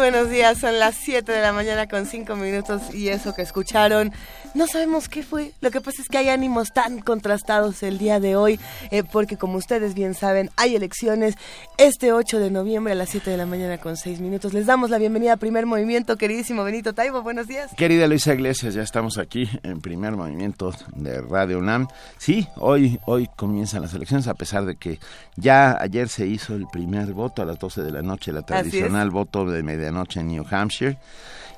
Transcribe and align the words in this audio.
Buenos 0.00 0.30
días, 0.30 0.56
son 0.56 0.78
las 0.78 0.94
7 0.94 1.30
de 1.30 1.42
la 1.42 1.52
mañana 1.52 1.86
con 1.86 2.06
5 2.06 2.34
minutos 2.34 2.94
y 2.94 3.08
eso 3.08 3.34
que 3.34 3.42
escucharon 3.42 4.12
no 4.54 4.66
sabemos 4.66 5.08
qué 5.08 5.22
fue. 5.22 5.52
Lo 5.60 5.70
que 5.70 5.80
pasa 5.80 6.02
es 6.02 6.08
que 6.08 6.18
hay 6.18 6.28
ánimos 6.28 6.72
tan 6.72 7.00
contrastados 7.00 7.82
el 7.82 7.98
día 7.98 8.18
de 8.18 8.36
hoy, 8.36 8.58
eh, 8.90 9.04
porque 9.04 9.36
como 9.36 9.58
ustedes 9.58 9.94
bien 9.94 10.14
saben, 10.14 10.50
hay 10.56 10.74
elecciones 10.74 11.36
este 11.78 12.12
8 12.12 12.40
de 12.40 12.50
noviembre 12.50 12.92
a 12.92 12.96
las 12.96 13.10
7 13.10 13.30
de 13.30 13.36
la 13.36 13.46
mañana 13.46 13.78
con 13.78 13.96
6 13.96 14.20
minutos. 14.20 14.52
Les 14.52 14.66
damos 14.66 14.90
la 14.90 14.98
bienvenida 14.98 15.34
a 15.34 15.36
Primer 15.36 15.66
Movimiento, 15.66 16.16
queridísimo 16.16 16.64
Benito 16.64 16.94
Taibo. 16.94 17.22
Buenos 17.22 17.46
días. 17.46 17.70
Querida 17.76 18.08
Luisa 18.08 18.34
Iglesias, 18.34 18.74
ya 18.74 18.82
estamos 18.82 19.18
aquí 19.18 19.48
en 19.62 19.80
Primer 19.80 20.16
Movimiento 20.16 20.74
de 20.96 21.20
Radio 21.20 21.58
UNAM. 21.58 21.86
Sí, 22.18 22.48
hoy, 22.56 22.98
hoy 23.06 23.28
comienzan 23.36 23.82
las 23.82 23.94
elecciones, 23.94 24.26
a 24.26 24.34
pesar 24.34 24.64
de 24.64 24.76
que 24.76 24.98
ya 25.36 25.80
ayer 25.80 26.08
se 26.08 26.26
hizo 26.26 26.54
el 26.54 26.66
primer 26.66 27.12
voto 27.12 27.42
a 27.42 27.44
las 27.44 27.58
12 27.58 27.82
de 27.82 27.92
la 27.92 28.02
noche, 28.02 28.32
la 28.32 28.42
tradicional 28.42 29.10
voto 29.10 29.44
de 29.44 29.62
medianoche 29.90 30.20
en 30.20 30.28
New 30.28 30.44
Hampshire 30.50 30.98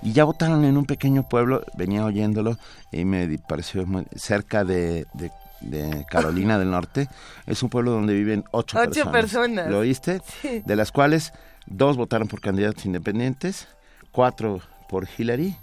y 0.03 0.13
ya 0.13 0.25
votaron 0.25 0.65
en 0.65 0.77
un 0.77 0.85
pequeño 0.85 1.29
pueblo, 1.29 1.65
venía 1.77 2.05
oyéndolo 2.05 2.59
y 2.91 3.05
me 3.05 3.39
pareció 3.39 3.87
muy 3.87 4.05
cerca 4.17 4.65
de, 4.65 5.07
Carolina 6.11 6.59
del 6.59 6.71
Norte. 6.71 7.09
Es 7.47 7.63
un 7.63 7.69
pueblo 7.69 7.93
donde 7.93 8.15
viven 8.15 8.45
ocho, 8.51 8.79
ocho 8.81 9.13
personas. 9.13 9.71
¿Lo 9.71 9.79
oíste? 9.79 10.21
De 10.65 10.77
las 10.77 10.91
cuales 10.91 11.33
dos 11.67 11.97
votaron 11.97 12.27
por 12.27 12.41
candidatos 12.41 12.85
independientes, 12.85 13.69
cuatro 14.11 14.61
por 14.89 15.07
Hillary 15.17 15.57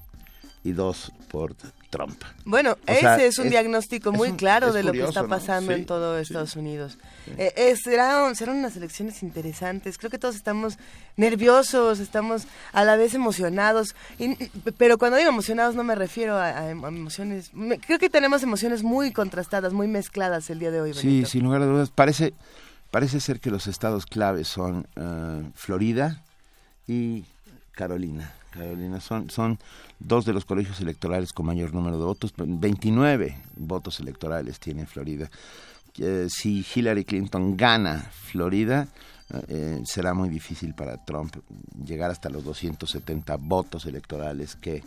y 0.63 0.71
dos 0.71 1.11
por 1.29 1.53
Trump. 1.89 2.21
Bueno, 2.45 2.77
ese 2.85 3.25
es 3.25 3.39
un 3.39 3.49
diagnóstico 3.49 4.11
muy 4.11 4.33
claro 4.33 4.71
de 4.71 4.83
lo 4.83 4.91
que 4.91 5.03
está 5.03 5.27
pasando 5.27 5.73
en 5.73 5.85
todo 5.85 6.17
Estados 6.19 6.55
Unidos. 6.55 6.97
Eh, 7.37 7.75
serán, 7.83 8.35
unas 8.47 8.75
elecciones 8.75 9.23
interesantes. 9.23 9.97
Creo 9.97 10.09
que 10.09 10.19
todos 10.19 10.35
estamos 10.35 10.77
nerviosos, 11.17 11.99
estamos 11.99 12.43
a 12.73 12.83
la 12.83 12.95
vez 12.95 13.13
emocionados. 13.13 13.95
pero 14.77 14.97
cuando 14.97 15.17
digo 15.17 15.29
emocionados 15.29 15.75
no 15.75 15.83
me 15.83 15.95
refiero 15.95 16.37
a, 16.37 16.69
emociones. 16.69 17.51
creo 17.85 17.99
que 17.99 18.09
tenemos 18.09 18.43
emociones 18.43 18.83
muy 18.83 19.11
contrastadas, 19.11 19.73
muy 19.73 19.87
mezcladas 19.87 20.49
el 20.49 20.59
día 20.59 20.71
de 20.71 20.81
hoy. 20.81 20.93
Sí, 20.93 21.25
sin 21.25 21.43
lugar 21.43 21.63
a 21.63 21.65
dudas. 21.65 21.89
Parece, 21.89 22.33
parece 22.91 23.19
ser 23.19 23.39
que 23.39 23.49
los 23.49 23.67
estados 23.67 24.05
claves 24.05 24.47
son 24.47 24.87
eh, 24.95 25.49
Florida 25.55 26.23
y 26.87 27.25
Carolina. 27.71 28.33
Carolina, 28.51 28.99
son, 28.99 29.29
son 29.29 29.59
dos 29.99 30.25
de 30.25 30.33
los 30.33 30.45
colegios 30.45 30.79
electorales 30.79 31.33
con 31.33 31.45
mayor 31.45 31.73
número 31.73 31.97
de 31.97 32.05
votos, 32.05 32.33
29 32.37 33.37
votos 33.57 33.99
electorales 33.99 34.59
tiene 34.59 34.85
Florida. 34.85 35.29
Eh, 35.97 36.27
si 36.29 36.65
Hillary 36.73 37.03
Clinton 37.03 37.57
gana 37.57 38.09
Florida, 38.11 38.87
eh, 39.47 39.81
será 39.85 40.13
muy 40.13 40.29
difícil 40.29 40.73
para 40.73 41.03
Trump 41.03 41.35
llegar 41.85 42.09
hasta 42.09 42.29
los 42.29 42.43
270 42.43 43.35
votos 43.37 43.85
electorales 43.85 44.55
que 44.55 44.83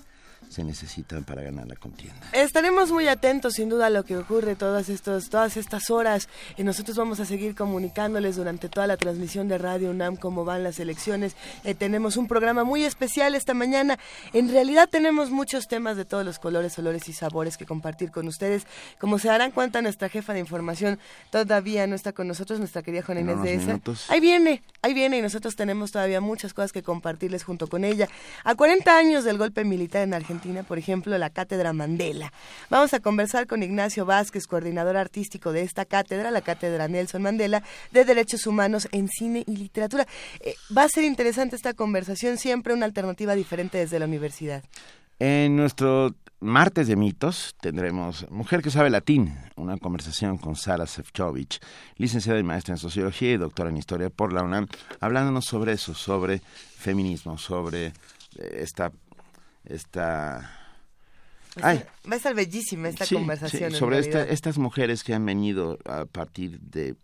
se 0.53 0.65
necesitan 0.65 1.25
para 1.25 1.43
ganar 1.43 1.67
la 1.67 1.77
contienda. 1.77 2.21
Estaremos 2.33 2.93
muy 2.93 3.09
atentos 3.09 3.55
sin 3.55 3.69
duda 3.69 3.87
a 3.87 3.91
lo 3.91 4.05
que 4.05 4.17
ocurre 4.17 4.55
todas 4.55 4.89
estos, 4.89 5.31
todas 5.31 5.57
estas 5.57 5.91
horas 5.91 6.29
y 6.57 6.63
nosotros 6.63 6.97
vamos 6.97 7.21
a 7.21 7.25
seguir 7.25 7.55
comunicándoles 7.55 8.37
durante 8.37 8.69
toda 8.69 8.87
la 8.87 8.97
transmisión 8.97 9.49
de 9.49 9.59
Radio 9.59 9.91
UNAM 9.91 10.17
cómo 10.17 10.45
van 10.45 10.63
las 10.63 10.79
elecciones. 10.79 11.35
Eh, 11.65 11.75
tenemos 11.75 12.17
un 12.17 12.29
programa 12.29 12.65
muy 12.65 12.85
especial 12.85 13.35
esta 13.35 13.55
mañana. 13.55 13.99
En 14.33 14.51
realidad 14.51 14.89
tenemos 14.91 15.31
muchos 15.31 15.69
temas 15.69 15.97
de 15.97 16.05
todos 16.05 16.25
los 16.25 16.39
colores, 16.39 16.79
olores 16.79 17.09
y 17.09 17.13
sabores 17.13 17.57
que 17.57 17.65
compartir 17.65 18.11
con 18.11 18.29
ustedes. 18.29 18.67
Como 18.99 19.19
se 19.19 19.29
darán 19.29 19.53
cuenta, 19.53 19.81
nuestra 19.81 20.09
jefa 20.09 20.35
de 20.35 20.41
información 20.41 20.99
todavía 21.31 21.87
no 21.87 21.95
está 21.95 22.13
con 22.13 22.29
nosotros, 22.29 22.59
nuestra 22.59 22.83
querida 22.83 23.03
Juana 23.03 23.23
Inés 23.23 23.43
de 23.43 23.55
esa. 23.55 23.81
Ahí 24.09 24.21
viene, 24.21 24.63
ahí 24.83 24.93
viene 24.93 25.19
y 25.19 25.23
nosotros 25.23 25.57
tenemos 25.57 25.93
todavía 25.93 26.21
muchas 26.21 26.53
cosas 26.53 26.73
que 26.73 26.83
compartirles 26.83 27.43
junto 27.43 27.67
con 27.69 27.85
ella. 27.85 28.09
A 28.45 28.55
40 28.55 28.97
años 28.97 29.25
del 29.25 29.39
golpe 29.39 29.65
militar 29.65 30.03
en 30.03 30.15
Argentina, 30.15 30.42
por 30.67 30.79
ejemplo, 30.79 31.17
la 31.19 31.31
Cátedra 31.31 31.73
Mandela. 31.73 32.33
Vamos 32.69 32.93
a 32.95 33.01
conversar 33.01 33.47
con 33.47 33.63
Ignacio 33.63 34.05
Vázquez, 34.05 34.47
coordinador 34.47 34.97
artístico 34.97 35.53
de 35.53 35.63
esta 35.63 35.85
cátedra, 35.85 36.31
la 36.31 36.41
Cátedra 36.41 36.89
Nelson 36.89 37.23
Mandela 37.23 37.63
de 37.93 38.05
Derechos 38.05 38.47
Humanos 38.47 38.89
en 38.91 39.09
Cine 39.09 39.45
y 39.47 39.57
Literatura. 39.57 40.07
Eh, 40.41 40.55
va 40.77 40.85
a 40.85 40.89
ser 40.89 41.05
interesante 41.05 41.55
esta 41.55 41.75
conversación, 41.75 42.39
siempre 42.39 42.75
una 42.75 42.87
alternativa 42.87 43.35
diferente 43.35 43.79
desde 43.79 43.99
la 43.99 44.07
universidad. 44.07 44.65
En 45.21 45.55
nuestro 45.55 46.15
martes 46.41 46.89
de 46.89 46.97
mitos 46.97 47.55
tendremos 47.61 48.29
Mujer 48.31 48.63
que 48.63 48.71
sabe 48.73 48.91
latín, 48.91 49.39
una 49.55 49.79
conversación 49.79 50.39
con 50.39 50.57
Sara 50.57 50.87
Sefcovic, 50.87 51.61
licenciada 51.99 52.41
y 52.41 52.43
maestra 52.43 52.75
en 52.75 52.79
sociología 52.79 53.31
y 53.31 53.37
doctora 53.37 53.71
en 53.71 53.77
historia 53.77 54.11
por 54.11 54.33
la 54.33 54.43
UNAM, 54.43 54.67
hablándonos 54.99 55.45
sobre 55.45 55.75
eso, 55.75 55.95
sobre 55.95 56.41
feminismo, 56.41 57.39
sobre 57.39 57.93
eh, 58.37 58.65
esta 59.65 60.63
esta... 61.57 61.87
Va 62.09 62.15
a 62.15 62.17
estar 62.17 62.35
bellísima 62.35 62.89
esta 62.89 63.07
conversación. 63.07 63.73
sobre 63.73 63.99
estas 63.99 64.59
mujeres 64.59 65.05
que 65.05 65.15
han 65.15 65.27
venido 65.27 65.79
a 65.85 66.07
partir 66.07 66.59
de 66.61 66.97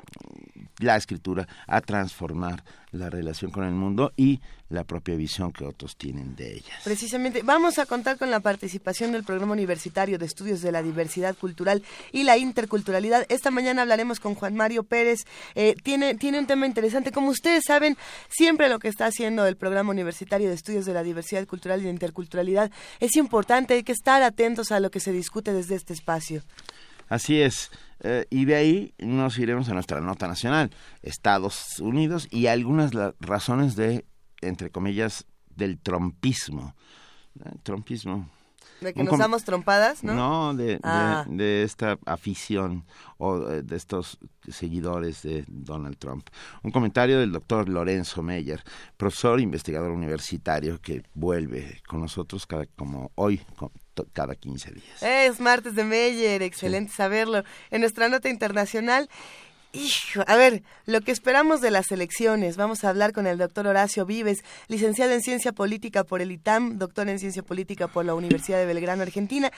la 0.78 0.96
escritura 0.96 1.46
a 1.66 1.80
transformar 1.80 2.64
la 2.92 3.10
relación 3.10 3.50
con 3.50 3.64
el 3.64 3.74
mundo 3.74 4.12
y 4.16 4.40
la 4.70 4.84
propia 4.84 5.14
visión 5.14 5.52
que 5.52 5.64
otros 5.64 5.96
tienen 5.96 6.36
de 6.36 6.54
ellas. 6.54 6.80
Precisamente, 6.84 7.42
vamos 7.42 7.78
a 7.78 7.86
contar 7.86 8.18
con 8.18 8.30
la 8.30 8.40
participación 8.40 9.12
del 9.12 9.24
Programa 9.24 9.52
Universitario 9.52 10.18
de 10.18 10.26
Estudios 10.26 10.60
de 10.60 10.72
la 10.72 10.82
Diversidad 10.82 11.36
Cultural 11.36 11.82
y 12.12 12.24
la 12.24 12.36
Interculturalidad. 12.36 13.24
Esta 13.28 13.50
mañana 13.50 13.82
hablaremos 13.82 14.20
con 14.20 14.34
Juan 14.34 14.54
Mario 14.54 14.84
Pérez. 14.84 15.24
Eh, 15.54 15.74
tiene, 15.82 16.14
tiene 16.14 16.38
un 16.38 16.46
tema 16.46 16.66
interesante. 16.66 17.12
Como 17.12 17.30
ustedes 17.30 17.64
saben, 17.66 17.96
siempre 18.28 18.68
lo 18.68 18.78
que 18.78 18.88
está 18.88 19.06
haciendo 19.06 19.46
el 19.46 19.56
Programa 19.56 19.90
Universitario 19.90 20.48
de 20.48 20.54
Estudios 20.54 20.84
de 20.84 20.94
la 20.94 21.02
Diversidad 21.02 21.46
Cultural 21.46 21.80
y 21.80 21.84
la 21.84 21.90
Interculturalidad 21.90 22.70
es 23.00 23.16
importante. 23.16 23.74
Hay 23.74 23.84
que 23.84 23.92
estar 23.92 24.22
atentos 24.22 24.70
a 24.70 24.80
lo 24.80 24.90
que 24.90 25.00
se 25.00 25.12
discute 25.12 25.52
desde 25.52 25.76
este 25.76 25.94
espacio. 25.94 26.42
Así 27.08 27.40
es. 27.40 27.70
Eh, 28.00 28.26
y 28.30 28.44
de 28.44 28.54
ahí 28.54 28.94
nos 28.98 29.38
iremos 29.38 29.68
a 29.68 29.74
nuestra 29.74 30.00
nota 30.00 30.28
nacional, 30.28 30.70
Estados 31.02 31.80
Unidos 31.80 32.28
y 32.30 32.46
algunas 32.46 32.92
razones 33.18 33.74
de, 33.74 34.04
entre 34.40 34.70
comillas, 34.70 35.26
del 35.54 35.78
trompismo. 35.78 36.74
Eh, 37.44 37.50
trompismo. 37.62 38.28
De 38.80 38.94
que 38.94 39.02
nos 39.02 39.18
damos 39.18 39.42
trompadas, 39.42 40.04
¿no? 40.04 40.14
No, 40.14 40.54
de, 40.54 40.78
ah. 40.84 41.24
de, 41.28 41.64
esta 41.64 41.98
afición 42.06 42.84
o 43.16 43.40
de 43.40 43.76
estos 43.76 44.18
seguidores 44.48 45.22
de 45.22 45.44
Donald 45.48 45.98
Trump. 45.98 46.28
Un 46.62 46.70
comentario 46.70 47.18
del 47.18 47.32
doctor 47.32 47.68
Lorenzo 47.68 48.22
Meyer, 48.22 48.62
profesor 48.96 49.40
investigador 49.40 49.90
universitario 49.90 50.80
que 50.80 51.02
vuelve 51.14 51.82
con 51.88 52.00
nosotros 52.00 52.46
cada, 52.46 52.66
como 52.66 53.10
hoy, 53.16 53.40
cada 54.12 54.36
15 54.36 54.72
días. 54.72 55.02
Es 55.02 55.40
martes 55.40 55.74
de 55.74 55.82
Meyer, 55.82 56.42
excelente 56.42 56.92
saberlo. 56.92 57.42
En 57.70 57.80
nuestra 57.80 58.08
nota 58.08 58.28
internacional, 58.28 59.08
Hijo, 59.74 60.22
a 60.26 60.36
ver, 60.36 60.62
lo 60.86 61.02
que 61.02 61.12
esperamos 61.12 61.60
de 61.60 61.70
las 61.70 61.92
elecciones. 61.92 62.56
Vamos 62.56 62.84
a 62.84 62.88
hablar 62.88 63.12
con 63.12 63.26
el 63.26 63.36
doctor 63.36 63.66
Horacio 63.66 64.06
Vives, 64.06 64.42
licenciado 64.66 65.12
en 65.12 65.20
Ciencia 65.20 65.52
Política 65.52 66.04
por 66.04 66.22
el 66.22 66.32
ITAM, 66.32 66.78
doctor 66.78 67.06
en 67.10 67.18
Ciencia 67.18 67.42
Política 67.42 67.86
por 67.86 68.06
la 68.06 68.14
Universidad 68.14 68.56
de 68.56 68.64
Belgrano, 68.64 69.02
Argentina, 69.02 69.52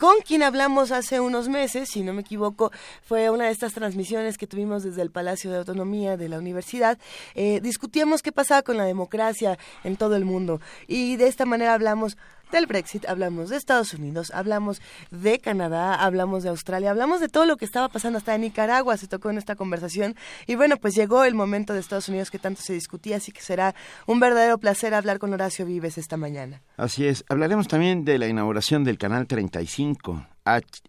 con 0.00 0.16
quien 0.26 0.42
hablamos 0.42 0.90
hace 0.90 1.20
unos 1.20 1.48
meses, 1.48 1.88
si 1.88 2.02
no 2.02 2.12
me 2.12 2.22
equivoco, 2.22 2.72
fue 3.04 3.30
una 3.30 3.44
de 3.44 3.52
estas 3.52 3.74
transmisiones 3.74 4.38
que 4.38 4.48
tuvimos 4.48 4.82
desde 4.82 5.02
el 5.02 5.12
Palacio 5.12 5.52
de 5.52 5.58
Autonomía 5.58 6.16
de 6.16 6.28
la 6.28 6.38
Universidad. 6.38 6.98
Eh, 7.36 7.60
discutíamos 7.62 8.22
qué 8.22 8.32
pasaba 8.32 8.62
con 8.62 8.76
la 8.76 8.84
democracia 8.84 9.56
en 9.84 9.96
todo 9.96 10.16
el 10.16 10.24
mundo 10.24 10.60
y 10.88 11.14
de 11.14 11.28
esta 11.28 11.46
manera 11.46 11.74
hablamos 11.74 12.16
del 12.50 12.66
Brexit, 12.66 13.06
hablamos 13.06 13.50
de 13.50 13.56
Estados 13.56 13.94
Unidos, 13.94 14.30
hablamos 14.34 14.80
de 15.10 15.38
Canadá, 15.38 15.94
hablamos 15.94 16.42
de 16.42 16.48
Australia, 16.48 16.90
hablamos 16.90 17.20
de 17.20 17.28
todo 17.28 17.46
lo 17.46 17.56
que 17.56 17.64
estaba 17.64 17.88
pasando 17.88 18.18
hasta 18.18 18.34
en 18.34 18.42
Nicaragua, 18.42 18.96
se 18.96 19.08
tocó 19.08 19.30
en 19.30 19.38
esta 19.38 19.56
conversación. 19.56 20.16
Y 20.46 20.54
bueno, 20.54 20.76
pues 20.76 20.94
llegó 20.94 21.24
el 21.24 21.34
momento 21.34 21.72
de 21.72 21.80
Estados 21.80 22.08
Unidos 22.08 22.30
que 22.30 22.38
tanto 22.38 22.62
se 22.62 22.72
discutía, 22.72 23.16
así 23.16 23.32
que 23.32 23.42
será 23.42 23.74
un 24.06 24.20
verdadero 24.20 24.58
placer 24.58 24.94
hablar 24.94 25.18
con 25.18 25.32
Horacio 25.32 25.66
Vives 25.66 25.98
esta 25.98 26.16
mañana. 26.16 26.62
Así 26.76 27.06
es, 27.06 27.24
hablaremos 27.28 27.68
también 27.68 28.04
de 28.04 28.18
la 28.18 28.28
inauguración 28.28 28.84
del 28.84 28.98
Canal 28.98 29.26
35. 29.26 30.26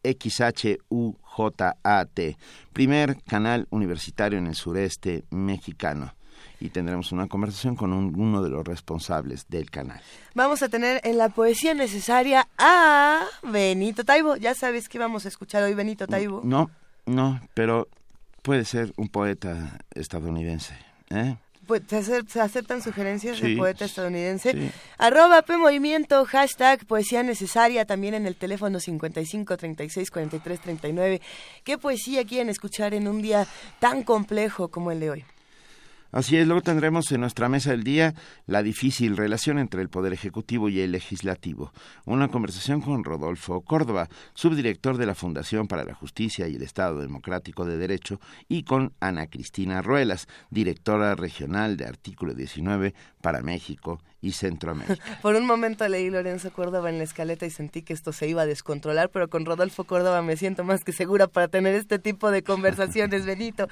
XHUJAT, 0.03 0.77
primer 2.73 3.23
canal 3.23 3.67
universitario 3.69 4.37
en 4.37 4.47
el 4.47 4.55
sureste 4.55 5.23
mexicano 5.29 6.14
y 6.59 6.69
tendremos 6.69 7.11
una 7.11 7.27
conversación 7.27 7.75
con 7.75 7.93
uno 7.93 8.41
de 8.41 8.49
los 8.49 8.65
responsables 8.65 9.47
del 9.49 9.69
canal. 9.69 10.01
Vamos 10.33 10.63
a 10.63 10.69
tener 10.69 11.01
en 11.03 11.17
la 11.17 11.29
poesía 11.29 11.73
necesaria 11.73 12.47
a 12.57 13.25
Benito 13.43 14.03
Taibo. 14.03 14.35
Ya 14.35 14.55
sabes 14.55 14.89
que 14.89 14.99
vamos 14.99 15.25
a 15.25 15.29
escuchar 15.29 15.63
hoy 15.63 15.73
Benito 15.73 16.07
Taibo. 16.07 16.41
No, 16.43 16.69
no, 17.05 17.39
pero 17.53 17.87
puede 18.41 18.65
ser 18.65 18.93
un 18.97 19.09
poeta 19.09 19.77
estadounidense. 19.93 20.75
¿eh? 21.09 21.35
pues, 21.65 21.83
se, 21.89 22.39
aceptan 22.39 22.81
sugerencias 22.81 23.39
del 23.39 23.57
poeta 23.57 23.85
estadounidense. 23.85 24.71
Arroba 24.97 25.41
P 25.41 25.57
Movimiento, 25.57 26.25
hashtag 26.25 26.85
poesía 26.85 27.23
necesaria, 27.23 27.85
también 27.85 28.13
en 28.13 28.25
el 28.25 28.35
teléfono 28.35 28.79
55 28.79 29.57
36 29.57 30.11
43 30.11 30.59
39. 30.59 31.21
¿Qué 31.63 31.77
poesía 31.77 32.25
quieren 32.25 32.49
escuchar 32.49 32.93
en 32.93 33.07
un 33.07 33.21
día 33.21 33.47
tan 33.79 34.03
complejo 34.03 34.69
como 34.69 34.91
el 34.91 34.99
de 34.99 35.09
hoy? 35.09 35.25
Así 36.15 36.37
es, 36.37 36.47
luego 36.47 36.61
tendremos 36.61 37.11
en 37.11 37.19
nuestra 37.19 37.49
mesa 37.49 37.71
del 37.71 37.83
día 37.83 38.13
la 38.45 38.63
difícil 38.63 39.17
relación 39.17 39.59
entre 39.59 39.81
el 39.81 39.89
Poder 39.89 40.13
Ejecutivo 40.13 40.69
y 40.69 40.79
el 40.79 40.93
Legislativo. 40.93 41.73
Una 42.05 42.29
conversación 42.29 42.79
con 42.79 43.03
Rodolfo 43.03 43.59
Córdoba, 43.59 44.07
subdirector 44.33 44.95
de 44.95 45.07
la 45.07 45.13
Fundación 45.13 45.67
para 45.67 45.83
la 45.83 45.93
Justicia 45.93 46.47
y 46.47 46.55
el 46.55 46.61
Estado 46.61 47.01
Democrático 47.01 47.65
de 47.65 47.77
Derecho, 47.77 48.21
y 48.47 48.63
con 48.63 48.93
Ana 49.01 49.27
Cristina 49.27 49.81
Ruelas, 49.81 50.29
directora 50.49 51.15
regional 51.15 51.75
de 51.75 51.85
Artículo 51.85 52.33
19 52.33 52.93
para 53.21 53.41
México 53.41 53.99
y 54.21 54.31
Centroamérica. 54.31 55.03
Por 55.21 55.35
un 55.35 55.45
momento 55.45 55.87
leí 55.87 56.09
Lorenzo 56.09 56.51
Córdoba 56.51 56.89
en 56.89 56.97
la 56.97 57.03
escaleta 57.03 57.45
y 57.45 57.49
sentí 57.49 57.83
que 57.83 57.93
esto 57.93 58.11
se 58.13 58.27
iba 58.27 58.43
a 58.43 58.45
descontrolar, 58.45 59.09
pero 59.09 59.29
con 59.29 59.45
Rodolfo 59.45 59.83
Córdoba 59.83 60.21
me 60.21 60.37
siento 60.37 60.63
más 60.63 60.83
que 60.83 60.93
segura 60.93 61.27
para 61.27 61.47
tener 61.47 61.75
este 61.75 61.99
tipo 61.99 62.31
de 62.31 62.43
conversaciones, 62.43 63.25
Benito. 63.25 63.67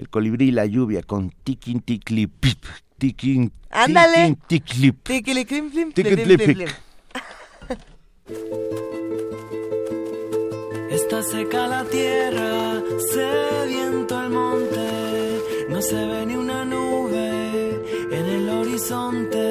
el 0.00 0.08
colibrí 0.08 0.48
y 0.48 0.52
la 0.52 0.64
lluvia 0.64 1.02
con 1.02 1.30
tiquin 1.30 1.80
pip 1.80 2.02
tiquin 3.00 3.50
ándale 3.70 4.36
ticlip 4.46 5.08
Está 10.90 11.22
seca 11.22 11.66
la 11.68 11.84
tierra, 11.84 12.82
sediento 13.12 14.22
el 14.22 14.30
monte, 14.30 14.88
no 15.68 15.80
se 15.82 15.94
ve 15.94 16.26
ni 16.26 16.34
una 16.34 16.64
nube 16.64 17.28
en 18.18 18.26
el 18.36 18.48
horizonte. 18.48 19.46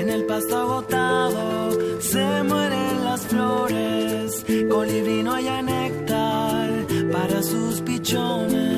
En 0.00 0.08
el 0.10 0.24
pasto 0.26 0.56
agotado 0.56 2.00
se 2.00 2.42
mueren 2.42 3.04
las 3.04 3.26
flores, 3.26 4.44
colibrí 4.70 5.22
no 5.22 5.34
haya 5.34 5.62
néctar 5.62 6.68
para 7.12 7.42
sus 7.42 7.80
pichones. 7.80 8.77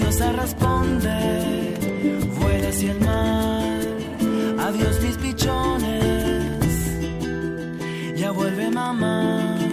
La 0.00 0.06
diosa 0.06 0.32
responde, 0.32 1.74
vuela 2.40 2.68
hacia 2.68 2.92
el 2.92 3.00
mar. 3.00 3.80
Adiós, 4.66 5.00
mis 5.02 5.16
pichones. 5.18 6.64
Ya 8.16 8.30
vuelve 8.30 8.70
mamá. 8.70 9.69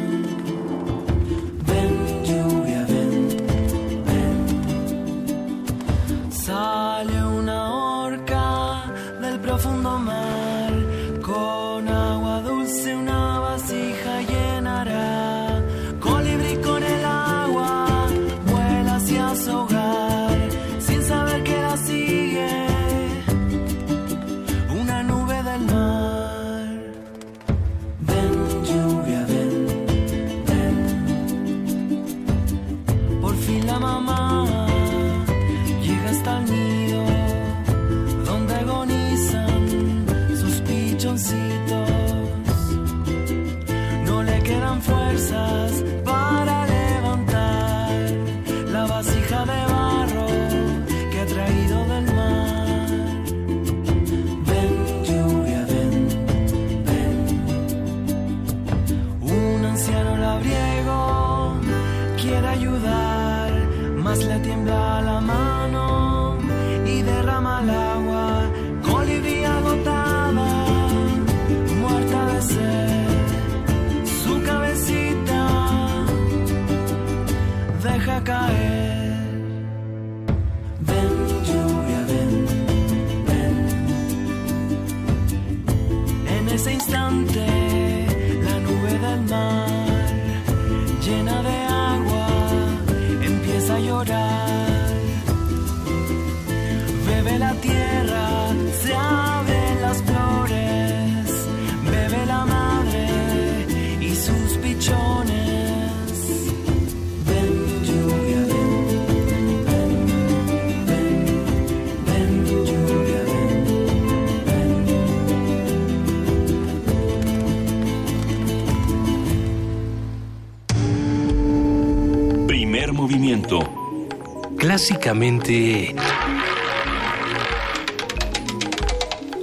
Clásicamente... 124.68 125.95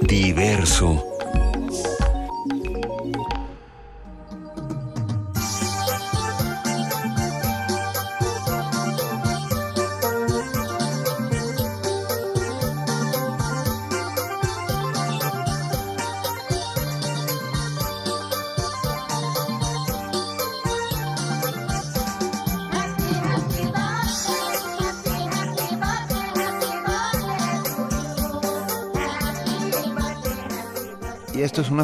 Diverso. 0.01 1.04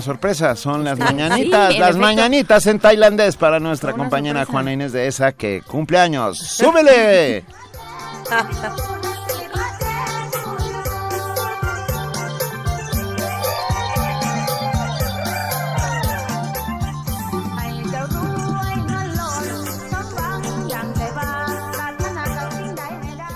Una 0.01 0.05
sorpresa, 0.13 0.55
son 0.55 0.83
las 0.83 0.97
mañanitas, 0.97 1.77
las 1.77 1.95
mañanitas 1.95 2.65
en 2.65 2.79
tailandés 2.79 3.37
para 3.37 3.59
nuestra 3.59 3.93
compañera 3.93 4.45
Juana 4.45 4.73
Inés 4.73 4.93
de 4.93 5.05
esa 5.05 5.31
que 5.31 5.61
cumple 5.61 5.99
años. 5.99 6.39
¡Súbele! 6.39 7.45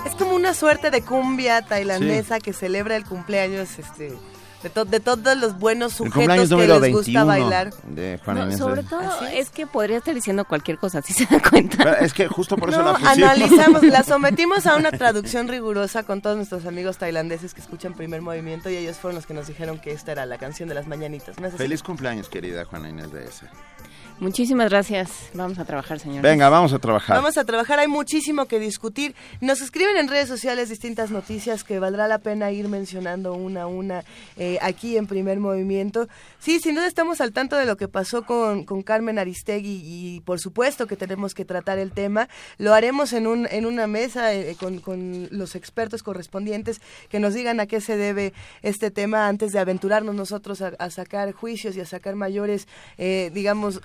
Es 0.04 0.14
como 0.18 0.34
una 0.34 0.52
suerte 0.52 0.90
de 0.90 1.02
cumbia 1.02 1.62
tailandesa 1.62 2.40
que 2.40 2.52
celebra 2.52 2.96
el 2.96 3.04
cumpleaños 3.04 3.78
este 3.78 4.18
de, 4.68 4.84
de 4.90 5.00
todos 5.00 5.36
los 5.36 5.58
buenos 5.58 5.94
sujetos 5.94 6.48
que 6.48 6.66
les 6.66 6.92
gusta 6.92 7.24
bailar. 7.24 7.72
De 7.84 8.20
Juan 8.24 8.38
Inés 8.38 8.58
sobre 8.58 8.82
todo 8.82 9.00
¿Así? 9.00 9.26
es 9.32 9.50
que 9.50 9.66
podría 9.66 9.98
estar 9.98 10.14
diciendo 10.14 10.44
cualquier 10.44 10.78
cosa, 10.78 11.02
si 11.02 11.12
se 11.12 11.26
da 11.26 11.40
cuenta. 11.40 11.94
Es 12.00 12.12
que 12.12 12.26
justo 12.28 12.56
por 12.56 12.70
eso 12.70 12.78
No, 12.82 12.92
la 12.92 12.98
pusimos. 12.98 13.16
analizamos, 13.18 13.82
la 13.82 14.02
sometimos 14.04 14.66
a 14.66 14.76
una 14.76 14.90
traducción 14.92 15.48
rigurosa 15.48 16.02
con 16.02 16.20
todos 16.22 16.36
nuestros 16.36 16.66
amigos 16.66 16.98
tailandeses 16.98 17.54
que 17.54 17.60
escuchan 17.60 17.94
primer 17.94 18.22
movimiento 18.22 18.70
y 18.70 18.76
ellos 18.76 18.96
fueron 18.96 19.16
los 19.16 19.26
que 19.26 19.34
nos 19.34 19.46
dijeron 19.46 19.78
que 19.78 19.92
esta 19.92 20.12
era 20.12 20.26
la 20.26 20.38
canción 20.38 20.68
de 20.68 20.74
las 20.74 20.86
mañanitas. 20.86 21.38
¿no? 21.40 21.50
Feliz 21.50 21.82
cumpleaños, 21.82 22.28
querida 22.28 22.64
Juana 22.64 22.88
Inés 22.88 23.12
de 23.12 23.24
esa. 23.24 23.50
Muchísimas 24.18 24.70
gracias. 24.70 25.10
Vamos 25.34 25.58
a 25.58 25.64
trabajar, 25.66 26.00
señor. 26.00 26.22
Venga, 26.22 26.48
vamos 26.48 26.72
a 26.72 26.78
trabajar. 26.78 27.16
Vamos 27.16 27.36
a 27.36 27.44
trabajar, 27.44 27.78
hay 27.80 27.88
muchísimo 27.88 28.46
que 28.46 28.58
discutir. 28.58 29.14
Nos 29.42 29.60
escriben 29.60 29.98
en 29.98 30.08
redes 30.08 30.26
sociales 30.26 30.70
distintas 30.70 31.10
noticias 31.10 31.64
que 31.64 31.78
valdrá 31.78 32.08
la 32.08 32.18
pena 32.18 32.50
ir 32.50 32.68
mencionando 32.68 33.34
una 33.34 33.62
a 33.62 33.66
una 33.66 34.04
eh, 34.38 34.58
aquí 34.62 34.96
en 34.96 35.06
primer 35.06 35.38
movimiento. 35.38 36.08
Sí, 36.38 36.60
sin 36.60 36.74
duda 36.74 36.86
estamos 36.86 37.20
al 37.20 37.32
tanto 37.32 37.56
de 37.56 37.66
lo 37.66 37.76
que 37.76 37.88
pasó 37.88 38.24
con, 38.24 38.64
con 38.64 38.82
Carmen 38.82 39.18
Aristegui 39.18 39.82
y 39.84 40.20
por 40.20 40.40
supuesto 40.40 40.86
que 40.86 40.96
tenemos 40.96 41.34
que 41.34 41.44
tratar 41.44 41.78
el 41.78 41.92
tema. 41.92 42.28
Lo 42.56 42.72
haremos 42.72 43.12
en, 43.12 43.26
un, 43.26 43.46
en 43.50 43.66
una 43.66 43.86
mesa 43.86 44.32
eh, 44.32 44.56
con, 44.58 44.78
con 44.80 45.28
los 45.30 45.54
expertos 45.54 46.02
correspondientes 46.02 46.80
que 47.10 47.20
nos 47.20 47.34
digan 47.34 47.60
a 47.60 47.66
qué 47.66 47.82
se 47.82 47.98
debe 47.98 48.32
este 48.62 48.90
tema 48.90 49.28
antes 49.28 49.52
de 49.52 49.58
aventurarnos 49.58 50.14
nosotros 50.14 50.62
a, 50.62 50.72
a 50.78 50.88
sacar 50.88 51.32
juicios 51.32 51.76
y 51.76 51.82
a 51.82 51.86
sacar 51.86 52.16
mayores, 52.16 52.66
eh, 52.96 53.30
digamos... 53.34 53.82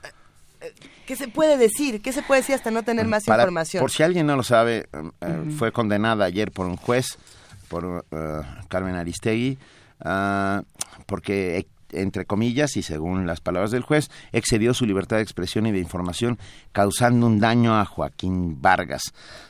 ¿Qué 1.06 1.16
se 1.16 1.28
puede 1.28 1.58
decir? 1.58 2.02
¿Qué 2.02 2.14
se 2.14 2.22
puede 2.22 2.42
decir 2.42 2.56
hasta 2.56 2.72
no 2.72 2.84
tener 2.84 3.08
más 3.08 3.24
Para- 3.26 3.44
información? 3.44 3.82
Por 3.82 3.92
si 3.92 4.04
alguien 4.04 4.28
no 4.28 4.36
lo 4.36 4.44
sabe, 4.44 4.88
eh, 4.94 5.12
eh, 5.22 5.52
fue 5.58 5.72
condenada 5.72 6.26
ayer 6.26 6.52
por 6.52 6.68
un 6.68 6.78
juez, 6.78 7.18
por 7.68 8.06
eh, 8.12 8.42
Carmen 8.70 8.96
Aristegui, 8.96 9.58
ah, 10.02 10.62
porque, 11.08 11.66
entre 11.92 12.26
comillas, 12.26 12.78
y 12.78 12.84
según 12.84 13.26
las 13.28 13.42
palabras 13.42 13.72
del 13.72 13.82
juez, 13.82 14.10
excedió 14.32 14.74
su 14.74 14.86
libertad 14.86 15.18
de 15.18 15.24
expresión 15.24 15.66
y 15.66 15.72
de 15.72 15.80
información, 15.80 16.38
causando 16.72 17.26
un 17.28 17.40
daño 17.40 17.78
a 17.78 17.84
Joaquín 17.86 18.62
Vargas, 18.62 19.02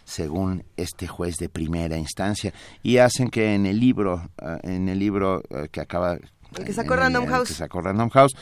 según 0.05 0.63
este 0.77 1.07
juez 1.07 1.35
de 1.37 1.49
primera 1.49 1.97
instancia. 1.97 2.53
Y 2.83 2.97
hacen 2.97 3.29
que 3.29 3.53
en 3.53 3.65
el 3.65 3.79
libro, 3.79 4.29
en 4.63 4.89
el 4.89 4.97
libro 4.99 5.43
que 5.71 5.81
acaba... 5.81 6.17
El 6.57 6.65
que 6.65 6.73
sacó 6.73 6.93
en 6.95 6.99
Random 6.99 7.23
el 7.23 7.29
House. 7.29 7.47
que 7.49 7.53
sacó 7.53 7.81
Random 7.81 8.09
House, 8.09 8.33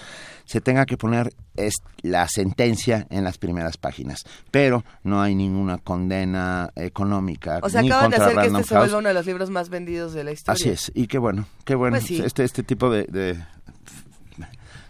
se 0.45 0.61
tenga 0.61 0.85
que 0.85 0.97
poner 0.97 1.31
es 1.55 1.73
la 2.01 2.27
sentencia 2.27 3.05
en 3.09 3.23
las 3.23 3.37
primeras 3.37 3.77
páginas, 3.77 4.23
pero 4.49 4.83
no 5.03 5.21
hay 5.21 5.35
ninguna 5.35 5.77
condena 5.77 6.69
económica 6.75 7.59
O 7.61 7.69
sea, 7.69 7.81
ni 7.81 7.89
acaban 7.91 8.09
de 8.11 8.17
hacer 8.17 8.29
que 8.29 8.35
Random 8.35 8.55
este 8.57 8.67
se 8.69 8.73
House. 8.75 8.85
vuelva 8.87 8.97
uno 8.99 9.07
de 9.09 9.13
los 9.13 9.25
libros 9.25 9.49
más 9.51 9.69
vendidos 9.69 10.13
de 10.13 10.23
la 10.23 10.31
historia. 10.31 10.53
Así 10.53 10.69
es, 10.69 10.91
y 10.95 11.07
qué 11.07 11.17
bueno, 11.19 11.45
qué 11.65 11.75
bueno, 11.75 11.97
Pues 11.97 12.07
sí. 12.07 12.21
este 12.23 12.43
este 12.43 12.63
tipo 12.63 12.89
de, 12.89 13.03
de 13.03 13.37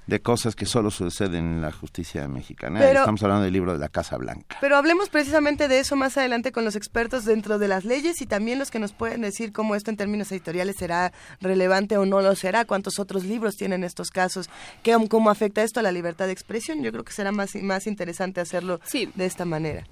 de 0.09 0.21
cosas 0.21 0.55
que 0.55 0.65
solo 0.65 0.91
suceden 0.91 1.45
en 1.45 1.61
la 1.61 1.71
justicia 1.71 2.27
mexicana. 2.27 2.79
Pero- 2.79 2.99
Estamos 2.99 3.21
hablando 3.23 3.43
del 3.43 3.53
libro 3.53 3.73
de 3.73 3.79
la 3.79 3.89
Casa 3.89 4.17
Blanca. 4.17 4.57
Pero 4.59 4.75
hablemos 4.75 5.09
precisamente 5.09 5.67
de 5.67 5.79
eso 5.79 5.95
más 5.95 6.17
adelante 6.17 6.51
con 6.51 6.65
los 6.65 6.75
expertos 6.75 7.25
dentro 7.25 7.59
de 7.59 7.67
las 7.67 7.85
leyes 7.85 8.21
y 8.21 8.25
también 8.25 8.59
los 8.59 8.71
que 8.71 8.79
nos 8.79 8.91
pueden 8.91 9.21
decir 9.21 9.51
cómo 9.53 9.75
esto 9.75 9.91
en 9.91 9.97
términos 9.97 10.31
editoriales 10.31 10.75
será 10.77 11.13
relevante 11.41 11.97
o 11.97 12.05
no 12.05 12.21
lo 12.21 12.35
será, 12.35 12.65
cuántos 12.65 12.99
otros 12.99 13.23
libros 13.23 13.55
tienen 13.55 13.83
estos 13.83 14.09
casos, 14.09 14.49
qué, 14.83 14.97
cómo 15.09 15.29
afecta 15.29 15.61
esto 15.63 15.79
a 15.79 15.83
la 15.83 15.91
libertad 15.91 16.25
de 16.25 16.31
expresión. 16.33 16.81
Yo 16.83 16.91
creo 16.91 17.03
que 17.03 17.13
será 17.13 17.31
más, 17.31 17.55
más 17.55 17.87
interesante 17.87 18.41
hacerlo 18.41 18.79
Sí. 18.83 19.09
de 19.15 19.25
esta 19.25 19.45
manera. 19.45 19.85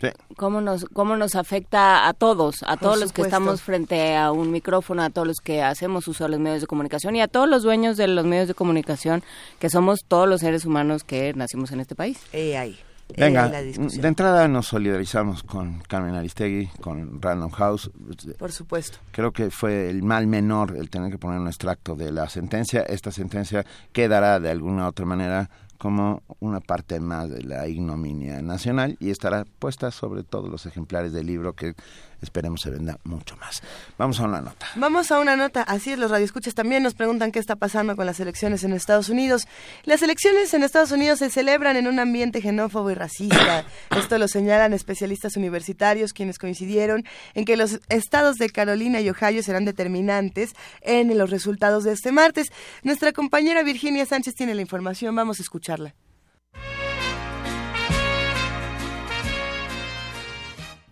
Sí. 0.00 0.08
¿Cómo 0.36 0.60
nos, 0.60 0.84
cómo 0.92 1.16
nos 1.16 1.34
afecta 1.36 2.06
a 2.06 2.12
todos, 2.12 2.62
a 2.64 2.76
Por 2.76 2.78
todos 2.80 3.00
los 3.00 3.12
que 3.12 3.22
supuesto. 3.22 3.36
estamos 3.36 3.62
frente 3.62 4.14
a 4.16 4.30
un 4.30 4.50
micrófono, 4.52 5.02
a 5.02 5.10
todos 5.10 5.26
los 5.26 5.38
que 5.38 5.62
hacemos 5.62 6.06
uso 6.06 6.24
de 6.24 6.30
los 6.30 6.40
medios 6.40 6.60
de 6.60 6.66
comunicación 6.66 7.16
y 7.16 7.22
a 7.22 7.28
todos 7.28 7.48
los 7.48 7.62
dueños 7.62 7.96
de 7.96 8.06
los 8.06 8.26
medios 8.26 8.46
de 8.48 8.54
comunicación, 8.54 9.22
que 9.58 9.70
somos 9.70 10.00
todos 10.06 10.28
los 10.28 10.40
seres 10.40 10.66
humanos 10.66 11.02
que 11.02 11.32
nacimos 11.34 11.72
en 11.72 11.80
este 11.80 11.94
país? 11.94 12.18
Eh, 12.34 12.58
ahí. 12.58 12.78
eh, 13.10 13.14
Venga, 13.24 13.48
de 13.48 14.08
entrada 14.08 14.48
nos 14.48 14.66
solidarizamos 14.66 15.42
con 15.44 15.78
Carmen 15.88 16.14
Aristegui, 16.14 16.66
con 16.80 17.22
Random 17.22 17.50
House. 17.52 17.90
Por 18.38 18.52
supuesto. 18.52 18.98
Creo 19.12 19.32
que 19.32 19.50
fue 19.50 19.88
el 19.88 20.02
mal 20.02 20.26
menor 20.26 20.76
el 20.76 20.90
tener 20.90 21.10
que 21.10 21.16
poner 21.18 21.40
un 21.40 21.46
extracto 21.46 21.94
de 21.94 22.10
la 22.12 22.28
sentencia. 22.28 22.82
Esta 22.82 23.10
sentencia 23.12 23.64
quedará 23.92 24.40
de 24.40 24.50
alguna 24.50 24.84
u 24.84 24.88
otra 24.88 25.06
manera 25.06 25.48
como 25.78 26.22
una 26.40 26.60
parte 26.60 27.00
más 27.00 27.30
de 27.30 27.42
la 27.42 27.68
ignominia 27.68 28.42
nacional 28.42 28.96
y 29.00 29.10
estará 29.10 29.44
puesta 29.58 29.90
sobre 29.90 30.22
todos 30.22 30.50
los 30.50 30.66
ejemplares 30.66 31.12
del 31.12 31.26
libro 31.26 31.54
que 31.54 31.74
esperemos 32.22 32.60
se 32.60 32.70
venda 32.70 32.98
mucho 33.04 33.36
más. 33.36 33.62
Vamos 33.98 34.20
a 34.20 34.24
una 34.24 34.40
nota. 34.40 34.66
Vamos 34.76 35.10
a 35.10 35.18
una 35.18 35.36
nota, 35.36 35.62
así 35.62 35.92
es, 35.92 35.98
los 35.98 36.10
radioescuchas 36.10 36.54
también 36.54 36.82
nos 36.82 36.94
preguntan 36.94 37.32
qué 37.32 37.38
está 37.38 37.56
pasando 37.56 37.96
con 37.96 38.06
las 38.06 38.20
elecciones 38.20 38.64
en 38.64 38.72
Estados 38.72 39.08
Unidos. 39.08 39.46
Las 39.84 40.02
elecciones 40.02 40.52
en 40.54 40.62
Estados 40.62 40.92
Unidos 40.92 41.18
se 41.18 41.30
celebran 41.30 41.76
en 41.76 41.86
un 41.86 41.98
ambiente 41.98 42.40
xenófobo 42.40 42.90
y 42.90 42.94
racista. 42.94 43.64
Esto 43.96 44.18
lo 44.18 44.28
señalan 44.28 44.72
especialistas 44.72 45.36
universitarios 45.36 46.12
quienes 46.12 46.38
coincidieron 46.38 47.04
en 47.34 47.44
que 47.44 47.56
los 47.56 47.80
estados 47.88 48.36
de 48.36 48.50
Carolina 48.50 49.00
y 49.00 49.10
Ohio 49.10 49.42
serán 49.42 49.64
determinantes 49.64 50.52
en 50.82 51.16
los 51.16 51.30
resultados 51.30 51.84
de 51.84 51.92
este 51.92 52.12
martes. 52.12 52.52
Nuestra 52.82 53.12
compañera 53.12 53.62
Virginia 53.62 54.06
Sánchez 54.06 54.34
tiene 54.34 54.54
la 54.54 54.62
información, 54.62 55.14
vamos 55.14 55.38
a 55.38 55.42
escucharla. 55.42 55.94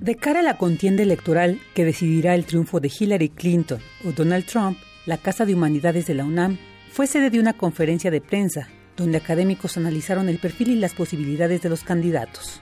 De 0.05 0.17
cara 0.17 0.41
a 0.41 0.43
la 0.43 0.59
contienda 0.59 1.03
electoral 1.03 1.59
que 1.75 1.87
decidirá 1.87 2.35
el 2.35 2.45
triunfo 2.45 2.79
de 2.79 2.93
Hillary 2.95 3.31
Clinton 3.31 3.81
o 4.05 4.13
Donald 4.13 4.45
Trump, 4.45 4.77
la 5.07 5.17
Casa 5.17 5.47
de 5.47 5.55
Humanidades 5.55 6.05
de 6.05 6.13
la 6.13 6.27
UNAM 6.27 6.59
fue 6.91 7.07
sede 7.07 7.31
de 7.31 7.41
una 7.41 7.55
conferencia 7.55 8.11
de 8.11 8.21
prensa 8.21 8.69
donde 8.99 9.17
académicos 9.17 9.79
analizaron 9.79 10.29
el 10.29 10.37
perfil 10.37 10.69
y 10.69 10.75
las 10.75 10.93
posibilidades 10.93 11.63
de 11.63 11.71
los 11.71 11.85
candidatos. 11.85 12.61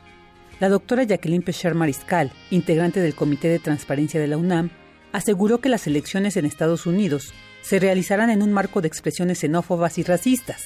La 0.61 0.69
doctora 0.69 1.03
Jacqueline 1.03 1.43
Pecher 1.43 1.75
Mariscal, 1.75 2.31
integrante 2.53 3.01
del 3.01 3.17
Comité 3.17 3.49
de 3.49 3.59
Transparencia 3.59 4.21
de 4.21 4.29
la 4.29 4.37
UNAM, 4.37 4.71
aseguró 5.11 5.61
que 5.61 5.69
las 5.69 5.89
elecciones 5.89 6.37
en 6.37 6.45
Estados 6.47 6.87
Unidos 6.87 7.35
se 7.61 7.81
realizarán 7.81 8.31
en 8.31 8.45
un 8.45 8.53
marco 8.53 8.81
de 8.81 8.87
expresiones 8.87 9.41
xenófobas 9.41 9.99
y 9.99 10.05
racistas, 10.05 10.63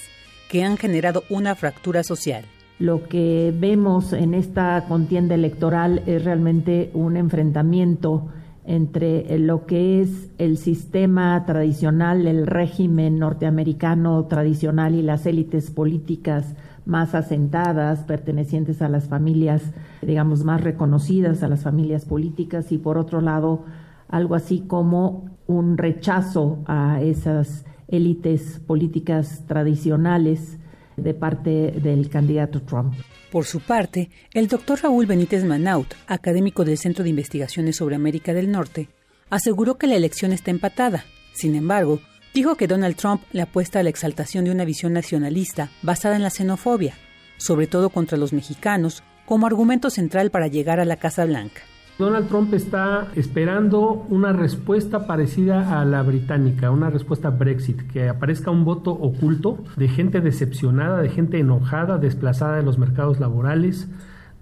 que 0.51 0.63
han 0.63 0.77
generado 0.77 1.25
una 1.31 1.55
fractura 1.55 2.03
social. 2.03 2.45
Lo 2.79 3.09
que 3.09 3.55
vemos 3.59 4.13
en 4.13 4.35
esta 4.35 4.85
contienda 4.87 5.35
electoral 5.35 6.03
es 6.07 6.23
realmente 6.25 6.91
un 6.93 7.17
enfrentamiento 7.17 8.29
entre 8.67 9.39
lo 9.39 9.65
que 9.65 10.03
es 10.03 10.29
el 10.37 10.59
sistema 10.59 11.43
tradicional, 11.47 12.27
el 12.27 12.47
régimen 12.47 13.19
norteamericano 13.19 14.27
tradicional 14.27 14.95
y 14.95 15.03
las 15.03 15.25
élites 15.25 15.71
políticas 15.71 16.55
más 16.85 17.15
asentadas, 17.15 18.01
pertenecientes 18.01 18.83
a 18.83 18.89
las 18.89 19.09
familias, 19.09 19.73
digamos, 20.03 20.45
más 20.45 20.61
reconocidas, 20.61 21.43
a 21.43 21.49
las 21.49 21.63
familias 21.63 22.05
políticas, 22.05 22.73
y 22.73 22.79
por 22.79 22.99
otro 22.99 23.21
lado, 23.21 23.65
algo 24.09 24.35
así 24.35 24.65
como 24.67 25.31
un 25.47 25.79
rechazo 25.79 26.59
a 26.67 27.01
esas 27.01 27.65
élites 27.89 28.61
políticas 28.67 29.45
tradicionales 29.47 30.59
de 30.97 31.15
parte 31.15 31.73
del 31.73 32.09
candidato 32.09 32.63
Trump. 32.63 32.95
Por 33.31 33.45
su 33.45 33.61
parte, 33.61 34.11
el 34.33 34.49
doctor 34.49 34.81
Raúl 34.83 35.07
Benítez 35.07 35.45
Manaut, 35.45 35.95
académico 36.07 36.65
del 36.65 36.79
Centro 36.79 37.05
de 37.05 37.11
Investigaciones 37.11 37.77
sobre 37.77 37.97
América 37.97 38.33
del 38.33 38.51
Norte, 38.51 38.89
aseguró 39.31 39.77
que 39.79 39.87
la 39.87 39.97
elección 39.97 40.33
está 40.33 40.51
empatada. 40.51 41.05
Sin 41.35 41.55
embargo, 41.55 42.01
dijo 42.35 42.57
que 42.57 42.67
Donald 42.67 42.97
Trump 42.97 43.23
le 43.33 43.43
apuesta 43.43 43.81
a 43.81 43.83
la 43.83 43.91
exaltación 43.91 44.45
de 44.45 44.51
una 44.51 44.65
visión 44.65 44.93
nacionalista 44.93 45.71
basada 45.83 46.17
en 46.17 46.23
la 46.23 46.31
xenofobia, 46.31 46.95
sobre 47.37 47.67
todo 47.67 47.91
contra 47.91 48.17
los 48.17 48.33
mexicanos, 48.33 49.03
como 49.27 49.47
argumento 49.47 49.91
central 49.91 50.31
para 50.31 50.47
llegar 50.47 50.81
a 50.81 50.85
la 50.85 50.97
Casa 50.97 51.25
Blanca. 51.25 51.63
Donald 51.99 52.29
Trump 52.29 52.53
está 52.53 53.09
esperando 53.15 54.05
una 54.11 54.35
respuesta 54.35 55.07
parecida 55.07 55.81
a 55.81 55.85
la 55.87 56.03
británica, 56.03 56.71
una 56.71 56.91
respuesta 56.91 57.31
Brexit, 57.31 57.91
que 57.91 58.11
aparezca 58.11 58.51
un 58.51 58.67
voto 58.67 58.91
oculto 58.91 59.65
de 59.77 59.89
gente 59.89 60.21
decepcionada, 60.21 61.01
de 61.01 61.09
gente 61.09 61.39
enojada, 61.39 61.97
desplazada 61.97 62.57
de 62.57 62.65
los 62.65 62.77
mercados 62.77 63.19
laborales, 63.19 63.89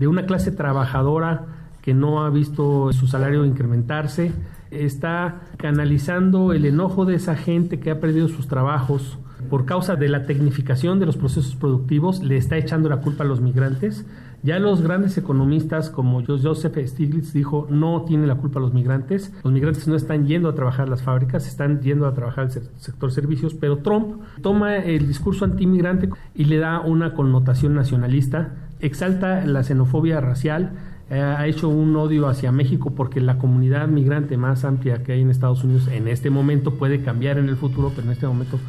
de 0.00 0.08
una 0.08 0.26
clase 0.26 0.50
trabajadora 0.50 1.46
que 1.80 1.94
no 1.94 2.24
ha 2.24 2.30
visto 2.30 2.92
su 2.92 3.06
salario 3.06 3.44
incrementarse, 3.44 4.32
está 4.72 5.42
canalizando 5.56 6.52
el 6.52 6.64
enojo 6.64 7.04
de 7.04 7.14
esa 7.14 7.36
gente 7.36 7.78
que 7.78 7.92
ha 7.92 8.00
perdido 8.00 8.26
sus 8.26 8.48
trabajos 8.48 9.18
por 9.48 9.64
causa 9.64 9.94
de 9.94 10.08
la 10.08 10.26
tecnificación 10.26 10.98
de 10.98 11.06
los 11.06 11.16
procesos 11.16 11.54
productivos, 11.54 12.20
le 12.20 12.36
está 12.36 12.56
echando 12.56 12.88
la 12.88 12.96
culpa 12.96 13.22
a 13.22 13.26
los 13.26 13.40
migrantes. 13.40 14.04
Ya 14.44 14.58
los 14.58 14.82
grandes 14.82 15.16
economistas 15.16 15.88
como 15.88 16.22
Joseph 16.22 16.76
Stiglitz 16.86 17.32
dijo, 17.32 17.66
no 17.70 18.02
tiene 18.02 18.26
la 18.26 18.34
culpa 18.34 18.60
los 18.60 18.74
migrantes. 18.74 19.32
Los 19.42 19.50
migrantes 19.50 19.88
no 19.88 19.96
están 19.96 20.26
yendo 20.26 20.50
a 20.50 20.54
trabajar 20.54 20.86
las 20.86 21.00
fábricas, 21.02 21.48
están 21.48 21.80
yendo 21.80 22.06
a 22.06 22.12
trabajar 22.12 22.50
el 22.54 22.68
sector 22.76 23.10
servicios, 23.10 23.54
pero 23.54 23.78
Trump 23.78 24.20
toma 24.42 24.76
el 24.76 25.08
discurso 25.08 25.46
antimigrante 25.46 26.10
y 26.34 26.44
le 26.44 26.58
da 26.58 26.80
una 26.80 27.14
connotación 27.14 27.74
nacionalista, 27.74 28.68
exalta 28.80 29.46
la 29.46 29.62
xenofobia 29.62 30.20
racial, 30.20 30.72
eh, 31.08 31.22
ha 31.22 31.46
hecho 31.46 31.70
un 31.70 31.96
odio 31.96 32.28
hacia 32.28 32.52
México 32.52 32.94
porque 32.94 33.22
la 33.22 33.38
comunidad 33.38 33.88
migrante 33.88 34.36
más 34.36 34.66
amplia 34.66 35.02
que 35.02 35.12
hay 35.12 35.22
en 35.22 35.30
Estados 35.30 35.64
Unidos 35.64 35.88
en 35.88 36.06
este 36.06 36.28
momento 36.28 36.74
puede 36.74 37.02
cambiar 37.02 37.38
en 37.38 37.48
el 37.48 37.56
futuro, 37.56 37.92
pero 37.96 38.08
en 38.08 38.12
este 38.12 38.26
momento 38.26 38.60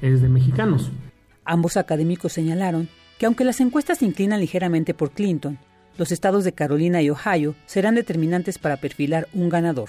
es 0.00 0.22
de 0.22 0.28
mexicanos. 0.28 0.92
Ambos 1.44 1.76
académicos 1.76 2.32
señalaron 2.32 2.88
que 3.24 3.26
aunque 3.26 3.44
las 3.46 3.60
encuestas 3.60 4.00
se 4.00 4.04
inclinan 4.04 4.38
ligeramente 4.38 4.92
por 4.92 5.12
Clinton, 5.12 5.58
los 5.96 6.12
estados 6.12 6.44
de 6.44 6.52
Carolina 6.52 7.00
y 7.00 7.08
Ohio 7.08 7.54
serán 7.64 7.94
determinantes 7.94 8.58
para 8.58 8.76
perfilar 8.76 9.28
un 9.32 9.48
ganador. 9.48 9.88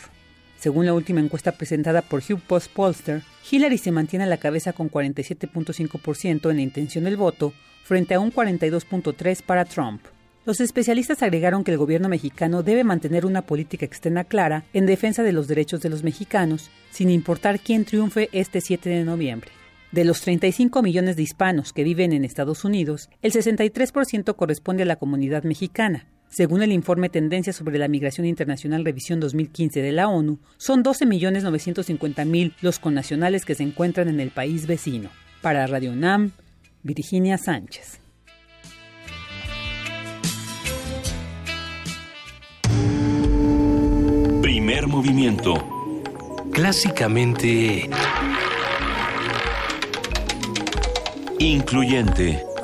Según 0.58 0.86
la 0.86 0.94
última 0.94 1.20
encuesta 1.20 1.52
presentada 1.52 2.02
por 2.02 2.22
Hugh 2.22 2.40
Post 2.40 2.72
Polster, 2.72 3.24
Hillary 3.52 3.78
se 3.78 3.92
mantiene 3.92 4.24
a 4.24 4.28
la 4.30 4.38
cabeza 4.38 4.72
con 4.72 4.90
47.5% 4.90 6.50
en 6.50 6.56
la 6.56 6.62
intención 6.62 7.04
del 7.04 7.18
voto 7.18 7.52
frente 7.84 8.14
a 8.14 8.22
un 8.22 8.32
42.3% 8.32 9.42
para 9.42 9.66
Trump. 9.66 10.02
Los 10.46 10.62
especialistas 10.62 11.22
agregaron 11.22 11.66
que 11.66 11.72
el 11.72 11.78
gobierno 11.78 12.08
mexicano 12.08 12.64
debe 12.64 12.86
mantener 12.86 13.26
una 13.26 13.42
política 13.42 13.86
externa 13.86 14.24
clara 14.24 14.64
en 14.72 14.86
defensa 14.86 15.24
de 15.24 15.34
los 15.34 15.50
derechos 15.50 15.82
de 15.82 15.90
los 15.90 16.04
mexicanos, 16.04 16.72
sin 16.90 17.10
importar 17.10 17.60
quién 17.60 17.84
triunfe 17.84 18.30
este 18.32 18.62
7 18.62 18.90
de 18.90 19.04
noviembre. 19.04 19.52
De 19.92 20.04
los 20.04 20.22
35 20.22 20.82
millones 20.82 21.16
de 21.16 21.24
hispanos 21.24 21.72
que 21.72 21.84
viven 21.84 22.12
en 22.12 22.26
Estados 22.26 22.66
Unidos, 22.66 23.10
el 23.22 23.32
63% 23.32 24.36
corresponde 24.36 24.84
a 24.84 24.86
la 24.86 24.98
comunidad 24.98 25.44
mexicana. 25.44 26.08
Según 26.28 26.62
el 26.62 26.74
informe 26.74 27.10
Tendencia 27.10 27.54
sobre 27.54 27.78
la 27.78 27.88
Migración 27.88 28.26
Internacional 28.28 28.84
Revisión 28.84 29.20
2015 29.20 29.82
de 29.82 29.92
la 29.94 30.10
ONU, 30.10 30.40
son 30.58 30.84
12.950.000 30.84 32.54
los 32.62 32.80
connacionales 32.80 33.46
que 33.46 33.56
se 33.56 33.64
encuentran 33.64 34.10
en 34.10 34.20
el 34.20 34.32
país 34.32 34.68
vecino. 34.68 35.10
Para 35.42 35.66
Radio 35.68 35.92
UNAM, 35.92 36.32
Virginia 36.84 37.38
Sánchez. 37.38 38.00
Primer 44.42 44.88
movimiento. 44.88 45.54
Clásicamente... 46.52 47.90
Incluyente. 51.40 52.55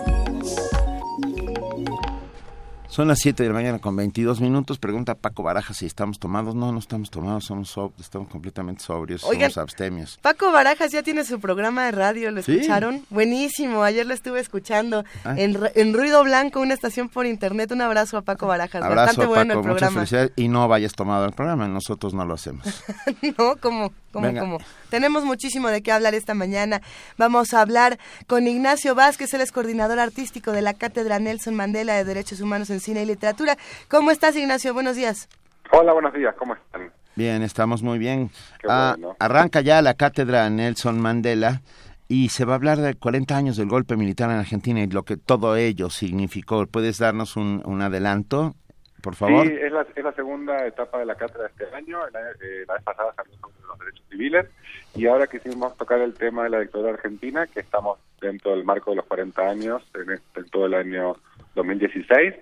Son 2.91 3.07
las 3.07 3.19
7 3.19 3.43
de 3.43 3.47
la 3.47 3.55
mañana 3.55 3.79
con 3.79 3.95
22 3.95 4.41
minutos. 4.41 4.77
Pregunta 4.77 5.15
Paco 5.15 5.43
Barajas 5.43 5.77
si 5.77 5.85
estamos 5.85 6.19
tomados. 6.19 6.55
No, 6.55 6.73
no 6.73 6.79
estamos 6.79 7.09
tomados, 7.09 7.45
somos 7.45 7.73
estamos 7.97 8.27
completamente 8.27 8.83
sobrios, 8.83 9.21
somos 9.21 9.57
abstemios. 9.57 10.19
Paco 10.21 10.51
Barajas 10.51 10.91
ya 10.91 11.01
tiene 11.01 11.23
su 11.23 11.39
programa 11.39 11.85
de 11.85 11.91
radio, 11.91 12.31
¿lo 12.31 12.41
escucharon? 12.41 13.05
Buenísimo, 13.09 13.83
ayer 13.83 14.05
lo 14.05 14.13
estuve 14.13 14.41
escuchando 14.41 15.05
ah. 15.23 15.35
en, 15.37 15.93
Ruido 15.93 16.21
Blanco, 16.25 16.59
una 16.59 16.73
estación 16.73 17.07
por 17.07 17.25
internet. 17.25 17.71
Un 17.71 17.79
abrazo 17.79 18.17
a 18.17 18.23
Paco 18.23 18.45
Barajas, 18.45 18.83
abrazo, 18.83 18.95
bastante 18.95 19.25
bueno 19.25 19.53
el 19.53 19.61
programa. 19.61 20.05
y 20.35 20.49
no 20.49 20.67
vayas 20.67 20.91
tomado 20.91 21.23
el 21.23 21.31
programa, 21.31 21.69
nosotros 21.69 22.13
no 22.13 22.25
lo 22.25 22.33
hacemos. 22.33 22.83
no, 23.37 23.55
¿cómo? 23.61 23.93
¿Cómo, 24.11 24.57
Tenemos 24.89 25.23
muchísimo 25.23 25.69
de 25.69 25.81
qué 25.81 25.91
hablar 25.91 26.13
esta 26.13 26.33
mañana. 26.33 26.81
Vamos 27.17 27.53
a 27.53 27.61
hablar 27.61 27.97
con 28.27 28.45
Ignacio 28.45 28.93
Vázquez, 28.93 29.33
él 29.33 29.39
es 29.39 29.53
coordinador 29.53 29.99
artístico 29.99 30.51
de 30.51 30.61
la 30.61 30.73
Cátedra 30.73 31.17
Nelson 31.19 31.55
Mandela 31.55 31.95
de 31.95 32.03
Derechos 32.03 32.41
Humanos 32.41 32.69
en 32.71 32.80
Cine 32.81 33.03
y 33.03 33.05
Literatura. 33.05 33.55
¿Cómo 33.89 34.11
estás, 34.11 34.35
Ignacio? 34.35 34.73
Buenos 34.73 34.95
días. 34.95 35.29
Hola, 35.71 35.93
buenos 35.93 36.13
días. 36.13 36.35
¿Cómo 36.35 36.55
están? 36.55 36.91
Bien, 37.15 37.41
estamos 37.43 37.83
muy 37.83 37.99
bien. 37.99 38.29
Ah, 38.67 38.95
arranca 39.19 39.61
ya 39.61 39.81
la 39.81 39.93
Cátedra 39.93 40.49
Nelson 40.49 40.99
Mandela 40.99 41.61
y 42.07 42.29
se 42.29 42.45
va 42.45 42.53
a 42.53 42.55
hablar 42.55 42.79
de 42.79 42.95
40 42.95 43.35
años 43.35 43.57
del 43.57 43.69
golpe 43.69 43.95
militar 43.95 44.29
en 44.29 44.37
Argentina 44.37 44.81
y 44.81 44.87
lo 44.87 45.03
que 45.03 45.17
todo 45.17 45.55
ello 45.55 45.89
significó. 45.89 46.65
¿Puedes 46.67 46.97
darnos 46.97 47.37
un, 47.37 47.61
un 47.65 47.81
adelanto? 47.81 48.55
por 49.01 49.15
favor. 49.15 49.47
Sí, 49.47 49.53
es 49.61 49.71
la, 49.71 49.85
es 49.95 50.03
la 50.03 50.13
segunda 50.13 50.65
etapa 50.65 50.99
de 50.99 51.05
la 51.05 51.15
cátedra 51.15 51.43
de 51.43 51.65
este 51.65 51.75
año. 51.75 51.99
La, 52.11 52.19
eh, 52.19 52.65
la 52.67 52.75
vez 52.75 52.83
pasada 52.83 53.13
salió 53.15 53.33
sobre 53.37 53.55
los 53.67 53.79
derechos 53.79 54.05
civiles 54.09 54.45
y 54.95 55.07
ahora 55.07 55.27
quisimos 55.27 55.75
tocar 55.77 55.99
el 55.99 56.13
tema 56.13 56.43
de 56.43 56.49
la 56.49 56.59
dictadura 56.59 56.93
argentina, 56.93 57.47
que 57.47 57.61
estamos 57.61 57.99
dentro 58.21 58.51
del 58.51 58.63
marco 58.63 58.91
de 58.91 58.97
los 58.97 59.05
40 59.05 59.41
años, 59.41 59.83
en, 59.95 60.11
este, 60.11 60.43
todo 60.45 60.67
el 60.67 60.75
año 60.75 61.15
2016. 61.55 62.35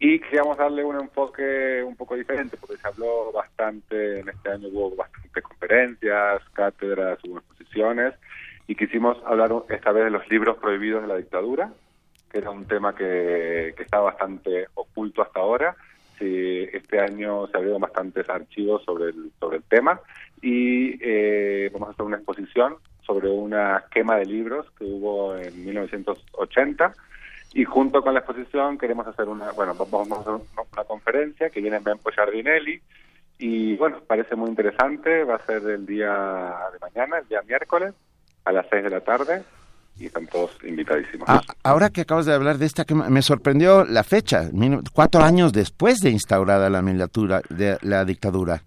Y 0.00 0.20
queríamos 0.20 0.56
darle 0.56 0.84
un 0.84 1.00
enfoque 1.00 1.82
un 1.82 1.96
poco 1.96 2.14
diferente, 2.14 2.56
porque 2.56 2.76
se 2.76 2.86
habló 2.86 3.32
bastante, 3.32 4.20
en 4.20 4.28
este 4.28 4.50
año 4.50 4.68
hubo 4.68 4.94
bastantes 4.94 5.42
conferencias, 5.42 6.42
cátedras, 6.52 7.18
hubo 7.24 7.38
exposiciones, 7.38 8.14
y 8.66 8.76
quisimos 8.76 9.18
hablar 9.24 9.52
esta 9.70 9.90
vez 9.92 10.04
de 10.04 10.10
los 10.10 10.28
libros 10.28 10.58
prohibidos 10.58 11.02
de 11.02 11.08
la 11.08 11.16
dictadura, 11.16 11.72
que 12.30 12.38
era 12.38 12.50
un 12.50 12.66
tema 12.66 12.94
que, 12.94 13.74
que 13.76 13.82
está 13.82 13.98
bastante 13.98 14.68
oculto 14.74 15.22
hasta 15.22 15.40
ahora, 15.40 15.76
este 16.20 17.00
año 17.00 17.46
se 17.48 17.56
abrieron 17.56 17.80
bastantes 17.80 18.28
archivos 18.28 18.82
sobre 18.84 19.10
el, 19.10 19.30
sobre 19.38 19.58
el 19.58 19.62
tema 19.64 20.00
y 20.40 20.98
eh, 21.00 21.70
vamos 21.72 21.88
a 21.88 21.92
hacer 21.92 22.06
una 22.06 22.16
exposición 22.16 22.76
sobre 23.06 23.28
una 23.28 23.84
quema 23.90 24.16
de 24.16 24.26
libros 24.26 24.66
que 24.78 24.84
hubo 24.84 25.36
en 25.36 25.64
1980 25.64 26.92
y 27.52 27.64
junto 27.64 28.02
con 28.02 28.14
la 28.14 28.20
exposición 28.20 28.78
queremos 28.78 29.06
hacer 29.06 29.28
una, 29.28 29.52
bueno, 29.52 29.74
vamos 29.74 30.12
a 30.12 30.20
hacer 30.20 30.34
una 30.34 30.84
conferencia 30.84 31.50
que 31.50 31.60
viene 31.60 31.80
Mempo 31.80 32.10
Giardinelli 32.10 32.80
y 33.38 33.76
bueno, 33.76 34.00
parece 34.06 34.34
muy 34.34 34.50
interesante, 34.50 35.24
va 35.24 35.36
a 35.36 35.46
ser 35.46 35.62
el 35.68 35.86
día 35.86 36.10
de 36.72 36.78
mañana, 36.80 37.18
el 37.18 37.28
día 37.28 37.40
miércoles 37.46 37.94
a 38.44 38.52
las 38.52 38.66
6 38.70 38.84
de 38.84 38.90
la 38.90 39.00
tarde 39.00 39.42
y 39.98 40.06
están 40.06 40.26
todos 40.26 40.56
invitadísimos. 40.64 41.28
Ah, 41.28 41.40
ahora 41.62 41.90
que 41.90 42.02
acabas 42.02 42.26
de 42.26 42.34
hablar 42.34 42.58
de 42.58 42.66
esta, 42.66 42.84
que 42.84 42.94
me 42.94 43.22
sorprendió 43.22 43.84
la 43.84 44.04
fecha, 44.04 44.50
cuatro 44.92 45.22
años 45.22 45.52
después 45.52 45.98
de 46.00 46.10
instaurada 46.10 46.70
la, 46.70 46.82
de 46.82 47.78
la 47.82 48.04
dictadura. 48.04 48.62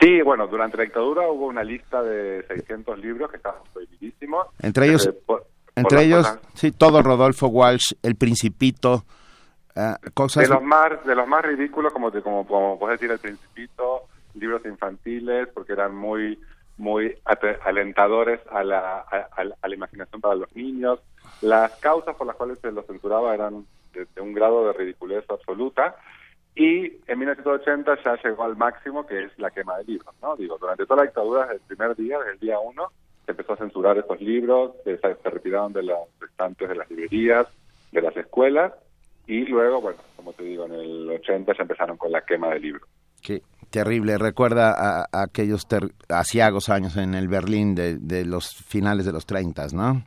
Sí, 0.00 0.20
bueno, 0.22 0.46
durante 0.46 0.76
la 0.76 0.84
dictadura 0.84 1.28
hubo 1.28 1.46
una 1.46 1.64
lista 1.64 2.02
de 2.02 2.44
600 2.46 2.98
libros 2.98 3.30
que 3.30 3.38
estaban 3.38 3.62
prohibidísimos. 3.72 4.46
Entre 4.60 4.86
ellos, 4.86 5.10
entre 5.76 6.04
ellos, 6.04 6.38
sí, 6.54 6.72
todo 6.72 7.02
Rodolfo 7.02 7.46
Walsh, 7.48 7.92
El 8.02 8.16
Principito, 8.16 9.04
ah, 9.76 9.98
cosas... 10.14 10.48
De 10.48 10.54
los 10.54 10.62
más, 10.62 11.04
de 11.04 11.14
los 11.14 11.28
más 11.28 11.44
ridículos, 11.44 11.92
como, 11.92 12.10
te, 12.10 12.22
como, 12.22 12.46
como 12.46 12.78
puedes 12.78 12.98
decir, 12.98 13.12
El 13.12 13.20
Principito, 13.20 14.08
libros 14.34 14.64
infantiles, 14.64 15.48
porque 15.54 15.74
eran 15.74 15.94
muy 15.94 16.38
muy 16.78 17.16
alentadores 17.64 18.40
a 18.50 18.62
la, 18.62 18.98
a, 19.00 19.44
la 19.44 19.74
imaginación 19.74 20.20
para 20.20 20.34
los 20.34 20.54
niños. 20.54 21.00
Las 21.40 21.74
causas 21.76 22.14
por 22.16 22.26
las 22.26 22.36
cuales 22.36 22.58
se 22.58 22.70
lo 22.70 22.82
censuraba 22.82 23.34
eran 23.34 23.66
de, 23.92 24.06
un 24.20 24.34
grado 24.34 24.66
de 24.66 24.72
ridiculez 24.74 25.24
absoluta. 25.28 25.96
Y 26.54 26.86
en 27.06 27.18
1980 27.18 27.98
ya 28.02 28.16
llegó 28.22 28.44
al 28.44 28.56
máximo, 28.56 29.06
que 29.06 29.24
es 29.24 29.38
la 29.38 29.50
quema 29.50 29.78
de 29.78 29.84
libros. 29.84 30.14
¿no? 30.22 30.36
Digo, 30.36 30.58
durante 30.58 30.84
toda 30.84 31.02
la 31.02 31.06
dictadura, 31.06 31.42
desde 31.42 31.54
el 31.54 31.60
primer 31.60 31.96
día, 31.96 32.18
desde 32.18 32.32
el 32.32 32.38
día 32.38 32.58
uno, 32.58 32.90
se 33.26 33.32
empezó 33.32 33.54
a 33.54 33.56
censurar 33.56 33.98
estos 33.98 34.20
libros, 34.20 34.72
se, 34.84 34.96
se 34.98 35.30
retiraron 35.30 35.72
de 35.72 35.82
los 35.82 35.98
estantes 36.22 36.68
de 36.68 36.76
las 36.76 36.88
librerías, 36.88 37.46
de 37.90 38.00
las 38.00 38.16
escuelas, 38.16 38.72
y 39.26 39.44
luego, 39.44 39.80
bueno, 39.80 39.98
como 40.14 40.32
te 40.32 40.44
digo, 40.44 40.66
en 40.66 40.74
el 40.74 41.10
80 41.10 41.52
ya 41.52 41.62
empezaron 41.62 41.96
con 41.96 42.12
la 42.12 42.22
quema 42.22 42.50
de 42.50 42.60
libros. 42.60 42.88
Qué 43.20 43.42
terrible. 43.70 44.18
Recuerda 44.18 44.72
a, 44.72 45.22
aquellos 45.22 45.66
asiagos 46.08 46.68
años 46.68 46.96
en 46.96 47.14
el 47.14 47.26
Berlín 47.26 47.74
de, 47.74 48.24
los 48.24 48.54
finales 48.54 49.04
de 49.04 49.12
los 49.12 49.26
30, 49.26 49.66
¿no? 49.72 50.04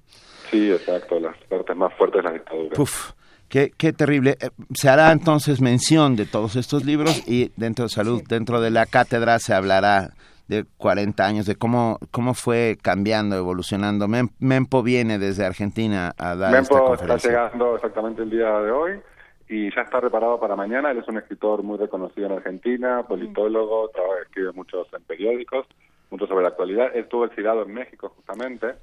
Sí, 0.50 0.72
exacto, 0.72 1.20
las 1.20 1.38
partes 1.44 1.76
más 1.76 1.94
fuertes 1.96 2.24
de 2.24 2.30
la 2.30 2.34
dictadura. 2.34 2.82
Uf, 2.82 3.12
qué, 3.50 3.72
qué 3.78 3.92
terrible. 3.92 4.38
Eh, 4.40 4.50
se 4.74 4.90
hará 4.90 5.12
entonces 5.12 5.62
mención 5.62 6.16
de 6.16 6.26
todos 6.26 6.56
estos 6.56 6.86
libros 6.86 7.28
y 7.28 7.52
dentro 7.58 7.86
de 7.86 7.90
salud, 7.90 8.24
dentro 8.28 8.62
de 8.62 8.72
la 8.72 8.86
cátedra 8.86 9.38
se 9.40 9.54
hablará 9.54 10.14
de 10.50 10.66
40 10.78 11.26
años, 11.26 11.46
de 11.46 11.56
cómo, 11.56 12.00
cómo 12.10 12.34
fue 12.34 12.78
cambiando, 12.82 13.38
evolucionando. 13.38 14.08
Mempo 14.40 14.82
viene 14.82 15.20
desde 15.20 15.46
Argentina 15.46 16.14
a 16.18 16.36
dar 16.36 16.52
Mempo 16.52 16.76
esta 16.76 16.88
conferencia. 16.88 17.30
está 17.30 17.44
llegando 17.44 17.76
exactamente 17.76 18.24
el 18.24 18.32
día 18.32 18.60
de 18.60 18.72
hoy 18.72 19.00
y 19.48 19.74
ya 19.74 19.82
está 19.84 20.02
preparado 20.02 20.40
para 20.40 20.56
mañana. 20.56 20.90
Él 20.90 20.98
es 20.98 21.08
un 21.08 21.20
escritor 21.20 21.62
muy 21.62 21.78
reconocido 21.78 22.26
en 22.26 22.34
Argentina, 22.34 23.04
politólogo, 23.08 23.90
trabaja, 23.90 24.24
escribe 24.24 24.52
muchos 24.54 24.88
en 24.92 25.04
periódicos, 25.04 25.68
mucho 26.10 26.26
sobre 26.26 26.42
la 26.42 26.50
actualidad. 26.50 26.88
Él 26.96 27.04
estuvo 27.04 27.26
exilado 27.26 27.62
en 27.62 27.72
México, 27.72 28.12
justamente. 28.16 28.74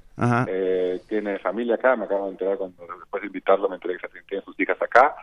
Eh, 0.47 1.01
tiene 1.09 1.37
familia 1.39 1.75
acá, 1.75 1.97
me 1.97 2.05
acabo 2.05 2.27
de 2.27 2.31
enterar 2.31 2.57
cuando 2.57 2.81
después 2.97 3.21
de 3.21 3.27
invitarlo 3.27 3.67
me 3.67 3.75
enteré 3.75 3.97
que 3.97 4.07
tiene 4.25 4.43
sus 4.45 4.57
hijas 4.57 4.81
acá. 4.81 5.13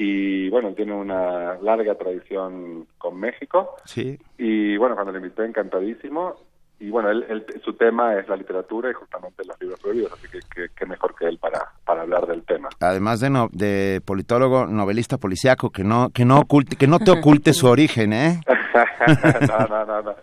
Y 0.00 0.48
bueno, 0.48 0.74
tiene 0.74 0.94
una 0.94 1.58
larga 1.60 1.96
tradición 1.96 2.86
con 2.98 3.18
México. 3.18 3.74
Sí. 3.84 4.16
Y 4.38 4.76
bueno, 4.76 4.94
cuando 4.94 5.10
le 5.10 5.18
invité, 5.18 5.44
encantadísimo. 5.44 6.36
Y 6.80 6.90
bueno, 6.90 7.10
él, 7.10 7.44
su 7.64 7.72
tema 7.74 8.14
es 8.16 8.28
la 8.28 8.36
literatura 8.36 8.90
y 8.90 8.94
justamente 8.94 9.44
los 9.44 9.60
libros 9.60 9.80
prohibidos, 9.80 10.12
así 10.12 10.28
que 10.28 10.68
qué 10.74 10.86
mejor 10.86 11.14
que 11.16 11.26
él 11.26 11.38
para, 11.38 11.72
para 11.84 12.02
hablar 12.02 12.26
del 12.26 12.44
tema. 12.44 12.68
Además 12.80 13.20
de, 13.20 13.30
no, 13.30 13.48
de 13.52 14.00
politólogo, 14.04 14.66
novelista 14.66 15.18
policiaco, 15.18 15.70
que 15.70 15.82
no 15.82 16.10
que 16.10 16.24
no 16.24 16.38
oculte, 16.38 16.76
que 16.76 16.86
no 16.86 16.98
te 17.00 17.10
oculte 17.10 17.52
su 17.52 17.66
origen, 17.66 18.12
¿eh? 18.12 18.40
no, 19.48 19.84
no, 19.84 20.02
no, 20.02 20.14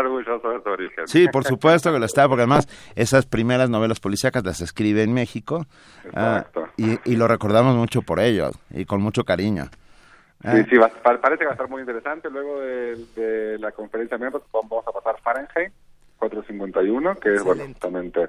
orgulloso 0.00 0.50
de 0.50 0.62
su 0.62 0.68
origen. 0.68 1.08
Sí, 1.08 1.28
por 1.28 1.44
supuesto 1.44 1.92
que 1.92 1.98
lo 1.98 2.06
está, 2.06 2.28
porque 2.28 2.42
además 2.42 2.68
esas 2.94 3.26
primeras 3.26 3.70
novelas 3.70 4.00
policíacas 4.00 4.44
las 4.44 4.60
escribe 4.60 5.02
en 5.02 5.12
México. 5.12 5.66
Ah, 6.14 6.44
y, 6.76 6.98
y 7.04 7.16
lo 7.16 7.28
recordamos 7.28 7.76
mucho 7.76 8.02
por 8.02 8.20
ello 8.20 8.50
y 8.70 8.84
con 8.84 9.00
mucho 9.00 9.24
cariño. 9.24 9.64
Sí, 10.42 10.48
ah. 10.48 10.64
sí, 10.70 10.76
parece 11.02 11.38
que 11.38 11.44
va 11.44 11.50
a 11.50 11.54
estar 11.54 11.68
muy 11.68 11.80
interesante. 11.80 12.30
Luego 12.30 12.60
de, 12.60 13.58
la 13.58 13.72
conferencia 13.72 14.16
miembros 14.16 14.42
vamos 14.52 14.86
a 14.86 14.92
pasar 14.92 15.20
Fahrenheit 15.22 15.72
451, 16.20 17.14
que 17.16 17.34
es 17.34 17.42
bueno, 17.42 17.64
justamente 17.66 18.28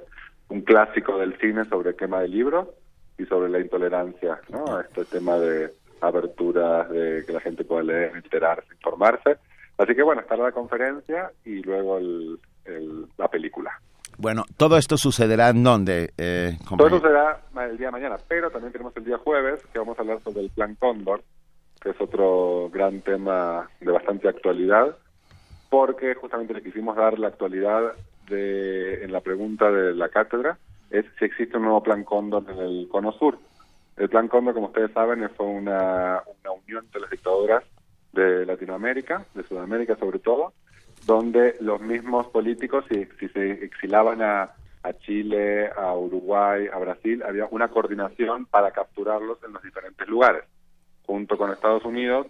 un 0.50 0.62
clásico 0.62 1.18
del 1.18 1.38
cine 1.38 1.66
sobre 1.66 1.96
quema 1.96 2.22
de 2.22 2.30
libros 2.30 2.70
y 3.18 3.26
sobre 3.26 3.50
la 3.50 3.60
intolerancia, 3.60 4.40
¿no? 4.50 4.80
Este 4.80 5.06
tema 5.06 5.36
de 5.36 5.72
abertura, 6.00 6.86
de 6.86 7.24
que 7.26 7.34
la 7.34 7.42
gente 7.42 7.64
pueda 7.64 7.84
leer, 7.84 8.16
enterarse, 8.16 8.74
informarse. 8.74 9.38
Así 9.78 9.94
que 9.94 10.04
bueno, 10.04 10.22
estará 10.22 10.44
la 10.44 10.52
conferencia 10.52 11.32
y 11.46 11.62
luego 11.62 11.98
el, 11.98 12.40
la 13.18 13.28
película. 13.28 13.72
Bueno, 14.18 14.44
todo 14.58 14.78
esto 14.78 14.98
sucederá 14.98 15.50
en 15.50 15.64
dónde? 15.64 16.14
Eh, 16.18 16.58
todo 16.78 16.90
sucederá 16.90 17.42
el 17.62 17.78
día 17.78 17.88
de 17.88 17.92
mañana, 17.92 18.18
pero 18.28 18.52
también 18.52 18.72
tenemos 18.72 18.96
el 18.98 19.06
día 19.06 19.18
jueves 19.18 19.62
que 19.72 19.80
vamos 19.80 19.98
a 19.98 20.02
hablar 20.02 20.22
sobre 20.24 20.42
el 20.42 20.50
Plan 20.50 20.76
Cóndor, 20.76 21.24
que 21.82 21.90
es 21.90 22.02
otro 22.02 22.70
gran 22.72 23.02
tema 23.02 23.70
de 23.80 23.92
bastante 23.92 24.30
actualidad 24.30 24.96
porque 25.72 26.16
justamente 26.16 26.54
le 26.54 26.62
quisimos 26.62 26.98
dar 26.98 27.18
la 27.18 27.30
actualidad 27.30 27.94
de, 28.28 29.06
en 29.06 29.14
la 29.14 29.22
pregunta 29.22 29.72
de 29.72 29.96
la 29.96 30.10
cátedra, 30.10 30.58
es 30.90 31.06
si 31.18 31.24
existe 31.24 31.56
un 31.56 31.64
nuevo 31.64 31.82
plan 31.82 32.04
Cóndor 32.04 32.44
en 32.50 32.60
el 32.60 32.90
Cono 32.92 33.14
Sur. 33.14 33.40
El 33.96 34.10
plan 34.10 34.28
Cóndor, 34.28 34.54
como 34.54 34.68
ustedes 34.68 34.92
saben, 34.92 35.28
fue 35.30 35.46
una, 35.46 36.22
una 36.44 36.52
unión 36.52 36.86
de 36.94 37.00
las 37.00 37.10
dictaduras 37.10 37.64
de 38.12 38.46
Latinoamérica, 38.46 39.26
de 39.34 39.44
Sudamérica 39.44 39.96
sobre 39.96 40.20
todo, 40.20 40.52
donde 41.06 41.56
los 41.62 41.80
mismos 41.80 42.28
políticos, 42.28 42.84
si, 42.90 43.06
si 43.18 43.30
se 43.30 43.64
exilaban 43.64 44.22
a, 44.22 44.52
a 44.84 44.94
Chile, 45.00 45.70
a 45.70 45.96
Uruguay, 45.96 46.68
a 46.68 46.80
Brasil, 46.80 47.24
había 47.24 47.46
una 47.50 47.70
coordinación 47.70 48.46
para 48.46 48.72
capturarlos 48.72 49.42
en 49.46 49.54
los 49.54 49.64
diferentes 49.64 50.06
lugares. 50.06 50.44
Junto 51.06 51.38
con 51.38 51.50
Estados 51.50 51.86
Unidos, 51.86 52.28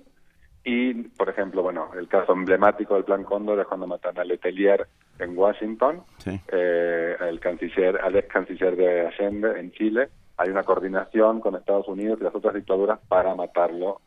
y, 0.63 0.93
por 0.93 1.29
ejemplo, 1.29 1.63
bueno, 1.63 1.89
el 1.97 2.07
caso 2.07 2.33
emblemático 2.33 2.93
del 2.93 3.03
Plan 3.03 3.23
Cóndor 3.23 3.59
es 3.59 3.67
cuando 3.67 3.87
matan 3.87 4.17
a 4.19 4.23
Letelier 4.23 4.87
en 5.17 5.35
Washington, 5.35 6.03
eh, 6.25 7.15
el 7.19 7.39
canciller, 7.39 7.99
al 7.99 8.15
ex 8.15 8.27
canciller 8.27 8.75
de 8.75 9.07
Allende 9.07 9.59
en 9.59 9.71
Chile. 9.71 10.09
Hay 10.37 10.49
una 10.49 10.63
coordinación 10.63 11.39
con 11.39 11.55
Estados 11.55 11.87
Unidos 11.87 12.19
y 12.21 12.23
las 12.23 12.35
otras 12.35 12.53
dictaduras 12.53 12.99
para 13.07 13.33
matarlo 13.33 14.01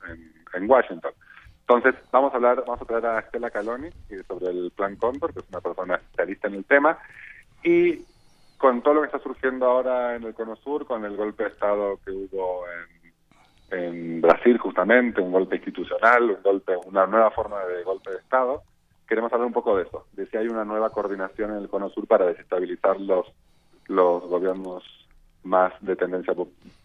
en, 0.54 0.70
Washington. 0.70 1.12
Entonces, 1.66 1.94
vamos 2.12 2.32
a 2.32 2.36
hablar, 2.36 2.62
vamos 2.64 2.80
a 2.80 2.84
traer 2.84 3.06
a 3.06 3.18
Estela 3.18 3.50
Caloni 3.50 3.88
sobre 4.28 4.50
el 4.50 4.70
Plan 4.70 4.94
Cóndor, 4.94 5.32
que 5.32 5.40
es 5.40 5.48
una 5.48 5.60
persona 5.60 5.96
especialista 5.96 6.46
en 6.46 6.54
el 6.54 6.64
tema, 6.64 6.98
y 7.64 8.04
con 8.58 8.80
todo 8.82 8.94
lo 8.94 9.00
que 9.00 9.06
está 9.06 9.18
surgiendo 9.18 9.66
ahora 9.66 10.14
en 10.14 10.22
el 10.22 10.34
Cono 10.34 10.54
Sur, 10.54 10.86
con 10.86 11.04
el 11.04 11.16
golpe 11.16 11.42
de 11.42 11.48
Estado 11.50 11.98
que 12.04 12.12
hubo 12.12 12.64
en 12.68 13.03
en 13.74 14.20
Brasil 14.20 14.58
justamente, 14.58 15.20
un 15.20 15.32
golpe 15.32 15.56
institucional, 15.56 16.30
un 16.30 16.42
golpe, 16.42 16.76
una 16.86 17.06
nueva 17.06 17.30
forma 17.30 17.64
de 17.64 17.82
golpe 17.82 18.10
de 18.10 18.18
Estado. 18.18 18.62
Queremos 19.06 19.32
hablar 19.32 19.46
un 19.46 19.52
poco 19.52 19.76
de 19.76 19.84
eso, 19.84 20.06
de 20.12 20.26
si 20.26 20.36
hay 20.36 20.48
una 20.48 20.64
nueva 20.64 20.90
coordinación 20.90 21.50
en 21.50 21.58
el 21.58 21.68
Cono 21.68 21.90
Sur 21.90 22.06
para 22.06 22.26
desestabilizar 22.26 23.00
los, 23.00 23.26
los 23.86 24.22
gobiernos 24.22 24.82
más 25.42 25.72
de 25.80 25.96
tendencia 25.96 26.34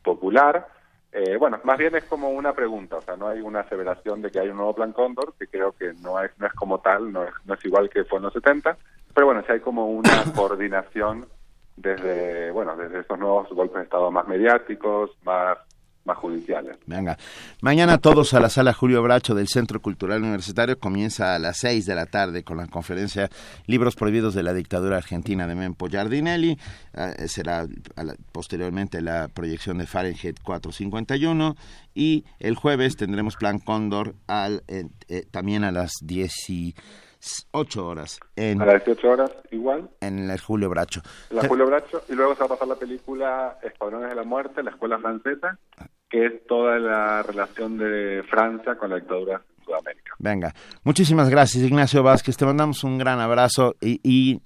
popular. 0.04 0.68
Eh, 1.12 1.38
bueno, 1.38 1.60
más 1.64 1.78
bien 1.78 1.96
es 1.96 2.04
como 2.04 2.30
una 2.30 2.54
pregunta, 2.54 2.98
o 2.98 3.02
sea, 3.02 3.16
no 3.16 3.28
hay 3.28 3.42
una 3.42 3.62
aseveración 3.62 4.22
de 4.22 4.30
que 4.30 4.40
hay 4.40 4.50
un 4.50 4.58
nuevo 4.58 4.76
plan 4.76 4.94
Cóndor, 4.94 5.34
que 5.40 5.48
creo 5.48 5.72
que 5.72 5.94
no 6.02 6.22
es, 6.22 6.32
no 6.38 6.46
es 6.46 6.54
como 6.54 6.80
tal, 6.80 7.12
no 7.12 7.24
es, 7.24 7.34
no 7.46 7.56
es 7.56 7.66
igual 7.66 7.90
que 7.90 8.04
fue 8.04 8.18
en 8.18 8.26
los 8.26 8.34
70, 8.34 8.78
pero 9.14 9.26
bueno, 9.26 9.42
si 9.46 9.52
hay 9.52 9.60
como 9.60 9.88
una 9.88 10.24
coordinación 10.36 11.26
desde, 11.78 12.52
bueno, 12.52 12.76
desde 12.76 13.00
esos 13.00 13.18
nuevos 13.18 13.50
golpes 13.50 13.78
de 13.78 13.84
Estado 13.84 14.12
más 14.12 14.28
mediáticos, 14.28 15.12
más 15.24 15.58
judiciales. 16.18 16.78
Venga, 16.86 17.18
mañana 17.62 17.98
todos 17.98 18.34
a 18.34 18.40
la 18.40 18.50
sala 18.50 18.74
Julio 18.74 19.02
Bracho 19.04 19.36
del 19.36 19.48
Centro 19.48 19.82
Cultural 19.82 20.22
Universitario 20.22 20.80
comienza 20.80 21.36
a 21.36 21.40
las 21.40 21.58
seis 21.58 21.86
de 21.86 21.96
la 21.96 22.06
tarde 22.06 22.44
con 22.44 22.58
la 22.58 22.68
conferencia 22.68 23.30
Libros 23.68 23.96
Prohibidos 23.96 24.34
de 24.34 24.44
la 24.44 24.54
Dictadura 24.54 24.98
Argentina 24.98 25.48
de 25.48 25.56
Mempo 25.56 25.88
Giardinelli. 25.88 26.58
Eh, 26.94 27.28
será 27.28 27.68
posteriormente 28.32 29.02
la 29.02 29.28
proyección 29.28 29.78
de 29.78 29.88
Fahrenheit 29.88 30.40
451 30.42 31.56
y 31.94 32.26
el 32.40 32.56
jueves 32.56 32.96
tendremos 32.96 33.36
Plan 33.36 33.60
Cóndor 33.60 34.16
al, 34.28 34.64
eh, 34.68 34.86
eh, 35.08 35.26
también 35.30 35.64
a 35.64 35.72
las 35.72 35.92
10 36.02 36.50
y 36.50 36.76
8 37.52 37.86
horas. 37.86 38.20
En, 38.36 38.62
a 38.62 38.66
las 38.66 38.86
18 38.86 39.10
horas 39.10 39.32
igual. 39.52 39.90
En 40.00 40.30
el 40.30 40.40
Julio 40.40 40.70
Bracho. 40.70 41.02
La 41.30 41.48
Julio 41.48 41.66
Bracho. 41.66 42.02
Y 42.08 42.14
luego 42.14 42.34
se 42.36 42.40
va 42.42 42.46
a 42.46 42.50
pasar 42.50 42.68
la 42.68 42.76
película 42.76 43.58
Escuadrones 43.62 44.10
de 44.10 44.16
la 44.16 44.24
Muerte, 44.24 44.64
la 44.64 44.72
escuela 44.72 45.00
francesa, 45.00 45.58
que 46.10 46.26
es 46.26 46.48
toda 46.48 46.80
la 46.80 47.24
relación 47.24 47.78
de 47.78 48.24
Francia 48.30 48.76
con 48.76 48.90
la 48.90 48.98
dictadura 48.98 49.42
Sudamérica. 49.70 50.14
Venga, 50.18 50.54
muchísimas 50.84 51.30
gracias 51.30 51.64
Ignacio 51.64 52.02
Vázquez, 52.04 52.36
te 52.38 52.46
mandamos 52.46 52.84
un 52.84 52.98
gran 52.98 53.20
abrazo 53.20 53.76
y, 53.80 54.42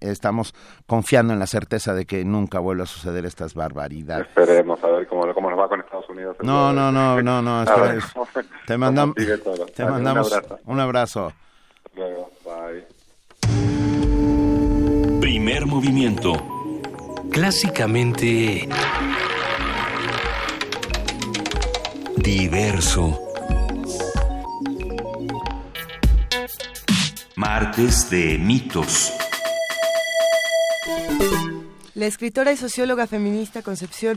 estamos 0.00 0.54
confiando 0.86 1.32
en 1.32 1.38
la 1.38 1.46
certeza 1.46 1.94
de 1.94 2.04
que 2.04 2.24
nunca 2.24 2.58
vuelva 2.58 2.84
a 2.84 2.86
suceder 2.86 3.24
estas 3.24 3.54
barbaridades. 3.54 4.28
Esperemos 4.28 4.82
a 4.84 4.88
ver 4.88 5.06
cómo, 5.08 5.32
cómo 5.32 5.50
nos 5.50 5.58
va 5.58 5.68
con 5.68 5.80
Estados 5.80 6.08
Unidos. 6.08 6.36
No, 6.42 6.72
no, 6.72 6.92
no, 6.92 7.20
no, 7.22 7.42
no, 7.42 7.64
te 8.66 8.76
mandamos, 8.78 9.16
te 9.74 9.84
mandamos 9.84 10.40
un 10.66 10.80
abrazo. 10.80 11.32
Luego, 11.96 12.30
bye. 12.44 12.84
Primer 15.20 15.66
movimiento. 15.66 16.32
Clásicamente 17.30 18.68
diverso. 22.16 23.23
Martes 27.36 28.08
de 28.10 28.38
mitos. 28.38 29.12
La 31.94 32.06
escritora 32.06 32.52
y 32.52 32.56
socióloga 32.56 33.08
feminista 33.08 33.60
Concepción, 33.62 34.16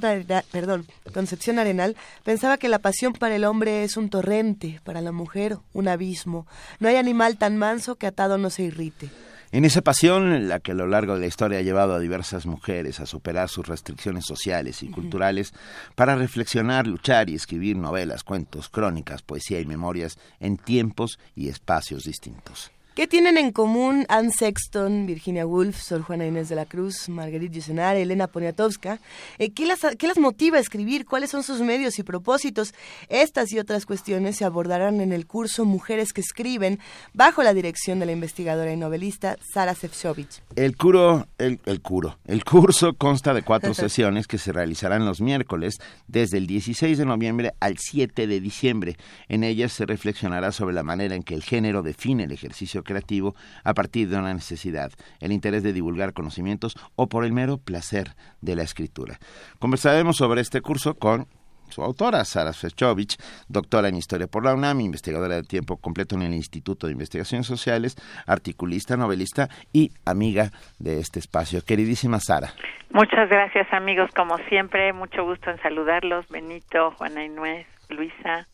perdón, 0.51 0.85
Concepción 1.15 1.57
Arenal 1.57 1.95
pensaba 2.23 2.57
que 2.57 2.69
la 2.69 2.77
pasión 2.77 3.13
para 3.13 3.35
el 3.35 3.45
hombre 3.45 3.83
es 3.83 3.97
un 3.97 4.11
torrente, 4.11 4.81
para 4.83 5.01
la 5.01 5.11
mujer 5.11 5.57
un 5.73 5.87
abismo. 5.87 6.45
No 6.79 6.89
hay 6.89 6.97
animal 6.97 7.39
tan 7.39 7.57
manso 7.57 7.95
que 7.95 8.05
atado 8.05 8.37
no 8.37 8.51
se 8.51 8.63
irrite. 8.63 9.09
En 9.51 9.65
esa 9.65 9.81
pasión, 9.81 10.47
la 10.47 10.59
que 10.59 10.73
a 10.73 10.75
lo 10.75 10.85
largo 10.85 11.15
de 11.15 11.21
la 11.21 11.25
historia 11.27 11.57
ha 11.57 11.63
llevado 11.63 11.95
a 11.95 11.99
diversas 11.99 12.45
mujeres 12.45 12.99
a 12.99 13.07
superar 13.07 13.49
sus 13.49 13.67
restricciones 13.67 14.25
sociales 14.25 14.83
y 14.83 14.89
culturales 14.89 15.53
para 15.95 16.15
reflexionar, 16.15 16.85
luchar 16.85 17.31
y 17.31 17.35
escribir 17.35 17.77
novelas, 17.77 18.23
cuentos, 18.23 18.69
crónicas, 18.69 19.23
poesía 19.23 19.59
y 19.59 19.65
memorias 19.65 20.19
en 20.39 20.57
tiempos 20.57 21.17
y 21.33 21.47
espacios 21.47 22.03
distintos. 22.03 22.71
¿Qué 22.97 23.05
tienen 23.05 23.37
en 23.37 23.51
común 23.51 24.07
Anne 24.09 24.31
Sexton, 24.35 25.05
Virginia 25.05 25.45
Woolf, 25.45 25.79
Sor 25.79 26.01
Juana 26.01 26.25
Inés 26.25 26.49
de 26.49 26.55
la 26.55 26.65
Cruz, 26.65 27.09
Marguerite 27.09 27.53
Yourcenar, 27.53 27.95
Elena 27.95 28.25
Poniatowska? 28.25 28.97
Eh, 29.37 29.51
¿qué, 29.51 29.67
las, 29.67 29.81
¿Qué 29.99 30.07
las 30.07 30.17
motiva 30.17 30.57
a 30.57 30.61
escribir? 30.61 31.05
¿Cuáles 31.05 31.29
son 31.29 31.43
sus 31.43 31.61
medios 31.61 31.99
y 31.99 32.03
propósitos? 32.03 32.73
Estas 33.07 33.51
y 33.51 33.59
otras 33.59 33.85
cuestiones 33.85 34.37
se 34.37 34.45
abordarán 34.45 34.99
en 34.99 35.13
el 35.13 35.27
curso 35.27 35.63
Mujeres 35.63 36.11
que 36.11 36.21
Escriben, 36.21 36.79
bajo 37.13 37.43
la 37.43 37.53
dirección 37.53 37.99
de 37.99 38.07
la 38.07 38.13
investigadora 38.13 38.73
y 38.73 38.77
novelista 38.77 39.37
Sara 39.53 39.75
Sefcovic. 39.75 40.41
El, 40.55 40.75
curo, 40.75 41.27
el, 41.37 41.59
el, 41.67 41.81
curo, 41.81 42.17
el 42.25 42.43
curso 42.43 42.95
consta 42.95 43.35
de 43.35 43.43
cuatro 43.43 43.73
sesiones 43.75 44.25
que 44.25 44.39
se 44.39 44.51
realizarán 44.51 45.05
los 45.05 45.21
miércoles 45.21 45.77
desde 46.07 46.39
el 46.39 46.47
16 46.47 46.97
de 46.97 47.05
noviembre 47.05 47.53
al 47.59 47.77
7 47.77 48.25
de 48.25 48.39
diciembre. 48.41 48.97
En 49.29 49.43
ellas 49.43 49.71
se 49.71 49.85
reflexionará 49.85 50.51
sobre 50.51 50.73
la 50.73 50.81
manera 50.81 51.13
en 51.13 51.21
que 51.21 51.35
el 51.35 51.43
género 51.43 51.83
define 51.83 52.23
el 52.23 52.31
ejercicio 52.31 52.86
creativo 52.87 53.35
a 53.63 53.75
partir 53.75 54.09
de 54.09 54.17
una 54.17 54.33
necesidad, 54.33 54.91
el 55.19 55.31
interés 55.31 55.61
de 55.61 55.73
divulgar 55.73 56.13
conocimientos 56.13 56.73
o 56.95 57.07
por 57.07 57.23
el 57.23 57.33
mero 57.33 57.59
placer 57.59 58.15
de 58.41 58.55
la 58.55 58.63
escritura. 58.63 59.19
Conversaremos 59.59 60.17
sobre 60.17 60.41
este 60.41 60.61
curso 60.61 60.95
con 60.95 61.27
su 61.69 61.83
autora, 61.83 62.23
Sara 62.23 62.53
Fechovich, 62.53 63.17
doctora 63.47 63.89
en 63.89 63.95
Historia 63.95 64.27
por 64.27 64.43
la 64.43 64.53
UNAM, 64.53 64.79
investigadora 64.81 65.35
de 65.35 65.43
tiempo 65.43 65.77
completo 65.77 66.15
en 66.15 66.21
el 66.23 66.33
Instituto 66.33 66.87
de 66.87 66.93
Investigaciones 66.93 67.45
Sociales, 67.45 67.95
articulista, 68.25 68.97
novelista 68.97 69.49
y 69.73 69.91
amiga 70.05 70.51
de 70.79 70.99
este 70.99 71.19
espacio. 71.19 71.61
Queridísima 71.63 72.19
Sara. 72.19 72.53
Muchas 72.91 73.29
gracias 73.29 73.67
amigos, 73.73 74.09
como 74.15 74.37
siempre, 74.49 74.93
mucho 74.93 75.23
gusto 75.25 75.51
en 75.51 75.61
saludarlos, 75.61 76.27
Benito, 76.29 76.91
Juana 76.91 77.25
Inés, 77.25 77.67
Luisa. 77.89 78.47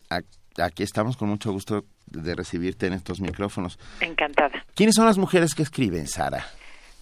Aquí 0.61 0.83
estamos 0.83 1.17
con 1.17 1.29
mucho 1.29 1.51
gusto 1.51 1.85
de 2.05 2.35
recibirte 2.35 2.87
en 2.87 2.93
estos 2.93 3.21
micrófonos. 3.21 3.79
Encantada. 4.01 4.63
¿Quiénes 4.75 4.95
son 4.95 5.05
las 5.05 5.17
mujeres 5.17 5.55
que 5.55 5.63
escriben, 5.63 6.07
Sara? 6.07 6.45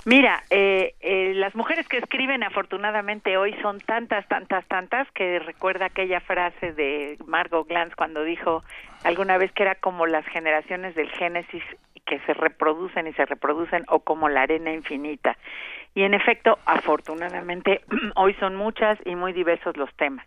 Mira, 0.04 0.44
eh, 0.50 0.96
eh, 1.00 1.34
las 1.36 1.54
mujeres 1.54 1.88
que 1.88 1.98
escriben 1.98 2.42
afortunadamente 2.42 3.38
hoy 3.38 3.54
son 3.62 3.80
tantas, 3.80 4.28
tantas, 4.28 4.66
tantas 4.66 5.08
que 5.12 5.38
recuerda 5.38 5.86
aquella 5.86 6.20
frase 6.22 6.74
de 6.74 7.18
Margot 7.28 7.68
Glantz 7.68 7.94
cuando 7.96 8.24
dijo 8.24 8.64
alguna 9.04 9.38
vez 9.38 9.52
que 9.52 9.62
era 9.62 9.76
como 9.76 10.08
las 10.08 10.26
generaciones 10.26 10.96
del 10.96 11.10
Génesis 11.12 11.64
que 12.08 12.20
se 12.22 12.34
reproducen 12.34 13.06
y 13.06 13.14
se 13.14 13.26
reproducen 13.26 13.84
o 13.90 14.00
como 14.00 14.28
la 14.28 14.42
arena 14.42 14.74
infinita. 14.74 15.38
Y 15.94 16.02
en 16.04 16.14
efecto, 16.14 16.58
afortunadamente, 16.66 17.82
hoy 18.16 18.34
son 18.40 18.56
muchas 18.56 18.98
y 19.06 19.16
muy 19.16 19.34
diversos 19.34 19.78
los 19.78 19.94
temas. 19.96 20.26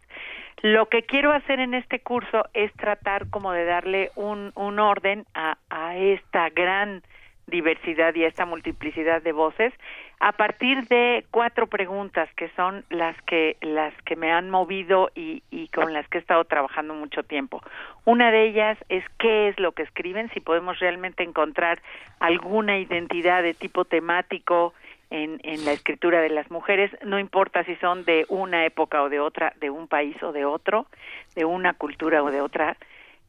Lo 0.64 0.86
que 0.86 1.02
quiero 1.02 1.30
hacer 1.30 1.60
en 1.60 1.74
este 1.74 2.00
curso 2.00 2.46
es 2.54 2.72
tratar 2.72 3.28
como 3.28 3.52
de 3.52 3.66
darle 3.66 4.10
un, 4.14 4.50
un 4.54 4.78
orden 4.78 5.26
a, 5.34 5.58
a 5.68 5.94
esta 5.98 6.48
gran 6.48 7.02
diversidad 7.46 8.14
y 8.14 8.24
a 8.24 8.28
esta 8.28 8.46
multiplicidad 8.46 9.20
de 9.20 9.32
voces 9.32 9.74
a 10.20 10.32
partir 10.32 10.88
de 10.88 11.26
cuatro 11.30 11.66
preguntas 11.66 12.30
que 12.34 12.48
son 12.56 12.82
las 12.88 13.14
que 13.24 13.58
las 13.60 13.92
que 14.06 14.16
me 14.16 14.32
han 14.32 14.48
movido 14.48 15.10
y, 15.14 15.42
y 15.50 15.68
con 15.68 15.92
las 15.92 16.08
que 16.08 16.16
he 16.16 16.20
estado 16.22 16.44
trabajando 16.44 16.94
mucho 16.94 17.24
tiempo. 17.24 17.60
Una 18.06 18.30
de 18.30 18.46
ellas 18.46 18.78
es 18.88 19.04
qué 19.18 19.48
es 19.48 19.60
lo 19.60 19.72
que 19.72 19.82
escriben, 19.82 20.30
si 20.30 20.40
podemos 20.40 20.78
realmente 20.78 21.24
encontrar 21.24 21.82
alguna 22.20 22.78
identidad 22.78 23.42
de 23.42 23.52
tipo 23.52 23.84
temático 23.84 24.72
en, 25.10 25.40
en 25.42 25.64
la 25.64 25.72
escritura 25.72 26.20
de 26.20 26.30
las 26.30 26.50
mujeres, 26.50 26.90
no 27.04 27.18
importa 27.18 27.64
si 27.64 27.76
son 27.76 28.04
de 28.04 28.26
una 28.28 28.64
época 28.64 29.02
o 29.02 29.08
de 29.08 29.20
otra, 29.20 29.52
de 29.60 29.70
un 29.70 29.88
país 29.88 30.20
o 30.22 30.32
de 30.32 30.44
otro, 30.44 30.86
de 31.34 31.44
una 31.44 31.74
cultura 31.74 32.22
o 32.22 32.30
de 32.30 32.40
otra, 32.40 32.76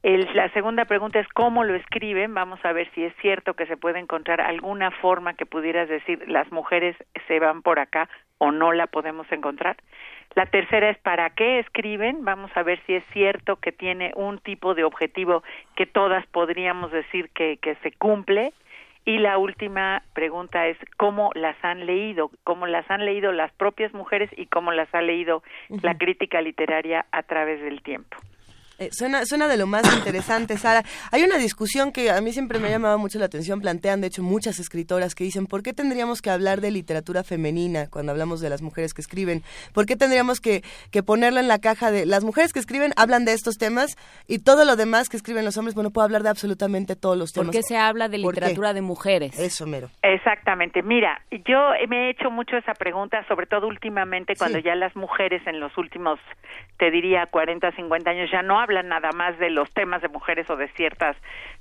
el, 0.06 0.30
la 0.36 0.50
segunda 0.50 0.86
pregunta 0.86 1.20
es 1.20 1.28
cómo 1.30 1.64
lo 1.64 1.74
escriben. 1.74 2.36
Vamos 2.36 2.64
a 2.64 2.74
ver 2.74 2.88
si 2.94 3.04
es 3.04 3.14
cierto 3.24 3.56
que 3.56 3.66
se 3.66 3.76
puede 3.76 3.98
encontrar 3.98 4.40
alguna 4.40 4.92
forma 4.92 5.34
que 5.34 5.48
pudieras 5.48 5.90
decir 5.90 6.24
las 6.30 6.52
mujeres 6.52 6.96
se 7.28 7.40
van 7.40 7.64
por 7.64 7.80
acá 7.80 8.08
o 8.38 8.52
no 8.52 8.72
la 8.72 8.86
podemos 8.86 9.26
encontrar. 9.32 9.78
La 10.36 10.46
tercera 10.46 10.92
es 10.92 11.00
para 11.00 11.32
qué 11.32 11.58
escriben. 11.58 12.24
Vamos 12.24 12.52
a 12.54 12.62
ver 12.62 12.80
si 12.86 12.94
es 12.94 13.04
cierto 13.14 13.56
que 13.56 13.72
tiene 13.72 14.12
un 14.16 14.38
tipo 14.38 14.76
de 14.76 14.84
objetivo 14.84 15.42
que 15.76 15.88
todas 15.88 16.24
podríamos 16.28 16.92
decir 16.92 17.32
que, 17.32 17.58
que 17.58 17.74
se 17.78 17.92
cumple. 17.92 18.54
Y 19.06 19.20
la 19.20 19.38
última 19.38 20.02
pregunta 20.14 20.68
es 20.68 20.78
cómo 20.98 21.30
las 21.36 21.56
han 21.64 21.86
leído, 21.86 22.32
cómo 22.44 22.66
las 22.66 22.90
han 22.90 23.06
leído 23.06 23.32
las 23.32 23.52
propias 23.54 23.94
mujeres 23.94 24.32
y 24.36 24.48
cómo 24.48 24.72
las 24.72 24.94
ha 24.96 25.02
leído 25.02 25.44
la 25.84 25.96
crítica 25.96 26.42
literaria 26.42 27.06
a 27.12 27.22
través 27.22 27.62
del 27.62 27.84
tiempo. 27.84 28.18
Eh, 28.78 28.90
suena, 28.92 29.26
suena 29.26 29.48
de 29.48 29.58
lo 29.58 29.68
más 29.68 29.84
interesante, 29.96 30.58
Sara. 30.58 30.84
Hay 31.12 31.24
una 31.24 31.38
discusión 31.38 31.92
que 31.92 32.12
a 32.12 32.20
mí 32.22 32.34
siempre 32.34 32.60
me 32.60 32.68
ha 32.68 32.72
llamado 32.72 32.98
mucho 32.98 33.20
la 33.20 33.26
atención, 33.26 33.62
plantean 33.62 34.02
de 34.02 34.08
hecho 34.08 34.22
muchas 34.22 34.60
escritoras 34.60 35.16
que 35.16 35.24
dicen, 35.24 35.48
¿por 35.48 35.64
qué 35.64 35.74
tendríamos 35.74 36.22
que 36.22 36.30
hablar 36.30 36.60
de 36.60 36.72
literatura 36.72 37.24
femenina 37.24 37.88
cuando 37.90 38.12
hablamos 38.12 38.42
de 38.42 38.50
las 38.50 38.62
mujeres 38.62 38.94
que 38.94 39.02
escriben? 39.02 39.44
¿Por 39.74 39.86
qué 39.86 39.96
tendríamos 39.96 40.42
que, 40.42 40.64
que 40.92 41.04
ponerlo 41.04 41.40
en 41.40 41.48
la 41.48 41.60
caja 41.60 41.92
de 41.92 42.06
las 42.06 42.24
mujeres 42.24 42.52
que 42.52 42.60
escriben 42.60 42.92
hablan 42.98 43.24
de 43.24 43.34
estos 43.34 43.58
temas 43.58 43.96
y 44.28 44.40
todo 44.40 44.66
lo 44.66 44.76
demás 44.76 45.08
que 45.10 45.18
escriben 45.18 45.46
los 45.46 45.58
hombres, 45.58 45.76
bueno, 45.76 45.92
puedo 45.92 46.06
hablar 46.06 46.24
de 46.24 46.30
absolutamente 46.30 46.96
todos 46.96 47.18
los 47.18 47.32
temas? 47.32 47.48
¿Por 47.48 47.56
qué 47.56 47.64
se 47.64 47.78
habla 47.78 48.10
de 48.10 48.18
literatura 48.18 48.74
de 48.74 48.82
mujeres? 48.82 49.40
Eso, 49.40 49.66
mero. 49.66 49.90
Exactamente. 50.02 50.82
Mira, 50.82 51.22
yo 51.32 51.72
me 51.88 52.08
he 52.08 52.10
hecho 52.10 52.30
mucho 52.30 52.58
esa 52.58 52.74
pregunta, 52.74 53.26
sobre 53.28 53.48
todo 53.48 53.68
últimamente, 53.68 54.34
cuando 54.38 54.60
ya 54.60 54.76
las 54.76 54.96
mujeres 54.96 55.46
en 55.48 55.60
los 55.60 55.78
últimos, 55.78 56.20
te 56.78 56.92
diría, 56.92 57.26
40, 57.28 57.72
50 57.72 58.10
años, 58.10 58.30
ya 58.32 58.42
no 58.42 58.60
hablan 58.66 58.90
nada 58.90 59.12
más 59.12 59.38
de 59.38 59.52
los 59.52 59.72
temas 59.72 60.02
de 60.02 60.10
mujeres 60.10 60.50
o 60.50 60.56
de 60.56 60.68
ciertas 60.70 61.16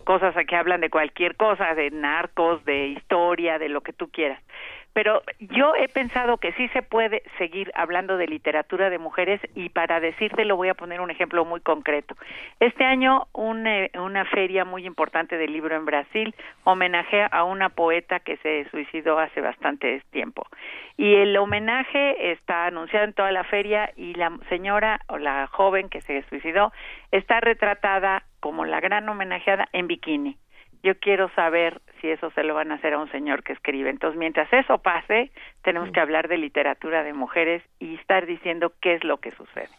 cosas 0.04 0.34
que 0.46 0.56
hablan 0.56 0.80
de 0.80 0.88
cualquier 0.88 1.36
cosa, 1.36 1.74
de 1.74 1.90
narcos, 1.90 2.64
de 2.64 2.88
historia, 2.88 3.58
de 3.58 3.68
lo 3.68 3.82
que 3.82 3.92
tú 3.92 4.08
quieras. 4.08 4.40
Pero 4.94 5.22
yo 5.40 5.74
he 5.74 5.88
pensado 5.88 6.38
que 6.38 6.52
sí 6.52 6.68
se 6.68 6.82
puede 6.82 7.24
seguir 7.36 7.72
hablando 7.74 8.16
de 8.16 8.28
literatura 8.28 8.90
de 8.90 8.98
mujeres 8.98 9.40
y 9.54 9.68
para 9.68 9.98
decirte 9.98 10.44
lo 10.44 10.56
voy 10.56 10.68
a 10.68 10.74
poner 10.74 11.00
un 11.00 11.10
ejemplo 11.10 11.44
muy 11.44 11.60
concreto. 11.60 12.14
Este 12.60 12.84
año 12.84 13.26
una, 13.32 13.88
una 13.98 14.24
feria 14.24 14.64
muy 14.64 14.86
importante 14.86 15.36
del 15.36 15.52
libro 15.52 15.74
en 15.74 15.84
Brasil 15.84 16.34
homenajea 16.62 17.26
a 17.26 17.42
una 17.42 17.70
poeta 17.70 18.20
que 18.20 18.36
se 18.38 18.66
suicidó 18.70 19.18
hace 19.18 19.40
bastante 19.40 20.00
tiempo. 20.10 20.46
Y 20.96 21.16
el 21.16 21.36
homenaje 21.36 22.30
está 22.30 22.66
anunciado 22.66 23.04
en 23.04 23.14
toda 23.14 23.32
la 23.32 23.42
feria 23.42 23.90
y 23.96 24.14
la 24.14 24.30
señora 24.48 25.00
o 25.08 25.18
la 25.18 25.48
joven 25.48 25.88
que 25.88 26.02
se 26.02 26.22
suicidó 26.28 26.72
está 27.10 27.40
retratada 27.40 28.22
como 28.38 28.64
la 28.64 28.78
gran 28.80 29.08
homenajeada 29.08 29.68
en 29.72 29.88
bikini 29.88 30.38
yo 30.84 30.98
quiero 30.98 31.30
saber 31.30 31.80
si 32.00 32.10
eso 32.10 32.30
se 32.32 32.44
lo 32.44 32.54
van 32.54 32.70
a 32.70 32.74
hacer 32.74 32.92
a 32.92 32.98
un 32.98 33.10
señor 33.10 33.42
que 33.42 33.54
escribe. 33.54 33.88
Entonces, 33.88 34.18
mientras 34.18 34.52
eso 34.52 34.78
pase, 34.78 35.30
tenemos 35.62 35.90
que 35.90 35.98
hablar 35.98 36.28
de 36.28 36.36
literatura 36.36 37.02
de 37.02 37.14
mujeres 37.14 37.62
y 37.80 37.94
estar 37.94 38.26
diciendo 38.26 38.70
qué 38.82 38.94
es 38.94 39.02
lo 39.02 39.16
que 39.16 39.30
sucede. 39.30 39.70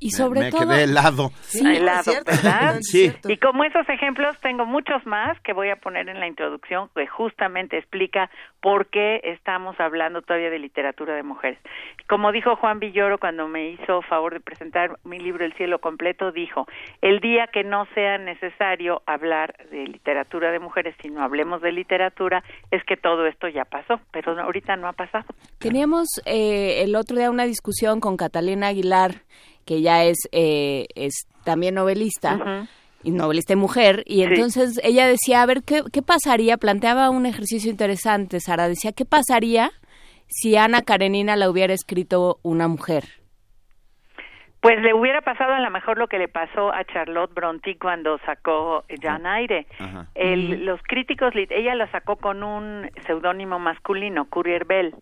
Y 0.00 0.10
sobre 0.12 0.40
me 0.40 0.50
todo... 0.50 0.62
quedé 0.62 0.84
helado. 0.84 1.30
Sí, 1.42 1.64
helado, 1.64 2.12
¿verdad? 2.24 2.78
Sí. 2.80 3.12
Y 3.28 3.36
como 3.36 3.64
esos 3.64 3.86
ejemplos, 3.88 4.36
tengo 4.40 4.64
muchos 4.64 5.04
más 5.06 5.38
que 5.42 5.52
voy 5.52 5.68
a 5.68 5.76
poner 5.76 6.08
en 6.08 6.18
la 6.18 6.26
introducción 6.26 6.88
que 6.94 7.06
justamente 7.06 7.76
explica 7.76 8.30
por 8.60 8.86
qué 8.86 9.20
estamos 9.24 9.78
hablando 9.78 10.22
todavía 10.22 10.50
de 10.50 10.58
literatura 10.58 11.14
de 11.14 11.22
mujeres. 11.22 11.58
Como 12.08 12.32
dijo 12.32 12.56
Juan 12.56 12.80
Villoro 12.80 13.18
cuando 13.18 13.46
me 13.46 13.70
hizo 13.70 14.02
favor 14.02 14.32
de 14.32 14.40
presentar 14.40 14.98
mi 15.04 15.18
libro 15.18 15.44
El 15.44 15.52
cielo 15.54 15.80
completo, 15.80 16.32
dijo, 16.32 16.66
el 17.02 17.20
día 17.20 17.48
que 17.52 17.62
no 17.62 17.86
sea 17.94 18.18
necesario 18.18 19.02
hablar 19.06 19.54
de 19.70 19.86
literatura 19.86 20.50
de 20.50 20.58
mujeres, 20.58 20.94
sino 21.02 21.22
hablemos 21.22 21.60
de 21.60 21.72
literatura, 21.72 22.42
es 22.70 22.82
que 22.84 22.96
todo 22.96 23.26
esto 23.26 23.48
ya 23.48 23.64
pasó, 23.64 24.00
pero 24.12 24.38
ahorita 24.40 24.76
no 24.76 24.88
ha 24.88 24.92
pasado. 24.92 25.26
Teníamos 25.58 26.08
eh, 26.24 26.82
el 26.82 26.96
otro 26.96 27.16
día 27.16 27.30
una 27.30 27.44
discusión 27.44 28.00
con 28.00 28.16
Catalina 28.16 28.68
Aguilar, 28.68 29.22
que 29.70 29.82
ya 29.82 30.02
es, 30.02 30.18
eh, 30.32 30.86
es 30.96 31.28
también 31.44 31.76
novelista. 31.76 32.66
Y 33.04 33.12
novelista 33.12 33.52
y 33.52 33.56
mujer, 33.56 34.02
y 34.04 34.16
Sí. 34.16 34.22
entonces 34.24 34.80
ella 34.82 35.06
decía, 35.06 35.42
a 35.42 35.46
ver, 35.46 35.62
¿qué, 35.64 35.82
¿qué 35.92 36.02
pasaría? 36.02 36.56
Planteaba 36.56 37.08
un 37.08 37.24
ejercicio 37.24 37.70
interesante, 37.70 38.40
Sara, 38.40 38.66
decía, 38.66 38.90
¿qué 38.90 39.04
pasaría 39.04 39.70
si 40.26 40.56
Ana 40.56 40.82
Karenina 40.82 41.36
la 41.36 41.48
hubiera 41.48 41.72
escrito 41.72 42.40
una 42.42 42.66
mujer? 42.66 43.04
Pues 44.60 44.78
le 44.82 44.92
hubiera 44.92 45.20
pasado 45.22 45.54
a 45.54 45.60
lo 45.60 45.70
mejor 45.70 45.98
lo 45.98 46.08
que 46.08 46.18
le 46.18 46.26
pasó 46.28 46.74
a 46.74 46.84
Charlotte 46.84 47.32
Brontë 47.32 47.78
cuando 47.78 48.18
sacó 48.26 48.82
Jan 49.00 49.24
Aire. 49.24 49.66
El- 50.14 50.66
los 50.66 50.80
críticos, 50.82 51.32
ella 51.36 51.76
la 51.76 51.88
sacó 51.92 52.16
con 52.16 52.42
un 52.42 52.90
seudónimo 53.06 53.58
masculino, 53.60 54.26
Courier 54.28 54.64
Bell. 54.66 54.94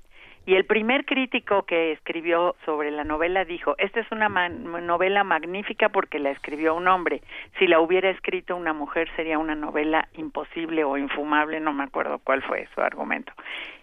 Y 0.49 0.55
el 0.55 0.65
primer 0.65 1.05
crítico 1.05 1.65
que 1.65 1.93
escribió 1.93 2.57
sobre 2.65 2.91
la 2.91 3.05
novela 3.05 3.45
dijo, 3.45 3.75
esta 3.77 4.01
es 4.01 4.11
una 4.11 4.31
novela 4.49 5.23
magnífica 5.23 5.91
porque 5.91 6.19
la 6.19 6.31
escribió 6.31 6.75
un 6.75 6.89
hombre. 6.89 7.21
Si 7.59 7.67
la 7.67 7.81
hubiera 7.81 8.09
escrito 8.09 8.57
una 8.57 8.73
mujer 8.73 9.11
sería 9.15 9.39
una 9.39 9.55
novela 9.55 10.09
imposible 10.15 10.85
o 10.85 10.97
infumable, 10.97 11.61
no 11.61 11.75
me 11.75 11.85
acuerdo 11.85 12.19
cuál 12.25 12.43
fue 12.43 12.67
su 12.75 12.81
argumento. 12.81 13.31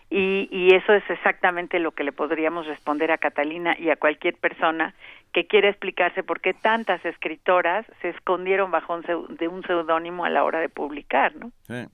Y, 0.09 0.73
eso 0.73 0.93
es 0.93 1.07
exactamente 1.07 1.77
lo 1.77 1.91
que 1.91 2.03
le 2.03 2.11
podríamos 2.11 2.65
responder 2.65 3.11
a 3.11 3.19
Catalina 3.19 3.75
y 3.77 3.91
a 3.91 3.95
cualquier 3.95 4.33
persona 4.33 4.95
que 5.33 5.45
quiera 5.45 5.69
explicarse 5.69 6.23
por 6.23 6.41
qué 6.41 6.55
tantas 6.55 7.05
escritoras 7.05 7.85
se 8.01 8.09
escondieron 8.09 8.71
bajo 8.71 8.95
un 8.95 9.37
de 9.37 9.47
un 9.47 9.61
seudónimo 9.67 10.25
a 10.25 10.31
la 10.31 10.43
hora 10.43 10.61
de 10.61 10.69
publicar, 10.69 11.35
¿no? 11.35 11.51
Sí. 11.67 11.85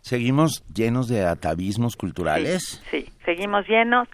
Seguimos 0.00 0.64
llenos 0.72 1.08
de 1.08 1.24
atavismos 1.24 1.96
culturales. 1.96 2.82
Sí, 2.90 3.06
seguimos 3.24 3.66
llenos. 3.68 4.08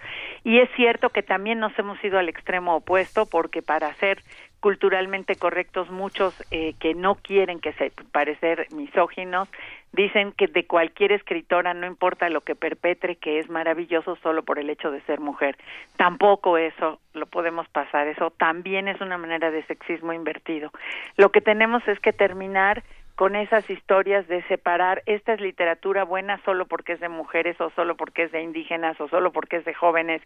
Y 0.44 0.58
es 0.58 0.68
cierto 0.76 1.08
que 1.10 1.22
también 1.22 1.58
nos 1.58 1.78
hemos 1.78 2.02
ido 2.04 2.18
al 2.18 2.28
extremo 2.28 2.76
opuesto 2.76 3.26
porque 3.26 3.62
para 3.62 3.92
ser 3.94 4.22
culturalmente 4.64 5.36
correctos 5.36 5.90
muchos 5.90 6.34
eh, 6.50 6.72
que 6.80 6.94
no 6.94 7.16
quieren 7.16 7.60
que 7.60 7.74
se 7.74 7.92
parecer 8.12 8.66
misóginos 8.74 9.46
dicen 9.92 10.32
que 10.32 10.46
de 10.46 10.66
cualquier 10.66 11.12
escritora 11.12 11.74
no 11.74 11.86
importa 11.86 12.30
lo 12.30 12.40
que 12.40 12.54
perpetre 12.54 13.16
que 13.16 13.38
es 13.38 13.50
maravilloso 13.50 14.16
solo 14.22 14.42
por 14.42 14.58
el 14.58 14.70
hecho 14.70 14.90
de 14.90 15.02
ser 15.02 15.20
mujer. 15.20 15.58
Tampoco 15.96 16.56
eso 16.56 16.98
lo 17.12 17.26
podemos 17.26 17.68
pasar. 17.68 18.08
Eso 18.08 18.30
también 18.30 18.88
es 18.88 19.00
una 19.02 19.18
manera 19.18 19.50
de 19.50 19.64
sexismo 19.66 20.14
invertido. 20.14 20.70
Lo 21.18 21.30
que 21.30 21.42
tenemos 21.42 21.86
es 21.86 22.00
que 22.00 22.14
terminar 22.14 22.82
con 23.16 23.36
esas 23.36 23.68
historias 23.70 24.26
de 24.26 24.42
separar 24.44 25.02
esta 25.06 25.34
es 25.34 25.40
literatura 25.40 26.04
buena 26.04 26.40
solo 26.44 26.66
porque 26.66 26.94
es 26.94 27.00
de 27.00 27.08
mujeres 27.08 27.60
o 27.60 27.70
solo 27.70 27.96
porque 27.96 28.24
es 28.24 28.32
de 28.32 28.42
indígenas 28.42 29.00
o 29.00 29.08
solo 29.08 29.32
porque 29.32 29.56
es 29.56 29.64
de 29.64 29.74
jóvenes. 29.74 30.22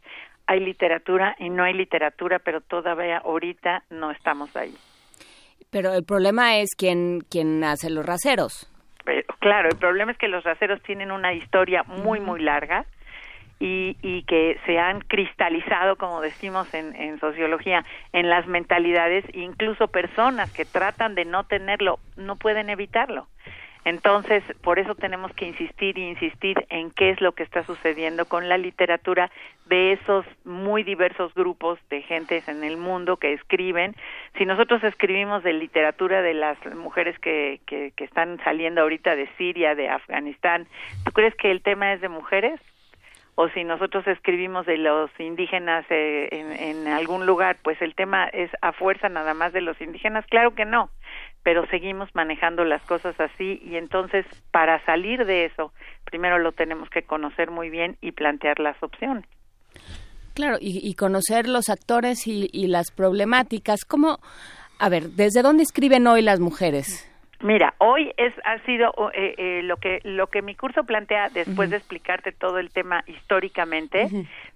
Hay 0.47 0.61
literatura 0.61 1.37
y 1.39 1.51
no 1.51 1.65
hay 1.65 1.75
literatura, 1.75 2.39
pero 2.39 2.61
todavía 2.61 3.19
ahorita 3.19 3.85
no 3.91 4.11
estamos 4.11 4.57
ahí. 4.57 4.75
Pero 5.71 5.93
el 5.93 6.05
problema 6.05 6.57
es 6.59 6.75
quién, 6.77 7.21
quién 7.31 7.63
hace 7.63 7.91
los 7.91 8.07
raseros. 8.07 8.73
Pero, 9.05 9.35
claro, 9.39 9.69
el 9.69 9.77
problema 9.77 10.13
es 10.13 10.19
que 10.19 10.29
los 10.29 10.45
raceros 10.45 10.83
tienen 10.83 11.11
una 11.11 11.35
historia 11.35 11.83
muy, 11.83 12.21
muy 12.21 12.41
larga 12.41 12.87
y, 13.61 13.97
y 14.03 14.23
que 14.23 14.59
se 14.67 14.79
han 14.79 15.01
cristalizado, 15.01 15.97
como 15.97 16.21
decimos 16.21 16.73
en, 16.75 16.95
en 16.95 17.19
sociología, 17.21 17.85
en 18.13 18.29
las 18.31 18.47
mentalidades, 18.47 19.25
incluso 19.35 19.89
personas 19.89 20.53
que 20.53 20.65
tratan 20.65 21.15
de 21.15 21.25
no 21.25 21.45
tenerlo, 21.45 21.99
no 22.17 22.37
pueden 22.37 22.71
evitarlo. 22.71 23.27
Entonces, 23.85 24.43
por 24.63 24.79
eso 24.79 24.95
tenemos 24.95 25.33
que 25.33 25.47
insistir 25.47 25.99
y 25.99 26.09
insistir 26.09 26.67
en 26.69 26.91
qué 26.91 27.11
es 27.11 27.21
lo 27.21 27.33
que 27.33 27.43
está 27.43 27.65
sucediendo 27.65 28.27
con 28.27 28.49
la 28.49 28.59
literatura 28.59 29.31
de 29.67 29.93
esos 29.93 30.27
muy 30.45 30.83
diversos 30.83 31.33
grupos 31.33 31.79
de 31.89 32.03
gentes 32.03 32.47
en 32.49 32.65
el 32.65 32.77
mundo 32.77 33.17
que 33.17 33.33
escriben. 33.33 33.95
Si 34.37 34.45
nosotros 34.45 34.85
escribimos 34.85 35.43
de 35.43 35.55
literatura 35.55 36.21
de 36.21 36.35
las 36.35 36.59
mujeres 36.75 37.19
que, 37.19 37.61
que, 37.67 37.93
que 37.97 38.05
están 38.05 38.39
saliendo 38.45 38.83
ahorita 38.83 39.17
de 39.17 39.29
Siria, 39.39 39.75
de 39.75 39.89
Afganistán, 39.89 40.67
¿tú 41.05 41.13
crees 41.13 41.35
que 41.37 41.51
el 41.51 41.63
tema 41.63 41.93
es 41.95 42.01
de 42.01 42.09
mujeres? 42.11 42.61
O 43.41 43.49
si 43.51 43.63
nosotros 43.63 44.05
escribimos 44.09 44.67
de 44.67 44.79
los 44.79 45.11
indígenas 45.21 45.87
eh, 45.91 46.29
en, 46.33 46.89
algún 46.89 47.25
lugar, 47.25 47.57
pues 47.63 47.81
el 47.81 47.95
tema 47.95 48.27
es 48.27 48.51
a 48.63 48.73
fuerza 48.73 49.09
nada 49.09 49.33
más 49.33 49.53
de 49.53 49.61
los 49.61 49.81
indígenas, 49.81 50.27
claro 50.27 50.57
que 50.57 50.65
no, 50.65 50.91
pero 51.45 51.65
seguimos 51.69 52.13
manejando 52.17 52.65
las 52.65 52.83
cosas 52.83 53.15
así 53.21 53.61
y 53.63 53.77
entonces 53.77 54.27
para 54.51 54.85
salir 54.85 55.25
de 55.25 55.45
eso, 55.45 55.73
primero 56.05 56.41
lo 56.41 56.51
tenemos 56.51 56.91
que 56.91 57.03
conocer 57.03 57.53
muy 57.53 57.71
bien 57.71 57.97
y 58.01 58.11
plantear 58.11 58.59
las 58.59 58.83
opciones. 58.83 59.25
Claro, 60.35 60.57
y, 60.61 60.81
y 60.83 60.95
conocer 60.95 61.47
los 61.47 61.69
actores 61.69 62.27
y, 62.27 62.51
y 62.53 62.67
las 62.67 62.91
problemáticas. 62.91 63.85
¿Cómo, 63.85 64.19
a 64.81 64.89
ver, 64.89 65.11
desde 65.11 65.43
dónde 65.43 65.63
escriben 65.63 66.09
hoy 66.09 66.23
las 66.23 66.41
mujeres? 66.41 67.08
Mira, 67.41 67.75
hoy 67.79 68.13
es 68.17 68.35
ha 68.45 68.59
sido 68.65 68.93
eh, 69.15 69.35
eh, 69.39 69.61
lo 69.63 69.77
que 69.77 70.01
lo 70.03 70.27
que 70.27 70.43
mi 70.43 70.57
curso 70.57 70.83
plantea 70.83 71.29
después 71.29 71.71
de 71.71 71.77
explicarte 71.77 72.33
todo 72.33 72.59
el 72.59 72.71
tema 72.71 73.05
históricamente 73.07 74.09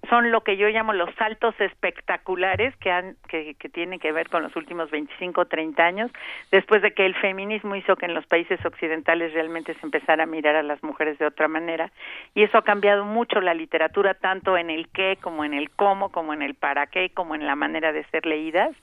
son 0.09 0.31
lo 0.31 0.41
que 0.41 0.57
yo 0.57 0.67
llamo 0.67 0.91
los 0.91 1.13
saltos 1.15 1.55
espectaculares 1.61 2.75
que 2.77 2.91
han 2.91 3.15
que, 3.29 3.53
que 3.53 3.69
tienen 3.69 4.01
que 4.01 4.11
ver 4.11 4.27
con 4.27 4.43
los 4.43 4.53
últimos 4.57 4.91
25 4.91 5.45
30 5.45 5.81
años 5.81 6.11
después 6.51 6.81
de 6.81 6.93
que 6.93 7.05
el 7.05 7.15
feminismo 7.15 7.77
hizo 7.77 7.95
que 7.95 8.05
en 8.05 8.13
los 8.13 8.25
países 8.25 8.59
occidentales 8.65 9.31
realmente 9.31 9.73
se 9.75 9.85
empezara 9.85 10.23
a 10.23 10.27
mirar 10.27 10.57
a 10.57 10.63
las 10.63 10.83
mujeres 10.83 11.17
de 11.19 11.25
otra 11.25 11.47
manera. 11.47 11.89
Y 12.35 12.43
eso 12.43 12.57
ha 12.57 12.63
cambiado 12.63 13.05
mucho 13.05 13.39
la 13.39 13.53
literatura 13.53 14.13
tanto 14.13 14.57
en 14.57 14.69
el 14.69 14.89
qué 14.89 15.17
como 15.21 15.45
en 15.45 15.53
el 15.53 15.69
cómo 15.71 16.09
como 16.09 16.33
en 16.33 16.41
el 16.41 16.53
para 16.53 16.87
qué 16.87 17.11
como 17.11 17.33
en 17.33 17.45
la 17.45 17.55
manera 17.55 17.93
de 17.93 18.03
ser 18.05 18.25
leídas 18.25 18.75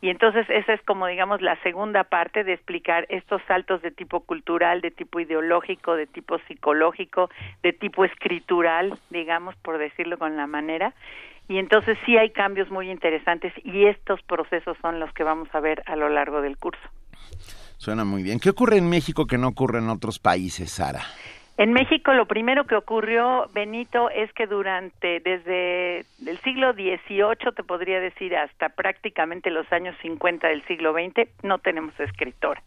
y 0.00 0.10
entonces 0.10 0.46
esa 0.50 0.74
es 0.74 0.82
como 0.82 1.06
digamos 1.06 1.40
la 1.40 1.60
segunda 1.62 2.04
parte 2.04 2.44
de 2.44 2.52
explicar 2.52 3.06
estos 3.08 3.40
saltos 3.48 3.82
de 3.82 3.90
tipo 3.90 4.20
cultural, 4.20 4.80
de 4.80 4.90
tipo 4.90 5.20
ideológico, 5.20 5.96
de 5.96 6.06
tipo 6.06 6.38
psicológico, 6.46 7.30
de 7.62 7.72
tipo 7.72 8.04
escritural, 8.04 8.98
digamos, 9.10 9.56
por 9.56 9.78
decirlo 9.78 10.18
con 10.18 10.36
la 10.36 10.46
manera. 10.46 10.92
Y 11.48 11.58
entonces 11.58 11.96
sí 12.04 12.16
hay 12.16 12.30
cambios 12.30 12.70
muy 12.70 12.90
interesantes 12.90 13.52
y 13.64 13.86
estos 13.86 14.20
procesos 14.22 14.76
son 14.82 15.00
los 15.00 15.12
que 15.12 15.22
vamos 15.22 15.48
a 15.52 15.60
ver 15.60 15.82
a 15.86 15.96
lo 15.96 16.08
largo 16.08 16.42
del 16.42 16.58
curso. 16.58 16.82
Suena 17.78 18.04
muy 18.04 18.22
bien. 18.22 18.40
¿Qué 18.40 18.50
ocurre 18.50 18.78
en 18.78 18.88
México 18.88 19.26
que 19.26 19.38
no 19.38 19.48
ocurre 19.48 19.78
en 19.78 19.88
otros 19.88 20.18
países, 20.18 20.72
Sara? 20.72 21.02
En 21.58 21.72
México 21.72 22.12
lo 22.12 22.26
primero 22.26 22.66
que 22.66 22.76
ocurrió, 22.76 23.48
Benito, 23.54 24.10
es 24.10 24.30
que 24.34 24.46
durante, 24.46 25.20
desde 25.20 26.00
el 26.26 26.38
siglo 26.44 26.74
XVIII, 26.74 27.52
te 27.54 27.62
podría 27.62 27.98
decir, 27.98 28.36
hasta 28.36 28.68
prácticamente 28.68 29.50
los 29.50 29.70
años 29.72 29.96
50 30.02 30.48
del 30.48 30.62
siglo 30.66 30.92
XX, 30.92 31.28
no 31.42 31.58
tenemos 31.58 31.98
escritora 31.98 32.62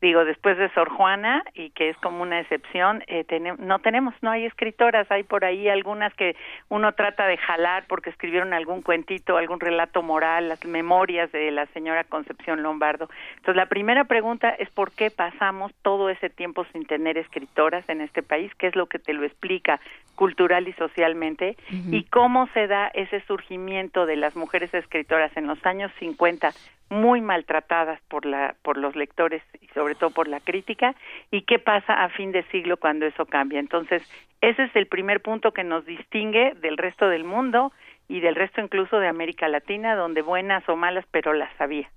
digo, 0.00 0.24
después 0.24 0.56
de 0.58 0.70
Sor 0.70 0.88
Juana, 0.90 1.42
y 1.54 1.70
que 1.70 1.88
es 1.88 1.96
como 1.98 2.22
una 2.22 2.40
excepción, 2.40 3.02
eh, 3.08 3.24
no 3.58 3.78
tenemos, 3.80 4.14
no 4.22 4.30
hay 4.30 4.44
escritoras, 4.44 5.10
hay 5.10 5.24
por 5.24 5.44
ahí 5.44 5.68
algunas 5.68 6.14
que 6.14 6.36
uno 6.68 6.92
trata 6.92 7.26
de 7.26 7.36
jalar 7.36 7.84
porque 7.88 8.10
escribieron 8.10 8.52
algún 8.52 8.82
cuentito, 8.82 9.36
algún 9.36 9.60
relato 9.60 10.02
moral, 10.02 10.48
las 10.48 10.64
memorias 10.64 11.30
de 11.32 11.50
la 11.50 11.66
señora 11.66 12.04
Concepción 12.04 12.62
Lombardo. 12.62 13.08
Entonces, 13.36 13.56
la 13.56 13.66
primera 13.66 14.04
pregunta 14.04 14.50
es 14.50 14.70
por 14.70 14.92
qué 14.92 15.10
pasamos 15.10 15.72
todo 15.82 16.10
ese 16.10 16.30
tiempo 16.30 16.64
sin 16.72 16.86
tener 16.86 17.18
escritoras 17.18 17.88
en 17.88 18.00
este 18.00 18.22
país, 18.22 18.52
qué 18.56 18.68
es 18.68 18.76
lo 18.76 18.86
que 18.86 18.98
te 18.98 19.12
lo 19.12 19.24
explica 19.24 19.80
cultural 20.14 20.66
y 20.66 20.72
socialmente, 20.72 21.56
y 21.70 22.02
cómo 22.04 22.48
se 22.48 22.66
da 22.66 22.88
ese 22.88 23.20
surgimiento 23.20 24.04
de 24.04 24.16
las 24.16 24.34
mujeres 24.34 24.74
escritoras 24.74 25.36
en 25.36 25.46
los 25.46 25.64
años 25.64 25.92
50 26.00 26.50
muy 26.90 27.20
maltratadas 27.20 28.00
por 28.08 28.24
la 28.24 28.54
por 28.62 28.78
los 28.78 28.96
lectores 28.96 29.42
y 29.60 29.66
sobre 29.68 29.87
todo 29.94 30.10
por 30.10 30.28
la 30.28 30.40
crítica 30.40 30.94
y 31.30 31.42
qué 31.42 31.58
pasa 31.58 32.04
a 32.04 32.08
fin 32.10 32.32
de 32.32 32.42
siglo 32.44 32.76
cuando 32.76 33.06
eso 33.06 33.26
cambia. 33.26 33.60
Entonces, 33.60 34.02
ese 34.40 34.64
es 34.64 34.76
el 34.76 34.86
primer 34.86 35.20
punto 35.20 35.52
que 35.52 35.64
nos 35.64 35.84
distingue 35.84 36.54
del 36.60 36.76
resto 36.76 37.08
del 37.08 37.24
mundo 37.24 37.72
y 38.08 38.20
del 38.20 38.34
resto 38.34 38.60
incluso 38.60 38.98
de 38.98 39.08
América 39.08 39.48
Latina, 39.48 39.94
donde 39.94 40.22
buenas 40.22 40.66
o 40.68 40.76
malas, 40.76 41.04
pero 41.10 41.32
las 41.32 41.50
había. 41.60 41.90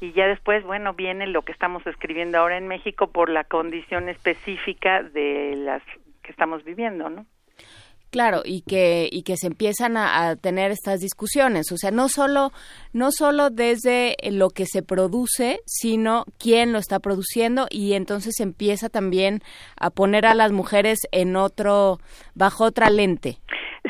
Y 0.00 0.12
ya 0.12 0.26
después, 0.26 0.64
bueno, 0.64 0.94
viene 0.94 1.26
lo 1.26 1.42
que 1.42 1.52
estamos 1.52 1.86
escribiendo 1.86 2.38
ahora 2.38 2.56
en 2.56 2.66
México 2.66 3.08
por 3.12 3.28
la 3.28 3.44
condición 3.44 4.08
específica 4.08 5.02
de 5.02 5.54
las 5.56 5.82
que 6.22 6.32
estamos 6.32 6.64
viviendo, 6.64 7.10
¿no? 7.10 7.26
Claro, 8.10 8.42
y 8.44 8.62
que, 8.62 9.08
y 9.10 9.22
que 9.22 9.36
se 9.36 9.46
empiezan 9.46 9.96
a, 9.96 10.34
tener 10.34 10.72
estas 10.72 10.98
discusiones, 10.98 11.70
o 11.70 11.76
sea, 11.76 11.92
no 11.92 12.08
solo, 12.08 12.52
no 12.92 13.12
solo 13.12 13.50
desde 13.50 14.16
lo 14.32 14.50
que 14.50 14.66
se 14.66 14.82
produce, 14.82 15.60
sino 15.64 16.24
quién 16.38 16.72
lo 16.72 16.78
está 16.78 16.98
produciendo 16.98 17.68
y 17.70 17.92
entonces 17.92 18.34
se 18.36 18.42
empieza 18.42 18.88
también 18.88 19.42
a 19.76 19.90
poner 19.90 20.26
a 20.26 20.34
las 20.34 20.50
mujeres 20.50 20.98
en 21.12 21.36
otro, 21.36 22.00
bajo 22.34 22.64
otra 22.64 22.90
lente. 22.90 23.38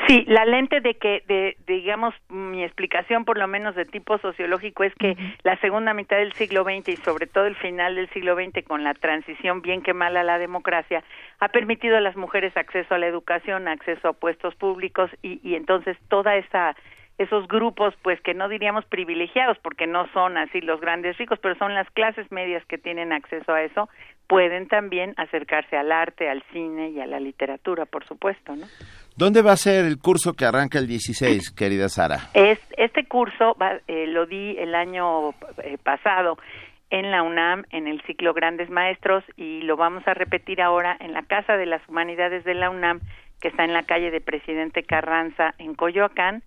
Sí, 0.06 0.24
la 0.28 0.44
lente 0.44 0.80
de 0.80 0.94
que, 0.94 1.24
de, 1.26 1.56
de, 1.66 1.74
digamos, 1.74 2.14
mi 2.28 2.62
explicación 2.62 3.24
por 3.24 3.36
lo 3.36 3.48
menos 3.48 3.74
de 3.74 3.84
tipo 3.84 4.18
sociológico 4.18 4.84
es 4.84 4.94
que 4.94 5.10
uh 5.10 5.14
-huh. 5.14 5.36
la 5.42 5.56
segunda 5.56 5.94
mitad 5.94 6.16
del 6.16 6.32
siglo 6.34 6.62
XX 6.62 6.88
y 6.90 6.96
sobre 6.96 7.26
todo 7.26 7.46
el 7.46 7.56
final 7.56 7.96
del 7.96 8.08
siglo 8.10 8.36
XX 8.36 8.64
con 8.64 8.84
la 8.84 8.94
transición 8.94 9.62
bien 9.62 9.82
que 9.82 9.92
mal 9.92 10.16
a 10.16 10.22
la 10.22 10.38
democracia 10.38 11.02
ha 11.40 11.48
permitido 11.48 11.96
a 11.96 12.00
las 12.00 12.16
mujeres 12.16 12.56
acceso 12.56 12.94
a 12.94 12.98
la 12.98 13.08
educación, 13.08 13.66
acceso 13.66 14.08
a 14.08 14.12
puestos 14.12 14.54
públicos 14.54 15.10
y, 15.22 15.40
y 15.42 15.56
entonces 15.56 15.96
toda 16.08 16.36
esa 16.36 16.76
esos 17.18 17.46
grupos 17.48 17.94
pues 18.02 18.18
que 18.22 18.32
no 18.32 18.48
diríamos 18.48 18.86
privilegiados 18.86 19.58
porque 19.58 19.86
no 19.86 20.06
son 20.12 20.38
así 20.38 20.60
los 20.60 20.80
grandes 20.80 21.18
ricos 21.18 21.38
pero 21.40 21.54
son 21.56 21.74
las 21.74 21.90
clases 21.90 22.30
medias 22.30 22.64
que 22.66 22.78
tienen 22.78 23.12
acceso 23.12 23.52
a 23.52 23.62
eso 23.62 23.88
pueden 24.30 24.68
también 24.68 25.12
acercarse 25.16 25.76
al 25.76 25.90
arte 25.90 26.30
al 26.30 26.44
cine 26.52 26.90
y 26.90 27.00
a 27.00 27.06
la 27.06 27.18
literatura 27.18 27.84
por 27.84 28.06
supuesto 28.06 28.54
no 28.54 28.64
¿Dónde 29.16 29.42
va 29.42 29.52
a 29.52 29.56
ser 29.56 29.84
el 29.86 29.98
curso 29.98 30.34
que 30.34 30.44
arranca 30.44 30.78
el 30.78 30.86
16, 30.86 31.50
querida 31.56 31.88
Sara? 31.88 32.30
Es, 32.32 32.60
este 32.78 33.04
curso 33.04 33.56
va, 33.60 33.80
eh, 33.88 34.06
lo 34.06 34.24
di 34.24 34.56
el 34.56 34.74
año 34.74 35.30
eh, 35.62 35.76
pasado 35.82 36.38
en 36.90 37.10
la 37.10 37.22
UNAM, 37.22 37.64
en 37.70 37.86
el 37.86 38.00
ciclo 38.02 38.32
Grandes 38.32 38.70
Maestros, 38.70 39.22
y 39.36 39.62
lo 39.62 39.76
vamos 39.76 40.06
a 40.06 40.14
repetir 40.14 40.62
ahora 40.62 40.96
en 41.00 41.12
la 41.12 41.22
Casa 41.22 41.56
de 41.56 41.66
las 41.66 41.86
Humanidades 41.86 42.44
de 42.44 42.54
la 42.54 42.70
UNAM, 42.70 43.00
que 43.40 43.48
está 43.48 43.64
en 43.64 43.74
la 43.74 43.82
calle 43.82 44.10
de 44.10 44.22
Presidente 44.22 44.84
Carranza, 44.84 45.54
en 45.58 45.74
Coyoacán, 45.74 46.42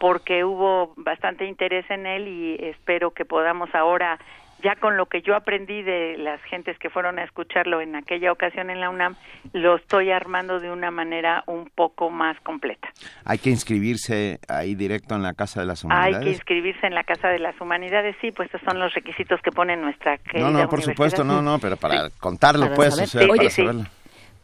porque 0.00 0.42
hubo 0.44 0.94
bastante 0.96 1.44
interés 1.44 1.88
en 1.90 2.06
él 2.06 2.26
y 2.26 2.56
espero 2.60 3.12
que 3.12 3.24
podamos 3.24 3.72
ahora 3.72 4.18
ya 4.62 4.74
con 4.76 4.96
lo 4.96 5.06
que 5.06 5.22
yo 5.22 5.34
aprendí 5.34 5.82
de 5.82 6.16
las 6.18 6.40
gentes 6.44 6.78
que 6.78 6.90
fueron 6.90 7.18
a 7.18 7.24
escucharlo 7.24 7.80
en 7.80 7.94
aquella 7.96 8.32
ocasión 8.32 8.70
en 8.70 8.80
la 8.80 8.90
UNAM, 8.90 9.16
lo 9.52 9.76
estoy 9.76 10.10
armando 10.10 10.60
de 10.60 10.70
una 10.70 10.90
manera 10.90 11.44
un 11.46 11.70
poco 11.74 12.10
más 12.10 12.38
completa. 12.40 12.88
¿Hay 13.24 13.38
que 13.38 13.50
inscribirse 13.50 14.38
ahí 14.48 14.74
directo 14.74 15.14
en 15.14 15.22
la 15.22 15.34
Casa 15.34 15.60
de 15.60 15.66
las 15.66 15.84
Humanidades? 15.84 16.16
Hay 16.16 16.24
que 16.24 16.30
inscribirse 16.30 16.86
en 16.86 16.94
la 16.94 17.04
Casa 17.04 17.28
de 17.28 17.38
las 17.38 17.60
Humanidades, 17.60 18.16
sí, 18.20 18.30
pues 18.32 18.46
estos 18.46 18.62
son 18.62 18.80
los 18.80 18.94
requisitos 18.94 19.40
que 19.42 19.50
pone 19.50 19.76
nuestra 19.76 20.18
No, 20.34 20.50
no, 20.50 20.68
por 20.68 20.82
supuesto, 20.82 21.24
no, 21.24 21.42
no, 21.42 21.58
pero 21.58 21.76
para 21.76 22.08
sí. 22.08 22.18
contarlo, 22.18 22.66
para 22.66 22.76
pues, 22.76 23.00
o 23.00 23.06
sea, 23.06 23.22
Oye, 23.22 23.36
para 23.36 23.50
saberlo. 23.50 23.84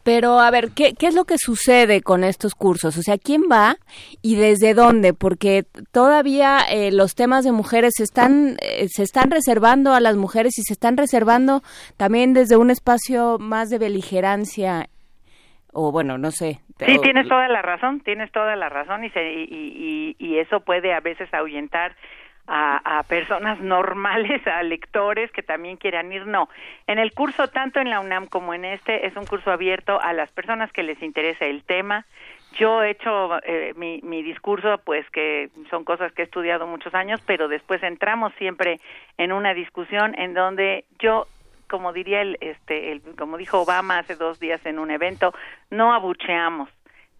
Pero 0.03 0.39
a 0.39 0.51
ver, 0.51 0.71
¿qué, 0.75 0.93
¿qué 0.93 1.07
es 1.07 1.15
lo 1.15 1.23
que 1.25 1.37
sucede 1.37 2.01
con 2.01 2.23
estos 2.23 2.55
cursos? 2.55 2.97
O 2.97 3.01
sea, 3.01 3.17
¿quién 3.17 3.43
va 3.51 3.77
y 4.21 4.35
desde 4.35 4.73
dónde? 4.73 5.13
Porque 5.13 5.63
todavía 5.91 6.59
eh, 6.69 6.91
los 6.91 7.15
temas 7.15 7.45
de 7.45 7.53
mujeres 7.53 7.93
se 7.95 8.03
están, 8.03 8.57
eh, 8.61 8.87
se 8.89 9.03
están 9.03 9.31
reservando 9.31 9.93
a 9.93 10.01
las 10.01 10.17
mujeres 10.17 10.57
y 10.59 10.63
se 10.63 10.73
están 10.73 10.97
reservando 10.97 11.61
también 11.95 12.33
desde 12.33 12.57
un 12.57 12.69
espacio 12.69 13.37
más 13.39 13.69
de 13.69 13.79
beligerancia 13.79 14.89
o 15.73 15.91
bueno, 15.91 16.17
no 16.17 16.31
sé. 16.31 16.59
Sí, 16.85 16.99
tienes 17.01 17.27
toda 17.27 17.47
la 17.47 17.61
razón, 17.61 18.01
tienes 18.01 18.31
toda 18.31 18.55
la 18.55 18.69
razón 18.69 19.03
y, 19.03 19.09
se, 19.09 19.33
y, 19.33 19.47
y, 19.49 20.15
y 20.19 20.37
eso 20.37 20.59
puede 20.59 20.93
a 20.93 20.99
veces 20.99 21.33
ahuyentar 21.33 21.95
a, 22.47 22.99
a, 22.99 23.03
personas 23.03 23.59
normales, 23.59 24.45
a 24.47 24.63
lectores 24.63 25.31
que 25.31 25.43
también 25.43 25.77
quieran 25.77 26.11
ir. 26.11 26.27
No, 26.27 26.49
en 26.87 26.99
el 26.99 27.13
curso, 27.13 27.47
tanto 27.47 27.79
en 27.79 27.89
la 27.89 27.99
UNAM 27.99 28.27
como 28.27 28.53
en 28.53 28.65
este, 28.65 29.07
es 29.07 29.15
un 29.15 29.25
curso 29.25 29.51
abierto 29.51 29.99
a 30.01 30.13
las 30.13 30.31
personas 30.31 30.71
que 30.71 30.83
les 30.83 31.01
interesa 31.01 31.45
el 31.45 31.63
tema. 31.63 32.05
Yo 32.59 32.83
he 32.83 32.91
hecho 32.91 33.43
eh, 33.43 33.73
mi, 33.75 33.99
mi 34.03 34.21
discurso, 34.21 34.77
pues 34.83 35.09
que 35.09 35.49
son 35.69 35.83
cosas 35.83 36.11
que 36.13 36.21
he 36.21 36.25
estudiado 36.25 36.67
muchos 36.67 36.93
años, 36.93 37.19
pero 37.25 37.47
después 37.47 37.81
entramos 37.81 38.31
siempre 38.37 38.79
en 39.17 39.31
una 39.31 39.53
discusión 39.53 40.13
en 40.19 40.33
donde 40.33 40.85
yo 40.99 41.27
como 41.67 41.91
diría 41.91 42.21
el, 42.21 42.37
este, 42.39 42.91
el, 42.91 43.01
como 43.17 43.35
dijo 43.35 43.61
Obama 43.61 43.97
hace 43.97 44.15
dos 44.15 44.39
días 44.39 44.63
en 44.63 44.77
un 44.77 44.91
evento, 44.91 45.33
no 45.71 45.91
abucheamos, 45.91 46.69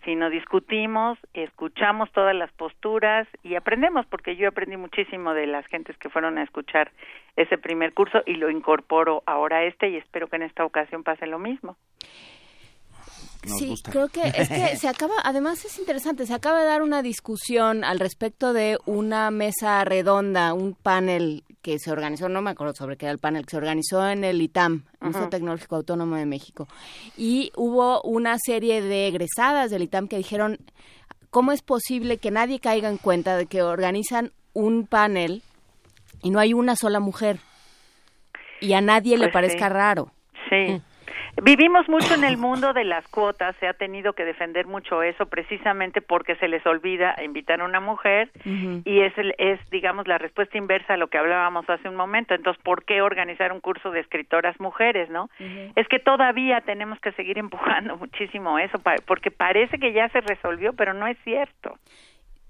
sino 0.05 0.29
discutimos, 0.29 1.17
escuchamos 1.33 2.11
todas 2.11 2.35
las 2.35 2.51
posturas 2.53 3.27
y 3.43 3.55
aprendemos, 3.55 4.05
porque 4.05 4.35
yo 4.35 4.49
aprendí 4.49 4.77
muchísimo 4.77 5.33
de 5.33 5.47
las 5.47 5.65
gentes 5.67 5.97
que 5.97 6.09
fueron 6.09 6.37
a 6.37 6.43
escuchar 6.43 6.91
ese 7.35 7.57
primer 7.57 7.93
curso 7.93 8.21
y 8.25 8.35
lo 8.35 8.49
incorporo 8.49 9.23
ahora 9.25 9.57
a 9.57 9.63
este 9.63 9.89
y 9.89 9.97
espero 9.97 10.27
que 10.27 10.35
en 10.35 10.43
esta 10.43 10.65
ocasión 10.65 11.03
pase 11.03 11.25
lo 11.27 11.39
mismo. 11.39 11.77
Sí, 13.45 13.75
creo 13.83 14.07
que 14.09 14.21
es 14.35 14.49
que 14.49 14.75
se 14.77 14.87
acaba, 14.87 15.13
además 15.23 15.63
es 15.65 15.77
interesante, 15.79 16.25
se 16.25 16.33
acaba 16.33 16.61
de 16.61 16.65
dar 16.65 16.81
una 16.81 17.01
discusión 17.01 17.83
al 17.83 17.99
respecto 17.99 18.53
de 18.53 18.77
una 18.85 19.31
mesa 19.31 19.83
redonda, 19.85 20.53
un 20.53 20.73
panel 20.75 21.43
que 21.61 21.79
se 21.79 21.91
organizó, 21.91 22.27
no 22.29 22.41
me 22.41 22.51
acuerdo 22.51 22.73
sobre 22.75 22.97
qué 22.97 23.05
era 23.05 23.13
el 23.13 23.19
panel, 23.19 23.45
que 23.45 23.51
se 23.51 23.57
organizó 23.57 24.07
en 24.07 24.23
el 24.23 24.41
ITAM, 24.41 24.83
Instituto 25.01 25.29
Tecnológico 25.29 25.75
Autónomo 25.77 26.15
de 26.15 26.25
México, 26.25 26.67
y 27.17 27.51
hubo 27.55 28.01
una 28.01 28.37
serie 28.37 28.81
de 28.81 29.07
egresadas 29.07 29.71
del 29.71 29.83
ITAM 29.83 30.07
que 30.07 30.17
dijeron, 30.17 30.59
¿cómo 31.29 31.51
es 31.51 31.61
posible 31.61 32.17
que 32.17 32.31
nadie 32.31 32.59
caiga 32.59 32.89
en 32.89 32.97
cuenta 32.97 33.37
de 33.37 33.45
que 33.45 33.61
organizan 33.63 34.31
un 34.53 34.85
panel 34.87 35.41
y 36.21 36.29
no 36.29 36.39
hay 36.39 36.53
una 36.53 36.75
sola 36.75 36.99
mujer? 36.99 37.39
Y 38.61 38.73
a 38.73 38.81
nadie 38.81 39.17
le 39.17 39.25
Pues 39.25 39.33
parezca 39.33 39.67
sí. 39.67 39.73
raro. 39.73 40.11
Sí. 40.49 40.81
Vivimos 41.41 41.89
mucho 41.89 42.13
en 42.13 42.23
el 42.23 42.37
mundo 42.37 42.73
de 42.73 42.83
las 42.83 43.07
cuotas, 43.07 43.55
se 43.59 43.67
ha 43.67 43.73
tenido 43.73 44.13
que 44.13 44.23
defender 44.23 44.67
mucho 44.67 45.01
eso 45.01 45.25
precisamente 45.25 45.99
porque 46.01 46.35
se 46.35 46.47
les 46.47 46.63
olvida 46.65 47.15
invitar 47.23 47.61
a 47.61 47.65
una 47.65 47.79
mujer 47.79 48.29
y 48.45 48.99
es, 49.01 49.13
es 49.39 49.59
digamos, 49.71 50.07
la 50.07 50.19
respuesta 50.19 50.57
inversa 50.57 50.93
a 50.93 50.97
lo 50.97 51.07
que 51.07 51.17
hablábamos 51.17 51.67
hace 51.69 51.89
un 51.89 51.95
momento. 51.95 52.35
Entonces, 52.35 52.61
¿por 52.63 52.85
qué 52.85 53.01
organizar 53.01 53.51
un 53.51 53.61
curso 53.61 53.89
de 53.89 54.01
escritoras 54.01 54.59
mujeres, 54.59 55.09
no? 55.09 55.29
Es 55.75 55.87
que 55.87 55.99
todavía 55.99 56.61
tenemos 56.61 56.99
que 56.99 57.11
seguir 57.13 57.37
empujando 57.39 57.97
muchísimo 57.97 58.59
eso, 58.59 58.79
porque 59.07 59.31
parece 59.31 59.79
que 59.79 59.91
ya 59.91 60.09
se 60.09 60.21
resolvió, 60.21 60.73
pero 60.73 60.93
no 60.93 61.07
es 61.07 61.17
cierto. 61.23 61.77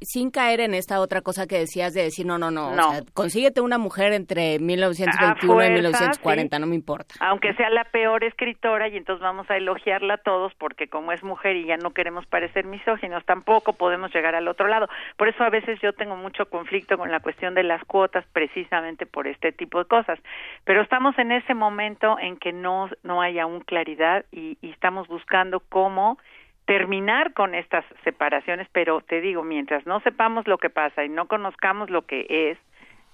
Sin 0.05 0.31
caer 0.31 0.59
en 0.59 0.73
esta 0.73 0.99
otra 0.99 1.21
cosa 1.21 1.47
que 1.47 1.57
decías 1.59 1.93
de 1.93 2.03
decir, 2.03 2.25
no, 2.25 2.37
no, 2.37 2.51
no, 2.51 2.69
o 2.69 2.75
No. 2.75 2.91
sea, 2.91 3.01
consíguete 3.13 3.61
una 3.61 3.77
mujer 3.77 4.13
entre 4.13 4.59
1921 4.59 5.31
A 5.31 5.35
y 5.35 5.47
fuerza, 5.47 5.73
1940, 5.73 6.59
no 6.59 6.67
me 6.67 6.75
importa. 6.75 7.15
aunque 7.19 7.53
sea 7.55 7.69
la 7.69 7.83
peor 7.85 8.23
escritora 8.23 8.87
y 8.87 8.97
entonces 8.97 9.21
vamos 9.21 9.49
a 9.49 9.57
elogiarla 9.57 10.15
a 10.15 10.17
todos 10.17 10.53
porque 10.55 10.87
como 10.87 11.11
es 11.11 11.23
mujer 11.23 11.55
y 11.55 11.65
ya 11.65 11.77
no 11.77 11.91
queremos 11.91 12.25
parecer 12.25 12.65
misóginos, 12.65 13.23
tampoco 13.25 13.73
podemos 13.73 14.13
llegar 14.13 14.35
al 14.35 14.47
otro 14.47 14.67
lado. 14.67 14.87
Por 15.17 15.27
eso 15.27 15.43
a 15.43 15.49
veces 15.49 15.79
yo 15.81 15.93
tengo 15.93 16.15
mucho 16.15 16.45
conflicto 16.47 16.97
con 16.97 17.11
la 17.11 17.19
cuestión 17.19 17.53
de 17.53 17.63
las 17.63 17.83
cuotas 17.85 18.25
precisamente 18.33 19.05
por 19.05 19.27
este 19.27 19.51
tipo 19.51 19.79
de 19.79 19.85
cosas. 19.85 20.19
Pero 20.63 20.81
estamos 20.81 21.17
en 21.17 21.31
ese 21.31 21.53
momento 21.53 22.17
en 22.19 22.37
que 22.37 22.51
no, 22.53 22.89
no 23.03 23.21
hay 23.21 23.39
aún 23.39 23.61
claridad 23.61 24.25
y, 24.31 24.57
y 24.61 24.71
estamos 24.71 25.07
buscando 25.07 25.59
cómo 25.69 26.17
terminar 26.65 27.33
con 27.33 27.55
estas 27.55 27.85
separaciones, 28.03 28.67
pero 28.71 29.01
te 29.01 29.21
digo, 29.21 29.43
mientras 29.43 29.85
no 29.85 29.99
sepamos 30.01 30.47
lo 30.47 30.57
que 30.57 30.69
pasa 30.69 31.03
y 31.03 31.09
no 31.09 31.27
conozcamos 31.27 31.89
lo 31.89 32.03
que 32.03 32.25
es, 32.29 32.57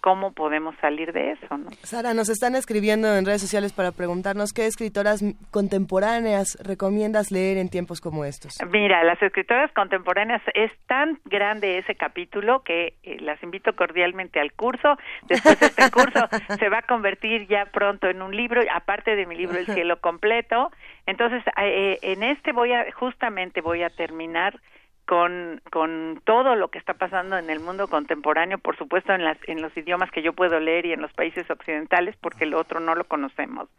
¿cómo 0.02 0.34
podemos 0.34 0.76
salir 0.82 1.14
de 1.14 1.32
eso? 1.32 1.58
¿no? 1.58 1.70
Sara, 1.84 2.14
nos 2.14 2.30
están 2.30 2.56
escribiendo 2.56 3.16
en 3.16 3.26
redes 3.26 3.42
sociales 3.42 3.74
para 3.74 3.92
preguntarnos 3.92 4.54
qué 4.54 4.66
escritoras 4.66 5.24
contemporáneas 5.52 6.58
recomiendas 6.64 7.32
leer 7.32 7.58
en 7.58 7.70
tiempos 7.70 8.02
como 8.02 8.26
estos. 8.26 8.58
Mira, 8.72 9.04
las 9.04 9.22
escritoras 9.22 9.72
contemporáneas 9.74 10.42
es 10.54 10.72
tan 10.88 11.20
grande 11.26 11.78
ese 11.78 11.96
capítulo 11.96 12.64
que 12.64 12.94
eh, 13.04 13.18
las 13.20 13.42
invito 13.44 13.76
cordialmente 13.76 14.40
al 14.40 14.54
curso. 14.54 14.98
Después 15.28 15.62
este 15.62 15.92
curso 15.92 16.28
se 16.60 16.70
va 16.70 16.80
a 16.80 16.82
convertir 16.84 17.48
ya 17.48 17.66
pronto 17.66 18.08
en 18.08 18.22
un 18.22 18.36
libro, 18.36 18.62
aparte 18.74 19.16
de 19.16 19.26
mi 19.26 19.36
libro 19.36 19.58
El 19.58 19.66
cielo 19.74 20.00
completo. 20.00 20.72
Entonces, 21.06 21.44
eh, 21.62 21.98
en 22.02 22.24
este 22.24 22.52
voy 22.52 22.74
a 22.74 22.92
justamente 22.92 23.62
voy 23.62 23.84
a 23.84 23.90
terminar 23.90 24.60
con, 25.10 25.60
con 25.72 26.22
todo 26.24 26.54
lo 26.54 26.68
que 26.68 26.78
está 26.78 26.94
pasando 26.94 27.36
en 27.40 27.50
el 27.50 27.60
mundo 27.60 27.88
contemporáneo, 27.88 28.60
por 28.60 28.78
supuesto 28.78 29.12
en, 29.12 29.24
las, 29.24 29.40
en 29.48 29.60
los 29.60 29.76
idiomas 29.76 30.12
que 30.12 30.22
yo 30.22 30.34
puedo 30.34 30.60
leer 30.60 30.86
y 30.86 30.94
en 30.94 31.02
los 31.02 31.12
países 31.14 31.50
occidentales, 31.50 32.16
porque 32.22 32.44
el 32.44 32.54
otro 32.54 32.80
no 32.80 32.94
lo 32.94 33.06
conocemos. 33.06 33.70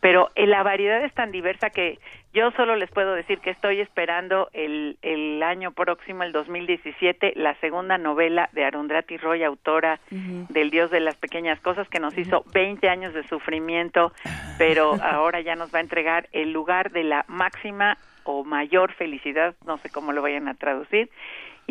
Pero 0.00 0.30
eh, 0.36 0.46
la 0.46 0.62
variedad 0.62 1.04
es 1.04 1.12
tan 1.12 1.32
diversa 1.32 1.68
que 1.68 1.98
yo 2.32 2.50
solo 2.52 2.76
les 2.76 2.90
puedo 2.90 3.12
decir 3.12 3.40
que 3.40 3.50
estoy 3.50 3.82
esperando 3.82 4.48
el, 4.54 4.96
el 5.02 5.42
año 5.42 5.72
próximo, 5.72 6.22
el 6.22 6.32
2017, 6.32 7.34
la 7.36 7.54
segunda 7.56 7.98
novela 7.98 8.48
de 8.54 8.64
Arundhati 8.64 9.18
Roy, 9.18 9.44
autora 9.44 10.00
del 10.08 10.70
Dios 10.70 10.90
de 10.90 11.00
las 11.00 11.16
Pequeñas 11.16 11.60
Cosas, 11.60 11.90
que 11.90 12.00
nos 12.00 12.16
hizo 12.16 12.42
20 12.54 12.88
años 12.88 13.12
de 13.12 13.22
sufrimiento, 13.24 14.14
pero 14.56 14.94
ahora 15.02 15.42
ya 15.42 15.56
nos 15.56 15.74
va 15.74 15.80
a 15.80 15.82
entregar 15.82 16.30
el 16.32 16.52
lugar 16.54 16.90
de 16.90 17.04
la 17.04 17.26
máxima 17.28 17.98
o 18.24 18.44
mayor 18.44 18.92
felicidad, 18.92 19.54
no 19.66 19.78
sé 19.78 19.90
cómo 19.90 20.12
lo 20.12 20.22
vayan 20.22 20.48
a 20.48 20.54
traducir. 20.54 21.10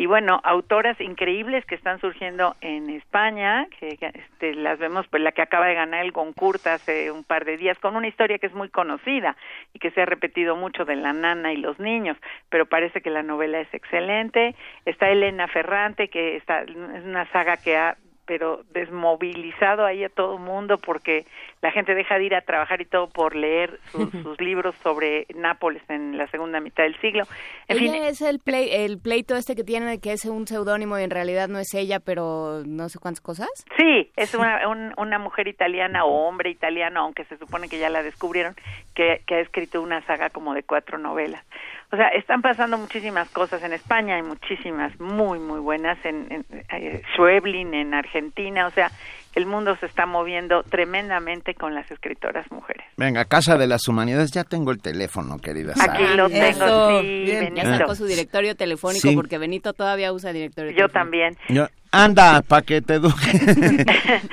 Y 0.00 0.06
bueno, 0.06 0.40
autoras 0.44 0.98
increíbles 0.98 1.66
que 1.66 1.74
están 1.74 2.00
surgiendo 2.00 2.56
en 2.62 2.88
España, 2.88 3.66
que 3.78 3.98
este, 4.00 4.54
las 4.54 4.78
vemos, 4.78 5.06
pues 5.08 5.22
la 5.22 5.32
que 5.32 5.42
acaba 5.42 5.66
de 5.66 5.74
ganar 5.74 6.02
el 6.02 6.12
Goncourt 6.12 6.66
hace 6.68 7.10
un 7.10 7.22
par 7.22 7.44
de 7.44 7.58
días, 7.58 7.78
con 7.78 7.96
una 7.96 8.08
historia 8.08 8.38
que 8.38 8.46
es 8.46 8.54
muy 8.54 8.70
conocida 8.70 9.36
y 9.74 9.78
que 9.78 9.90
se 9.90 10.00
ha 10.00 10.06
repetido 10.06 10.56
mucho 10.56 10.86
de 10.86 10.96
la 10.96 11.12
nana 11.12 11.52
y 11.52 11.58
los 11.58 11.78
niños, 11.78 12.16
pero 12.48 12.64
parece 12.64 13.02
que 13.02 13.10
la 13.10 13.22
novela 13.22 13.60
es 13.60 13.68
excelente. 13.74 14.54
Está 14.86 15.10
Elena 15.10 15.48
Ferrante, 15.48 16.08
que 16.08 16.36
está, 16.36 16.62
es 16.62 17.04
una 17.04 17.30
saga 17.30 17.58
que 17.58 17.76
ha 17.76 17.98
pero 18.30 18.62
desmovilizado 18.72 19.84
ahí 19.84 20.04
a 20.04 20.08
todo 20.08 20.38
mundo 20.38 20.78
porque 20.78 21.26
la 21.62 21.70
gente 21.72 21.94
deja 21.94 22.16
de 22.18 22.24
ir 22.24 22.34
a 22.34 22.40
trabajar 22.40 22.80
y 22.80 22.86
todo 22.86 23.08
por 23.08 23.36
leer 23.36 23.78
sus, 23.92 24.10
sus 24.22 24.40
libros 24.40 24.74
sobre 24.82 25.26
Nápoles 25.34 25.82
en 25.88 26.16
la 26.16 26.26
segunda 26.28 26.60
mitad 26.60 26.84
del 26.84 26.98
siglo. 27.00 27.24
En 27.68 27.78
ella 27.78 27.92
fin, 27.92 28.02
es 28.04 28.22
el, 28.22 28.40
plei- 28.40 28.68
el 28.70 28.98
pleito 28.98 29.36
este 29.36 29.54
que 29.54 29.64
tiene 29.64 30.00
que 30.00 30.12
es 30.12 30.24
un 30.24 30.46
seudónimo 30.46 30.98
y 30.98 31.02
en 31.02 31.10
realidad 31.10 31.48
no 31.48 31.58
es 31.58 31.74
ella, 31.74 32.00
pero 32.00 32.62
no 32.66 32.88
sé 32.88 32.98
cuántas 32.98 33.20
cosas. 33.20 33.48
Sí, 33.76 34.10
es 34.16 34.34
una, 34.34 34.68
un- 34.68 34.94
una 34.96 35.18
mujer 35.18 35.48
italiana 35.48 36.04
o 36.04 36.26
hombre 36.28 36.50
italiano, 36.50 37.00
aunque 37.00 37.24
se 37.24 37.36
supone 37.36 37.68
que 37.68 37.78
ya 37.78 37.90
la 37.90 38.02
descubrieron, 38.02 38.54
que, 38.94 39.22
que 39.26 39.34
ha 39.36 39.40
escrito 39.40 39.82
una 39.82 40.00
saga 40.06 40.30
como 40.30 40.54
de 40.54 40.62
cuatro 40.62 40.98
novelas. 40.98 41.44
O 41.92 41.96
sea, 41.96 42.06
están 42.08 42.40
pasando 42.40 42.78
muchísimas 42.78 43.28
cosas 43.30 43.62
en 43.64 43.72
España, 43.72 44.14
hay 44.14 44.22
muchísimas 44.22 44.98
muy, 45.00 45.40
muy 45.40 45.58
buenas, 45.58 45.98
en, 46.04 46.26
en 46.30 46.44
eh, 46.70 47.02
Schweblin, 47.14 47.74
en 47.74 47.94
Argentina, 47.94 48.66
o 48.66 48.70
sea, 48.70 48.90
el 49.34 49.46
mundo 49.46 49.76
se 49.78 49.86
está 49.86 50.06
moviendo 50.06 50.62
tremendamente 50.64 51.54
con 51.54 51.74
las 51.74 51.90
escritoras 51.90 52.50
mujeres. 52.50 52.84
Venga, 52.96 53.24
Casa 53.24 53.56
de 53.56 53.66
las 53.66 53.86
Humanidades, 53.88 54.30
ya 54.32 54.44
tengo 54.44 54.70
el 54.72 54.80
teléfono, 54.80 55.38
querida 55.38 55.74
Sara. 55.76 55.94
Aquí 55.94 56.04
lo 56.16 56.28
tengo, 56.28 56.44
Eso, 56.46 57.00
sí, 57.00 57.06
bien, 57.24 57.54
ya 57.54 57.78
sacó 57.78 57.94
su 57.94 58.06
directorio 58.06 58.56
telefónico 58.56 59.08
Sí. 59.08 59.14
porque 59.14 59.38
Benito 59.38 59.72
todavía 59.72 60.12
usa 60.12 60.32
directorio 60.32 60.70
Yo 60.72 60.88
telefónico. 60.88 60.92
también. 60.98 61.36
Yo- 61.48 61.68
anda, 61.92 62.42
pa' 62.42 62.62
que 62.62 62.82
te 62.82 62.94
eduque. 62.94 63.84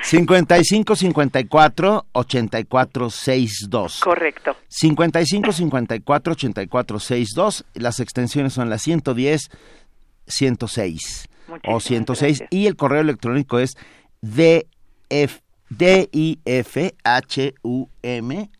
55 0.02 0.94
54 0.96 2.06
84 2.12 3.10
62. 3.10 4.00
Correcto. 4.00 4.56
55 4.68 5.52
54 5.52 6.32
84 6.32 6.98
62. 7.00 7.64
Las 7.74 8.00
extensiones 8.00 8.52
son 8.52 8.70
las 8.70 8.82
110 8.82 9.50
106 10.26 11.28
o 11.48 11.52
Muchísimas 11.52 11.82
106 11.84 12.38
gracias. 12.38 12.48
y 12.52 12.66
el 12.66 12.76
correo 12.76 13.00
electrónico 13.00 13.58
es 13.58 13.76
df 15.08 15.40
d 15.70 16.08
i 16.12 16.38
f 16.44 16.94
h 17.04 17.54
u 17.62 17.88
m. 18.02 18.50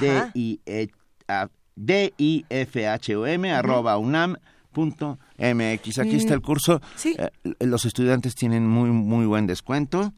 D 0.00 0.30
i 0.34 0.60
e- 0.66 0.88
a- 1.28 1.48
d 1.76 2.14
i 2.18 2.44
f 2.48 2.86
h 2.86 3.16
u 3.16 3.26
m 3.26 3.52
arroba 3.52 3.98
unam 3.98 4.36
punto 4.72 5.18
mx 5.38 5.98
aquí 5.98 6.16
está 6.16 6.34
el 6.34 6.40
curso. 6.40 6.80
Sí. 6.96 7.14
Eh, 7.18 7.30
los 7.60 7.84
estudiantes 7.84 8.34
tienen 8.34 8.66
muy 8.68 8.90
muy 8.90 9.26
buen 9.26 9.46
descuento. 9.46 10.12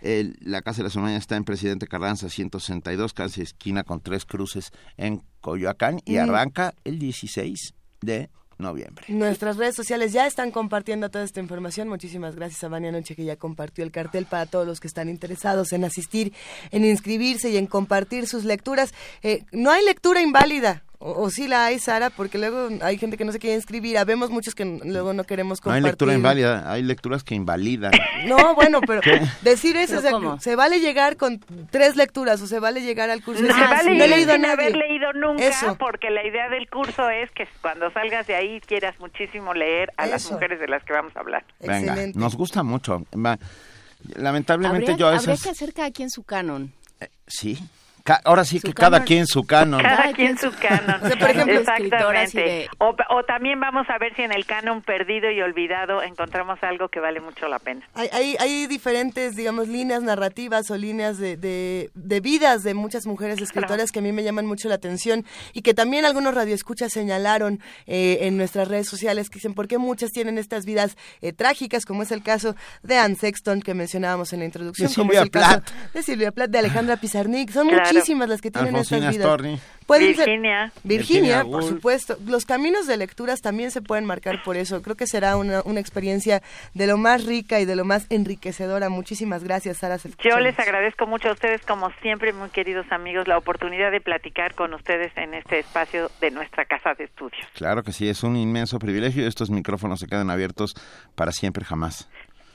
El- 0.00 0.38
la 0.40 0.62
Casa 0.62 0.78
de 0.78 0.84
las 0.84 0.96
Humanidades 0.96 1.24
está 1.24 1.36
en 1.36 1.44
Presidente 1.44 1.86
Carranza 1.86 2.30
162, 2.30 3.12
casi 3.12 3.42
esquina 3.42 3.84
con 3.84 4.00
tres 4.00 4.24
cruces 4.24 4.70
en 4.96 5.22
Coyoacán 5.42 6.00
y 6.06 6.16
Mm. 6.16 6.20
arranca 6.20 6.74
el 6.84 6.98
16 6.98 7.74
de 8.00 8.30
noviembre. 8.60 9.04
Nuestras 9.08 9.56
redes 9.56 9.74
sociales 9.74 10.12
ya 10.12 10.26
están 10.26 10.50
compartiendo 10.50 11.10
toda 11.10 11.24
esta 11.24 11.40
información. 11.40 11.88
Muchísimas 11.88 12.36
gracias 12.36 12.62
a 12.64 12.68
Vania 12.68 12.92
Noche 12.92 13.16
que 13.16 13.24
ya 13.24 13.36
compartió 13.36 13.84
el 13.84 13.90
cartel 13.90 14.26
para 14.26 14.46
todos 14.46 14.66
los 14.66 14.80
que 14.80 14.88
están 14.88 15.08
interesados 15.08 15.72
en 15.72 15.84
asistir, 15.84 16.32
en 16.70 16.84
inscribirse 16.84 17.50
y 17.50 17.56
en 17.56 17.66
compartir 17.66 18.26
sus 18.26 18.44
lecturas. 18.44 18.92
Eh, 19.22 19.44
no 19.52 19.70
hay 19.70 19.84
lectura 19.84 20.20
inválida. 20.20 20.82
O, 21.02 21.22
o 21.22 21.30
sí 21.30 21.48
la 21.48 21.64
hay, 21.64 21.78
Sara, 21.78 22.10
porque 22.10 22.36
luego 22.36 22.68
hay 22.82 22.98
gente 22.98 23.16
que 23.16 23.24
no 23.24 23.32
se 23.32 23.38
quiere 23.38 23.56
inscribir. 23.56 23.96
Habemos 23.96 24.28
muchos 24.28 24.54
que 24.54 24.66
luego 24.84 25.14
no 25.14 25.24
queremos 25.24 25.58
No 25.64 25.72
hay 25.72 25.80
compartir. 25.80 25.92
lectura 25.92 26.14
inválida, 26.14 26.70
hay 26.70 26.82
lecturas 26.82 27.24
que 27.24 27.34
invalidan. 27.34 27.92
No, 28.26 28.54
bueno, 28.54 28.80
pero 28.86 29.00
decir 29.40 29.78
eso, 29.78 30.02
¿Pero 30.02 30.18
o 30.18 30.20
sea, 30.32 30.40
se 30.40 30.54
vale 30.54 30.78
llegar 30.80 31.16
con 31.16 31.40
tres 31.70 31.96
lecturas 31.96 32.42
o 32.42 32.46
se 32.46 32.60
vale 32.60 32.82
llegar 32.82 33.08
al 33.08 33.22
curso. 33.24 33.42
No 33.42 33.54
se 33.54 33.60
vale 33.62 33.96
no 33.96 34.04
he 34.04 34.08
leído 34.08 34.32
a 34.32 34.34
sin 34.34 34.42
nadie. 34.42 34.52
haber 34.66 34.76
leído 34.76 35.10
nunca, 35.14 35.46
Eso. 35.46 35.74
porque 35.78 36.10
la 36.10 36.26
idea 36.26 36.50
del 36.50 36.68
curso 36.68 37.08
es 37.08 37.30
que 37.30 37.48
cuando 37.62 37.90
salgas 37.92 38.26
de 38.26 38.34
ahí 38.34 38.60
quieras 38.60 38.94
muchísimo 39.00 39.54
leer 39.54 39.90
a 39.96 40.04
las 40.06 40.30
mujeres 40.30 40.60
de 40.60 40.68
las 40.68 40.84
que 40.84 40.92
vamos 40.92 41.16
a 41.16 41.20
hablar. 41.20 41.46
Venga, 41.60 41.78
Excelente. 41.78 42.18
nos 42.18 42.36
gusta 42.36 42.62
mucho. 42.62 43.02
Lamentablemente 44.16 44.92
Habría, 44.92 44.96
yo 44.98 45.06
habría 45.08 45.20
esas... 45.34 45.42
que 45.42 45.50
hacer 45.50 45.72
cada 45.72 45.90
quien 45.90 46.10
su 46.10 46.22
canon. 46.22 46.72
Sí, 47.26 47.56
Ca- 47.56 47.64
ahora 48.24 48.44
sí 48.44 48.60
que 48.60 48.72
cada 48.72 49.04
quien 49.04 49.26
su 49.26 49.44
canon. 49.44 49.82
Cada 49.82 50.12
quien 50.12 50.38
su 50.38 50.50
canon. 50.52 51.02
O 51.02 51.06
sea, 51.08 51.18
por 51.18 51.30
ejemplo, 51.30 51.60
escritoras 51.60 52.34
y 52.34 52.38
Exactamente. 52.38 52.40
de- 52.40 52.68
O, 52.78 52.94
o 53.10 53.24
también 53.24 53.60
vamos 53.60 53.86
a 53.90 53.98
ver 53.98 54.14
si 54.16 54.22
en 54.22 54.32
el 54.32 54.46
canon 54.46 54.82
perdido 54.82 55.30
y 55.30 55.40
olvidado 55.40 56.02
encontramos 56.02 56.58
algo 56.62 56.88
que 56.88 57.00
vale 57.00 57.20
mucho 57.20 57.48
la 57.48 57.58
pena. 57.58 57.86
Hay, 57.94 58.08
hay, 58.12 58.36
hay 58.38 58.66
diferentes, 58.66 59.36
digamos, 59.36 59.68
líneas 59.68 60.02
narrativas 60.02 60.70
o 60.70 60.76
líneas 60.76 61.18
de, 61.18 61.36
de, 61.36 61.90
de 61.94 62.20
vidas 62.20 62.62
de 62.62 62.74
muchas 62.74 63.06
mujeres 63.06 63.40
escritoras 63.40 63.90
que 63.92 63.98
a 63.98 64.02
mí 64.02 64.12
me 64.12 64.22
llaman 64.22 64.46
mucho 64.46 64.68
la 64.68 64.74
atención 64.76 65.24
y 65.52 65.62
que 65.62 65.74
también 65.74 66.04
algunos 66.04 66.34
radioescuchas 66.34 66.92
señalaron 66.92 67.60
eh, 67.86 68.18
en 68.22 68.36
nuestras 68.36 68.68
redes 68.68 68.88
sociales 68.88 69.28
que 69.30 69.34
dicen 69.36 69.54
por 69.54 69.68
qué 69.68 69.78
muchas 69.78 70.10
tienen 70.10 70.38
estas 70.38 70.64
vidas 70.64 70.96
eh, 71.20 71.32
trágicas, 71.32 71.84
como 71.84 72.02
es 72.02 72.10
el 72.12 72.22
caso 72.22 72.54
de 72.82 72.96
Anne 72.98 73.14
Sexton 73.16 73.60
que 73.62 73.74
mencionábamos 73.74 74.32
en 74.32 74.40
la 74.40 74.44
introducción, 74.46 74.88
De 74.88 74.94
como 74.94 75.10
Silvia 75.10 75.20
es 75.20 75.24
el 75.26 75.30
caso 75.30 75.60
Plath. 75.62 75.92
de 75.94 76.02
Silvia 76.02 76.32
Plath, 76.32 76.50
de 76.50 76.58
Alejandra 76.58 76.96
Pizarnik. 76.96 77.50
Son 77.50 77.68
Claro. 77.68 77.82
muchísimas 77.82 77.99
las 78.08 78.40
que 78.40 78.50
tienen 78.50 78.74
Alfonsina 78.74 79.10
estas 79.10 79.14
vidas. 79.16 79.26
Storni. 79.26 79.60
Pueden 79.86 80.14
ser- 80.14 80.26
Virginia. 80.26 80.72
Virginia, 80.84 81.38
Virginia 81.42 81.44
por 81.44 81.64
supuesto. 81.64 82.16
Los 82.26 82.44
caminos 82.44 82.86
de 82.86 82.96
lecturas 82.96 83.40
también 83.40 83.70
se 83.70 83.82
pueden 83.82 84.04
marcar 84.04 84.42
por 84.44 84.56
eso. 84.56 84.82
Creo 84.82 84.96
que 84.96 85.06
será 85.06 85.36
una, 85.36 85.62
una 85.64 85.80
experiencia 85.80 86.42
de 86.74 86.86
lo 86.86 86.96
más 86.96 87.24
rica 87.24 87.58
y 87.60 87.64
de 87.64 87.74
lo 87.76 87.84
más 87.84 88.06
enriquecedora. 88.10 88.88
Muchísimas 88.88 89.42
gracias, 89.44 89.78
Sara. 89.78 89.98
Yo 90.22 90.38
les 90.38 90.58
agradezco 90.58 91.06
mucho 91.06 91.28
a 91.28 91.32
ustedes, 91.32 91.60
como 91.62 91.90
siempre, 92.02 92.32
muy 92.32 92.50
queridos 92.50 92.86
amigos, 92.90 93.26
la 93.26 93.36
oportunidad 93.36 93.90
de 93.90 94.00
platicar 94.00 94.54
con 94.54 94.72
ustedes 94.74 95.10
en 95.16 95.34
este 95.34 95.58
espacio 95.58 96.10
de 96.20 96.30
nuestra 96.30 96.64
casa 96.64 96.94
de 96.94 97.04
estudios. 97.04 97.44
Claro 97.54 97.82
que 97.82 97.92
sí, 97.92 98.08
es 98.08 98.22
un 98.22 98.36
inmenso 98.36 98.78
privilegio 98.78 99.24
y 99.24 99.26
estos 99.26 99.50
micrófonos 99.50 99.98
se 100.00 100.06
quedan 100.06 100.30
abiertos 100.30 100.74
para 101.16 101.32
siempre 101.32 101.64
jamás. 101.64 102.08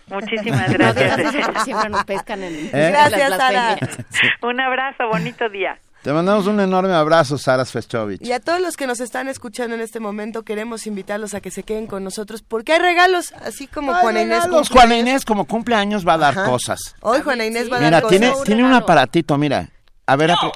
Muchísimas 0.08 0.68
No 0.70 0.74
gracias. 0.78 1.64
siempre 1.64 1.90
nos 1.90 2.04
pescan 2.06 2.44
en, 2.44 2.54
¿Eh? 2.72 2.92
las 2.92 3.10
Gracias, 3.12 3.38
Sara. 3.38 3.78
Un 4.44 4.60
abrazo, 4.62 5.08
bonito 5.12 5.50
día. 5.50 5.80
Te 6.04 6.14
mandamos 6.14 6.46
un 6.46 6.60
enorme 6.60 6.94
abrazo, 6.94 7.36
Sara 7.40 7.66
Festovich. 7.66 8.22
Y 8.22 8.32
a 8.32 8.40
todos 8.40 8.62
los 8.62 8.78
que 8.78 8.86
nos 8.86 9.00
están 9.00 9.28
escuchando 9.28 9.74
en 9.74 9.82
este 9.82 10.00
momento, 10.00 10.44
queremos 10.44 10.86
invitarlos 10.86 11.34
a 11.34 11.42
que 11.42 11.50
se 11.50 11.64
queden 11.64 11.88
con 11.88 12.04
nosotros 12.04 12.44
porque 12.48 12.74
hay 12.74 12.80
regalos, 12.80 13.34
así 13.44 13.66
como 13.66 13.92
Ay, 13.92 14.02
Juana 14.04 14.22
Inés. 14.22 14.44
regalos. 14.44 14.68
cumple 14.70 14.74
Juana. 14.82 14.98
Inés 14.98 15.26
como 15.26 15.46
cumpleaños 15.46 16.08
va 16.08 16.14
a 16.14 16.18
dar 16.20 16.38
Ajá. 16.38 16.46
cosas. 16.48 16.80
Hoy 17.02 17.22
Juana 17.22 17.46
Inés 17.48 17.72
va 17.72 17.78
a 17.78 17.80
Mira, 17.80 17.90
dar 17.90 18.04
cosas. 18.04 18.20
tiene, 18.20 18.36
tiene 18.46 18.64
un 18.64 18.74
aparatito, 18.74 19.36
mira. 19.40 19.68
A 20.06 20.16
ver, 20.16 20.30
apro- 20.30 20.52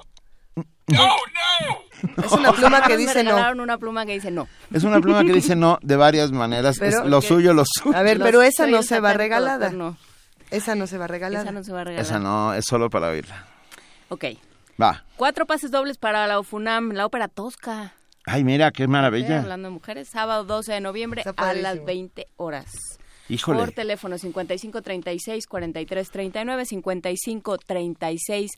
Es 2.23 2.31
una 2.31 2.51
pluma 2.53 2.81
que 2.81 2.89
Me 2.95 2.97
dice 2.97 3.23
no. 3.23 3.31
regalaron 3.31 3.59
una 3.59 3.77
pluma 3.77 4.05
que 4.05 4.13
dice 4.13 4.31
no. 4.31 4.47
es 4.73 4.83
una 4.83 4.99
pluma 5.01 5.23
que 5.23 5.33
dice 5.33 5.55
no 5.55 5.77
de 5.81 5.95
varias 5.95 6.31
maneras. 6.31 6.77
Pero- 6.79 7.03
es 7.03 7.05
lo 7.09 7.21
suyo, 7.21 7.53
lo 7.53 7.63
suyo. 7.65 7.95
A 7.97 8.01
ver, 8.03 8.17
Los- 8.19 8.25
pero 8.27 8.41
esa 8.41 8.67
no 8.67 8.83
se 8.83 8.99
va 8.99 9.13
regalada. 9.13 9.69
No, 9.71 9.97
Esa 10.51 10.75
no 10.75 10.87
se 10.87 10.97
va 10.97 11.07
regalada. 11.07 11.43
esa 11.43 11.51
no 11.51 11.63
se 11.63 11.71
va 11.73 11.81
a 11.81 11.83
regalar. 11.83 12.05
Esa 12.05 12.19
no, 12.19 12.53
es 12.53 12.65
solo 12.65 12.89
para 12.89 13.09
oírla. 13.09 13.45
Ok. 14.09 14.25
Va. 14.81 15.03
Cuatro 15.17 15.45
pases 15.45 15.71
dobles 15.71 15.97
para 15.97 16.25
la 16.27 16.39
UFUNAM, 16.39 16.91
la 16.93 17.05
ópera 17.05 17.27
Tosca. 17.27 17.93
Ay, 18.25 18.43
mira, 18.43 18.71
qué 18.71 18.87
maravilla. 18.87 19.39
hablando 19.41 19.67
de 19.69 19.73
mujeres, 19.73 20.07
sábado 20.09 20.43
12 20.45 20.73
de 20.73 20.81
noviembre 20.81 21.23
a 21.35 21.53
las 21.53 21.83
20 21.83 22.27
horas. 22.37 22.71
Híjole. 23.27 23.59
Por 23.59 23.71
teléfono 23.73 24.17
55 24.17 24.81
36 24.81 25.45
43 25.47 26.09
39, 26.09 26.65
55 26.65 27.57
36 27.59 28.51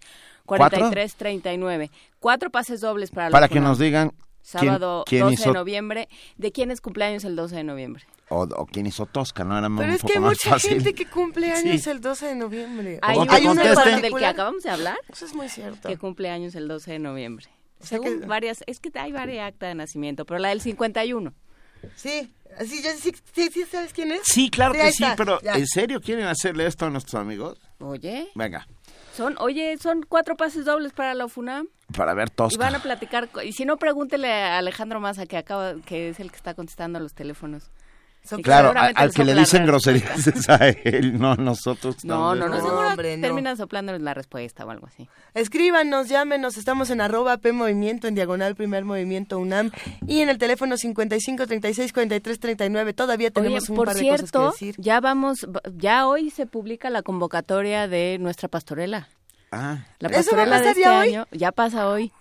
43 0.46 1.16
39. 1.16 1.92
Cuatro 2.20 2.50
pases 2.50 2.82
dobles 2.82 3.12
para 3.12 3.30
Para 3.30 3.48
que 3.48 3.60
nos 3.60 3.78
digan 3.80 4.10
quién, 4.10 4.22
Sábado 4.42 5.04
quién 5.08 5.22
12 5.24 5.34
hizo 5.36 5.50
de 5.50 5.54
noviembre. 5.54 6.10
¿De 6.38 6.52
quién 6.52 6.72
es 6.72 6.82
cumpleaños 6.82 7.24
el 7.26 7.36
12 7.36 7.56
de 7.58 7.64
noviembre? 7.64 8.04
o, 8.30 8.44
o 8.44 8.66
quién 8.66 8.86
hizo 8.86 9.06
Tosca, 9.06 9.44
no 9.44 9.58
era 9.58 9.68
Pero 9.68 9.90
un 9.90 9.90
es 9.90 10.02
poco 10.02 10.14
que 10.14 10.18
hay 10.20 10.24
mucha 10.24 10.50
fácil. 10.52 10.70
gente 10.72 10.94
que 10.96 11.06
cumple 11.06 11.52
años 11.52 11.82
Sí. 11.82 11.90
el 11.90 12.00
12 12.00 12.28
de 12.28 12.36
noviembre. 12.36 13.00
Hay, 13.02 13.18
un- 13.18 13.30
hay 13.30 13.46
uno 13.46 13.62
en 13.62 14.02
del 14.02 14.14
que 14.16 14.26
acabamos 14.26 14.64
de 14.64 14.70
hablar 14.70 14.98
Eso 15.10 15.26
es 15.26 15.34
muy 15.36 15.50
cierto. 15.50 15.90
que 15.90 15.98
cumple 15.98 16.30
años 16.30 16.56
el 16.56 16.68
12 16.70 16.92
de 16.94 17.00
noviembre. 17.00 17.48
sea 17.80 17.98
Según 18.00 18.22
que- 18.22 18.26
varias, 18.28 18.64
es 18.68 18.80
que 18.80 18.90
hay 18.98 19.12
varias 19.12 19.48
actas 19.50 19.68
de 19.70 19.76
nacimiento, 19.76 20.26
pero 20.26 20.40
la 20.40 20.48
del 20.50 20.62
51. 20.62 21.34
Sí, 21.96 22.32
así, 22.58 22.82
ya, 22.82 22.96
sí, 22.96 23.12
sí, 23.34 23.50
sí, 23.52 23.64
¿sabes 23.70 23.92
quién 23.92 24.12
es? 24.12 24.22
Sí, 24.24 24.50
claro 24.50 24.74
que 24.74 24.92
sí, 24.94 25.04
está, 25.04 25.16
pero 25.16 25.42
ya. 25.42 25.54
¿en 25.56 25.66
serio 25.68 26.00
quieren 26.00 26.26
hacerle 26.28 26.68
esto 26.68 26.86
a 26.86 26.90
nuestros 26.90 27.16
amigos? 27.20 27.60
Oye, 27.80 28.30
Venga, 28.36 28.68
son, 29.14 29.36
oye, 29.40 29.78
son 29.78 30.04
cuatro 30.08 30.36
pases 30.36 30.66
dobles 30.66 30.94
para 30.94 31.14
la 31.14 31.26
UFUNAM. 31.26 31.68
para 31.96 32.14
ver 32.14 32.30
Y 32.30 32.36
Tosca. 32.36 32.64
van 32.66 32.76
a 32.76 32.80
platicar, 32.80 33.30
y 33.44 33.54
si 33.54 33.66
no, 33.66 33.78
pregúntele 33.78 34.32
a 34.32 34.58
Alejandro 34.60 35.00
Maza, 35.00 35.26
que 35.26 35.38
acaba, 35.38 35.76
que 35.86 36.10
es 36.10 36.20
el 36.20 36.30
que 36.32 36.38
está 36.38 36.54
contestando 36.54 37.00
los 37.00 37.14
teléfonos. 37.14 37.70
Claro, 38.44 38.72
al 38.78 39.12
que 39.12 39.26
le 39.26 39.34
dicen 39.34 39.66
groserías 39.66 40.28
es 40.28 40.48
a 40.50 40.68
él, 40.70 41.20
no 41.20 41.32
a 41.32 41.36
nosotros. 41.36 42.06
No, 42.06 42.36
no, 42.36 42.36
no, 42.36 42.42
también. 42.52 42.64
seguro 42.64 42.88
hombre, 42.88 43.18
no. 43.18 43.22
terminan 43.28 43.58
soplándoles 43.58 44.02
la 44.02 44.14
respuesta 44.14 44.64
o 44.66 44.70
algo 44.70 44.88
así. 44.88 45.10
Escríbanos, 45.34 46.08
llámenos, 46.08 46.56
estamos 46.58 46.90
en 46.92 47.02
arroba 47.02 47.38
P 47.38 47.52
Movimiento, 47.52 48.08
en 48.08 48.16
diagonal 48.16 48.56
Primer 48.56 48.86
Movimiento 48.86 49.40
UNAM 49.40 49.72
y 50.08 50.20
en 50.22 50.30
el 50.30 50.38
teléfono 50.38 50.78
55 50.78 51.48
36 51.48 51.92
43 51.94 52.40
39. 52.40 52.94
Todavía 52.94 53.32
tenemos 53.32 53.64
Oye, 53.64 53.72
un 53.72 53.76
por 53.76 53.88
par 53.88 53.96
de 53.96 54.02
cosas 54.04 54.22
que 54.22 54.28
cierto, 54.28 54.52
decir. 54.52 54.76
ya 54.78 55.00
vamos, 55.02 55.48
ya 55.76 56.08
hoy 56.08 56.30
se 56.30 56.46
publica 56.46 56.90
la 56.90 57.02
convocatoria 57.02 57.88
de 57.88 58.18
nuestra 58.20 58.48
pastorela. 58.48 59.10
Ah, 59.52 59.80
La 60.00 60.08
¿Eso 60.10 60.36
va 60.36 60.44
a 60.44 60.46
pastorela 60.46 60.62
de 60.62 60.70
este 60.70 60.88
hoy? 60.88 61.08
año 61.10 61.28
ya 61.32 61.52
pasa 61.52 61.90
hoy. 61.90 62.12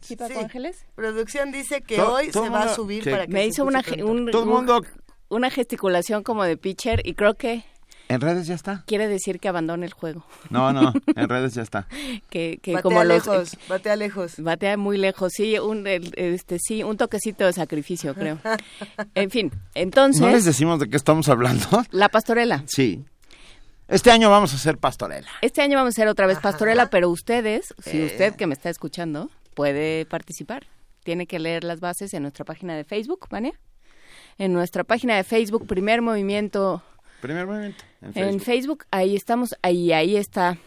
¿Sí? 0.00 0.08
¿Sí, 0.08 0.16
Paco 0.16 0.32
Sí. 0.34 0.38
Ángeles? 0.40 0.86
Producción 0.94 1.52
dice 1.52 1.80
que 1.82 2.00
hoy 2.00 2.30
se 2.32 2.48
va 2.48 2.64
a 2.64 2.74
subir 2.74 3.04
sí. 3.04 3.10
para 3.10 3.26
que 3.26 3.32
Me 3.32 3.40
se 3.42 3.46
hizo 3.48 3.64
una, 3.64 3.80
un- 4.04 4.30
Todo 4.30 4.42
el 4.42 4.48
un- 4.48 4.54
mundo- 4.54 4.82
una 5.28 5.50
gesticulación 5.50 6.22
como 6.22 6.44
de 6.44 6.56
pitcher 6.56 7.06
y 7.06 7.14
creo 7.14 7.34
que 7.34 7.64
en 8.08 8.22
redes 8.22 8.46
ya 8.46 8.54
está. 8.54 8.84
quiere 8.86 9.06
decir 9.08 9.38
que 9.38 9.48
abandone 9.48 9.84
el 9.84 9.92
juego. 9.92 10.24
No, 10.48 10.72
no, 10.72 10.94
en 11.16 11.28
redes 11.28 11.52
ya 11.54 11.60
está. 11.62 11.86
Que, 12.30 12.58
que 12.62 12.72
Batea 12.72 12.82
como 12.82 13.04
los 13.04 13.26
lejos, 13.26 13.58
batea 13.68 13.96
lejos. 13.96 14.34
batea 14.42 14.76
muy 14.78 14.96
lejos, 14.96 15.32
sí, 15.34 15.58
un 15.58 15.86
el- 15.86 16.12
este 16.16 16.58
sí, 16.58 16.82
un 16.82 16.96
toquecito 16.96 17.44
de 17.44 17.52
sacrificio, 17.52 18.14
creo. 18.14 18.38
En 19.14 19.30
fin, 19.30 19.52
entonces 19.74 20.22
¿No 20.22 20.30
les 20.30 20.44
decimos 20.46 20.78
de 20.80 20.88
qué 20.88 20.96
estamos 20.96 21.28
hablando? 21.28 21.66
la 21.90 22.08
pastorela. 22.08 22.64
Sí. 22.66 23.04
Este 23.88 24.10
año 24.10 24.28
vamos 24.30 24.52
a 24.52 24.56
hacer 24.56 24.76
pastorela. 24.76 25.28
Este 25.40 25.62
año 25.62 25.76
vamos 25.78 25.88
a 25.88 25.94
hacer 25.94 26.08
otra 26.08 26.26
vez 26.26 26.38
pastorela, 26.40 26.90
pero 26.90 27.08
ustedes, 27.08 27.70
Eh. 27.70 27.90
si 27.90 28.04
usted 28.04 28.36
que 28.36 28.46
me 28.46 28.52
está 28.52 28.68
escuchando, 28.68 29.30
puede 29.58 30.06
participar. 30.06 30.68
Tiene 31.02 31.26
que 31.26 31.40
leer 31.40 31.64
las 31.64 31.80
bases 31.80 32.14
en 32.14 32.22
nuestra 32.22 32.44
página 32.44 32.76
de 32.76 32.84
Facebook, 32.84 33.26
¿Vania? 33.28 33.58
En 34.38 34.52
nuestra 34.52 34.84
página 34.84 35.16
de 35.16 35.24
Facebook, 35.24 35.66
Primer 35.66 36.00
Movimiento 36.00 36.80
Primer 37.20 37.44
momento. 37.44 37.82
En 38.00 38.16
En 38.16 38.40
Facebook. 38.40 38.84
Ahí 38.92 39.16
estamos, 39.16 39.56
ahí, 39.62 39.92
ahí 39.92 40.16
está 40.16 40.58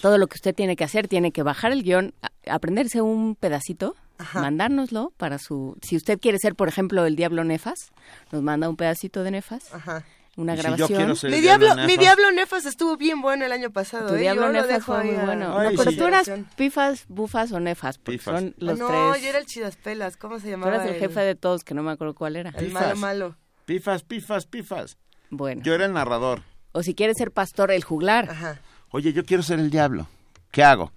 todo 0.00 0.18
lo 0.18 0.26
que 0.26 0.34
usted 0.34 0.52
tiene 0.52 0.74
que 0.74 0.82
hacer. 0.82 1.06
Tiene 1.06 1.30
que 1.30 1.44
bajar 1.44 1.70
el 1.70 1.84
guion, 1.84 2.12
aprenderse 2.48 3.02
un 3.02 3.36
pedacito, 3.36 3.94
mandárnoslo 4.34 5.12
para 5.16 5.38
su... 5.38 5.76
Si 5.82 5.94
usted 5.94 6.18
quiere 6.18 6.38
ser, 6.38 6.56
por 6.56 6.66
ejemplo, 6.66 7.06
el 7.06 7.14
Diablo 7.14 7.44
Nefas, 7.44 7.92
nos 8.32 8.42
manda 8.42 8.68
un 8.68 8.76
pedacito 8.76 9.22
de 9.22 9.30
Nefas, 9.30 9.72
Ajá. 9.72 10.04
Una 10.36 10.52
si 10.56 10.62
yo 10.62 10.62
grabación. 10.62 10.96
quiero 10.98 11.14
ser 11.16 11.30
Mi 11.30 11.36
el 11.36 11.42
diablo, 11.42 11.68
Nefas, 11.68 11.86
mi 11.86 11.96
diablo 11.96 12.30
Nefas 12.32 12.66
estuvo 12.66 12.96
bien 12.96 13.20
bueno 13.20 13.44
el 13.44 13.52
año 13.52 13.70
pasado. 13.70 14.08
Tu 14.08 14.14
¿eh? 14.14 14.18
Diablo 14.20 14.50
Nefas 14.50 14.84
fue 14.84 15.04
muy 15.04 15.14
bueno. 15.26 15.58
Ay, 15.58 15.70
No, 15.70 15.78
pero 15.78 15.90
sí. 15.90 15.96
tú 15.98 16.06
eras 16.06 16.30
pifas, 16.56 17.04
bufas 17.08 17.52
o 17.52 17.60
nefas, 17.60 17.98
Pifas. 17.98 18.34
son 18.40 18.54
los 18.58 18.78
no, 18.78 18.88
tres. 18.88 19.22
yo 19.22 19.28
era 19.28 19.38
el 19.38 19.46
Chidaspelas, 19.46 20.16
¿cómo 20.16 20.38
se 20.38 20.44
Tú 20.46 20.50
llamaba? 20.52 20.74
eras 20.76 20.86
el 20.88 20.94
jefe 20.98 21.20
de 21.20 21.34
todos, 21.34 21.64
que 21.64 21.74
no 21.74 21.82
me 21.82 21.90
acuerdo 21.92 22.14
cuál 22.14 22.36
era. 22.36 22.50
El 22.50 22.66
Pifas. 22.66 22.82
malo 22.82 22.96
malo. 22.96 23.36
Pifas, 23.66 24.02
pifas, 24.02 24.46
pifas. 24.46 24.96
Bueno. 25.30 25.62
Yo 25.62 25.74
era 25.74 25.84
el 25.86 25.92
narrador. 25.92 26.42
O 26.72 26.82
si 26.82 26.94
quieres 26.94 27.16
ser 27.18 27.30
pastor, 27.30 27.70
el 27.70 27.84
juglar. 27.84 28.30
Ajá. 28.30 28.60
Oye, 28.90 29.12
yo 29.12 29.24
quiero 29.24 29.42
ser 29.42 29.58
el 29.58 29.70
diablo. 29.70 30.08
¿Qué 30.50 30.64
hago? 30.64 30.92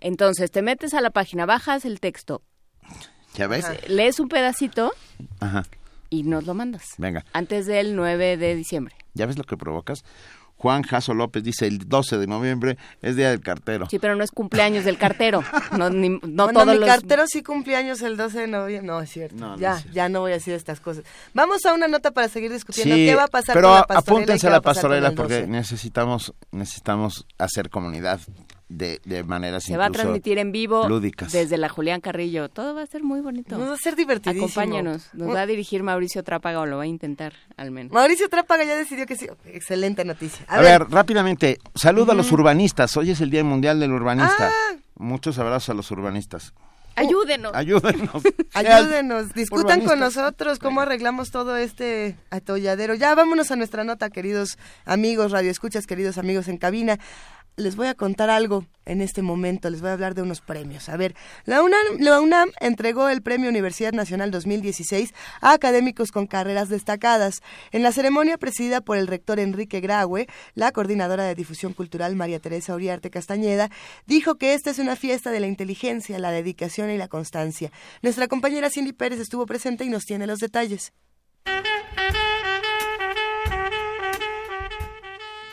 Entonces, 0.00 0.50
te 0.50 0.60
metes 0.62 0.92
a 0.94 1.00
la 1.00 1.10
página, 1.10 1.46
bajas 1.46 1.84
el 1.84 1.98
texto, 2.00 2.42
¿Ya 3.34 3.46
ves? 3.46 3.64
lees 3.88 4.20
un 4.20 4.28
pedacito 4.28 4.92
Ajá. 5.40 5.62
Y 6.18 6.22
nos 6.22 6.44
lo 6.46 6.54
mandas. 6.54 6.84
Venga. 6.98 7.24
Antes 7.32 7.66
del 7.66 7.96
9 7.96 8.36
de 8.36 8.54
diciembre. 8.54 8.94
¿Ya 9.14 9.26
ves 9.26 9.36
lo 9.38 9.44
que 9.44 9.56
provocas? 9.56 10.04
Juan 10.56 10.82
Jaso 10.82 11.12
López 11.14 11.42
dice 11.42 11.66
el 11.66 11.80
12 11.88 12.16
de 12.16 12.26
noviembre 12.26 12.78
es 13.02 13.16
día 13.16 13.28
del 13.30 13.40
cartero. 13.40 13.86
Sí, 13.90 13.98
pero 13.98 14.14
no 14.16 14.24
es 14.24 14.30
cumpleaños 14.30 14.84
del 14.84 14.96
cartero. 14.96 15.42
No, 15.76 15.90
ni- 15.90 16.08
no 16.10 16.44
Bueno, 16.44 16.52
todos 16.60 16.66
mi 16.74 16.78
los... 16.80 16.88
cartero 16.88 17.24
sí 17.26 17.42
cumpleaños 17.42 18.00
el 18.02 18.16
12 18.16 18.40
de 18.42 18.46
noviembre. 18.46 18.86
No, 18.86 19.00
es 19.00 19.10
cierto. 19.10 19.36
No, 19.36 19.48
no 19.50 19.58
ya, 19.58 19.72
es 19.74 19.82
cierto. 19.82 19.94
ya 19.94 20.08
no 20.08 20.20
voy 20.20 20.30
a 20.30 20.34
decir 20.34 20.54
estas 20.54 20.80
cosas. 20.80 21.04
Vamos 21.34 21.66
a 21.66 21.74
una 21.74 21.88
nota 21.88 22.12
para 22.12 22.28
seguir 22.28 22.52
discutiendo 22.52 22.94
Sí, 22.94 23.04
qué 23.04 23.14
va 23.14 23.24
a 23.24 23.28
pasar 23.28 23.54
pero 23.54 23.68
con 23.68 23.76
la 23.76 23.86
pastorela. 23.86 23.98
apúntense 24.22 24.46
a 24.46 24.50
la 24.50 24.60
pastorela 24.62 25.08
el 25.08 25.14
porque 25.14 25.34
12. 25.40 25.46
necesitamos 25.48 26.32
necesitamos 26.52 27.26
hacer 27.36 27.68
comunidad 27.68 28.20
de, 28.68 29.00
de 29.04 29.22
maneras 29.24 29.64
Se 29.64 29.76
va 29.76 29.86
a 29.86 29.90
transmitir 29.90 30.38
en 30.38 30.52
vivo 30.52 30.88
lúdicas. 30.88 31.32
desde 31.32 31.56
la 31.58 31.68
Julián 31.68 32.00
Carrillo. 32.00 32.48
Todo 32.48 32.74
va 32.74 32.82
a 32.82 32.86
ser 32.86 33.02
muy 33.02 33.20
bonito. 33.20 33.58
Nos 33.58 33.68
va 33.68 33.74
a 33.74 33.78
ser 33.78 33.96
divertidísimo. 33.96 34.46
Acompáñanos. 34.46 35.10
Nos 35.12 35.34
va 35.34 35.42
a 35.42 35.46
dirigir 35.46 35.82
Mauricio 35.82 36.22
Trápaga 36.22 36.60
o 36.60 36.66
lo 36.66 36.78
va 36.78 36.84
a 36.84 36.86
intentar, 36.86 37.34
al 37.56 37.70
menos. 37.70 37.92
Mauricio 37.92 38.28
Trápaga 38.28 38.64
ya 38.64 38.76
decidió 38.76 39.06
que 39.06 39.16
sí. 39.16 39.26
Excelente 39.46 40.04
noticia. 40.04 40.44
A, 40.48 40.60
ver, 40.60 40.82
rápidamente, 40.90 41.58
saludo 41.74 42.12
a 42.12 42.14
los 42.14 42.32
urbanistas. 42.32 42.96
Hoy 42.96 43.10
es 43.10 43.20
el 43.20 43.30
Día 43.30 43.44
Mundial 43.44 43.80
del 43.80 43.92
Urbanista. 43.92 44.48
Ah. 44.48 44.76
Muchos 44.96 45.38
abrazos 45.38 45.70
a 45.70 45.74
los 45.74 45.90
urbanistas. 45.90 46.54
Ayúdenos. 46.96 47.52
Ayúdenos. 47.54 48.22
Ayúdenos, 48.54 49.34
discutan 49.34 49.80
con 49.84 49.98
nosotros 49.98 50.58
cómo 50.58 50.80
arreglamos 50.80 51.30
todo 51.30 51.56
este 51.56 52.16
atolladero. 52.30 52.94
Ya 52.94 53.14
vámonos 53.14 53.50
a 53.50 53.56
nuestra 53.56 53.84
nota, 53.84 54.10
queridos 54.10 54.58
amigos, 54.84 55.32
radioescuchas, 55.32 55.86
queridos 55.86 56.18
amigos 56.18 56.46
en 56.48 56.56
cabina. 56.56 56.98
Les 57.56 57.76
voy 57.76 57.86
a 57.86 57.94
contar 57.94 58.30
algo 58.30 58.66
en 58.86 59.00
este 59.00 59.22
momento, 59.22 59.70
les 59.70 59.80
voy 59.80 59.90
a 59.90 59.94
hablar 59.94 60.14
de 60.14 60.22
unos 60.22 60.40
premios. 60.40 60.88
A 60.88 60.96
ver, 60.96 61.14
la 61.46 61.62
UNAM, 61.62 62.50
entregó 62.60 63.08
el 63.08 63.22
Premio 63.22 63.48
Universidad 63.48 63.92
Nacional 63.92 64.30
2016 64.30 65.14
a 65.40 65.52
académicos 65.52 66.12
con 66.12 66.26
carreras 66.26 66.68
destacadas. 66.68 67.40
En 67.72 67.82
la 67.82 67.92
ceremonia 67.92 68.36
presidida 68.36 68.80
por 68.80 68.96
el 68.96 69.06
rector 69.06 69.38
Enrique 69.38 69.80
Graue, 69.80 70.26
la 70.54 70.72
coordinadora 70.72 71.24
de 71.24 71.34
difusión 71.34 71.72
cultural 71.72 72.16
María 72.16 72.40
Teresa 72.40 72.74
Uriarte 72.74 73.10
Castañeda 73.10 73.70
dijo 74.06 74.34
que 74.36 74.54
esta 74.54 74.70
es 74.70 74.78
una 74.78 74.96
fiesta 74.96 75.30
de 75.30 75.40
la 75.40 75.46
inteligencia, 75.46 76.18
la 76.18 76.30
dedicación 76.30 76.90
y 76.90 76.98
la 76.98 77.08
constancia. 77.08 77.70
Nuestra 78.02 78.28
compañera 78.28 78.70
Cindy 78.70 78.92
Pérez 78.92 79.20
estuvo 79.20 79.46
presente 79.46 79.84
y 79.84 79.88
nos 79.88 80.04
tiene 80.04 80.26
los 80.26 80.40
detalles. 80.40 80.92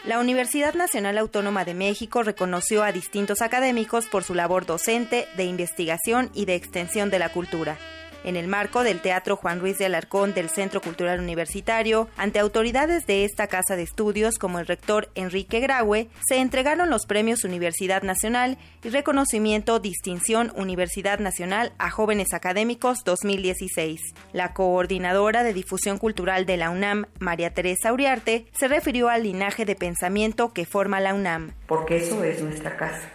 La 0.04 0.20
Universidad 0.20 0.74
Nacional 0.74 1.20
Autónoma 1.20 1.64
de 1.64 1.76
México 1.76 2.24
reconoció 2.24 2.84
a 2.84 2.92
distintos 2.92 3.42
académicos 3.44 4.08
por 4.08 4.24
su 4.24 4.34
labor 4.34 4.66
docente, 4.66 5.28
de 5.38 5.44
investigación 5.44 6.32
y 6.34 6.46
de 6.46 6.56
extensión 6.56 7.12
de 7.12 7.20
la 7.20 7.30
cultura 7.30 7.78
en 8.24 8.36
el 8.36 8.48
marco 8.48 8.84
del 8.84 9.02
Teatro 9.02 9.36
Juan 9.36 9.60
Ruiz 9.60 9.78
de 9.78 9.86
Alarcón 9.86 10.34
del 10.34 10.50
Centro 10.50 10.82
Cultural 10.82 11.20
Universitario, 11.20 12.10
ante 12.18 12.40
autoridades 12.40 13.06
de 13.06 13.26
esta 13.26 13.48
casa 13.48 13.76
de 13.76 13.84
estudios 13.84 14.38
como 14.38 14.60
el 14.60 14.68
rector 14.68 15.10
Enrique 15.16 15.60
Graue, 15.60 16.10
se 16.28 16.38
entregaron 16.38 16.90
los 16.90 17.06
premios 17.06 17.44
Universidad 17.44 18.04
Nacional 18.04 18.58
y 18.84 18.90
reconocimiento 18.90 19.80
Distinción 19.80 20.52
Universidad 20.56 21.20
Nacional 21.20 21.74
a 21.78 21.90
Jóvenes 21.90 22.34
Académicos 22.34 23.00
2016. 23.06 24.00
La 24.34 24.54
coordinadora 24.54 25.44
de 25.44 25.54
difusión 25.54 25.98
cultural 25.98 26.46
de 26.46 26.58
la 26.58 26.70
UNAM, 26.70 27.06
María 27.20 27.54
Teresa 27.54 27.94
Uriarte, 27.94 28.46
se 28.54 28.68
refirió 28.68 29.10
al 29.10 29.24
linaje 29.24 29.66
de 29.66 29.76
pensamiento 29.76 30.54
que 30.54 30.66
forma 30.66 31.00
la 31.00 31.14
UNAM. 31.14 31.54
Porque 31.68 31.98
eso 31.98 32.24
es 32.24 32.42
nuestra 32.42 32.78
casa. 32.78 33.10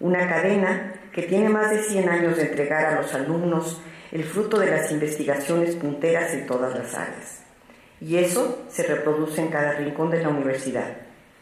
Una 0.00 0.28
cadena 0.28 0.94
que 1.12 1.22
tiene 1.22 1.48
más 1.48 1.70
de 1.70 1.82
100 1.82 2.08
años 2.08 2.36
de 2.36 2.44
entregar 2.44 2.86
a 2.86 3.02
los 3.02 3.12
alumnos 3.14 3.80
el 4.12 4.24
fruto 4.24 4.58
de 4.58 4.70
las 4.70 4.90
investigaciones 4.90 5.76
punteras 5.76 6.32
en 6.32 6.46
todas 6.46 6.74
las 6.76 6.94
áreas. 6.94 7.42
Y 8.00 8.16
eso 8.16 8.64
se 8.68 8.82
reproduce 8.82 9.40
en 9.40 9.48
cada 9.48 9.72
rincón 9.72 10.10
de 10.10 10.22
la 10.22 10.30
universidad. 10.30 10.96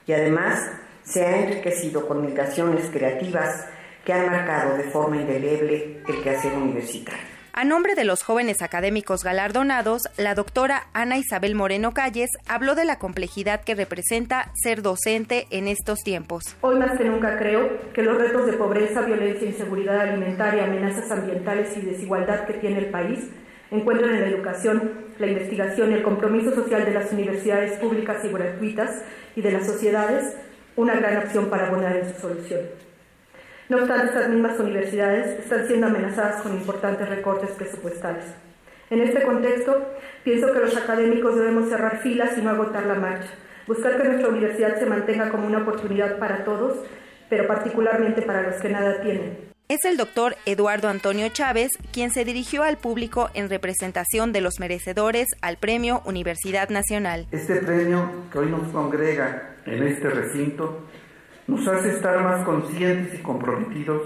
Y 0.06 0.12
además 0.12 0.70
se 1.02 1.24
ha 1.24 1.38
enriquecido 1.38 2.06
con 2.06 2.24
migraciones 2.24 2.90
creativas 2.90 3.66
que 4.04 4.12
han 4.12 4.26
marcado 4.26 4.76
de 4.76 4.84
forma 4.84 5.16
indeleble 5.16 6.02
el 6.06 6.22
quehacer 6.22 6.52
universitario. 6.52 7.37
A 7.60 7.64
nombre 7.64 7.96
de 7.96 8.04
los 8.04 8.22
jóvenes 8.22 8.62
académicos 8.62 9.24
galardonados, 9.24 10.02
la 10.16 10.36
doctora 10.36 10.86
Ana 10.92 11.18
Isabel 11.18 11.56
Moreno 11.56 11.92
Calles 11.92 12.30
habló 12.46 12.76
de 12.76 12.84
la 12.84 13.00
complejidad 13.00 13.62
que 13.64 13.74
representa 13.74 14.52
ser 14.54 14.80
docente 14.80 15.48
en 15.50 15.66
estos 15.66 15.98
tiempos. 16.04 16.56
Hoy 16.60 16.78
más 16.78 16.96
que 16.96 17.02
nunca 17.02 17.36
creo 17.36 17.90
que 17.92 18.02
los 18.02 18.16
retos 18.16 18.46
de 18.46 18.52
pobreza, 18.52 19.00
violencia, 19.00 19.48
inseguridad 19.48 20.02
alimentaria, 20.02 20.66
amenazas 20.66 21.10
ambientales 21.10 21.76
y 21.76 21.80
desigualdad 21.80 22.46
que 22.46 22.52
tiene 22.52 22.78
el 22.78 22.90
país 22.90 23.28
encuentran 23.72 24.14
en 24.14 24.20
la 24.20 24.28
educación, 24.28 24.92
la 25.18 25.26
investigación 25.26 25.90
y 25.90 25.94
el 25.94 26.04
compromiso 26.04 26.54
social 26.54 26.84
de 26.84 26.92
las 26.92 27.12
universidades 27.12 27.76
públicas 27.80 28.24
y 28.24 28.28
gratuitas 28.28 29.02
y 29.34 29.42
de 29.42 29.50
las 29.50 29.66
sociedades 29.66 30.36
una 30.76 30.94
gran 30.94 31.24
opción 31.24 31.50
para 31.50 31.66
abonar 31.66 31.96
en 31.96 32.14
su 32.14 32.20
solución. 32.20 32.87
No 33.68 33.76
obstante, 33.76 34.06
estas 34.06 34.30
mismas 34.30 34.58
universidades 34.58 35.40
están 35.40 35.66
siendo 35.66 35.88
amenazadas 35.88 36.40
con 36.40 36.54
importantes 36.54 37.06
recortes 37.06 37.50
presupuestales. 37.50 38.24
En 38.88 39.00
este 39.02 39.22
contexto, 39.22 39.86
pienso 40.24 40.50
que 40.54 40.60
los 40.60 40.74
académicos 40.74 41.36
debemos 41.36 41.68
cerrar 41.68 41.98
filas 41.98 42.38
y 42.38 42.40
no 42.40 42.48
agotar 42.48 42.86
la 42.86 42.94
marcha, 42.94 43.28
buscar 43.66 44.00
que 44.00 44.08
nuestra 44.08 44.30
universidad 44.30 44.78
se 44.78 44.86
mantenga 44.86 45.28
como 45.28 45.46
una 45.46 45.58
oportunidad 45.58 46.18
para 46.18 46.44
todos, 46.44 46.78
pero 47.28 47.46
particularmente 47.46 48.22
para 48.22 48.40
los 48.40 48.56
que 48.56 48.70
nada 48.70 49.02
tienen. 49.02 49.36
Es 49.68 49.84
el 49.84 49.98
doctor 49.98 50.36
Eduardo 50.46 50.88
Antonio 50.88 51.28
Chávez 51.28 51.68
quien 51.92 52.10
se 52.10 52.24
dirigió 52.24 52.62
al 52.62 52.78
público 52.78 53.28
en 53.34 53.50
representación 53.50 54.32
de 54.32 54.40
los 54.40 54.60
merecedores 54.60 55.26
al 55.42 55.58
Premio 55.58 56.00
Universidad 56.06 56.70
Nacional. 56.70 57.26
Este 57.32 57.56
premio 57.56 58.10
que 58.32 58.38
hoy 58.38 58.50
nos 58.50 58.66
congrega 58.68 59.56
en 59.66 59.82
este 59.82 60.08
recinto 60.08 60.84
nos 61.48 61.66
hace 61.66 61.92
estar 61.92 62.22
más 62.22 62.44
conscientes 62.44 63.18
y 63.18 63.22
comprometidos 63.22 64.02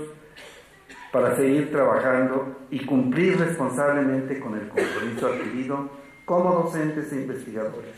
para 1.11 1.37
seguir 1.37 1.71
trabajando 1.71 2.57
y 2.71 2.87
cumplir 2.87 3.39
responsablemente 3.39 4.39
con 4.41 4.55
el 4.55 4.69
compromiso 4.69 5.27
adquirido 5.27 5.91
como 6.25 6.55
docentes 6.63 7.13
e 7.13 7.17
investigadores. 7.17 7.95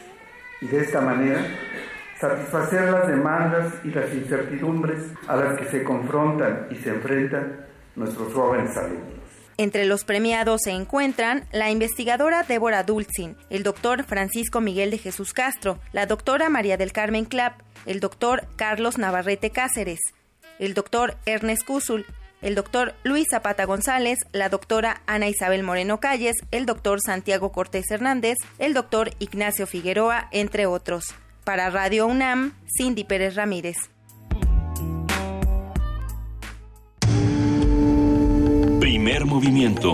Y 0.63 0.67
de 0.67 0.81
esta 0.81 1.03
manera, 1.03 1.47
satisfacer 2.19 2.91
las 2.91 3.07
demandas 3.07 3.75
y 3.85 3.91
las 3.91 4.13
incertidumbres 4.15 5.13
a 5.29 5.37
las 5.37 5.59
que 5.59 5.67
se 5.67 5.85
confrontan 5.85 6.67
y 6.71 6.77
se 6.77 6.89
enfrentan 6.89 7.67
nuestros 7.97 8.33
jóvenes 8.33 8.75
alumnos. 8.79 9.24
Entre 9.57 9.85
los 9.85 10.05
premiados 10.05 10.63
se 10.65 10.73
encuentran 10.73 11.47
la 11.53 11.71
investigadora 11.71 12.43
Débora 12.43 12.83
Dulcin, 12.83 13.37
el 13.51 13.63
doctor 13.63 14.05
Francisco 14.05 14.61
Miguel 14.61 14.91
de 14.91 14.99
Jesús 14.99 15.33
Castro, 15.33 15.79
la 15.93 16.07
doctora 16.07 16.49
María 16.49 16.77
del 16.77 16.93
Carmen 16.93 17.25
Clapp, 17.25 17.61
el 17.87 18.01
doctor 18.01 18.49
Carlos 18.57 18.99
Navarrete 18.99 19.51
Cáceres, 19.51 20.01
el 20.59 20.75
doctor 20.75 21.17
Ernest 21.25 21.65
Cúsul, 21.65 22.05
el 22.43 22.57
doctor 22.57 22.95
Luis 23.05 23.27
Zapata 23.31 23.65
González, 23.65 24.19
la 24.33 24.49
doctora 24.49 25.03
Ana 25.07 25.29
Isabel 25.29 25.63
Moreno 25.63 26.01
Calles, 26.01 26.37
el 26.51 26.67
doctor 26.67 27.01
Santiago 27.01 27.53
Cortés 27.53 27.91
Hernández, 27.91 28.37
el 28.59 28.75
doctor 28.75 29.13
Ignacio 29.19 29.67
Figueroa, 29.67 30.29
entre 30.33 30.67
otros. 30.67 31.15
Para 31.45 31.71
Radio 31.71 32.07
UNAM, 32.07 32.55
Cindy 32.67 33.05
Pérez 33.05 33.37
Ramírez. 33.37 33.77
Primer 38.85 39.25
movimiento. 39.25 39.93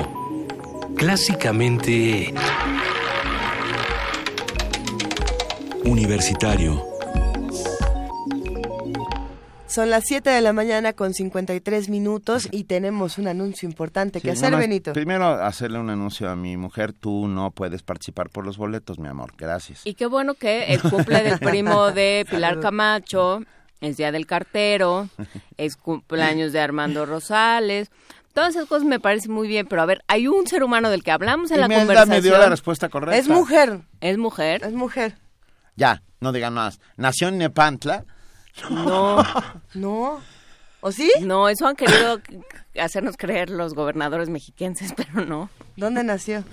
Clásicamente... 0.97 2.34
Universitario. 5.84 6.84
Son 9.68 9.91
las 9.91 10.09
7 10.09 10.28
de 10.30 10.41
la 10.41 10.53
mañana 10.53 10.93
con 10.93 11.14
53 11.14 11.88
minutos 11.88 12.49
y 12.51 12.64
tenemos 12.64 13.18
un 13.18 13.28
anuncio 13.28 13.68
importante 13.68 14.20
que 14.20 14.32
hacer, 14.32 14.57
Benito. 14.57 14.93
Primero, 14.93 15.24
hacerle 15.24 15.78
un 15.78 15.91
anuncio 15.91 16.28
a 16.28 16.34
mi 16.34 16.57
mujer. 16.57 16.93
Tú 16.93 17.28
no 17.28 17.53
puedes 17.53 17.84
participar 17.84 18.28
por 18.28 18.45
los 18.45 18.57
boletos, 18.59 18.99
mi 18.99 19.07
amor. 19.07 19.34
Gracias. 19.38 19.86
Y 19.86 19.95
qué 19.95 20.07
bueno 20.07 20.34
que 20.34 20.64
el 20.74 20.82
cumple 20.82 21.22
del 21.22 21.38
primo 21.38 21.93
de 21.93 22.26
Pilar 22.28 22.59
Camacho 22.59 23.45
es 23.80 23.97
Día 23.97 24.11
del 24.11 24.26
Cartero, 24.26 25.09
es 25.57 25.76
cumpleaños 25.76 26.53
de 26.53 26.59
Armando 26.59 27.07
Rosales. 27.07 27.93
Todas 28.33 28.55
esas 28.55 28.66
cosas 28.68 28.85
me 28.85 29.01
parecen 29.01 29.33
muy 29.33 29.49
bien, 29.49 29.66
pero 29.66 29.83
a 29.83 29.87
ver, 29.87 30.05
hay 30.07 30.28
un 30.28 30.47
ser 30.47 30.62
humano 30.62 30.91
del 30.91 31.03
que 31.03 31.11
hablamos 31.11 31.51
en 31.51 31.61
la 31.61 31.68
conversación. 31.68 32.09
me 32.09 32.20
dio 32.20 32.39
la 32.39 32.49
respuesta 32.49 32.89
correcta. 32.89 33.16
Es 33.16 33.28
mujer. 33.28 33.81
¿Es 34.01 34.18
mujer? 34.18 34.64
Es 34.64 34.72
mujer. 34.72 35.18
Ya, 35.76 36.03
no 36.20 36.33
digan 36.33 36.55
más. 36.55 36.81
Nació 36.97 37.28
en 37.28 37.39
Nepantla 37.39 38.05
no. 38.70 39.24
No. 39.74 40.20
¿O 40.83 40.93
sí? 40.93 41.11
No, 41.20 41.49
eso 41.49 41.66
han 41.66 41.76
querido 41.76 42.20
hacernos 42.81 43.16
creer 43.16 43.51
los 43.51 43.74
gobernadores 43.74 44.28
mexiquenses, 44.28 44.93
pero 44.97 45.24
no. 45.24 45.51
¿Dónde 45.76 46.03
nació? 46.03 46.45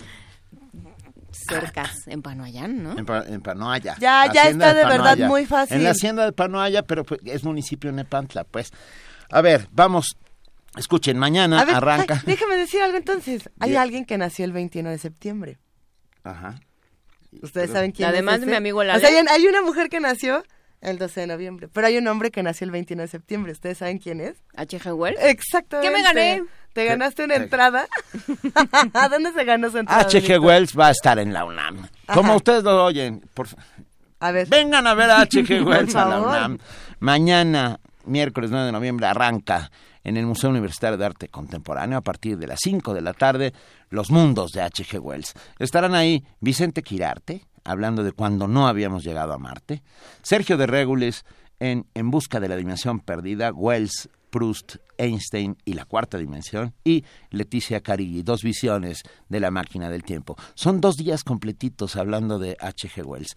Cercas, 1.32 2.07
en 2.07 2.21
Panoayán, 2.21 2.84
¿no? 2.84 2.95
En, 2.97 3.41
Panoaya. 3.41 3.95
Ya, 3.99 4.32
ya 4.34 4.49
está 4.49 4.73
de, 4.73 4.86
verdad 4.86 5.17
muy 5.19 5.45
fácil. 5.45 5.78
En 5.78 5.84
la 5.84 5.91
hacienda 5.91 6.25
de 6.25 6.32
Panoaya, 6.32 6.84
pero 6.84 7.03
pues, 7.03 7.21
es 7.25 7.43
municipio 7.43 7.91
de 7.91 7.97
Nepantla, 7.97 8.43
pues. 8.43 8.71
A 9.30 9.41
ver, 9.41 9.67
vamos. 9.71 10.17
Escuchen, 10.78 11.17
mañana 11.17 11.61
arranca. 11.61 12.21
déjame 12.25 12.57
decir 12.57 12.82
algo 12.82 12.97
entonces. 12.97 13.49
Hay 13.59 13.75
alguien 13.75 14.05
que 14.05 14.17
nació 14.17 14.45
el 14.45 14.51
21 14.51 14.89
de 14.89 14.97
septiembre. 14.97 15.57
Ajá. 16.23 16.59
¿Ustedes 17.41 17.71
saben 17.71 17.91
quién 17.91 18.09
Además 18.09 18.36
es? 18.36 18.41
de 18.41 18.47
mi 18.47 18.55
amigo 18.55 18.84
Lalo. 18.84 18.97
O 18.97 19.01
sea, 19.01 19.09
hay 19.30 19.47
una 19.47 19.61
mujer 19.61 19.89
que 19.89 19.99
nació 19.99 20.43
el 20.82 20.97
12 20.97 21.21
de 21.21 21.28
noviembre. 21.28 21.67
Pero 21.67 21.88
hay 21.88 21.97
un 21.97 22.07
hombre 22.07 22.32
que 22.32 22.43
nació 22.43 22.65
el 22.65 22.71
21 22.71 23.03
de 23.03 23.07
septiembre. 23.07 23.51
¿Ustedes 23.51 23.80
saben 23.80 23.97
quién 23.97 24.21
es? 24.21 24.38
H.G. 24.55 24.93
Wells. 24.93 25.19
Exactamente. 25.21 25.89
¿Qué 25.89 25.95
me 25.95 26.03
gané? 26.03 26.43
¿Te 26.73 26.86
ganaste 26.86 27.23
una 27.23 27.36
entrada? 27.36 27.88
¿A 28.93 29.09
dónde 29.09 29.34
se 29.34 29.43
ganó 29.43 29.69
su 29.71 29.80
entrada? 29.80 30.01
H.G. 30.01 30.39
Wells 30.39 30.78
va 30.78 30.88
a 30.88 30.91
estar 30.91 31.17
en 31.19 31.34
la 31.34 31.45
UNAM. 31.45 31.88
Como 32.13 32.36
ustedes 32.36 32.63
lo 32.63 32.86
oyen. 32.86 33.21
Por... 33.34 33.47
A 34.19 34.32
ver. 34.32 34.47
Vengan 34.47 34.86
a 34.86 34.93
ver 34.93 35.09
a 35.09 35.21
H.G. 35.21 35.65
Wells 35.65 35.95
a 35.95 36.05
la 36.05 36.21
UNAM. 36.21 36.59
Mañana, 36.99 37.80
miércoles 38.05 38.51
9 38.51 38.67
de 38.67 38.71
noviembre, 38.71 39.07
arranca 39.07 39.71
en 40.08 40.16
el 40.16 40.26
Museo 40.26 40.49
Universitario 40.49 40.97
de 40.97 41.05
Arte 41.05 41.28
Contemporáneo 41.28 41.97
a 41.97 42.01
partir 42.01 42.38
de 42.38 42.47
las 42.47 42.60
5 42.64 42.93
de 42.93 43.01
la 43.01 43.14
tarde 43.14 43.53
Los 43.89 44.10
Mundos 44.10 44.51
de 44.53 44.62
H.G. 44.62 44.99
Wells. 45.01 45.34
Estarán 45.60 45.95
ahí 45.95 46.26
Vicente 46.39 46.82
Quirarte, 46.82 47.43
hablando 47.66 48.05
de 48.05 48.14
cuando 48.14 48.47
no 48.47 48.70
habíamos 48.70 49.03
llegado 49.03 49.34
a 49.34 49.38
Marte, 49.38 49.84
Sergio 50.22 50.55
de 50.55 50.66
Régules 50.66 51.26
en 51.60 51.88
En 51.93 52.10
busca 52.10 52.39
de 52.39 52.47
la 52.47 52.55
dimensión 52.55 53.01
perdida, 53.01 53.51
Wells, 53.51 54.10
Proust, 54.30 54.76
Einstein 54.97 55.58
y 55.66 55.74
la 55.74 55.86
cuarta 55.86 56.18
dimensión, 56.18 56.74
y 56.86 57.03
Leticia 57.32 57.82
Carigui, 57.82 58.22
dos 58.22 58.43
visiones 58.43 59.03
de 59.28 59.39
la 59.39 59.51
máquina 59.51 59.89
del 59.89 60.03
tiempo. 60.03 60.38
Son 60.53 60.80
dos 60.80 60.95
días 60.95 61.24
completitos 61.24 61.95
hablando 61.95 62.39
de 62.39 62.55
H.G. 62.60 63.03
Wells. 63.03 63.36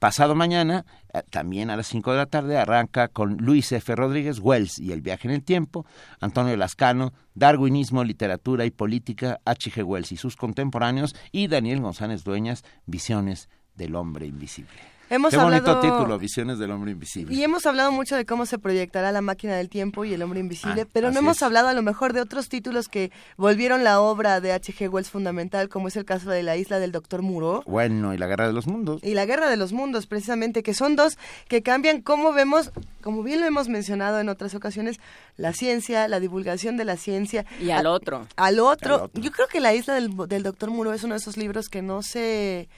Pasado 0.00 0.34
mañana, 0.34 0.86
eh, 1.12 1.20
también 1.28 1.68
a 1.68 1.76
las 1.76 1.86
5 1.88 2.12
de 2.12 2.16
la 2.16 2.24
tarde, 2.24 2.56
arranca 2.56 3.08
con 3.08 3.36
Luis 3.36 3.70
F. 3.70 3.94
Rodríguez, 3.94 4.38
Wells 4.40 4.78
y 4.78 4.92
el 4.92 5.02
viaje 5.02 5.28
en 5.28 5.34
el 5.34 5.42
tiempo, 5.42 5.84
Antonio 6.20 6.56
Lascano, 6.56 7.12
Darwinismo, 7.34 8.02
Literatura 8.02 8.64
y 8.64 8.70
Política, 8.70 9.40
H.G. 9.44 9.84
Wells 9.84 10.10
y 10.10 10.16
sus 10.16 10.36
contemporáneos, 10.36 11.14
y 11.32 11.48
Daniel 11.48 11.82
González 11.82 12.24
Dueñas, 12.24 12.64
Visiones 12.86 13.50
del 13.76 13.94
Hombre 13.94 14.26
Invisible. 14.26 14.99
Hemos 15.12 15.30
Qué 15.32 15.36
bonito 15.38 15.72
hablado- 15.72 15.80
título, 15.80 16.18
Visiones 16.20 16.58
del 16.60 16.70
Hombre 16.70 16.92
Invisible. 16.92 17.34
Y 17.34 17.42
hemos 17.42 17.66
hablado 17.66 17.90
mucho 17.90 18.14
de 18.14 18.24
cómo 18.24 18.46
se 18.46 18.58
proyectará 18.60 19.10
la 19.10 19.20
máquina 19.20 19.56
del 19.56 19.68
tiempo 19.68 20.04
y 20.04 20.14
el 20.14 20.22
hombre 20.22 20.38
invisible, 20.38 20.82
Ah, 20.82 20.88
pero 20.92 21.10
no 21.10 21.18
hemos 21.18 21.38
es. 21.38 21.42
hablado 21.42 21.66
a 21.66 21.72
lo 21.72 21.82
mejor 21.82 22.12
de 22.12 22.20
otros 22.20 22.48
títulos 22.48 22.88
que 22.88 23.10
volvieron 23.36 23.82
la 23.82 24.00
obra 24.00 24.40
de 24.40 24.52
H.G. 24.52 24.88
Wells 24.88 25.10
fundamental, 25.10 25.68
como 25.68 25.88
es 25.88 25.96
el 25.96 26.04
caso 26.04 26.30
de 26.30 26.44
La 26.44 26.56
isla 26.56 26.78
del 26.78 26.92
Doctor 26.92 27.22
Moreau 27.22 27.64
Bueno, 27.66 28.14
y 28.14 28.18
la 28.18 28.28
Guerra 28.28 28.46
de 28.46 28.52
los 28.52 28.68
Mundos. 28.68 29.02
y 29.02 29.14
La 29.14 29.26
Guerra 29.26 29.50
de 29.50 29.56
los 29.56 29.72
Mundos, 29.72 30.06
precisamente, 30.06 30.62
que 30.62 30.74
son 30.74 30.94
dos 30.94 31.18
que 31.48 31.60
cambian 31.62 32.02
cómo 32.02 32.32
vemos, 32.32 32.70
como 33.02 33.22
bien 33.22 33.40
lo 33.40 33.46
hemos 33.46 33.68
mencionado 33.68 34.20
en 34.20 34.28
otras 34.28 34.54
ocasiones, 34.54 34.98
la 35.36 35.52
ciencia, 35.52 36.08
la 36.08 36.20
divulgación 36.20 36.76
de 36.76 36.84
la 36.84 36.96
ciencia. 36.96 37.44
Y 37.60 37.70
al 37.70 37.86
A- 37.86 37.90
otro. 37.92 38.26
Al 38.36 38.58
otro. 38.60 38.94
Al 38.96 39.00
otro. 39.02 39.20
Yo 39.20 39.30
creo 39.32 39.46
que 39.48 39.60
La 39.60 39.74
isla 39.74 39.94
del, 39.94 40.16
del 40.28 40.42
Doctor 40.42 40.70
Moreau 40.70 40.94
es 40.94 41.04
uno 41.04 41.14
de 41.14 41.18
esos 41.20 41.36
libros 41.36 41.68
que 41.68 41.82
no 41.82 42.02
se 42.02 42.68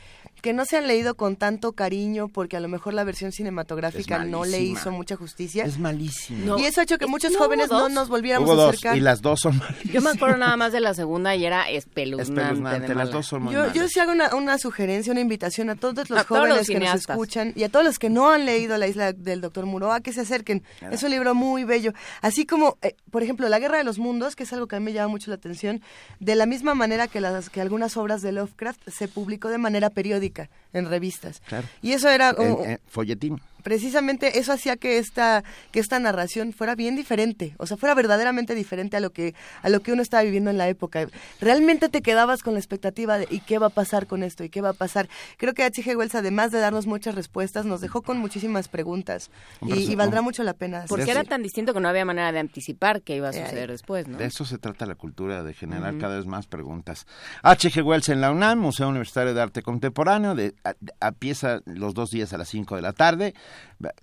que 0.41 0.53
no 0.53 0.65
se 0.65 0.77
han 0.77 0.89
leído 0.89 1.15
con 1.15 1.37
tanto 1.37 1.71
cariño 1.71 2.27
porque 2.27 2.57
a 2.57 2.61
lo 2.61 2.67
mejor 2.67 2.95
la 2.95 3.05
versión 3.05 3.31
cinematográfica 3.31 4.25
no 4.25 4.45
le 4.45 4.61
hizo 4.61 4.91
mucha 4.91 5.15
justicia. 5.15 5.65
Es 5.65 5.79
malísimo. 5.79 6.59
Y 6.59 6.65
eso 6.65 6.81
ha 6.81 6.85
hecho 6.85 6.99
que 6.99 7.07
muchos 7.07 7.31
¿no 7.33 7.39
jóvenes 7.39 7.71
no 7.71 7.89
nos 7.89 8.09
volviéramos 8.09 8.49
Hubo 8.51 8.55
a 8.61 8.65
dos, 8.65 8.69
acercar. 8.71 8.97
y 8.97 9.01
las 9.01 9.23
dos 9.23 9.39
son 9.41 9.63
Yo 9.85 10.01
me 10.03 10.11
acuerdo 10.11 10.39
nada 10.39 10.57
más 10.57 10.73
de 10.73 10.81
la 10.81 10.95
segunda 10.95 11.37
y 11.37 11.45
era 11.47 11.71
espeluznante. 11.71 12.41
Espeluznante, 12.43 12.89
de 12.89 12.95
las 12.97 13.11
dos 13.13 13.27
son 13.27 13.45
muy 13.45 13.55
Yo, 13.55 13.61
malas. 13.61 13.75
yo 13.75 13.87
sí 13.87 14.01
hago 14.01 14.11
una, 14.11 14.35
una 14.35 14.59
sugerencia, 14.59 15.13
una 15.13 15.21
invitación 15.21 15.71
a 15.71 15.77
todos 15.77 16.11
los 16.11 16.19
A 16.19 16.25
todos 16.25 16.41
jóvenes 16.41 16.57
los 16.57 16.67
que 16.67 16.81
nos 16.81 16.95
escuchan 16.97 17.53
y 17.55 17.63
a 17.63 17.69
todos 17.69 17.85
los 17.85 18.01
que 18.01 18.11
no 18.11 18.31
han 18.31 18.45
leído 18.45 18.77
La 18.79 18.89
isla 18.89 19.13
del 19.13 19.41
Doctor 19.43 19.67
Muro 19.67 19.93
a 19.93 20.01
que 20.01 20.12
se 20.13 20.21
acerquen. 20.23 20.63
Es 20.91 21.03
un 21.03 21.11
libro 21.11 21.35
muy 21.35 21.65
bello. 21.65 21.93
Así 22.21 22.47
como, 22.47 22.79
eh, 22.83 22.95
por 23.11 23.23
ejemplo, 23.23 23.49
La 23.49 23.59
Guerra 23.59 23.79
de 23.79 23.85
los 23.85 23.99
Mundos, 23.99 24.37
que 24.37 24.43
es 24.45 24.53
algo 24.53 24.67
que 24.69 24.77
a 24.77 24.81
mí 24.81 24.87
me 24.87 24.93
llama 24.93 25.09
mucho 25.09 25.31
la 25.31 25.37
atención, 25.37 25.83
de 26.21 26.35
la 26.35 26.47
misma 26.47 26.75
manera 26.75 27.09
que, 27.09 27.21
las, 27.21 27.51
que 27.51 27.61
algunas 27.61 27.97
obras 27.97 28.23
de 28.23 28.33
Lovecraft 28.33 28.89
se 28.91 29.09
publicó 29.09 29.49
de 29.49 29.59
manera 29.59 29.91
periódica 29.91 30.51
en 30.73 30.89
revistas. 30.89 31.41
Claro. 31.49 31.67
Y 31.83 31.93
eso 31.93 32.09
era... 32.09 32.31
En- 32.39 32.53
un- 32.53 32.65
en 32.65 32.81
folletín. 32.87 33.41
Precisamente 33.63 34.39
eso 34.39 34.53
hacía 34.53 34.77
que 34.77 34.99
esta 34.99 35.45
que 35.71 35.81
esta 35.81 35.99
narración 35.99 36.53
fuera 36.53 36.75
bien 36.75 36.97
diferente, 36.97 37.55
o 37.59 37.67
sea, 37.67 37.77
fuera 37.77 37.95
verdaderamente 37.95 38.55
diferente 38.55 38.97
a 38.97 39.01
lo 39.01 39.11
que 39.11 39.35
a 39.63 39.69
lo 39.69 39.81
que 39.81 39.93
uno 39.93 40.03
estaba 40.03 40.23
viviendo 40.23 40.51
en 40.51 40.59
la 40.59 40.69
época. 40.69 41.07
Realmente 41.41 41.89
te 41.89 42.03
quedabas 42.03 42.43
con 42.43 42.55
la 42.55 42.61
expectativa 42.61 43.19
de 43.19 43.27
¿y 43.31 43.41
qué 43.41 43.59
va 43.59 43.67
a 43.69 43.71
pasar 43.71 44.07
con 44.07 44.23
esto? 44.23 44.45
¿Y 44.45 44.49
qué 44.51 44.61
va 44.61 44.71
a 44.71 44.75
pasar? 44.75 45.09
Creo 45.39 45.55
que 45.55 45.63
H.G. 45.65 45.97
Wells 45.97 46.15
además 46.15 46.51
de 46.53 46.59
darnos 46.61 46.87
muchas 46.87 47.15
respuestas, 47.15 47.65
nos 47.65 47.81
dejó 47.81 48.03
con 48.03 48.19
muchísimas 48.19 48.69
preguntas 48.69 49.31
y, 49.63 49.95
valdrá 49.95 50.23
mucho 50.23 50.43
la 50.43 50.55
pena. 50.55 50.85
Porque 50.89 51.11
era 51.11 51.25
tan 51.25 51.43
distinto 51.43 51.73
que 51.75 51.81
no 51.81 51.89
había 51.89 52.05
manera 52.05 52.33
de 52.33 52.39
anticipar 52.39 53.03
qué 53.03 53.17
iba 53.17 53.29
a 53.29 53.31
Eh, 53.33 53.45
suceder 53.45 53.71
después, 53.71 54.09
¿no? 54.09 54.19
De 54.19 54.27
eso 54.27 54.45
se 54.45 54.59
trata 54.59 54.87
la 54.87 54.95
cultura, 54.95 55.43
de 55.43 55.55
generar 55.55 55.97
cada 55.99 56.17
vez 56.17 56.27
más 56.27 56.47
preguntas. 56.47 57.07
H.G. 57.43 57.83
Wells 57.83 58.09
en 58.09 58.21
la 58.21 58.31
UNAM, 58.31 58.59
Museo 58.59 58.89
Universitario 58.89 59.35
de 59.35 59.41
Arte 59.43 59.63
Contemporáneo, 59.63 60.35
de, 60.35 60.55
a, 60.65 60.75
a- 61.01 61.09
empieza 61.09 61.61
los 61.67 61.95
dos 61.95 62.11
días 62.11 62.33
a 62.33 62.39
las 62.39 62.49
5 62.49 62.77
de 62.77 62.83
la 62.83 62.93
tarde, 62.93 63.35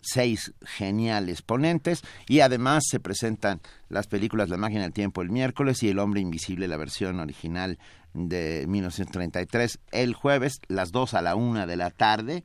seis 0.01 0.53
geniales 0.63 1.41
ponentes, 1.41 2.03
y 2.27 2.41
además 2.41 2.83
se 2.89 2.99
presentan 2.99 3.61
las 3.89 4.07
películas 4.07 4.49
La 4.49 4.57
máquina 4.57 4.83
del 4.83 4.93
tiempo 4.93 5.21
el 5.21 5.29
miércoles 5.29 5.83
y 5.83 5.89
El 5.89 5.99
hombre 5.99 6.21
invisible, 6.21 6.67
la 6.67 6.77
versión 6.77 7.19
original 7.19 7.77
de 8.13 8.65
1933, 8.67 9.79
el 9.91 10.13
jueves, 10.13 10.61
las 10.67 10.91
2 10.91 11.13
a 11.13 11.21
la 11.21 11.35
1 11.35 11.67
de 11.67 11.75
la 11.75 11.91
tarde. 11.91 12.43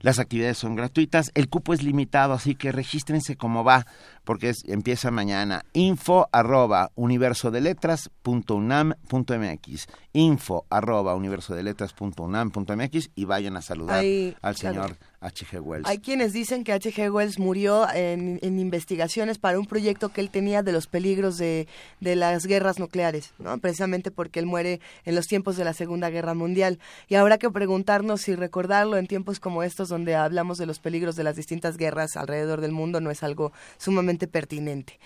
Las 0.00 0.18
actividades 0.18 0.58
son 0.58 0.76
gratuitas, 0.76 1.30
el 1.34 1.48
cupo 1.48 1.72
es 1.72 1.82
limitado, 1.82 2.34
así 2.34 2.54
que 2.54 2.70
regístrense 2.70 3.36
como 3.36 3.64
va, 3.64 3.86
porque 4.26 4.50
es- 4.50 4.64
empieza 4.66 5.10
mañana. 5.10 5.64
Info 5.72 6.28
arroba 6.32 6.90
universodeletras.unam.mx 6.96 9.86
Info 10.12 10.64
arroba 10.70 11.14
universodeletras.unam.mx 11.14 13.10
y 13.14 13.24
vayan 13.26 13.56
a 13.56 13.62
saludar 13.62 14.00
Ahí, 14.00 14.34
al 14.42 14.56
señor 14.56 14.96
H.G. 15.20 15.60
Wells. 15.60 15.86
Hay 15.88 15.98
quienes 15.98 16.32
dicen 16.32 16.64
que 16.64 16.72
H.G. 16.72 17.12
Wells 17.12 17.38
murió 17.38 17.86
en, 17.92 18.38
en 18.42 18.58
investigaciones 18.58 19.36
para 19.38 19.58
un 19.58 19.66
proyecto 19.66 20.08
que 20.10 20.20
él 20.22 20.30
tenía 20.30 20.62
de 20.62 20.72
los 20.72 20.86
peligros 20.86 21.36
de, 21.36 21.68
de 22.00 22.16
las 22.16 22.46
guerras 22.46 22.78
nucleares, 22.78 23.32
¿no? 23.38 23.58
precisamente 23.58 24.10
porque 24.10 24.38
él 24.38 24.46
muere 24.46 24.80
en 25.04 25.14
los 25.14 25.26
tiempos 25.26 25.56
de 25.58 25.64
la 25.64 25.72
Segunda 25.74 26.08
Guerra 26.10 26.32
Mundial. 26.34 26.78
Y 27.08 27.16
habrá 27.16 27.36
que 27.38 27.50
preguntarnos 27.50 28.22
si 28.22 28.34
recordarlo 28.36 28.96
en 28.96 29.06
tiempos 29.06 29.38
como 29.40 29.62
estos, 29.62 29.88
donde 29.90 30.14
hablamos 30.14 30.56
de 30.58 30.64
los 30.66 30.78
peligros 30.78 31.16
de 31.16 31.24
las 31.24 31.36
distintas 31.36 31.76
guerras 31.76 32.16
alrededor 32.16 32.60
del 32.62 32.72
mundo, 32.72 33.00
no 33.02 33.10
es 33.10 33.22
algo 33.22 33.52
sumamente 33.76 34.15
pertinente. 34.26 34.98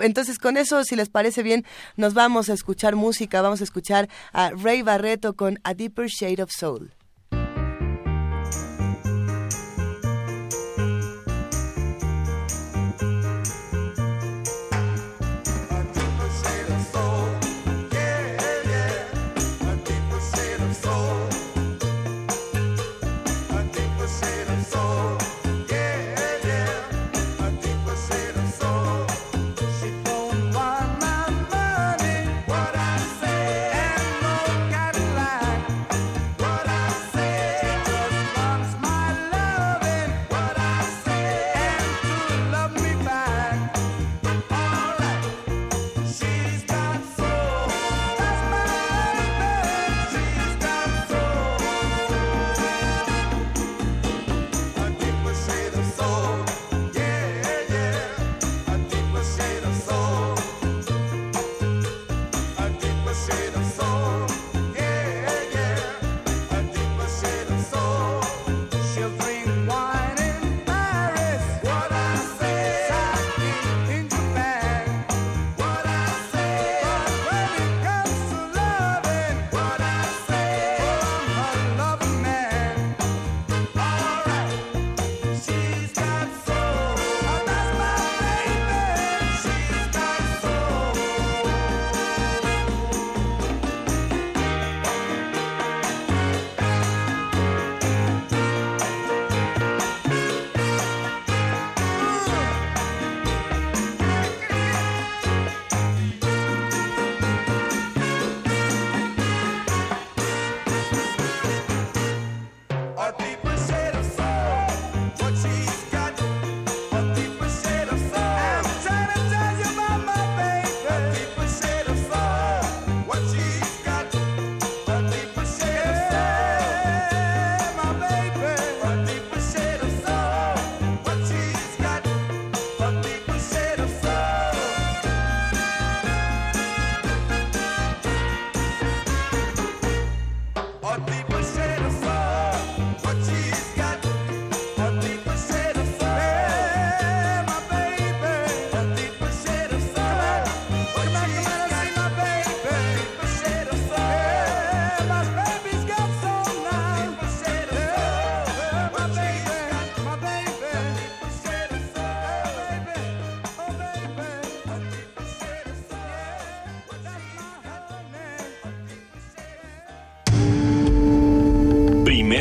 Entonces, 0.00 0.38
con 0.38 0.56
eso, 0.56 0.82
si 0.84 0.96
les 0.96 1.10
parece 1.10 1.42
bien, 1.42 1.66
nos 1.96 2.14
vamos 2.14 2.48
a 2.48 2.54
escuchar 2.54 2.96
música, 2.96 3.42
vamos 3.42 3.60
a 3.60 3.64
escuchar 3.64 4.08
a 4.32 4.48
Ray 4.50 4.80
Barreto 4.80 5.34
con 5.34 5.58
A 5.62 5.74
Deeper 5.74 6.08
Shade 6.08 6.42
of 6.42 6.50
Soul. 6.50 6.94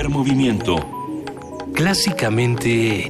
Primer 0.03 0.17
movimiento. 0.17 0.75
Clásicamente... 1.73 3.09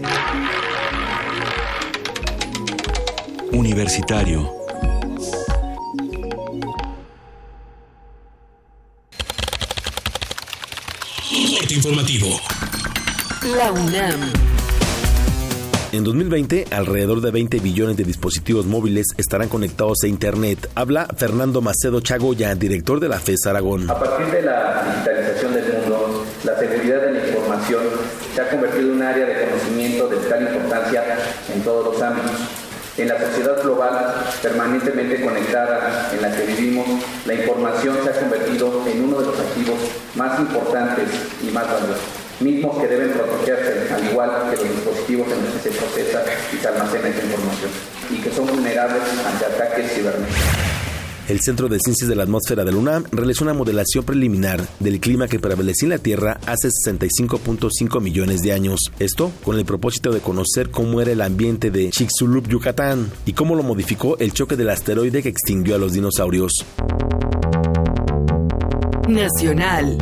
Universitario. 3.51 4.51
Norte 11.51 11.73
informativo. 11.73 12.27
La 13.57 13.71
UNAM. 13.71 14.31
En 15.93 16.03
2020, 16.03 16.67
alrededor 16.69 17.21
de 17.21 17.31
20 17.31 17.59
billones 17.59 17.97
de 17.97 18.03
dispositivos 18.03 18.67
móviles 18.67 19.07
estarán 19.17 19.49
conectados 19.49 19.97
a 20.03 20.07
Internet. 20.07 20.69
Habla 20.75 21.07
Fernando 21.17 21.61
Macedo 21.61 22.01
Chagoya, 22.01 22.53
director 22.53 22.99
de 22.99 23.09
la 23.09 23.19
FES 23.19 23.47
Aragón. 23.47 23.89
A 23.89 23.97
partir 23.97 24.27
de 24.27 24.41
la 24.43 24.93
digitalización 24.93 25.53
del 25.53 25.72
seguridad 26.67 27.01
de 27.01 27.11
la 27.11 27.27
información 27.27 27.83
se 28.33 28.41
ha 28.41 28.49
convertido 28.49 28.89
en 28.89 28.95
un 28.95 29.03
área 29.03 29.25
de 29.25 29.45
conocimiento 29.45 30.07
de 30.07 30.17
tal 30.29 30.41
importancia 30.43 31.03
en 31.53 31.61
todos 31.61 31.85
los 31.85 32.01
ámbitos. 32.01 32.31
En 32.95 33.07
la 33.07 33.19
sociedad 33.19 33.59
global 33.63 34.13
permanentemente 34.41 35.19
conectada 35.21 36.11
en 36.13 36.21
la 36.21 36.31
que 36.35 36.43
vivimos, 36.43 36.85
la 37.25 37.33
información 37.33 37.97
se 38.03 38.09
ha 38.11 38.19
convertido 38.19 38.83
en 38.85 39.03
uno 39.03 39.19
de 39.19 39.25
los 39.25 39.39
activos 39.39 39.79
más 40.13 40.39
importantes 40.39 41.09
y 41.41 41.49
más 41.49 41.65
valiosos, 41.65 42.03
mismos 42.39 42.79
que 42.79 42.87
deben 42.87 43.11
protegerse, 43.13 43.91
al 43.91 44.05
igual 44.05 44.29
que 44.51 44.57
los 44.57 44.75
dispositivos 44.75 45.27
en 45.31 45.43
los 45.43 45.53
que 45.55 45.71
se 45.71 45.77
procesa 45.79 46.23
y 46.53 46.57
se 46.57 46.67
almacena 46.67 47.07
esa 47.07 47.25
información, 47.25 47.71
y 48.11 48.17
que 48.17 48.31
son 48.31 48.45
vulnerables 48.45 49.01
ante 49.25 49.45
ataques 49.45 49.91
cibernéticos. 49.93 50.92
El 51.29 51.39
Centro 51.39 51.69
de 51.69 51.79
Ciencias 51.79 52.09
de 52.09 52.15
la 52.15 52.23
Atmósfera 52.23 52.65
de 52.65 52.71
la 52.73 52.77
UNAM 52.77 53.05
realizó 53.11 53.45
una 53.45 53.53
modelación 53.53 54.03
preliminar 54.03 54.67
del 54.79 54.99
clima 54.99 55.29
que 55.29 55.39
prevalecía 55.39 55.85
en 55.85 55.91
la 55.91 55.97
Tierra 55.97 56.37
hace 56.45 56.67
65.5 56.67 58.01
millones 58.01 58.41
de 58.41 58.51
años. 58.51 58.79
Esto 58.99 59.31
con 59.43 59.57
el 59.57 59.63
propósito 59.63 60.11
de 60.11 60.19
conocer 60.19 60.69
cómo 60.69 60.99
era 60.99 61.11
el 61.11 61.21
ambiente 61.21 61.71
de 61.71 61.89
Chicxulub, 61.91 62.49
Yucatán, 62.49 63.09
y 63.25 63.31
cómo 63.31 63.55
lo 63.55 63.63
modificó 63.63 64.17
el 64.17 64.33
choque 64.33 64.57
del 64.57 64.69
asteroide 64.69 65.23
que 65.23 65.29
extinguió 65.29 65.75
a 65.75 65.77
los 65.79 65.93
dinosaurios. 65.93 66.51
Nacional. 69.07 69.97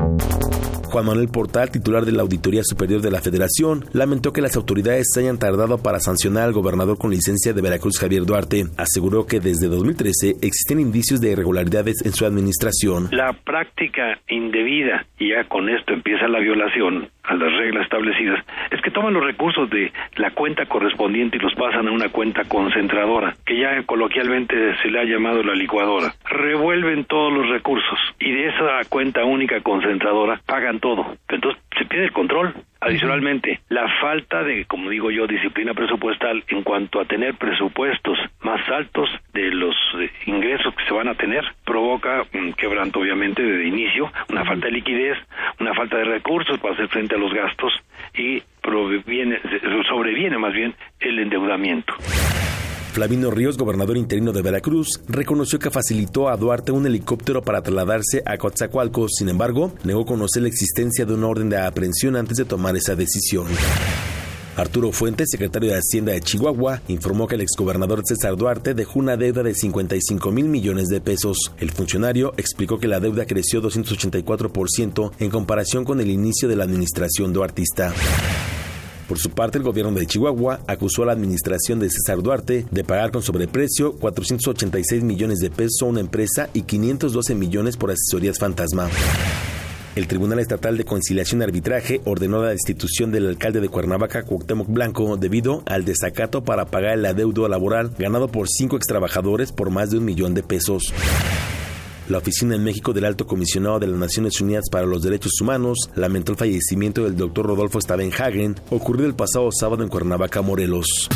Juan 0.91 1.05
Manuel 1.05 1.29
Portal, 1.29 1.71
titular 1.71 2.03
de 2.03 2.11
la 2.11 2.21
Auditoría 2.21 2.63
Superior 2.63 3.01
de 3.01 3.11
la 3.11 3.21
Federación, 3.21 3.85
lamentó 3.93 4.33
que 4.33 4.41
las 4.41 4.57
autoridades 4.57 5.07
se 5.13 5.21
hayan 5.21 5.39
tardado 5.39 5.77
para 5.77 6.01
sancionar 6.01 6.43
al 6.43 6.51
gobernador 6.51 6.97
con 6.97 7.11
licencia 7.11 7.53
de 7.53 7.61
Veracruz, 7.61 7.97
Javier 7.97 8.25
Duarte. 8.25 8.65
Aseguró 8.77 9.25
que 9.25 9.39
desde 9.39 9.69
2013 9.69 10.35
existen 10.41 10.81
indicios 10.81 11.21
de 11.21 11.31
irregularidades 11.31 12.05
en 12.05 12.11
su 12.11 12.25
administración. 12.25 13.07
La 13.11 13.31
práctica 13.31 14.19
indebida, 14.27 15.05
ya 15.17 15.47
con 15.47 15.69
esto 15.69 15.93
empieza 15.93 16.27
la 16.27 16.39
violación 16.39 17.09
a 17.23 17.35
las 17.35 17.53
reglas 17.53 17.83
establecidas, 17.83 18.43
es 18.71 18.81
que 18.81 18.91
toman 18.91 19.13
los 19.13 19.23
recursos 19.23 19.69
de 19.69 19.91
la 20.15 20.31
cuenta 20.31 20.65
correspondiente 20.65 21.37
y 21.37 21.39
los 21.39 21.53
pasan 21.55 21.87
a 21.87 21.91
una 21.91 22.09
cuenta 22.09 22.43
concentradora, 22.45 23.35
que 23.45 23.59
ya 23.59 23.83
coloquialmente 23.83 24.55
se 24.81 24.89
le 24.89 24.99
ha 24.99 25.03
llamado 25.03 25.43
la 25.43 25.53
licuadora. 25.53 26.13
Revuelven 26.29 27.05
todos 27.05 27.31
los 27.33 27.49
recursos 27.49 27.99
y 28.19 28.31
de 28.31 28.47
esa 28.47 28.89
cuenta 28.89 29.23
única 29.23 29.61
concentradora 29.61 30.41
pagan 30.45 30.79
todo. 30.79 31.15
Entonces 31.29 31.61
se 31.77 31.85
pierde 31.85 32.05
el 32.05 32.13
control. 32.13 32.53
Adicionalmente, 32.83 33.61
la 33.69 33.87
falta 34.01 34.43
de, 34.43 34.65
como 34.65 34.89
digo 34.89 35.11
yo, 35.11 35.27
disciplina 35.27 35.75
presupuestal 35.75 36.43
en 36.47 36.63
cuanto 36.63 36.99
a 36.99 37.05
tener 37.05 37.35
presupuestos 37.35 38.17
más 38.41 38.67
altos 38.69 39.07
de 39.33 39.51
los 39.51 39.75
eh, 39.99 40.09
ingresos 40.25 40.73
que 40.73 40.85
se 40.85 40.93
van 40.93 41.07
a 41.07 41.13
tener 41.13 41.45
provoca 41.63 42.23
un 42.33 42.53
quebranto 42.53 42.99
obviamente 42.99 43.43
de 43.43 43.67
inicio, 43.67 44.11
una 44.29 44.43
falta 44.45 44.65
de 44.65 44.71
liquidez, 44.71 45.15
una 45.59 45.75
falta 45.75 45.97
de 45.97 46.05
recursos 46.05 46.59
para 46.59 46.73
hacer 46.73 46.87
frente 46.87 47.13
a 47.13 47.19
los 47.19 47.31
gastos 47.31 47.71
y 48.15 48.41
proviene, 48.63 49.39
sobreviene 49.87 50.39
más 50.39 50.53
bien 50.53 50.73
el 50.99 51.19
endeudamiento. 51.19 51.93
Flavino 52.91 53.31
Ríos, 53.31 53.57
gobernador 53.57 53.95
interino 53.95 54.33
de 54.33 54.41
Veracruz, 54.41 54.99
reconoció 55.07 55.59
que 55.59 55.71
facilitó 55.71 56.27
a 56.27 56.35
Duarte 56.35 56.73
un 56.73 56.85
helicóptero 56.85 57.41
para 57.41 57.61
trasladarse 57.61 58.21
a 58.25 58.37
Coatzacoalcos. 58.37 59.11
Sin 59.17 59.29
embargo, 59.29 59.71
negó 59.85 60.05
conocer 60.05 60.41
la 60.41 60.49
existencia 60.49 61.05
de 61.05 61.13
una 61.13 61.27
orden 61.27 61.49
de 61.49 61.57
aprehensión 61.57 62.17
antes 62.17 62.37
de 62.37 62.43
tomar 62.43 62.75
esa 62.75 62.93
decisión. 62.95 63.47
Arturo 64.57 64.91
Fuentes, 64.91 65.29
secretario 65.31 65.71
de 65.71 65.77
Hacienda 65.77 66.11
de 66.11 66.19
Chihuahua, 66.19 66.81
informó 66.89 67.27
que 67.27 67.35
el 67.35 67.41
exgobernador 67.41 68.01
César 68.05 68.35
Duarte 68.35 68.73
dejó 68.73 68.99
una 68.99 69.15
deuda 69.15 69.41
de 69.41 69.55
55 69.55 70.29
mil 70.31 70.49
millones 70.49 70.89
de 70.89 70.99
pesos. 70.99 71.53
El 71.59 71.71
funcionario 71.71 72.33
explicó 72.35 72.77
que 72.77 72.89
la 72.89 72.99
deuda 72.99 73.25
creció 73.25 73.61
284% 73.61 75.11
en 75.17 75.29
comparación 75.29 75.85
con 75.85 76.01
el 76.01 76.09
inicio 76.11 76.49
de 76.49 76.57
la 76.57 76.65
administración 76.65 77.31
duartista. 77.31 77.93
Por 79.11 79.19
su 79.19 79.31
parte, 79.31 79.57
el 79.57 79.65
gobierno 79.65 79.91
de 79.91 80.07
Chihuahua 80.07 80.61
acusó 80.67 81.03
a 81.03 81.07
la 81.07 81.11
administración 81.11 81.81
de 81.81 81.89
César 81.89 82.23
Duarte 82.23 82.65
de 82.71 82.83
pagar 82.85 83.11
con 83.11 83.21
sobreprecio 83.21 83.91
486 83.97 85.03
millones 85.03 85.39
de 85.39 85.49
pesos 85.49 85.81
a 85.81 85.85
una 85.87 85.99
empresa 85.99 86.49
y 86.53 86.61
512 86.61 87.35
millones 87.35 87.75
por 87.75 87.91
asesorías 87.91 88.39
fantasma. 88.39 88.87
El 89.97 90.07
Tribunal 90.07 90.39
Estatal 90.39 90.77
de 90.77 90.85
Conciliación 90.85 91.41
y 91.41 91.43
Arbitraje 91.43 91.99
ordenó 92.05 92.41
la 92.41 92.51
destitución 92.51 93.11
del 93.11 93.27
alcalde 93.27 93.59
de 93.59 93.67
Cuernavaca, 93.67 94.23
Cuauhtémoc 94.23 94.69
Blanco, 94.69 95.17
debido 95.17 95.61
al 95.65 95.83
desacato 95.83 96.45
para 96.45 96.67
pagar 96.67 96.93
el 96.97 97.05
adeudo 97.05 97.49
laboral 97.49 97.91
ganado 97.99 98.29
por 98.29 98.47
cinco 98.47 98.77
extrabajadores 98.77 99.51
por 99.51 99.71
más 99.71 99.91
de 99.91 99.97
un 99.97 100.05
millón 100.05 100.33
de 100.33 100.43
pesos. 100.43 100.93
La 102.09 102.17
Oficina 102.17 102.55
en 102.55 102.63
México 102.63 102.93
del 102.93 103.05
Alto 103.05 103.25
Comisionado 103.25 103.79
de 103.79 103.87
las 103.87 103.99
Naciones 103.99 104.41
Unidas 104.41 104.65
para 104.71 104.85
los 104.85 105.01
Derechos 105.01 105.39
Humanos 105.39 105.89
lamentó 105.95 106.31
el 106.31 106.37
fallecimiento 106.37 107.03
del 107.03 107.15
doctor 107.15 107.45
Rodolfo 107.45 107.79
Stavenhagen, 107.79 108.55
ocurrido 108.69 109.07
el 109.07 109.15
pasado 109.15 109.49
sábado 109.51 109.83
en 109.83 109.89
Cuernavaca, 109.89 110.41
Morelos. 110.41 111.07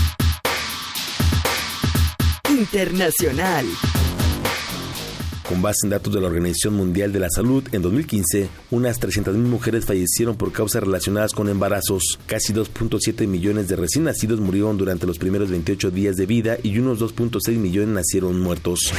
Internacional. 2.49 3.65
Con 5.47 5.61
base 5.61 5.85
en 5.85 5.91
datos 5.91 6.11
de 6.13 6.21
la 6.21 6.27
Organización 6.27 6.73
Mundial 6.73 7.13
de 7.13 7.19
la 7.19 7.29
Salud, 7.29 7.63
en 7.71 7.83
2015, 7.83 8.49
unas 8.71 8.99
300.000 8.99 9.33
mujeres 9.33 9.85
fallecieron 9.85 10.37
por 10.37 10.51
causas 10.51 10.83
relacionadas 10.83 11.33
con 11.33 11.49
embarazos. 11.49 12.19
Casi 12.25 12.51
2.7 12.51 13.27
millones 13.27 13.67
de 13.67 13.75
recién 13.75 14.05
nacidos 14.05 14.39
murieron 14.39 14.77
durante 14.77 15.05
los 15.05 15.19
primeros 15.19 15.51
28 15.51 15.91
días 15.91 16.15
de 16.15 16.25
vida 16.25 16.57
y 16.63 16.79
unos 16.79 16.99
2.6 16.99 17.57
millones 17.57 17.89
nacieron 17.89 18.39
muertos. 18.39 18.91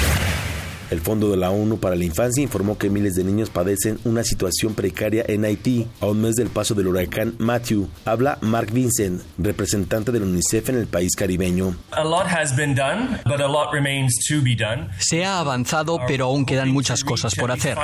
El 0.90 1.00
Fondo 1.00 1.30
de 1.30 1.36
la 1.36 1.50
ONU 1.50 1.78
para 1.78 1.96
la 1.96 2.04
Infancia 2.04 2.42
informó 2.42 2.78
que 2.78 2.90
miles 2.90 3.14
de 3.16 3.24
niños 3.24 3.50
padecen 3.50 3.98
una 4.04 4.22
situación 4.22 4.74
precaria 4.74 5.24
en 5.26 5.44
Haití 5.44 5.86
a 6.00 6.06
un 6.06 6.20
mes 6.20 6.36
del 6.36 6.48
paso 6.48 6.74
del 6.74 6.86
huracán 6.86 7.34
Matthew. 7.38 7.88
Habla 8.04 8.38
Mark 8.40 8.70
Vincent, 8.72 9.20
representante 9.36 10.12
del 10.12 10.22
UNICEF 10.22 10.68
en 10.68 10.76
el 10.76 10.86
país 10.86 11.16
caribeño. 11.16 11.76
Se 14.98 15.24
ha 15.24 15.40
avanzado, 15.40 15.98
pero 16.06 16.26
aún 16.26 16.46
quedan 16.46 16.70
muchas 16.70 17.02
cosas 17.02 17.34
por 17.34 17.50
hacer. 17.50 17.76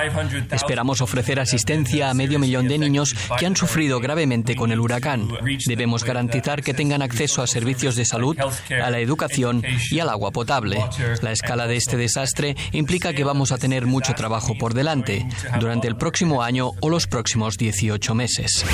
Esperamos 0.52 1.00
ofrecer 1.00 1.40
asistencia 1.40 2.08
a 2.08 2.14
medio 2.14 2.38
millón 2.38 2.68
de 2.68 2.78
niños 2.78 3.16
que 3.36 3.46
han 3.46 3.56
sufrido 3.56 3.98
gravemente 3.98 4.54
con 4.54 4.70
el 4.70 4.78
huracán. 4.78 5.28
Debemos 5.66 6.04
garantizar 6.04 6.62
que 6.62 6.72
tengan 6.72 7.02
acceso 7.02 7.42
a 7.42 7.48
servicios 7.48 7.96
de 7.96 8.04
salud, 8.04 8.36
a 8.38 8.90
la 8.90 9.00
educación 9.00 9.64
y 9.90 9.98
al 9.98 10.08
agua 10.08 10.30
potable. 10.30 10.78
La 11.20 11.32
escala 11.32 11.66
de 11.66 11.76
este 11.76 11.96
desastre 11.96 12.56
implica 12.70 12.91
implica 12.92 13.14
que 13.14 13.24
vamos 13.24 13.52
a 13.52 13.56
tener 13.56 13.86
mucho 13.86 14.12
trabajo 14.12 14.52
por 14.54 14.74
delante 14.74 15.26
durante 15.58 15.88
el 15.88 15.96
próximo 15.96 16.42
año 16.42 16.72
o 16.82 16.90
los 16.90 17.06
próximos 17.06 17.56
18 17.56 18.14
meses. 18.14 18.66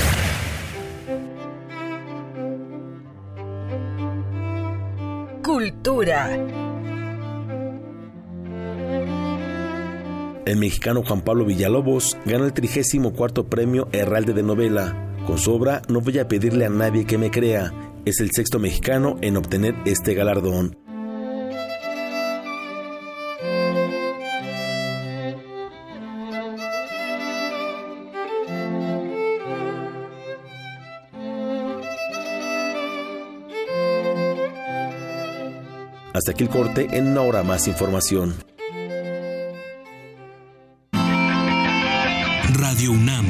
Cultura. 5.45 6.37
El 10.47 10.57
mexicano 10.57 11.05
Juan 11.07 11.21
Pablo 11.21 11.45
Villalobos 11.45 12.17
ganó 12.25 12.45
el 12.45 12.53
34 12.53 13.49
premio 13.49 13.89
Herralde 13.93 14.33
de 14.33 14.43
Novela. 14.43 15.15
Con 15.29 15.39
su 15.39 15.53
obra 15.53 15.81
No 15.87 16.01
voy 16.01 16.19
a 16.19 16.27
pedirle 16.27 16.67
a 16.67 16.71
nadie 16.71 17.07
que 17.07 17.19
me 17.19 17.31
crea. 17.31 17.73
Es 18.05 18.19
el 18.19 18.33
sexto 18.33 18.59
mexicano 18.59 19.17
en 19.21 19.37
obtener 19.37 19.77
este 19.85 20.15
galardón. 20.15 20.88
Hasta 36.19 36.33
aquí 36.33 36.43
el 36.43 36.51
corte, 36.51 36.89
en 36.91 37.07
una 37.07 37.21
hora 37.21 37.45
más 37.45 37.69
información. 37.69 38.35
Radio 42.55 42.91
UNAM, 42.91 43.25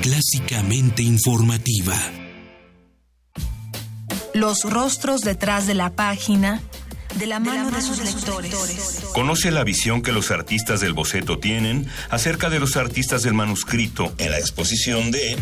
clásicamente 0.00 1.02
informativa. 1.02 1.96
Los 4.32 4.62
rostros 4.62 5.22
detrás 5.22 5.66
de 5.66 5.74
la 5.74 5.90
página, 5.90 6.62
de 7.16 7.26
la 7.26 7.40
mano 7.40 7.72
de 7.72 7.82
sus 7.82 7.98
lectores. 7.98 9.08
Conoce 9.12 9.50
la 9.50 9.64
visión 9.64 10.02
que 10.02 10.12
los 10.12 10.30
artistas 10.30 10.78
del 10.78 10.92
boceto 10.92 11.40
tienen 11.40 11.88
acerca 12.10 12.48
de 12.48 12.60
los 12.60 12.76
artistas 12.76 13.24
del 13.24 13.34
manuscrito 13.34 14.14
en 14.18 14.30
la 14.30 14.38
exposición 14.38 15.10
de 15.10 15.36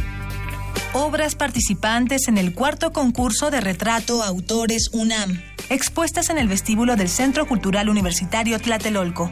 Obras 0.95 1.35
participantes 1.35 2.29
en 2.29 2.39
el 2.39 2.55
cuarto 2.55 2.93
concurso 2.93 3.51
de 3.51 3.61
retrato 3.61 4.23
Autores 4.23 4.89
UNAM, 4.93 5.43
expuestas 5.69 6.31
en 6.31 6.39
el 6.39 6.49
vestíbulo 6.49 6.97
del 6.97 7.09
Centro 7.09 7.47
Cultural 7.47 7.89
Universitario 7.89 8.59
Tlatelolco. 8.59 9.31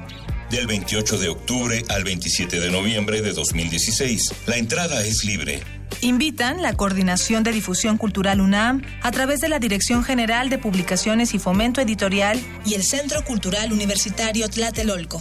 del 0.51 0.69
28 0.69 1.19
de 1.19 1.29
octubre 1.29 1.83
al 1.89 2.05
27 2.05 2.61
de 2.61 2.71
noviembre 2.71 3.21
de 3.21 3.33
2016. 3.33 4.33
La 4.47 4.57
entrada 4.57 5.05
es 5.05 5.25
libre. 5.25 5.61
Invitan 6.03 6.63
la 6.63 6.75
Coordinación 6.75 7.43
de 7.43 7.51
Difusión 7.51 7.97
Cultural 7.97 8.41
UNAM 8.41 8.83
a 9.03 9.11
través 9.11 9.41
de 9.41 9.49
la 9.49 9.59
Dirección 9.59 10.05
General 10.05 10.49
de 10.49 10.59
Publicaciones 10.59 11.35
y 11.35 11.41
Fomento 11.41 11.81
Editorial 11.81 12.39
y 12.65 12.75
el 12.75 12.85
Centro 12.85 13.25
Cultural 13.25 13.73
Universitario 13.73 14.49
Tlatelolco. 14.49 15.21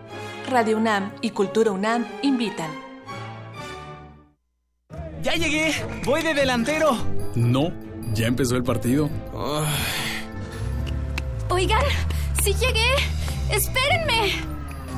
Radio 0.49 0.77
UNAM 0.77 1.11
y 1.21 1.29
Cultura 1.31 1.71
UNAM 1.71 2.05
invitan. 2.21 2.69
¡Ya 5.23 5.33
llegué! 5.33 5.73
¡Voy 6.03 6.21
de 6.21 6.33
delantero! 6.33 6.97
No, 7.35 7.71
ya 8.13 8.27
empezó 8.27 8.55
el 8.55 8.63
partido. 8.63 9.09
Oigan, 11.49 11.83
sí 12.43 12.53
llegué. 12.53 12.89
Espérenme. 13.49 14.33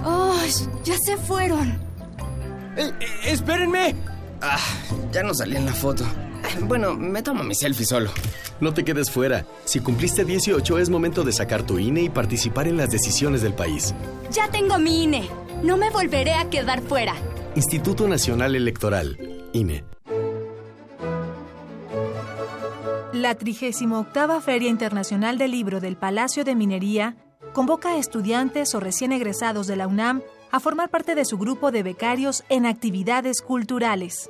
Oh, 0.06 0.36
ya 0.84 0.96
se 1.06 1.18
fueron. 1.18 1.78
Eh, 2.78 2.92
¡Espérenme! 3.26 3.96
Ah, 4.42 4.58
ya 5.12 5.24
no 5.24 5.34
salí 5.34 5.56
en 5.56 5.66
la 5.66 5.74
foto. 5.74 6.06
Bueno, 6.62 6.94
me 6.96 7.22
tomo 7.22 7.44
mi 7.44 7.56
selfie 7.56 7.86
solo. 7.86 8.12
No 8.64 8.74
te 8.74 8.86
quedes 8.86 9.12
fuera. 9.12 9.46
Si 9.66 9.82
cumpliste 9.82 10.24
18 10.24 10.80
es 10.80 10.90
momento 10.90 11.26
de 11.26 11.34
sacar 11.34 11.64
tu 11.64 11.80
INE 11.80 12.04
y 12.04 12.10
participar 12.10 12.66
en 12.66 12.78
las 12.78 12.90
decisiones 12.90 13.42
del 13.42 13.54
país. 13.54 13.94
Ya 14.32 14.50
tengo 14.52 14.80
mi 14.80 15.04
INE. 15.04 15.28
No 15.64 15.76
me 15.76 15.90
volveré 15.90 16.32
a 16.36 16.50
quedar 16.50 16.82
fuera. 16.82 17.14
Instituto 17.56 18.08
Nacional 18.08 18.56
Electoral, 18.56 19.20
INE. 19.52 19.84
La 23.12 23.36
38 23.36 24.40
Feria 24.40 24.70
Internacional 24.70 25.38
del 25.38 25.52
Libro 25.52 25.82
del 25.82 25.98
Palacio 25.98 26.46
de 26.46 26.56
Minería 26.56 27.18
convoca 27.52 27.90
a 27.90 27.98
estudiantes 27.98 28.74
o 28.76 28.80
recién 28.80 29.12
egresados 29.12 29.68
de 29.68 29.76
la 29.76 29.88
UNAM 29.88 30.22
a 30.52 30.62
formar 30.62 30.90
parte 30.90 31.16
de 31.16 31.26
su 31.26 31.38
grupo 31.38 31.72
de 31.72 31.84
becarios 31.84 32.46
en 32.48 32.66
actividades 32.66 33.42
culturales. 33.42 34.30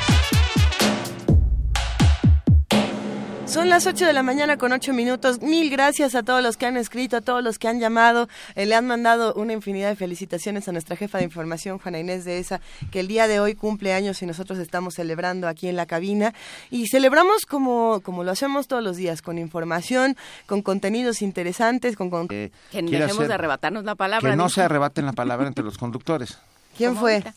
Son 3.51 3.67
las 3.67 3.85
8 3.85 4.05
de 4.05 4.13
la 4.13 4.23
mañana 4.23 4.55
con 4.55 4.71
8 4.71 4.93
minutos. 4.93 5.41
Mil 5.41 5.69
gracias 5.69 6.15
a 6.15 6.23
todos 6.23 6.41
los 6.41 6.55
que 6.55 6.67
han 6.67 6.77
escrito, 6.77 7.17
a 7.17 7.21
todos 7.21 7.43
los 7.43 7.59
que 7.59 7.67
han 7.67 7.81
llamado. 7.81 8.29
Eh, 8.55 8.65
le 8.65 8.75
han 8.75 8.87
mandado 8.87 9.33
una 9.33 9.51
infinidad 9.51 9.89
de 9.89 9.97
felicitaciones 9.97 10.69
a 10.69 10.71
nuestra 10.71 10.95
jefa 10.95 11.17
de 11.17 11.25
información, 11.25 11.77
Juana 11.77 11.99
Inés 11.99 12.23
de 12.23 12.39
ESA, 12.39 12.61
que 12.91 13.01
el 13.01 13.09
día 13.09 13.27
de 13.27 13.41
hoy 13.41 13.55
cumple 13.55 13.93
años 13.93 14.21
y 14.21 14.25
nosotros 14.25 14.57
estamos 14.57 14.93
celebrando 14.95 15.49
aquí 15.49 15.67
en 15.67 15.75
la 15.75 15.85
cabina. 15.85 16.33
Y 16.69 16.87
celebramos 16.87 17.45
como, 17.45 17.99
como 18.05 18.23
lo 18.23 18.31
hacemos 18.31 18.69
todos 18.69 18.81
los 18.81 18.95
días, 18.95 19.21
con 19.21 19.37
información, 19.37 20.15
con 20.45 20.61
contenidos 20.61 21.21
interesantes, 21.21 21.97
con... 21.97 22.09
con... 22.09 22.29
que 22.29 22.51
dejemos 22.71 23.11
hacer- 23.17 23.27
de 23.27 23.33
arrebatarnos 23.33 23.83
la 23.83 23.95
palabra. 23.95 24.29
Que 24.31 24.37
no 24.37 24.45
dice. 24.45 24.55
se 24.55 24.61
arrebaten 24.61 25.05
la 25.05 25.13
palabra 25.13 25.47
entre 25.47 25.65
los 25.65 25.77
conductores. 25.77 26.37
¿Quién 26.77 26.91
¿Cómo 26.91 27.01
fue? 27.01 27.13
ahorita? 27.15 27.33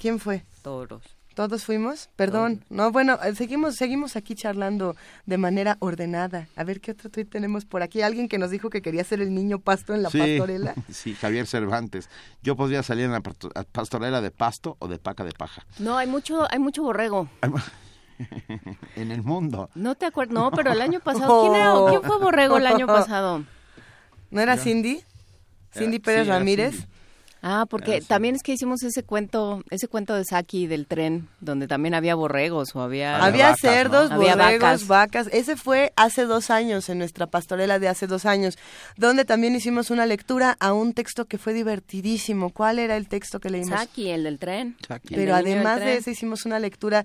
¿Quién 0.00 0.18
fue? 0.18 0.44
Todos. 0.62 1.02
¿Todos 1.38 1.64
fuimos? 1.64 2.10
Perdón. 2.16 2.64
No, 2.68 2.90
bueno, 2.90 3.16
eh, 3.22 3.32
seguimos, 3.32 3.76
seguimos 3.76 4.16
aquí 4.16 4.34
charlando 4.34 4.96
de 5.24 5.38
manera 5.38 5.76
ordenada. 5.78 6.48
A 6.56 6.64
ver 6.64 6.80
qué 6.80 6.90
otro 6.90 7.10
tuit 7.10 7.30
tenemos 7.30 7.64
por 7.64 7.80
aquí. 7.80 8.02
Alguien 8.02 8.28
que 8.28 8.38
nos 8.38 8.50
dijo 8.50 8.70
que 8.70 8.82
quería 8.82 9.04
ser 9.04 9.20
el 9.20 9.32
niño 9.32 9.60
pasto 9.60 9.94
en 9.94 10.02
la 10.02 10.10
sí, 10.10 10.18
pastorela. 10.18 10.74
sí, 10.90 11.14
Javier 11.14 11.46
Cervantes. 11.46 12.10
Yo 12.42 12.56
podría 12.56 12.82
salir 12.82 13.04
en 13.04 13.12
la 13.12 13.20
pasto- 13.20 13.52
pastorela 13.70 14.20
de 14.20 14.32
pasto 14.32 14.76
o 14.80 14.88
de 14.88 14.98
paca 14.98 15.22
de 15.22 15.30
paja. 15.30 15.64
No, 15.78 15.96
hay 15.96 16.08
mucho, 16.08 16.44
hay 16.50 16.58
mucho 16.58 16.82
borrego. 16.82 17.28
en 18.96 19.12
el 19.12 19.22
mundo. 19.22 19.70
No 19.76 19.94
te 19.94 20.06
acuerdas, 20.06 20.34
no, 20.34 20.50
pero 20.50 20.72
el 20.72 20.80
año 20.80 20.98
pasado, 20.98 21.42
¿quién, 21.42 21.54
era, 21.54 21.72
¿quién 21.88 22.02
fue 22.02 22.18
borrego 22.18 22.56
el 22.56 22.66
año 22.66 22.88
pasado? 22.88 23.44
¿No 24.32 24.40
era. 24.40 24.56
Cindy? 24.56 25.04
Cindy 25.72 25.98
Era- 25.98 26.04
Pérez 26.04 26.24
sí, 26.24 26.30
Ramírez. 26.30 26.70
Cindy. 26.72 26.88
Ah, 27.42 27.66
porque 27.68 28.00
también 28.00 28.34
es 28.34 28.42
que 28.42 28.52
hicimos 28.52 28.82
ese 28.82 29.02
cuento, 29.02 29.62
ese 29.70 29.86
cuento 29.88 30.14
de 30.14 30.24
Saki 30.24 30.66
del 30.66 30.86
tren, 30.86 31.28
donde 31.40 31.68
también 31.68 31.94
había 31.94 32.14
borregos 32.14 32.74
o 32.74 32.82
había... 32.82 33.22
Había 33.24 33.54
cerdos, 33.54 34.10
Había 34.10 34.34
borregos, 34.34 34.60
vacas. 34.60 34.86
vacas. 34.88 35.28
Ese 35.32 35.56
fue 35.56 35.92
hace 35.96 36.24
dos 36.24 36.50
años, 36.50 36.88
en 36.88 36.98
nuestra 36.98 37.26
pastorela 37.26 37.78
de 37.78 37.88
hace 37.88 38.06
dos 38.06 38.26
años, 38.26 38.58
donde 38.96 39.24
también 39.24 39.54
hicimos 39.54 39.90
una 39.90 40.06
lectura 40.06 40.56
a 40.58 40.72
un 40.72 40.94
texto 40.94 41.26
que 41.26 41.38
fue 41.38 41.52
divertidísimo. 41.52 42.50
¿Cuál 42.50 42.78
era 42.78 42.96
el 42.96 43.08
texto 43.08 43.38
que 43.40 43.50
leímos? 43.50 43.78
Saki, 43.78 44.10
el 44.10 44.24
del 44.24 44.38
tren. 44.38 44.76
El 44.88 45.00
Pero 45.08 45.34
además 45.34 45.76
de 45.76 45.84
tren. 45.84 45.98
eso 45.98 46.10
hicimos 46.10 46.44
una 46.44 46.58
lectura 46.58 47.04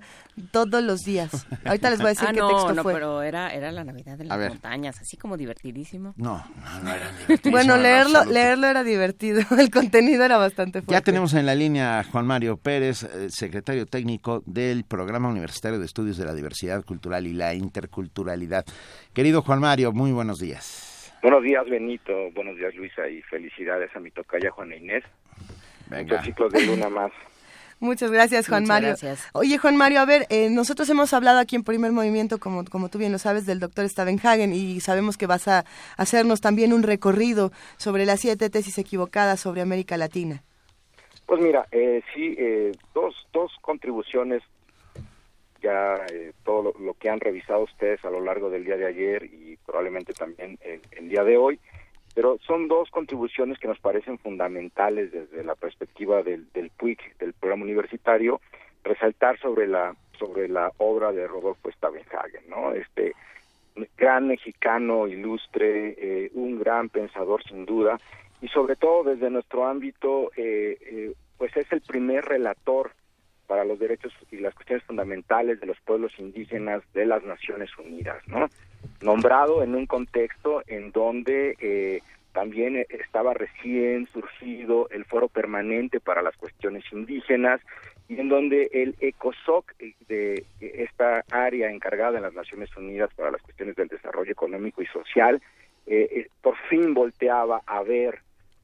todos 0.50 0.82
los 0.82 1.00
días. 1.00 1.30
Ahorita 1.64 1.90
les 1.90 1.98
voy 2.00 2.06
a 2.06 2.10
decir 2.10 2.28
ah, 2.28 2.32
qué 2.32 2.40
no, 2.40 2.48
texto 2.48 2.74
no, 2.74 2.82
fue. 2.82 2.92
pero 2.94 3.22
era, 3.22 3.52
era 3.54 3.70
la 3.72 3.84
Navidad 3.84 4.18
de 4.18 4.24
las 4.24 4.38
montañas, 4.38 4.96
así 5.00 5.16
como 5.16 5.36
divertidísimo. 5.36 6.14
No, 6.16 6.44
no, 6.56 6.80
no 6.82 6.92
era 6.92 7.06
divertidísimo 7.12 7.50
Bueno, 7.52 7.76
en 7.76 7.82
leerlo, 7.82 8.24
leerlo 8.24 8.66
era 8.66 8.82
divertido. 8.82 9.42
El 9.58 9.70
contenido 9.70 10.23
suena 10.24 10.38
bastante 10.38 10.80
fuerte. 10.80 10.92
Ya 10.92 11.00
tenemos 11.02 11.34
en 11.34 11.44
la 11.44 11.54
línea 11.54 11.98
a 11.98 12.04
Juan 12.04 12.26
Mario 12.26 12.56
Pérez, 12.56 13.02
eh, 13.02 13.28
secretario 13.28 13.84
técnico 13.84 14.42
del 14.46 14.84
Programa 14.84 15.28
Universitario 15.28 15.78
de 15.78 15.84
Estudios 15.84 16.16
de 16.16 16.24
la 16.24 16.34
Diversidad 16.34 16.82
Cultural 16.82 17.26
y 17.26 17.34
la 17.34 17.54
Interculturalidad. 17.54 18.64
Querido 19.12 19.42
Juan 19.42 19.60
Mario, 19.60 19.92
muy 19.92 20.12
buenos 20.12 20.38
días. 20.38 21.12
Buenos 21.22 21.42
días, 21.42 21.64
Benito. 21.68 22.30
Buenos 22.32 22.56
días, 22.56 22.74
Luisa. 22.74 23.06
Y 23.08 23.20
felicidades 23.22 23.94
a 23.94 24.00
mi 24.00 24.10
tocaya 24.10 24.50
Juana 24.50 24.76
Inés. 24.76 25.04
Venga. 25.90 26.16
Muchos 26.16 26.24
ciclos 26.24 26.52
de 26.52 26.66
luna 26.66 26.88
más. 26.88 27.12
Muchas 27.84 28.10
gracias, 28.10 28.48
Juan 28.48 28.62
Muchas 28.62 28.74
Mario. 28.74 28.88
gracias. 28.88 29.28
Oye, 29.32 29.58
Juan 29.58 29.76
Mario, 29.76 30.00
a 30.00 30.04
ver, 30.06 30.26
eh, 30.30 30.48
nosotros 30.50 30.88
hemos 30.88 31.12
hablado 31.12 31.38
aquí 31.38 31.54
en 31.54 31.64
Primer 31.64 31.92
Movimiento, 31.92 32.38
como, 32.38 32.64
como 32.64 32.88
tú 32.88 32.98
bien 32.98 33.12
lo 33.12 33.18
sabes, 33.18 33.44
del 33.46 33.60
doctor 33.60 33.88
Stavenhagen 33.88 34.52
y 34.52 34.80
sabemos 34.80 35.16
que 35.16 35.26
vas 35.26 35.46
a 35.48 35.64
hacernos 35.96 36.40
también 36.40 36.72
un 36.72 36.82
recorrido 36.82 37.52
sobre 37.76 38.06
las 38.06 38.20
siete 38.20 38.48
tesis 38.50 38.78
equivocadas 38.78 39.38
sobre 39.40 39.60
América 39.60 39.96
Latina. 39.96 40.42
Pues 41.26 41.40
mira, 41.40 41.66
eh, 41.72 42.02
sí, 42.14 42.34
eh, 42.38 42.72
dos, 42.94 43.14
dos 43.32 43.52
contribuciones, 43.60 44.42
ya 45.62 45.96
eh, 46.12 46.32
todo 46.44 46.62
lo, 46.62 46.74
lo 46.84 46.94
que 46.94 47.08
han 47.08 47.20
revisado 47.20 47.60
ustedes 47.62 48.04
a 48.04 48.10
lo 48.10 48.20
largo 48.20 48.50
del 48.50 48.64
día 48.64 48.76
de 48.76 48.86
ayer 48.86 49.24
y 49.24 49.56
probablemente 49.64 50.12
también 50.12 50.58
el, 50.62 50.80
el 50.92 51.08
día 51.08 51.24
de 51.24 51.36
hoy, 51.36 51.58
pero 52.14 52.38
son 52.46 52.68
dos 52.68 52.90
contribuciones 52.90 53.58
que 53.58 53.68
nos 53.68 53.80
parecen 53.80 54.18
fundamentales 54.18 55.12
desde 55.12 55.44
la 55.44 55.54
perspectiva 55.54 56.22
del, 56.22 56.50
del 56.52 56.70
PUIC, 56.70 57.18
del 57.18 57.32
programa 57.32 57.64
universitario, 57.64 58.40
resaltar 58.84 59.38
sobre 59.40 59.66
la 59.66 59.94
sobre 60.18 60.48
la 60.48 60.70
obra 60.78 61.12
de 61.12 61.26
Rodolfo 61.26 61.70
Stavenhagen, 61.72 62.48
¿no? 62.48 62.72
Este 62.72 63.14
gran 63.96 64.28
mexicano 64.28 65.08
ilustre, 65.08 65.94
eh, 65.98 66.30
un 66.34 66.58
gran 66.58 66.88
pensador 66.88 67.42
sin 67.42 67.66
duda, 67.66 67.98
y 68.40 68.48
sobre 68.48 68.76
todo 68.76 69.04
desde 69.04 69.30
nuestro 69.30 69.66
ámbito, 69.66 70.30
eh, 70.36 70.78
eh, 70.80 71.14
pues 71.38 71.56
es 71.56 71.70
el 71.72 71.80
primer 71.80 72.24
relator 72.24 72.92
para 73.46 73.64
los 73.64 73.78
derechos 73.78 74.12
y 74.30 74.36
las 74.36 74.54
cuestiones 74.54 74.84
fundamentales 74.84 75.60
de 75.60 75.66
los 75.66 75.80
pueblos 75.80 76.12
indígenas 76.18 76.82
de 76.92 77.06
las 77.06 77.22
Naciones 77.24 77.70
Unidas, 77.78 78.22
¿no? 78.26 78.48
Nombrado 79.00 79.62
en 79.62 79.74
un 79.74 79.86
contexto 79.86 80.62
en 80.66 80.92
donde 80.92 81.56
eh, 81.60 82.02
también 82.32 82.84
estaba 82.88 83.34
recién 83.34 84.08
surgido 84.12 84.88
el 84.90 85.04
Foro 85.04 85.28
Permanente 85.28 86.00
para 86.00 86.22
las 86.22 86.36
Cuestiones 86.36 86.84
Indígenas 86.92 87.60
y 88.08 88.18
en 88.20 88.28
donde 88.28 88.70
el 88.72 88.96
ECOSOC 89.00 89.72
eh, 89.78 89.94
de 90.08 90.44
esta 90.60 91.24
área 91.30 91.70
encargada 91.70 92.16
en 92.16 92.24
las 92.24 92.34
Naciones 92.34 92.74
Unidas 92.76 93.10
para 93.14 93.30
las 93.30 93.42
cuestiones 93.42 93.76
del 93.76 93.88
desarrollo 93.88 94.32
económico 94.32 94.82
y 94.82 94.86
social 94.86 95.40
eh, 95.86 96.08
eh, 96.10 96.28
por 96.40 96.56
fin 96.68 96.94
volteaba 96.94 97.62
a 97.66 97.82
ver 97.82 98.20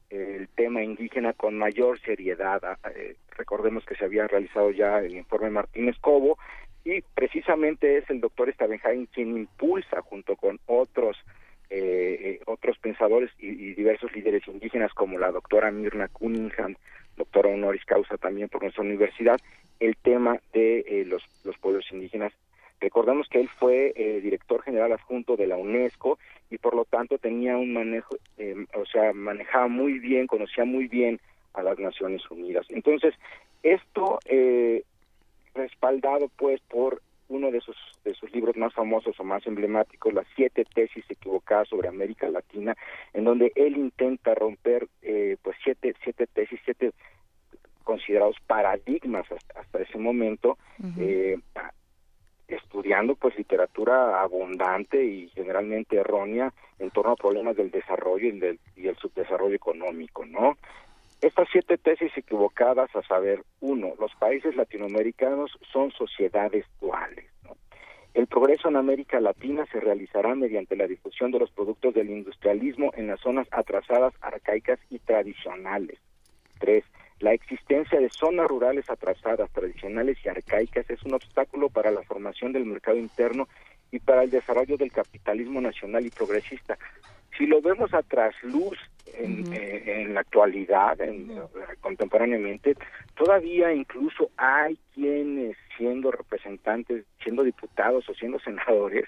el 0.09 0.49
tema 0.49 0.83
indígena 0.83 1.33
con 1.33 1.57
mayor 1.57 1.99
seriedad. 2.01 2.61
Ah, 2.63 2.77
eh, 2.93 3.15
recordemos 3.37 3.85
que 3.85 3.95
se 3.95 4.05
había 4.05 4.27
realizado 4.27 4.71
ya 4.71 4.99
el 4.99 5.15
informe 5.15 5.49
Martínez 5.49 5.95
Cobo 6.01 6.37
y 6.83 7.01
precisamente 7.13 7.97
es 7.97 8.09
el 8.09 8.21
doctor 8.21 8.51
Stavenhagen 8.53 9.05
quien 9.07 9.37
impulsa 9.37 10.01
junto 10.01 10.35
con 10.35 10.59
otros 10.65 11.17
eh, 11.69 12.19
eh, 12.21 12.41
otros 12.47 12.77
pensadores 12.79 13.31
y, 13.39 13.47
y 13.47 13.73
diversos 13.73 14.13
líderes 14.13 14.45
indígenas 14.47 14.93
como 14.93 15.17
la 15.17 15.31
doctora 15.31 15.71
Mirna 15.71 16.09
Cunningham, 16.09 16.75
doctora 17.15 17.49
honoris 17.49 17.85
causa 17.85 18.17
también 18.17 18.49
por 18.49 18.61
nuestra 18.61 18.83
universidad, 18.83 19.39
el 19.79 19.95
tema 19.95 20.39
de 20.53 20.79
eh, 20.79 21.05
los, 21.05 21.23
los 21.43 21.57
pueblos 21.57 21.85
indígenas. 21.91 22.33
Recordemos 22.81 23.27
que 23.29 23.39
él 23.39 23.47
fue 23.47 23.93
eh, 23.95 24.21
director 24.21 24.61
general 24.63 24.91
adjunto 24.91 25.37
de 25.37 25.47
la 25.47 25.55
UNESCO 25.55 26.17
y 26.49 26.57
por 26.57 26.75
lo 26.75 26.83
tanto 26.83 27.17
tenía 27.17 27.55
un 27.55 27.73
manejo, 27.73 28.17
eh, 28.37 28.65
o 28.73 28.85
sea, 28.85 29.13
manejaba 29.13 29.67
muy 29.67 29.99
bien, 29.99 30.27
conocía 30.27 30.65
muy 30.65 30.87
bien 30.87 31.21
a 31.53 31.63
las 31.63 31.79
Naciones 31.79 32.29
Unidas. 32.29 32.65
Entonces, 32.69 33.13
esto 33.63 34.19
respaldado 35.53 36.29
pues 36.37 36.61
por 36.69 37.01
uno 37.27 37.49
de 37.49 37.61
sus 37.61 37.77
de 38.03 38.13
sus 38.13 38.31
libros 38.31 38.57
más 38.57 38.73
famosos 38.73 39.17
o 39.19 39.23
más 39.23 39.45
emblemáticos, 39.47 40.13
las 40.13 40.27
siete 40.35 40.65
tesis 40.65 41.05
equivocadas 41.09 41.69
sobre 41.69 41.87
América 41.87 42.29
Latina, 42.29 42.75
en 43.13 43.23
donde 43.23 43.51
él 43.55 43.77
intenta 43.77 44.35
romper 44.35 44.87
eh, 45.01 45.37
pues 45.41 45.55
siete 45.63 45.93
siete 46.03 46.27
tesis, 46.27 46.59
siete 46.65 46.91
considerados 47.83 48.35
paradigmas 48.45 49.29
hasta, 49.31 49.59
hasta 49.59 49.81
ese 49.81 49.97
momento, 49.97 50.57
eh, 50.99 51.37
estudiando 52.47 53.15
pues 53.15 53.37
literatura 53.37 54.21
abundante 54.21 55.03
y 55.03 55.29
generalmente 55.29 55.97
errónea 55.97 56.53
en 56.79 56.91
torno 56.91 57.13
a 57.13 57.15
problemas 57.15 57.55
del 57.55 57.71
desarrollo 57.71 58.27
y, 58.27 58.39
del, 58.39 58.59
y 58.75 58.87
el 58.87 58.95
subdesarrollo 58.97 59.55
económico, 59.55 60.25
¿no? 60.25 60.57
Estas 61.21 61.47
siete 61.51 61.77
tesis 61.77 62.11
equivocadas, 62.17 62.95
a 62.95 63.03
saber, 63.03 63.43
uno, 63.59 63.93
los 63.99 64.11
países 64.15 64.55
latinoamericanos 64.55 65.51
son 65.71 65.91
sociedades 65.91 66.65
duales. 66.81 67.25
¿no? 67.43 67.55
El 68.15 68.25
progreso 68.25 68.69
en 68.69 68.75
América 68.75 69.19
Latina 69.19 69.67
se 69.71 69.79
realizará 69.79 70.33
mediante 70.33 70.75
la 70.75 70.87
difusión 70.87 71.29
de 71.29 71.37
los 71.37 71.51
productos 71.51 71.93
del 71.93 72.09
industrialismo 72.09 72.91
en 72.95 73.05
las 73.05 73.19
zonas 73.19 73.47
atrasadas, 73.51 74.15
arcaicas 74.19 74.79
y 74.89 74.97
tradicionales. 74.97 75.99
Tres, 76.59 76.83
la 77.19 77.33
existencia 77.33 77.99
de 77.99 78.09
zonas 78.09 78.47
rurales 78.47 78.89
atrasadas, 78.89 79.51
tradicionales 79.51 80.17
y 80.25 80.29
arcaicas 80.29 80.89
es 80.89 81.03
un 81.03 81.13
obstáculo 81.13 81.69
para 81.69 81.91
la 81.91 82.01
formación 82.01 82.51
del 82.51 82.65
mercado 82.65 82.97
interno 82.97 83.47
y 83.91 83.99
para 83.99 84.23
el 84.23 84.31
desarrollo 84.31 84.75
del 84.75 84.91
capitalismo 84.91 85.61
nacional 85.61 86.03
y 86.03 86.09
progresista. 86.09 86.79
Si 87.41 87.47
lo 87.47 87.59
vemos 87.59 87.91
a 87.95 88.03
trasluz 88.03 88.77
en, 89.15 89.39
uh 89.39 89.45
-huh. 89.45 89.57
eh, 89.57 90.01
en 90.03 90.13
la 90.13 90.19
actualidad, 90.19 91.01
en, 91.01 91.31
uh 91.31 91.37
-huh. 91.37 91.79
contemporáneamente, 91.81 92.75
todavía 93.15 93.73
incluso 93.73 94.29
hay 94.37 94.77
quienes 94.93 95.57
siendo 95.75 96.11
representantes, 96.11 97.03
siendo 97.23 97.41
diputados 97.41 98.07
o 98.07 98.13
siendo 98.13 98.37
senadores, 98.41 99.05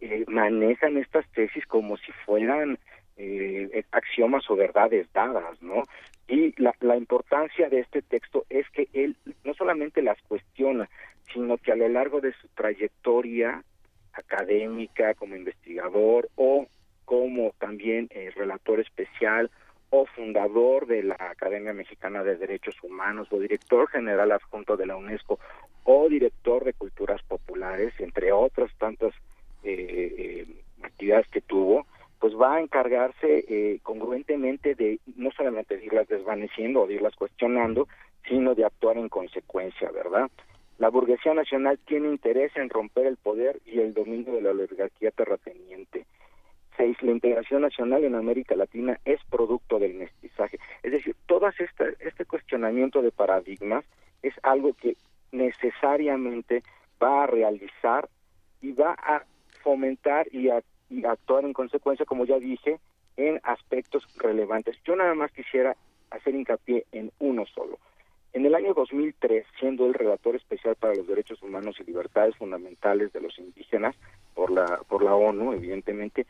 eh, 0.00 0.24
manejan 0.26 0.96
estas 0.96 1.30
tesis 1.30 1.64
como 1.66 1.96
si 1.96 2.10
fueran 2.24 2.76
eh, 3.18 3.84
axiomas 3.92 4.50
o 4.50 4.56
verdades 4.56 5.06
dadas, 5.12 5.62
¿no? 5.62 5.84
Y 6.26 6.60
la, 6.60 6.74
la 6.80 6.96
importancia 6.96 7.68
de 7.68 7.78
este 7.78 8.02
texto 8.02 8.46
es 8.50 8.68
que 8.70 8.88
él 8.94 9.14
no 9.44 9.54
solamente 9.54 10.02
las 10.02 10.20
cuestiona, 10.22 10.88
sino 11.32 11.56
que 11.56 11.70
a 11.70 11.76
lo 11.76 11.88
largo 11.88 12.20
de 12.20 12.32
su 12.32 12.48
trayectoria 12.48 13.62
académica 14.12 15.14
como 15.14 15.36
investigador 15.36 16.28
o 16.34 16.66
como 17.06 17.52
también 17.58 18.08
eh, 18.10 18.30
relator 18.36 18.80
especial 18.80 19.50
o 19.90 20.04
fundador 20.06 20.86
de 20.86 21.02
la 21.02 21.16
Academia 21.18 21.72
Mexicana 21.72 22.22
de 22.22 22.36
Derechos 22.36 22.76
Humanos 22.82 23.28
o 23.30 23.38
director 23.38 23.88
general 23.88 24.32
adjunto 24.32 24.76
de 24.76 24.86
la 24.86 24.96
UNESCO 24.96 25.38
o 25.84 26.08
director 26.08 26.64
de 26.64 26.74
Culturas 26.74 27.22
Populares, 27.22 27.94
entre 27.98 28.32
otras 28.32 28.70
tantas 28.76 29.14
eh, 29.62 30.14
eh, 30.18 30.46
actividades 30.82 31.28
que 31.28 31.40
tuvo, 31.40 31.86
pues 32.18 32.34
va 32.34 32.56
a 32.56 32.60
encargarse 32.60 33.44
eh, 33.48 33.78
congruentemente 33.82 34.74
de 34.74 34.98
no 35.16 35.30
solamente 35.30 35.76
de 35.76 35.84
irlas 35.84 36.08
desvaneciendo 36.08 36.82
o 36.82 36.86
de 36.86 36.94
irlas 36.94 37.14
cuestionando, 37.14 37.88
sino 38.28 38.54
de 38.54 38.64
actuar 38.64 38.98
en 38.98 39.08
consecuencia, 39.08 39.90
¿verdad? 39.92 40.30
La 40.78 40.88
burguesía 40.88 41.34
nacional 41.34 41.78
tiene 41.86 42.08
interés 42.08 42.54
en 42.56 42.68
romper 42.68 43.06
el 43.06 43.16
poder 43.16 43.60
y 43.64 43.78
el 43.80 43.94
dominio 43.94 44.34
de 44.34 44.42
la 44.42 44.50
oligarquía 44.50 45.10
terrateniente. 45.10 46.06
Seis, 46.76 47.00
la 47.02 47.12
integración 47.12 47.62
nacional 47.62 48.04
en 48.04 48.14
América 48.14 48.54
Latina 48.54 48.98
es 49.04 49.20
producto 49.30 49.78
del 49.78 49.94
mestizaje. 49.94 50.58
Es 50.82 50.92
decir, 50.92 51.16
todo 51.26 51.48
este, 51.48 52.24
cuestionamiento 52.26 53.02
de 53.02 53.12
paradigmas 53.12 53.84
es 54.22 54.34
algo 54.42 54.74
que 54.74 54.96
necesariamente 55.32 56.62
va 57.02 57.24
a 57.24 57.26
realizar 57.26 58.08
y 58.60 58.72
va 58.72 58.92
a 58.92 59.22
fomentar 59.62 60.26
y 60.30 60.50
actuar 61.04 61.44
en 61.44 61.52
consecuencia, 61.52 62.04
como 62.04 62.24
ya 62.24 62.38
dije, 62.38 62.78
en 63.16 63.40
aspectos 63.42 64.06
relevantes. 64.18 64.76
Yo 64.84 64.96
nada 64.96 65.14
más 65.14 65.32
quisiera 65.32 65.76
hacer 66.10 66.34
hincapié 66.34 66.84
en 66.92 67.10
uno 67.18 67.46
solo. 67.46 67.78
En 68.32 68.44
el 68.44 68.54
año 68.54 68.74
2003, 68.74 69.46
siendo 69.58 69.86
el 69.86 69.94
relator 69.94 70.36
especial 70.36 70.76
para 70.76 70.94
los 70.94 71.06
derechos 71.06 71.42
humanos 71.42 71.76
y 71.80 71.84
libertades 71.84 72.36
fundamentales 72.36 73.10
de 73.14 73.22
los 73.22 73.38
indígenas 73.38 73.96
por 74.34 74.50
la 74.50 74.80
por 74.88 75.02
la 75.02 75.14
ONU, 75.14 75.54
evidentemente, 75.54 76.26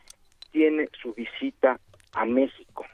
tiene 0.51 0.89
su 1.01 1.13
visita 1.13 1.79
a 2.13 2.25
México. 2.25 2.85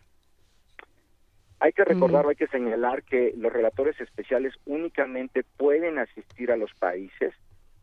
Hay 1.60 1.72
que 1.72 1.86
recordar, 1.86 2.26
mm. 2.26 2.30
hay 2.30 2.36
que 2.36 2.48
señalar 2.48 3.04
que 3.04 3.34
los 3.38 3.52
relatores 3.52 4.00
especiales 4.02 4.54
únicamente 4.66 5.44
pueden 5.58 5.98
asistir 5.98 6.52
a 6.52 6.58
los 6.58 6.74
países 6.74 7.34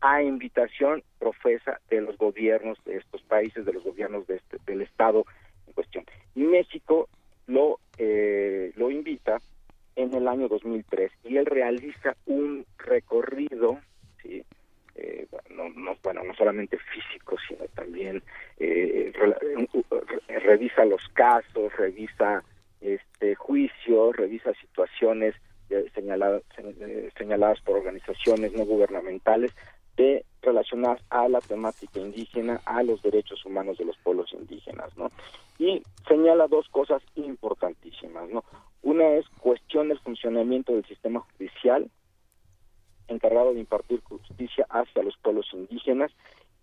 a 0.01 0.21
invitación 0.21 1.03
profesa 1.19 1.79
de 1.89 2.01
los 2.01 2.17
gobiernos 2.17 2.77
de 2.85 2.97
estos 2.97 3.21
países, 3.23 3.65
de 3.65 3.73
los 3.73 3.83
gobiernos 3.83 4.27
de 4.27 4.35
este, 4.35 4.57
del 4.65 4.81
Estado 4.81 5.25
en 5.67 5.73
cuestión. 5.73 6.05
Y 6.35 6.41
México 6.41 7.07
lo, 7.47 7.79
eh, 7.97 8.71
lo 8.75 8.91
invita 8.91 9.39
en 9.95 10.13
el 10.13 10.27
año 10.27 10.47
2003 10.47 11.11
y 11.23 11.37
él 11.37 11.45
realiza 11.45 12.15
un 12.25 12.65
recorrido, 12.77 13.79
¿sí? 14.21 14.43
Eh, 14.95 15.27
no, 15.49 15.69
no, 15.69 15.95
bueno, 16.03 16.23
no 16.23 16.33
solamente 16.35 16.77
físico, 16.77 17.37
sino 17.47 17.65
también 17.75 18.21
eh, 18.57 19.11
re, 19.15 20.39
revisa 20.39 20.85
los 20.85 21.07
casos, 21.13 21.75
revisa 21.77 22.43
este, 22.81 23.11
este 23.21 23.35
juicio, 23.35 24.11
revisa 24.13 24.51
situaciones 24.55 25.35
señaladas, 25.93 26.41
eh, 26.57 27.09
señaladas 27.15 27.61
por 27.61 27.77
organizaciones 27.77 28.51
no 28.53 28.65
gubernamentales 28.65 29.53
de 29.95 30.25
relacionar 30.41 30.99
a 31.11 31.29
la 31.29 31.39
temática 31.39 31.99
indígena 31.99 32.59
a 32.65 32.81
los 32.81 33.01
derechos 33.03 33.45
humanos 33.45 33.77
de 33.77 33.85
los 33.85 33.95
pueblos 33.99 34.33
indígenas, 34.33 34.97
¿no? 34.97 35.11
Y 35.59 35.83
señala 36.07 36.47
dos 36.47 36.67
cosas 36.69 37.03
importantísimas, 37.15 38.27
¿no? 38.29 38.43
Una 38.81 39.07
es 39.13 39.29
cuestión 39.39 39.89
del 39.89 39.99
funcionamiento 39.99 40.73
del 40.73 40.85
sistema 40.85 41.19
judicial 41.19 41.89
encargado 43.11 43.53
de 43.53 43.59
impartir 43.59 44.01
justicia 44.03 44.65
hacia 44.69 45.03
los 45.03 45.17
pueblos 45.17 45.47
indígenas 45.53 46.11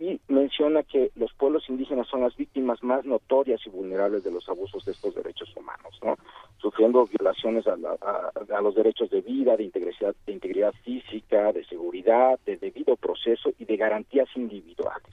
y 0.01 0.21
menciona 0.29 0.85
que 0.85 1.11
los 1.17 1.33
pueblos 1.35 1.69
indígenas 1.69 2.07
son 2.07 2.21
las 2.21 2.37
víctimas 2.37 2.83
más 2.85 3.05
notorias 3.05 3.61
y 3.67 3.71
vulnerables 3.71 4.23
de 4.23 4.31
los 4.31 4.49
abusos 4.49 4.85
de 4.85 4.93
estos 4.93 5.15
derechos 5.15 5.53
humanos, 5.57 5.99
¿no? 6.03 6.17
sufriendo 6.59 7.07
violaciones 7.07 7.67
a, 7.67 8.61
los 8.63 8.75
derechos 8.75 9.11
de 9.11 9.21
vida, 9.21 9.57
de 9.57 9.65
integridad, 9.65 10.15
de 10.25 10.33
integridad 10.33 10.73
física, 10.85 11.53
de 11.53 11.65
seguridad, 11.65 12.39
de 12.47 12.57
debido 12.57 12.97
proceso 12.97 13.51
y 13.59 13.65
de 13.65 13.77
garantías 13.77 14.29
individuales. 14.37 15.13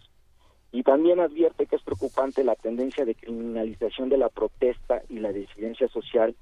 Y 0.72 0.84
también 0.84 1.20
advierte 1.20 1.66
que 1.66 1.78
es 1.78 1.84
preocupante 1.84 2.44
la 2.44 2.56
tendencia 2.56 3.06
de 3.06 3.16
criminalización 3.16 4.10
de 4.10 4.18
la 4.18 4.30
protesta 4.30 5.02
y 5.10 5.20
la 5.20 5.32
disidencia 5.32 5.88
social 5.88 6.36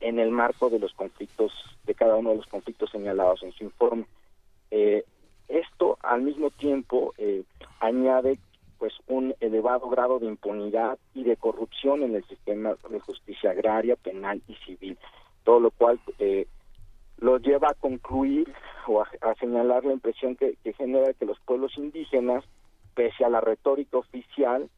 en 0.00 0.18
el 0.18 0.30
marco 0.30 0.70
de 0.70 0.78
los 0.78 0.92
conflictos, 0.94 1.52
de 1.84 1.94
cada 1.94 2.16
uno 2.16 2.30
de 2.30 2.36
los 2.36 2.46
conflictos 2.46 2.90
señalados 2.90 3.42
en 3.42 3.52
su 3.52 3.64
informe. 3.64 4.06
Eh, 4.74 5.04
esto 5.48 5.98
al 6.02 6.22
mismo 6.22 6.50
tiempo 6.50 7.12
eh, 7.18 7.44
añade 7.78 8.38
pues 8.78 8.94
un 9.06 9.34
elevado 9.38 9.90
grado 9.90 10.18
de 10.18 10.26
impunidad 10.26 10.98
y 11.12 11.24
de 11.24 11.36
corrupción 11.36 12.02
en 12.02 12.14
el 12.14 12.24
sistema 12.24 12.74
de 12.88 13.00
justicia 13.00 13.50
agraria, 13.50 13.96
penal 13.96 14.40
y 14.48 14.54
civil, 14.64 14.96
todo 15.44 15.60
lo 15.60 15.70
cual 15.72 16.00
eh, 16.18 16.46
lo 17.18 17.36
lleva 17.36 17.68
a 17.68 17.74
concluir 17.74 18.50
o 18.86 19.02
a, 19.02 19.34
señalar 19.38 19.84
la 19.84 19.92
impresión 19.92 20.36
que, 20.36 20.56
que 20.64 20.72
genera 20.72 21.12
que 21.12 21.26
los 21.26 21.38
pueblos 21.40 21.76
indígenas, 21.76 22.42
pese 22.94 23.24
a 23.24 23.28
la 23.28 23.42
retórica 23.42 23.98
oficial, 23.98 24.70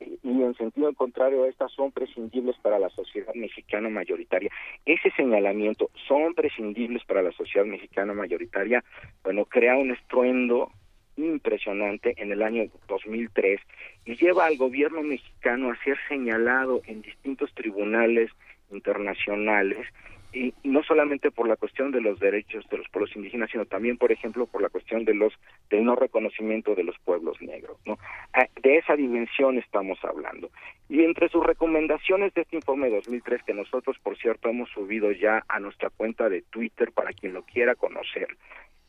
y 0.00 0.42
en 0.42 0.54
sentido 0.54 0.92
contrario 0.94 1.44
estas 1.46 1.72
son 1.72 1.90
prescindibles 1.92 2.56
para 2.62 2.78
la 2.78 2.88
sociedad 2.90 3.34
mexicana 3.34 3.88
mayoritaria. 3.88 4.50
Ese 4.84 5.10
señalamiento 5.12 5.90
son 6.06 6.34
prescindibles 6.34 7.04
para 7.04 7.22
la 7.22 7.32
sociedad 7.32 7.66
mexicana 7.66 8.14
mayoritaria, 8.14 8.84
bueno, 9.22 9.44
crea 9.44 9.76
un 9.76 9.90
estruendo 9.90 10.70
impresionante 11.16 12.14
en 12.16 12.30
el 12.30 12.42
año 12.42 12.64
2003 12.86 13.60
y 14.04 14.14
lleva 14.16 14.46
al 14.46 14.56
gobierno 14.56 15.02
mexicano 15.02 15.70
a 15.70 15.84
ser 15.84 15.98
señalado 16.08 16.80
en 16.86 17.02
distintos 17.02 17.52
tribunales 17.54 18.30
internacionales 18.70 19.86
y 20.32 20.52
no 20.62 20.82
solamente 20.82 21.30
por 21.30 21.48
la 21.48 21.56
cuestión 21.56 21.90
de 21.90 22.00
los 22.00 22.20
derechos 22.20 22.68
de 22.68 22.78
los 22.78 22.88
pueblos 22.88 23.14
indígenas, 23.16 23.50
sino 23.50 23.64
también, 23.64 23.96
por 23.96 24.12
ejemplo, 24.12 24.46
por 24.46 24.60
la 24.60 24.68
cuestión 24.68 25.04
de 25.04 25.14
los 25.14 25.32
del 25.70 25.84
no 25.84 25.96
reconocimiento 25.96 26.74
de 26.74 26.84
los 26.84 26.98
pueblos 26.98 27.40
negros, 27.40 27.78
¿no? 27.86 27.98
Ah, 28.34 28.46
de 28.62 28.76
esa 28.76 28.94
dimensión 28.94 29.58
estamos 29.58 29.98
hablando. 30.04 30.50
Y 30.88 31.02
entre 31.02 31.28
sus 31.28 31.44
recomendaciones 31.44 32.34
de 32.34 32.42
este 32.42 32.56
informe 32.56 32.88
de 32.88 32.96
2003 32.96 33.42
que 33.42 33.54
nosotros, 33.54 33.98
por 34.02 34.18
cierto, 34.18 34.48
hemos 34.48 34.68
subido 34.70 35.12
ya 35.12 35.44
a 35.48 35.60
nuestra 35.60 35.90
cuenta 35.90 36.28
de 36.28 36.42
Twitter 36.42 36.92
para 36.92 37.12
quien 37.12 37.32
lo 37.32 37.42
quiera 37.42 37.74
conocer, 37.74 38.28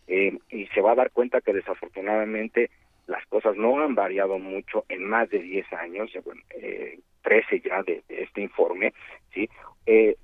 eh, 0.08 0.38
y 0.50 0.66
se 0.68 0.82
va 0.82 0.94
a 0.94 0.96
dar 0.96 1.12
cuenta 1.12 1.42
que 1.42 1.54
desafortunadamente 1.54 2.70
las 3.08 3.26
cosas 3.28 3.56
no 3.56 3.80
han 3.82 3.96
variado 3.96 4.40
mucho 4.40 4.86
en 4.90 5.04
más 5.04 5.30
de 5.30 5.40
10 5.40 5.74
años, 5.74 6.12
eh, 6.52 7.00
13 7.24 7.62
ya 7.62 7.84
de, 7.84 8.04
este 8.08 8.42
informe, 8.42 8.94
¿sí? 9.34 9.50
Eh, 9.86 10.16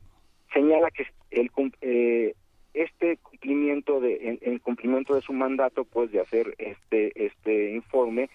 señala 0.55 0.89
que 0.89 1.05
el 1.31 1.51
eh, 1.81 2.33
este 2.73 3.17
cumplimiento 3.17 3.99
de 3.99 4.39
en, 4.41 4.59
cumplimiento 4.59 5.13
de 5.13 5.21
su 5.21 5.33
mandato 5.33 5.83
pues 5.83 6.11
de 6.11 6.21
hacer 6.21 6.55
este 6.57 7.11
este 7.25 7.73
informe 7.73 8.29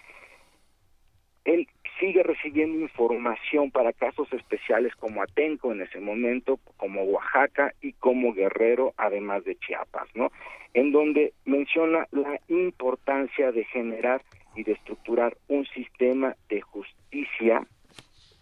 él 1.43 1.67
sigue 1.99 2.21
recibiendo 2.21 2.79
información 2.79 3.71
para 3.71 3.93
casos 3.93 4.31
especiales 4.31 4.95
como 4.95 5.23
Atenco 5.23 5.71
en 5.71 5.81
ese 5.81 5.99
momento, 5.99 6.59
como 6.77 7.01
Oaxaca 7.01 7.73
y 7.81 7.93
como 7.93 8.33
Guerrero, 8.33 8.93
además 8.95 9.43
de 9.43 9.55
Chiapas, 9.55 10.07
¿no? 10.13 10.31
En 10.75 10.91
donde 10.91 11.33
menciona 11.45 12.07
la 12.11 12.39
importancia 12.47 13.51
de 13.51 13.65
generar 13.65 14.21
y 14.55 14.63
de 14.63 14.73
estructurar 14.73 15.35
un 15.47 15.65
sistema 15.65 16.35
de 16.47 16.61
justicia 16.61 17.65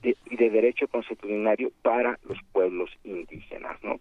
y 0.02 0.36
de 0.36 0.50
derecho 0.50 0.88
constitucionario 0.88 1.72
para 1.82 2.20
los 2.28 2.38
pueblos 2.52 2.90
indígenas, 3.04 3.82
¿no? 3.84 4.00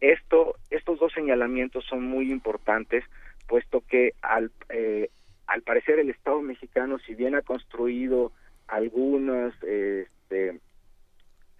Esto, 0.00 0.56
estos 0.70 0.98
dos 0.98 1.12
señalamientos 1.12 1.84
son 1.86 2.04
muy 2.04 2.30
importantes, 2.30 3.04
puesto 3.46 3.82
que 3.88 4.12
al, 4.22 4.50
eh, 4.68 5.10
al 5.46 5.62
parecer 5.62 5.98
el 5.98 6.10
Estado 6.10 6.42
mexicano, 6.42 6.98
si 6.98 7.14
bien 7.14 7.34
ha 7.34 7.42
construido 7.42 8.32
algunas, 8.68 9.54
este, 9.62 10.58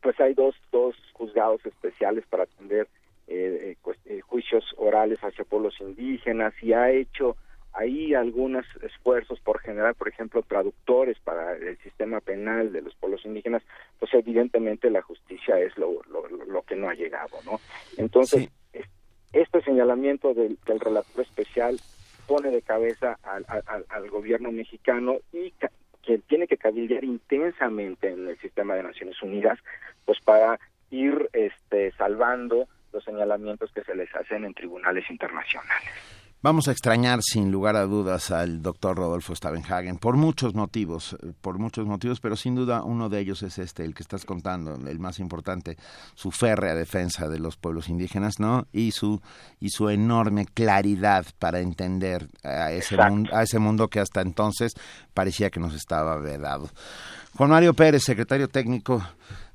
pues 0.03 0.21
hay 0.21 0.35
dos, 0.35 0.55
dos 0.71 0.97
juzgados 1.15 1.65
especiales 1.65 2.27
para 2.27 2.43
atender 2.43 2.89
eh, 3.29 3.77
eh, 4.05 4.21
juicios 4.21 4.65
orales 4.77 5.19
hacia 5.21 5.45
pueblos 5.45 5.75
indígenas 5.81 6.55
y 6.63 6.73
ha 6.73 6.91
hecho 6.91 7.37
hay 7.77 8.15
algunos 8.15 8.65
esfuerzos 8.82 9.39
por 9.40 9.61
generar, 9.61 9.94
por 9.94 10.09
ejemplo, 10.09 10.43
traductores 10.43 11.19
para 11.20 11.53
el 11.53 11.77
sistema 11.78 12.20
penal 12.20 12.73
de 12.73 12.81
los 12.81 12.94
pueblos 12.94 13.24
indígenas, 13.27 13.62
pues 13.98 14.12
evidentemente 14.15 14.90
la 14.90 15.03
justicia 15.03 15.61
es 15.61 15.77
lo, 15.77 16.01
lo, 16.05 16.62
que 16.62 16.74
no 16.74 16.89
ha 16.89 16.94
llegado, 16.94 17.36
¿no? 17.44 17.61
Entonces, 17.98 18.48
este 19.32 19.61
señalamiento 19.62 20.32
del, 20.32 20.59
del, 20.66 20.81
relator 20.81 21.23
especial 21.23 21.78
pone 22.27 22.51
de 22.51 22.62
cabeza 22.62 23.19
al, 23.23 23.44
al, 23.89 24.11
gobierno 24.11 24.51
mexicano 24.51 25.19
y 25.32 25.53
que 26.03 26.19
tiene 26.19 26.47
que 26.47 26.57
cabildear 26.57 27.05
intensamente 27.05 28.09
en 28.09 28.27
el 28.27 28.39
sistema 28.39 28.74
de 28.74 28.85
Naciones 28.85 29.20
Unidas, 29.23 29.59
pues 30.05 30.19
para 30.24 30.59
ir 30.90 31.28
este, 31.32 31.93
salvando 31.93 32.69
los 32.93 33.05
señalamientos 33.05 33.70
que 33.73 33.85
se 33.85 33.94
les 33.94 34.12
hacen 34.15 34.44
en 34.44 34.55
tribunales 34.55 35.09
internacionales. 35.11 36.26
Vamos 36.43 36.69
a 36.69 36.73
extrañar 36.73 37.21
sin 37.23 37.51
lugar 37.51 37.77
a 37.77 37.87
dudas 37.87 38.31
al 38.31 38.61
doctor 38.61 38.99
Rodolfo 38.99 39.35
Stavenhagen 39.35 39.97
por 39.97 40.17
muchos 40.17 40.55
motivos, 40.55 41.17
eh, 41.23 41.33
por 41.41 41.59
muchos 41.59 41.87
motivos, 41.87 42.21
pero 42.21 42.37
sin 42.37 42.55
duda 42.55 42.83
uno 42.83 43.09
de 43.09 43.21
ellos 43.21 43.43
es 43.43 43.59
este, 43.59 43.85
el 43.85 43.95
que 43.95 44.03
estás 44.03 44.27
contando, 44.27 44.75
el 44.75 44.99
más 44.99 45.19
importante, 45.19 45.79
su 46.15 46.31
férrea 46.31 46.75
defensa 46.75 47.27
de 47.29 47.39
los 47.39 47.57
pueblos 47.57 47.89
indígenas, 47.89 48.39
¿no? 48.39 48.67
Y 48.71 48.93
su 48.93 49.21
y 49.61 49.71
su 49.71 49.89
enorme 49.89 50.45
claridad 50.45 51.25
para 51.39 51.61
entender 51.61 52.29
a 52.45 52.71
ese 52.71 52.99
mundo, 52.99 53.35
a 53.35 53.43
ese 53.43 53.59
mundo 53.59 53.89
que 53.89 54.01
hasta 54.01 54.21
entonces 54.21 54.75
parecía 55.15 55.49
que 55.49 55.59
nos 55.59 55.75
estaba 55.75 56.17
vedado. 56.19 56.69
Juan 57.35 57.51
Mario 57.51 57.73
Pérez, 57.73 58.05
secretario 58.05 58.49
técnico 58.49 59.03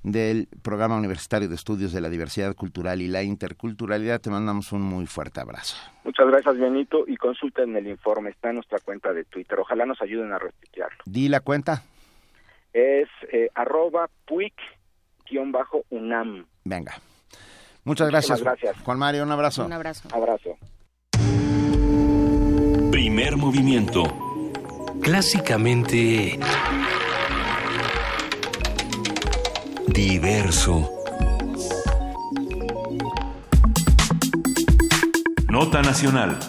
del 0.04 0.48
Programa 0.62 0.98
Universitario 0.98 1.48
de 1.48 1.56
Estudios 1.56 1.92
de 1.94 2.02
la 2.02 2.10
Diversidad 2.10 2.56
Cultural 2.56 3.02
y 3.02 3.08
la 3.08 3.24
Interculturalidad. 3.24 4.20
Te 4.22 4.30
mandamos 4.30 4.72
un 4.72 4.82
muy 4.82 5.06
fuerte 5.06 5.40
abrazo. 5.40 5.78
Muchas 6.04 6.28
gracias, 6.28 6.58
Benito, 6.58 7.06
y 7.08 7.18
consulten 7.18 7.76
el 7.76 7.88
informe, 7.88 8.32
está 8.32 8.50
en 8.50 8.56
nuestra 8.56 8.80
cuenta 8.80 9.14
de 9.14 9.24
Twitter. 9.26 9.60
Ojalá 9.60 9.86
nos 9.86 10.02
ayuden 10.02 10.32
a 10.34 10.40
retuitearlo. 10.40 10.98
Di 11.06 11.30
la 11.30 11.42
cuenta. 11.42 11.84
Es 12.74 13.10
eh, 13.32 13.50
arroba 13.54 14.10
puic-unam. 14.26 15.76
Venga. 16.64 16.94
Muchas 17.84 18.10
gracias. 18.10 18.42
gracias. 18.42 18.78
Juan 18.84 19.00
Mario, 19.00 19.24
un 19.24 19.32
abrazo. 19.32 19.66
Un 19.66 19.74
abrazo. 19.74 20.08
Abrazo. 20.14 20.58
Primer 22.92 23.38
movimiento. 23.38 24.04
Clásicamente 25.02 26.38
diverso. 30.02 30.90
Nota 35.48 35.84
Nacional. 35.84 36.40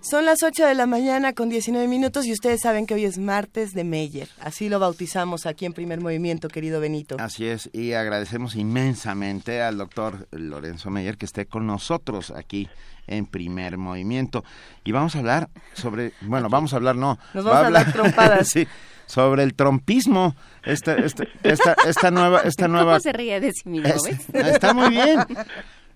Son 0.00 0.24
las 0.24 0.44
8 0.44 0.66
de 0.66 0.74
la 0.76 0.86
mañana 0.86 1.32
con 1.32 1.48
19 1.48 1.88
minutos 1.88 2.26
y 2.26 2.32
ustedes 2.32 2.60
saben 2.60 2.86
que 2.86 2.94
hoy 2.94 3.04
es 3.04 3.18
martes 3.18 3.74
de 3.74 3.82
Meyer. 3.82 4.28
Así 4.40 4.68
lo 4.68 4.78
bautizamos 4.78 5.46
aquí 5.46 5.66
en 5.66 5.72
Primer 5.72 6.00
Movimiento, 6.00 6.46
querido 6.46 6.80
Benito. 6.80 7.16
Así 7.18 7.46
es, 7.48 7.68
y 7.72 7.94
agradecemos 7.94 8.54
inmensamente 8.54 9.62
al 9.62 9.78
doctor 9.78 10.28
Lorenzo 10.30 10.90
Meyer 10.90 11.16
que 11.16 11.26
esté 11.26 11.46
con 11.46 11.66
nosotros 11.66 12.30
aquí 12.30 12.68
en 13.08 13.26
Primer 13.26 13.78
Movimiento. 13.78 14.44
Y 14.84 14.92
vamos 14.92 15.16
a 15.16 15.18
hablar 15.18 15.48
sobre, 15.74 16.12
bueno, 16.20 16.48
vamos 16.48 16.72
a 16.72 16.76
hablar, 16.76 16.94
no. 16.94 17.18
Nos 17.34 17.44
vamos 17.44 17.62
a, 17.62 17.66
hablar 17.66 17.92
trompadas. 17.92 18.48
sí, 18.52 18.64
sobre 19.06 19.42
el 19.42 19.54
trompismo, 19.54 20.34
esta, 20.64 20.94
esta, 20.96 21.24
esta, 21.42 21.76
esta 21.86 22.10
nueva... 22.10 22.40
Esta 22.44 22.68
nueva 22.68 22.92
¿Cómo 22.92 23.00
se 23.00 23.12
ríe 23.12 23.40
de 23.40 23.52
sí 23.52 23.68
mismo, 23.68 23.88
Está 24.32 24.72
muy 24.74 24.90
bien. 24.90 25.18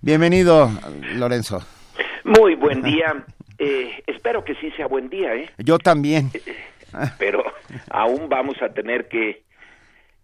Bienvenido, 0.00 0.70
Lorenzo. 1.14 1.60
Muy 2.24 2.54
buen 2.54 2.82
día. 2.82 3.24
Eh, 3.58 4.02
espero 4.06 4.44
que 4.44 4.54
sí 4.56 4.70
sea 4.72 4.86
buen 4.86 5.08
día, 5.10 5.34
¿eh? 5.34 5.50
Yo 5.58 5.78
también. 5.78 6.30
Pero 7.18 7.44
aún 7.90 8.28
vamos 8.28 8.56
a 8.62 8.70
tener 8.70 9.08
que 9.08 9.42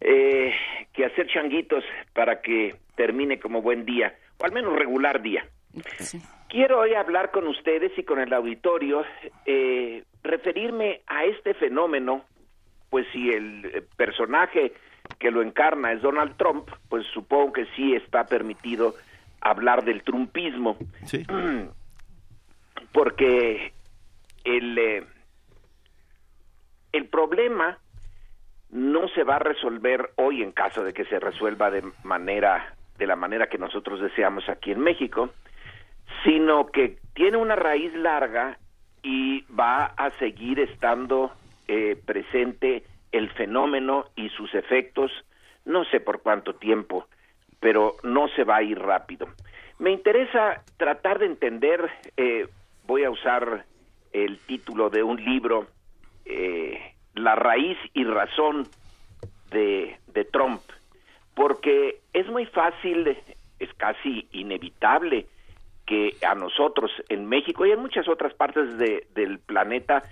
eh, 0.01 0.53
que 0.93 1.05
hacer 1.05 1.27
changuitos 1.29 1.85
para 2.13 2.41
que 2.41 2.75
termine 2.97 3.39
como 3.39 3.63
buen 3.63 3.85
día, 3.85 4.15
o 4.39 4.45
al 4.45 4.53
menos 4.53 4.77
regular 4.77 5.23
día. 5.23 5.47
Quiero 6.49 6.81
hoy 6.81 6.95
hablar 6.95 7.31
con 7.31 7.47
ustedes 7.47 7.93
y 7.99 8.03
con 8.03 8.19
el 8.19 8.33
auditorio, 8.33 9.05
eh, 9.45 10.05
referirme 10.23 11.01
a 11.07 11.25
este 11.25 11.55
fenómeno, 11.55 12.25
pues 12.91 13.07
si 13.13 13.31
el 13.31 13.65
eh, 13.67 13.83
personaje 13.97 14.73
que 15.19 15.31
lo 15.31 15.43
encarna 15.43 15.93
es 15.93 16.03
Donald 16.03 16.37
Trump, 16.37 16.69
pues 16.89 17.07
supongo 17.07 17.53
que 17.53 17.67
sí 17.77 17.95
está 17.95 18.27
permitido 18.27 18.95
hablar 19.41 19.85
del 19.85 20.03
trumpismo. 20.03 20.77
Porque 22.93 23.73
el, 24.45 24.79
eh, 24.79 25.05
el 26.93 27.07
problema 27.07 27.79
no 28.71 29.09
se 29.09 29.23
va 29.23 29.37
a 29.37 29.41
resolver 29.41 30.11
hoy 30.17 30.43
en 30.43 30.53
caso 30.53 30.83
de 30.83 30.93
que 30.93 31.05
se 31.05 31.21
resuelva 31.21 31.71
de 31.71 31.85
manera 32.03 32.75
de 32.99 33.07
la 33.07 33.17
manera 33.17 33.49
que 33.49 33.59
nosotros 33.59 34.01
deseamos 34.01 34.49
aquí 34.49 34.73
en 34.73 34.81
México, 34.81 35.31
sino 36.25 36.67
que 36.67 36.99
tiene 37.15 37.37
una 37.37 37.55
raíz 37.55 37.93
larga 37.95 38.59
y 39.03 39.43
va 39.53 39.85
a 39.85 40.11
seguir 40.19 40.61
estando 40.61 41.33
eh, 41.69 41.97
presente 42.05 42.85
el 43.13 43.31
fenómeno 43.31 44.07
y 44.17 44.29
sus 44.31 44.55
efectos, 44.55 45.11
no 45.65 45.85
sé 45.85 46.01
por 46.01 46.23
cuánto 46.23 46.55
tiempo, 46.55 47.07
pero 47.61 47.97
no 48.03 48.29
se 48.29 48.45
va 48.45 48.57
a 48.57 48.63
ir 48.63 48.79
rápido. 48.79 49.29
Me 49.79 49.91
interesa 49.91 50.63
tratar 50.77 51.19
de 51.19 51.27
entender, 51.27 51.91
eh, 52.17 52.47
voy 52.87 53.05
a 53.05 53.11
usar 53.11 53.65
el 54.13 54.39
título 54.39 54.91
de 54.91 55.03
un 55.03 55.23
libro, 55.23 55.67
eh, 56.25 56.95
La 57.15 57.35
raíz 57.35 57.79
y 57.95 58.05
razón 58.05 58.69
de, 59.51 59.99
de 60.09 60.25
Trump, 60.25 60.63
porque 61.35 62.01
es 62.13 62.27
muy 62.29 62.47
fácil, 62.47 63.17
es 63.59 63.75
casi 63.75 64.29
inevitable 64.33 65.27
que 65.87 66.17
a 66.29 66.35
nosotros 66.35 66.91
en 67.09 67.27
México 67.27 67.65
y 67.65 67.71
en 67.71 67.81
muchas 67.81 68.09
otras 68.09 68.35
partes 68.35 68.77
de, 68.77 69.07
del 69.15 69.39
planeta, 69.39 70.03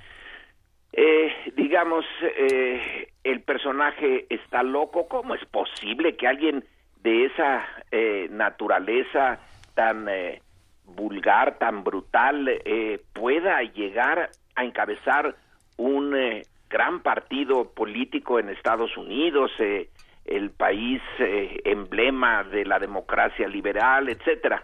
eh, 0.97 1.53
digamos, 1.57 2.05
eh, 2.23 3.09
el 3.25 3.43
personaje 3.43 4.27
está 4.31 4.62
loco. 4.62 5.09
¿Cómo 5.09 5.35
es 5.35 5.45
posible 5.47 6.16
que 6.16 6.29
alguien 6.29 6.65
de 7.03 7.27
esa 7.27 7.65
eh, 7.91 8.29
naturaleza 8.31 9.39
tan 9.75 10.09
eh, 10.09 10.41
vulgar, 10.85 11.59
tan 11.59 11.85
brutal, 11.85 12.49
eh, 12.49 13.01
pueda 13.12 13.61
llegar 13.62 14.31
a 14.55 14.65
encabezar 14.65 15.35
un 15.77 16.15
gran 16.71 17.01
partido 17.01 17.73
político 17.75 18.39
en 18.39 18.49
Estados 18.49 18.97
Unidos, 18.97 19.51
el 20.25 20.51
país 20.51 21.03
emblema 21.19 22.45
de 22.45 22.65
la 22.65 22.79
democracia 22.79 23.49
liberal, 23.49 24.09
etcétera. 24.09 24.62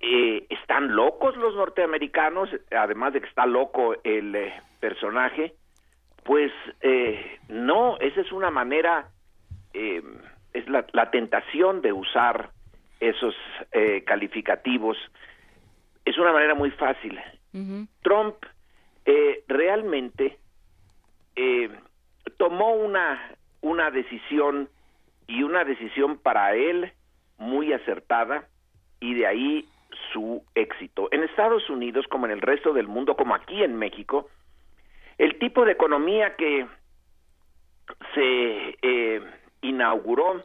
Eh, 0.00 0.46
están 0.48 0.94
locos 0.94 1.36
los 1.36 1.54
norteamericanos, 1.54 2.48
además 2.70 3.12
de 3.12 3.20
que 3.20 3.28
está 3.28 3.44
loco 3.46 3.96
el 4.02 4.34
eh, 4.34 4.54
personaje, 4.80 5.54
pues 6.24 6.52
eh, 6.80 7.38
no, 7.48 7.98
esa 7.98 8.22
es 8.22 8.32
una 8.32 8.50
manera, 8.50 9.10
eh, 9.74 10.02
es 10.54 10.68
la, 10.68 10.86
la 10.92 11.10
tentación 11.10 11.82
de 11.82 11.92
usar 11.92 12.50
esos 12.98 13.34
eh, 13.72 14.02
calificativos, 14.04 14.96
es 16.04 16.18
una 16.18 16.32
manera 16.32 16.54
muy 16.54 16.70
fácil. 16.70 17.18
Trump 18.02 18.36
eh, 19.04 19.44
realmente 19.48 20.38
eh, 21.36 21.68
tomó 22.36 22.72
una, 22.72 23.34
una 23.60 23.90
decisión 23.90 24.68
y 25.26 25.42
una 25.42 25.64
decisión 25.64 26.18
para 26.18 26.54
él 26.54 26.92
muy 27.38 27.72
acertada 27.72 28.46
y 29.00 29.14
de 29.14 29.26
ahí 29.26 29.68
su 30.12 30.44
éxito. 30.54 31.08
En 31.10 31.22
Estados 31.22 31.68
Unidos, 31.70 32.06
como 32.08 32.26
en 32.26 32.32
el 32.32 32.40
resto 32.40 32.72
del 32.72 32.88
mundo, 32.88 33.16
como 33.16 33.34
aquí 33.34 33.62
en 33.62 33.76
México, 33.76 34.28
el 35.18 35.38
tipo 35.38 35.64
de 35.64 35.72
economía 35.72 36.36
que 36.36 36.66
se 38.14 38.78
eh, 38.82 39.20
inauguró 39.62 40.44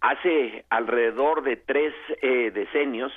hace 0.00 0.64
alrededor 0.70 1.42
de 1.42 1.56
tres 1.56 1.94
eh, 2.20 2.50
decenios 2.52 3.12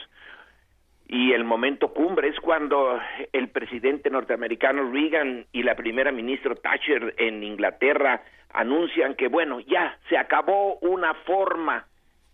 y 1.07 1.33
el 1.33 1.43
momento 1.43 1.93
cumbre 1.93 2.29
es 2.29 2.39
cuando 2.39 2.99
el 3.31 3.49
presidente 3.49 4.09
norteamericano 4.09 4.91
Reagan 4.91 5.45
y 5.51 5.63
la 5.63 5.75
primera 5.75 6.11
ministra 6.11 6.55
Thatcher 6.55 7.13
en 7.17 7.43
Inglaterra 7.43 8.23
anuncian 8.53 9.15
que 9.15 9.27
bueno 9.27 9.59
ya 9.59 9.97
se 10.09 10.17
acabó 10.17 10.77
una 10.77 11.13
forma 11.13 11.85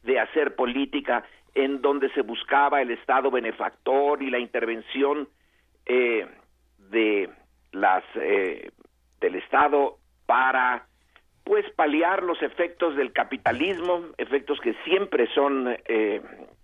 de 0.04 0.20
hacer 0.20 0.56
política 0.56 1.24
en 1.54 1.82
donde 1.82 2.10
se 2.14 2.22
buscaba 2.22 2.82
el 2.82 2.92
Estado 2.92 3.30
benefactor 3.32 4.22
y 4.24 4.30
la 4.30 4.40
intervención 4.40 5.28
eh, 5.86 6.28
de 6.90 7.30
las 7.72 8.04
eh, 8.16 8.72
del 9.20 9.36
Estado 9.36 9.98
para 10.26 10.86
pues 11.44 11.70
paliar 11.72 12.24
los 12.24 12.42
efectos 12.42 12.96
del 12.96 13.12
capitalismo, 13.14 14.06
efectos 14.18 14.60
que 14.62 14.74
siempre 14.86 15.28
son 15.34 15.76
eh, 15.86 16.22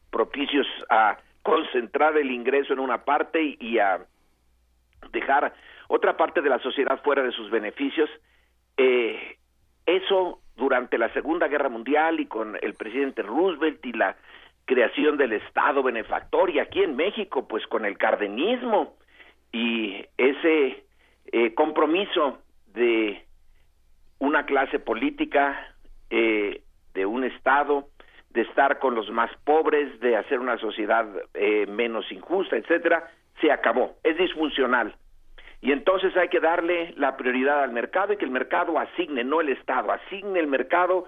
propicios 0.10 0.68
a 0.90 1.18
concentrar 1.44 2.18
el 2.18 2.32
ingreso 2.32 2.74
en 2.74 2.80
una 2.80 3.04
parte 3.04 3.58
y, 3.60 3.80
a 3.80 4.06
dejar 5.12 5.54
otra 5.88 6.18
parte 6.18 6.42
de 6.42 6.50
la 6.50 6.60
sociedad 6.60 7.02
fuera 7.04 7.24
de 7.24 7.32
sus 7.32 7.50
beneficios. 7.50 8.10
Eh, 8.78 9.38
eso 9.86 10.42
durante 10.56 10.98
la 10.98 11.12
Segunda 11.14 11.48
Guerra 11.48 11.70
Mundial 11.70 12.20
y 12.20 12.26
con 12.26 12.58
el 12.62 12.74
presidente 12.74 13.22
Roosevelt 13.22 13.86
y 13.86 13.94
la 13.94 14.16
creación 14.68 15.18
del 15.18 15.34
Estado 15.34 15.82
benefactor 15.82 16.52
y 16.52 16.60
aquí 16.60 16.84
en 16.84 16.96
México 16.96 17.48
pues 17.48 17.66
con 17.68 17.86
el 17.86 17.98
cardenismo 17.98 18.98
y 19.52 20.06
ese 20.18 20.84
eh, 21.32 21.54
compromiso 21.56 22.40
de 22.74 23.24
una 24.20 24.46
clase 24.46 24.80
política, 24.80 25.74
eh, 26.10 26.62
de 26.94 27.06
un 27.06 27.24
Estado, 27.24 27.88
de 28.32 28.42
estar 28.42 28.80
con 28.80 28.94
los 28.94 29.10
más 29.10 29.32
pobres, 29.46 30.00
de 30.02 30.18
hacer 30.18 30.40
una 30.40 30.58
sociedad 30.58 31.08
eh, 31.34 31.66
menos 31.68 32.12
injusta, 32.12 32.58
etcétera, 32.58 33.10
se 33.40 33.52
acabó, 33.52 33.96
es 34.04 34.18
disfuncional. 34.18 34.96
Y 35.62 35.72
entonces 35.72 36.16
hay 36.18 36.28
que 36.28 36.42
darle 36.42 36.94
la 36.98 37.16
prioridad 37.16 37.64
al 37.64 37.72
mercado 37.72 38.14
y 38.14 38.18
que 38.18 38.26
el 38.26 38.32
mercado 38.32 38.78
asigne, 38.78 39.24
no 39.24 39.40
el 39.40 39.50
Estado, 39.50 39.92
asigne 39.92 40.40
el 40.40 40.48
mercado 40.48 41.06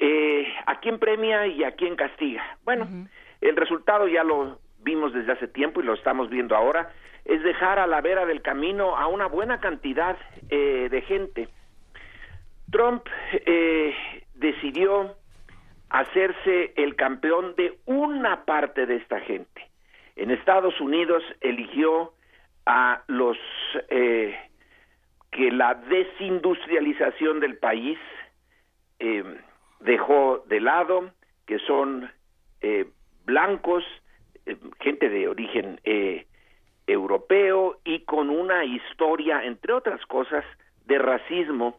eh, 0.00 0.46
a 0.66 0.80
quién 0.80 0.98
premia 0.98 1.46
y 1.46 1.64
a 1.64 1.72
quién 1.72 1.96
castiga. 1.96 2.42
Bueno, 2.64 2.84
uh 2.84 2.88
-huh. 2.88 3.08
el 3.40 3.56
resultado 3.56 4.08
ya 4.08 4.24
lo 4.24 4.58
vimos 4.78 5.12
desde 5.12 5.32
hace 5.32 5.48
tiempo 5.48 5.80
y 5.80 5.84
lo 5.84 5.94
estamos 5.94 6.28
viendo 6.28 6.54
ahora, 6.54 6.90
es 7.24 7.42
dejar 7.42 7.78
a 7.78 7.86
la 7.86 8.00
vera 8.00 8.26
del 8.26 8.42
camino 8.42 8.96
a 8.96 9.06
una 9.06 9.26
buena 9.26 9.58
cantidad 9.60 10.16
eh, 10.50 10.88
de 10.90 11.00
gente. 11.02 11.48
Trump 12.70 13.06
eh, 13.32 13.94
decidió 14.34 15.16
hacerse 15.88 16.72
el 16.76 16.96
campeón 16.96 17.54
de 17.56 17.78
una 17.86 18.44
parte 18.44 18.84
de 18.86 18.96
esta 18.96 19.20
gente. 19.20 19.70
En 20.16 20.30
Estados 20.30 20.80
Unidos 20.80 21.22
eligió 21.40 22.12
a 22.66 23.02
los 23.06 23.36
eh, 23.88 24.36
que 25.30 25.50
la 25.50 25.74
desindustrialización 25.74 27.40
del 27.40 27.58
país 27.58 27.98
eh, 28.98 29.24
dejó 29.84 30.44
de 30.48 30.60
lado, 30.60 31.10
que 31.46 31.58
son 31.60 32.10
eh, 32.60 32.86
blancos, 33.24 33.84
eh, 34.46 34.56
gente 34.80 35.08
de 35.08 35.28
origen 35.28 35.80
eh, 35.84 36.26
europeo 36.86 37.78
y 37.84 38.00
con 38.00 38.30
una 38.30 38.64
historia, 38.64 39.44
entre 39.44 39.72
otras 39.72 40.04
cosas, 40.06 40.44
de 40.86 40.98
racismo 40.98 41.78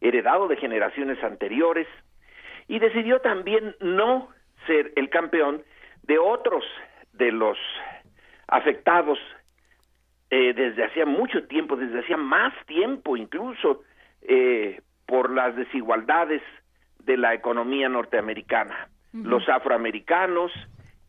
heredado 0.00 0.48
de 0.48 0.56
generaciones 0.56 1.22
anteriores. 1.22 1.86
Y 2.68 2.78
decidió 2.78 3.20
también 3.20 3.74
no 3.80 4.28
ser 4.66 4.92
el 4.96 5.10
campeón 5.10 5.62
de 6.02 6.18
otros 6.18 6.64
de 7.12 7.32
los 7.32 7.58
afectados 8.46 9.18
eh, 10.30 10.52
desde 10.54 10.84
hacía 10.84 11.06
mucho 11.06 11.46
tiempo, 11.48 11.76
desde 11.76 12.00
hacía 12.00 12.16
más 12.16 12.54
tiempo 12.66 13.16
incluso, 13.16 13.82
eh, 14.22 14.80
por 15.10 15.28
las 15.34 15.56
desigualdades 15.56 16.40
de 17.00 17.16
la 17.16 17.34
economía 17.34 17.88
norteamericana. 17.88 18.88
Uh 19.12 19.18
-huh. 19.18 19.24
Los 19.24 19.48
afroamericanos 19.48 20.52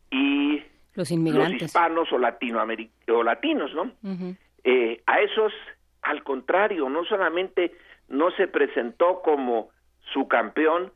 y 0.10 0.64
los 0.96 1.12
inmigrantes. 1.12 1.62
Los 1.62 1.62
hispanos 1.62 2.12
o, 2.12 2.16
o 2.16 3.24
latinos, 3.24 3.74
¿no? 3.76 3.84
Uh 3.84 4.18
-huh. 4.18 4.38
eh, 4.64 5.02
a 5.06 5.20
esos, 5.22 5.54
al 6.02 6.24
contrario, 6.24 6.90
no 6.90 7.06
solamente 7.06 7.72
no 8.10 8.32
se 8.32 8.48
presentó 8.48 9.22
como 9.22 9.70
su 10.14 10.28
campeón, 10.28 10.92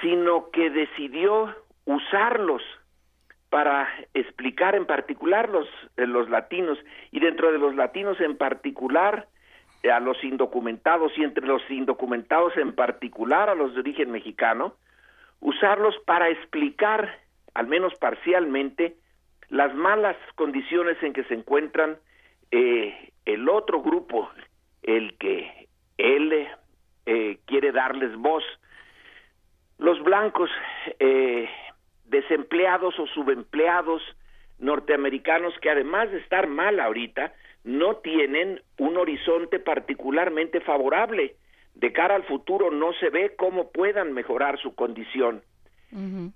sino 0.00 0.50
que 0.50 0.70
decidió 0.70 1.54
usarlos 1.84 2.62
para 3.50 3.86
explicar 4.14 4.74
en 4.74 4.86
particular 4.86 5.50
los, 5.50 5.68
los 5.96 6.30
latinos 6.30 6.78
y 7.10 7.20
dentro 7.20 7.52
de 7.52 7.58
los 7.58 7.74
latinos 7.74 8.18
en 8.20 8.36
particular 8.36 9.28
a 9.88 10.00
los 10.00 10.22
indocumentados 10.22 11.12
y 11.16 11.24
entre 11.24 11.46
los 11.46 11.62
indocumentados 11.70 12.56
en 12.56 12.74
particular 12.74 13.48
a 13.48 13.54
los 13.54 13.74
de 13.74 13.80
origen 13.80 14.10
mexicano, 14.10 14.74
usarlos 15.40 15.94
para 16.04 16.28
explicar, 16.28 17.18
al 17.54 17.66
menos 17.66 17.94
parcialmente, 17.94 18.96
las 19.48 19.74
malas 19.74 20.16
condiciones 20.34 21.02
en 21.02 21.12
que 21.12 21.24
se 21.24 21.34
encuentran 21.34 21.98
eh, 22.50 23.12
el 23.24 23.48
otro 23.48 23.82
grupo, 23.82 24.30
el 24.82 25.16
que 25.18 25.68
él 25.98 26.48
eh, 27.06 27.38
quiere 27.46 27.72
darles 27.72 28.14
voz. 28.16 28.44
Los 29.78 30.02
blancos 30.02 30.50
eh, 30.98 31.48
desempleados 32.04 32.98
o 32.98 33.06
subempleados 33.06 34.02
norteamericanos 34.58 35.54
que 35.60 35.70
además 35.70 36.10
de 36.10 36.18
estar 36.18 36.46
mal 36.46 36.80
ahorita, 36.80 37.32
no 37.64 37.96
tienen 37.96 38.62
un 38.78 38.96
horizonte 38.96 39.58
particularmente 39.58 40.60
favorable. 40.60 41.36
De 41.74 41.92
cara 41.92 42.14
al 42.14 42.24
futuro 42.24 42.70
no 42.70 42.92
se 42.94 43.10
ve 43.10 43.34
cómo 43.36 43.70
puedan 43.70 44.12
mejorar 44.12 44.58
su 44.58 44.74
condición. 44.74 45.42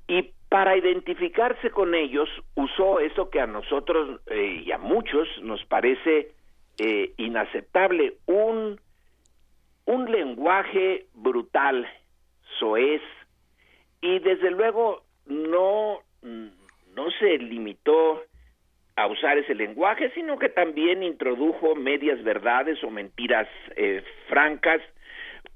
Y 0.09 0.33
para 0.49 0.77
identificarse 0.77 1.71
con 1.71 1.95
ellos 1.95 2.29
usó 2.57 2.99
eso 2.99 3.31
que 3.31 3.41
a 3.41 3.47
nosotros 3.47 4.21
eh, 4.27 4.63
y 4.67 4.73
a 4.73 4.79
muchos 4.79 5.29
nos 5.43 5.65
parece 5.65 6.33
eh, 6.79 7.13
inaceptable, 7.19 8.15
un, 8.27 8.81
un 9.85 10.11
lenguaje 10.11 11.07
brutal, 11.15 11.87
soez, 12.59 13.03
y 14.01 14.19
desde 14.19 14.51
luego 14.51 15.05
no, 15.27 16.01
no 16.23 17.11
se 17.19 17.39
limitó 17.39 18.23
a 18.97 19.07
usar 19.07 19.39
ese 19.39 19.55
lenguaje, 19.55 20.11
sino 20.15 20.39
que 20.39 20.49
también 20.49 21.03
introdujo 21.03 21.75
medias 21.75 22.23
verdades 22.23 22.83
o 22.85 22.91
mentiras 22.91 23.49
eh, 23.77 24.05
francas, 24.29 24.81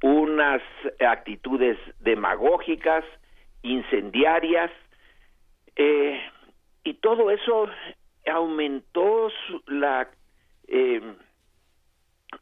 unas 0.02 0.62
actitudes 1.00 1.78
demagógicas, 2.00 3.04
incendiarias, 3.62 4.70
eh, 5.76 6.20
y 6.82 6.94
todo 6.94 7.30
eso 7.30 7.68
aumentó 8.26 9.30
la 9.66 10.08
eh, 10.66 11.00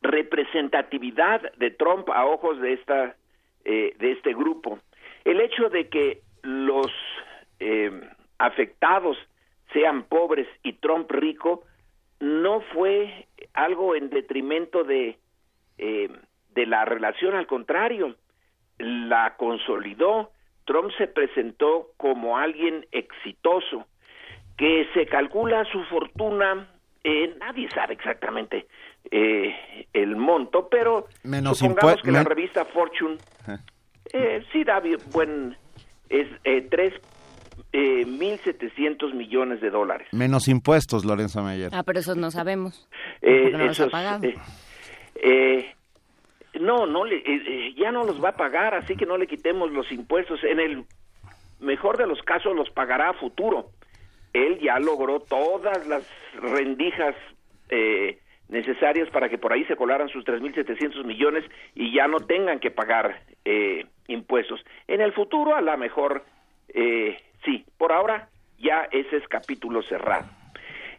representatividad 0.01 1.53
de 1.55 1.71
Trump 1.71 2.09
a 2.11 2.27
ojos 2.27 2.61
de 2.61 2.73
esta 2.73 3.17
de 3.65 4.13
este 4.13 4.33
grupo. 4.33 4.79
El 5.25 5.41
hecho 5.41 5.69
de 5.69 5.89
que 5.89 6.21
los 6.43 6.87
afectados 8.39 9.19
sean 9.73 10.05
pobres 10.05 10.49
y 10.63 10.75
Trump 10.75 11.11
rico, 11.11 11.65
no 12.21 12.61
fue 12.73 13.27
algo 13.55 13.95
en 13.95 14.11
detrimento 14.11 14.85
de, 14.85 15.19
eh, 15.79 16.09
de 16.55 16.67
la 16.67 16.85
relación, 16.85 17.35
al 17.35 17.47
contrario, 17.47 18.17
la 18.79 19.37
consolidó. 19.37 20.31
Trump 20.65 20.91
se 20.99 21.07
presentó 21.07 21.93
como 21.97 22.39
alguien 22.39 22.87
exitoso, 22.91 23.87
que 24.57 24.87
se 24.95 25.07
calcula 25.07 25.65
su 25.67 25.83
fortuna, 25.85 26.69
eh, 27.05 27.37
nadie 27.39 27.69
sabe 27.71 27.95
exactamente 27.95 28.67
eh, 29.11 29.87
el 29.93 30.17
monto, 30.17 30.69
pero 30.69 31.07
Menos 31.23 31.59
supongamos 31.59 32.03
que 32.03 32.11
la 32.11 32.25
revista 32.25 32.65
Fortune 32.65 33.19
eh, 34.13 34.45
sí 34.53 34.65
da 34.65 34.83
buen, 35.13 35.57
es 36.09 36.27
eh, 36.45 36.67
tres 36.71 36.95
eh, 37.73 38.05
1.700 38.07 39.13
millones 39.15 39.61
de 39.61 39.71
dólares. 39.71 40.09
Menos 40.13 40.49
impuestos, 40.49 41.05
Lorenzo 41.05 41.43
Meyer. 41.43 41.71
Ah, 41.73 41.83
pero 41.83 42.01
eso 42.01 42.15
no 42.15 42.31
sabemos. 42.31 42.89
Eh, 43.23 43.51
no 43.53 43.59
los 43.59 43.69
ha 43.69 43.73
esos, 43.73 43.93
pagado. 43.93 44.25
eh, 44.25 44.37
eh, 45.17 45.75
no, 46.61 46.87
no 46.87 47.05
le, 47.05 47.17
eh, 47.17 47.23
eh, 47.27 47.75
ya 47.77 47.93
no 47.93 48.05
los 48.05 48.23
va 48.23 48.31
a 48.31 48.37
pagar, 48.37 48.75
así 48.75 48.97
que 48.97 49.07
no 49.07 49.19
le 49.19 49.27
quitemos 49.27 49.71
los 49.73 49.91
impuestos. 49.93 50.43
En 50.45 50.59
el 50.61 50.85
mejor 51.61 51.97
de 51.99 52.07
los 52.07 52.23
casos 52.23 52.55
los 52.55 52.71
pagará 52.71 53.11
a 53.11 53.15
futuro. 53.15 53.71
Él 54.33 54.59
ya 54.61 54.79
logró 54.79 55.21
todas 55.21 55.87
las 55.87 56.07
rendijas 56.41 57.15
eh, 57.71 58.19
necesarias 58.49 59.09
para 59.11 59.29
que 59.29 59.39
por 59.39 59.53
ahí 59.53 59.65
se 59.65 59.77
colaran 59.77 60.09
sus 60.09 60.25
3.700 60.25 61.05
millones 61.05 61.45
y 61.75 61.93
ya 61.95 62.07
no 62.07 62.21
tengan 62.21 62.61
que 62.61 62.71
pagar 62.71 63.23
eh, 63.45 63.87
impuestos. 64.09 64.61
En 64.89 65.01
el 65.01 65.13
futuro, 65.13 65.57
a 65.57 65.61
lo 65.63 65.77
mejor, 65.79 66.25
eh, 66.69 67.17
sí, 67.45 67.65
por 67.79 67.93
ahora 67.93 68.29
ya 68.59 68.89
ese 68.91 69.17
es 69.17 69.29
capítulo 69.29 69.83
cerrado. 69.83 70.27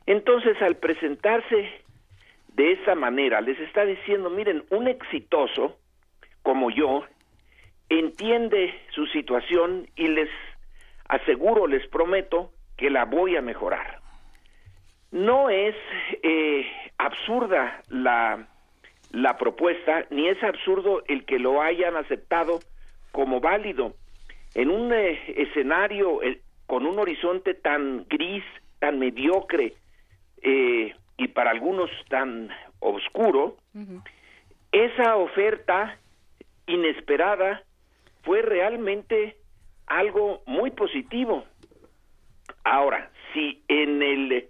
Entonces, 0.05 0.61
al 0.61 0.77
presentarse 0.77 1.69
de 2.53 2.71
esa 2.73 2.95
manera, 2.95 3.41
les 3.41 3.59
está 3.59 3.85
diciendo, 3.85 4.29
miren, 4.29 4.63
un 4.71 4.87
exitoso 4.87 5.77
como 6.41 6.71
yo 6.71 7.03
entiende 7.89 8.73
su 8.91 9.05
situación 9.07 9.87
y 9.95 10.07
les 10.07 10.29
aseguro, 11.07 11.67
les 11.67 11.85
prometo 11.87 12.51
que 12.77 12.89
la 12.89 13.05
voy 13.05 13.35
a 13.35 13.41
mejorar. 13.41 13.99
No 15.11 15.49
es 15.49 15.75
eh, 16.23 16.65
absurda 16.97 17.81
la, 17.89 18.47
la 19.11 19.37
propuesta, 19.37 20.05
ni 20.09 20.27
es 20.27 20.41
absurdo 20.43 21.03
el 21.07 21.25
que 21.25 21.39
lo 21.39 21.61
hayan 21.61 21.95
aceptado 21.95 22.59
como 23.11 23.39
válido. 23.39 23.93
En 24.57 24.71
un 24.71 24.91
eh, 24.91 25.35
escenario 25.37 26.23
eh, 26.23 26.41
con 26.65 26.87
un 26.87 26.97
horizonte 26.97 27.53
tan 27.53 28.07
gris, 28.09 28.43
tan 28.79 28.97
mediocre 28.97 29.75
eh, 30.41 30.95
y 31.15 31.27
para 31.27 31.51
algunos 31.51 31.91
tan 32.09 32.49
oscuro, 32.79 33.57
esa 34.71 35.15
oferta 35.15 35.99
inesperada 36.65 37.61
fue 38.23 38.41
realmente 38.41 39.37
algo 39.85 40.41
muy 40.47 40.71
positivo. 40.71 41.45
Ahora, 42.63 43.11
si 43.33 43.61
en 43.67 44.01
el 44.01 44.49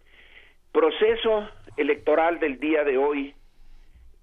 proceso 0.71 1.49
electoral 1.75 2.39
del 2.39 2.61
día 2.61 2.85
de 2.85 2.97
hoy 2.97 3.35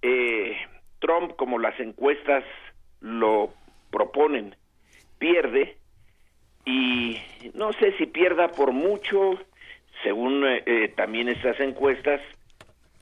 eh, 0.01 0.57
Trump, 1.01 1.37
como 1.37 1.59
las 1.59 1.79
encuestas 1.79 2.43
lo 3.01 3.53
proponen, 3.91 4.57
pierde 5.19 5.77
y 6.65 7.19
no 7.55 7.73
sé 7.75 7.93
si 7.99 8.07
pierda 8.07 8.49
por 8.49 8.73
mucho, 8.73 9.39
según 10.03 10.47
eh, 10.47 10.63
eh, 10.67 10.89
también 10.97 11.29
esas 11.29 11.59
encuestas, 11.61 12.21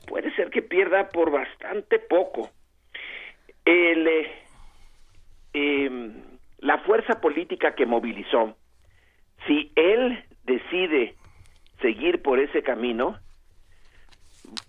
puede 0.07 0.33
ser 0.35 0.49
que 0.49 0.61
pierda 0.61 1.09
por 1.09 1.31
bastante 1.31 1.99
poco. 1.99 2.49
El, 3.65 4.07
eh, 4.07 4.31
em, 5.53 6.13
la 6.59 6.79
fuerza 6.79 7.21
política 7.21 7.75
que 7.75 7.85
movilizó, 7.85 8.57
si 9.47 9.71
él 9.75 10.23
decide 10.43 11.15
seguir 11.81 12.21
por 12.21 12.39
ese 12.39 12.63
camino, 12.63 13.19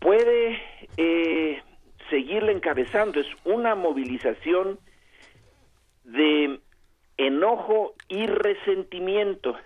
puede 0.00 0.60
eh, 0.96 1.62
seguirle 2.10 2.52
encabezando. 2.52 3.20
Es 3.20 3.26
una 3.44 3.74
movilización 3.74 4.78
de 6.04 6.60
enojo 7.16 7.94
y 8.08 8.26
resentimiento. 8.26 9.56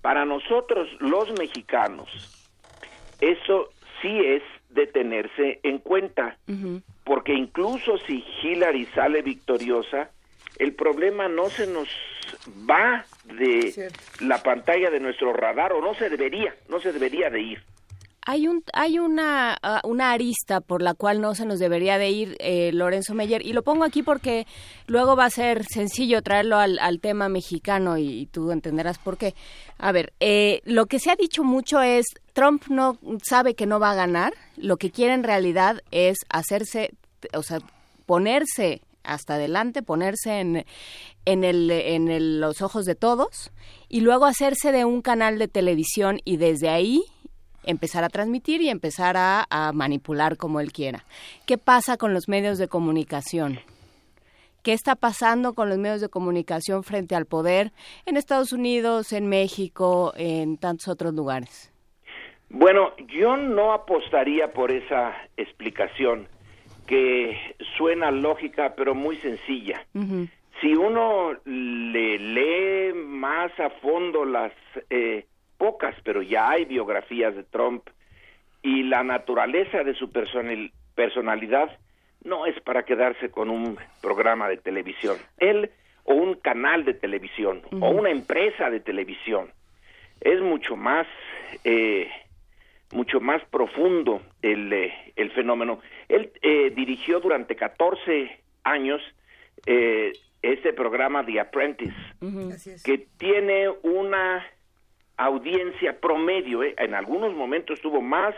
Para 0.00 0.24
nosotros, 0.24 0.88
los 1.00 1.30
mexicanos, 1.38 2.08
eso 3.20 3.70
sí 4.00 4.18
es 4.18 4.42
de 4.70 4.86
tenerse 4.86 5.60
en 5.62 5.78
cuenta, 5.78 6.38
porque 7.04 7.34
incluso 7.34 7.98
si 7.98 8.24
Hillary 8.42 8.86
sale 8.86 9.22
victoriosa, 9.22 10.10
el 10.58 10.74
problema 10.74 11.28
no 11.28 11.48
se 11.50 11.66
nos 11.66 11.88
va 12.68 13.04
de 13.24 13.90
la 14.20 14.42
pantalla 14.42 14.90
de 14.90 15.00
nuestro 15.00 15.32
radar 15.32 15.72
o 15.72 15.80
no 15.80 15.94
se 15.94 16.08
debería, 16.08 16.54
no 16.68 16.80
se 16.80 16.92
debería 16.92 17.30
de 17.30 17.40
ir. 17.40 17.62
Hay 18.24 18.46
un 18.46 18.62
hay 18.72 18.98
una 19.00 19.56
ah, 19.62 19.80
una 19.84 20.12
arista 20.12 20.60
por 20.60 20.80
la 20.80 20.94
cual 20.94 21.20
no 21.20 21.34
se 21.34 21.44
nos 21.44 21.58
debería 21.58 21.98
de 21.98 22.10
ir 22.10 22.36
eh, 22.38 22.70
Lorenzo 22.72 23.14
Meyer 23.14 23.44
y 23.44 23.52
lo 23.52 23.62
pongo 23.62 23.82
aquí 23.82 24.02
porque 24.04 24.46
luego 24.86 25.16
va 25.16 25.24
a 25.24 25.30
ser 25.30 25.64
sencillo 25.64 26.22
traerlo 26.22 26.56
al, 26.56 26.78
al 26.78 27.00
tema 27.00 27.28
mexicano 27.28 27.98
y, 27.98 28.26
tú 28.26 28.52
entenderás 28.52 28.98
por 28.98 29.18
qué. 29.18 29.34
A 29.78 29.90
ver, 29.90 30.12
eh, 30.20 30.60
lo 30.64 30.86
que 30.86 31.00
se 31.00 31.10
ha 31.10 31.16
dicho 31.16 31.42
mucho 31.42 31.82
es 31.82 32.06
Trump 32.32 32.64
no 32.68 32.96
sabe 33.24 33.54
que 33.54 33.66
no 33.66 33.80
va 33.80 33.90
a 33.90 33.96
ganar. 33.96 34.32
Lo 34.56 34.76
que 34.76 34.90
quiere 34.92 35.14
en 35.14 35.24
realidad 35.24 35.80
es 35.90 36.18
hacerse, 36.28 36.90
o 37.34 37.42
sea, 37.42 37.58
ponerse 38.06 38.82
hasta 39.02 39.34
adelante, 39.34 39.82
ponerse 39.82 40.38
en, 40.38 40.64
en, 41.24 41.42
el, 41.42 41.70
en 41.72 42.08
el- 42.08 42.40
los 42.40 42.62
ojos 42.62 42.84
de 42.84 42.94
todos 42.94 43.50
y 43.88 44.00
luego 44.00 44.26
hacerse 44.26 44.70
de 44.70 44.84
un 44.84 45.02
canal 45.02 45.40
de 45.40 45.48
televisión 45.48 46.20
y 46.24 46.36
desde 46.36 46.68
ahí 46.68 47.02
empezar 47.64 48.04
a 48.04 48.08
transmitir 48.08 48.60
y 48.62 48.68
empezar 48.68 49.16
a, 49.16 49.46
a 49.50 49.72
manipular 49.72 50.36
como 50.36 50.60
él 50.60 50.72
quiera. 50.72 51.04
¿Qué 51.46 51.58
pasa 51.58 51.96
con 51.96 52.14
los 52.14 52.28
medios 52.28 52.58
de 52.58 52.68
comunicación? 52.68 53.60
¿Qué 54.62 54.72
está 54.72 54.94
pasando 54.94 55.54
con 55.54 55.68
los 55.68 55.78
medios 55.78 56.00
de 56.00 56.08
comunicación 56.08 56.84
frente 56.84 57.16
al 57.16 57.26
poder 57.26 57.72
en 58.06 58.16
Estados 58.16 58.52
Unidos, 58.52 59.12
en 59.12 59.26
México, 59.28 60.12
en 60.16 60.56
tantos 60.56 60.88
otros 60.88 61.14
lugares? 61.14 61.72
Bueno, 62.48 62.92
yo 63.08 63.36
no 63.36 63.72
apostaría 63.72 64.52
por 64.52 64.70
esa 64.70 65.14
explicación. 65.36 66.28
que 66.86 67.36
suena 67.76 68.10
lógica 68.10 68.74
pero 68.76 68.94
muy 68.94 69.16
sencilla. 69.16 69.86
Si 70.60 70.74
uno 70.74 71.32
le 71.44 72.18
lee 72.18 72.92
más 72.94 73.50
a 73.58 73.70
fondo 73.80 74.24
las 74.24 74.52
eh, 74.90 75.26
pocas, 75.62 75.94
pero 76.02 76.22
ya 76.22 76.50
hay 76.50 76.64
biografías 76.64 77.36
de 77.36 77.44
Trump 77.44 77.88
y 78.62 78.82
la 78.82 79.04
naturaleza 79.04 79.84
de 79.84 79.94
su 79.94 80.10
personalidad, 80.10 81.78
no 82.24 82.46
es 82.46 82.60
para 82.62 82.84
quedarse 82.84 83.30
con 83.30 83.48
un 83.48 83.78
programa 84.00 84.48
de 84.48 84.56
televisión. 84.56 85.18
Él 85.38 85.70
o 86.02 86.14
un 86.14 86.34
canal 86.34 86.84
de 86.84 86.94
televisión 86.94 87.62
o 87.80 87.90
una 87.90 88.10
empresa 88.10 88.70
de 88.70 88.80
televisión 88.80 89.52
es 90.20 90.40
mucho 90.40 90.74
más 90.74 91.06
eh, 91.62 92.10
mucho 92.90 93.20
más 93.20 93.40
profundo 93.44 94.20
el, 94.42 94.72
eh, 94.72 94.92
el 95.14 95.30
fenómeno. 95.30 95.80
Él 96.08 96.32
eh, 96.42 96.72
dirigió 96.74 97.20
durante 97.20 97.54
14 97.54 98.36
años 98.64 99.00
eh, 99.66 100.12
ese 100.42 100.72
programa 100.72 101.24
The 101.24 101.38
Apprentice, 101.38 101.94
que 102.84 103.06
tiene 103.16 103.68
una 103.84 104.44
audiencia 105.16 106.00
promedio, 106.00 106.62
en 106.62 106.94
algunos 106.94 107.34
momentos 107.34 107.80
tuvo 107.80 108.00
más, 108.00 108.34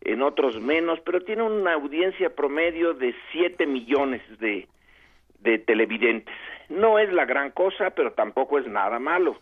en 0.00 0.22
otros 0.22 0.60
menos, 0.60 1.00
pero 1.00 1.20
tiene 1.20 1.42
una 1.42 1.74
audiencia 1.74 2.34
promedio 2.34 2.94
de 2.94 3.14
7 3.32 3.66
millones 3.66 4.22
de, 4.38 4.68
de 5.40 5.58
televidentes. 5.58 6.34
No 6.68 6.98
es 6.98 7.12
la 7.12 7.24
gran 7.24 7.50
cosa, 7.50 7.90
pero 7.90 8.12
tampoco 8.12 8.58
es 8.58 8.66
nada 8.66 8.98
malo. 8.98 9.40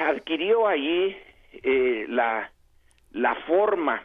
adquirió 0.00 0.66
allí 0.66 1.16
la 2.08 2.50
la 3.16 3.34
forma 3.46 4.04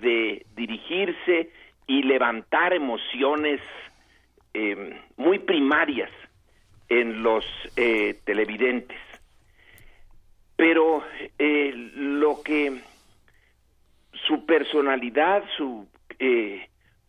de 0.00 0.46
dirigirse 0.54 1.50
y 1.88 2.04
levantar 2.04 2.72
emociones 2.72 3.60
eh, 4.54 5.00
muy 5.16 5.40
primarias 5.40 6.10
en 6.88 7.22
los 7.24 7.44
eh, 7.76 8.18
televidentes. 8.24 8.98
Pero 10.62 11.02
eh, 11.40 11.72
lo 11.74 12.40
que 12.40 12.72
su 14.28 14.46
personalidad, 14.46 15.42
su 15.56 15.88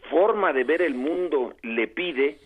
forma 0.10 0.52
de 0.54 0.64
ver 0.64 0.82
el 0.82 0.96
mundo 0.96 1.54
le 1.62 1.88
pide, 1.88 2.40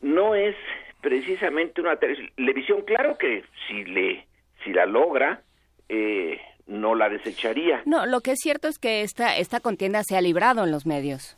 no 0.00 0.34
es 0.34 0.56
precisamente 1.02 1.82
una 1.82 1.96
televisión. 1.96 2.84
Claro 2.86 3.18
que 3.18 3.44
si 3.68 3.84
le 3.84 4.26
si 4.64 4.72
la 4.72 4.86
logra, 4.86 5.42
eh, 5.90 6.40
no 6.68 6.94
la 6.94 7.10
desecharía. 7.10 7.82
No, 7.84 8.06
lo 8.06 8.22
que 8.22 8.30
es 8.30 8.38
cierto 8.40 8.68
es 8.68 8.78
que 8.78 9.02
esta, 9.02 9.36
esta 9.36 9.60
contienda 9.60 10.04
se 10.04 10.16
ha 10.16 10.22
librado 10.22 10.64
en 10.64 10.70
los 10.70 10.86
medios. 10.86 11.36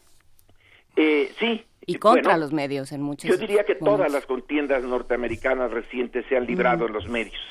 Eh, 0.95 1.33
sí. 1.41 1.65
Y 1.87 1.97
contra 1.97 2.37
los 2.37 2.53
medios 2.53 2.93
en 2.93 3.03
muchos. 3.03 3.29
Yo 3.29 3.37
diría 3.37 3.65
que 3.65 3.75
todas 3.75 4.13
las 4.13 4.27
contiendas 4.27 4.85
norteamericanas 4.85 5.73
recientes 5.73 6.25
se 6.29 6.37
han 6.37 6.47
librado 6.47 6.87
en 6.87 6.93
los 6.93 7.09
medios. 7.09 7.43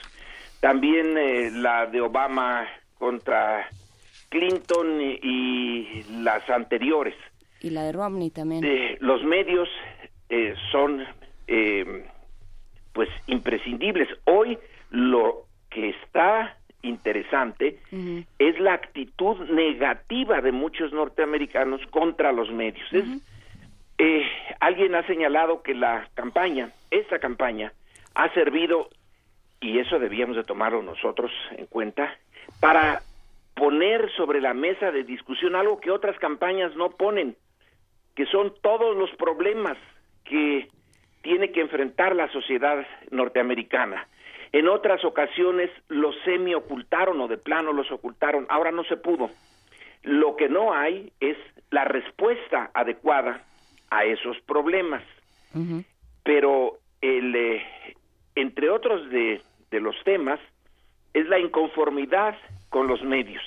También 0.65 1.15
eh, 1.15 1.51
la 1.51 1.85
de 1.85 2.01
Obama 2.01 2.67
contra 2.97 3.69
Clinton 4.29 4.99
y, 4.99 6.01
las 6.23 6.49
anteriores. 6.49 7.13
Y 7.61 7.69
la 7.69 7.83
de 7.83 7.91
Romney 7.91 8.31
también. 8.31 8.65
los 8.99 9.23
medios 9.23 9.69
eh, 10.27 10.55
son 10.71 11.05
pues 12.93 13.09
imprescindibles. 13.27 14.09
Hoy 14.25 14.57
lo 14.89 15.45
que 15.69 15.89
está 15.89 16.57
interesante 16.81 17.77
es 18.39 18.59
la 18.59 18.73
actitud 18.73 19.47
negativa 19.51 20.41
de 20.41 20.51
muchos 20.51 20.91
norteamericanos 20.93 21.81
contra 21.91 22.31
los 22.31 22.51
medios. 22.51 22.87
Eh, 23.99 24.23
alguien 24.59 24.95
ha 24.95 25.05
señalado 25.05 25.61
que 25.61 25.75
la 25.75 26.09
campaña, 26.15 26.71
esta 26.89 27.19
campaña, 27.19 27.71
ha 28.15 28.33
servido, 28.33 28.89
y 29.65 29.79
eso 29.79 29.97
debíamos 29.97 30.35
de 30.35 30.43
tomarlo 30.43 30.83
nosotros 30.83 31.31
en 31.57 31.65
cuenta, 31.65 32.15
para 32.59 33.01
poner 33.55 34.11
sobre 34.15 34.39
la 34.39 34.53
mesa 34.53 34.91
de 34.91 35.03
discusión 35.03 35.55
algo 35.55 35.79
que 35.79 35.89
otras 35.89 36.17
campañas 36.19 36.75
no 36.75 36.91
ponen, 36.91 37.35
que 38.15 38.27
son 38.27 38.53
todos 38.61 38.95
los 38.95 39.09
problemas 39.15 39.75
que 40.23 40.67
tiene 41.23 41.51
que 41.51 41.61
enfrentar 41.61 42.15
la 42.15 42.31
sociedad 42.31 42.85
norteamericana. 43.09 44.07
En 44.51 44.67
otras 44.67 45.03
ocasiones 45.03 45.71
los 45.87 46.15
semi 46.23 46.53
ocultaron 46.53 47.19
o 47.19 47.27
de 47.27 47.37
plano 47.37 47.73
los 47.73 47.91
ocultaron, 47.91 48.45
ahora 48.49 48.71
no 48.71 48.83
se 48.83 48.97
pudo. 48.97 49.31
Lo 50.03 50.35
que 50.35 50.47
no 50.47 50.73
hay 50.73 51.11
es 51.19 51.37
la 51.71 51.85
respuesta 51.85 52.69
adecuada 52.75 53.43
a 53.89 54.05
esos 54.05 54.39
problemas. 54.41 55.03
Pero 56.23 56.79
el, 57.01 57.35
eh, 57.35 57.63
entre 58.35 58.69
otros 58.69 59.09
de, 59.09 59.41
los 59.80 59.95
temas 60.03 60.39
es 61.14 61.27
la 61.27 61.39
inconformidad 61.39 62.35
con 62.69 62.88
los 62.88 63.02
medios. 63.03 63.43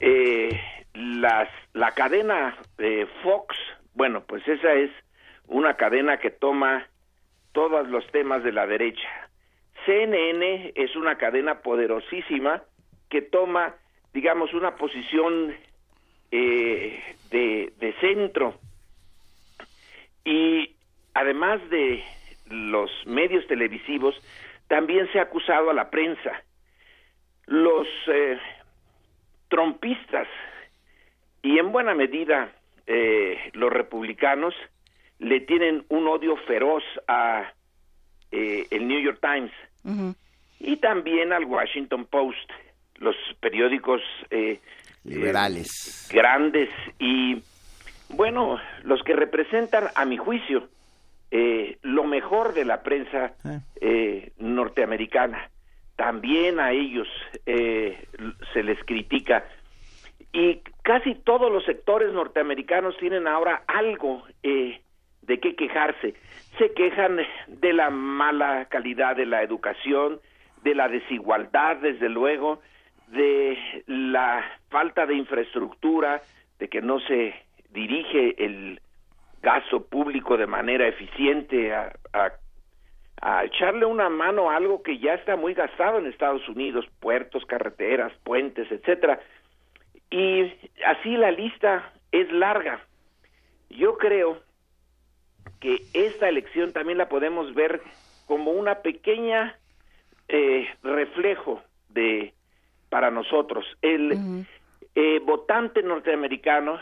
Eh, 0.00 0.60
las, 0.94 1.48
la 1.72 1.92
cadena 1.92 2.56
de 2.76 3.06
Fox, 3.22 3.56
bueno, 3.94 4.22
pues 4.26 4.46
esa 4.46 4.72
es 4.74 4.90
una 5.46 5.74
cadena 5.74 6.18
que 6.18 6.30
toma 6.30 6.86
todos 7.52 7.88
los 7.88 8.06
temas 8.12 8.44
de 8.44 8.52
la 8.52 8.66
derecha, 8.66 9.28
CNN 9.88 10.72
es 10.74 10.94
una 10.96 11.16
cadena 11.16 11.60
poderosísima 11.60 12.62
que 13.08 13.22
toma, 13.22 13.74
digamos, 14.12 14.52
una 14.52 14.76
posición 14.76 15.54
eh, 16.30 17.02
de, 17.30 17.94
centro 18.00 18.54
y 20.24 20.74
además 21.14 21.58
de 21.70 22.04
los 22.50 22.90
medios 23.06 23.46
televisivos, 23.46 24.14
también 24.68 25.10
se 25.12 25.18
ha 25.18 25.22
acusado 25.22 25.70
a 25.70 25.74
la 25.74 25.90
prensa. 25.90 26.42
Los 27.46 27.86
eh, 28.06 28.38
trompistas 29.48 30.28
y 31.42 31.58
en 31.58 31.72
buena 31.72 31.94
medida 31.94 32.52
eh, 32.86 33.50
los 33.54 33.72
republicanos 33.72 34.54
le 35.18 35.40
tienen 35.40 35.84
un 35.88 36.06
odio 36.06 36.36
feroz 36.36 36.84
a 37.06 37.52
el 38.30 38.86
New 38.86 39.00
York 39.00 39.20
Times 39.22 40.14
y 40.60 40.76
también 40.76 41.32
al 41.32 41.44
Washington 41.44 42.06
Post, 42.06 42.50
los 42.96 43.16
periódicos 43.40 44.02
eh, 44.30 44.60
liberales 45.04 46.08
eh, 46.10 46.14
grandes 46.14 46.68
y 46.98 47.42
bueno, 48.10 48.58
los 48.82 49.02
que 49.02 49.14
representan 49.14 49.88
a 49.94 50.04
mi 50.04 50.16
juicio 50.16 50.68
eh, 51.30 51.78
lo 51.82 52.04
mejor 52.04 52.54
de 52.54 52.64
la 52.64 52.82
prensa 52.82 53.34
norteamericana. 54.38 55.50
También 55.96 56.60
a 56.60 56.72
ellos 56.72 57.08
se 57.44 58.62
les 58.62 58.82
critica. 58.84 59.44
Y 60.32 60.60
casi 60.82 61.14
todos 61.14 61.50
los 61.50 61.64
sectores 61.64 62.12
norteamericanos 62.12 62.96
tienen 62.98 63.26
ahora 63.26 63.62
algo 63.66 64.24
de 64.42 65.40
qué 65.40 65.54
quejarse. 65.54 66.14
Se 66.58 66.72
quejan 66.72 67.18
de 67.46 67.72
la 67.72 67.90
mala 67.90 68.66
calidad 68.66 69.16
de 69.16 69.26
la 69.26 69.42
educación, 69.42 70.20
de 70.62 70.74
la 70.74 70.88
desigualdad, 70.88 71.76
desde 71.76 72.08
luego, 72.08 72.60
de 73.08 73.56
la 73.86 74.44
falta 74.70 75.06
de 75.06 75.14
infraestructura, 75.14 76.22
de 76.58 76.68
que 76.68 76.80
no 76.80 77.00
se 77.00 77.34
dirige 77.70 78.34
el 78.44 78.80
gasto 79.42 79.84
público 79.84 80.36
de 80.36 80.46
manera 80.46 80.86
eficiente 80.86 81.74
a, 81.74 81.92
a, 83.20 83.44
echarle 83.44 83.84
una 83.84 84.08
mano 84.08 84.50
a 84.50 84.56
algo 84.56 84.82
que 84.82 84.98
ya 84.98 85.14
está 85.14 85.36
muy 85.36 85.54
gastado 85.54 85.98
en 85.98 86.06
Estados 86.06 86.48
Unidos, 86.48 86.86
puertos, 87.00 87.44
carreteras, 87.46 88.12
puentes, 88.24 88.70
etcétera. 88.70 89.20
Y 90.10 90.52
así 90.86 91.16
la 91.16 91.30
lista 91.30 91.92
es 92.12 92.30
larga. 92.32 92.80
Yo 93.70 93.98
creo 93.98 94.40
que 95.60 95.82
esta 95.92 96.28
elección 96.28 96.72
también 96.72 96.98
la 96.98 97.08
podemos 97.08 97.54
ver 97.54 97.82
como 98.26 98.52
una 98.52 98.76
pequeña 98.76 99.56
eh, 100.28 100.68
reflejo 100.82 101.62
de 101.88 102.34
para 102.88 103.10
nosotros 103.10 103.66
el 103.82 104.46
eh, 104.94 105.20
votante 105.24 105.82
norteamericano 105.82 106.78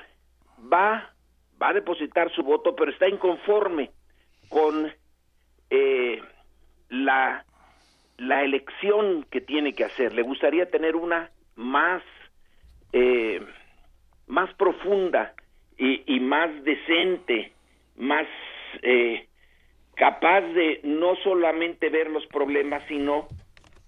va 0.72 1.10
va 1.60 1.70
a 1.70 1.74
depositar 1.74 2.30
su 2.32 2.42
voto 2.42 2.74
pero 2.74 2.90
está 2.90 3.08
inconforme 3.08 3.90
con 4.48 4.92
eh, 5.70 6.20
la 6.88 7.44
la 8.18 8.44
elección 8.44 9.26
que 9.30 9.40
tiene 9.40 9.74
que 9.74 9.84
hacer 9.84 10.14
le 10.14 10.22
gustaría 10.22 10.70
tener 10.70 10.96
una 10.96 11.30
más 11.54 12.02
más 14.26 14.52
profunda 14.54 15.34
y, 15.76 16.18
más 16.20 16.50
decente 16.64 17.52
más 17.96 18.26
eh, 18.82 19.26
capaz 19.96 20.42
de 20.42 20.80
no 20.84 21.16
solamente 21.16 21.88
ver 21.88 22.10
los 22.10 22.26
problemas, 22.26 22.82
sino 22.86 23.28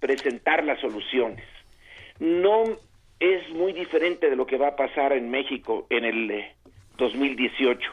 presentar 0.00 0.64
las 0.64 0.80
soluciones. 0.80 1.44
No 2.18 2.64
es 3.20 3.48
muy 3.50 3.72
diferente 3.72 4.30
de 4.30 4.36
lo 4.36 4.46
que 4.46 4.56
va 4.56 4.68
a 4.68 4.76
pasar 4.76 5.12
en 5.12 5.30
México 5.30 5.86
en 5.90 6.04
el 6.04 6.44
2018. 6.98 7.90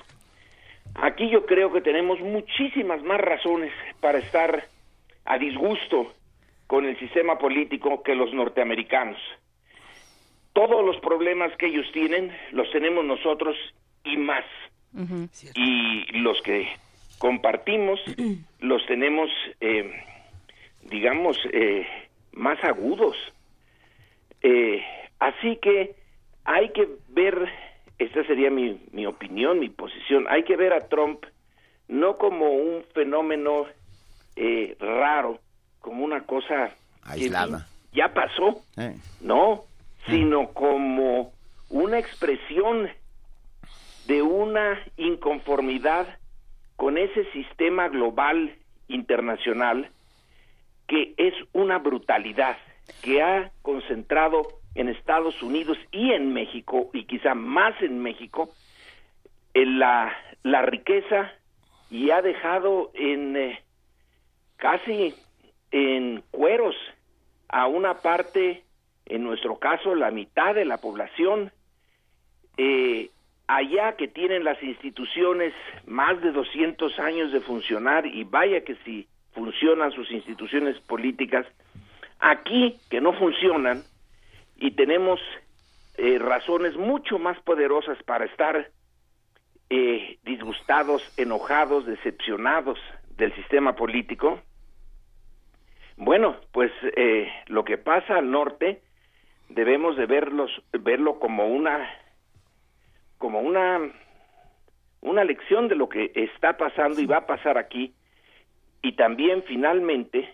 Aquí 0.95 1.29
yo 1.29 1.45
creo 1.45 1.71
que 1.71 1.81
tenemos 1.81 2.19
muchísimas 2.19 3.01
más 3.03 3.19
razones 3.19 3.71
para 3.99 4.19
estar 4.19 4.65
a 5.25 5.37
disgusto 5.37 6.13
con 6.67 6.85
el 6.85 6.97
sistema 6.99 7.37
político 7.37 8.03
que 8.03 8.15
los 8.15 8.33
norteamericanos. 8.33 9.19
Todos 10.53 10.85
los 10.85 10.97
problemas 10.97 11.55
que 11.57 11.67
ellos 11.67 11.85
tienen 11.93 12.31
los 12.51 12.69
tenemos 12.71 13.03
nosotros 13.05 13.55
y 14.03 14.17
más. 14.17 14.45
Y 15.55 16.19
los 16.19 16.41
que 16.41 16.67
compartimos 17.17 17.99
los 18.59 18.85
tenemos, 18.85 19.29
eh, 19.59 19.91
digamos, 20.83 21.37
eh, 21.51 21.85
más 22.31 22.63
agudos. 22.63 23.17
Eh, 24.41 24.83
así 25.19 25.57
que 25.61 25.95
hay 26.45 26.69
que 26.69 26.87
ver, 27.09 27.49
esta 27.99 28.23
sería 28.25 28.49
mi, 28.49 28.79
mi 28.91 29.05
opinión, 29.05 29.59
mi 29.59 29.69
posición, 29.69 30.25
hay 30.29 30.43
que 30.43 30.55
ver 30.57 30.73
a 30.73 30.87
Trump 30.89 31.23
no 31.87 32.15
como 32.17 32.49
un 32.51 32.83
fenómeno 32.93 33.65
eh, 34.35 34.75
raro, 34.79 35.39
como 35.79 36.03
una 36.03 36.21
cosa 36.25 36.71
Aislada. 37.03 37.67
que 37.91 37.97
ya 37.97 38.13
pasó, 38.13 38.61
Eh. 38.77 38.95
no, 39.21 39.63
sino 40.07 40.49
como 40.51 41.31
una 41.69 41.99
expresión 41.99 42.89
de 44.07 44.21
una 44.21 44.79
inconformidad 44.97 46.07
con 46.75 46.97
ese 46.97 47.25
sistema 47.31 47.87
global 47.87 48.53
internacional 48.87 49.89
que 50.87 51.13
es 51.17 51.33
una 51.53 51.79
brutalidad 51.79 52.57
que 53.01 53.21
ha 53.23 53.51
concentrado 53.63 54.43
en 54.75 54.89
Estados 54.89 55.41
Unidos 55.41 55.77
y 55.91 56.11
en 56.11 56.33
México, 56.33 56.89
y 56.93 57.05
quizá 57.05 57.33
más 57.33 57.81
en 57.81 57.99
México, 57.99 58.49
en 59.53 59.79
la, 59.79 60.15
la 60.43 60.61
riqueza 60.61 61.31
y 61.89 62.11
ha 62.11 62.21
dejado 62.21 62.91
en 62.93 63.37
eh, 63.37 63.61
casi 64.57 65.15
en 65.71 66.23
cueros 66.31 66.75
a 67.47 67.67
una 67.67 68.01
parte, 68.01 68.63
en 69.05 69.23
nuestro 69.23 69.59
caso, 69.59 69.95
la 69.95 70.11
mitad 70.11 70.55
de 70.55 70.65
la 70.65 70.77
población, 70.77 71.51
eh, 72.57 73.11
allá 73.47 73.95
que 73.95 74.07
tienen 74.07 74.43
las 74.43 74.61
instituciones 74.63 75.53
más 75.85 76.21
de 76.21 76.31
200 76.31 76.99
años 76.99 77.31
de 77.31 77.39
funcionar, 77.41 78.05
y 78.05 78.23
vaya 78.23 78.61
que 78.61 78.75
si 78.83 79.07
funcionan 79.33 79.91
sus 79.91 80.11
instituciones 80.11 80.79
políticas, 80.81 81.45
aquí 82.19 82.77
que 82.89 82.99
no 82.99 83.13
funcionan, 83.13 83.83
y 84.57 84.71
tenemos 84.71 85.19
eh, 85.97 86.17
razones 86.19 86.75
mucho 86.75 87.19
más 87.19 87.39
poderosas 87.41 88.01
para 88.03 88.25
estar 88.25 88.69
eh, 89.69 90.17
disgustados, 90.23 91.01
enojados, 91.17 91.85
decepcionados 91.85 92.79
del 93.17 93.33
sistema 93.35 93.75
político. 93.75 94.41
Bueno, 95.97 96.35
pues 96.51 96.71
eh, 96.95 97.31
lo 97.47 97.63
que 97.63 97.77
pasa 97.77 98.17
al 98.17 98.29
norte 98.29 98.81
debemos 99.49 99.95
de 99.97 100.05
verlos, 100.05 100.51
verlo 100.71 101.19
como 101.19 101.47
una 101.47 101.89
como 103.17 103.39
una 103.39 103.79
una 105.01 105.23
lección 105.23 105.67
de 105.67 105.75
lo 105.75 105.87
que 105.87 106.11
está 106.15 106.57
pasando 106.57 106.99
y 106.99 107.05
va 107.05 107.17
a 107.17 107.27
pasar 107.27 107.57
aquí 107.57 107.93
y 108.81 108.93
también 108.93 109.43
finalmente 109.43 110.33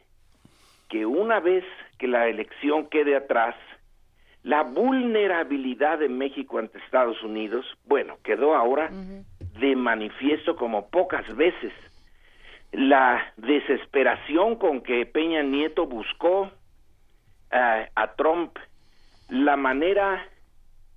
que 0.89 1.05
una 1.05 1.39
vez 1.39 1.63
que 1.99 2.07
la 2.07 2.27
elección 2.27 2.89
quede 2.89 3.15
atrás 3.15 3.55
la 4.43 4.63
vulnerabilidad 4.63 5.99
de 5.99 6.09
México 6.09 6.57
ante 6.57 6.79
Estados 6.79 7.21
Unidos, 7.23 7.65
bueno, 7.85 8.17
quedó 8.23 8.55
ahora 8.55 8.89
de 9.59 9.75
manifiesto 9.75 10.55
como 10.55 10.89
pocas 10.89 11.35
veces. 11.35 11.71
La 12.71 13.33
desesperación 13.37 14.55
con 14.55 14.81
que 14.81 15.05
Peña 15.05 15.43
Nieto 15.43 15.85
buscó 15.85 16.49
eh, 17.51 17.89
a 17.93 18.13
Trump, 18.15 18.57
la 19.29 19.57
manera 19.57 20.25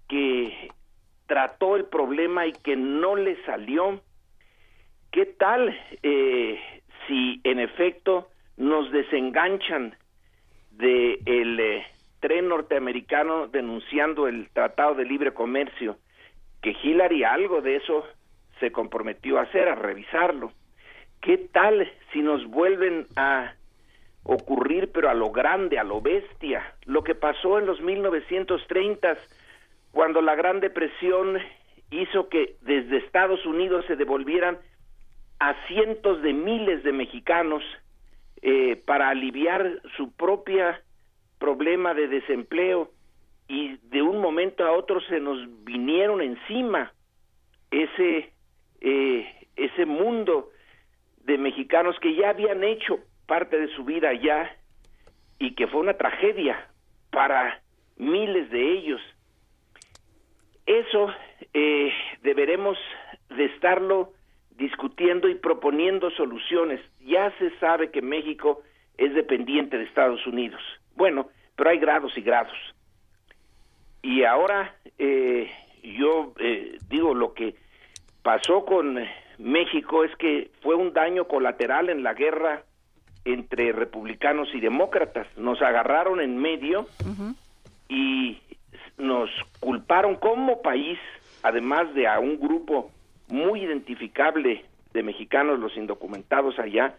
que 0.08 0.70
trató 1.26 1.76
el 1.76 1.84
problema 1.86 2.46
y 2.46 2.52
que 2.52 2.76
no 2.76 3.16
le 3.16 3.42
salió, 3.44 4.00
¿qué 5.10 5.26
tal 5.26 5.76
eh, 6.02 6.58
si 7.06 7.40
en 7.44 7.58
efecto 7.58 8.28
nos 8.56 8.90
desenganchan 8.90 9.96
de 10.70 11.20
el 11.26 11.60
eh, 11.60 11.86
tren 12.24 12.48
norteamericano 12.48 13.48
denunciando 13.48 14.28
el 14.28 14.48
Tratado 14.48 14.94
de 14.94 15.04
Libre 15.04 15.34
Comercio, 15.34 15.98
que 16.62 16.74
Hillary 16.82 17.22
algo 17.22 17.60
de 17.60 17.76
eso 17.76 18.02
se 18.60 18.72
comprometió 18.72 19.38
a 19.38 19.42
hacer, 19.42 19.68
a 19.68 19.74
revisarlo. 19.74 20.50
¿Qué 21.20 21.36
tal 21.36 21.86
si 22.14 22.22
nos 22.22 22.46
vuelven 22.46 23.06
a 23.16 23.52
ocurrir, 24.22 24.90
pero 24.90 25.10
a 25.10 25.14
lo 25.14 25.32
grande, 25.32 25.78
a 25.78 25.84
lo 25.84 26.00
bestia, 26.00 26.74
lo 26.86 27.04
que 27.04 27.14
pasó 27.14 27.58
en 27.58 27.66
los 27.66 27.82
1930 27.82 29.18
cuando 29.92 30.22
la 30.22 30.34
Gran 30.34 30.60
Depresión 30.60 31.38
hizo 31.90 32.30
que 32.30 32.56
desde 32.62 33.04
Estados 33.04 33.44
Unidos 33.44 33.84
se 33.86 33.96
devolvieran 33.96 34.56
a 35.40 35.54
cientos 35.66 36.22
de 36.22 36.32
miles 36.32 36.84
de 36.84 36.92
mexicanos 36.92 37.62
eh, 38.40 38.82
para 38.86 39.10
aliviar 39.10 39.82
su 39.98 40.10
propia 40.12 40.80
problema 41.44 41.92
de 41.92 42.08
desempleo 42.08 42.90
y 43.48 43.76
de 43.90 44.00
un 44.00 44.18
momento 44.18 44.64
a 44.64 44.72
otro 44.72 44.98
se 45.02 45.20
nos 45.20 45.38
vinieron 45.62 46.22
encima 46.22 46.90
ese 47.70 48.32
eh, 48.80 49.46
ese 49.56 49.84
mundo 49.84 50.48
de 51.24 51.36
mexicanos 51.36 51.96
que 52.00 52.14
ya 52.14 52.30
habían 52.30 52.64
hecho 52.64 52.98
parte 53.26 53.58
de 53.58 53.68
su 53.76 53.84
vida 53.84 54.08
allá 54.08 54.56
y 55.38 55.54
que 55.54 55.66
fue 55.66 55.80
una 55.80 55.98
tragedia 55.98 56.70
para 57.10 57.60
miles 57.98 58.48
de 58.50 58.72
ellos 58.72 59.02
eso 60.64 61.12
eh, 61.52 61.92
deberemos 62.22 62.78
de 63.36 63.44
estarlo 63.44 64.14
discutiendo 64.56 65.28
y 65.28 65.34
proponiendo 65.34 66.10
soluciones. 66.12 66.80
Ya 67.04 67.30
se 67.38 67.50
sabe 67.58 67.90
que 67.90 68.00
México 68.00 68.62
es 68.96 69.12
dependiente 69.14 69.76
de 69.76 69.84
Estados 69.84 70.26
Unidos. 70.26 70.62
Bueno, 70.96 71.28
pero 71.56 71.70
hay 71.70 71.78
grados 71.78 72.16
y 72.16 72.22
grados. 72.22 72.56
Y 74.02 74.24
ahora 74.24 74.74
eh, 74.98 75.50
yo 75.82 76.34
eh, 76.38 76.78
digo 76.88 77.14
lo 77.14 77.34
que 77.34 77.54
pasó 78.22 78.64
con 78.64 78.98
México 79.38 80.04
es 80.04 80.14
que 80.16 80.50
fue 80.62 80.74
un 80.74 80.92
daño 80.92 81.26
colateral 81.26 81.90
en 81.90 82.02
la 82.02 82.14
guerra 82.14 82.62
entre 83.24 83.72
republicanos 83.72 84.48
y 84.54 84.60
demócratas. 84.60 85.26
Nos 85.36 85.60
agarraron 85.62 86.20
en 86.20 86.36
medio 86.36 86.86
y 87.88 88.38
nos 88.98 89.30
culparon 89.60 90.16
como 90.16 90.62
país, 90.62 90.98
además 91.42 91.92
de 91.94 92.06
a 92.06 92.18
un 92.18 92.38
grupo 92.38 92.90
muy 93.28 93.62
identificable 93.62 94.64
de 94.92 95.02
mexicanos, 95.02 95.58
los 95.58 95.76
indocumentados 95.76 96.58
allá, 96.58 96.94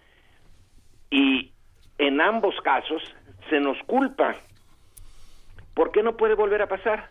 y 1.10 1.52
en 1.98 2.20
ambos 2.20 2.56
casos 2.62 3.02
se 3.50 3.60
nos 3.60 3.78
culpa. 3.84 4.36
¿Por 5.74 5.92
qué 5.92 6.04
no 6.04 6.18
puede 6.18 6.36
volver 6.36 6.62
a 6.62 6.68
pasar? 6.68 7.10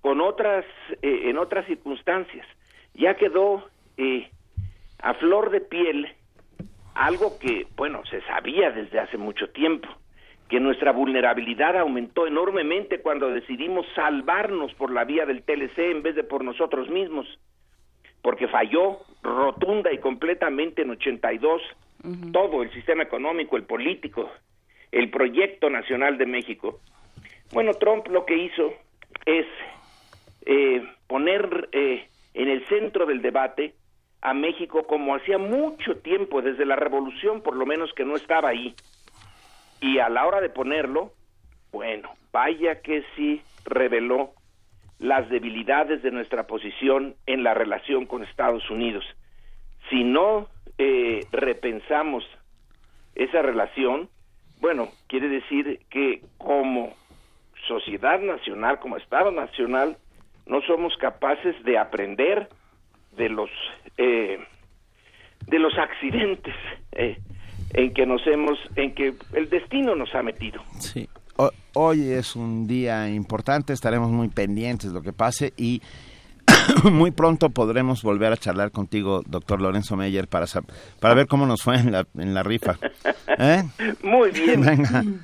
Con 0.00 0.20
otras, 0.20 0.64
eh, 1.02 1.30
en 1.30 1.38
otras 1.38 1.66
circunstancias. 1.66 2.46
Ya 2.94 3.14
quedó 3.14 3.68
eh, 3.96 4.30
a 5.00 5.14
flor 5.14 5.50
de 5.50 5.60
piel 5.60 6.08
algo 6.94 7.38
que, 7.38 7.66
bueno, 7.76 8.02
se 8.06 8.20
sabía 8.22 8.70
desde 8.70 9.00
hace 9.00 9.16
mucho 9.16 9.48
tiempo, 9.50 9.88
que 10.48 10.60
nuestra 10.60 10.92
vulnerabilidad 10.92 11.78
aumentó 11.78 12.26
enormemente 12.26 13.00
cuando 13.00 13.30
decidimos 13.30 13.86
salvarnos 13.94 14.74
por 14.74 14.92
la 14.92 15.04
vía 15.04 15.24
del 15.24 15.42
TLC 15.42 15.78
en 15.78 16.02
vez 16.02 16.14
de 16.14 16.24
por 16.24 16.44
nosotros 16.44 16.90
mismos, 16.90 17.26
porque 18.20 18.48
falló 18.48 18.98
rotunda 19.22 19.92
y 19.92 19.98
completamente 19.98 20.82
en 20.82 20.90
82 20.90 21.62
todo 22.32 22.62
el 22.62 22.72
sistema 22.72 23.04
económico, 23.04 23.56
el 23.56 23.62
político, 23.62 24.28
el 24.92 25.10
proyecto 25.10 25.70
nacional 25.70 26.18
de 26.18 26.26
México. 26.26 26.80
Bueno, 27.52 27.74
Trump 27.74 28.06
lo 28.08 28.24
que 28.24 28.36
hizo 28.36 28.72
es 29.26 29.46
eh, 30.46 30.86
poner 31.06 31.68
eh, 31.72 32.08
en 32.34 32.48
el 32.48 32.66
centro 32.66 33.06
del 33.06 33.22
debate 33.22 33.74
a 34.20 34.34
México 34.34 34.86
como 34.86 35.16
hacía 35.16 35.38
mucho 35.38 35.96
tiempo, 35.96 36.42
desde 36.42 36.64
la 36.64 36.76
revolución 36.76 37.42
por 37.42 37.56
lo 37.56 37.66
menos 37.66 37.92
que 37.94 38.04
no 38.04 38.16
estaba 38.16 38.50
ahí. 38.50 38.74
Y 39.80 39.98
a 39.98 40.08
la 40.08 40.26
hora 40.26 40.40
de 40.40 40.48
ponerlo, 40.48 41.12
bueno, 41.72 42.10
vaya 42.32 42.80
que 42.82 43.02
sí 43.16 43.42
reveló 43.64 44.32
las 44.98 45.28
debilidades 45.28 46.02
de 46.02 46.12
nuestra 46.12 46.46
posición 46.46 47.16
en 47.26 47.42
la 47.42 47.54
relación 47.54 48.06
con 48.06 48.22
Estados 48.22 48.70
Unidos. 48.70 49.04
Si 49.90 50.04
no 50.04 50.48
eh, 50.78 51.26
repensamos 51.32 52.24
esa 53.16 53.42
relación, 53.42 54.08
bueno, 54.62 54.88
quiere 55.08 55.28
decir 55.28 55.80
que 55.90 56.22
como 56.38 56.94
sociedad 57.66 58.20
nacional, 58.20 58.78
como 58.78 58.96
Estado 58.96 59.32
nacional, 59.32 59.96
no 60.46 60.62
somos 60.62 60.96
capaces 60.98 61.60
de 61.64 61.76
aprender 61.78 62.48
de 63.16 63.28
los 63.28 63.50
eh, 63.98 64.38
de 65.48 65.58
los 65.58 65.76
accidentes 65.76 66.54
eh, 66.92 67.18
en 67.74 67.92
que 67.92 68.06
nos 68.06 68.24
hemos, 68.28 68.56
en 68.76 68.94
que 68.94 69.14
el 69.32 69.50
destino 69.50 69.96
nos 69.96 70.14
ha 70.14 70.22
metido. 70.22 70.62
Sí. 70.78 71.08
hoy 71.74 72.10
es 72.10 72.36
un 72.36 72.68
día 72.68 73.10
importante, 73.10 73.72
estaremos 73.72 74.10
muy 74.10 74.28
pendientes 74.28 74.92
de 74.92 74.94
lo 74.94 75.02
que 75.02 75.12
pase 75.12 75.52
y 75.56 75.82
muy 76.84 77.10
pronto 77.10 77.50
podremos 77.50 78.02
volver 78.02 78.32
a 78.32 78.36
charlar 78.36 78.70
contigo, 78.70 79.22
doctor 79.26 79.60
Lorenzo 79.60 79.96
Meyer, 79.96 80.28
para, 80.28 80.46
para 81.00 81.14
ver 81.14 81.26
cómo 81.26 81.46
nos 81.46 81.62
fue 81.62 81.76
en 81.76 81.92
la, 81.92 82.06
en 82.16 82.34
la 82.34 82.42
rifa. 82.42 82.76
¿Eh? 83.38 83.64
Muy 84.02 84.30
bien. 84.30 84.60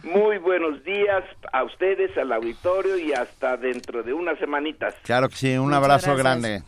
Muy 0.02 0.38
buenos 0.38 0.82
días 0.84 1.24
a 1.52 1.64
ustedes, 1.64 2.16
al 2.16 2.32
auditorio 2.32 2.98
y 2.98 3.12
hasta 3.12 3.56
dentro 3.56 4.02
de 4.02 4.12
unas 4.12 4.38
semanitas. 4.38 4.94
Claro 5.02 5.28
que 5.28 5.36
sí, 5.36 5.56
un 5.56 5.74
abrazo 5.74 6.16
grande. 6.16 6.62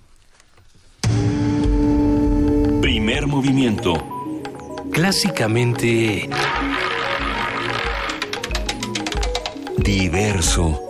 Primer 2.80 3.26
movimiento. 3.26 3.94
Clásicamente... 4.92 6.28
Diverso. 9.78 10.89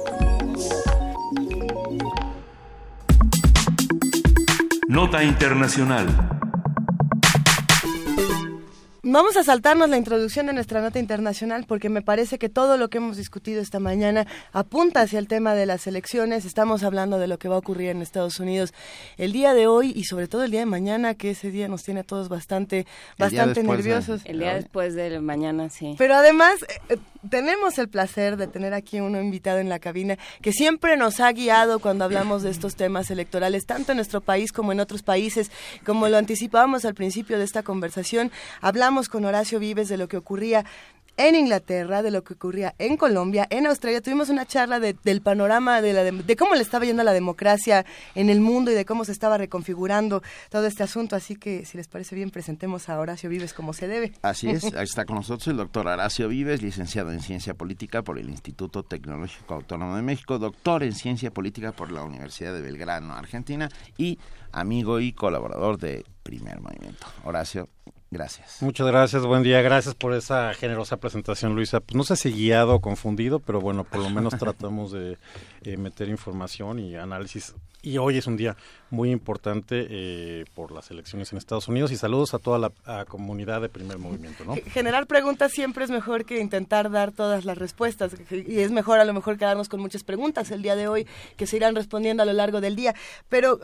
Nota 4.90 5.22
Internacional. 5.22 6.39
Vamos 9.02 9.34
a 9.38 9.44
saltarnos 9.44 9.88
la 9.88 9.96
introducción 9.96 10.44
de 10.44 10.52
nuestra 10.52 10.82
nota 10.82 10.98
internacional 10.98 11.64
porque 11.66 11.88
me 11.88 12.02
parece 12.02 12.38
que 12.38 12.50
todo 12.50 12.76
lo 12.76 12.90
que 12.90 12.98
hemos 12.98 13.16
discutido 13.16 13.62
esta 13.62 13.80
mañana 13.80 14.26
apunta 14.52 15.00
hacia 15.00 15.18
el 15.18 15.26
tema 15.26 15.54
de 15.54 15.64
las 15.64 15.86
elecciones. 15.86 16.44
Estamos 16.44 16.82
hablando 16.82 17.18
de 17.18 17.26
lo 17.26 17.38
que 17.38 17.48
va 17.48 17.54
a 17.54 17.58
ocurrir 17.58 17.88
en 17.88 18.02
Estados 18.02 18.40
Unidos 18.40 18.74
el 19.16 19.32
día 19.32 19.54
de 19.54 19.66
hoy 19.66 19.94
y 19.96 20.04
sobre 20.04 20.28
todo 20.28 20.44
el 20.44 20.50
día 20.50 20.60
de 20.60 20.66
mañana, 20.66 21.14
que 21.14 21.30
ese 21.30 21.50
día 21.50 21.66
nos 21.66 21.82
tiene 21.82 22.00
a 22.00 22.04
todos 22.04 22.28
bastante, 22.28 22.86
bastante 23.16 23.62
nerviosos. 23.62 24.20
el 24.26 24.40
día 24.40 24.54
después 24.54 24.94
de 24.94 25.18
mañana, 25.20 25.70
sí. 25.70 25.94
Pero 25.96 26.14
además 26.14 26.56
eh, 26.90 26.98
tenemos 27.30 27.78
el 27.78 27.88
placer 27.88 28.36
de 28.36 28.48
tener 28.48 28.74
aquí 28.74 29.00
uno 29.00 29.18
invitado 29.18 29.60
en 29.60 29.70
la 29.70 29.78
cabina 29.78 30.18
que 30.42 30.52
siempre 30.52 30.98
nos 30.98 31.20
ha 31.20 31.32
guiado 31.32 31.78
cuando 31.78 32.04
hablamos 32.04 32.42
de 32.42 32.50
estos 32.50 32.76
temas 32.76 33.10
electorales, 33.10 33.64
tanto 33.64 33.92
en 33.92 33.96
nuestro 33.96 34.20
país 34.20 34.52
como 34.52 34.72
en 34.72 34.80
otros 34.80 35.02
países. 35.02 35.50
Como 35.86 36.06
lo 36.08 36.18
anticipábamos 36.18 36.84
al 36.84 36.94
principio 36.94 37.38
de 37.38 37.44
esta 37.44 37.62
conversación, 37.62 38.30
hablamos 38.60 38.89
con 39.08 39.24
Horacio 39.24 39.60
Vives 39.60 39.88
de 39.88 39.96
lo 39.96 40.08
que 40.08 40.16
ocurría 40.16 40.64
en 41.16 41.36
Inglaterra, 41.36 42.02
de 42.02 42.10
lo 42.10 42.24
que 42.24 42.34
ocurría 42.34 42.74
en 42.78 42.96
Colombia, 42.96 43.46
en 43.50 43.66
Australia. 43.66 44.00
Tuvimos 44.00 44.30
una 44.30 44.46
charla 44.46 44.80
del 44.80 45.20
panorama 45.20 45.80
de, 45.80 45.92
la 45.92 46.02
de, 46.02 46.36
cómo 46.36 46.54
le 46.54 46.62
estaba 46.62 46.84
yendo 46.84 47.04
la 47.04 47.12
democracia 47.12 47.84
en 48.14 48.30
el 48.30 48.40
mundo 48.40 48.70
y 48.70 48.74
de 48.74 48.84
cómo 48.84 49.04
se 49.04 49.12
estaba 49.12 49.36
reconfigurando 49.38 50.22
todo 50.48 50.66
este 50.66 50.82
asunto. 50.82 51.14
Así 51.14 51.36
que, 51.36 51.64
si 51.66 51.76
les 51.76 51.88
parece 51.88 52.16
bien, 52.16 52.30
presentemos 52.30 52.88
a 52.88 52.98
Horacio 52.98 53.30
Vives 53.30 53.52
como 53.52 53.72
se 53.74 53.86
debe. 53.86 54.12
Así 54.22 54.48
es, 54.48 54.64
está 54.74 55.04
con 55.04 55.16
nosotros 55.16 55.46
el 55.48 55.58
doctor 55.58 55.86
Horacio 55.86 56.26
Vives, 56.26 56.62
licenciado 56.62 57.12
en 57.12 57.20
Ciencia 57.20 57.54
Política 57.54 58.02
por 58.02 58.18
el 58.18 58.28
Instituto 58.28 58.82
Tecnológico 58.82 59.54
Autónomo 59.54 59.96
de 59.96 60.02
México, 60.02 60.38
doctor 60.38 60.82
en 60.82 60.94
Ciencia 60.94 61.30
Política 61.30 61.72
por 61.72 61.92
la 61.92 62.02
Universidad 62.02 62.54
de 62.54 62.62
Belgrano, 62.62 63.14
Argentina, 63.14 63.68
y 63.96 64.18
amigo 64.52 65.00
y 65.00 65.12
colaborador 65.12 65.78
de 65.78 66.04
Primer 66.22 66.60
Movimiento. 66.60 67.06
Horacio, 67.24 67.68
Gracias. 68.12 68.60
Muchas 68.60 68.88
gracias, 68.88 69.24
buen 69.24 69.44
día. 69.44 69.62
Gracias 69.62 69.94
por 69.94 70.14
esa 70.14 70.52
generosa 70.54 70.96
presentación, 70.96 71.54
Luisa. 71.54 71.78
Pues 71.78 71.94
no 71.94 72.02
sé 72.02 72.16
si 72.16 72.32
guiado 72.32 72.74
o 72.74 72.80
confundido, 72.80 73.38
pero 73.38 73.60
bueno, 73.60 73.84
por 73.84 74.00
lo 74.00 74.10
menos 74.10 74.34
tratamos 74.38 74.90
de 74.90 75.16
eh, 75.62 75.76
meter 75.76 76.08
información 76.08 76.80
y 76.80 76.96
análisis. 76.96 77.54
Y 77.82 77.98
hoy 77.98 78.18
es 78.18 78.26
un 78.26 78.36
día 78.36 78.56
muy 78.90 79.12
importante 79.12 79.86
eh, 79.88 80.44
por 80.56 80.72
las 80.72 80.90
elecciones 80.90 81.30
en 81.30 81.38
Estados 81.38 81.68
Unidos 81.68 81.92
y 81.92 81.96
saludos 81.96 82.34
a 82.34 82.40
toda 82.40 82.58
la 82.58 83.04
comunidad 83.04 83.60
de 83.60 83.68
primer 83.68 83.98
movimiento. 83.98 84.44
¿no? 84.44 84.56
Generar 84.56 85.06
preguntas 85.06 85.52
siempre 85.52 85.84
es 85.84 85.90
mejor 85.90 86.24
que 86.24 86.40
intentar 86.40 86.90
dar 86.90 87.12
todas 87.12 87.44
las 87.44 87.56
respuestas 87.56 88.12
y 88.30 88.58
es 88.58 88.72
mejor 88.72 88.98
a 88.98 89.04
lo 89.04 89.14
mejor 89.14 89.38
quedarnos 89.38 89.68
con 89.68 89.80
muchas 89.80 90.02
preguntas 90.02 90.50
el 90.50 90.62
día 90.62 90.74
de 90.74 90.88
hoy 90.88 91.06
que 91.36 91.46
se 91.46 91.56
irán 91.56 91.76
respondiendo 91.76 92.24
a 92.24 92.26
lo 92.26 92.32
largo 92.32 92.60
del 92.60 92.74
día. 92.74 92.94
Pero 93.28 93.60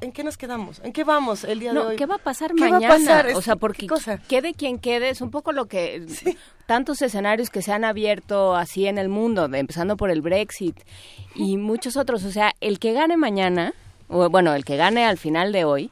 ¿En 0.00 0.12
qué 0.12 0.24
nos 0.24 0.36
quedamos? 0.36 0.80
¿En 0.84 0.92
qué 0.92 1.04
vamos 1.04 1.44
el 1.44 1.60
día 1.60 1.72
de 1.72 1.78
hoy? 1.78 1.96
¿Qué 1.96 2.04
va 2.04 2.16
a 2.16 2.18
pasar 2.18 2.54
mañana? 2.54 3.24
O 3.34 3.40
sea, 3.40 3.56
porque 3.56 3.86
quede 4.28 4.52
quien 4.52 4.78
quede, 4.78 5.08
es 5.08 5.22
un 5.22 5.30
poco 5.30 5.52
lo 5.52 5.66
que 5.66 6.06
tantos 6.66 7.00
escenarios 7.00 7.48
que 7.48 7.62
se 7.62 7.72
han 7.72 7.84
abierto 7.84 8.54
así 8.56 8.86
en 8.86 8.98
el 8.98 9.08
mundo, 9.08 9.48
empezando 9.52 9.96
por 9.96 10.10
el 10.10 10.20
Brexit 10.20 10.78
y 11.34 11.56
muchos 11.56 11.96
otros. 11.96 12.24
O 12.24 12.30
sea, 12.30 12.52
el 12.60 12.78
que 12.78 12.92
gane 12.92 13.16
mañana, 13.16 13.72
o 14.08 14.28
bueno, 14.28 14.54
el 14.54 14.64
que 14.66 14.76
gane 14.76 15.06
al 15.06 15.16
final 15.16 15.50
de 15.50 15.64
hoy, 15.64 15.90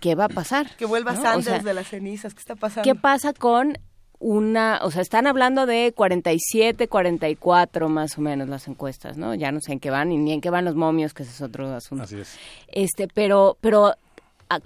¿qué 0.00 0.14
va 0.14 0.24
a 0.24 0.30
pasar? 0.30 0.74
Que 0.76 0.86
vuelva 0.86 1.14
Sanders 1.14 1.64
de 1.64 1.74
las 1.74 1.88
cenizas, 1.88 2.32
¿qué 2.32 2.40
está 2.40 2.54
pasando? 2.54 2.90
¿Qué 2.90 2.98
pasa 2.98 3.34
con 3.34 3.78
una, 4.22 4.78
o 4.82 4.90
sea, 4.92 5.02
están 5.02 5.26
hablando 5.26 5.66
de 5.66 5.92
47, 5.94 6.86
44 6.86 7.88
más 7.88 8.16
o 8.16 8.20
menos 8.20 8.48
las 8.48 8.68
encuestas, 8.68 9.16
¿no? 9.16 9.34
Ya 9.34 9.50
no 9.50 9.60
sé 9.60 9.72
en 9.72 9.80
qué 9.80 9.90
van 9.90 10.10
ni 10.10 10.32
en 10.32 10.40
qué 10.40 10.48
van 10.48 10.64
los 10.64 10.76
momios, 10.76 11.12
que 11.12 11.24
ese 11.24 11.32
es 11.32 11.42
otro 11.42 11.74
asunto. 11.74 12.04
Así 12.04 12.20
es. 12.20 12.38
Este, 12.68 13.08
pero, 13.08 13.56
pero, 13.60 13.94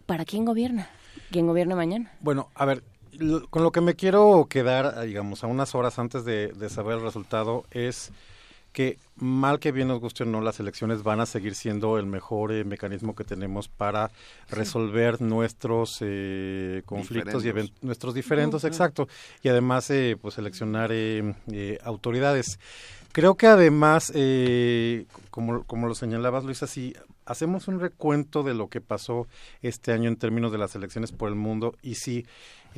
¿para 0.04 0.26
quién 0.26 0.44
gobierna? 0.44 0.90
¿Quién 1.30 1.46
gobierna 1.46 1.74
mañana? 1.74 2.12
Bueno, 2.20 2.50
a 2.54 2.66
ver, 2.66 2.82
con 3.48 3.62
lo 3.62 3.72
que 3.72 3.80
me 3.80 3.94
quiero 3.94 4.46
quedar, 4.48 5.00
digamos, 5.06 5.42
a 5.42 5.46
unas 5.46 5.74
horas 5.74 5.98
antes 5.98 6.26
de, 6.26 6.48
de 6.48 6.68
saber 6.68 6.98
el 6.98 7.02
resultado 7.02 7.64
es 7.70 8.12
que 8.76 8.98
mal 9.16 9.58
que 9.58 9.72
bien 9.72 9.88
nos 9.88 10.00
guste 10.00 10.24
o 10.24 10.26
no, 10.26 10.42
las 10.42 10.60
elecciones 10.60 11.02
van 11.02 11.20
a 11.20 11.24
seguir 11.24 11.54
siendo 11.54 11.96
el 11.96 12.04
mejor 12.04 12.52
eh, 12.52 12.62
mecanismo 12.62 13.14
que 13.14 13.24
tenemos 13.24 13.68
para 13.68 14.10
resolver 14.50 15.22
nuestros 15.22 15.96
eh, 16.02 16.82
conflictos 16.84 17.42
y 17.46 17.54
nuestros 17.80 18.12
diferendos, 18.12 18.64
exacto, 18.64 19.08
y 19.42 19.48
además 19.48 19.88
eh, 19.88 20.18
pues 20.20 20.34
seleccionar 20.34 20.92
autoridades. 21.84 22.58
Creo 23.12 23.38
que 23.38 23.46
además, 23.46 24.12
como, 25.30 25.64
como 25.64 25.88
lo 25.88 25.94
señalabas 25.94 26.44
Luisa, 26.44 26.66
si 26.66 26.94
hacemos 27.26 27.68
un 27.68 27.80
recuento 27.80 28.42
de 28.42 28.54
lo 28.54 28.68
que 28.68 28.80
pasó 28.80 29.26
este 29.62 29.92
año 29.92 30.08
en 30.08 30.16
términos 30.16 30.52
de 30.52 30.58
las 30.58 30.74
elecciones 30.74 31.12
por 31.12 31.28
el 31.28 31.34
mundo 31.34 31.74
y 31.82 31.96
si 31.96 32.26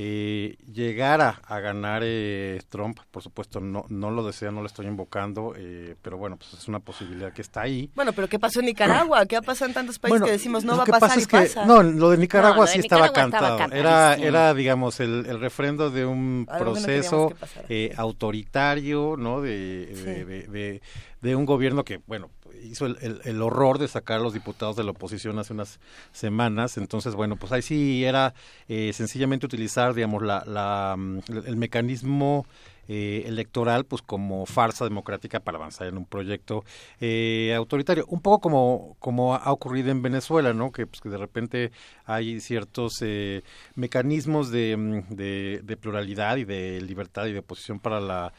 eh, 0.00 0.56
llegara 0.72 1.40
a 1.44 1.58
ganar 1.58 2.02
eh, 2.04 2.60
Trump, 2.68 3.00
por 3.10 3.20
supuesto 3.20 3.58
no, 3.58 3.84
no 3.88 4.12
lo 4.12 4.24
desea, 4.24 4.52
no 4.52 4.60
lo 4.60 4.68
estoy 4.68 4.86
invocando, 4.86 5.54
eh, 5.56 5.96
pero 6.00 6.16
bueno, 6.16 6.36
pues 6.36 6.54
es 6.54 6.68
una 6.68 6.78
posibilidad 6.78 7.32
que 7.32 7.42
está 7.42 7.62
ahí. 7.62 7.90
Bueno, 7.96 8.12
pero 8.12 8.28
¿qué 8.28 8.38
pasó 8.38 8.60
en 8.60 8.66
Nicaragua? 8.66 9.26
¿Qué 9.26 9.36
ha 9.36 9.42
pasado 9.42 9.68
en 9.68 9.74
tantos 9.74 9.98
países 9.98 10.22
que 10.22 10.30
decimos 10.30 10.64
no 10.64 10.76
va 10.76 10.84
a 10.84 10.86
pasar 10.86 11.18
y 11.18 11.26
pasa? 11.26 11.66
No, 11.66 11.82
lo 11.82 12.10
de 12.10 12.18
Nicaragua 12.18 12.68
sí 12.68 12.78
estaba 12.78 13.12
cantado. 13.12 13.58
era, 13.72 14.14
era, 14.14 14.54
digamos, 14.54 15.00
el, 15.00 15.26
el 15.26 15.40
refrendo 15.40 15.90
de 15.90 16.06
un 16.06 16.46
proceso 16.46 17.32
eh, 17.68 17.92
autoritario, 17.96 19.16
¿no? 19.18 19.40
de, 19.40 20.46
de, 20.48 20.80
de 21.20 21.36
un 21.36 21.44
gobierno 21.44 21.84
que, 21.84 22.00
bueno, 22.06 22.30
hizo 22.62 22.86
el, 22.86 23.20
el, 23.24 23.42
horror 23.42 23.78
de 23.78 23.88
sacar 23.88 24.20
a 24.20 24.22
los 24.22 24.34
diputados 24.34 24.76
de 24.76 24.84
la 24.84 24.90
oposición 24.90 25.38
hace 25.38 25.52
unas 25.52 25.80
semanas. 26.12 26.76
Entonces, 26.76 27.14
bueno, 27.14 27.36
pues 27.36 27.52
ahí 27.52 27.62
sí 27.62 28.04
era 28.04 28.34
eh, 28.68 28.92
sencillamente 28.92 29.46
utilizar, 29.46 29.94
digamos, 29.94 30.22
la, 30.22 30.44
la 30.46 30.96
mm, 30.96 31.20
el 31.46 31.56
mecanismo 31.56 32.46
eh, 32.90 33.24
electoral 33.26 33.84
pues 33.84 34.00
como 34.00 34.46
farsa 34.46 34.84
democrática 34.84 35.40
para 35.40 35.58
avanzar 35.58 35.88
en 35.88 35.98
un 35.98 36.06
proyecto 36.06 36.64
eh, 37.02 37.52
autoritario 37.54 38.06
un 38.08 38.22
poco 38.22 38.40
como 38.40 38.96
como 38.98 39.34
ha 39.34 39.52
ocurrido 39.52 39.90
en 39.90 40.00
Venezuela 40.00 40.54
no 40.54 40.72
que, 40.72 40.86
pues, 40.86 41.02
que 41.02 41.10
de 41.10 41.18
repente 41.18 41.70
hay 42.06 42.40
ciertos 42.40 43.02
eh, 43.02 43.42
mecanismos 43.74 44.50
de, 44.50 44.74
mm, 44.78 45.14
de, 45.14 45.60
de, 45.64 45.76
pluralidad 45.76 46.38
y 46.38 46.44
de 46.44 46.80
libertad 46.80 47.26
y 47.26 47.34
de 47.34 47.40
oposición 47.40 47.78
para 47.78 48.00
la 48.00 48.32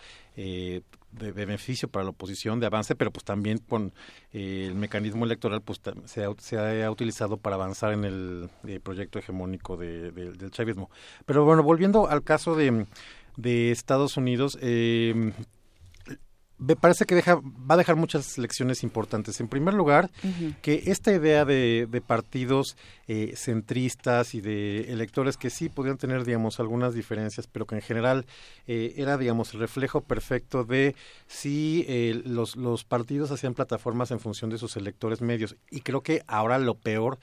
de, 1.11 1.31
beneficio 1.31 1.87
para 1.87 2.03
la 2.03 2.11
oposición, 2.11 2.59
de 2.59 2.67
avance, 2.67 2.95
pero 2.95 3.11
pues 3.11 3.23
también 3.23 3.57
con 3.57 3.93
eh, 4.33 4.65
el 4.67 4.75
mecanismo 4.75 5.25
electoral 5.25 5.61
pues 5.61 5.81
se 6.05 6.23
ha, 6.23 6.33
se 6.37 6.83
ha, 6.83 6.91
utilizado 6.91 7.37
para 7.37 7.55
avanzar 7.55 7.93
en 7.93 8.05
el 8.05 8.49
eh, 8.67 8.79
proyecto 8.79 9.19
hegemónico 9.19 9.77
de, 9.77 10.11
del 10.11 10.51
chavismo. 10.51 10.89
Pero 11.25 11.45
bueno, 11.45 11.63
volviendo 11.63 12.09
al 12.09 12.23
caso 12.23 12.55
de, 12.55 12.85
de 13.37 13.71
Estados 13.71 14.17
Unidos, 14.17 14.57
eh, 14.61 15.33
me 16.59 16.75
parece 16.75 17.05
que 17.05 17.15
deja, 17.15 17.35
va 17.35 17.75
a 17.75 17.77
dejar 17.77 17.95
muchas 17.95 18.37
lecciones 18.37 18.83
importantes. 18.83 19.39
En 19.39 19.47
primer 19.47 19.73
lugar, 19.73 20.11
que 20.61 20.83
esta 20.87 21.11
idea 21.11 21.45
de, 21.45 21.87
de 21.89 22.01
partidos 22.01 22.75
eh, 23.07 23.33
centristas 23.35 24.35
y 24.35 24.41
de 24.41 24.91
electores 24.91 25.37
que 25.37 25.49
sí 25.49 25.69
podían 25.69 25.97
tener, 25.97 26.25
digamos, 26.25 26.59
algunas 26.59 26.93
diferencias, 26.93 27.47
pero 27.47 27.65
que 27.65 27.75
en 27.75 27.81
general 27.81 28.25
eh, 28.67 28.93
era, 28.97 29.17
digamos, 29.17 29.53
el 29.53 29.61
reflejo 29.61 30.01
perfecto 30.01 30.65
de 30.65 30.95
si 31.27 31.85
eh, 31.87 32.21
los, 32.25 32.57
los 32.57 32.83
partidos 32.83 33.31
hacían 33.31 33.53
plataformas 33.53 34.11
en 34.11 34.19
función 34.19 34.49
de 34.49 34.57
sus 34.57 34.75
electores 34.75 35.21
medios. 35.21 35.55
Y 35.71 35.79
creo 35.81 36.01
que 36.01 36.23
ahora 36.27 36.59
lo 36.59 36.75
peor 36.75 37.19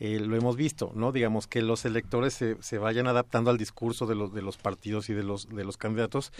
eh, 0.00 0.18
lo 0.18 0.34
hemos 0.34 0.56
visto, 0.56 0.92
¿no? 0.94 1.12
Digamos 1.12 1.46
que 1.46 1.60
los 1.62 1.84
electores 1.84 2.32
se, 2.34 2.56
se, 2.62 2.78
vayan 2.78 3.06
adaptando 3.06 3.50
al 3.50 3.58
discurso 3.58 4.06
de 4.06 4.14
los, 4.14 4.32
de 4.32 4.40
los 4.40 4.56
partidos 4.56 5.10
y 5.10 5.14
de 5.14 5.22
los, 5.22 5.48
de 5.48 5.62
los 5.62 5.76
candidatos, 5.76 6.32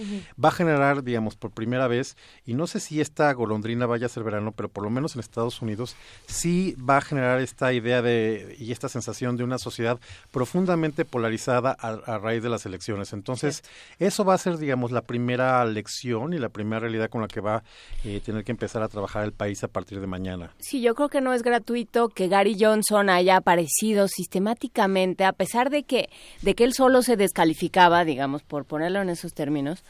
va 0.43 0.49
a 0.49 0.53
generar, 0.53 1.05
digamos, 1.05 1.37
por 1.37 1.51
primera 1.51 1.87
vez, 1.87 2.17
y 2.47 2.55
no 2.55 2.67
sé 2.67 2.81
si 2.81 3.01
esta 3.01 3.33
golondrina 3.35 3.87
vaya 3.87 4.07
a 4.07 4.09
ser 4.09 4.25
verano, 4.25 4.53
pero 4.53 4.71
por 4.71 4.83
lo 4.83 4.91
menos 4.91 5.15
en 5.15 5.21
Estados 5.21 5.61
Unidos 5.61 5.95
sí 6.27 6.75
va 6.77 6.97
a 6.97 7.01
generar 7.03 7.41
esta 7.41 7.73
idea 7.73 8.03
de 8.03 8.57
y 8.59 8.73
esta 8.73 8.89
sensación 8.89 9.37
de 9.37 9.45
una 9.45 9.59
sociedad 9.59 10.01
profundamente 10.31 11.05
polarizada 11.05 11.77
a, 11.79 12.19
raíz 12.19 12.43
de 12.43 12.49
las 12.49 12.67
elecciones. 12.67 13.13
Entonces, 13.13 13.63
eso 13.99 14.25
va 14.25 14.35
a 14.35 14.39
ser, 14.39 14.59
digamos, 14.59 14.91
la 14.91 15.03
primera 15.03 15.65
lección 15.65 16.33
y 16.33 16.39
la 16.39 16.49
primera 16.49 16.81
realidad 16.81 17.11
con 17.11 17.21
la 17.21 17.29
que 17.29 17.41
va 17.41 17.57
a 17.57 17.63
eh, 18.05 18.21
tener 18.25 18.45
que 18.45 18.53
empezar 18.53 18.83
a 18.83 18.89
trabajar 18.89 19.25
el 19.25 19.33
país 19.33 19.63
a 19.65 19.69
partir 19.69 20.01
de 20.01 20.07
mañana. 20.07 20.53
Sí, 20.59 20.81
yo 20.81 20.95
creo 20.95 21.09
que 21.09 21.21
no 21.21 21.35
es 21.35 21.43
gratuito 21.43 22.09
que 22.09 22.29
Gary 22.29 22.57
Johnson 22.59 23.11
haya 23.11 23.41
aparecido 23.51 24.07
sistemáticamente, 24.07 25.25
a 25.25 25.33
pesar 25.33 25.71
de 25.71 25.83
que, 25.83 26.09
de 26.43 26.55
que 26.55 26.63
él 26.63 26.73
solo 26.73 27.03
se 27.03 27.17
descalificaba, 27.17 28.05
digamos, 28.05 28.43
por 28.45 28.65
ponerlo 28.65 29.03
en 29.03 29.09
esos 29.09 29.35
términos, 29.35 29.83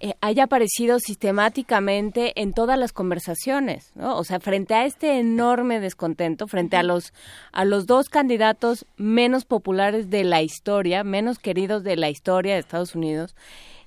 eh, 0.00 0.14
haya 0.22 0.44
aparecido 0.44 0.98
sistemáticamente 0.98 2.40
en 2.40 2.54
todas 2.54 2.78
las 2.78 2.94
conversaciones, 2.94 3.92
¿no? 3.94 4.16
O 4.16 4.24
sea, 4.24 4.40
frente 4.40 4.72
a 4.72 4.86
este 4.86 5.18
enorme 5.18 5.78
descontento, 5.78 6.48
frente 6.48 6.76
a 6.76 6.82
los 6.82 7.12
a 7.52 7.66
los 7.66 7.86
dos 7.86 8.08
candidatos 8.08 8.86
menos 8.96 9.44
populares 9.44 10.08
de 10.08 10.24
la 10.24 10.40
historia, 10.40 11.04
menos 11.04 11.38
queridos 11.38 11.84
de 11.84 11.96
la 11.96 12.08
historia 12.08 12.54
de 12.54 12.60
Estados 12.60 12.94
Unidos, 12.94 13.36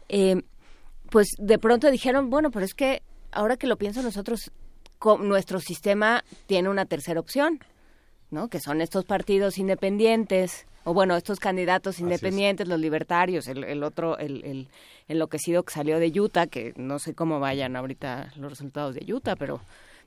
eh, 0.07 0.43
pues 1.09 1.29
de 1.39 1.57
pronto 1.57 1.89
dijeron, 1.89 2.29
bueno, 2.29 2.51
pero 2.51 2.63
es 2.63 2.75
que 2.75 3.01
ahora 3.31 3.57
que 3.57 3.65
lo 3.65 3.77
pienso 3.77 4.03
nosotros, 4.03 4.51
nuestro 5.19 5.59
sistema 5.59 6.23
tiene 6.45 6.69
una 6.69 6.85
tercera 6.85 7.19
opción, 7.19 7.59
¿no? 8.31 8.47
Que 8.47 8.59
son 8.59 8.81
estos 8.81 9.05
partidos 9.05 9.57
independientes, 9.57 10.65
o 10.83 10.93
bueno, 10.93 11.15
estos 11.15 11.39
candidatos 11.39 11.99
independientes, 11.99 12.67
los 12.67 12.79
libertarios, 12.79 13.47
el, 13.47 13.83
otro, 13.83 14.17
el, 14.17 14.43
el, 14.45 14.67
enloquecido 15.07 15.63
que 15.63 15.73
salió 15.73 15.99
de 15.99 16.19
Utah, 16.19 16.47
que 16.47 16.73
no 16.75 16.99
sé 16.99 17.13
cómo 17.13 17.39
vayan 17.39 17.75
ahorita 17.75 18.33
los 18.37 18.51
resultados 18.51 18.95
de 18.95 19.13
Utah, 19.13 19.35
pero 19.35 19.61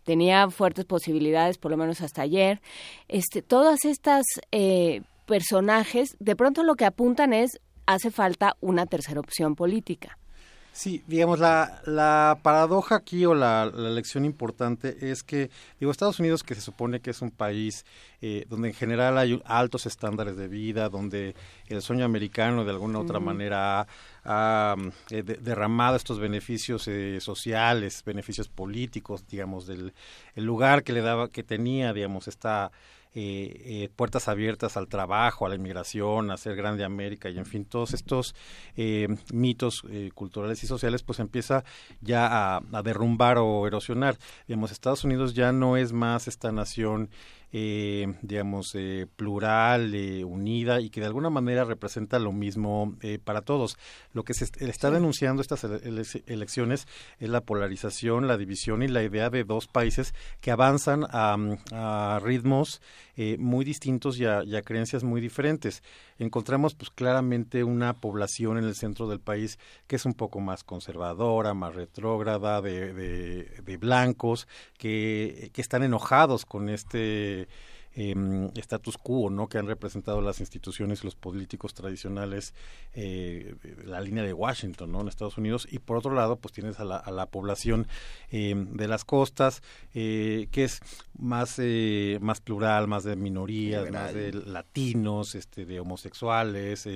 tenía 0.04 0.48
fuertes 0.50 0.84
posibilidades, 0.84 1.58
por 1.58 1.70
lo 1.70 1.76
menos 1.76 2.00
hasta 2.00 2.22
ayer. 2.22 2.60
Este, 3.08 3.42
todas 3.42 3.84
estas 3.84 4.24
eh, 4.52 5.02
personajes, 5.26 6.16
de 6.18 6.36
pronto 6.36 6.62
lo 6.62 6.76
que 6.76 6.84
apuntan 6.84 7.32
es, 7.32 7.60
hace 7.86 8.10
falta 8.10 8.56
una 8.60 8.86
tercera 8.86 9.20
opción 9.20 9.54
política. 9.54 10.18
Sí, 10.78 11.02
digamos, 11.08 11.40
la, 11.40 11.82
la 11.86 12.38
paradoja 12.40 12.94
aquí 12.94 13.26
o 13.26 13.34
la, 13.34 13.66
la, 13.66 13.90
lección 13.90 14.24
importante 14.24 15.10
es 15.10 15.24
que, 15.24 15.50
digo, 15.80 15.90
Estados 15.90 16.20
Unidos, 16.20 16.44
que 16.44 16.54
se 16.54 16.60
supone 16.60 17.00
que 17.00 17.10
es 17.10 17.20
un 17.20 17.32
país 17.32 17.84
eh, 18.22 18.46
donde 18.48 18.68
en 18.68 18.74
general 18.74 19.18
hay 19.18 19.42
altos 19.44 19.86
estándares 19.86 20.36
de 20.36 20.46
vida, 20.46 20.88
donde 20.88 21.34
el 21.66 21.82
sueño 21.82 22.04
americano 22.04 22.64
de 22.64 22.70
alguna 22.70 23.00
u 23.00 23.02
otra 23.02 23.18
manera 23.18 23.88
ha, 24.24 24.76
eh, 25.10 25.24
derramado 25.24 25.96
estos 25.96 26.20
beneficios 26.20 26.86
eh, 26.86 27.18
sociales, 27.20 28.04
beneficios 28.06 28.46
políticos, 28.46 29.26
digamos, 29.26 29.66
del 29.66 29.92
el 30.36 30.44
lugar 30.44 30.84
que 30.84 30.92
le 30.92 31.00
daba, 31.00 31.28
que 31.28 31.42
tenía, 31.42 31.92
digamos, 31.92 32.28
esta 32.28 32.70
eh, 33.14 33.84
eh, 33.84 33.88
puertas 33.96 34.28
abiertas 34.28 34.76
al 34.76 34.88
trabajo, 34.88 35.46
a 35.46 35.48
la 35.48 35.54
inmigración, 35.54 36.30
a 36.30 36.36
ser 36.36 36.56
grande 36.56 36.84
América 36.84 37.30
y 37.30 37.38
en 37.38 37.46
fin, 37.46 37.64
todos 37.64 37.94
estos 37.94 38.34
eh, 38.76 39.08
mitos 39.32 39.82
culturales 40.14 40.62
y 40.62 40.66
sociales, 40.66 41.02
pues 41.02 41.18
empieza 41.18 41.64
ya 42.00 42.56
a, 42.56 42.82
derrumbar 42.82 43.38
o 43.38 43.66
erosionar. 43.66 44.18
Digamos, 44.46 44.72
Estados 44.72 45.04
Unidos 45.04 45.34
ya 45.34 45.52
no 45.52 45.76
es 45.76 45.92
más 45.92 46.28
esta 46.28 46.52
nación 46.52 47.10
eh, 47.52 48.14
digamos, 48.22 48.74
eh, 48.74 49.06
plural, 49.16 49.94
eh, 49.94 50.24
unida 50.24 50.80
y 50.80 50.90
que 50.90 51.00
de 51.00 51.06
alguna 51.06 51.30
manera 51.30 51.64
representa 51.64 52.18
lo 52.18 52.32
mismo 52.32 52.96
eh, 53.00 53.18
para 53.22 53.42
todos. 53.42 53.78
Lo 54.12 54.24
que 54.24 54.34
se 54.34 54.46
está 54.60 54.90
denunciando 54.90 55.40
estas 55.40 55.64
elecciones 56.26 56.86
es 57.18 57.28
la 57.28 57.40
polarización, 57.40 58.26
la 58.26 58.36
división 58.36 58.82
y 58.82 58.88
la 58.88 59.02
idea 59.02 59.30
de 59.30 59.44
dos 59.44 59.66
países 59.66 60.14
que 60.40 60.50
avanzan 60.50 61.04
a, 61.10 62.18
ritmos 62.22 62.80
muy 63.38 63.64
distintos 63.64 64.18
y 64.18 64.26
a, 64.26 64.62
creencias 64.62 65.04
muy 65.04 65.20
diferentes. 65.20 65.82
Encontramos 66.18 66.74
pues 66.74 66.90
claramente 66.90 67.64
una 67.64 67.94
población 67.94 68.58
en 68.58 68.64
el 68.64 68.74
centro 68.74 69.08
del 69.08 69.20
país 69.20 69.58
que 69.86 69.96
es 69.96 70.04
un 70.04 70.14
poco 70.14 70.40
más 70.40 70.64
conservadora, 70.64 71.54
más 71.54 71.74
retrógrada, 71.74 72.62
de, 72.62 72.92
de 72.92 73.76
blancos, 73.76 74.46
que, 74.76 75.50
que 75.52 75.60
están 75.60 75.82
enojados 75.82 76.44
con 76.46 76.68
este 76.68 77.48
eh, 77.98 78.14
status 78.54 78.96
quo 78.96 79.28
¿no? 79.28 79.48
que 79.48 79.58
han 79.58 79.66
representado 79.66 80.20
las 80.20 80.38
instituciones 80.38 81.02
y 81.02 81.04
los 81.04 81.16
políticos 81.16 81.74
tradicionales, 81.74 82.54
eh, 82.94 83.56
la 83.84 84.00
línea 84.00 84.22
de 84.22 84.32
Washington 84.32 84.92
¿no? 84.92 85.00
en 85.00 85.08
Estados 85.08 85.36
Unidos, 85.36 85.66
y 85.68 85.80
por 85.80 85.96
otro 85.96 86.14
lado, 86.14 86.36
pues 86.36 86.52
tienes 86.52 86.78
a 86.78 86.84
la, 86.84 86.96
a 86.96 87.10
la 87.10 87.26
población 87.26 87.88
eh, 88.30 88.54
de 88.56 88.86
las 88.86 89.04
costas, 89.04 89.62
eh, 89.94 90.46
que 90.52 90.64
es 90.64 90.80
más, 91.18 91.56
eh, 91.58 92.18
más 92.20 92.40
plural, 92.40 92.86
más 92.86 93.02
de 93.02 93.16
minorías, 93.16 93.90
más 93.90 94.14
de 94.14 94.32
latinos, 94.32 95.34
este, 95.34 95.66
de 95.66 95.80
homosexuales, 95.80 96.86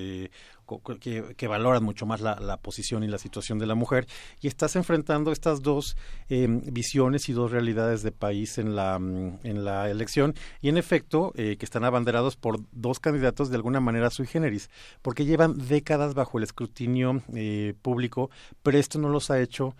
que, 1.00 1.46
valoran 1.46 1.82
mucho 1.82 2.06
más 2.06 2.20
la, 2.20 2.56
posición 2.62 3.02
y 3.02 3.08
la 3.08 3.18
situación 3.18 3.58
de 3.58 3.66
la 3.66 3.74
mujer 3.74 4.06
y 4.40 4.48
estás 4.48 4.76
enfrentando 4.76 5.32
estas 5.32 5.62
dos 5.62 5.96
eh, 6.28 6.46
visiones 6.48 7.28
y 7.28 7.32
dos 7.32 7.50
realidades 7.50 8.02
de 8.02 8.12
país 8.12 8.58
en 8.58 8.76
la, 8.76 8.98
mm, 8.98 9.40
en 9.42 9.64
la 9.64 9.90
elección 9.90 10.34
y 10.60 10.68
en 10.68 10.76
efecto 10.76 11.32
eh, 11.36 11.56
que 11.58 11.64
están 11.64 11.84
abanderados 11.84 12.36
por 12.36 12.60
dos 12.72 13.00
candidatos 13.00 13.50
de 13.50 13.56
alguna 13.56 13.80
manera 13.80 14.10
sui 14.10 14.26
generis 14.26 14.70
porque 15.02 15.24
llevan 15.24 15.58
décadas 15.68 16.14
bajo 16.14 16.38
el 16.38 16.44
escrutinio 16.44 17.22
eh, 17.34 17.74
público 17.82 18.30
pero 18.62 18.78
esto 18.78 18.98
no 18.98 19.08
los 19.08 19.30
ha 19.30 19.40
hecho 19.40 19.74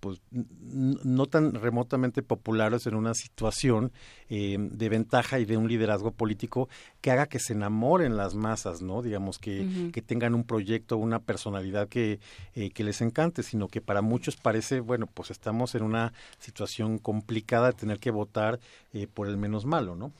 pues 0.00 0.20
no 0.30 1.26
tan 1.26 1.54
remotamente 1.54 2.22
populares 2.22 2.86
en 2.86 2.96
una 2.96 3.14
situación 3.14 3.92
de 4.28 4.88
ventaja 4.88 5.38
y 5.38 5.44
de 5.44 5.56
un 5.56 5.68
liderazgo 5.68 6.10
político 6.10 6.68
que 7.00 7.10
haga 7.10 7.26
que 7.26 7.38
se 7.38 7.52
enamoren 7.52 8.16
las 8.16 8.34
masas, 8.34 8.82
¿no? 8.82 9.02
Digamos 9.02 9.38
que, 9.38 9.90
que 9.92 10.02
tengan 10.02 10.34
un 10.34 10.44
proyecto, 10.44 10.96
una 10.96 11.20
personalidad 11.20 11.88
que, 11.88 12.20
eh, 12.54 12.70
que 12.70 12.84
les 12.84 13.00
encante, 13.00 13.42
sino 13.42 13.68
que 13.68 13.80
para 13.80 14.02
muchos 14.02 14.36
parece, 14.36 14.80
bueno, 14.80 15.06
pues 15.06 15.30
estamos 15.30 15.74
en 15.74 15.82
una 15.82 16.12
situación 16.38 16.98
complicada 16.98 17.68
de 17.68 17.72
tener 17.74 17.98
que 17.98 18.10
votar 18.10 18.60
eh, 18.92 19.06
por 19.06 19.28
el 19.28 19.36
menos 19.36 19.64
malo, 19.64 19.96
¿no? 19.96 20.12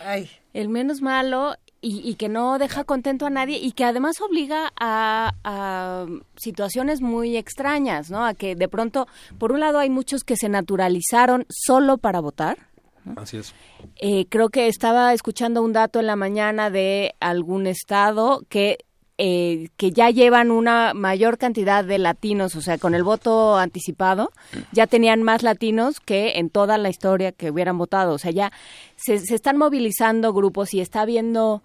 Ay. 0.00 0.30
El 0.54 0.68
menos 0.68 1.02
malo 1.02 1.56
y, 1.80 2.14
que 2.14 2.28
no 2.28 2.58
deja 2.58 2.84
contento 2.84 3.26
a 3.26 3.30
nadie 3.30 3.58
y 3.58 3.72
que 3.72 3.84
además 3.84 4.20
obliga 4.20 4.72
a, 4.80 5.32
a, 5.44 6.06
situaciones 6.36 7.00
muy 7.00 7.36
extrañas, 7.36 8.10
¿no? 8.10 8.24
A 8.24 8.34
que 8.34 8.56
de 8.56 8.68
pronto, 8.68 9.06
por 9.38 9.52
un 9.52 9.60
lado, 9.60 9.78
hay 9.78 9.88
muchos 9.88 10.24
que 10.24 10.36
se 10.36 10.48
naturalizaron 10.48 11.46
solo 11.48 11.98
para 11.98 12.20
votar 12.20 12.68
Así 13.16 13.38
es. 13.38 13.54
Eh, 13.96 14.26
creo 14.28 14.48
que 14.48 14.68
estaba 14.68 15.12
escuchando 15.12 15.62
un 15.62 15.72
dato 15.72 16.00
en 16.00 16.06
la 16.06 16.16
mañana 16.16 16.70
de 16.70 17.14
algún 17.20 17.66
estado 17.66 18.42
que 18.48 18.78
eh, 19.20 19.70
que 19.76 19.90
ya 19.90 20.10
llevan 20.10 20.52
una 20.52 20.94
mayor 20.94 21.38
cantidad 21.38 21.84
de 21.84 21.98
latinos, 21.98 22.54
o 22.54 22.60
sea, 22.60 22.78
con 22.78 22.94
el 22.94 23.02
voto 23.02 23.56
anticipado, 23.56 24.30
ya 24.70 24.86
tenían 24.86 25.24
más 25.24 25.42
latinos 25.42 25.98
que 25.98 26.38
en 26.38 26.50
toda 26.50 26.78
la 26.78 26.88
historia 26.88 27.32
que 27.32 27.50
hubieran 27.50 27.78
votado. 27.78 28.14
O 28.14 28.18
sea, 28.18 28.30
ya 28.30 28.52
se, 28.94 29.14
están 29.14 29.56
movilizando 29.56 30.32
grupos 30.32 30.72
y 30.72 30.80
está 30.80 31.00
habiendo 31.00 31.64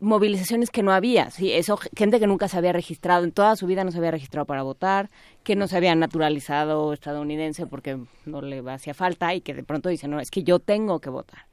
movilizaciones 0.00 0.70
que 0.70 0.82
no 0.82 0.92
había, 0.92 1.30
sí, 1.30 1.52
eso 1.52 1.78
gente 1.96 2.18
que 2.18 2.26
nunca 2.26 2.48
se 2.48 2.58
había 2.58 2.72
registrado, 2.72 3.22
en 3.22 3.30
toda 3.30 3.54
su 3.54 3.66
vida 3.68 3.84
no 3.84 3.92
se 3.92 3.98
había 3.98 4.10
registrado 4.10 4.44
para 4.46 4.64
votar, 4.64 5.10
que 5.44 5.54
no 5.54 5.68
se 5.68 5.76
había 5.76 5.94
naturalizado 5.94 6.92
estadounidense 6.92 7.66
porque 7.66 7.98
no 8.26 8.42
le 8.42 8.68
hacía 8.68 8.94
falta 8.94 9.32
y 9.32 9.40
que 9.40 9.54
de 9.54 9.62
pronto 9.62 9.88
dice, 9.88 10.08
no, 10.08 10.18
es 10.18 10.30
que 10.30 10.42
yo 10.42 10.58
tengo 10.58 10.98
que 10.98 11.08
votar. 11.08 11.46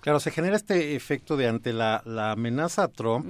Claro, 0.00 0.20
se 0.20 0.30
genera 0.30 0.56
este 0.56 0.94
efecto 0.94 1.36
de 1.36 1.48
ante 1.48 1.72
la, 1.72 2.02
amenaza 2.30 2.84
a 2.84 2.88
Trump, 2.88 3.24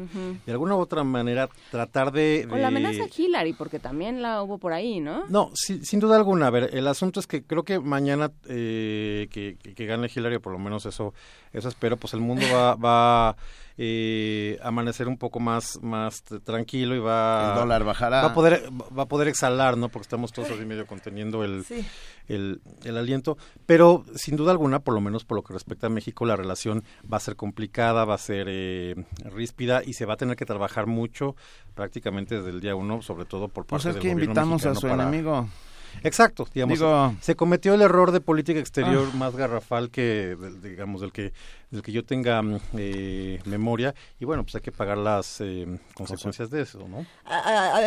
de 0.47 0.53
alguna 0.53 0.77
u 0.77 0.79
otra 0.79 1.05
manera 1.05 1.49
tratar 1.71 2.12
de, 2.12 2.47
O 2.51 2.57
la 2.57 2.69
amenaza 2.69 3.05
a 3.05 3.09
Hillary, 3.15 3.53
porque 3.53 3.79
también 3.79 4.23
la 4.23 4.43
hubo 4.43 4.59
por 4.59 4.73
ahí, 4.73 5.01
¿no? 5.01 5.25
No, 5.29 5.51
sin 5.55 6.01
duda 6.01 6.16
alguna. 6.16 6.49
A 6.49 6.51
ver, 6.51 6.71
el 6.73 6.87
asunto 6.87 7.21
es 7.21 7.27
que 7.27 7.43
creo 7.43 7.65
que 7.65 7.81
mañana 7.81 8.33
eh, 8.49 9.29
que, 9.31 9.57
que, 9.57 9.87
gane 9.87 10.11
Hillary, 10.15 10.39
por 10.39 10.53
lo 10.53 10.59
menos 10.59 10.87
eso, 10.87 11.15
eso 11.55 11.69
espero, 11.69 11.97
pues 11.97 12.13
el 12.13 12.21
mundo 12.21 12.45
va, 12.53 12.75
va 12.75 13.37
eh, 13.77 14.59
amanecer 14.63 15.09
un 15.09 15.17
poco 15.17 15.41
más 15.41 15.81
más 15.83 16.23
tranquilo 16.45 16.95
y 16.95 17.01
va 17.01 17.55
el 17.55 17.61
dólar 17.61 17.83
bajará. 17.83 18.23
va 18.23 18.29
a 18.29 18.35
poder 18.35 18.63
va 18.97 19.03
a 19.03 19.09
poder 19.09 19.27
exhalar 19.27 19.77
no 19.77 19.89
porque 19.89 20.05
estamos 20.05 20.33
todos 20.33 20.51
así 20.51 20.65
medio 20.65 20.87
conteniendo 20.87 21.43
el, 21.43 21.65
el, 22.29 22.61
el 22.85 22.97
aliento. 22.97 23.37
Pero 23.67 24.05
sin 24.15 24.37
duda 24.37 24.53
alguna 24.53 24.79
por 24.79 24.95
lo 24.95 25.01
menos 25.01 25.25
por 25.25 25.37
lo 25.37 25.43
que 25.43 25.53
respecta 25.53 25.89
a 25.89 25.91
México 25.91 26.25
la 26.25 26.37
relación 26.37 26.85
va 27.13 27.17
a 27.17 27.21
ser 27.21 27.35
complicada 27.35 28.05
va 28.05 28.15
a 28.15 28.19
ser 28.19 28.47
eh, 28.49 28.95
ríspida 29.25 29.83
y 29.85 29.95
se 29.95 30.07
va 30.07 30.15
a 30.15 30.19
tener 30.19 30.37
que 30.37 30.47
trabajar 30.47 30.87
mucho 30.87 31.35
prácticamente 31.75 32.37
desde 32.37 32.51
el 32.51 32.61
día 32.61 32.77
uno 32.77 33.03
sobre 33.03 33.25
todo 33.25 33.49
por 33.49 33.67
pues 33.67 33.83
parte 33.83 33.95
pues 33.95 33.97
es 33.97 34.03
que 34.03 34.21
invitamos 34.21 34.65
a 34.67 34.75
su 34.77 34.87
enemigo 34.87 35.49
Exacto, 36.03 36.47
digamos, 36.53 36.81
se 37.21 37.37
cometió 37.37 37.75
el 37.75 37.83
error 37.83 38.12
de 38.12 38.21
política 38.21 38.61
exterior 38.61 39.09
ah. 39.12 39.16
más 39.16 39.37
garrafal 39.37 39.91
que, 39.91 40.37
digamos, 40.62 41.01
del 41.01 41.12
que 41.12 41.33
del 41.70 41.82
que 41.82 41.93
yo 41.93 42.05
tenga 42.05 42.43
mm, 42.43 42.61
eh, 42.78 43.41
memoria 43.45 43.95
y 44.20 44.24
bueno, 44.24 44.43
pues 44.43 44.55
hay 44.57 44.61
que 44.61 44.73
pagar 44.73 44.99
las 44.99 45.41
eh, 45.41 45.66
consecuencias 45.95 46.51
de 46.51 46.62
eso, 46.62 46.86
¿no? 46.89 47.07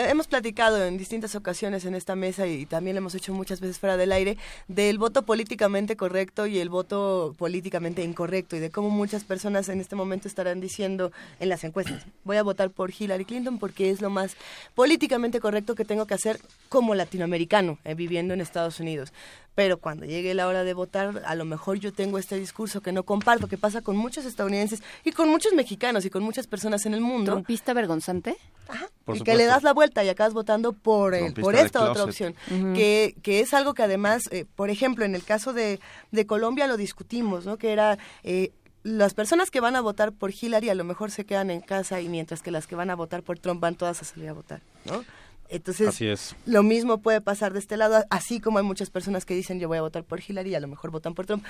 hemos 0.09 0.27
platicado 0.27 0.83
en 0.85 0.97
distintas 0.97 1.35
ocasiones 1.35 1.85
en 1.85 1.95
esta 1.95 2.15
mesa 2.15 2.47
y 2.47 2.65
también 2.65 2.95
lo 2.95 2.99
hemos 2.99 3.15
hecho 3.15 3.33
muchas 3.33 3.59
veces 3.59 3.79
fuera 3.79 3.97
del 3.97 4.11
aire 4.11 4.37
del 4.67 4.97
voto 4.97 5.23
políticamente 5.23 5.95
correcto 5.95 6.47
y 6.47 6.59
el 6.59 6.69
voto 6.69 7.35
políticamente 7.37 8.03
incorrecto 8.03 8.55
y 8.55 8.59
de 8.59 8.69
cómo 8.69 8.89
muchas 8.89 9.23
personas 9.23 9.69
en 9.69 9.79
este 9.79 9.95
momento 9.95 10.27
estarán 10.27 10.59
diciendo 10.59 11.11
en 11.39 11.49
las 11.49 11.63
encuestas, 11.63 12.05
voy 12.23 12.37
a 12.37 12.43
votar 12.43 12.69
por 12.71 12.91
Hillary 12.97 13.25
Clinton 13.25 13.59
porque 13.59 13.89
es 13.89 14.01
lo 14.01 14.09
más 14.09 14.35
políticamente 14.75 15.39
correcto 15.39 15.75
que 15.75 15.85
tengo 15.85 16.05
que 16.05 16.13
hacer 16.13 16.39
como 16.69 16.95
latinoamericano 16.95 17.79
eh, 17.83 17.95
viviendo 17.95 18.33
en 18.33 18.41
Estados 18.41 18.79
Unidos 18.79 19.13
pero 19.57 19.79
cuando 19.79 20.05
llegue 20.05 20.35
la 20.35 20.45
hora 20.45 20.63
de 20.63 20.75
votar, 20.75 21.23
a 21.25 21.33
lo 21.33 21.43
mejor 21.43 21.79
yo 21.79 21.91
tengo 21.91 22.19
este 22.19 22.37
discurso 22.37 22.81
que 22.81 22.91
no 22.91 23.01
comparto, 23.01 23.47
que 23.47 23.57
pasa 23.57 23.81
con 23.81 23.97
muchos 23.97 24.23
estadounidenses 24.25 24.83
y 25.03 25.13
con 25.13 25.29
muchos 25.29 25.53
mexicanos 25.53 26.05
y 26.05 26.11
con 26.11 26.21
muchas 26.21 26.45
personas 26.45 26.85
en 26.85 26.93
el 26.93 27.01
mundo. 27.01 27.31
¿Trompista 27.31 27.73
vergonzante? 27.73 28.37
Ajá. 28.67 28.87
y 29.15 29.21
que 29.21 29.33
le 29.33 29.45
das 29.45 29.63
la 29.63 29.73
vuelta 29.73 30.03
y 30.03 30.09
acabas 30.09 30.35
votando 30.35 30.73
por, 30.73 31.15
el, 31.15 31.33
por 31.33 31.55
esta 31.55 31.89
otra 31.89 32.03
opción, 32.03 32.35
que, 32.75 33.15
que 33.23 33.39
es 33.39 33.55
algo 33.55 33.73
que 33.73 33.81
además, 33.81 34.29
eh, 34.31 34.45
por 34.55 34.69
ejemplo, 34.69 35.05
en 35.05 35.15
el 35.15 35.23
caso 35.23 35.53
de, 35.53 35.79
de 36.11 36.27
Colombia 36.27 36.67
lo 36.67 36.77
discutimos, 36.77 37.47
¿no? 37.47 37.57
Que 37.57 37.71
era... 37.71 37.97
Eh, 38.23 38.51
las 38.83 39.15
personas 39.15 39.49
que 39.49 39.59
van 39.59 39.75
a 39.75 39.81
votar 39.81 40.13
por 40.13 40.31
Hillary 40.31 40.69
a 40.69 40.75
lo 40.75 40.83
mejor 40.83 41.09
se 41.09 41.25
quedan 41.25 41.49
en 41.49 41.61
casa 41.61 41.99
y 41.99 42.07
mientras 42.07 42.43
que 42.43 42.51
las 42.51 42.67
que 42.67 42.75
van 42.75 42.91
a 42.91 42.95
votar 42.95 43.23
por 43.23 43.39
Trump 43.39 43.59
van 43.59 43.75
todas 43.75 44.01
a 44.03 44.05
salir 44.05 44.29
a 44.29 44.33
votar, 44.33 44.61
¿no? 44.85 45.03
Entonces, 45.49 46.35
lo 46.45 46.63
mismo 46.63 46.99
puede 46.99 47.21
pasar 47.21 47.53
de 47.53 47.59
este 47.59 47.77
lado, 47.77 48.03
así 48.09 48.39
como 48.39 48.57
hay 48.57 48.63
muchas 48.63 48.89
personas 48.89 49.25
que 49.25 49.33
dicen 49.33 49.59
yo 49.59 49.67
voy 49.67 49.77
a 49.77 49.81
votar 49.81 50.03
por 50.03 50.21
Hillary 50.25 50.51
y 50.51 50.55
a 50.55 50.59
lo 50.59 50.67
mejor 50.67 50.91
votan 50.91 51.13
por 51.13 51.25
Trump 51.25 51.43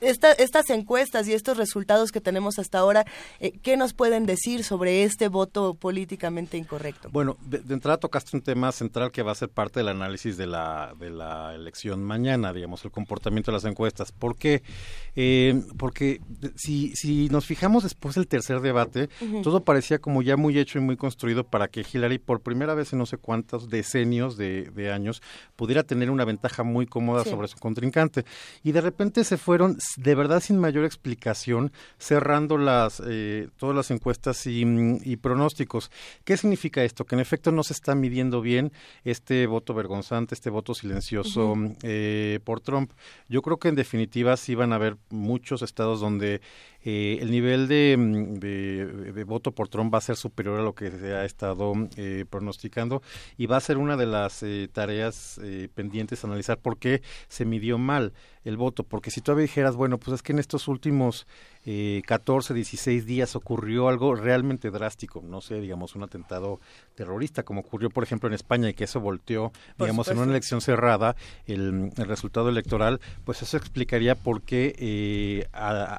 estas 0.00 0.70
encuestas 0.70 1.28
y 1.28 1.34
estos 1.34 1.56
resultados 1.56 2.12
que 2.12 2.20
tenemos 2.20 2.58
hasta 2.58 2.78
ahora, 2.78 3.04
eh, 3.38 3.52
¿qué 3.62 3.76
nos 3.76 3.92
pueden 3.92 4.26
decir 4.26 4.64
sobre 4.64 5.04
este 5.04 5.28
voto 5.28 5.74
políticamente 5.74 6.56
incorrecto? 6.56 7.10
Bueno, 7.10 7.36
de, 7.42 7.58
entrada 7.72 7.98
tocaste 7.98 8.36
un 8.36 8.42
tema 8.42 8.72
central 8.72 9.12
que 9.12 9.22
va 9.22 9.32
a 9.32 9.34
ser 9.34 9.50
parte 9.50 9.80
del 9.80 9.88
análisis 9.88 10.36
de 10.36 10.46
la, 10.46 10.94
de 10.98 11.10
la 11.10 11.54
elección 11.54 12.02
mañana, 12.02 12.52
digamos, 12.52 12.84
el 12.84 12.90
comportamiento 12.90 13.50
de 13.50 13.56
las 13.56 13.64
encuestas. 13.64 14.12
¿Por 14.12 14.36
qué? 14.36 14.62
Eh, 15.16 15.62
porque 15.78 16.20
si, 16.56 16.94
si 16.96 17.28
nos 17.28 17.46
fijamos 17.46 17.82
después 17.82 18.14
del 18.14 18.26
tercer 18.26 18.60
debate, 18.60 19.08
todo 19.42 19.64
parecía 19.64 19.98
como 19.98 20.22
ya 20.22 20.36
muy 20.36 20.58
hecho 20.58 20.78
y 20.78 20.82
muy 20.82 20.96
construido 20.96 21.44
para 21.44 21.68
que 21.68 21.84
Hillary, 21.90 22.18
por 22.18 22.40
primera 22.40 22.74
vez 22.74 22.92
en 22.92 22.98
no 22.98 23.06
sé 23.06 23.18
cuántos 23.20 23.68
decenios 23.68 24.36
de, 24.36 24.90
años, 24.92 25.22
pudiera 25.56 25.82
tener 25.82 26.10
una 26.10 26.24
ventaja 26.24 26.62
muy 26.62 26.86
cómoda 26.86 27.24
sobre 27.24 27.48
su 27.48 27.58
contrincante. 27.58 28.24
Y 28.62 28.72
de 28.72 28.80
repente 28.80 29.24
se 29.24 29.36
fueron 29.36 29.76
de 29.96 30.14
verdad 30.14 30.40
sin 30.40 30.58
mayor 30.58 30.84
explicación, 30.84 31.72
cerrando 31.98 32.58
las 32.58 33.02
eh, 33.06 33.48
todas 33.56 33.76
las 33.76 33.90
encuestas 33.90 34.46
y, 34.46 35.16
pronósticos. 35.16 35.90
¿Qué 36.24 36.36
significa 36.36 36.82
esto? 36.82 37.04
Que 37.04 37.14
en 37.14 37.20
efecto 37.20 37.52
no 37.52 37.62
se 37.62 37.72
está 37.72 37.94
midiendo 37.94 38.40
bien 38.40 38.72
este 39.04 39.46
voto 39.46 39.74
vergonzante, 39.74 40.34
este 40.34 40.50
voto 40.50 40.74
silencioso 40.74 41.54
eh, 41.82 42.40
por 42.44 42.60
Trump. 42.60 42.92
Yo 43.28 43.42
creo 43.42 43.58
que 43.58 43.68
en 43.68 43.74
definitiva 43.74 44.36
sí 44.36 44.54
van 44.54 44.72
a 44.72 44.76
haber 44.76 44.96
muchos 45.10 45.62
estados 45.62 46.00
donde 46.00 46.40
eh, 46.82 47.18
el 47.20 47.30
nivel 47.30 47.64
mm, 47.64 48.34
de, 48.34 49.12
de, 49.12 49.24
voto 49.24 49.52
por 49.52 49.68
Trump 49.68 49.92
va 49.92 49.98
a 49.98 50.02
ser 50.02 50.16
superior 50.16 50.58
a 50.58 50.62
lo 50.62 50.74
que 50.74 50.90
se 50.90 51.14
ha 51.14 51.24
estado 51.24 51.74
eh, 51.96 52.24
pronosticando 52.28 53.02
y 53.36 53.46
va 53.46 53.58
a 53.58 53.60
ser 53.60 53.76
una 53.76 53.96
de 53.96 54.06
las 54.06 54.42
eh, 54.42 54.68
tareas 54.72 55.40
pendientes 55.74 56.24
analizar 56.24 56.58
por 56.58 56.78
qué 56.78 57.02
se 57.28 57.44
midió 57.44 57.78
mal 57.78 58.12
el 58.44 58.56
voto, 58.56 58.84
porque 58.84 59.10
si 59.10 59.20
todavía 59.20 59.42
dijeras, 59.42 59.76
bueno, 59.76 59.98
pues 59.98 60.14
es 60.14 60.22
que 60.22 60.32
en 60.32 60.38
estos 60.38 60.68
últimos 60.68 61.26
eh, 61.66 62.02
14, 62.06 62.54
16 62.54 63.04
días 63.04 63.36
ocurrió 63.36 63.88
algo 63.88 64.14
realmente 64.14 64.70
drástico, 64.70 65.22
no 65.22 65.40
sé, 65.40 65.60
digamos, 65.60 65.94
un 65.94 66.02
atentado 66.02 66.60
terrorista, 66.94 67.42
como 67.42 67.60
ocurrió, 67.60 67.90
por 67.90 68.02
ejemplo, 68.02 68.28
en 68.28 68.34
España, 68.34 68.68
y 68.70 68.74
que 68.74 68.84
eso 68.84 69.00
volteó, 69.00 69.52
digamos, 69.78 70.08
en 70.08 70.18
una 70.18 70.30
elección 70.30 70.60
cerrada 70.60 71.16
el, 71.46 71.90
resultado 71.96 72.48
electoral, 72.48 73.00
pues 73.24 73.42
eso 73.42 73.56
explicaría 73.56 74.14
por 74.14 74.42
qué 74.42 74.74
eh, 74.78 75.48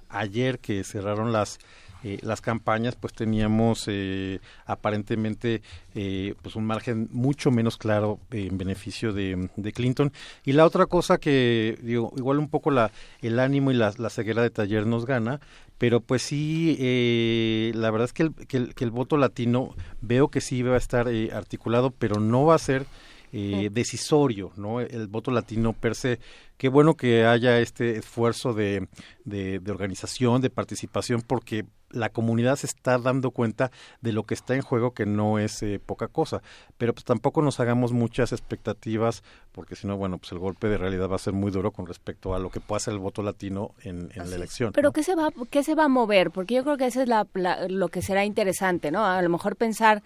ayer 0.09 0.59
que 0.59 0.83
cerraron 0.83 1.31
las 1.31 1.59
eh, 2.03 2.19
las 2.21 2.41
campañas 2.41 2.95
pues 2.95 3.13
teníamos 3.13 3.85
eh, 3.87 4.39
aparentemente 4.65 5.61
eh, 5.95 6.35
pues 6.41 6.55
un 6.55 6.65
margen 6.65 7.07
mucho 7.11 7.51
menos 7.51 7.77
claro 7.77 8.19
en 8.31 8.57
beneficio 8.57 9.13
de, 9.13 9.49
Clinton 9.73 10.11
y 10.43 10.53
la 10.53 10.65
otra 10.65 10.85
cosa 10.85 11.17
que 11.17 11.77
digo 11.81 12.11
igual 12.17 12.39
un 12.39 12.49
poco 12.49 12.71
la 12.71 12.91
el 13.21 13.39
ánimo 13.39 13.71
y 13.71 13.75
la, 13.75 13.91
ceguera 14.09 14.41
de 14.41 14.49
taller 14.49 14.85
nos 14.85 15.05
gana 15.05 15.39
pero 15.77 16.01
pues 16.01 16.21
sí 16.21 17.71
la 17.73 17.91
verdad 17.91 18.05
es 18.05 18.13
que 18.13 18.23
el, 18.23 18.33
que 18.33 18.57
el, 18.57 18.75
que 18.75 18.83
el 18.83 18.91
voto 18.91 19.17
latino 19.17 19.75
veo 20.01 20.29
que 20.29 20.41
sí 20.41 20.61
va 20.63 20.75
a 20.75 20.77
estar 20.77 21.07
articulado 21.33 21.91
pero 21.91 22.19
no 22.19 22.45
va 22.45 22.55
a 22.55 22.59
ser 22.59 22.85
eh, 23.33 23.69
decisorio, 23.71 24.51
¿no? 24.57 24.81
El 24.81 25.07
voto 25.07 25.31
latino 25.31 25.71
per 25.71 25.95
se. 25.95 26.19
Qué 26.57 26.67
bueno 26.67 26.95
que 26.95 27.23
haya 27.23 27.59
este 27.59 27.97
esfuerzo 27.97 28.53
de, 28.53 28.89
de, 29.23 29.61
organización, 29.71 30.41
de 30.41 30.49
participación, 30.49 31.21
porque 31.21 31.65
la 31.93 32.09
comunidad 32.09 32.55
se 32.55 32.67
está 32.67 32.97
dando 32.97 33.31
cuenta 33.31 33.71
de 34.01 34.11
lo 34.11 34.23
que 34.23 34.33
está 34.33 34.55
en 34.55 34.61
juego, 34.61 34.93
que 34.93 35.05
no 35.05 35.39
es 35.39 35.61
eh, 35.63 35.79
poca 35.83 36.07
cosa. 36.07 36.41
Pero 36.77 36.93
pues 36.93 37.05
tampoco 37.05 37.41
nos 37.41 37.59
hagamos 37.59 37.93
muchas 37.93 38.31
expectativas, 38.31 39.23
porque 39.51 39.75
si 39.75 39.87
no, 39.87 39.97
bueno, 39.97 40.17
pues 40.17 40.31
el 40.31 40.39
golpe 40.39 40.67
de 40.67 40.77
realidad 40.77 41.09
va 41.09 41.15
a 41.15 41.19
ser 41.19 41.33
muy 41.33 41.51
duro 41.51 41.71
con 41.71 41.85
respecto 41.85 42.33
a 42.33 42.39
lo 42.39 42.49
que 42.49 42.59
pueda 42.59 42.79
ser 42.79 42.93
el 42.93 42.99
voto 42.99 43.23
latino 43.23 43.71
en, 43.83 44.09
la 44.15 44.35
elección. 44.35 44.71
Pero 44.73 44.91
¿qué, 44.91 45.03
se 45.03 45.15
va, 45.15 45.29
¿qué 45.49 45.63
se 45.63 45.75
va 45.75 45.85
a 45.85 45.89
mover? 45.89 46.31
Porque 46.31 46.55
yo 46.55 46.63
creo 46.63 46.77
que 46.77 46.85
eso 46.85 47.01
es 47.01 47.07
la, 47.07 47.27
lo 47.69 47.89
que 47.89 48.01
será 48.01 48.25
interesante, 48.25 48.91
¿no? 48.91 49.05
A 49.05 49.21
lo 49.21 49.29
mejor 49.29 49.55
pensar 49.55 50.03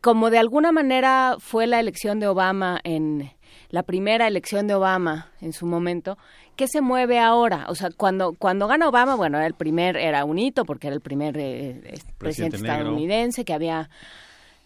como 0.00 0.30
de 0.30 0.38
alguna 0.38 0.72
manera 0.72 1.36
fue 1.38 1.66
la 1.66 1.80
elección 1.80 2.20
de 2.20 2.26
Obama 2.26 2.80
en 2.84 3.30
la 3.70 3.82
primera 3.82 4.26
elección 4.26 4.66
de 4.66 4.74
Obama 4.74 5.30
en 5.40 5.52
su 5.52 5.66
momento, 5.66 6.18
¿qué 6.58 6.66
se 6.66 6.80
mueve 6.80 7.20
ahora? 7.20 7.66
O 7.68 7.76
sea, 7.76 7.90
cuando 7.96 8.34
cuando 8.34 8.66
gana 8.66 8.88
Obama, 8.88 9.14
bueno, 9.14 9.38
era 9.38 9.46
el 9.46 9.54
primer 9.54 9.96
era 9.96 10.24
un 10.24 10.40
hito 10.40 10.64
porque 10.64 10.88
era 10.88 10.94
el 10.94 11.00
primer 11.00 11.38
eh, 11.38 12.00
presidente, 12.18 12.56
estadounidense 12.56 13.44
que 13.44 13.54
había 13.54 13.88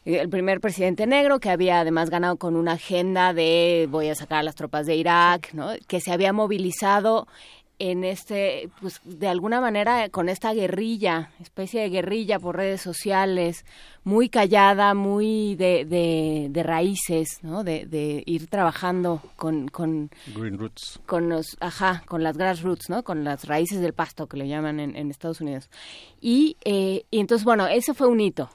eh, 0.07 0.19
el 0.19 0.31
primer 0.31 0.61
presidente 0.61 1.07
negro 1.07 1.39
que 1.39 1.51
había 1.51 1.81
además 1.81 2.09
ganado 2.09 2.37
con 2.37 2.57
una 2.57 2.73
agenda 2.73 3.35
de 3.35 3.87
voy 3.91 4.09
a 4.09 4.15
sacar 4.15 4.39
a 4.39 4.43
las 4.43 4.55
tropas 4.55 4.87
de 4.87 4.97
Irak, 4.97 5.53
¿no? 5.53 5.69
Que 5.87 6.01
se 6.01 6.11
había 6.13 6.33
movilizado 6.33 7.29
en 7.91 8.05
este, 8.05 8.71
pues 8.81 9.01
de 9.03 9.27
alguna 9.27 9.61
manera 9.61 10.09
con 10.09 10.29
esta 10.29 10.55
guerrilla, 10.55 11.33
especie 11.41 11.81
de 11.81 11.89
guerrilla 11.89 12.39
por 12.39 12.57
redes 12.57 12.81
sociales, 12.81 13.67
muy 14.05 14.29
callada, 14.29 14.95
muy 14.95 15.57
de, 15.57 15.85
de, 15.85 16.63
raíces, 16.63 17.41
¿no? 17.43 17.65
De, 17.65 17.87
de, 17.87 18.23
ir 18.25 18.47
trabajando 18.47 19.21
con, 19.35 19.67
con 19.67 20.11
Green 20.33 20.59
Roots. 20.59 21.01
Con 21.07 21.29
los, 21.29 21.57
ajá, 21.59 22.05
con 22.07 22.23
las 22.23 22.37
grassroots, 22.39 22.89
¿no? 22.89 23.03
Con 23.03 23.25
las 23.25 23.49
raíces 23.49 23.81
del 23.81 23.95
pasto 23.95 24.29
que 24.29 24.37
le 24.37 24.47
llaman 24.47 24.79
en, 24.79 24.95
en 24.95 25.11
Estados 25.11 25.41
Unidos. 25.41 25.69
Y, 26.21 26.57
eh, 26.65 27.05
y 27.11 27.19
entonces, 27.19 27.45
bueno, 27.45 27.67
ese 27.67 27.95
fue 27.95 28.07
un 28.07 28.21
hito. 28.21 28.49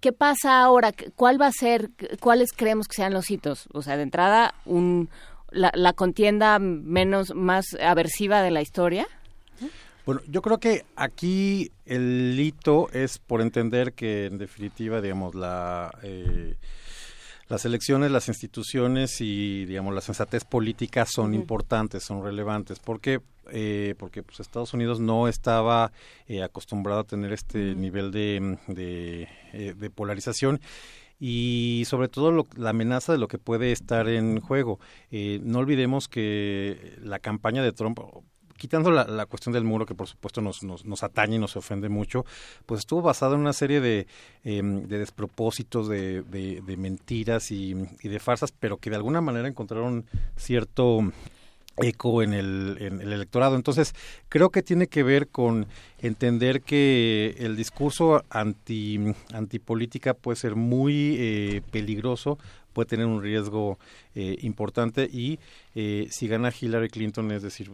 ¿Qué 0.00 0.12
pasa 0.12 0.60
ahora? 0.60 0.92
¿Cuál 1.16 1.40
va 1.40 1.46
a 1.46 1.52
ser, 1.52 1.90
cuáles 2.20 2.52
creemos 2.52 2.86
que 2.86 2.96
sean 2.96 3.12
los 3.12 3.28
hitos? 3.28 3.68
O 3.72 3.82
sea, 3.82 3.96
de 3.96 4.02
entrada, 4.04 4.54
un, 4.64 5.08
la, 5.52 5.92
contienda 5.92 6.58
menos 6.58 7.34
más 7.34 7.66
aversiva 7.80 8.42
de 8.42 8.50
la 8.50 8.62
historia? 8.62 9.06
Bueno, 10.04 10.20
yo 10.26 10.42
creo 10.42 10.58
que 10.58 10.84
aquí 10.96 11.70
el 11.86 12.36
hito 12.38 12.90
es 12.92 13.18
por 13.18 13.40
entender 13.40 13.92
que 13.92 14.26
en 14.26 14.38
definitiva, 14.38 15.00
digamos, 15.00 15.34
la 15.34 15.96
eh, 16.02 16.56
las 17.48 17.64
elecciones, 17.66 18.10
las 18.10 18.28
instituciones 18.28 19.20
y 19.20 19.66
digamos 19.66 19.94
la 19.94 20.00
sensatez 20.00 20.44
política 20.44 21.04
son 21.06 21.34
importantes, 21.34 22.02
son 22.02 22.24
relevantes. 22.24 22.78
¿Por 22.80 23.00
qué? 23.00 23.20
Eh, 23.52 23.94
porque 23.98 24.22
pues, 24.22 24.40
Estados 24.40 24.72
Unidos 24.72 25.00
no 25.00 25.28
estaba 25.28 25.92
eh, 26.26 26.42
acostumbrado 26.42 27.00
a 27.00 27.04
tener 27.04 27.32
este 27.32 27.74
nivel 27.74 28.10
de, 28.10 28.58
de, 28.68 29.74
de 29.74 29.90
polarización 29.90 30.60
y 31.24 31.84
sobre 31.86 32.08
todo 32.08 32.48
la 32.56 32.70
amenaza 32.70 33.12
de 33.12 33.18
lo 33.18 33.28
que 33.28 33.38
puede 33.38 33.70
estar 33.70 34.08
en 34.08 34.40
juego. 34.40 34.80
Eh, 35.12 35.38
no 35.44 35.60
olvidemos 35.60 36.08
que 36.08 36.96
la 37.00 37.20
campaña 37.20 37.62
de 37.62 37.70
Trump 37.70 38.00
quitando 38.56 38.90
la, 38.90 39.26
cuestión 39.26 39.52
del 39.52 39.62
muro, 39.62 39.86
que 39.86 39.94
por 39.94 40.08
supuesto 40.08 40.40
nos, 40.40 40.64
nos, 40.64 41.02
atañe 41.04 41.36
y 41.36 41.38
nos 41.38 41.56
ofende 41.56 41.88
mucho, 41.88 42.24
pues 42.66 42.80
estuvo 42.80 43.02
basada 43.02 43.34
en 43.36 43.40
una 43.40 43.52
serie 43.52 43.80
de, 43.80 44.08
em, 44.42 44.88
de 44.88 44.98
despropósitos, 44.98 45.86
de, 45.88 46.22
de, 46.22 46.76
mentiras 46.76 47.52
y, 47.52 47.74
y, 48.02 48.08
de 48.08 48.18
farsas, 48.18 48.50
pero 48.50 48.78
que 48.78 48.90
de 48.90 48.96
alguna 48.96 49.20
manera 49.20 49.46
encontraron 49.46 50.06
cierto 50.36 51.12
eco 51.78 52.22
en 52.22 52.34
el, 52.34 52.76
en 52.80 53.00
el 53.00 53.12
electorado. 53.12 53.56
Entonces, 53.56 53.94
creo 54.28 54.50
que 54.50 54.62
tiene 54.62 54.86
que 54.86 55.02
ver 55.02 55.28
con 55.28 55.66
entender 55.98 56.62
que 56.62 57.34
el 57.38 57.56
discurso 57.56 58.24
anti 58.30 58.98
antipolítica 59.32 60.14
puede 60.14 60.36
ser 60.36 60.56
muy 60.56 61.16
eh, 61.18 61.62
peligroso, 61.70 62.38
puede 62.72 62.88
tener 62.88 63.06
un 63.06 63.22
riesgo 63.22 63.78
eh, 64.14 64.36
importante 64.40 65.08
y 65.10 65.38
eh, 65.74 66.08
si 66.10 66.26
gana 66.26 66.52
Hillary 66.58 66.88
Clinton, 66.88 67.30
es 67.32 67.42
decir, 67.42 67.70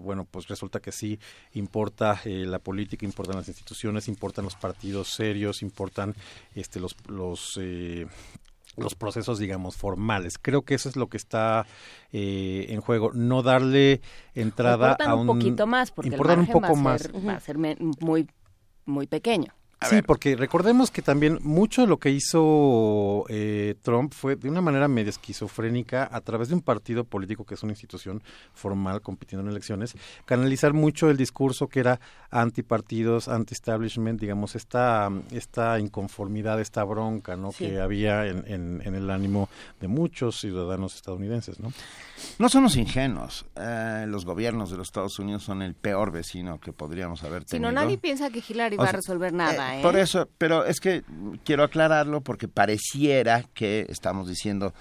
bueno, 0.00 0.26
pues 0.30 0.48
resulta 0.48 0.80
que 0.80 0.92
sí 0.92 1.18
importa 1.54 2.20
la 2.24 2.58
política, 2.58 3.04
importan 3.04 3.36
las 3.36 3.48
instituciones, 3.48 4.08
importan 4.08 4.44
los 4.44 4.56
partidos 4.56 5.08
serios, 5.08 5.62
importan 5.62 6.14
este 6.54 6.80
los 6.80 6.96
los 7.08 7.58
los 8.78 8.94
procesos, 8.94 9.38
digamos, 9.38 9.76
formales. 9.76 10.38
Creo 10.38 10.62
que 10.62 10.74
eso 10.74 10.88
es 10.88 10.96
lo 10.96 11.08
que 11.08 11.16
está 11.16 11.66
eh, 12.12 12.66
en 12.68 12.80
juego, 12.80 13.10
no 13.12 13.42
darle 13.42 14.00
entrada 14.34 14.96
a 15.04 15.14
un... 15.14 15.28
un 15.28 15.38
poquito 15.38 15.66
más, 15.66 15.90
porque 15.90 16.14
el 16.14 16.20
un 16.20 16.46
poco 16.46 16.82
va 16.82 16.94
a 16.94 16.98
ser, 16.98 17.12
más. 17.14 17.26
va 17.26 17.34
a 17.34 17.40
ser 17.40 17.58
muy, 17.58 18.28
muy 18.84 19.06
pequeño 19.06 19.57
sí, 19.82 20.02
porque 20.02 20.36
recordemos 20.36 20.90
que 20.90 21.02
también 21.02 21.38
mucho 21.42 21.82
de 21.82 21.86
lo 21.86 21.98
que 21.98 22.10
hizo 22.10 23.24
eh, 23.28 23.74
Trump 23.82 24.12
fue 24.12 24.36
de 24.36 24.48
una 24.48 24.60
manera 24.60 24.88
medio 24.88 25.10
esquizofrénica 25.10 26.08
a 26.10 26.20
través 26.20 26.48
de 26.48 26.54
un 26.54 26.62
partido 26.62 27.04
político 27.04 27.44
que 27.44 27.54
es 27.54 27.62
una 27.62 27.72
institución 27.72 28.22
formal 28.54 29.00
compitiendo 29.02 29.44
en 29.44 29.50
elecciones, 29.50 29.94
canalizar 30.24 30.72
mucho 30.72 31.10
el 31.10 31.16
discurso 31.16 31.68
que 31.68 31.80
era 31.80 32.00
antipartidos, 32.30 33.28
anti-establishment, 33.28 34.20
digamos, 34.20 34.54
esta, 34.54 35.10
esta 35.30 35.78
inconformidad, 35.78 36.60
esta 36.60 36.84
bronca 36.84 37.36
¿no? 37.36 37.52
que 37.52 37.80
había 37.80 38.26
en, 38.26 38.44
en, 38.46 38.94
el 38.94 39.10
ánimo 39.10 39.48
de 39.80 39.88
muchos 39.88 40.40
ciudadanos 40.40 40.96
estadounidenses. 40.96 41.60
No, 41.60 41.72
no 42.38 42.48
somos 42.48 42.76
ingenuos. 42.76 43.46
Eh, 43.56 44.04
los 44.08 44.24
gobiernos 44.24 44.70
de 44.70 44.76
los 44.76 44.88
Estados 44.88 45.18
Unidos 45.18 45.44
son 45.44 45.62
el 45.62 45.74
peor 45.74 46.10
vecino 46.10 46.58
que 46.60 46.72
podríamos 46.72 47.22
haber 47.22 47.44
tenido. 47.44 47.68
Si 47.68 47.74
no, 47.74 47.80
nadie 47.80 47.98
piensa 47.98 48.30
que 48.30 48.42
Hillary 48.46 48.76
va 48.76 48.88
a 48.88 48.92
resolver 48.92 49.32
nada. 49.32 49.67
¿eh? 49.67 49.67
Por 49.82 49.96
eso, 49.96 50.28
pero 50.38 50.64
es 50.64 50.80
que 50.80 51.02
quiero 51.44 51.64
aclararlo 51.64 52.20
porque 52.20 52.48
pareciera 52.48 53.44
que 53.54 53.86
estamos 53.88 54.28
diciendo 54.28 54.72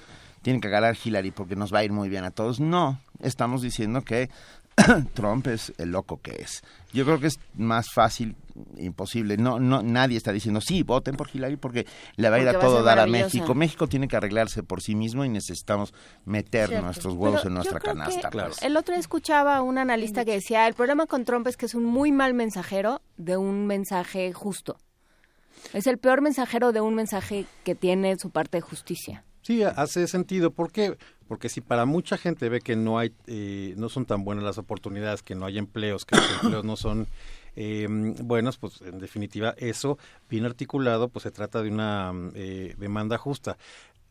tienen 0.41 0.61
que 0.61 0.69
ganar 0.69 0.95
Hillary 1.03 1.31
porque 1.31 1.55
nos 1.55 1.73
va 1.73 1.79
a 1.79 1.83
ir 1.83 1.91
muy 1.91 2.09
bien 2.09 2.23
a 2.23 2.31
todos. 2.31 2.59
No, 2.59 2.99
estamos 3.19 3.61
diciendo 3.61 4.01
que 4.03 4.29
Trump 5.13 5.47
es 5.47 5.73
el 5.77 5.91
loco 5.91 6.21
que 6.21 6.31
es. 6.31 6.61
Yo 6.93 7.05
creo 7.05 7.19
que 7.19 7.27
es 7.27 7.39
más 7.55 7.87
fácil, 7.93 8.35
imposible. 8.77 9.37
No, 9.37 9.59
no, 9.59 9.81
nadie 9.81 10.17
está 10.17 10.31
diciendo 10.31 10.61
sí, 10.61 10.83
voten 10.83 11.15
por 11.15 11.29
Hillary 11.33 11.57
porque 11.57 11.85
le 12.15 12.29
va 12.29 12.37
a 12.37 12.39
ir 12.39 12.47
a 12.47 12.59
todo 12.59 12.83
dar 12.83 12.99
a 12.99 13.07
México. 13.07 13.55
México 13.55 13.87
tiene 13.87 14.07
que 14.07 14.15
arreglarse 14.15 14.63
por 14.63 14.81
sí 14.81 14.95
mismo 14.95 15.25
y 15.25 15.29
necesitamos 15.29 15.93
meter 16.25 16.81
nuestros 16.81 17.15
huevos 17.15 17.45
en 17.45 17.53
nuestra 17.55 17.79
canasta. 17.79 18.29
Claro. 18.29 18.53
El 18.61 18.77
otro 18.77 18.93
día 18.93 18.99
escuchaba 18.99 19.57
a 19.57 19.61
un 19.61 19.77
analista 19.77 20.23
que 20.25 20.31
decía 20.31 20.67
el 20.67 20.73
problema 20.73 21.07
con 21.07 21.25
Trump 21.25 21.47
es 21.47 21.57
que 21.57 21.65
es 21.65 21.75
un 21.75 21.85
muy 21.85 22.11
mal 22.11 22.33
mensajero 22.33 23.01
de 23.17 23.37
un 23.37 23.65
mensaje 23.67 24.31
justo. 24.33 24.77
Es 25.73 25.87
el 25.87 25.97
peor 25.97 26.21
mensajero 26.21 26.71
de 26.71 26.81
un 26.81 26.93
mensaje 26.95 27.45
que 27.63 27.75
tiene 27.75 28.17
su 28.17 28.29
parte 28.29 28.57
de 28.57 28.61
justicia. 28.61 29.23
Sí, 29.47 29.63
hace 29.63 30.07
sentido. 30.07 30.51
¿Por 30.51 30.73
qué? 30.73 30.97
Porque 31.29 31.47
si 31.47 31.61
para 31.61 31.85
mucha 31.85 32.17
gente 32.17 32.49
ve 32.49 32.59
que 32.59 32.75
no 32.75 32.99
hay, 32.99 33.13
eh, 33.27 33.75
no 33.77 33.87
son 33.87 34.05
tan 34.05 34.25
buenas 34.25 34.43
las 34.43 34.57
oportunidades, 34.57 35.23
que 35.23 35.35
no 35.35 35.45
hay 35.45 35.57
empleos, 35.57 36.03
que 36.03 36.17
los 36.17 36.25
empleos 36.43 36.65
no 36.65 36.75
son 36.75 37.07
eh, 37.55 37.87
buenos, 37.89 38.57
pues 38.57 38.81
en 38.81 38.99
definitiva 38.99 39.55
eso 39.57 39.97
bien 40.29 40.43
articulado, 40.43 41.07
pues 41.07 41.23
se 41.23 41.31
trata 41.31 41.63
de 41.63 41.69
una 41.69 42.11
eh, 42.35 42.75
demanda 42.77 43.17
justa. 43.17 43.57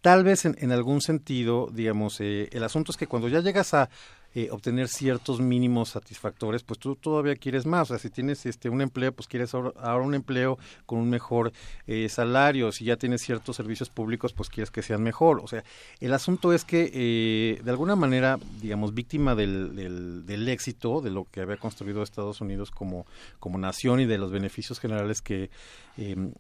Tal 0.01 0.25
vez 0.25 0.47
en, 0.47 0.57
en 0.59 0.73
algún 0.73 1.03
sentido, 1.03 1.69
digamos, 1.71 2.19
eh, 2.23 2.49
el 2.53 2.65
asunto 2.65 2.91
es 2.91 2.97
que 2.97 3.07
cuando 3.07 3.29
ya 3.29 3.41
llegas 3.41 3.75
a 3.75 3.91
eh, 4.39 4.51
obtener 4.51 4.89
ciertos 4.89 5.41
mínimos 5.41 5.89
satisfactores, 5.89 6.63
pues 6.63 6.79
tú 6.79 6.95
todavía 6.95 7.37
quieres 7.37 7.65
más. 7.65 7.91
O 7.91 7.95
sea, 7.95 7.99
si 7.99 8.11
tienes 8.11 8.45
este 8.45 8.69
un 8.69 8.83
empleo, 8.83 9.11
pues 9.11 9.29
quieres 9.29 9.55
ahora 9.55 9.97
un 10.03 10.15
empleo 10.15 10.59
con 10.85 10.99
un 10.99 11.09
mejor 11.09 11.55
eh, 11.87 12.11
salario. 12.11 12.71
Si 12.71 12.85
ya 12.85 12.99
tienes 12.99 13.23
ciertos 13.23 13.57
servicios 13.57 13.89
públicos, 13.89 14.35
pues 14.35 14.51
quieres 14.51 14.71
que 14.71 14.83
sean 14.83 15.03
mejor. 15.03 15.41
O 15.43 15.47
sea, 15.47 15.65
el 16.01 16.13
asunto 16.13 16.53
es 16.53 16.67
que 16.67 16.91
eh, 16.93 17.63
de 17.63 17.71
alguna 17.71 17.97
manera, 17.97 18.39
digamos, 18.61 18.93
víctima 18.93 19.35
del, 19.35 20.27
del, 20.27 20.49
éxito 20.51 21.01
de 21.01 21.09
lo 21.09 21.25
que 21.25 21.41
había 21.41 21.57
construido 21.57 22.03
Estados 22.03 22.43
Unidos 22.43 22.71
como, 22.71 23.07
como 23.41 23.57
nación 23.57 24.01
y 24.01 24.05
de 24.05 24.19
los 24.19 24.31
beneficios 24.31 24.81
generales 24.81 25.23
que 25.23 25.49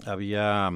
había 0.04 0.70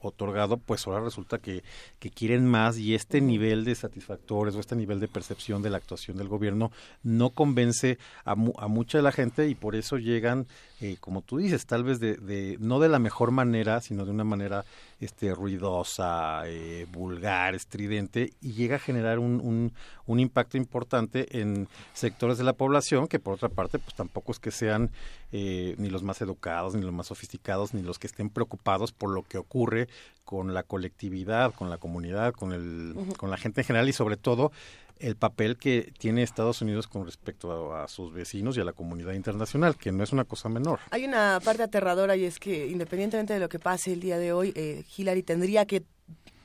otorgado, 0.00 0.56
pues 0.56 0.84
ahora 0.88 1.04
resulta 1.04 1.38
que, 1.38 1.62
que 2.00 2.10
quieren 2.10 2.48
más 2.48 2.76
y 2.76 2.96
este 2.96 3.20
nivel 3.20 3.64
de 3.64 3.76
satisfactores 3.76 4.56
o 4.56 4.58
este 4.60 4.74
nivel 4.74 4.98
de 4.98 5.06
percepción 5.06 5.62
de 5.62 5.70
la 5.70 5.76
actuación 5.76 6.16
del 6.16 6.26
gobierno 6.26 6.47
no 6.56 7.30
convence 7.30 7.98
a, 8.24 8.32
a 8.32 8.68
mucha 8.68 8.98
de 8.98 9.02
la 9.02 9.12
gente 9.12 9.48
y 9.48 9.54
por 9.54 9.76
eso 9.76 9.98
llegan, 9.98 10.46
eh, 10.80 10.96
como 11.00 11.22
tú 11.22 11.38
dices, 11.38 11.66
tal 11.66 11.84
vez 11.84 12.00
de, 12.00 12.56
no 12.60 12.80
de 12.80 12.88
la 12.88 12.98
mejor 12.98 13.30
manera, 13.30 13.80
sino 13.80 14.04
de 14.04 14.10
una 14.10 14.24
manera 14.24 14.64
este, 15.00 15.34
ruidosa, 15.34 16.42
eh, 16.46 16.86
vulgar, 16.92 17.54
estridente, 17.54 18.32
y 18.40 18.52
llega 18.52 18.76
a 18.76 18.80
generar 18.80 19.18
un, 19.18 19.72
un, 20.06 20.20
impacto 20.20 20.56
importante 20.56 21.40
en 21.40 21.68
sectores 21.92 22.38
de 22.38 22.44
la 22.44 22.52
población 22.52 23.06
que 23.06 23.18
por 23.18 23.34
otra 23.34 23.48
parte 23.48 23.78
pues 23.78 23.94
tampoco 23.94 24.32
es 24.32 24.40
que 24.40 24.50
sean 24.50 24.90
eh, 25.32 25.74
ni 25.78 25.90
los 25.90 26.02
más 26.02 26.20
educados, 26.22 26.74
ni 26.74 26.82
los 26.82 26.92
más 26.92 27.06
sofisticados, 27.06 27.74
ni 27.74 27.82
los 27.82 27.98
que 27.98 28.06
estén 28.06 28.30
preocupados 28.30 28.92
por 28.92 29.10
lo 29.10 29.22
que 29.22 29.38
ocurre 29.38 29.88
con 30.24 30.52
la 30.52 30.62
colectividad, 30.62 31.54
con 31.54 31.70
la 31.70 31.78
comunidad, 31.78 32.34
con, 32.34 32.52
el, 32.52 32.94
con 33.16 33.30
la 33.30 33.36
gente 33.36 33.62
en 33.62 33.66
general 33.66 33.88
y 33.88 33.92
sobre 33.92 34.16
todo 34.16 34.52
el 35.00 35.16
papel 35.16 35.56
que 35.56 35.92
tiene 35.98 36.22
Estados 36.22 36.62
Unidos 36.62 36.86
con 36.86 37.04
respecto 37.04 37.74
a, 37.74 37.88
sus 37.88 38.12
vecinos 38.12 38.56
y 38.56 38.60
a 38.60 38.64
la 38.64 38.72
comunidad 38.72 39.12
internacional, 39.12 39.76
que 39.76 39.92
no 39.92 40.04
es 40.04 40.12
una 40.12 40.24
cosa 40.24 40.48
menor. 40.48 40.80
Hay 40.90 41.04
una 41.04 41.40
parte 41.44 41.62
aterradora 41.62 42.16
y 42.16 42.24
es 42.24 42.38
que 42.38 42.66
independientemente 42.66 43.32
de 43.34 43.40
lo 43.40 43.48
que 43.48 43.58
pase 43.58 43.92
el 43.92 44.00
día 44.00 44.18
de 44.18 44.32
hoy, 44.32 44.52
eh, 44.54 44.84
Hillary 44.96 45.22
tendría 45.22 45.66
que 45.66 45.84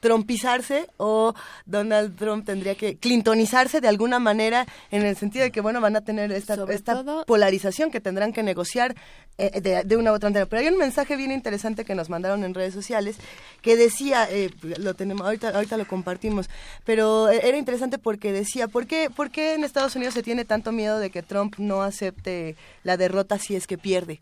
trumpizarse 0.04 0.90
o 0.98 1.34
Donald 1.66 2.18
Trump 2.18 2.46
tendría 2.46 2.76
que 2.76 2.98
clintonizarse 2.98 3.80
de 3.80 3.88
alguna 3.88 4.20
manera 4.20 4.68
en 4.92 5.04
el 5.06 5.16
sentido 5.16 5.46
de 5.46 5.52
que 5.52 5.62
bueno 5.62 5.80
van 5.80 5.96
a 5.96 6.02
tener 6.02 6.30
esta, 6.34 6.58
esta 6.70 7.24
polarización 7.26 7.90
que 7.90 8.02
tendrán 8.02 8.34
que 8.34 8.44
negociar 8.44 8.98
eh, 9.38 9.62
de, 9.86 9.96
una 9.96 10.12
u 10.12 10.16
otra 10.16 10.30
manera. 10.30 10.46
Pero 10.46 10.62
hay 10.62 10.68
un 10.68 10.78
mensaje 10.78 11.16
bien 11.16 11.32
interesante 11.32 11.86
que 11.86 11.96
nos 11.96 12.10
mandaron 12.10 12.44
en 12.44 12.54
redes 12.54 12.74
sociales 12.74 13.16
que 13.62 13.78
decía 13.78 14.28
eh, 14.30 14.50
lo 14.78 14.94
tenemos 14.94 15.26
ahorita 15.26 15.52
ahorita 15.52 15.78
lo 15.78 15.88
compartimos 15.88 16.50
pero 16.84 17.30
era 17.30 17.58
interesante 17.58 17.98
porque 17.98 18.34
decía 18.34 18.68
por 18.68 18.88
qué 18.88 19.10
por 19.10 19.32
qué 19.32 19.54
en 19.54 19.64
Estados 19.64 19.96
Unidos 19.96 20.16
se 20.16 20.22
tiene 20.22 20.44
tanto 20.44 20.74
miedo 20.74 21.00
de 21.00 21.12
que 21.12 21.24
Trump 21.24 21.56
no 21.60 21.82
acepte 21.82 22.58
la 22.84 22.98
derrota 22.98 23.40
si 23.40 23.56
es 23.56 23.68
que 23.68 23.78
pierde 23.78 24.20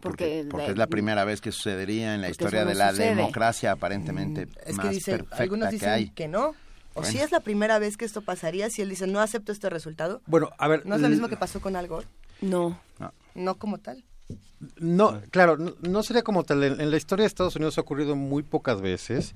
porque, 0.00 0.46
porque, 0.50 0.72
es 0.72 0.76
la 0.76 0.86
primera 0.86 1.24
vez 1.24 1.40
que 1.40 1.52
sucedería 1.52 2.14
en 2.14 2.22
la 2.22 2.30
historia 2.30 2.64
de 2.64 2.74
la 2.74 2.92
democracia 2.92 3.72
aparentemente 3.72 4.46
mm, 4.46 4.50
es 4.64 4.64
que 4.64 4.72
más 4.72 4.90
dice, 4.90 5.24
algunos 5.30 5.70
dicen 5.70 6.10
que, 6.14 6.28
no 6.28 6.54
o 6.94 7.04
si 7.04 7.18
es 7.18 7.30
la 7.30 7.40
primera 7.40 7.78
vez 7.78 7.96
que 7.96 8.04
esto 8.04 8.22
pasaría 8.22 8.68
si 8.70 8.82
él 8.82 8.88
dice 8.88 9.06
no 9.06 9.20
acepto 9.20 9.52
este 9.52 9.70
resultado 9.70 10.22
bueno 10.26 10.50
a 10.58 10.68
ver 10.68 10.86
no 10.86 10.96
es 10.96 11.00
lo 11.00 11.08
mismo 11.08 11.28
que 11.28 11.36
pasó 11.36 11.60
con 11.60 11.76
Al 11.76 11.86
Gore 11.86 12.06
no. 12.40 12.80
No, 13.34 13.58
como 13.58 13.78
tal. 13.78 14.04
No 14.76 15.20
claro 15.30 15.56
no, 15.56 16.02
sería 16.02 16.22
como 16.22 16.44
tal. 16.44 16.62
En, 16.62 16.90
la 16.90 16.96
historia 16.96 17.24
de 17.24 17.28
Estados 17.28 17.56
Unidos 17.56 17.78
ha 17.78 17.80
ocurrido 17.80 18.16
muy 18.16 18.42
pocas 18.42 18.80
veces 18.80 19.34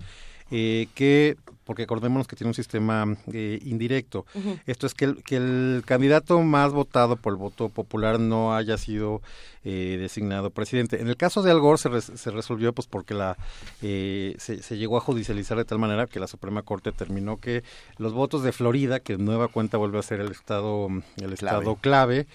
eh, 0.50 0.88
que 0.94 1.36
porque 1.64 1.84
acordémonos 1.84 2.26
que 2.26 2.36
tiene 2.36 2.48
un 2.48 2.54
sistema 2.54 3.16
eh, 3.32 3.58
indirecto. 3.64 4.26
Esto 4.66 4.86
es 4.86 4.94
que 4.94 5.06
el, 5.06 5.22
que 5.22 5.36
el 5.36 5.82
candidato 5.84 6.40
más 6.42 6.72
votado 6.72 7.16
por 7.16 7.32
el 7.32 7.38
voto 7.38 7.68
popular 7.70 8.20
no 8.20 8.54
haya 8.54 8.76
sido 8.76 9.22
eh, 9.64 9.96
designado 9.98 10.50
presidente. 10.50 11.00
En 11.00 11.08
el 11.08 11.16
caso 11.16 11.42
de 11.42 11.50
Al 11.50 11.60
Gore 11.60 11.78
se, 11.78 12.00
se 12.00 12.30
resolvió 12.30 12.72
pues 12.72 12.86
porque 12.86 13.14
la 13.14 13.36
eh, 13.82 14.34
se, 14.38 14.76
llegó 14.76 14.98
a 14.98 15.00
judicializar 15.00 15.56
de 15.56 15.64
tal 15.64 15.78
manera 15.78 16.06
que 16.06 16.20
la 16.20 16.26
Suprema 16.26 16.62
Corte 16.62 16.92
terminó 16.92 17.38
que 17.38 17.64
los 17.96 18.12
votos 18.12 18.42
de 18.42 18.52
Florida, 18.52 19.00
que 19.00 19.16
nueva 19.16 19.48
cuenta 19.48 19.78
vuelve 19.78 19.98
a 19.98 20.02
ser 20.02 20.20
el 20.20 20.30
estado 20.30 20.88
el 21.16 21.32
estado 21.32 21.76
clave, 21.76 22.26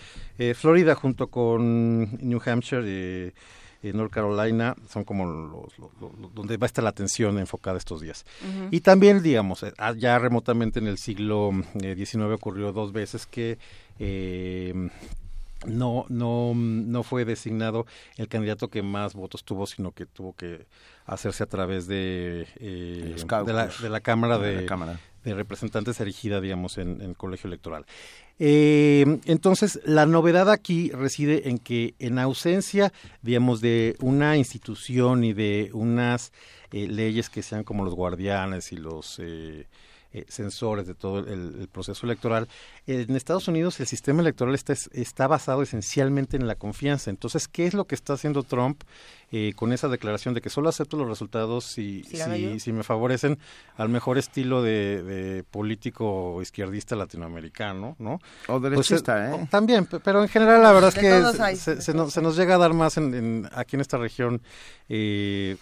Florida 0.55 0.95
junto 0.95 1.27
con 1.27 2.17
New 2.21 2.41
Hampshire 2.43 3.33
en 3.81 3.97
North 3.97 4.11
Carolina 4.11 4.75
son 4.89 5.03
como 5.03 5.25
los, 5.25 5.73
donde 6.33 6.57
va 6.57 6.65
a 6.65 6.67
estar 6.67 6.83
la 6.83 6.89
atención 6.89 7.37
enfocada 7.39 7.77
estos 7.77 8.01
días. 8.01 8.25
Y 8.71 8.81
también, 8.81 9.23
digamos, 9.23 9.63
eh, 9.63 9.73
ah, 9.77 9.93
ya 9.95 10.19
remotamente 10.19 10.79
en 10.79 10.87
el 10.87 10.97
siglo 10.97 11.51
XIX 11.79 12.15
eh, 12.15 12.23
ocurrió 12.33 12.73
dos 12.73 12.91
veces 12.91 13.25
que 13.25 13.57
eh, 13.99 14.89
no, 15.65 16.05
no, 16.09 16.53
no 16.55 17.03
fue 17.03 17.25
designado 17.25 17.85
el 18.17 18.27
candidato 18.27 18.69
que 18.69 18.81
más 18.81 19.13
votos 19.13 19.43
tuvo, 19.43 19.65
sino 19.65 19.91
que 19.91 20.05
tuvo 20.05 20.33
que 20.33 20.65
hacerse 21.05 21.43
a 21.43 21.47
través 21.47 21.87
de, 21.87 22.47
de, 22.59 23.15
la, 23.53 23.67
de, 23.67 23.89
la, 23.89 23.99
Cámara 24.01 24.37
de, 24.37 24.67
de 25.23 25.33
Representantes 25.33 25.99
erigida, 25.99 26.39
digamos, 26.39 26.77
en, 26.77 27.01
en 27.01 27.09
el 27.11 27.17
colegio 27.17 27.47
electoral. 27.47 27.85
Eh, 28.39 29.19
entonces, 29.25 29.81
la 29.83 30.05
novedad 30.05 30.49
aquí 30.49 30.91
reside 30.91 31.49
en 31.49 31.59
que 31.59 31.95
en 31.99 32.17
ausencia, 32.19 32.93
digamos, 33.21 33.59
de 33.59 33.97
una 33.99 34.37
institución 34.37 35.25
y 35.25 35.33
de 35.33 35.69
unas 35.73 36.31
eh, 36.71 36.87
leyes 36.87 37.29
que 37.29 37.43
sean 37.43 37.63
como 37.63 37.83
los 37.83 37.95
guardianes 37.95 38.71
y 38.71 38.77
los... 38.77 39.19
Eh, 39.19 39.67
eh, 40.11 40.25
sensores 40.27 40.87
de 40.87 40.95
todo 40.95 41.19
el, 41.19 41.67
proceso 41.71 42.05
electoral. 42.05 42.47
En 42.87 43.15
Estados 43.15 43.47
Unidos 43.47 43.79
el 43.79 43.85
sistema 43.85 44.21
electoral 44.21 44.55
está, 44.55 44.73
está 44.91 45.27
basado 45.27 45.61
esencialmente 45.61 46.35
en 46.35 46.47
la 46.47 46.55
confianza. 46.55 47.09
Entonces, 47.11 47.47
¿qué 47.47 47.67
es 47.67 47.73
lo 47.73 47.85
que 47.85 47.95
está 47.95 48.13
haciendo 48.13 48.43
Trump 48.43 48.81
eh, 49.31 49.53
con 49.55 49.71
esa 49.71 49.87
declaración 49.87 50.33
de 50.33 50.41
que 50.41 50.49
solo 50.49 50.69
acepto 50.69 50.97
los 50.97 51.07
resultados 51.07 51.63
si, 51.65 52.03
si, 52.03 52.73
me 52.73 52.83
favorecen 52.83 53.37
al 53.77 53.89
mejor 53.89 54.17
estilo 54.17 54.63
de, 54.63 55.43
político 55.51 56.41
izquierdista 56.41 56.95
latinoamericano, 56.95 57.95
¿no? 57.99 58.13
O 58.47 58.59
pues, 58.59 58.63
derechista, 58.63 59.31
¿eh? 59.31 59.47
También, 59.51 59.87
pero 60.03 60.23
en 60.23 60.29
general 60.29 60.63
la 60.63 60.71
verdad 60.71 60.89
es 60.89 60.95
que 60.95 61.55
se, 61.55 61.93
nos, 61.93 62.11
se, 62.11 62.21
nos, 62.21 62.35
llega 62.35 62.55
a 62.55 62.57
dar 62.57 62.73
más 62.73 62.97
en, 62.97 63.47
aquí 63.53 63.75
en 63.75 63.81
esta 63.81 63.97
región 63.97 64.41
eh, 64.87 65.57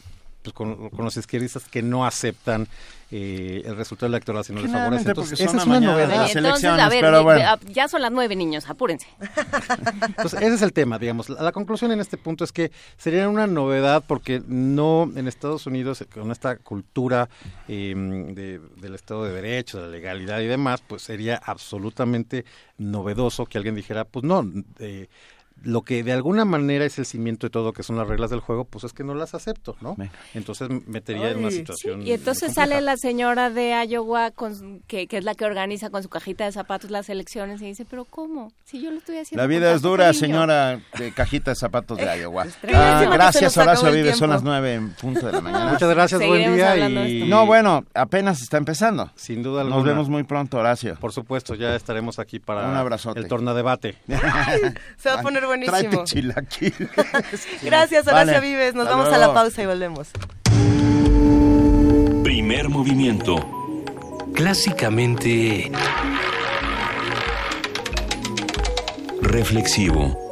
pues 0.54 0.92
con, 0.92 0.92
los 0.98 1.18
izquierdistas 1.18 1.66
que 1.66 1.82
no 1.82 2.06
aceptan 2.06 2.68
eh, 3.10 3.62
el 3.66 3.78
resultado 3.78 4.08
electoral 4.08 4.44
si 4.44 4.54
no 4.54 4.62
les 4.62 4.72
favorece. 4.72 5.10
Entonces, 5.10 5.40
esa 5.40 5.58
es 5.58 5.66
una 5.66 5.80
novedad. 5.80 6.28
Entonces, 6.34 6.66
a 6.66 6.90
ver, 6.90 7.06
eh, 7.06 7.46
ya 7.72 7.88
son 7.88 8.02
las 8.02 8.12
nueve 8.12 8.36
niños, 8.36 8.70
apúrense. 8.70 9.08
Entonces, 10.08 10.42
ese 10.42 10.56
es 10.56 10.62
el 10.62 10.74
tema, 10.74 11.00
digamos. 11.00 11.30
La, 11.30 11.52
conclusión 11.52 11.92
en 11.92 12.00
este 12.00 12.18
punto 12.18 12.44
es 12.44 12.52
que 12.52 12.72
sería 12.98 13.30
una 13.30 13.48
novedad 13.48 14.04
porque 14.06 14.42
no 14.46 15.10
en 15.16 15.28
Estados 15.28 15.66
Unidos, 15.68 16.06
con 16.14 16.32
esta 16.32 16.58
cultura 16.58 17.30
em, 17.68 18.34
del 18.36 18.96
Estado 18.96 19.24
de 19.26 19.34
Derecho, 19.34 19.78
de 19.78 19.86
la 19.86 19.92
legalidad 19.92 20.40
y 20.42 20.48
demás, 20.48 20.84
pues 20.86 21.02
sería 21.02 21.42
absolutamente 21.44 22.46
novedoso 22.78 23.46
que 23.46 23.58
alguien 23.58 23.76
dijera, 23.76 24.06
pues 24.06 24.24
no, 24.24 24.46
eh, 24.80 25.08
lo 25.64 25.82
que 25.82 26.04
de 26.04 26.12
alguna 26.14 26.46
manera 26.46 26.86
es 26.86 26.98
el 27.00 27.06
cimiento 27.06 27.48
de 27.48 27.52
todo, 27.52 27.74
que 27.74 27.84
son 27.84 27.98
las 27.98 28.08
reglas 28.08 28.30
del 28.30 28.40
juego, 28.40 28.66
pues 28.66 28.84
es 28.84 28.94
que 28.94 29.04
no 29.04 29.16
las 29.16 29.34
acepto, 29.34 29.76
¿no? 29.82 29.96
Entonces 30.34 30.70
metería 30.88 31.32
en 31.32 31.40
una 31.40 31.52
situación. 31.52 32.02
y 32.02 32.12
entonces 32.12 32.54
sale 32.54 32.80
la 32.82 32.98
señora 32.98 33.50
de 33.50 33.74
Iowa, 33.88 34.32
con, 34.32 34.82
que, 34.88 35.08
es 35.10 35.24
la 35.24 35.36
que 35.36 35.46
organiza 35.46 35.90
con 35.90 36.04
su 36.04 36.10
cajita 36.10 36.46
de 36.46 36.52
zapatos 36.52 36.92
las 36.92 37.10
elecciones, 37.10 37.62
y 37.62 37.66
dice, 37.66 37.86
¿pero 37.86 38.06
cómo? 38.06 38.52
Si 38.66 38.82
yo 38.82 38.92
lo 38.92 38.98
estoy 38.98 39.18
haciendo. 39.18 39.42
La 39.42 39.48
vida 39.48 39.74
es 39.74 39.82
dura, 39.82 40.14
señora 40.14 40.80
de 40.98 41.12
cajita 41.14 41.52
de 41.52 41.56
zapatos 41.56 41.98
de 41.98 42.06
Iowa. 42.20 42.46
Ah, 42.74 43.10
gracias, 43.12 43.58
Horacio 43.58 43.92
Vive, 43.92 44.14
son 44.14 44.30
las 44.30 44.44
nueve 44.44 44.76
en 44.76 44.92
punto 44.94 45.26
de 45.26 45.32
la 45.32 45.42
mañana. 45.42 45.72
Muchas 45.72 45.90
gracias, 45.90 46.26
buen 46.26 46.56
día. 46.56 46.88
Y... 47.08 47.28
No, 47.28 47.46
bueno, 47.46 47.86
apenas 47.94 48.42
está 48.42 48.58
empezando. 48.58 49.12
Sin 49.16 49.42
duda 49.42 49.64
Nos 49.64 49.84
vemos 49.84 50.10
muy 50.10 50.24
pronto, 50.24 50.58
Horacio. 50.58 50.96
Por 51.00 51.12
supuesto, 51.12 51.56
ya 51.56 51.76
estaremos 51.76 52.20
aquí 52.20 52.40
para 52.40 52.68
Un 52.68 52.76
abrazote. 52.76 53.20
el 53.20 53.28
tornadebate. 53.28 53.96
Se 54.98 55.10
va 55.10 55.20
a 55.20 55.22
poner 55.22 55.47
buenísimo. 55.48 55.78
Tráete 55.78 56.04
chilaquil. 56.04 56.74
Gracias, 57.64 58.08
Horacio 58.08 58.42
Vives. 58.42 58.76
Nos 58.76 58.88
vamos 58.88 59.08
a 59.08 59.18
la 59.18 59.34
pausa 59.34 59.64
y 59.64 59.66
volvemos. 59.66 60.10
Primer 62.24 62.70
movimiento. 62.70 63.36
Clásicamente... 64.34 65.72
Reflexivo. 69.22 70.28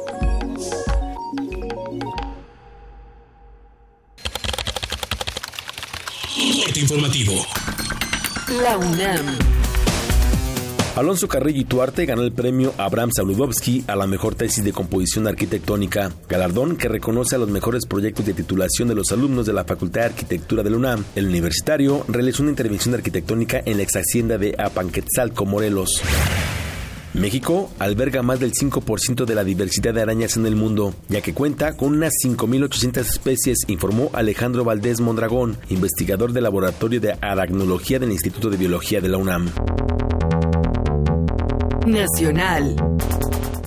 informativo. 6.78 7.46
La 8.62 8.76
UNAM 8.76 9.55
Alonso 10.96 11.28
Carrillo 11.28 11.66
Tuarte 11.66 12.06
ganó 12.06 12.22
el 12.22 12.32
premio 12.32 12.72
Abraham 12.78 13.10
Saludowski 13.14 13.84
a 13.86 13.94
la 13.96 14.06
mejor 14.06 14.34
tesis 14.34 14.64
de 14.64 14.72
composición 14.72 15.28
arquitectónica, 15.28 16.10
galardón 16.26 16.74
que 16.76 16.88
reconoce 16.88 17.34
a 17.36 17.38
los 17.38 17.50
mejores 17.50 17.84
proyectos 17.84 18.24
de 18.24 18.32
titulación 18.32 18.88
de 18.88 18.94
los 18.94 19.12
alumnos 19.12 19.44
de 19.44 19.52
la 19.52 19.64
Facultad 19.64 20.00
de 20.00 20.06
Arquitectura 20.06 20.62
de 20.62 20.70
la 20.70 20.78
UNAM. 20.78 21.04
El 21.14 21.26
universitario 21.26 22.02
realizó 22.08 22.42
una 22.42 22.52
intervención 22.52 22.94
arquitectónica 22.94 23.60
en 23.62 23.76
la 23.76 23.82
ex 23.82 23.94
hacienda 23.94 24.38
de 24.38 24.54
Apanquetzalco, 24.58 25.44
Morelos. 25.44 26.00
México 27.12 27.70
alberga 27.78 28.22
más 28.22 28.40
del 28.40 28.52
5% 28.52 29.26
de 29.26 29.34
la 29.34 29.44
diversidad 29.44 29.92
de 29.92 30.00
arañas 30.00 30.38
en 30.38 30.46
el 30.46 30.56
mundo, 30.56 30.94
ya 31.10 31.20
que 31.20 31.34
cuenta 31.34 31.76
con 31.76 31.92
unas 31.92 32.14
5.800 32.24 33.00
especies, 33.00 33.58
informó 33.68 34.08
Alejandro 34.14 34.64
Valdés 34.64 35.02
Mondragón, 35.02 35.58
investigador 35.68 36.32
del 36.32 36.44
Laboratorio 36.44 37.02
de 37.02 37.18
Aracnología 37.20 37.98
del 37.98 38.12
Instituto 38.12 38.48
de 38.48 38.56
Biología 38.56 39.02
de 39.02 39.08
la 39.10 39.18
UNAM. 39.18 39.50
Nacional. 41.86 42.74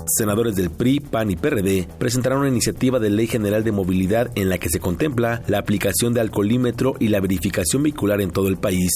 Senadores 0.05 0.57
del 0.57 0.69
PRI, 0.69 0.99
PAN 0.99 1.31
y 1.31 1.37
PRD 1.37 1.87
presentaron 1.97 2.39
una 2.39 2.49
iniciativa 2.49 2.99
de 2.99 3.09
ley 3.09 3.27
general 3.27 3.63
de 3.63 3.71
movilidad 3.71 4.29
en 4.35 4.49
la 4.49 4.57
que 4.57 4.67
se 4.67 4.81
contempla 4.81 5.41
la 5.47 5.59
aplicación 5.59 6.13
de 6.13 6.19
alcoholímetro 6.19 6.95
y 6.99 7.07
la 7.07 7.21
verificación 7.21 7.83
vehicular 7.83 8.19
en 8.19 8.31
todo 8.31 8.49
el 8.49 8.57
país. 8.57 8.91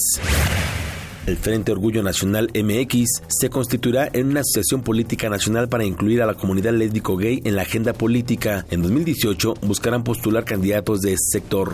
El 1.26 1.38
Frente 1.38 1.72
Orgullo 1.72 2.04
Nacional 2.04 2.52
MX 2.54 3.22
se 3.30 3.50
constituirá 3.50 4.10
en 4.12 4.28
una 4.28 4.42
asociación 4.42 4.82
política 4.82 5.30
nacional 5.30 5.70
para 5.70 5.86
incluir 5.86 6.22
a 6.22 6.26
la 6.26 6.34
comunidad 6.34 6.74
lésbico-gay 6.74 7.42
en 7.46 7.56
la 7.56 7.62
agenda 7.62 7.94
política. 7.94 8.66
En 8.72 8.82
2018 8.82 9.54
buscarán 9.62 10.04
postular 10.04 10.44
candidatos 10.44 11.00
de 11.00 11.14
ese 11.14 11.40
sector. 11.40 11.72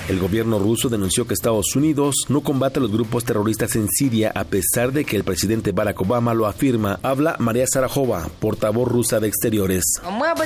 El 0.08 0.18
gobierno 0.18 0.58
ruso 0.58 0.88
denunció 0.88 1.28
que 1.28 1.34
Estados 1.34 1.76
Unidos 1.76 2.26
no 2.28 2.42
combate 2.42 2.61
a 2.64 2.80
los 2.80 2.92
grupos 2.92 3.24
terroristas 3.24 3.74
en 3.74 3.88
Siria 3.88 4.30
a 4.34 4.44
pesar 4.44 4.92
de 4.92 5.04
que 5.04 5.16
el 5.16 5.24
presidente 5.24 5.72
Barack 5.72 6.00
Obama 6.00 6.32
lo 6.32 6.46
afirma. 6.46 7.00
Habla 7.02 7.34
María 7.40 7.66
Sarajova, 7.66 8.28
portavoz 8.38 8.86
rusa 8.88 9.18
de 9.18 9.26
Exteriores. 9.26 9.82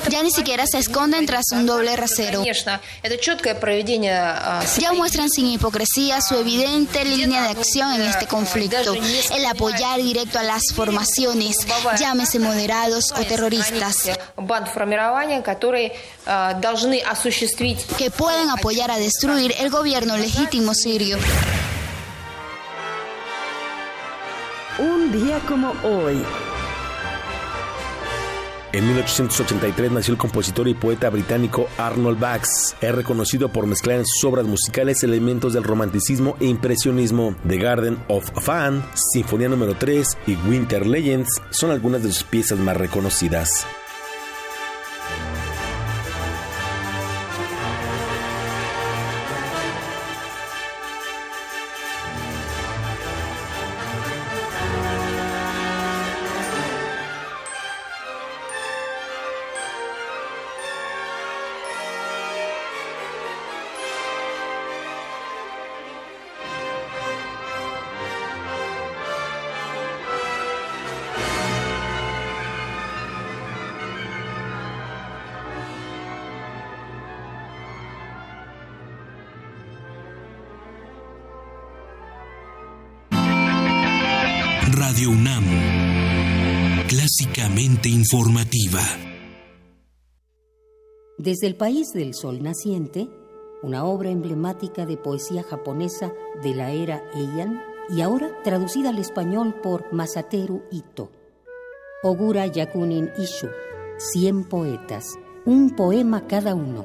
Ya 0.09 0.23
ni 0.23 0.31
siquiera 0.31 0.65
se 0.67 0.79
esconden 0.79 1.27
tras 1.27 1.45
un 1.53 1.67
doble 1.67 1.95
rasero. 1.95 2.43
Ya 4.79 4.93
muestran 4.95 5.29
sin 5.29 5.47
hipocresía 5.47 6.21
su 6.23 6.37
evidente 6.37 7.05
línea 7.05 7.43
de 7.43 7.49
acción 7.51 7.93
en 7.93 8.03
este 8.03 8.27
conflicto, 8.27 8.95
el 9.35 9.45
apoyar 9.45 10.01
directo 10.01 10.39
a 10.39 10.43
las 10.43 10.63
formaciones, 10.75 11.59
llámese 11.99 12.39
moderados 12.39 13.13
o 13.13 13.25
terroristas, 13.25 14.11
que 17.99 18.11
pueden 18.11 18.51
apoyar 18.51 18.91
a 18.91 18.99
destruir 18.99 19.55
el 19.59 19.71
gobierno 19.71 20.17
legítimo 20.17 20.73
sirio. 20.73 21.19
Un 24.79 25.11
día 25.11 25.41
como 25.49 25.73
hoy. 25.85 26.23
En 28.75 28.87
1883 28.87 29.91
nació 29.91 30.13
el 30.13 30.19
compositor 30.19 30.69
y 30.69 30.75
poeta 30.75 31.09
británico 31.09 31.67
Arnold 31.79 32.21
Bax. 32.21 32.77
Es 32.83 32.95
reconocido 32.95 33.49
por 33.49 33.67
mezclar 33.67 34.01
en 34.01 34.05
sus 34.05 34.23
obras 34.25 34.45
musicales 34.45 35.03
elementos 35.03 35.55
del 35.55 35.65
romanticismo 35.65 36.37
e 36.41 36.45
impresionismo. 36.45 37.35
The 37.49 37.57
Garden 37.57 37.97
of 38.09 38.31
Fan, 38.43 38.85
Sinfonía 38.93 39.49
número 39.49 39.77
3 39.77 40.19
y 40.27 40.37
Winter 40.47 40.87
Legends 40.87 41.41
son 41.49 41.71
algunas 41.71 42.03
de 42.03 42.13
sus 42.13 42.25
piezas 42.25 42.59
más 42.59 42.77
reconocidas. 42.77 43.67
Informativa. 87.59 88.81
Desde 91.17 91.47
el 91.47 91.57
país 91.57 91.89
del 91.95 92.13
sol 92.13 92.43
naciente, 92.43 93.09
una 93.63 93.85
obra 93.87 94.11
emblemática 94.11 94.85
de 94.85 94.99
poesía 94.99 95.43
japonesa 95.43 96.13
de 96.43 96.55
la 96.55 96.73
era 96.73 97.03
Heian 97.15 97.63
y 97.89 98.03
ahora 98.03 98.29
traducida 98.45 98.91
al 98.91 98.99
español 98.99 99.55
por 99.63 99.91
Masateru 99.91 100.65
Ito. 100.71 101.11
Ogura 102.03 102.47
Yakunin 102.47 103.11
Ishu, 103.19 103.49
100 103.97 104.45
poetas, 104.45 105.15
un 105.47 105.75
poema 105.75 106.27
cada 106.27 106.55
uno. 106.55 106.85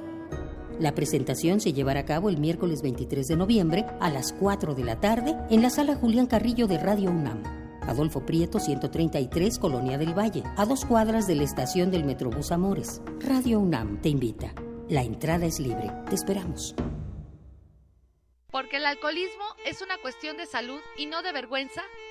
La 0.80 0.96
presentación 0.96 1.60
se 1.60 1.74
llevará 1.74 2.00
a 2.00 2.06
cabo 2.06 2.30
el 2.30 2.38
miércoles 2.38 2.82
23 2.82 3.28
de 3.28 3.36
noviembre 3.36 3.86
a 4.00 4.10
las 4.10 4.32
4 4.32 4.74
de 4.74 4.86
la 4.86 5.02
tarde 5.02 5.36
en 5.50 5.62
la 5.62 5.70
sala 5.70 5.96
Julián 5.96 6.28
Carrillo 6.28 6.68
de 6.68 6.78
Radio 6.78 7.12
UNAM. 7.12 7.61
Adolfo 7.88 8.26
Prieto 8.26 8.60
133, 8.60 9.60
Colonia 9.60 9.98
del 9.98 10.18
Valle, 10.18 10.44
a 10.58 10.66
dos 10.66 10.86
cuadras 10.86 11.28
de 11.28 11.36
la 11.36 11.44
estación 11.44 11.92
del 11.92 12.04
Metrobús 12.04 12.52
Amores. 12.52 13.02
Radio 13.20 13.60
UNAM 13.60 14.02
te 14.02 14.10
invita. 14.10 14.54
La 14.88 15.04
entrada 15.04 15.46
es 15.46 15.60
libre. 15.60 15.92
Te 16.10 16.16
esperamos. 16.16 16.76
Porque 18.52 18.78
el 18.78 18.86
alcoholismo 18.86 19.46
es 19.66 19.82
una 19.82 19.98
cuestión 19.98 20.36
de 20.38 20.46
salud 20.46 20.82
y 20.98 21.06
no 21.06 21.22
de 21.22 21.32
vergüenza. 21.32 21.82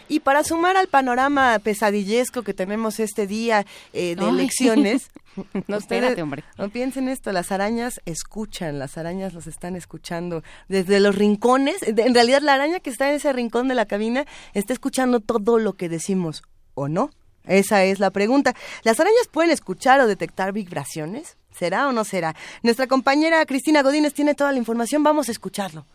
Y 0.10 0.20
para 0.22 0.44
sumar 0.44 0.76
al 0.76 0.88
panorama 0.88 1.60
pesadillesco 1.60 2.42
que 2.42 2.54
tenemos 2.54 3.00
este 3.00 3.28
día 3.28 3.66
eh, 3.94 4.16
de 4.16 4.28
elecciones, 4.28 5.12
no, 5.68 5.78
espérate, 5.78 6.22
hombre. 6.22 6.44
No 6.58 6.70
piensen 6.70 7.10
esto, 7.10 7.32
las 7.32 7.52
arañas 7.52 8.02
escuchan, 8.06 8.80
las 8.80 8.98
arañas 8.98 9.34
los 9.34 9.48
están 9.48 9.76
escuchando 9.76 10.44
desde 10.68 11.00
los 11.00 11.16
rincones. 11.16 11.78
En 11.84 12.14
realidad, 12.14 12.42
la 12.42 12.54
araña 12.54 12.80
que 12.80 12.90
está 12.90 13.10
en 13.10 13.16
ese 13.16 13.32
rincón 13.34 13.68
de 13.68 13.76
la 13.76 13.86
cabina 13.86 14.26
está 14.54 14.74
escuchando 14.74 15.20
todo 15.20 15.60
lo 15.60 15.74
que 15.74 15.90
decimos, 15.90 16.44
¿o 16.74 16.88
no? 16.88 17.10
Esa 17.46 17.84
es 17.84 18.00
la 18.00 18.12
pregunta. 18.12 18.54
¿Las 18.84 19.00
arañas 19.00 19.28
pueden 19.32 19.52
escuchar 19.52 20.00
o 20.02 20.08
detectar 20.08 20.54
vibraciones? 20.54 21.38
¿Será 21.52 21.88
o 21.88 21.92
no 21.92 22.04
será? 22.04 22.36
Nuestra 22.64 22.88
compañera 22.88 23.46
Cristina 23.46 23.82
Godínez 23.82 24.14
tiene 24.14 24.36
toda 24.36 24.52
la 24.52 24.60
información, 24.60 25.04
vamos 25.04 25.30
a 25.30 25.32
escucharlo. 25.32 25.86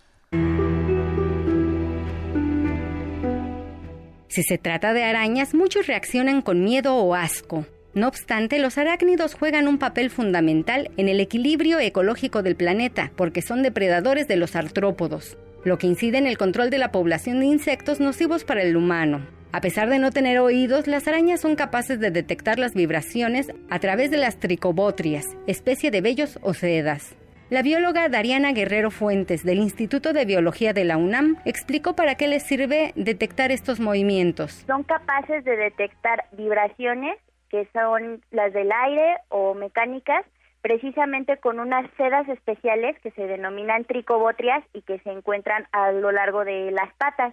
Si 4.35 4.43
se 4.43 4.59
trata 4.59 4.93
de 4.93 5.05
arañas, 5.05 5.55
muchos 5.55 5.87
reaccionan 5.87 6.43
con 6.43 6.65
miedo 6.65 6.97
o 6.97 7.15
asco. 7.15 7.67
No 7.95 8.09
obstante, 8.09 8.59
los 8.59 8.77
arácnidos 8.77 9.35
juegan 9.35 9.69
un 9.69 9.79
papel 9.79 10.11
fundamental 10.11 10.91
en 10.97 11.09
el 11.09 11.21
equilibrio 11.21 11.79
ecológico 11.79 12.43
del 12.43 12.57
planeta, 12.57 13.13
porque 13.15 13.41
son 13.41 13.63
depredadores 13.63 14.27
de 14.27 14.35
los 14.35 14.57
artrópodos, 14.57 15.39
lo 15.63 15.79
que 15.79 15.87
incide 15.87 16.19
en 16.19 16.27
el 16.27 16.37
control 16.37 16.71
de 16.71 16.79
la 16.79 16.91
población 16.91 17.39
de 17.39 17.47
insectos 17.47 18.01
nocivos 18.01 18.43
para 18.43 18.63
el 18.63 18.77
humano. 18.77 19.25
A 19.53 19.61
pesar 19.61 19.89
de 19.89 20.01
no 20.01 20.11
tener 20.11 20.41
oídos, 20.41 20.89
las 20.89 21.07
arañas 21.07 21.41
son 21.41 21.55
capaces 21.55 22.01
de 22.01 22.11
detectar 22.11 22.59
las 22.59 22.75
vibraciones 22.75 23.53
a 23.71 23.79
través 23.79 24.11
de 24.11 24.17
las 24.17 24.41
tricobotrias, 24.41 25.27
especie 25.47 25.93
de 25.93 26.01
vellos 26.01 26.41
o 26.43 26.53
sedas. 26.53 27.15
La 27.51 27.63
bióloga 27.63 28.09
Dariana 28.09 28.53
Guerrero 28.53 28.91
Fuentes 28.91 29.45
del 29.45 29.59
Instituto 29.59 30.13
de 30.13 30.25
Biología 30.25 30.73
de 30.73 30.85
la 30.85 30.97
UNAM 30.97 31.37
explicó 31.45 31.95
para 31.95 32.17
qué 32.17 32.27
les 32.27 32.43
sirve 32.43 32.93
detectar 32.97 33.53
estos 33.53 33.79
movimientos. 33.79 34.65
Son 34.67 34.83
capaces 34.83 35.45
de 35.45 35.55
detectar 35.55 36.25
vibraciones 36.33 37.17
que 37.55 37.69
son 37.73 38.21
las 38.33 38.53
del 38.53 38.73
aire 38.73 39.19
o 39.29 39.55
mecánicas, 39.55 40.27
precisamente 40.61 41.37
con 41.37 41.61
unas 41.61 41.89
sedas 41.97 42.29
especiales 42.29 42.99
que 42.99 43.13
se 43.13 43.29
denominan 43.29 43.85
tricobotrias 43.85 44.65
y 44.73 44.83
que 44.83 44.99
se 44.99 45.13
encuentran 45.13 45.69
a 45.71 45.93
lo 45.93 46.11
largo 46.11 46.45
de 46.45 46.73
las 46.73 46.93
patas. 46.95 47.33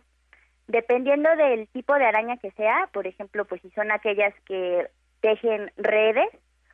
Dependiendo 0.68 1.35
del 1.38 1.68
tipo 1.69 1.95
de 1.95 2.06
araña 2.06 2.38
que 2.38 2.52
sea, 2.52 2.88
por 2.93 3.07
ejemplo, 3.07 3.45
pues 3.45 3.64
si 3.64 3.72
son 3.72 3.91
aquellas 3.91 4.31
que 4.45 4.91
tejen 5.22 5.72
redes 5.76 6.30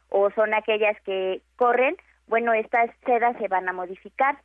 o 0.09 0.29
son 0.31 0.53
aquellas 0.53 0.99
que 1.03 1.41
corren, 1.55 1.95
bueno, 2.27 2.51
estas 2.51 2.91
sedas 3.05 3.37
se 3.37 3.47
van 3.47 3.69
a 3.69 3.71
modificar. 3.71 4.39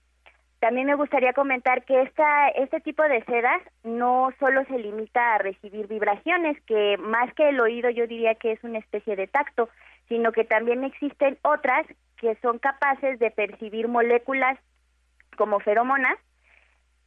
También 0.63 0.87
me 0.87 0.95
gustaría 0.95 1.33
comentar 1.33 1.85
que 1.85 2.03
esta, 2.03 2.47
este 2.51 2.79
tipo 2.79 3.03
de 3.03 3.25
sedas 3.25 3.61
no 3.83 4.29
solo 4.39 4.65
se 4.67 4.79
limita 4.79 5.35
a 5.35 5.39
recibir 5.39 5.89
vibraciones, 5.89 6.57
que 6.67 6.97
más 6.99 7.35
que 7.35 7.49
el 7.49 7.59
oído 7.59 7.91
yo 7.91 8.07
diría 8.07 8.37
que 8.37 8.53
es 8.53 8.63
una 8.63 8.79
especie 8.79 9.17
de 9.17 9.27
tacto, 9.27 9.69
sino 10.09 10.31
que 10.31 10.45
también 10.45 10.85
existen 10.85 11.37
otras 11.43 11.85
que 12.17 12.37
son 12.43 12.61
capaces 12.61 13.19
de 13.19 13.33
percibir 13.33 13.89
moléculas 13.89 14.57
como 15.37 15.59
feromonas 15.59 16.17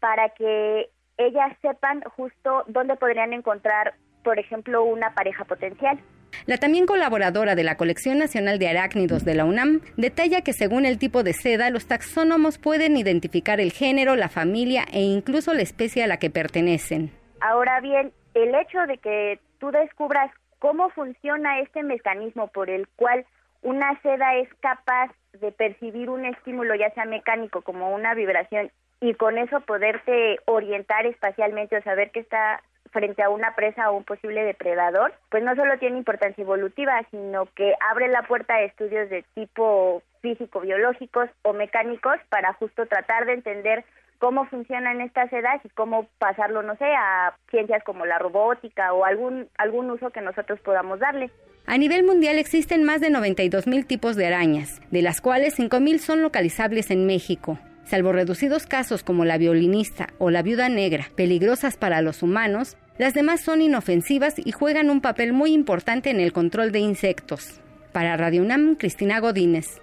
para 0.01 0.27
que 0.31 0.89
ellas 1.17 1.55
sepan 1.61 2.01
justo 2.17 2.65
dónde 2.67 2.97
podrían 2.97 3.31
encontrar, 3.31 3.93
por 4.25 4.37
ejemplo, 4.37 4.83
una 4.83 5.15
pareja 5.15 5.45
potencial. 5.45 5.97
La 6.45 6.57
también 6.57 6.85
colaboradora 6.85 7.55
de 7.55 7.63
la 7.63 7.77
Colección 7.77 8.17
Nacional 8.17 8.59
de 8.59 8.67
Arácnidos 8.67 9.25
de 9.25 9.35
la 9.35 9.45
UNAM 9.45 9.81
detalla 9.97 10.41
que 10.41 10.53
según 10.53 10.85
el 10.85 10.99
tipo 10.99 11.23
de 11.23 11.33
seda, 11.33 11.69
los 11.69 11.87
taxónomos 11.87 12.57
pueden 12.57 12.97
identificar 12.97 13.59
el 13.59 13.71
género, 13.71 14.15
la 14.15 14.29
familia 14.29 14.85
e 14.91 15.01
incluso 15.01 15.53
la 15.53 15.61
especie 15.61 16.03
a 16.03 16.07
la 16.07 16.17
que 16.17 16.29
pertenecen. 16.29 17.11
Ahora 17.41 17.79
bien, 17.81 18.11
el 18.33 18.53
hecho 18.55 18.79
de 18.87 18.97
que 18.97 19.39
tú 19.59 19.71
descubras 19.71 20.31
cómo 20.59 20.89
funciona 20.89 21.59
este 21.59 21.83
mecanismo 21.83 22.47
por 22.47 22.69
el 22.69 22.87
cual 22.95 23.25
una 23.61 23.99
seda 24.01 24.35
es 24.35 24.49
capaz 24.59 25.11
de 25.39 25.51
percibir 25.51 26.09
un 26.09 26.25
estímulo, 26.25 26.75
ya 26.75 26.93
sea 26.93 27.05
mecánico 27.05 27.61
como 27.61 27.93
una 27.93 28.13
vibración, 28.13 28.71
y 29.01 29.13
con 29.15 29.37
eso 29.37 29.59
poderte 29.61 30.39
orientar 30.45 31.05
espacialmente 31.05 31.77
o 31.77 31.83
saber 31.83 32.11
que 32.11 32.19
está 32.21 32.61
frente 32.95 33.21
a 33.21 33.29
una 33.29 33.53
presa 33.55 33.91
o 33.91 33.97
un 33.97 34.05
posible 34.05 34.45
depredador, 34.45 35.13
pues 35.29 35.43
no 35.43 35.53
solo 35.55 35.77
tiene 35.77 35.97
importancia 35.97 36.41
evolutiva, 36.41 37.05
sino 37.11 37.45
que 37.53 37.73
abre 37.91 38.07
la 38.07 38.23
puerta 38.23 38.55
a 38.55 38.61
estudios 38.63 39.09
de 39.09 39.25
tipo 39.35 40.01
físico-biológicos 40.21 41.29
o 41.41 41.51
mecánicos 41.51 42.15
para 42.29 42.53
justo 42.53 42.85
tratar 42.85 43.25
de 43.25 43.33
entender 43.33 43.83
cómo 44.17 44.45
funcionan 44.45 45.01
estas 45.01 45.29
sedas 45.29 45.59
y 45.65 45.69
cómo 45.69 46.07
pasarlo, 46.19 46.63
no 46.63 46.77
sé, 46.77 46.85
a 46.85 47.35
ciencias 47.51 47.83
como 47.83 48.05
la 48.05 48.17
robótica 48.17 48.93
o 48.93 49.03
algún, 49.03 49.49
algún 49.57 49.91
uso 49.91 50.09
que 50.11 50.21
nosotros 50.21 50.57
podamos 50.61 50.99
darle. 50.99 51.29
A 51.67 51.77
nivel 51.77 52.05
mundial 52.05 52.37
existen 52.37 52.85
más 52.85 53.01
de 53.01 53.09
92 53.09 53.67
mil 53.67 53.85
tipos 53.85 54.15
de 54.15 54.27
arañas, 54.27 54.81
de 54.89 55.01
las 55.01 55.19
cuales 55.19 55.55
5 55.55 55.81
mil 55.81 55.99
son 55.99 56.21
localizables 56.21 56.91
en 56.91 57.05
México. 57.05 57.59
Salvo 57.85 58.11
reducidos 58.11 58.65
casos 58.65 59.03
como 59.03 59.25
la 59.25 59.37
violinista 59.37 60.09
o 60.17 60.31
la 60.31 60.41
viuda 60.41 60.69
negra, 60.69 61.09
peligrosas 61.15 61.77
para 61.77 62.01
los 62.01 62.23
humanos, 62.23 62.77
las 62.97 63.13
demás 63.13 63.41
son 63.41 63.61
inofensivas 63.61 64.35
y 64.37 64.51
juegan 64.51 64.89
un 64.89 65.01
papel 65.01 65.33
muy 65.33 65.53
importante 65.53 66.09
en 66.09 66.19
el 66.19 66.33
control 66.33 66.71
de 66.71 66.79
insectos. 66.79 67.61
Para 67.91 68.17
Radio 68.17 68.41
UNAM, 68.41 68.75
Cristina 68.75 69.19
Godínez. 69.19 69.81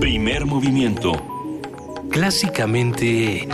Primer 0.00 0.46
movimiento. 0.46 1.12
Clásicamente... 2.10 3.48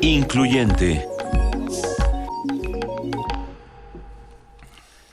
Incluyente. 0.00 1.11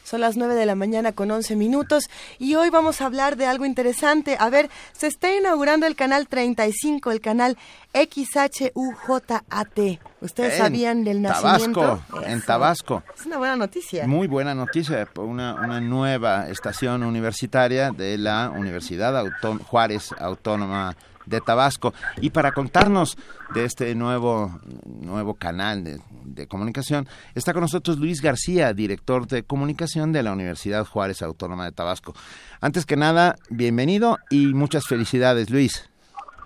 Son 0.10 0.22
las 0.22 0.38
9 0.38 0.56
de 0.56 0.66
la 0.66 0.74
mañana 0.74 1.12
con 1.12 1.30
11 1.30 1.56
minutos 1.56 2.10
y 2.40 2.56
hoy 2.56 2.72
vamos 2.72 3.00
a 3.00 3.06
hablar 3.06 3.36
de 3.36 3.46
algo 3.46 3.64
interesante. 3.64 4.38
A 4.40 4.50
ver, 4.50 4.68
se 4.92 5.06
está 5.06 5.32
inaugurando 5.32 5.86
el 5.86 5.96
canal 5.96 6.28
35, 6.28 7.12
el 7.12 7.22
canal 7.22 7.60
XHUJAT. 7.94 9.80
¿Ustedes 10.22 10.58
sabían 10.58 11.04
del 11.04 11.22
nacimiento? 11.22 11.82
Tabasco, 11.82 12.24
en 12.26 12.42
Tabasco. 12.42 13.04
Es 13.16 13.28
una 13.28 13.38
buena 13.38 13.56
noticia. 13.56 14.08
Muy 14.08 14.26
buena 14.26 14.56
noticia, 14.56 15.08
una, 15.16 15.54
una 15.54 15.80
nueva 15.80 16.50
estación 16.50 17.04
universitaria 17.04 17.92
de 17.92 18.18
la 18.18 18.50
Universidad 18.50 19.24
Juárez 19.68 20.10
Autónoma 20.18 20.96
de 21.30 21.42
Tabasco. 21.42 21.94
Y 22.18 22.32
para 22.32 22.52
contarnos 22.52 23.18
de 23.54 23.66
este 23.66 23.94
nuevo, 23.96 24.60
nuevo 24.86 25.36
canal 25.36 25.84
de, 25.84 26.00
de, 26.26 26.48
comunicación, 26.48 27.08
está 27.36 27.54
con 27.54 27.62
nosotros 27.62 27.98
Luis 28.00 28.22
García, 28.22 28.74
director 28.74 29.28
de 29.28 29.44
comunicación 29.44 30.12
de 30.12 30.24
la 30.24 30.34
Universidad 30.34 30.86
Juárez 30.86 31.22
Autónoma 31.22 31.66
de 31.66 31.72
Tabasco. 31.72 32.14
Antes 32.62 32.86
que 32.86 32.96
nada, 32.96 33.36
bienvenido 33.50 34.18
y 34.30 34.54
muchas 34.54 34.86
felicidades, 34.88 35.50
Luis. 35.50 35.90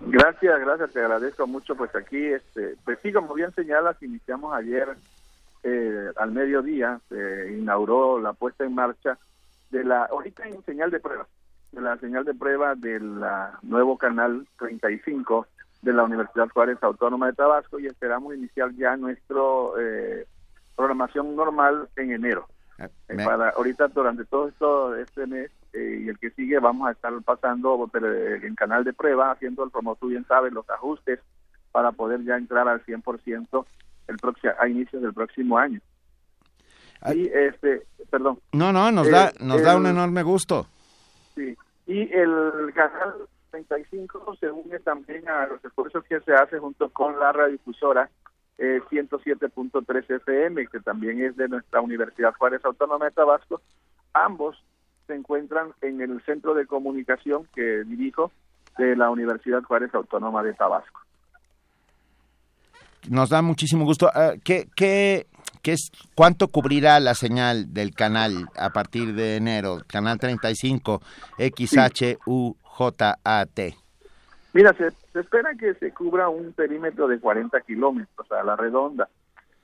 Gracias, 0.06 0.60
gracias, 0.60 0.92
te 0.92 1.00
agradezco 1.00 1.48
mucho. 1.48 1.76
Pues 1.76 1.96
aquí, 1.96 2.18
este, 2.18 2.76
pues 2.84 3.00
sí, 3.02 3.14
como 3.14 3.34
bien 3.34 3.54
señalas, 3.54 4.02
iniciamos 4.04 4.54
ayer 4.54 4.90
eh, 5.64 6.10
al 6.18 6.32
mediodía, 6.32 7.00
se 7.08 7.54
inauguró 7.54 8.20
la 8.20 8.34
puesta 8.34 8.66
en 8.66 8.76
marcha 8.76 9.18
de 9.72 9.84
la, 9.84 10.04
ahorita 10.06 10.44
en 10.48 10.64
señal 10.66 10.92
de 10.92 11.00
prueba, 11.00 11.26
de 11.74 11.82
la 11.82 11.98
señal 11.98 12.24
de 12.24 12.34
prueba 12.34 12.76
del 12.76 13.20
nuevo 13.64 13.98
canal 13.98 14.48
35 14.60 15.48
de 15.82 15.94
la 15.94 16.04
Universidad 16.04 16.48
Juárez 16.50 16.78
Autónoma 16.82 17.28
de 17.28 17.34
Tabasco 17.34 17.80
y 17.80 17.88
esperamos 17.88 18.34
iniciar 18.36 18.72
ya 18.76 18.96
nuestro 18.96 19.80
eh, 19.80 20.26
programación 20.76 21.36
normal 21.36 21.90
en 21.96 22.12
enero. 22.12 22.48
Eh, 22.80 22.90
para 23.24 23.50
ahorita 23.50 23.88
durante 23.90 24.26
todo 24.26 24.48
esto 24.48 24.96
este 24.96 25.28
mes 25.28 25.52
eh, 25.74 26.02
y 26.06 26.10
el 26.10 26.18
que 26.18 26.32
sigue 26.32 26.58
vamos 26.60 26.88
a 26.88 26.92
estar 26.92 27.14
pasando 27.24 27.90
en 27.94 28.56
canal 28.56 28.84
de 28.84 28.94
prueba 28.94 29.32
haciendo 29.32 29.64
el 29.64 29.70
como 29.70 29.96
tú 29.96 30.08
bien 30.08 30.26
sabes 30.26 30.52
los 30.52 30.68
ajustes 30.70 31.20
para 31.72 31.92
poder 31.92 32.24
ya 32.24 32.36
entrar 32.36 32.68
al 32.68 32.84
100% 32.84 33.66
el 34.08 34.18
próximo 34.18 34.54
a 34.60 34.68
inicios 34.68 35.02
del 35.02 35.14
próximo 35.14 35.58
año. 35.58 35.80
Y 37.14 37.28
este, 37.28 37.84
perdón. 38.10 38.40
No, 38.54 38.72
no, 38.72 38.92
nos 38.92 39.10
da 39.10 39.34
nos 39.40 39.62
da 39.62 39.76
un 39.76 39.88
enorme 39.88 40.24
gusto. 40.24 40.68
Sí. 41.36 41.56
Y 41.86 42.02
el 42.14 42.72
canal 42.74 43.14
35 43.52 44.36
se 44.40 44.50
une 44.50 44.80
también 44.80 45.28
a 45.30 45.48
los 45.48 45.64
esfuerzos 45.64 46.04
que 46.06 46.20
se 46.22 46.34
hace 46.34 46.60
junto 46.60 46.90
con 46.90 47.20
la 47.20 47.32
radiodifusora 47.32 48.10
eh, 48.58 48.82
107.3 48.90 50.16
FM, 50.16 50.68
que 50.68 50.80
también 50.80 51.22
es 51.22 51.36
de 51.36 51.48
nuestra 51.48 51.82
Universidad 51.82 52.34
Juárez 52.36 52.64
Autónoma 52.64 53.06
de 53.06 53.12
Tabasco. 53.12 53.62
Ambos 54.14 54.64
se 55.08 55.16
encuentran 55.16 55.74
en 55.82 56.02
el 56.02 56.24
centro 56.26 56.54
de 56.54 56.66
comunicación 56.66 57.48
que 57.54 57.84
dirijo 57.84 58.32
de 58.78 58.96
la 58.96 59.10
Universidad 59.10 59.64
Juárez 59.64 59.94
Autónoma 59.94 60.44
de 60.44 60.54
Tabasco. 60.54 61.02
Nos 63.10 63.30
da 63.30 63.42
muchísimo 63.42 63.86
gusto. 63.86 64.08
Uh, 64.08 64.40
¿qué, 64.44 64.68
qué, 64.76 65.28
qué 65.64 65.72
es, 65.74 65.92
¿Cuánto 66.14 66.50
cubrirá 66.50 67.00
la 67.00 67.16
señal 67.16 67.74
del 67.74 67.96
canal 67.96 68.50
a 68.56 68.70
partir 68.72 69.16
de 69.16 69.38
enero? 69.38 69.80
Canal 69.88 70.20
35 70.20 71.02
XHUJAT. 71.40 72.30
Mira, 74.54 74.74
se, 74.74 74.92
se, 75.12 75.20
espera 75.22 75.56
que 75.56 75.74
se 75.76 75.92
cubra 75.92 76.30
un 76.30 76.54
perímetro 76.54 77.08
de 77.08 77.20
40 77.20 77.60
kilómetros 77.62 78.32
a 78.32 78.44
la 78.44 78.56
redonda, 78.56 79.10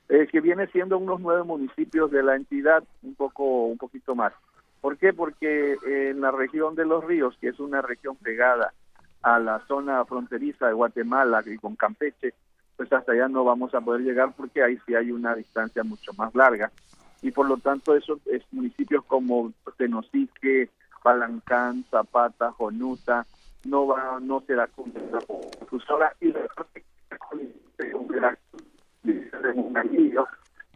eh, 0.08 0.26
que 0.26 0.40
viene 0.40 0.66
siendo 0.68 0.98
unos 0.98 1.20
nueve 1.20 1.44
municipios 1.44 2.10
de 2.10 2.24
la 2.24 2.34
entidad, 2.34 2.82
un 3.02 3.14
poco, 3.14 3.66
un 3.66 3.78
poquito 3.78 4.16
más. 4.16 4.32
¿Por 4.80 4.96
qué? 4.96 5.12
Porque 5.12 5.76
en 5.84 6.20
la 6.20 6.32
región 6.32 6.74
de 6.74 6.86
los 6.86 7.04
ríos, 7.04 7.36
que 7.40 7.48
es 7.48 7.60
una 7.60 7.82
región 7.82 8.16
pegada 8.16 8.72
a 9.22 9.38
la 9.38 9.60
zona 9.68 10.04
fronteriza 10.06 10.66
de 10.66 10.72
Guatemala 10.72 11.44
y 11.46 11.58
con 11.58 11.76
Campeche, 11.76 12.34
pues 12.80 12.90
hasta 12.94 13.12
allá 13.12 13.28
no 13.28 13.44
vamos 13.44 13.74
a 13.74 13.82
poder 13.82 14.00
llegar 14.00 14.32
porque 14.34 14.62
ahí 14.62 14.78
sí 14.86 14.94
hay 14.94 15.12
una 15.12 15.34
distancia 15.34 15.84
mucho 15.84 16.14
más 16.14 16.34
larga. 16.34 16.72
Y 17.20 17.30
por 17.30 17.46
lo 17.46 17.58
tanto, 17.58 17.94
esos 17.94 18.26
es 18.26 18.42
municipios 18.52 19.04
como 19.04 19.52
Tenosique, 19.76 20.70
Palancán, 21.02 21.84
Zapata, 21.90 22.52
Jonuta, 22.52 23.26
no 23.66 23.86
va, 23.86 24.18
no 24.22 24.40
será 24.46 24.66
la 24.78 25.18
difusora 25.60 26.16
y 26.22 26.32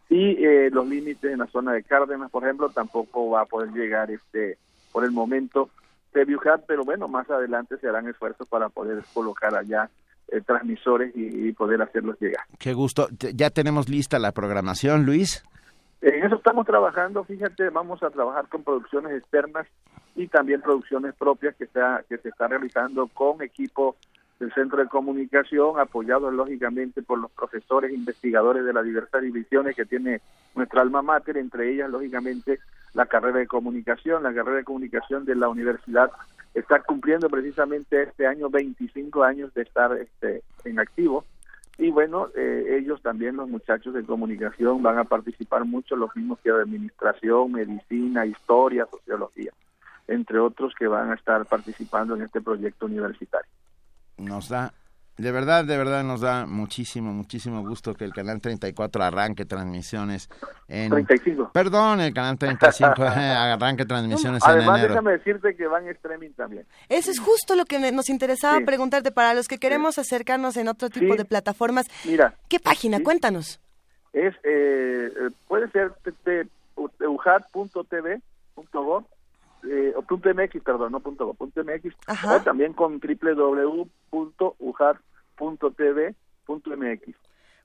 y 0.07 0.45
eh, 0.45 0.69
los 0.71 0.87
límites 0.87 1.31
en 1.31 1.39
la 1.39 1.47
zona 1.47 1.73
de 1.73 1.81
Cárdenas, 1.81 2.29
por 2.29 2.43
ejemplo, 2.43 2.69
tampoco 2.69 3.31
va 3.31 3.41
a 3.41 3.45
poder 3.45 3.71
llegar 3.71 4.11
este 4.11 4.59
por 4.91 5.05
el 5.05 5.11
momento 5.11 5.71
de 6.13 6.23
Viuhat, 6.23 6.65
pero 6.67 6.83
bueno, 6.83 7.07
más 7.07 7.27
adelante 7.31 7.79
se 7.79 7.89
harán 7.89 8.07
esfuerzos 8.07 8.47
para 8.47 8.69
poder 8.69 9.03
colocar 9.11 9.55
allá 9.55 9.89
eh, 10.29 10.41
transmisores 10.41 11.15
y, 11.15 11.47
y, 11.47 11.53
poder 11.53 11.81
hacerlos 11.81 12.19
llegar. 12.19 12.45
Qué 12.59 12.73
gusto. 12.73 13.07
Ya 13.33 13.49
tenemos 13.49 13.89
lista 13.89 14.19
la 14.19 14.31
programación, 14.31 15.05
Luis. 15.05 15.43
En 16.01 16.23
eso 16.23 16.35
estamos 16.35 16.65
trabajando, 16.67 17.23
fíjate, 17.23 17.69
vamos 17.69 18.03
a 18.03 18.09
trabajar 18.09 18.47
con 18.47 18.63
producciones 18.63 19.13
externas 19.17 19.65
y 20.15 20.27
también 20.27 20.61
producciones 20.61 21.15
propias 21.15 21.55
que, 21.55 21.67
sea, 21.67 22.03
que 22.07 22.17
se 22.17 22.29
está 22.29 22.47
realizando 22.47 23.07
con 23.07 23.41
equipo 23.41 23.95
del 24.39 24.53
Centro 24.53 24.79
de 24.79 24.87
Comunicación, 24.87 25.79
apoyados 25.79 26.33
lógicamente 26.33 27.01
por 27.01 27.19
los 27.19 27.31
profesores 27.31 27.93
investigadores 27.93 28.65
de 28.65 28.73
las 28.73 28.83
diversas 28.83 29.21
divisiones 29.21 29.75
que 29.75 29.85
tiene 29.85 30.21
nuestra 30.55 30.81
alma 30.81 31.01
mater, 31.01 31.37
entre 31.37 31.71
ellas 31.73 31.89
lógicamente 31.89 32.59
la 32.93 33.05
carrera 33.05 33.39
de 33.39 33.47
comunicación, 33.47 34.23
la 34.23 34.33
carrera 34.33 34.57
de 34.57 34.63
comunicación 34.63 35.25
de 35.25 35.35
la 35.35 35.49
universidad 35.49 36.11
está 36.55 36.81
cumpliendo 36.81 37.29
precisamente 37.29 38.01
este 38.01 38.25
año 38.25 38.49
25 38.49 39.23
años 39.23 39.53
de 39.53 39.61
estar 39.61 39.95
este, 39.97 40.41
en 40.63 40.79
activo 40.79 41.23
y 41.77 41.91
bueno, 41.91 42.29
eh, 42.35 42.77
ellos 42.79 43.01
también, 43.01 43.35
los 43.35 43.49
muchachos 43.49 43.93
de 43.93 44.05
comunicación, 44.05 44.81
van 44.81 44.97
a 44.97 45.03
participar 45.03 45.65
mucho, 45.65 45.95
los 45.95 46.15
mismos 46.15 46.39
que 46.39 46.51
de 46.51 46.61
administración, 46.61 47.51
medicina, 47.51 48.25
historia, 48.25 48.87
sociología. 48.89 49.51
entre 50.07 50.37
otros 50.39 50.73
que 50.77 50.87
van 50.87 51.11
a 51.11 51.15
estar 51.15 51.45
participando 51.47 52.15
en 52.15 52.21
este 52.21 52.39
proyecto 52.39 52.85
universitario. 52.85 53.51
Nos 54.17 54.49
da 54.49 54.71
de 55.17 55.31
verdad, 55.31 55.63
de 55.65 55.77
verdad 55.77 56.03
nos 56.03 56.21
da 56.21 56.45
muchísimo, 56.45 57.13
muchísimo 57.13 57.61
gusto 57.67 57.93
que 57.93 58.03
el 58.03 58.13
canal 58.13 58.41
34 58.41 59.03
arranque 59.03 59.45
transmisiones 59.45 60.29
en... 60.67 60.89
35. 60.91 61.51
Perdón, 61.53 62.01
el 62.01 62.13
canal 62.13 62.37
35 62.37 62.93
arranque 63.03 63.85
transmisiones 63.85 64.43
en 64.43 64.49
Además, 64.51 64.79
enero. 64.79 64.93
déjame 64.93 65.11
decirte 65.13 65.55
que 65.55 65.67
van 65.67 65.87
streaming 65.87 66.31
también. 66.31 66.65
Eso 66.89 67.11
es 67.11 67.19
justo 67.19 67.55
lo 67.55 67.65
que 67.65 67.79
nos 67.91 68.09
interesaba 68.09 68.57
Sí. 68.57 68.65
preguntarte 68.65 69.11
para 69.11 69.33
los 69.33 69.47
que 69.47 69.57
queremos 69.57 69.97
acercarnos 69.97 70.57
en 70.57 70.67
otro 70.67 70.89
tipo 70.89 71.13
Sí. 71.13 71.17
de 71.17 71.25
plataformas. 71.25 71.85
Mira. 72.03 72.33
¿Qué 72.49 72.59
página? 72.59 72.99
Cuéntanos. 73.01 73.59
Es, 74.13 74.33
eh, 74.43 75.11
eh, 75.13 75.29
puede 75.47 75.69
ser 75.71 75.91
tt- 76.03 76.49
ujat.tv, 77.07 78.21
punto 78.53 78.83
gov, 78.83 79.03
eh, 79.69 79.93
o 79.95 80.01
punto 80.01 80.29
.mx, 80.33 80.61
perdón, 80.63 80.91
no 80.91 80.99
punto 80.99 81.33
punto 81.33 81.63
.mx, 81.63 81.93
o 82.07 82.39
también 82.41 82.73
con 82.73 82.99
www.ujat.tv.mx. 82.99 83.75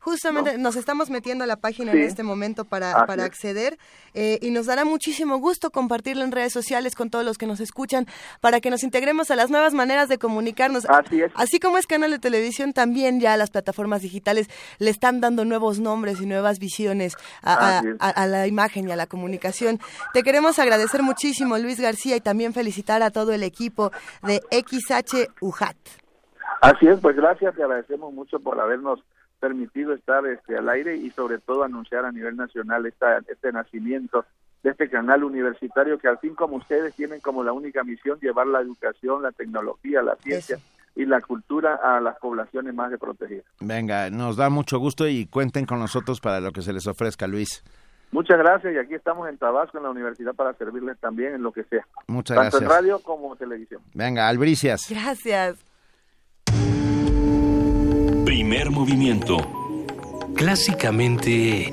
Justamente 0.01 0.57
nos 0.59 0.77
estamos 0.77 1.11
metiendo 1.11 1.45
a 1.45 1.47
la 1.47 1.57
página 1.57 1.93
Sí. 1.93 1.99
en 1.99 2.05
este 2.05 2.23
momento 2.23 2.65
para, 2.65 3.05
para 3.07 3.25
acceder 3.25 3.79
eh, 4.15 4.39
y 4.41 4.51
nos 4.51 4.67
dará 4.67 4.85
muchísimo 4.85 5.39
gusto 5.39 5.71
compartirlo 5.71 6.25
en 6.25 6.33
redes 6.33 6.53
sociales 6.53 6.95
con 6.95 7.11
todos 7.11 7.25
los 7.25 7.37
que 7.39 7.47
nos 7.47 7.61
escuchan 7.61 8.07
para 8.41 8.61
que 8.61 8.71
nos 8.71 8.83
integremos 8.83 9.31
a 9.31 9.37
las 9.37 9.51
nuevas 9.51 9.75
maneras 9.75 10.09
de 10.09 10.19
comunicarnos. 10.19 10.85
Así 10.87 11.21
es. 11.23 11.31
Así 11.35 11.61
como 11.61 11.77
es 11.79 11.87
canal 11.87 12.11
de 12.11 12.19
televisión, 12.19 12.73
también 12.73 13.21
ya 13.21 13.37
las 13.37 13.51
plataformas 13.51 14.01
digitales 14.03 14.49
le 14.79 14.91
están 14.91 15.21
dando 15.21 15.45
nuevos 15.45 15.81
nombres 15.81 16.21
y 16.21 16.27
nuevas 16.27 16.59
visiones 16.59 17.15
a, 17.43 17.53
a- 17.55 17.79
Así 17.81 17.89
es. 17.89 17.97
a- 18.01 18.09
a 18.09 18.27
la 18.27 18.47
imagen 18.47 18.89
y 18.89 18.93
a 18.93 18.97
la 18.97 19.07
comunicación. 19.07 19.79
Te 20.15 20.23
queremos 20.23 20.59
agradecer 20.59 21.03
muchísimo, 21.03 21.59
Luis 21.59 21.79
García, 21.79 22.17
y 22.17 22.21
también 22.21 22.55
felicitar 22.55 23.03
a 23.03 23.11
todo 23.11 23.33
el 23.33 23.43
equipo 23.43 23.91
de 24.23 24.41
XH 24.51 25.29
UJAT. 25.41 25.77
Así 26.63 26.87
es, 26.87 26.99
pues 27.01 27.17
gracias, 27.17 27.55
te 27.55 27.63
agradecemos 27.63 28.13
mucho 28.13 28.39
por 28.41 28.61
habernos 28.61 29.01
permitido 29.41 29.93
estar 29.95 30.25
este, 30.27 30.57
al 30.57 30.69
aire 30.69 30.97
y 30.97 31.11
sobre 31.11 31.39
todo 31.39 31.65
anunciar 31.65 32.05
a 32.05 32.13
nivel 32.13 32.37
nacional 32.37 32.87
esta, 32.87 33.19
este 33.29 33.51
nacimiento 33.53 34.25
de 34.63 34.71
este 34.71 34.89
canal 34.89 35.25
universitario 35.25 35.99
que 35.99 36.09
al 36.09 36.19
fin 36.19 36.35
como 36.35 36.57
ustedes 36.57 36.95
tienen 36.95 37.21
como 37.21 37.43
la 37.43 37.53
única 37.53 37.83
misión 37.83 38.19
llevar 38.21 38.47
la 38.47 38.61
educación, 38.61 39.23
la 39.23 39.33
tecnología, 39.33 40.03
la 40.03 40.17
ciencia 40.17 40.59
y 40.95 41.07
la 41.07 41.21
cultura 41.21 41.81
a 41.83 42.01
las 42.01 42.19
poblaciones 42.19 42.75
más 42.75 42.91
desprotegidas. 42.91 43.47
Venga, 43.61 44.11
nos 44.11 44.37
da 44.37 44.51
mucho 44.51 44.79
gusto 44.79 45.09
y 45.09 45.27
cuenten 45.27 45.65
con 45.65 45.79
nosotros 45.79 46.21
para 46.21 46.41
lo 46.41 46.53
que 46.53 46.63
se 46.63 46.73
les 46.73 46.87
ofrezca, 46.87 47.27
Luis. 47.27 47.65
Muchas 48.13 48.39
gracias 48.39 48.75
y 48.75 48.79
aquí 48.79 48.95
estamos 48.95 49.29
en 49.29 49.39
Tabasco, 49.39 49.79
en 49.79 49.85
la 49.85 49.91
universidad, 49.91 50.35
para 50.35 50.53
servirles 50.55 50.99
también 50.99 51.35
en 51.35 51.43
lo 51.43 51.53
que 51.53 51.63
sea. 51.65 51.87
Muchas 52.09 52.37
Tanto 52.37 52.59
gracias. 52.59 52.63
en 52.63 52.69
radio 52.69 52.99
como 52.99 53.37
televisión. 53.37 53.81
Venga, 53.95 54.29
Albricias. 54.29 54.87
Gracias. 54.91 55.70
Primer 58.25 58.71
movimiento. 58.71 59.37
Clásicamente... 60.35 61.73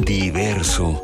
Diverso. 0.00 1.02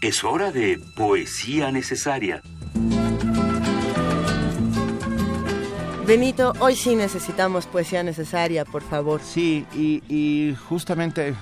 Es 0.00 0.22
hora 0.24 0.52
de 0.52 0.80
poesía 0.94 1.72
necesaria. 1.72 2.42
Benito, 6.06 6.54
hoy 6.60 6.74
sí 6.74 6.94
necesitamos 6.94 7.66
poesía 7.66 8.02
necesaria, 8.02 8.64
por 8.64 8.82
favor. 8.82 9.20
Sí, 9.22 9.66
y, 9.74 10.02
y 10.08 10.54
justamente 10.54 11.34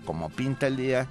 como 0.00 0.28
pinta 0.30 0.66
el 0.66 0.76
día, 0.76 1.06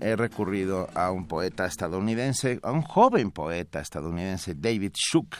he 0.00 0.16
recurrido 0.16 0.88
a 0.94 1.10
un 1.10 1.26
poeta 1.26 1.66
estadounidense, 1.66 2.60
a 2.62 2.72
un 2.72 2.82
joven 2.82 3.30
poeta 3.30 3.80
estadounidense, 3.80 4.54
David 4.54 4.92
Shook, 4.94 5.36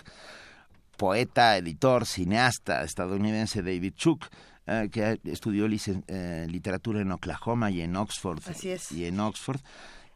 poeta, 0.96 1.56
editor, 1.56 2.06
cineasta 2.06 2.82
estadounidense 2.82 3.62
David 3.62 3.94
Shook, 3.96 4.26
eh, 4.66 4.88
que 4.92 5.20
estudió 5.24 5.66
eh, 5.66 6.46
literatura 6.48 7.00
en 7.00 7.12
Oklahoma 7.12 7.70
y 7.70 7.80
en 7.80 7.96
Oxford. 7.96 8.40
Así 8.48 8.70
es. 8.70 8.92
Y 8.92 9.06
en 9.06 9.20
Oxford. 9.20 9.60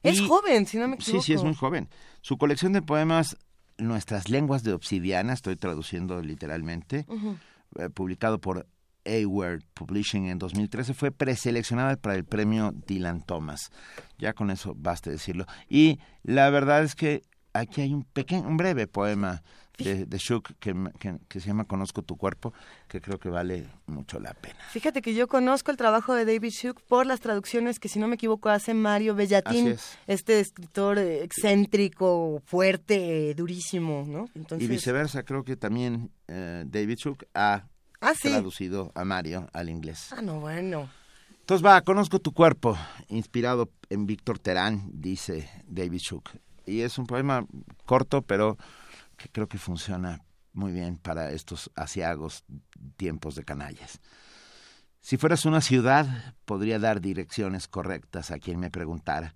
Es 0.02 0.18
Y- 0.18 0.26
joven, 0.26 0.66
si 0.66 0.78
no 0.78 0.88
me 0.88 0.96
Sí, 0.96 1.02
equivoco. 1.02 1.22
sí, 1.24 1.32
es 1.34 1.42
muy 1.44 1.54
joven. 1.54 1.88
Su 2.20 2.36
colección 2.38 2.72
de 2.72 2.82
poemas, 2.82 3.36
Nuestras 3.78 4.28
lenguas 4.28 4.62
de 4.62 4.74
obsidiana, 4.74 5.32
estoy 5.32 5.56
traduciendo 5.56 6.20
literalmente, 6.20 7.06
eh, 7.78 7.88
publicado 7.88 8.38
por 8.38 8.66
A-Word 9.04 9.62
Publishing 9.74 10.26
en 10.28 10.38
2013, 10.38 10.94
fue 10.94 11.10
preseleccionada 11.10 11.96
para 11.96 12.14
el 12.14 12.24
premio 12.24 12.72
Dylan 12.86 13.22
Thomas. 13.22 13.70
Ya 14.18 14.32
con 14.32 14.50
eso 14.50 14.74
basta 14.76 15.10
decirlo. 15.10 15.46
Y 15.68 15.98
la 16.22 16.50
verdad 16.50 16.82
es 16.84 16.94
que 16.94 17.22
aquí 17.52 17.80
hay 17.80 17.92
un 17.92 18.04
pequeño, 18.04 18.46
un 18.48 18.56
breve 18.56 18.86
poema 18.86 19.42
de, 19.78 20.06
de 20.06 20.18
Shook 20.18 20.52
que, 20.60 20.74
me- 20.74 20.92
que- 20.92 21.18
que 21.28 21.40
se 21.40 21.48
llama 21.48 21.64
Conozco 21.64 22.02
tu 22.02 22.16
cuerpo, 22.16 22.52
que 22.88 23.00
creo 23.00 23.18
que 23.18 23.28
vale 23.30 23.66
mucho 23.86 24.20
la 24.20 24.32
pena. 24.34 24.54
Fíjate 24.70 25.02
que 25.02 25.12
yo 25.14 25.26
conozco 25.26 25.70
el 25.72 25.76
trabajo 25.76 26.14
de 26.14 26.24
David 26.24 26.50
Shook 26.50 26.80
por 26.82 27.04
las 27.06 27.18
traducciones 27.20 27.80
que, 27.80 27.88
si 27.88 27.98
no 27.98 28.06
me 28.06 28.14
equivoco, 28.14 28.48
hace 28.50 28.74
Mario 28.74 29.14
Bellatín, 29.16 29.68
es. 29.68 29.98
este 30.06 30.38
escritor 30.40 30.98
excéntrico, 30.98 32.40
fuerte, 32.44 33.34
durísimo, 33.34 34.04
¿no? 34.06 34.28
Entonces, 34.34 34.66
Y 34.68 34.70
viceversa, 34.70 35.22
creo 35.24 35.42
que 35.44 35.56
también 35.56 36.10
eh, 36.28 36.64
David 36.66 36.96
Shook 36.98 37.24
ha 37.34 37.66
Ah, 38.02 38.14
sí. 38.14 38.30
traducido 38.30 38.90
a 38.94 39.04
Mario 39.04 39.48
al 39.52 39.70
inglés. 39.70 40.12
Ah, 40.12 40.20
no, 40.20 40.40
bueno. 40.40 40.90
Entonces 41.38 41.64
va, 41.64 41.80
conozco 41.82 42.18
tu 42.18 42.32
cuerpo, 42.32 42.76
inspirado 43.08 43.70
en 43.90 44.06
Víctor 44.06 44.38
Terán, 44.38 44.90
dice 44.92 45.48
David 45.66 45.98
Shook. 45.98 46.30
Y 46.66 46.80
es 46.80 46.98
un 46.98 47.06
poema 47.06 47.46
corto, 47.84 48.22
pero 48.22 48.56
que 49.16 49.28
creo 49.28 49.48
que 49.48 49.58
funciona 49.58 50.20
muy 50.52 50.72
bien 50.72 50.98
para 50.98 51.30
estos 51.30 51.70
asiagos 51.74 52.44
tiempos 52.96 53.34
de 53.36 53.44
canallas. 53.44 54.00
Si 55.00 55.16
fueras 55.16 55.46
una 55.46 55.60
ciudad, 55.60 56.34
podría 56.44 56.78
dar 56.78 57.00
direcciones 57.00 57.66
correctas 57.68 58.30
a 58.30 58.38
quien 58.38 58.60
me 58.60 58.70
preguntara. 58.70 59.34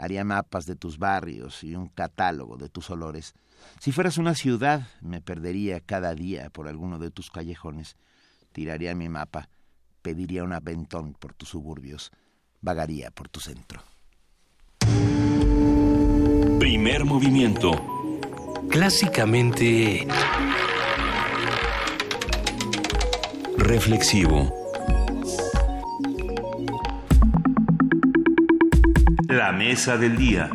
Haría 0.00 0.24
mapas 0.24 0.64
de 0.64 0.76
tus 0.76 0.96
barrios 0.96 1.62
y 1.62 1.74
un 1.74 1.88
catálogo 1.88 2.56
de 2.56 2.70
tus 2.70 2.88
olores. 2.88 3.34
Si 3.80 3.92
fueras 3.92 4.16
una 4.16 4.34
ciudad, 4.34 4.88
me 5.02 5.20
perdería 5.20 5.78
cada 5.80 6.14
día 6.14 6.48
por 6.48 6.68
alguno 6.68 6.98
de 6.98 7.10
tus 7.10 7.30
callejones. 7.30 7.96
Tiraría 8.52 8.94
mi 8.94 9.10
mapa, 9.10 9.50
pediría 10.00 10.42
un 10.42 10.54
aventón 10.54 11.12
por 11.12 11.34
tus 11.34 11.50
suburbios, 11.50 12.12
vagaría 12.62 13.10
por 13.10 13.28
tu 13.28 13.40
centro. 13.40 13.82
Primer 16.58 17.04
movimiento. 17.04 17.72
Clásicamente... 18.70 20.08
Reflexivo. 23.58 24.59
La 29.30 29.52
mesa 29.52 29.96
del 29.96 30.16
día. 30.16 30.50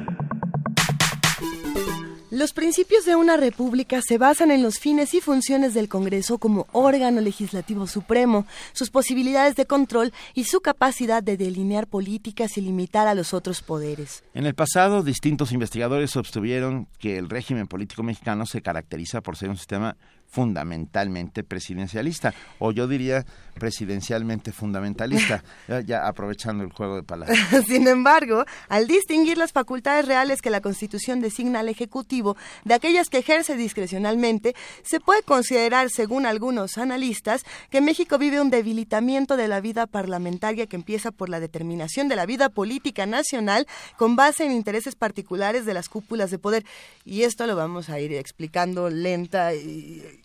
Los 2.30 2.52
principios 2.52 3.06
de 3.06 3.16
una 3.16 3.38
república 3.38 4.02
se 4.06 4.18
basan 4.18 4.52
en 4.52 4.62
los 4.62 4.80
fines 4.80 5.14
y 5.14 5.22
funciones 5.22 5.74
del 5.74 5.88
Congreso 5.88 6.40
como 6.40 6.68
órgano 6.74 7.22
legislativo 7.22 7.88
supremo, 7.88 8.46
sus 8.74 8.90
posibilidades 8.90 9.56
de 9.56 9.66
control 9.66 10.12
y 10.34 10.44
su 10.44 10.60
capacidad 10.60 11.24
de 11.24 11.38
delinear 11.38 11.88
políticas 11.88 12.58
y 12.58 12.62
limitar 12.62 13.08
a 13.08 13.16
los 13.16 13.34
otros 13.34 13.62
poderes. 13.62 14.26
En 14.34 14.46
el 14.46 14.56
pasado, 14.56 15.04
distintos 15.04 15.54
investigadores 15.54 16.18
obtuvieron 16.18 16.90
que 17.00 17.18
el 17.18 17.30
régimen 17.30 17.68
político 17.68 18.04
mexicano 18.04 18.46
se 18.46 18.62
caracteriza 18.62 19.22
por 19.22 19.38
ser 19.38 19.50
un 19.50 19.56
sistema 19.56 19.96
fundamentalmente 20.36 21.46
presidencialista, 21.46 22.34
o 22.60 22.74
yo 22.74 22.90
diría 22.90 23.26
presidencialmente 23.54 24.52
fundamentalista, 24.52 25.42
ya, 25.70 25.80
ya 25.80 26.08
aprovechando 26.08 26.62
el 26.66 26.74
juego 26.74 26.98
de 26.98 27.04
palabras. 27.04 27.40
Sin 27.68 27.88
embargo, 27.88 28.44
al 28.68 28.86
distinguir 28.86 29.38
las 29.38 29.54
facultades 29.54 30.06
reales 30.06 30.42
que 30.42 30.50
la 30.50 30.60
Constitución 30.60 31.22
designa 31.22 31.62
al 31.62 31.70
Ejecutivo 31.70 32.36
de 32.66 32.74
aquellas 32.74 33.08
que 33.08 33.20
ejerce 33.20 33.56
discrecionalmente, 33.56 34.56
se 34.84 35.00
puede 35.00 35.24
considerar, 35.24 35.90
según 35.90 36.26
algunos 36.26 36.78
analistas, 36.78 37.46
que 37.70 37.80
México 37.80 38.18
vive 38.18 38.42
un 38.42 38.50
debilitamiento 38.50 39.38
de 39.38 39.48
la 39.48 39.62
vida 39.62 39.88
parlamentaria 39.88 40.68
que 40.68 40.76
empieza 40.76 41.12
por 41.12 41.30
la 41.30 41.40
determinación 41.40 42.10
de 42.10 42.18
la 42.18 42.26
vida 42.26 42.50
política 42.50 43.06
nacional 43.06 43.68
con 43.96 44.18
base 44.18 44.44
en 44.44 44.52
intereses 44.52 44.96
particulares 44.96 45.66
de 45.66 45.74
las 45.74 45.88
cúpulas 45.88 46.30
de 46.30 46.40
poder. 46.40 46.66
Y 47.06 47.22
esto 47.22 47.48
lo 47.48 47.56
vamos 47.56 47.90
a 47.90 48.02
ir 48.02 48.12
explicando 48.12 48.90
lenta 48.90 49.54
y, 49.54 50.04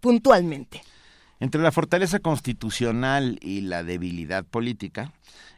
puntualmente. 0.00 0.82
Entre 1.40 1.60
la 1.60 1.72
fortaleza 1.72 2.18
constitucional 2.18 3.38
y 3.40 3.62
la 3.62 3.82
debilidad 3.82 4.44
política, 4.44 5.12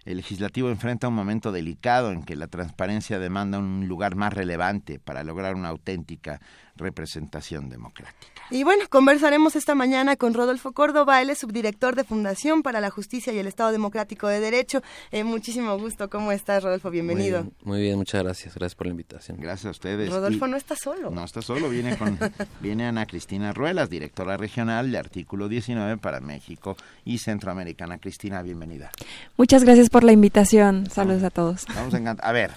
el 0.04 0.16
legislativo 0.16 0.68
enfrenta 0.68 1.08
un 1.08 1.14
momento 1.14 1.52
delicado 1.52 2.10
en 2.10 2.24
que 2.24 2.36
la 2.36 2.48
transparencia 2.48 3.18
demanda 3.18 3.58
un 3.58 3.86
lugar 3.86 4.16
más 4.16 4.32
relevante 4.32 4.98
para 4.98 5.22
lograr 5.24 5.54
una 5.54 5.68
auténtica 5.68 6.40
representación 6.76 7.68
democrática. 7.68 8.32
Y 8.50 8.64
bueno, 8.64 8.84
conversaremos 8.90 9.56
esta 9.56 9.74
mañana 9.74 10.16
con 10.16 10.34
Rodolfo 10.34 10.72
Córdoba, 10.72 11.22
él 11.22 11.30
es 11.30 11.38
subdirector 11.38 11.94
de 11.96 12.04
Fundación 12.04 12.62
para 12.62 12.80
la 12.80 12.90
Justicia 12.90 13.32
y 13.32 13.38
el 13.38 13.46
Estado 13.46 13.72
Democrático 13.72 14.28
de 14.28 14.40
Derecho. 14.40 14.82
Eh, 15.10 15.24
muchísimo 15.24 15.78
gusto, 15.78 16.10
¿cómo 16.10 16.32
estás, 16.32 16.62
Rodolfo? 16.62 16.90
Bienvenido. 16.90 17.46
Muy 17.62 17.80
bien, 17.80 17.96
muchas 17.96 18.22
gracias, 18.22 18.54
gracias 18.54 18.74
por 18.74 18.88
la 18.88 18.90
invitación. 18.90 19.38
Gracias 19.40 19.66
a 19.66 19.70
ustedes. 19.70 20.10
Rodolfo 20.10 20.46
no 20.46 20.56
está 20.56 20.76
solo. 20.76 21.10
No 21.10 21.24
está 21.24 21.40
solo, 21.40 21.70
viene 21.70 21.96
con 21.96 22.18
viene 22.60 22.86
Ana 22.86 23.06
Cristina 23.06 23.52
Ruelas, 23.52 23.88
directora 23.88 24.36
regional 24.36 24.90
de 24.90 24.98
Artículo 24.98 25.48
19 25.48 25.96
para 25.98 26.20
México 26.20 26.76
y 27.04 27.18
Centroamericana. 27.18 27.98
Cristina, 27.98 28.42
bienvenida. 28.42 28.90
Muchas 29.38 29.61
gracias 29.64 29.90
por 29.90 30.04
la 30.04 30.12
invitación. 30.12 30.88
Saludos 30.90 31.22
a 31.22 31.30
todos. 31.30 31.64
Vamos 31.74 31.94
a, 31.94 32.10
a 32.10 32.32
ver, 32.32 32.50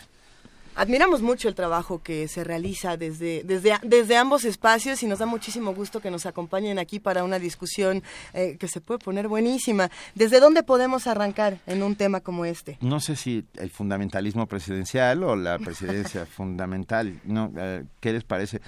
Admiramos 0.78 1.22
mucho 1.22 1.48
el 1.48 1.56
trabajo 1.56 2.04
que 2.04 2.28
se 2.28 2.44
realiza 2.44 2.98
desde, 2.98 3.44
desde, 3.46 3.76
desde 3.82 4.18
ambos 4.18 4.44
espacios 4.44 5.02
y 5.04 5.08
nos 5.08 5.20
da 5.20 5.26
muchísimo 5.26 5.74
gusto 5.74 6.02
que 6.02 6.12
nos 6.12 6.26
acompañen 6.26 6.80
aquí 6.80 7.00
para 7.00 7.24
una 7.24 7.40
discusión 7.40 8.04
eh, 8.34 8.58
que 8.60 8.68
se 8.68 8.82
puede 8.82 9.00
poner 9.00 9.30
buenísima. 9.30 9.90
¿Desde 10.16 10.42
dónde 10.42 10.64
podemos 10.64 11.08
arrancar 11.08 11.60
en 11.66 11.82
un 11.82 11.96
tema 11.96 12.20
como 12.20 12.44
este? 12.44 12.78
No 12.82 13.00
sé 13.00 13.16
si 13.16 13.46
el 13.56 13.70
fundamentalismo 13.70 14.48
presidencial 14.48 15.24
o 15.24 15.38
la 15.38 15.58
presidencia 15.60 16.26
fundamental, 16.30 17.22
no, 17.24 17.54
eh, 17.56 17.86
¿qué 18.02 18.12
les 18.12 18.26
parece? 18.26 18.60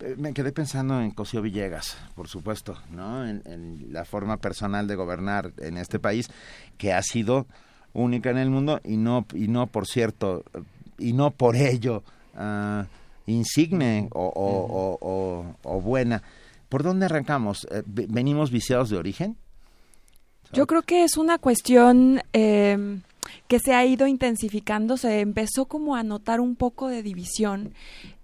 Eh, 0.00 0.14
Me 0.18 0.32
quedé 0.32 0.52
pensando 0.52 1.00
en 1.00 1.10
Cosío 1.10 1.42
Villegas, 1.42 1.96
por 2.14 2.28
supuesto, 2.28 2.76
¿no? 2.90 3.26
En, 3.26 3.88
la 3.92 4.04
forma 4.04 4.36
personal 4.38 4.86
de 4.86 4.94
gobernar 4.94 5.52
en 5.58 5.76
este 5.76 5.98
país, 5.98 6.28
que 6.78 6.92
ha 6.92 7.02
sido 7.02 7.46
única 7.92 8.30
en 8.30 8.38
el 8.38 8.50
mundo 8.50 8.80
y 8.84 8.96
no, 8.96 9.26
y 9.34 9.48
no 9.48 9.66
por 9.66 9.86
cierto, 9.86 10.44
y 10.98 11.12
no 11.12 11.30
por 11.32 11.56
ello 11.56 12.02
ah, 12.36 12.86
insigne 13.26 14.08
o, 14.12 14.32
o- 15.62 15.80
buena. 15.80 16.22
¿Por 16.68 16.82
dónde 16.84 17.06
arrancamos? 17.06 17.66
Eh, 17.70 17.82
ve- 17.84 18.06
¿Venimos 18.08 18.50
viciados 18.50 18.90
de 18.90 18.96
origen? 18.96 19.36
Yo 20.52 20.66
creo 20.66 20.82
que 20.82 21.04
es 21.04 21.16
una 21.16 21.38
cuestión 21.38 22.22
eh, 22.32 22.98
que 23.48 23.58
se 23.58 23.74
ha 23.74 23.84
ido 23.84 24.06
intensificando, 24.06 24.96
se 24.96 25.20
empezó 25.20 25.66
como 25.66 25.94
a 25.96 26.02
notar 26.02 26.40
un 26.40 26.54
poco 26.56 26.88
de 26.88 27.02
división 27.02 27.72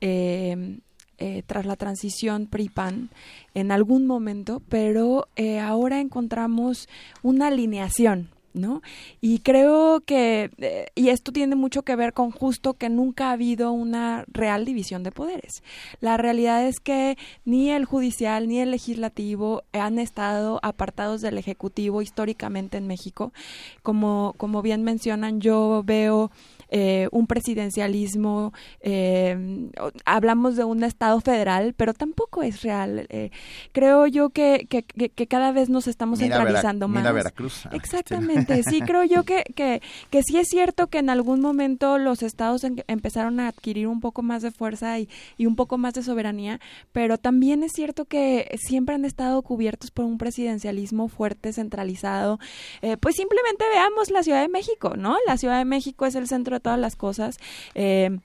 eh, 0.00 0.78
eh, 1.18 1.42
tras 1.46 1.64
la 1.64 1.76
transición 1.76 2.46
PRI-PAN 2.46 3.08
en 3.54 3.72
algún 3.72 4.06
momento, 4.06 4.60
pero 4.68 5.28
eh, 5.36 5.58
ahora 5.58 6.00
encontramos 6.00 6.88
una 7.22 7.48
alineación. 7.48 8.30
¿No? 8.52 8.80
Y 9.20 9.40
creo 9.40 10.00
que, 10.00 10.50
eh, 10.56 10.86
y 10.94 11.10
esto 11.10 11.30
tiene 11.30 11.56
mucho 11.56 11.82
que 11.82 11.94
ver 11.94 12.14
con 12.14 12.30
justo 12.30 12.72
que 12.72 12.88
nunca 12.88 13.28
ha 13.28 13.32
habido 13.32 13.70
una 13.70 14.24
real 14.28 14.64
división 14.64 15.02
de 15.02 15.12
poderes. 15.12 15.62
La 16.00 16.16
realidad 16.16 16.66
es 16.66 16.80
que 16.80 17.18
ni 17.44 17.68
el 17.68 17.84
judicial 17.84 18.48
ni 18.48 18.60
el 18.60 18.70
legislativo 18.70 19.64
han 19.72 19.98
estado 19.98 20.58
apartados 20.62 21.20
del 21.20 21.36
ejecutivo 21.36 22.00
históricamente 22.00 22.78
en 22.78 22.86
México. 22.86 23.34
Como, 23.82 24.32
como 24.38 24.62
bien 24.62 24.84
mencionan, 24.84 25.42
yo 25.42 25.82
veo 25.84 26.30
eh, 26.70 27.08
un 27.12 27.26
presidencialismo, 27.26 28.52
eh, 28.80 29.68
hablamos 30.04 30.56
de 30.56 30.64
un 30.64 30.82
Estado 30.84 31.20
federal, 31.20 31.74
pero 31.76 31.94
tampoco 31.94 32.42
es 32.42 32.62
real. 32.62 33.06
Eh, 33.10 33.30
creo 33.72 34.06
yo 34.06 34.30
que, 34.30 34.66
que, 34.68 34.82
que- 34.82 35.08
que 35.10 35.26
cada 35.26 35.52
vez 35.52 35.68
nos 35.68 35.86
estamos 35.88 36.18
Mira 36.20 36.36
Vera- 36.38 36.44
centralizando 36.46 36.88
mira 36.88 37.02
más. 37.04 37.14
Veracruz. 37.14 37.66
Ah, 37.66 37.70
Exactamente, 37.72 38.62
sí, 38.62 38.80
creo 38.86 39.04
yo 39.04 39.22
que, 39.24 39.44
que, 39.54 39.80
que 40.10 40.22
sí 40.22 40.36
es 40.38 40.48
cierto 40.48 40.86
que 40.88 40.98
en 40.98 41.10
algún 41.10 41.40
momento 41.40 41.98
los 41.98 42.22
estados 42.22 42.64
en- 42.64 42.82
empezaron 42.88 43.40
a 43.40 43.48
adquirir 43.48 43.88
un 43.88 44.00
poco 44.00 44.22
más 44.22 44.42
de 44.42 44.50
fuerza 44.50 44.98
y, 44.98 45.08
y 45.36 45.46
un 45.46 45.56
poco 45.56 45.78
más 45.78 45.94
de 45.94 46.02
soberanía, 46.02 46.60
pero 46.92 47.18
también 47.18 47.62
es 47.62 47.72
cierto 47.72 48.04
que 48.04 48.56
siempre 48.60 48.94
han 48.94 49.04
estado 49.04 49.42
cubiertos 49.42 49.90
por 49.90 50.04
un 50.04 50.18
presidencialismo 50.18 51.08
fuerte, 51.08 51.52
centralizado. 51.52 52.38
Eh, 52.82 52.96
pues 52.96 53.16
simplemente 53.16 53.64
veamos 53.72 54.10
la 54.10 54.22
Ciudad 54.22 54.40
de 54.42 54.48
México, 54.48 54.94
¿no? 54.96 55.16
La 55.26 55.36
Ciudad 55.36 55.58
de 55.58 55.64
México 55.64 56.06
es 56.06 56.14
el 56.14 56.26
centro 56.28 56.55
todas 56.60 56.78
las 56.78 56.96
cosas. 56.96 57.36
Eh, 57.74 58.18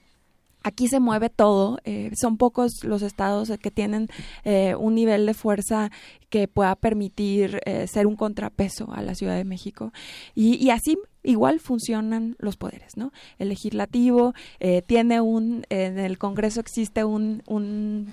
Aquí 0.64 0.86
se 0.86 1.00
mueve 1.00 1.28
todo, 1.28 1.78
eh, 1.84 2.12
son 2.14 2.36
pocos 2.36 2.84
los 2.84 3.02
estados 3.02 3.50
que 3.60 3.70
tienen 3.72 4.08
eh, 4.44 4.76
un 4.76 4.94
nivel 4.94 5.26
de 5.26 5.34
fuerza 5.34 5.90
que 6.30 6.46
pueda 6.46 6.76
permitir 6.76 7.60
eh, 7.64 7.86
ser 7.88 8.06
un 8.06 8.14
contrapeso 8.14 8.92
a 8.92 9.02
la 9.02 9.16
Ciudad 9.16 9.36
de 9.36 9.44
México. 9.44 9.92
Y, 10.36 10.54
y 10.64 10.70
así 10.70 10.96
igual 11.24 11.58
funcionan 11.58 12.36
los 12.38 12.56
poderes, 12.56 12.96
¿no? 12.96 13.12
El 13.38 13.48
legislativo 13.48 14.34
tiene 14.86 15.20
un, 15.20 15.64
en 15.68 15.98
el 15.98 16.18
Congreso 16.18 16.60
existe 16.60 17.04
un, 17.04 17.42
un 17.46 18.12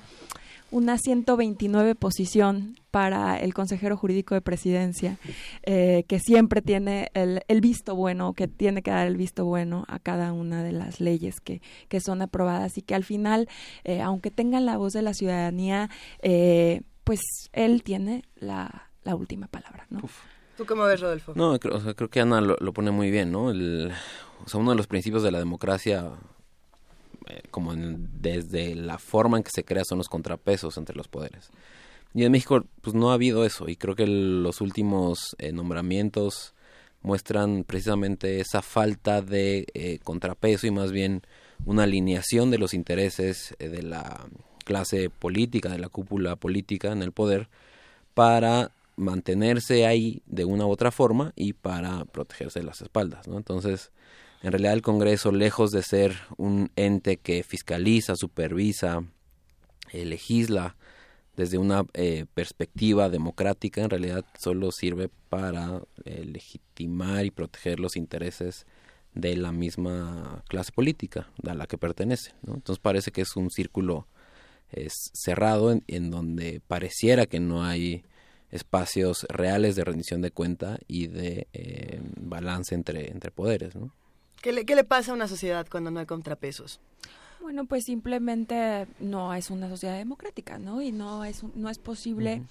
una 0.71 0.97
129 0.97 1.95
posición 1.95 2.75
para 2.91 3.37
el 3.37 3.53
consejero 3.53 3.97
jurídico 3.97 4.35
de 4.35 4.41
presidencia, 4.41 5.17
eh, 5.63 6.05
que 6.07 6.19
siempre 6.19 6.61
tiene 6.61 7.11
el, 7.13 7.41
el 7.47 7.61
visto 7.61 7.95
bueno, 7.95 8.33
que 8.33 8.47
tiene 8.47 8.81
que 8.81 8.91
dar 8.91 9.07
el 9.07 9.17
visto 9.17 9.45
bueno 9.45 9.85
a 9.87 9.99
cada 9.99 10.33
una 10.33 10.63
de 10.63 10.71
las 10.71 10.99
leyes 10.99 11.39
que, 11.39 11.61
que 11.87 11.99
son 11.99 12.21
aprobadas 12.21 12.77
y 12.77 12.81
que 12.81 12.95
al 12.95 13.03
final, 13.03 13.47
eh, 13.83 14.01
aunque 14.01 14.31
tengan 14.31 14.65
la 14.65 14.77
voz 14.77 14.93
de 14.93 15.01
la 15.01 15.13
ciudadanía, 15.13 15.89
eh, 16.21 16.81
pues 17.03 17.19
él 17.53 17.83
tiene 17.83 18.23
la, 18.35 18.89
la 19.03 19.15
última 19.15 19.47
palabra, 19.47 19.85
¿no? 19.89 20.01
¿Tú 20.57 20.65
cómo 20.65 20.83
ves, 20.83 20.99
Rodolfo? 20.99 21.33
No, 21.35 21.57
creo, 21.57 21.77
o 21.77 21.79
sea, 21.79 21.93
creo 21.93 22.09
que 22.09 22.19
Ana 22.19 22.41
lo, 22.41 22.57
lo 22.59 22.73
pone 22.73 22.91
muy 22.91 23.09
bien, 23.11 23.31
¿no? 23.31 23.49
El, 23.49 23.91
o 24.43 24.49
sea, 24.49 24.59
uno 24.59 24.71
de 24.71 24.77
los 24.77 24.87
principios 24.87 25.23
de 25.23 25.31
la 25.31 25.39
democracia, 25.39 26.11
eh, 27.27 27.41
como 27.51 27.73
en- 27.73 28.09
desde 28.21 28.75
la 28.75 28.97
forma 28.97 29.37
en 29.37 29.43
que 29.43 29.51
se 29.53 29.63
crea, 29.63 29.83
son 29.85 29.97
los 29.97 30.09
contrapesos 30.09 30.77
entre 30.77 30.95
los 30.95 31.07
poderes. 31.07 31.49
Y 32.13 32.23
en 32.23 32.31
México, 32.31 32.65
pues 32.81 32.95
no 32.95 33.11
ha 33.11 33.15
habido 33.15 33.45
eso, 33.45 33.69
y 33.69 33.75
creo 33.75 33.95
que 33.95 34.07
los 34.07 34.61
últimos 34.61 35.35
eh, 35.37 35.51
nombramientos 35.51 36.53
muestran 37.01 37.63
precisamente 37.63 38.39
esa 38.39 38.61
falta 38.61 39.21
de 39.21 39.67
eh, 39.73 39.99
contrapeso 40.03 40.67
y 40.67 40.71
más 40.71 40.91
bien 40.91 41.21
una 41.65 41.83
alineación 41.83 42.51
de 42.51 42.57
los 42.57 42.73
intereses 42.73 43.55
de 43.59 43.81
la 43.83 44.25
clase 44.65 45.09
política, 45.09 45.69
de 45.69 45.79
la 45.79 45.89
cúpula 45.89 46.35
política 46.35 46.91
en 46.91 47.01
el 47.01 47.11
poder, 47.11 47.47
para 48.13 48.71
mantenerse 48.97 49.85
ahí 49.85 50.21
de 50.25 50.45
una 50.45 50.65
u 50.65 50.69
otra 50.69 50.91
forma 50.91 51.31
y 51.35 51.53
para 51.53 52.05
protegerse 52.05 52.61
las 52.63 52.81
espaldas, 52.81 53.27
¿no? 53.27 53.37
Entonces, 53.37 53.91
en 54.41 54.51
realidad 54.51 54.73
el 54.73 54.81
Congreso, 54.81 55.31
lejos 55.31 55.71
de 55.71 55.83
ser 55.83 56.15
un 56.37 56.71
ente 56.75 57.17
que 57.17 57.43
fiscaliza, 57.43 58.15
supervisa, 58.15 59.03
eh, 59.91 60.05
legisla 60.05 60.75
desde 61.35 61.57
una 61.57 61.85
eh, 61.93 62.25
perspectiva 62.33 63.09
democrática, 63.09 63.81
en 63.81 63.89
realidad 63.89 64.25
solo 64.37 64.71
sirve 64.71 65.09
para 65.29 65.81
eh, 66.05 66.25
legitimar 66.25 67.25
y 67.25 67.31
proteger 67.31 67.79
los 67.79 67.95
intereses 67.95 68.65
de 69.13 69.35
la 69.37 69.51
misma 69.51 70.43
clase 70.47 70.71
política 70.71 71.29
a 71.47 71.53
la 71.53 71.65
que 71.65 71.77
pertenece, 71.77 72.33
¿no? 72.43 72.55
Entonces 72.55 72.81
parece 72.81 73.11
que 73.11 73.21
es 73.21 73.35
un 73.35 73.49
círculo 73.49 74.07
es 74.71 74.93
cerrado 75.13 75.71
en, 75.71 75.83
en 75.87 76.11
donde 76.11 76.61
pareciera 76.67 77.25
que 77.25 77.39
no 77.39 77.63
hay 77.63 78.03
espacios 78.51 79.25
reales 79.29 79.75
de 79.75 79.83
rendición 79.83 80.21
de 80.21 80.31
cuenta 80.31 80.79
y 80.87 81.07
de 81.07 81.47
eh, 81.53 82.01
balance 82.19 82.73
entre, 82.75 83.11
entre 83.11 83.31
poderes, 83.31 83.75
¿no? 83.75 83.93
¿Qué 84.41 84.51
le, 84.53 84.65
¿Qué 84.65 84.75
le 84.75 84.83
pasa 84.83 85.11
a 85.11 85.15
una 85.15 85.27
sociedad 85.27 85.67
cuando 85.69 85.91
no 85.91 85.99
hay 85.99 86.05
contrapesos? 86.05 86.79
Bueno, 87.41 87.65
pues 87.65 87.85
simplemente 87.85 88.87
no 88.99 89.33
es 89.33 89.49
una 89.49 89.69
sociedad 89.69 89.97
democrática, 89.97 90.57
¿no? 90.57 90.81
Y 90.81 90.91
no 90.91 91.23
es, 91.25 91.43
no 91.55 91.69
es 91.69 91.77
posible. 91.79 92.43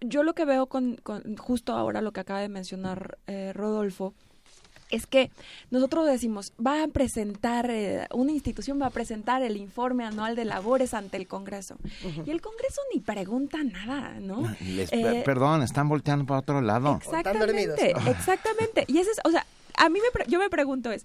Yo 0.00 0.22
lo 0.22 0.34
que 0.34 0.44
veo 0.44 0.66
con, 0.66 0.96
con 0.96 1.36
justo 1.36 1.72
ahora 1.72 2.02
lo 2.02 2.12
que 2.12 2.20
acaba 2.20 2.40
de 2.40 2.48
mencionar 2.48 3.18
eh, 3.26 3.52
Rodolfo, 3.54 4.14
es 4.90 5.06
que 5.06 5.30
nosotros 5.70 6.06
decimos, 6.06 6.52
va 6.64 6.82
a 6.82 6.88
presentar, 6.88 7.70
eh, 7.70 8.06
una 8.12 8.32
institución 8.32 8.80
va 8.80 8.86
a 8.86 8.90
presentar 8.90 9.42
el 9.42 9.56
informe 9.58 10.04
anual 10.04 10.34
de 10.34 10.46
labores 10.46 10.94
ante 10.94 11.16
el 11.18 11.26
Congreso. 11.28 11.76
Y 12.24 12.30
el 12.30 12.40
Congreso 12.40 12.80
ni 12.94 13.00
pregunta 13.00 13.58
nada, 13.62 14.14
¿no? 14.20 14.48
Les- 14.60 14.90
Eh, 14.92 15.22
perdón, 15.26 15.62
están 15.62 15.88
volteando 15.88 16.24
para 16.24 16.40
otro 16.40 16.60
lado. 16.62 16.96
Exactamente, 16.96 17.90
exactamente. 18.08 18.84
Y 18.88 18.98
ese 18.98 19.10
es, 19.10 19.18
o 19.24 19.30
sea, 19.30 19.44
a 19.78 19.88
mí 19.88 20.00
me, 20.00 20.24
yo 20.26 20.38
me 20.38 20.50
pregunto 20.50 20.90
es, 20.92 21.04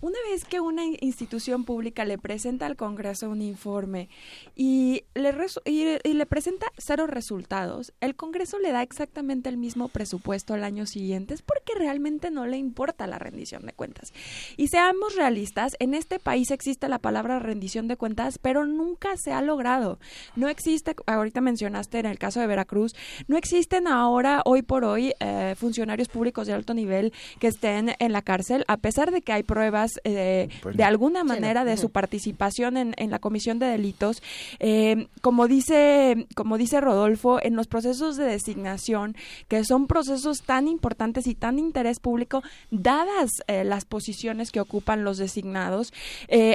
una 0.00 0.18
vez 0.30 0.44
que 0.44 0.60
una 0.60 0.84
institución 1.00 1.64
pública 1.64 2.04
le 2.04 2.18
presenta 2.18 2.66
al 2.66 2.76
Congreso 2.76 3.30
un 3.30 3.40
informe 3.40 4.08
y 4.54 5.04
le, 5.14 5.34
y, 5.64 6.12
le 6.12 6.26
presenta 6.26 6.66
cero 6.76 7.06
resultados, 7.06 7.92
el 8.00 8.14
Congreso 8.14 8.58
le 8.58 8.72
da 8.72 8.82
exactamente 8.82 9.48
el 9.48 9.56
mismo 9.56 9.88
presupuesto 9.88 10.52
al 10.54 10.64
año 10.64 10.86
siguiente, 10.86 11.34
es 11.34 11.42
porque 11.42 11.72
realmente 11.76 12.30
no 12.30 12.46
le 12.46 12.58
importa 12.58 13.06
la 13.06 13.18
rendición 13.18 13.64
de 13.64 13.72
cuentas. 13.72 14.12
Y 14.56 14.68
seamos 14.68 15.14
realistas, 15.14 15.76
en 15.78 15.94
este 15.94 16.18
país 16.18 16.50
existe 16.50 16.88
la 16.88 16.98
palabra 16.98 17.38
rendición 17.38 17.88
de 17.88 17.96
cuentas, 17.96 18.38
pero 18.38 18.66
nunca 18.66 19.16
se 19.16 19.32
ha 19.32 19.40
logrado. 19.40 19.98
No 20.34 20.48
existe, 20.48 20.94
ahorita 21.06 21.40
mencionaste 21.40 21.98
en 21.98 22.06
el 22.06 22.18
caso 22.18 22.40
de 22.40 22.46
Veracruz, 22.46 22.94
no 23.28 23.36
existen 23.38 23.88
ahora, 23.88 24.42
hoy 24.44 24.62
por 24.62 24.84
hoy, 24.84 25.14
eh, 25.20 25.54
funcionarios 25.56 26.08
públicos 26.08 26.46
de 26.46 26.52
alto 26.52 26.74
nivel 26.74 27.12
que 27.40 27.46
estén 27.46 27.94
en 27.98 28.12
la 28.12 28.22
cárcel, 28.22 28.64
a 28.68 28.76
pesar 28.76 29.10
de 29.10 29.22
que 29.22 29.32
hay 29.32 29.42
pruebas 29.42 29.85
eh, 30.04 30.48
de 30.74 30.84
alguna 30.84 31.24
manera 31.24 31.64
de 31.64 31.76
su 31.76 31.90
participación 31.90 32.76
en, 32.76 33.10
la 33.10 33.18
comisión 33.18 33.58
de 33.58 33.66
delitos. 33.66 34.22
Eh, 34.58 35.08
como 35.20 35.48
dice 35.48 36.26
como 36.34 36.58
dice 36.58 36.80
Rodolfo, 36.80 37.42
en 37.42 37.56
los 37.56 37.66
procesos 37.66 38.16
de 38.16 38.24
designación, 38.24 39.16
que 39.48 39.64
son 39.64 39.86
procesos 39.86 40.42
tan 40.42 40.68
importantes 40.68 41.26
y 41.26 41.34
tan 41.34 41.56
de 41.56 41.62
interés 41.62 42.00
público, 42.00 42.42
dadas 42.70 43.30
eh, 43.46 43.64
las 43.64 43.84
posiciones 43.84 44.50
que 44.50 44.60
ocupan 44.60 45.04
los 45.04 45.18
designados, 45.18 45.92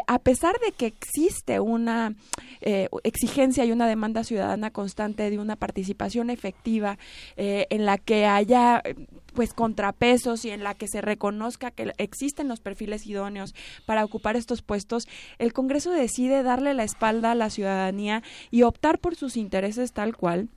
a 0.08 0.20
pesar 0.20 0.56
de 0.60 0.72
que 0.72 0.86
existe 0.88 1.60
una 1.60 2.14
exigencia 3.04 3.66
y 3.66 3.72
una 3.72 3.88
demanda 3.88 4.24
ciudadana 4.24 4.72
constante 4.72 5.30
de 5.30 5.40
una 5.40 5.56
participación 5.56 6.30
efectiva 6.30 6.98
en 7.36 7.86
la 7.86 7.98
que 7.98 8.26
haya 8.26 8.84
pues 9.34 9.54
contrapesos 9.54 10.46
y 10.46 10.52
en 10.52 10.64
la 10.64 10.76
que 10.76 10.88
se 10.88 11.02
reconozca 11.02 11.72
que 11.72 11.94
existen 11.98 12.48
los 12.48 12.60
perfiles 12.60 13.06
idóneos 13.06 13.54
para 13.86 14.04
ocupar 14.04 14.36
estos 14.36 14.62
puestos, 14.62 15.08
el 15.40 15.54
Congreso 15.54 15.92
decide 15.92 16.44
darle 16.44 16.74
la 16.74 16.84
espalda 16.84 17.32
a 17.32 17.36
la 17.36 17.50
ciudadanía 17.50 18.24
y 18.50 18.64
optar 18.64 19.00
por 19.00 19.16
sus 19.16 19.38
intereses 19.38 19.94
tal 19.94 20.16
cual 20.16 20.50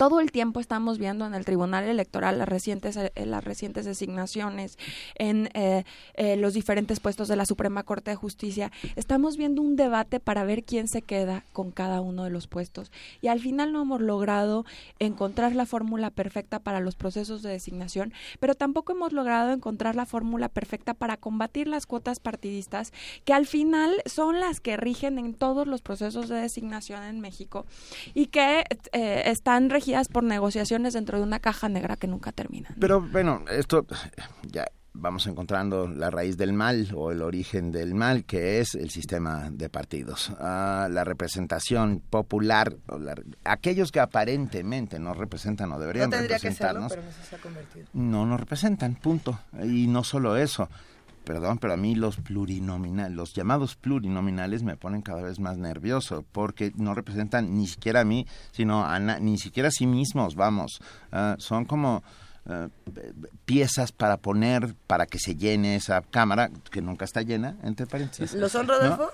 todo 0.00 0.20
el 0.20 0.32
tiempo 0.32 0.60
estamos 0.60 0.96
viendo 0.96 1.26
en 1.26 1.34
el 1.34 1.44
Tribunal 1.44 1.84
Electoral 1.84 2.38
las 2.38 2.48
recientes, 2.48 2.96
eh, 2.96 3.12
las 3.26 3.44
recientes 3.44 3.84
designaciones 3.84 4.78
en 5.14 5.50
eh, 5.52 5.84
eh, 6.14 6.36
los 6.38 6.54
diferentes 6.54 7.00
puestos 7.00 7.28
de 7.28 7.36
la 7.36 7.44
Suprema 7.44 7.82
Corte 7.82 8.12
de 8.12 8.16
Justicia. 8.16 8.72
Estamos 8.96 9.36
viendo 9.36 9.60
un 9.60 9.76
debate 9.76 10.18
para 10.18 10.44
ver 10.44 10.64
quién 10.64 10.88
se 10.88 11.02
queda 11.02 11.44
con 11.52 11.70
cada 11.70 12.00
uno 12.00 12.24
de 12.24 12.30
los 12.30 12.46
puestos. 12.46 12.90
Y 13.20 13.28
al 13.28 13.40
final 13.40 13.74
no 13.74 13.82
hemos 13.82 14.00
logrado 14.00 14.64
encontrar 15.00 15.54
la 15.54 15.66
fórmula 15.66 16.08
perfecta 16.08 16.60
para 16.60 16.80
los 16.80 16.94
procesos 16.96 17.42
de 17.42 17.50
designación, 17.50 18.14
pero 18.38 18.54
tampoco 18.54 18.92
hemos 18.92 19.12
logrado 19.12 19.52
encontrar 19.52 19.96
la 19.96 20.06
fórmula 20.06 20.48
perfecta 20.48 20.94
para 20.94 21.18
combatir 21.18 21.68
las 21.68 21.84
cuotas 21.84 22.20
partidistas, 22.20 22.94
que 23.26 23.34
al 23.34 23.44
final 23.44 24.02
son 24.06 24.40
las 24.40 24.60
que 24.60 24.78
rigen 24.78 25.18
en 25.18 25.34
todos 25.34 25.66
los 25.66 25.82
procesos 25.82 26.30
de 26.30 26.36
designación 26.36 27.02
en 27.02 27.20
México 27.20 27.66
y 28.14 28.28
que 28.28 28.64
están 28.92 29.68
por 30.08 30.24
negociaciones 30.24 30.94
dentro 30.94 31.18
de 31.18 31.24
una 31.24 31.40
caja 31.40 31.68
negra 31.68 31.96
que 31.96 32.06
nunca 32.06 32.32
termina. 32.32 32.68
Pero 32.78 33.00
bueno, 33.00 33.44
esto 33.50 33.86
ya 34.50 34.66
vamos 34.92 35.26
encontrando 35.26 35.88
la 35.88 36.10
raíz 36.10 36.36
del 36.36 36.52
mal 36.52 36.88
o 36.94 37.10
el 37.10 37.22
origen 37.22 37.70
del 37.72 37.94
mal, 37.94 38.24
que 38.24 38.60
es 38.60 38.74
el 38.74 38.90
sistema 38.90 39.48
de 39.50 39.68
partidos. 39.68 40.32
Ah, 40.38 40.88
la 40.90 41.04
representación 41.04 42.00
popular, 42.00 42.76
aquellos 43.44 43.92
que 43.92 44.00
aparentemente 44.00 44.98
no 44.98 45.14
representan 45.14 45.72
o 45.72 45.78
deberían 45.78 46.10
representarnos, 46.10 46.92
no 47.92 48.26
nos 48.26 48.40
representan, 48.40 48.94
punto. 48.96 49.38
Y 49.62 49.86
no 49.86 50.04
solo 50.04 50.36
eso, 50.36 50.68
perdón, 51.24 51.58
pero 51.58 51.74
a 51.74 51.76
mí 51.76 51.94
los 51.94 52.16
plurinominales, 52.16 53.16
los 53.16 53.34
llamados 53.34 53.76
plurinominales 53.76 54.62
me 54.62 54.76
ponen 54.76 55.02
cada 55.02 55.22
vez 55.22 55.38
más 55.38 55.58
nervioso 55.58 56.24
porque 56.32 56.72
no 56.76 56.94
representan 56.94 57.56
ni 57.56 57.66
siquiera 57.66 58.00
a 58.00 58.04
mí, 58.04 58.26
sino 58.52 58.84
a 58.84 58.98
ni 58.98 59.38
siquiera 59.38 59.68
a 59.68 59.72
sí 59.72 59.86
mismos, 59.86 60.34
vamos. 60.34 60.80
Ah, 61.12 61.36
son 61.38 61.64
como 61.64 62.02
ah, 62.46 62.68
piezas 63.44 63.92
para 63.92 64.16
poner 64.16 64.74
para 64.86 65.06
que 65.06 65.18
se 65.18 65.36
llene 65.36 65.76
esa 65.76 66.02
cámara 66.02 66.50
que 66.70 66.82
nunca 66.82 67.04
está 67.04 67.22
llena, 67.22 67.56
entre 67.62 67.86
paréntesis. 67.86 68.34
¿Lo 68.34 68.48
son, 68.48 68.66
Rodolfo? 68.66 69.10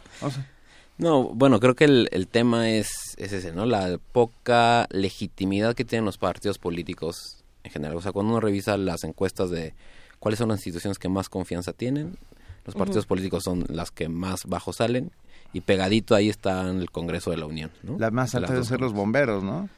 ¿No? 0.99 1.25
bueno, 1.35 1.61
creo 1.61 1.75
que 1.75 1.85
el, 1.85 2.09
el 2.13 2.27
tema 2.27 2.71
es, 2.71 2.89
es 3.19 3.33
ese, 3.33 3.53
¿no? 3.53 3.67
La 3.67 3.99
poca 4.13 4.87
legitimidad 4.91 5.75
que 5.75 5.85
tienen 5.85 6.07
los 6.07 6.17
partidos 6.17 6.59
políticos 6.59 7.45
en 7.65 7.71
general. 7.71 7.97
O 7.97 8.01
sea, 8.01 8.13
cuando 8.13 8.33
uno 8.33 8.41
revisa 8.41 8.79
las 8.79 9.05
encuestas 9.05 9.51
de 9.51 9.75
cuáles 10.19 10.39
son 10.39 10.49
las 10.49 10.59
instituciones 10.59 10.99
que 10.99 11.09
más 11.09 11.29
confianza 11.29 11.73
tienen. 11.73 12.17
Los 12.65 12.75
partidos 12.75 13.07
políticos 13.07 13.45
son 13.45 13.65
las 13.69 13.93
que 13.93 14.09
más 14.09 14.45
bajo 14.47 14.73
salen 14.73 15.13
y 15.53 15.61
pegadito 15.61 16.15
ahí 16.15 16.29
está 16.29 16.69
el 16.69 16.91
Congreso 16.91 17.31
de 17.31 17.37
la 17.37 17.47
Unión. 17.47 17.71
¿no? 17.83 17.97
Las 17.99 18.13
más 18.13 18.35
altas 18.35 18.51
deben 18.51 18.65
ser 18.65 18.81
los 18.81 18.93
bomberos, 18.93 19.45
¿no? 19.45 19.69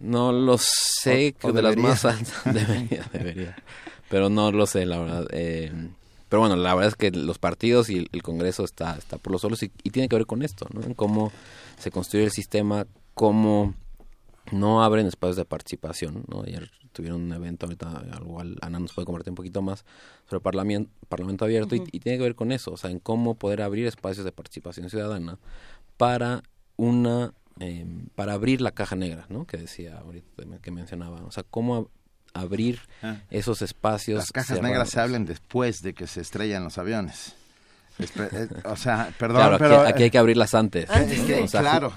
No 0.00 0.32
lo 0.32 0.56
sé, 0.58 1.34
que 1.38 1.52
de 1.52 1.62
las 1.62 1.76
más 1.76 2.04
altas 2.04 2.42
debería, 2.44 3.04
debería. 3.12 3.56
Pero 4.08 4.30
no 4.30 4.50
lo 4.52 4.66
sé, 4.66 4.86
la 4.86 4.98
verdad. 4.98 5.26
Eh, 5.32 5.72
pero 6.28 6.40
bueno, 6.40 6.56
la 6.56 6.74
verdad 6.74 6.88
es 6.88 6.94
que 6.94 7.10
los 7.10 7.38
partidos 7.38 7.90
y 7.90 8.08
el, 8.10 8.22
Congreso 8.22 8.64
está, 8.64 8.96
está 8.96 9.18
por 9.18 9.32
los 9.32 9.40
solos 9.40 9.62
y, 9.62 9.70
y, 9.82 9.90
tiene 9.90 10.08
que 10.08 10.16
ver 10.16 10.26
con 10.26 10.42
esto, 10.42 10.66
¿no? 10.72 10.82
En 10.82 10.94
cómo 10.94 11.32
se 11.78 11.90
construye 11.90 12.24
el 12.24 12.30
sistema, 12.30 12.86
cómo 13.14 13.74
no 14.52 14.82
abren 14.82 15.06
espacios 15.06 15.36
de 15.36 15.44
participación, 15.44 16.24
¿no? 16.28 16.42
Ayer 16.42 16.70
tuvieron 16.98 17.22
un 17.22 17.32
evento, 17.32 17.66
ahorita 17.66 18.02
igual 18.20 18.56
Ana 18.60 18.80
nos 18.80 18.92
puede 18.92 19.06
convertir 19.06 19.30
un 19.30 19.36
poquito 19.36 19.62
más 19.62 19.84
sobre 20.28 20.40
parlamento, 20.40 20.90
parlamento 21.08 21.44
abierto 21.44 21.76
y, 21.76 21.80
tiene 22.00 22.18
que 22.18 22.24
ver 22.24 22.34
con 22.34 22.50
eso, 22.50 22.72
o 22.72 22.76
sea, 22.76 22.90
en 22.90 22.98
cómo 22.98 23.36
poder 23.36 23.62
abrir 23.62 23.86
espacios 23.86 24.24
de 24.24 24.32
participación 24.32 24.90
ciudadana 24.90 25.38
para 25.96 26.42
una, 26.76 27.34
em, 27.60 28.08
para 28.16 28.32
abrir 28.32 28.60
la 28.60 28.72
caja 28.72 28.96
negra, 28.96 29.26
¿no? 29.28 29.46
Que 29.46 29.58
decía 29.58 29.98
ahorita, 29.98 30.58
que 30.60 30.72
mencionaba, 30.72 31.22
o 31.22 31.30
sea, 31.30 31.44
cómo 31.44 31.88
abrir 32.34 32.80
ah. 33.04 33.18
esos 33.30 33.62
espacios. 33.62 34.18
Las 34.18 34.32
cajas 34.32 34.60
negras 34.60 34.90
se 34.90 34.98
hablan 34.98 35.24
después 35.24 35.80
de 35.80 35.94
que 35.94 36.08
se 36.08 36.20
estrellan 36.20 36.64
los 36.64 36.78
aviones. 36.78 37.36
Eh, 37.98 38.48
o 38.64 38.76
sea, 38.76 39.10
perdón, 39.18 39.56
pero... 39.58 39.80
Aquí, 39.80 40.04
hay 40.04 40.10
que 40.10 40.18
abrirlas 40.18 40.54
antes. 40.54 40.88
claro. 41.50 41.92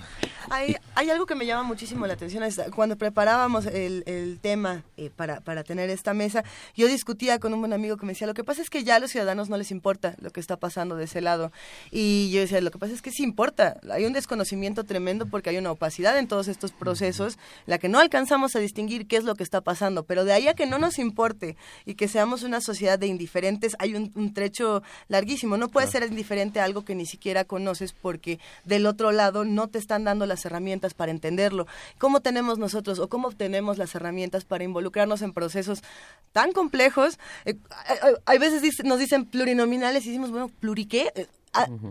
Hay, 0.49 0.75
hay, 0.95 1.09
algo 1.09 1.25
que 1.25 1.35
me 1.35 1.45
llama 1.45 1.63
muchísimo 1.63 2.05
la 2.07 2.13
atención. 2.13 2.43
Cuando 2.75 2.97
preparábamos 2.97 3.67
el, 3.67 4.03
el 4.05 4.39
tema 4.41 4.83
eh, 4.97 5.09
para, 5.15 5.39
para 5.39 5.63
tener 5.63 5.89
esta 5.89 6.13
mesa, 6.13 6.43
yo 6.75 6.87
discutía 6.87 7.39
con 7.39 7.53
un 7.53 7.61
buen 7.61 7.71
amigo 7.71 7.95
que 7.95 8.05
me 8.05 8.11
decía, 8.11 8.27
lo 8.27 8.33
que 8.33 8.43
pasa 8.43 8.61
es 8.61 8.69
que 8.69 8.83
ya 8.83 8.95
a 8.95 8.99
los 8.99 9.11
ciudadanos 9.11 9.49
no 9.49 9.55
les 9.55 9.71
importa 9.71 10.15
lo 10.19 10.31
que 10.31 10.41
está 10.41 10.57
pasando 10.57 10.97
de 10.97 11.05
ese 11.05 11.21
lado. 11.21 11.53
Y 11.89 12.31
yo 12.31 12.41
decía, 12.41 12.59
lo 12.59 12.69
que 12.71 12.79
pasa 12.79 12.93
es 12.93 13.01
que 13.01 13.11
sí 13.11 13.23
importa. 13.23 13.79
Hay 13.91 14.05
un 14.05 14.11
desconocimiento 14.11 14.83
tremendo 14.83 15.25
porque 15.25 15.51
hay 15.51 15.57
una 15.57 15.71
opacidad 15.71 16.17
en 16.17 16.27
todos 16.27 16.49
estos 16.49 16.73
procesos, 16.73 17.37
la 17.65 17.77
que 17.77 17.87
no 17.87 17.99
alcanzamos 17.99 18.53
a 18.57 18.59
distinguir 18.59 19.07
qué 19.07 19.15
es 19.15 19.23
lo 19.23 19.35
que 19.35 19.43
está 19.43 19.61
pasando. 19.61 20.03
Pero 20.03 20.25
de 20.25 20.33
ahí 20.33 20.49
a 20.49 20.53
que 20.53 20.65
no 20.65 20.79
nos 20.79 20.99
importe 20.99 21.55
y 21.85 21.95
que 21.95 22.09
seamos 22.09 22.43
una 22.43 22.59
sociedad 22.59 22.99
de 22.99 23.07
indiferentes, 23.07 23.77
hay 23.79 23.95
un, 23.95 24.11
un 24.15 24.33
trecho 24.33 24.83
larguísimo. 25.07 25.55
No 25.55 25.69
puedes 25.69 25.90
ser 25.91 26.03
indiferente 26.03 26.59
a 26.59 26.63
algo 26.63 26.83
que 26.83 26.95
ni 26.95 27.05
siquiera 27.05 27.43
conoces 27.43 27.93
porque 27.93 28.39
del 28.65 28.85
otro 28.85 29.11
lado 29.11 29.43
no 29.45 29.67
te 29.67 29.77
están 29.77 30.03
dando 30.03 30.25
las 30.25 30.45
herramientas 30.45 30.93
para 30.93 31.11
entenderlo. 31.11 31.67
¿Cómo 31.97 32.21
tenemos 32.21 32.57
nosotros 32.57 32.99
o 32.99 33.09
cómo 33.09 33.27
obtenemos 33.27 33.77
las 33.77 33.93
herramientas 33.95 34.45
para 34.45 34.63
involucrarnos 34.63 35.21
en 35.21 35.33
procesos 35.33 35.83
tan 36.31 36.51
complejos? 36.51 37.19
Eh, 37.45 37.55
hay, 38.25 38.37
veces 38.37 38.83
nos 38.83 38.99
dicen 38.99 39.25
plurinominales 39.25 40.05
y 40.05 40.09
decimos, 40.09 40.31
bueno, 40.31 40.49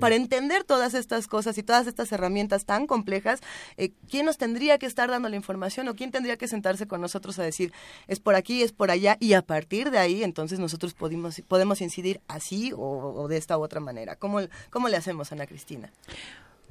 para 0.01 0.15
entender 0.15 0.65
todas 0.65 0.95
estas 0.95 1.27
cosas 1.27 1.59
y 1.59 1.63
todas 1.63 1.87
estas 1.87 2.11
herramientas 2.13 2.65
tan 2.65 2.87
complejas, 2.87 3.41
eh, 3.77 3.93
¿quién 4.09 4.27
nos 4.27 4.39
tendría 4.39 4.79
que 4.79 4.87
estar 4.87 5.11
dando 5.11 5.29
la 5.29 5.37
información 5.37 5.89
o 5.89 5.95
quién 5.95 6.11
tendría 6.11 6.37
que 6.37 6.49
sentarse 6.49 6.87
con 6.87 7.01
nosotros 7.01 7.39
a 7.39 7.43
decir, 7.43 7.73
es 8.09 8.21
por 8.21 8.35
aquí, 8.35 8.63
es 8.63 8.73
por 8.73 8.91
allá, 8.91 9.17
y 9.21 9.35
a 9.35 9.43
partir 9.43 9.91
de 9.91 9.99
ahí 9.99 10.23
entonces 10.23 10.59
nosotros 10.59 10.95
podemos, 10.95 11.41
podemos 11.47 11.81
incidir 11.81 12.21
así 12.29 12.73
o, 12.77 13.27
de 13.29 13.37
esta 13.37 13.59
u 13.59 13.63
otra 13.63 13.81
manera? 13.81 14.17
¿Cómo, 14.17 14.41
¿Cómo 14.71 14.89
le 14.89 14.97
hacemos, 14.97 15.33
Ana 15.33 15.47
Cristina? 15.47 15.93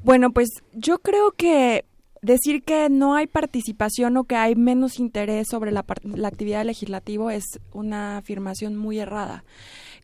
Bueno, 0.03 0.31
pues 0.31 0.49
yo 0.73 0.99
creo 0.99 1.31
que 1.31 1.85
decir 2.21 2.63
que 2.63 2.89
no 2.89 3.15
hay 3.15 3.27
participación 3.27 4.17
o 4.17 4.23
que 4.23 4.35
hay 4.35 4.55
menos 4.55 4.99
interés 4.99 5.47
sobre 5.49 5.71
la, 5.71 5.85
la 6.03 6.27
actividad 6.27 6.65
legislativa 6.65 7.33
es 7.33 7.45
una 7.73 8.17
afirmación 8.17 8.75
muy 8.75 8.99
errada. 8.99 9.43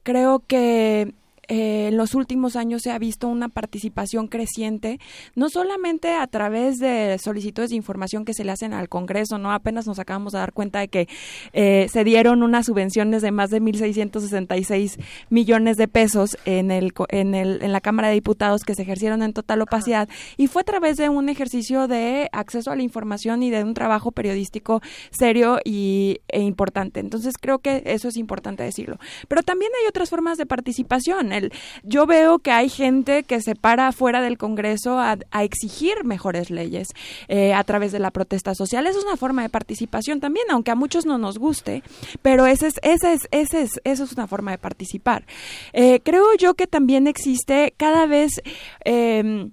Creo 0.04 0.44
que 0.46 1.14
eh, 1.48 1.88
en 1.90 1.98
los 1.98 2.16
últimos 2.16 2.56
años 2.56 2.82
se 2.82 2.92
ha 2.92 3.00
visto 3.00 3.28
una 3.28 3.50
participación 3.50 4.28
creciente, 4.28 5.00
no 5.36 5.50
solamente 5.50 6.14
a 6.14 6.28
través 6.28 6.80
de 6.80 7.18
solicitudes 7.20 7.70
de 7.70 7.76
información 7.76 8.26
que 8.26 8.34
se 8.34 8.44
le 8.44 8.52
hacen 8.52 8.74
al 8.74 8.90
Congreso, 8.90 9.38
no 9.38 9.52
apenas 9.52 9.88
nos 9.88 10.00
acabamos 10.00 10.34
de 10.34 10.40
dar 10.40 10.54
cuenta 10.54 10.80
de 10.80 10.88
que 10.88 11.08
eh, 11.54 11.88
se 11.92 12.04
dieron 12.04 12.44
unas 12.44 12.66
subvenciones 12.66 13.22
de 13.22 13.32
más 13.32 13.50
de 13.50 13.62
1.666 13.62 15.00
millones 15.30 15.78
de 15.78 15.88
pesos 15.88 16.38
en, 16.46 16.72
el, 16.72 16.94
en, 17.10 17.36
el, 17.36 17.62
en 17.62 17.72
la 17.72 17.82
Cámara 17.82 18.10
de 18.10 18.16
Diputados 18.16 18.64
que 18.64 18.76
se 18.76 18.82
ejercieron 18.82 19.22
en 19.22 19.34
total 19.34 19.62
opacidad 19.62 20.10
y 20.38 20.48
fue 20.48 20.62
a 20.62 20.66
través 20.66 20.98
de 20.98 21.10
un 21.10 21.30
ejercicio 21.30 21.88
de 21.88 22.30
acceso 22.32 22.72
a 22.72 22.76
la 22.76 22.84
información 22.84 23.44
y 23.44 23.50
de 23.50 23.64
un 23.64 23.74
trabajo 23.74 24.12
periodístico 24.12 24.82
serio 25.12 25.60
y, 25.64 26.22
e 26.28 26.42
importante. 26.42 27.00
Entonces 27.00 27.36
creo 27.40 27.60
que 27.60 27.84
eso 27.86 28.08
es 28.08 28.18
importante 28.18 28.64
decirlo. 28.64 28.98
Pero 29.28 29.44
también 29.44 29.72
hay 29.82 29.88
otras 29.88 30.10
formas 30.10 30.38
de 30.38 30.46
participación 30.46 31.34
El, 31.38 31.52
yo 31.84 32.06
veo 32.06 32.40
que 32.40 32.52
hay 32.52 32.70
gente 32.70 33.24
que 33.24 33.42
se 33.42 33.56
para 33.56 33.92
fuera 33.92 34.22
del 34.22 34.38
Congreso 34.38 35.00
a, 35.00 35.18
exigir 35.42 36.04
mejores 36.04 36.50
leyes 36.50 36.90
eh, 37.28 37.54
a 37.54 37.64
través 37.64 37.92
de 37.92 38.00
la 38.00 38.12
protesta 38.12 38.56
social. 38.56 38.88
Es 38.88 38.96
una 38.96 39.18
forma 39.18 39.42
de 39.42 39.50
participación 39.50 40.20
también, 40.20 40.46
aunque 40.50 40.72
a 40.72 40.76
muchos 40.76 41.06
no 41.06 41.18
nos 41.18 41.38
guste, 41.38 41.84
pero 42.22 42.46
ese 42.46 42.68
es, 42.68 42.76
ese 42.82 43.14
es, 43.14 43.28
ese 43.32 43.62
es, 43.62 43.72
eso 43.84 44.04
es 44.04 44.14
una 44.14 44.28
forma 44.28 44.52
de 44.52 44.58
participar. 44.58 45.26
Eh, 45.74 46.00
creo 46.04 46.36
yo 46.38 46.56
que 46.56 46.68
también 46.68 47.08
existe 47.08 47.74
cada 47.78 48.06
vez 48.06 48.42
eh, 48.84 49.50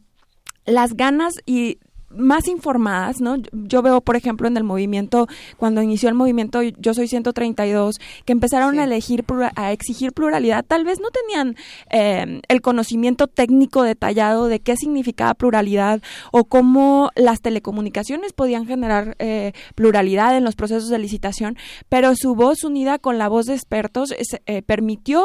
las 0.64 0.94
ganas 0.94 1.34
y 1.46 1.78
más 2.16 2.48
informadas, 2.48 3.20
¿no? 3.20 3.36
Yo 3.52 3.82
veo, 3.82 4.00
por 4.00 4.16
ejemplo, 4.16 4.48
en 4.48 4.56
el 4.56 4.64
movimiento, 4.64 5.26
cuando 5.56 5.82
inició 5.82 6.08
el 6.08 6.14
movimiento 6.14 6.62
Yo 6.62 6.94
Soy 6.94 7.08
132, 7.08 8.00
que 8.24 8.32
empezaron 8.32 8.78
a 8.78 8.84
elegir, 8.84 9.24
a 9.56 9.72
exigir 9.72 10.12
pluralidad, 10.12 10.64
tal 10.66 10.84
vez 10.84 11.00
no 11.00 11.08
tenían 11.10 11.56
eh, 11.90 12.40
el 12.48 12.60
conocimiento 12.60 13.26
técnico 13.26 13.82
detallado 13.82 14.48
de 14.48 14.60
qué 14.60 14.76
significaba 14.76 15.34
pluralidad 15.34 16.02
o 16.30 16.44
cómo 16.44 17.10
las 17.14 17.40
telecomunicaciones 17.40 18.32
podían 18.32 18.66
generar 18.66 19.16
eh, 19.18 19.52
pluralidad 19.74 20.36
en 20.36 20.44
los 20.44 20.54
procesos 20.54 20.88
de 20.88 20.98
licitación, 20.98 21.56
pero 21.88 22.14
su 22.14 22.34
voz 22.34 22.64
unida 22.64 22.98
con 22.98 23.18
la 23.18 23.28
voz 23.28 23.46
de 23.46 23.54
expertos 23.54 24.14
eh, 24.46 24.62
permitió 24.62 25.24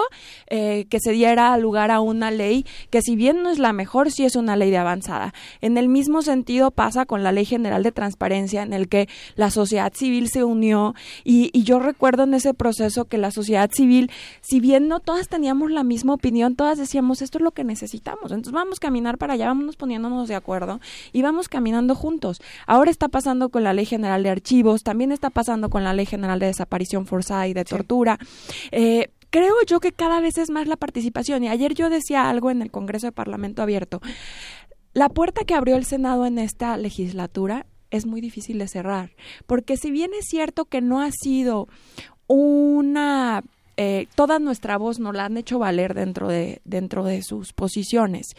que 0.50 1.00
se 1.00 1.12
diera 1.12 1.58
lugar 1.58 1.92
a 1.92 2.00
una 2.00 2.32
ley 2.32 2.66
que 2.90 3.02
si 3.02 3.16
bien 3.16 3.44
no 3.44 3.50
es 3.50 3.60
la 3.60 3.74
mejor, 3.74 4.12
sí 4.12 4.26
es 4.26 4.36
una 4.36 4.56
ley 4.56 4.72
de 4.72 4.78
avanzada. 4.78 5.34
En 5.62 5.78
el 5.78 5.90
mismo 5.90 6.22
sentido, 6.22 6.72
pasa 6.78 7.08
con 7.08 7.24
la 7.24 7.32
Ley 7.32 7.44
General 7.44 7.82
de 7.82 7.92
Transparencia, 7.92 8.62
en 8.62 8.72
el 8.72 8.88
que 8.88 9.10
la 9.36 9.50
sociedad 9.50 9.92
civil 9.96 10.30
se 10.30 10.44
unió 10.44 10.94
y, 11.24 11.52
yo 11.64 11.80
recuerdo 11.80 12.24
en 12.24 12.36
ese 12.36 12.54
proceso 12.54 13.06
que 13.06 13.18
la 13.18 13.32
sociedad 13.32 13.72
civil, 13.74 14.12
si 14.42 14.60
bien 14.60 14.88
no 14.88 15.00
todas 15.00 15.28
teníamos 15.28 15.72
la 15.72 15.84
misma 15.84 16.14
opinión, 16.14 16.56
todas 16.56 16.78
decíamos 16.78 17.24
esto 17.24 17.40
es 17.40 17.44
lo 17.44 17.50
que 17.50 17.64
necesitamos, 17.64 18.32
entonces 18.32 18.54
vamos 18.54 18.78
a 18.78 18.86
caminar 18.86 19.18
para 19.18 19.34
allá, 19.34 19.48
vamos 19.48 19.76
poniéndonos 19.76 20.28
de 20.28 20.36
acuerdo 20.36 20.80
y 21.14 21.24
vamos 21.24 21.50
caminando 21.50 21.96
juntos. 21.96 22.40
Ahora 22.68 22.92
está 22.92 23.08
pasando 23.08 23.50
con 23.50 23.64
la 23.64 23.74
Ley 23.74 23.86
General 23.86 24.22
de 24.22 24.30
Archivos, 24.30 24.84
también 24.84 25.12
está 25.12 25.32
pasando 25.32 25.72
con 25.72 25.84
la 25.84 25.96
Ley 25.96 26.06
General 26.06 26.38
de 26.38 26.46
Desaparición 26.46 27.08
Forzada 27.08 27.48
y 27.48 27.54
de 27.54 27.66
Tortura. 27.66 28.20
Eh, 28.72 29.10
creo 29.30 29.56
yo 29.66 29.80
que 29.80 29.92
cada 29.92 30.20
vez 30.22 30.38
es 30.38 30.50
más 30.50 30.68
la 30.68 30.78
participación. 30.78 31.44
Y 31.44 31.50
ayer 31.50 31.74
yo 31.74 31.90
decía 31.90 32.30
algo 32.30 32.52
en 32.52 32.62
el 32.62 32.72
Congreso 32.72 33.08
de 33.08 33.12
Parlamento 33.12 33.62
Abierto. 33.62 34.02
La 34.98 35.10
puerta 35.10 35.46
que 35.46 35.54
abrió 35.54 35.76
el 35.76 35.86
Senado 35.86 36.26
en 36.26 36.40
esta 36.40 36.76
legislatura 36.76 37.68
es 37.92 38.08
muy 38.08 38.20
difícil 38.20 38.58
de 38.58 38.68
cerrar, 38.68 39.12
porque 39.46 39.78
si 39.78 39.92
bien 39.92 40.10
es 40.20 40.26
cierto 40.28 40.66
que 40.66 40.82
no 40.82 41.02
ha 41.02 41.12
sido 41.12 41.68
una 42.26 43.44
eh, 43.78 44.08
toda 44.16 44.40
nuestra 44.40 44.76
voz 44.80 44.98
no 44.98 45.14
la 45.14 45.26
han 45.26 45.38
hecho 45.38 45.60
valer 45.60 45.94
dentro 45.94 46.30
de 46.30 46.64
dentro 46.66 47.04
de 47.04 47.22
sus 47.22 47.54
posiciones, 47.54 48.30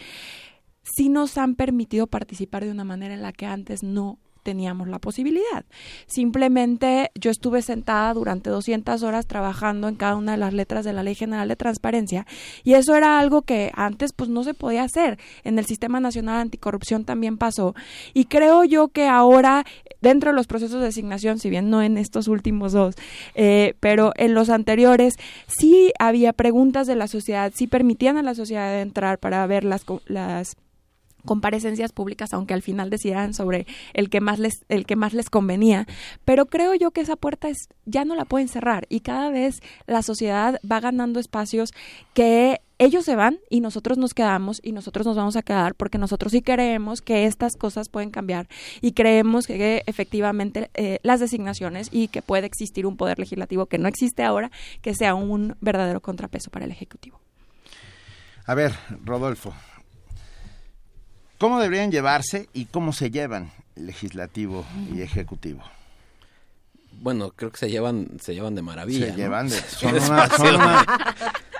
sí 0.82 1.08
nos 1.08 1.38
han 1.38 1.54
permitido 1.54 2.08
participar 2.08 2.64
de 2.64 2.72
una 2.72 2.82
manera 2.82 3.14
en 3.14 3.22
la 3.22 3.32
que 3.32 3.46
antes 3.46 3.84
no 3.84 4.18
teníamos 4.42 4.88
la 4.88 4.98
posibilidad. 4.98 5.64
Simplemente 6.06 7.10
yo 7.14 7.30
estuve 7.30 7.62
sentada 7.62 8.14
durante 8.14 8.50
200 8.50 9.02
horas 9.02 9.26
trabajando 9.26 9.88
en 9.88 9.96
cada 9.96 10.16
una 10.16 10.32
de 10.32 10.38
las 10.38 10.54
letras 10.54 10.84
de 10.84 10.92
la 10.92 11.02
Ley 11.02 11.14
General 11.14 11.48
de 11.48 11.56
Transparencia 11.56 12.26
y 12.64 12.74
eso 12.74 12.94
era 12.94 13.18
algo 13.18 13.42
que 13.42 13.72
antes 13.74 14.12
pues 14.12 14.30
no 14.30 14.44
se 14.44 14.54
podía 14.54 14.84
hacer. 14.84 15.18
En 15.44 15.58
el 15.58 15.66
Sistema 15.66 16.00
Nacional 16.00 16.40
Anticorrupción 16.40 17.04
también 17.04 17.38
pasó 17.38 17.74
y 18.14 18.24
creo 18.26 18.64
yo 18.64 18.88
que 18.88 19.06
ahora 19.06 19.64
dentro 20.00 20.30
de 20.30 20.36
los 20.36 20.46
procesos 20.46 20.80
de 20.80 20.86
designación, 20.86 21.38
si 21.38 21.50
bien 21.50 21.70
no 21.70 21.82
en 21.82 21.98
estos 21.98 22.28
últimos 22.28 22.72
dos, 22.72 22.94
eh, 23.34 23.74
pero 23.80 24.12
en 24.16 24.34
los 24.34 24.50
anteriores 24.50 25.16
sí 25.46 25.92
había 25.98 26.32
preguntas 26.32 26.86
de 26.86 26.96
la 26.96 27.08
sociedad, 27.08 27.52
sí 27.54 27.66
permitían 27.66 28.16
a 28.16 28.22
la 28.22 28.34
sociedad 28.34 28.80
entrar 28.80 29.18
para 29.18 29.46
ver 29.46 29.64
las, 29.64 29.84
las 30.06 30.56
comparecencias 31.24 31.92
públicas, 31.92 32.32
aunque 32.32 32.54
al 32.54 32.62
final 32.62 32.90
decidieran 32.90 33.34
sobre 33.34 33.66
el 33.94 34.10
que 34.10 34.20
más 34.20 34.38
les, 34.38 34.64
el 34.68 34.86
que 34.86 34.96
más 34.96 35.12
les 35.12 35.30
convenía. 35.30 35.86
Pero 36.24 36.46
creo 36.46 36.74
yo 36.74 36.90
que 36.90 37.00
esa 37.00 37.16
puerta 37.16 37.48
es, 37.48 37.68
ya 37.84 38.04
no 38.04 38.14
la 38.14 38.24
pueden 38.24 38.48
cerrar 38.48 38.86
y 38.88 39.00
cada 39.00 39.30
vez 39.30 39.60
la 39.86 40.02
sociedad 40.02 40.60
va 40.70 40.80
ganando 40.80 41.20
espacios 41.20 41.72
que 42.14 42.60
ellos 42.78 43.04
se 43.04 43.16
van 43.16 43.40
y 43.50 43.60
nosotros 43.60 43.98
nos 43.98 44.14
quedamos 44.14 44.60
y 44.62 44.72
nosotros 44.72 45.04
nos 45.04 45.16
vamos 45.16 45.36
a 45.36 45.42
quedar 45.42 45.74
porque 45.74 45.98
nosotros 45.98 46.30
sí 46.32 46.42
creemos 46.42 47.02
que 47.02 47.26
estas 47.26 47.56
cosas 47.56 47.88
pueden 47.88 48.10
cambiar 48.10 48.46
y 48.80 48.92
creemos 48.92 49.46
que 49.46 49.82
efectivamente 49.86 50.70
eh, 50.74 51.00
las 51.02 51.18
designaciones 51.18 51.88
y 51.90 52.08
que 52.08 52.22
puede 52.22 52.46
existir 52.46 52.86
un 52.86 52.96
poder 52.96 53.18
legislativo 53.18 53.66
que 53.66 53.78
no 53.78 53.88
existe 53.88 54.22
ahora, 54.22 54.50
que 54.80 54.94
sea 54.94 55.14
un 55.14 55.56
verdadero 55.60 56.00
contrapeso 56.00 56.50
para 56.50 56.66
el 56.66 56.70
Ejecutivo. 56.70 57.20
A 58.46 58.54
ver, 58.54 58.72
Rodolfo, 59.04 59.52
¿Cómo 61.38 61.60
deberían 61.60 61.92
llevarse 61.92 62.48
y 62.52 62.64
cómo 62.66 62.92
se 62.92 63.12
llevan 63.12 63.52
legislativo 63.76 64.66
y 64.92 65.02
ejecutivo? 65.02 65.62
Bueno, 67.00 67.30
creo 67.30 67.52
que 67.52 67.58
se 67.58 67.70
llevan, 67.70 68.08
se 68.20 68.34
llevan 68.34 68.56
de 68.56 68.62
maravilla. 68.62 69.06
Se 69.06 69.16
llevan 69.16 69.48
de, 69.48 69.56
son 69.68 69.94
una, 69.94 70.28
son 70.28 70.54
una, 70.56 70.86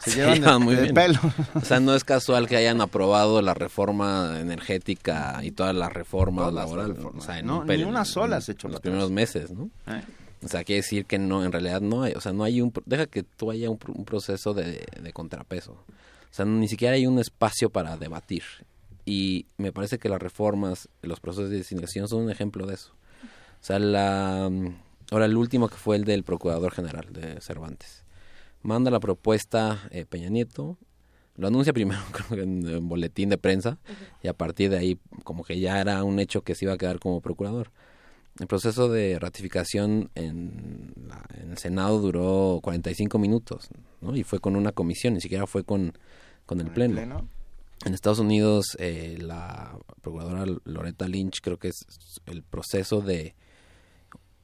se, 0.01 0.17
llevan, 0.17 0.63
muy 0.63 0.75
bien. 0.75 0.93
pelo. 0.93 1.21
O 1.55 1.61
sea, 1.61 1.79
no 1.79 1.95
es 1.95 2.03
casual 2.05 2.49
que 2.49 2.57
hayan 2.57 2.81
aprobado 2.81 3.41
la 3.41 3.55
reforma 3.55 4.41
energética 4.41 5.39
y 5.45 5.53
todas 5.53 5.77
las 5.77 5.93
reformas 5.93 6.53
laborales. 6.53 6.99
O 6.99 7.21
sea, 7.21 7.39
en 7.39 7.47
no, 7.47 7.61
un 7.61 7.67
ni 7.69 7.85
una 7.85 8.05
sola 8.05 8.41
se 8.41 8.53
hecho 8.53 8.67
en 8.67 8.73
los 8.73 8.81
primeros 8.81 9.13
meses, 9.13 9.53
¿no? 9.53 9.71
Eh. 9.87 10.03
O 10.43 10.49
sea, 10.49 10.65
quiere 10.65 10.83
decir 10.83 11.05
que 11.05 11.21
no, 11.21 11.45
en 11.45 11.53
realidad 11.53 11.81
no 11.81 12.03
hay, 12.03 12.15
o 12.15 12.21
sea, 12.21 12.33
no 12.33 12.43
hay 12.43 12.61
un, 12.61 12.73
deja 12.85 13.07
que 13.07 13.23
tú 13.23 13.53
haya 13.53 13.71
un, 13.71 13.79
un 13.95 14.05
proceso 14.05 14.55
de, 14.55 14.85
de 15.01 15.13
contrapeso. 15.13 15.73
O 15.73 16.35
sea, 16.35 16.45
ni 16.45 16.67
siquiera 16.67 16.95
hay 16.95 17.07
un 17.07 17.21
espacio 17.21 17.71
para 17.71 17.97
debatir 17.97 18.43
y 19.09 19.47
me 19.57 19.73
parece 19.73 19.99
que 19.99 20.11
las 20.11 20.21
reformas, 20.21 20.91
los 21.01 21.19
procesos 21.19 21.49
de 21.49 21.57
designación 21.57 22.09
son 22.09 22.25
un 22.25 22.31
ejemplo 22.31 22.67
de 22.67 22.75
eso. 22.75 22.93
O 22.93 23.65
sea, 23.65 23.79
la, 23.79 24.51
mm, 24.51 24.77
ahora 25.11 25.25
el 25.25 25.35
último 25.35 25.71
que 25.71 25.77
fue 25.77 25.97
el 25.97 26.05
del 26.05 26.25
Procurador 26.25 26.75
General 26.75 27.07
de 27.11 27.41
Cervantes. 27.41 28.05
Manda 28.61 28.91
la 28.91 29.01
propuesta 29.01 29.89
eh, 29.93 30.05
Peña 30.05 30.29
Nieto, 30.29 30.77
lo 31.37 31.49
anuncia 31.49 31.73
primero 31.73 32.03
en, 32.33 32.69
en 32.69 32.87
boletín 32.87 33.31
de 33.31 33.39
prensa 33.39 33.79
y 34.23 34.29
a 34.29 34.35
partir 34.35 34.69
de 34.69 34.77
ahí 34.77 34.99
como 35.25 35.43
que 35.43 35.59
ya 35.59 35.81
era 35.81 36.05
un 36.05 36.19
hecho 36.19 36.43
que 36.43 36.55
se 36.55 36.67
iba 36.67 36.75
a 36.75 36.79
quedar 36.79 36.99
como 36.99 37.23
procurador. 37.23 37.71
El 38.39 38.47
proceso 38.47 38.91
de 38.91 39.19
ratificación 39.19 40.11
en, 40.17 40.93
en 41.35 41.53
el 41.53 41.57
Senado 41.57 41.99
duró 41.99 42.61
45 42.63 43.19
minutos, 43.19 43.71
¿no? 44.03 44.15
Y 44.15 44.23
fue 44.23 44.39
con 44.39 44.55
una 44.55 44.73
comisión, 44.73 45.15
ni 45.15 45.23
siquiera 45.23 45.47
fue 45.47 45.65
con, 45.65 45.95
con 46.45 46.61
el, 46.61 46.71
pleno? 46.71 47.27
En 47.85 47.95
Estados 47.95 48.19
Unidos, 48.19 48.77
eh, 48.81 49.17
la 49.21 49.79
procuradora 50.01 50.45
Loretta 50.65 51.07
Lynch 51.07 51.41
creo 51.41 51.59
que 51.59 51.69
es 51.69 51.87
el 52.27 52.43
proceso 52.43 53.01
de, 53.01 53.35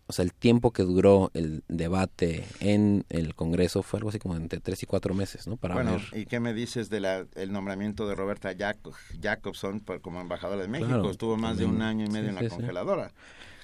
o 0.07 0.13
sea, 0.13 0.25
el 0.25 0.33
tiempo 0.33 0.73
que 0.73 0.85
duró 0.85 1.31
el 1.35 1.65
debate 1.67 2.45
en 2.61 3.05
el 3.09 3.35
Congreso 3.35 3.83
fue 3.83 3.99
algo 3.99 4.11
así 4.11 4.19
como 4.21 4.37
entre 4.37 4.61
tres 4.61 4.83
y 4.85 4.87
cuatro 4.87 5.15
meses, 5.15 5.49
¿no? 5.49 5.57
Para 5.57 5.75
bueno, 5.75 5.99
¿y 6.13 6.27
qué 6.27 6.39
me 6.39 6.55
dices 6.55 6.91
del 6.91 7.05
el 7.05 7.53
nombramiento 7.53 8.07
de 8.07 8.15
Roberta 8.15 8.55
Jacobson 9.21 9.81
como 10.01 10.21
embajadora 10.21 10.63
de 10.63 10.69
México? 10.69 11.11
Estuvo 11.11 11.37
más 11.37 11.57
de 11.59 11.65
un 11.65 11.83
año 11.83 12.07
y 12.07 12.11
medio 12.11 12.29
en 12.29 12.37
la 12.37 12.49
congeladora. 12.49 13.13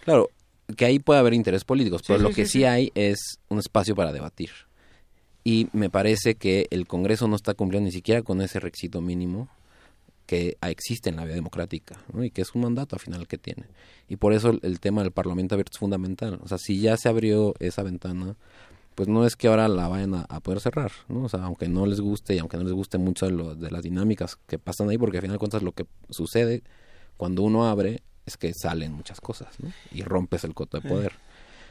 Claro, 0.04 0.30
que 0.76 0.84
ahí 0.84 0.98
puede 0.98 1.20
haber 1.20 1.34
intereses 1.34 1.64
políticos, 1.64 2.02
pero 2.06 2.18
lo 2.18 2.30
que 2.30 2.46
sí 2.46 2.64
hay 2.64 2.90
es 2.96 3.38
un 3.48 3.60
espacio 3.60 3.94
para 3.94 4.12
debatir. 4.12 4.50
Y 5.44 5.68
me 5.72 5.90
parece 5.90 6.34
que 6.34 6.66
el 6.70 6.86
Congreso 6.86 7.28
no 7.28 7.36
está 7.36 7.54
cumpliendo 7.54 7.86
ni 7.86 7.92
siquiera 7.92 8.22
con 8.22 8.42
ese 8.42 8.60
requisito 8.60 9.00
mínimo 9.00 9.48
que 10.30 10.56
existe 10.60 11.10
en 11.10 11.16
la 11.16 11.24
vida 11.24 11.34
democrática 11.34 11.96
y 12.22 12.30
que 12.30 12.42
es 12.42 12.54
un 12.54 12.62
mandato 12.62 12.94
al 12.94 13.00
final 13.00 13.26
que 13.26 13.36
tiene. 13.36 13.64
Y 14.06 14.14
por 14.14 14.32
eso 14.32 14.56
el, 14.62 14.78
tema 14.78 15.02
del 15.02 15.10
Parlamento 15.10 15.56
abierto 15.56 15.72
es 15.72 15.80
fundamental. 15.80 16.38
O 16.44 16.46
sea, 16.46 16.56
si 16.56 16.80
ya 16.80 16.96
se 16.96 17.08
abrió 17.08 17.52
esa 17.58 17.82
ventana, 17.82 18.36
pues 18.94 19.08
no 19.08 19.26
es 19.26 19.34
que 19.34 19.48
ahora 19.48 19.66
la 19.66 19.88
vayan 19.88 20.14
a, 20.14 20.38
poder 20.38 20.60
cerrar, 20.60 20.92
¿no? 21.08 21.24
O 21.24 21.28
sea, 21.28 21.42
aunque 21.42 21.66
no 21.66 21.84
les 21.84 22.00
guste 22.00 22.36
y 22.36 22.38
aunque 22.38 22.56
no 22.58 22.62
les 22.62 22.72
guste 22.72 22.96
mucho 22.96 23.26
de, 23.26 23.32
lo, 23.32 23.56
de 23.56 23.72
las 23.72 23.82
dinámicas 23.82 24.36
que 24.46 24.56
pasan 24.56 24.88
ahí, 24.88 24.98
porque 24.98 25.16
al 25.16 25.22
final 25.22 25.34
de 25.34 25.40
cuentas 25.40 25.64
lo 25.64 25.72
que 25.72 25.86
sucede 26.10 26.62
cuando 27.16 27.42
uno 27.42 27.68
abre 27.68 28.04
es 28.24 28.36
que 28.36 28.54
salen 28.54 28.92
muchas 28.92 29.20
cosas, 29.20 29.58
¿no? 29.58 29.72
Y 29.90 30.02
rompes 30.02 30.44
el 30.44 30.54
coto 30.54 30.78
de 30.78 30.88
poder. 30.88 31.14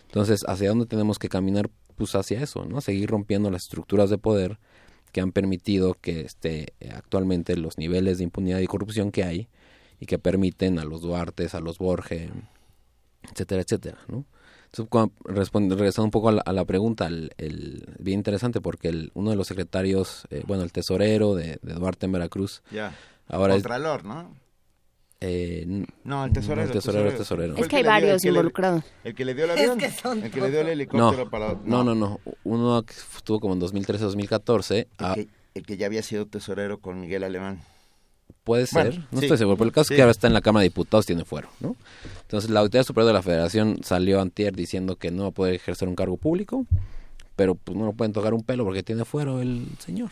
Entonces, 0.08 0.42
¿hacia 0.46 0.68
dónde 0.68 0.86
tenemos 0.86 1.18
que 1.18 1.30
caminar? 1.30 1.70
Pues 1.96 2.14
hacia 2.14 2.42
eso, 2.42 2.66
¿no? 2.66 2.82
Seguir 2.82 3.10
rompiendo 3.10 3.50
las 3.52 3.64
estructuras 3.64 4.10
de 4.10 4.18
poder 4.18 4.60
que 5.12 5.22
han 5.22 5.32
permitido 5.32 5.96
que 5.96 6.22
este, 6.22 6.74
actualmente 6.94 7.56
los 7.58 7.78
niveles 7.78 8.18
de 8.18 8.26
impunidad 8.26 8.60
y 8.60 8.68
corrupción 8.68 9.12
que 9.12 9.24
hay 9.24 9.48
y 10.00 10.06
que 10.06 10.20
permiten 10.20 10.80
a 10.80 10.86
los 10.86 11.02
Duartes, 11.02 11.56
a 11.56 11.60
los 11.60 11.78
Borges, 11.78 12.30
etcétera, 13.32 13.62
etcétera, 13.62 13.98
¿no? 14.08 14.26
Entonces, 14.72 15.12
regresando 15.26 16.06
un 16.06 16.12
poco 16.12 16.30
a 16.30 16.54
la, 16.54 16.66
pregunta, 16.66 17.08
el, 17.08 17.96
bien 17.98 18.20
interesante 18.20 18.62
porque 18.62 18.90
el, 18.90 19.12
uno 19.16 19.32
de 19.32 19.36
los 19.36 19.48
secretarios, 19.48 20.28
eh, 20.30 20.44
bueno, 20.46 20.62
el 20.64 20.72
tesorero 20.72 21.34
de, 21.34 21.58
Duarte 21.64 22.06
en 22.06 22.12
Veracruz, 22.12 22.62
ya. 22.72 22.96
ahora 23.28 23.56
Contralor, 23.56 24.06
¿no? 24.06 24.36
Eh, 25.22 25.86
no, 26.06 26.24
el 26.26 26.32
tesorero. 26.32 26.68
el 26.68 26.72
tesorero, 26.72 27.12
tesorero. 27.18 27.58
Es 27.58 27.68
que 27.68 27.76
hay 27.78 27.84
varios 27.84 28.24
involucrados. 28.24 28.84
El, 29.04 29.14
que 29.16 29.26
le 29.26 29.34
dio 29.34 29.46
el 29.46 29.52
avión. 29.52 29.80
el 29.82 30.32
que 30.32 30.40
le 30.42 30.50
dio 30.50 30.62
el 30.62 30.70
helicóptero 30.70 31.26
no, 31.26 31.30
para. 31.30 31.56
No. 31.66 31.84
no, 31.84 31.94
no, 31.94 32.20
Uno 32.46 32.84
que 32.84 32.94
estuvo 32.94 33.40
como 33.42 33.54
en 33.54 33.62
2013-2014. 33.62 34.88
el 35.56 35.66
que 35.66 35.78
ya 35.78 35.88
había 35.88 36.04
sido 36.04 36.26
tesorero 36.26 36.80
con 36.80 37.02
Miguel 37.02 37.24
Alemán. 37.24 37.60
Puede 38.46 38.66
Bueno, 38.72 38.92
ser, 38.92 39.00
no 39.12 39.20
sí. 39.20 39.26
estoy 39.26 39.38
seguro, 39.38 39.58
pero 39.58 39.68
el 39.68 39.74
caso 39.74 39.90
Sí. 39.90 39.94
es 39.94 39.98
que 39.98 40.02
ahora 40.02 40.12
está 40.12 40.28
en 40.28 40.34
la 40.34 40.42
Cámara 40.42 40.62
de 40.62 40.70
Diputados, 40.70 41.06
tiene 41.06 41.26
fuero, 41.26 41.50
¿no? 41.60 41.76
Entonces 42.22 42.50
la 42.50 42.62
Autoridad 42.62 42.86
Superior 42.86 43.08
de 43.08 43.14
la 43.14 43.22
Federación 43.22 43.80
salió 43.84 44.22
antier 44.22 44.56
diciendo 44.56 44.96
que 44.96 45.12
no 45.12 45.24
va 45.24 45.30
a 45.30 45.32
poder 45.32 45.54
ejercer 45.56 45.88
un 45.90 45.96
cargo 45.96 46.16
público, 46.18 46.66
pero 47.36 47.56
pues 47.56 47.78
no 47.78 47.86
lo 47.86 47.94
pueden 47.94 48.14
tocar 48.14 48.34
un 48.34 48.42
pelo 48.44 48.64
porque 48.64 48.82
tiene 48.84 49.04
fuero 49.06 49.42
el 49.42 49.68
señor. 49.80 50.10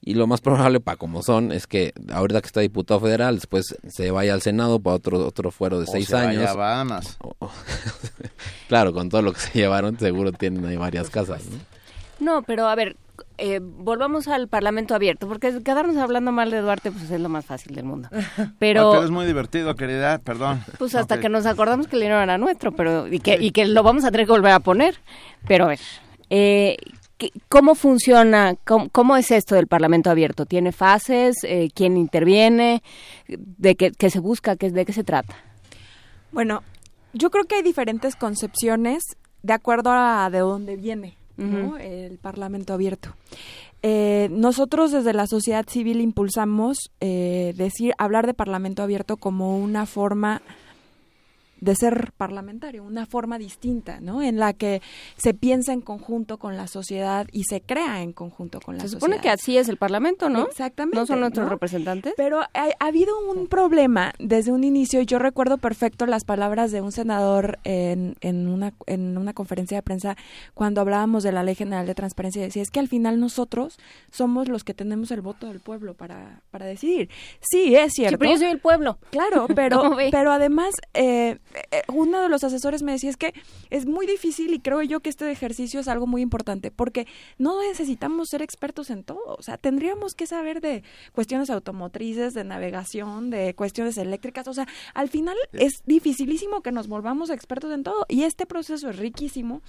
Y 0.00 0.14
lo 0.14 0.26
más 0.26 0.40
probable, 0.40 0.80
para 0.80 0.96
como 0.96 1.22
son, 1.22 1.50
es 1.52 1.66
que 1.66 1.92
ahorita 2.12 2.40
que 2.40 2.46
está 2.46 2.60
diputado 2.60 3.00
federal, 3.00 3.34
después 3.34 3.76
se 3.88 4.10
vaya 4.10 4.32
al 4.32 4.40
Senado 4.42 4.78
para 4.80 4.96
otro 4.96 5.26
otro 5.26 5.50
fuero 5.50 5.78
de 5.78 5.84
O 5.88 5.92
seis 5.92 6.06
se 6.06 6.14
vaya 6.14 6.28
años. 6.28 6.50
a 6.50 6.54
Bahamas. 6.54 7.18
claro, 8.68 8.92
con 8.92 9.08
todo 9.08 9.22
lo 9.22 9.32
que 9.32 9.40
se 9.40 9.58
llevaron, 9.58 9.98
seguro 9.98 10.32
tienen 10.32 10.64
ahí 10.66 10.76
varias 10.76 11.10
casas, 11.10 11.42
¿no? 11.46 11.58
No, 12.20 12.42
pero 12.42 12.66
a 12.68 12.74
ver, 12.74 12.96
eh, 13.38 13.60
volvamos 13.62 14.26
al 14.28 14.48
Parlamento 14.48 14.94
abierto, 14.94 15.28
porque 15.28 15.62
quedarnos 15.62 15.96
hablando 15.96 16.32
mal 16.32 16.50
de 16.50 16.60
Duarte 16.60 16.90
pues 16.90 17.10
es 17.10 17.20
lo 17.20 17.28
más 17.28 17.44
fácil 17.44 17.74
del 17.74 17.84
mundo. 17.84 18.08
Pero, 18.58 18.88
Ah, 18.88 18.92
pero 18.94 19.04
es 19.04 19.10
muy 19.10 19.24
divertido, 19.26 19.74
querida, 19.76 20.18
perdón. 20.18 20.64
pues 20.78 20.94
hasta 20.94 21.16
que- 21.16 21.22
que 21.22 21.28
nos 21.28 21.46
acordamos 21.46 21.86
que 21.86 21.96
el 21.96 22.02
dinero 22.02 22.20
era 22.20 22.38
nuestro, 22.38 22.72
pero 22.72 23.06
y 23.06 23.20
que, 23.20 23.36
y 23.40 23.50
que 23.52 23.66
lo 23.66 23.82
vamos 23.82 24.04
a 24.04 24.10
tener 24.10 24.26
que 24.26 24.32
volver 24.32 24.52
a 24.52 24.60
poner. 24.60 24.96
Pero 25.46 25.64
a 25.66 25.68
ver, 25.68 25.80
eh, 26.30 26.76
¿qué- 26.80 26.97
¿cómo 27.48 27.74
funciona? 27.74 28.54
¿Cómo, 28.64 28.88
cómo 28.90 29.16
es 29.16 29.30
esto 29.30 29.54
del 29.54 29.66
Parlamento 29.66 30.10
abierto? 30.10 30.46
¿Tiene 30.46 30.72
fases? 30.72 31.36
Eh, 31.44 31.70
¿Quién 31.74 31.96
interviene? 31.96 32.82
¿De 33.28 33.74
qué, 33.74 33.92
qué 33.92 34.10
se 34.10 34.20
busca? 34.20 34.56
¿Qué, 34.56 34.70
¿De 34.70 34.84
qué 34.84 34.92
se 34.92 35.04
trata? 35.04 35.36
Bueno, 36.32 36.62
yo 37.12 37.30
creo 37.30 37.44
que 37.44 37.56
hay 37.56 37.62
diferentes 37.62 38.16
concepciones 38.16 39.02
de 39.42 39.52
acuerdo 39.52 39.90
a 39.92 40.28
de 40.30 40.38
dónde 40.40 40.76
viene 40.76 41.16
el 41.38 42.18
Parlamento 42.18 42.74
abierto. 42.74 43.14
Eh, 43.82 44.28
nosotros 44.32 44.90
desde 44.90 45.12
la 45.12 45.28
sociedad 45.28 45.64
civil 45.68 46.00
impulsamos 46.00 46.90
eh, 47.00 47.54
decir 47.56 47.92
hablar 47.96 48.26
de 48.26 48.34
Parlamento 48.34 48.82
abierto 48.82 49.16
como 49.16 49.56
una 49.56 49.86
forma 49.86 50.42
de 51.60 51.74
ser 51.74 52.12
parlamentario, 52.16 52.84
una 52.84 53.06
forma 53.06 53.38
distinta, 53.38 54.00
¿no? 54.00 54.22
En 54.22 54.38
la 54.38 54.52
que 54.52 54.82
se 55.16 55.34
piensa 55.34 55.72
en 55.72 55.80
conjunto 55.80 56.38
con 56.38 56.56
la 56.56 56.66
sociedad 56.66 57.26
y 57.32 57.44
se 57.44 57.60
crea 57.60 58.02
en 58.02 58.12
conjunto 58.12 58.60
con 58.60 58.76
la 58.76 58.82
Se 58.82 58.88
sociedad. 58.88 59.00
supone 59.00 59.20
que 59.20 59.30
así 59.30 59.56
es 59.58 59.68
el 59.68 59.76
Parlamento, 59.76 60.28
¿no? 60.28 60.46
Exactamente. 60.46 60.98
¿No 60.98 61.06
son 61.06 61.20
nuestros 61.20 61.46
¿no? 61.46 61.50
representantes? 61.50 62.14
Pero 62.16 62.40
ha, 62.40 62.48
ha 62.54 62.86
habido 62.86 63.18
un 63.30 63.46
problema 63.46 64.12
desde 64.18 64.52
un 64.52 64.64
inicio. 64.64 65.02
Yo 65.02 65.18
recuerdo 65.18 65.58
perfecto 65.58 66.06
las 66.06 66.24
palabras 66.24 66.70
de 66.72 66.80
un 66.80 66.92
senador 66.92 67.58
en, 67.64 68.16
en, 68.20 68.48
una, 68.48 68.72
en 68.86 69.18
una 69.18 69.32
conferencia 69.32 69.78
de 69.78 69.82
prensa 69.82 70.16
cuando 70.54 70.80
hablábamos 70.80 71.22
de 71.22 71.32
la 71.32 71.42
Ley 71.42 71.54
General 71.54 71.86
de 71.86 71.94
Transparencia. 71.94 72.42
Decía, 72.42 72.62
es 72.62 72.70
que 72.70 72.80
al 72.80 72.88
final 72.88 73.20
nosotros 73.20 73.78
somos 74.10 74.48
los 74.48 74.64
que 74.64 74.74
tenemos 74.74 75.10
el 75.10 75.20
voto 75.20 75.46
del 75.48 75.60
pueblo 75.60 75.94
para, 75.94 76.42
para 76.50 76.66
decidir. 76.66 77.08
Sí, 77.40 77.74
es 77.74 77.92
cierto. 77.94 78.18
pero 78.18 78.32
yo 78.32 78.38
soy 78.38 78.48
el 78.48 78.60
pueblo. 78.60 78.98
Claro, 79.10 79.46
pero, 79.54 79.96
pero 80.10 80.32
además, 80.32 80.74
eh, 80.94 81.38
uno 81.88 82.20
de 82.20 82.28
los 82.28 82.44
asesores 82.44 82.82
me 82.82 82.92
decía, 82.92 83.10
es 83.10 83.16
que 83.16 83.34
es 83.70 83.86
muy 83.86 84.06
difícil 84.06 84.52
y 84.52 84.60
creo 84.60 84.82
yo 84.82 85.00
que 85.00 85.10
este 85.10 85.30
ejercicio 85.30 85.80
es 85.80 85.88
algo 85.88 86.06
muy 86.06 86.22
importante 86.22 86.70
porque 86.70 87.06
no 87.38 87.62
necesitamos 87.62 88.28
ser 88.28 88.42
expertos 88.42 88.90
en 88.90 89.04
todo. 89.04 89.36
O 89.38 89.42
sea, 89.42 89.56
tendríamos 89.58 90.14
que 90.14 90.26
saber 90.26 90.60
de 90.60 90.82
cuestiones 91.12 91.50
automotrices, 91.50 92.34
de 92.34 92.44
navegación, 92.44 93.30
de 93.30 93.54
cuestiones 93.54 93.98
eléctricas. 93.98 94.48
O 94.48 94.54
sea, 94.54 94.66
al 94.94 95.08
final 95.08 95.36
es 95.52 95.82
dificilísimo 95.86 96.60
que 96.62 96.72
nos 96.72 96.88
volvamos 96.88 97.30
expertos 97.30 97.72
en 97.72 97.82
todo. 97.82 98.06
Y 98.08 98.22
este 98.24 98.46
proceso 98.46 98.90
es 98.90 98.96
riquísimo 98.96 99.62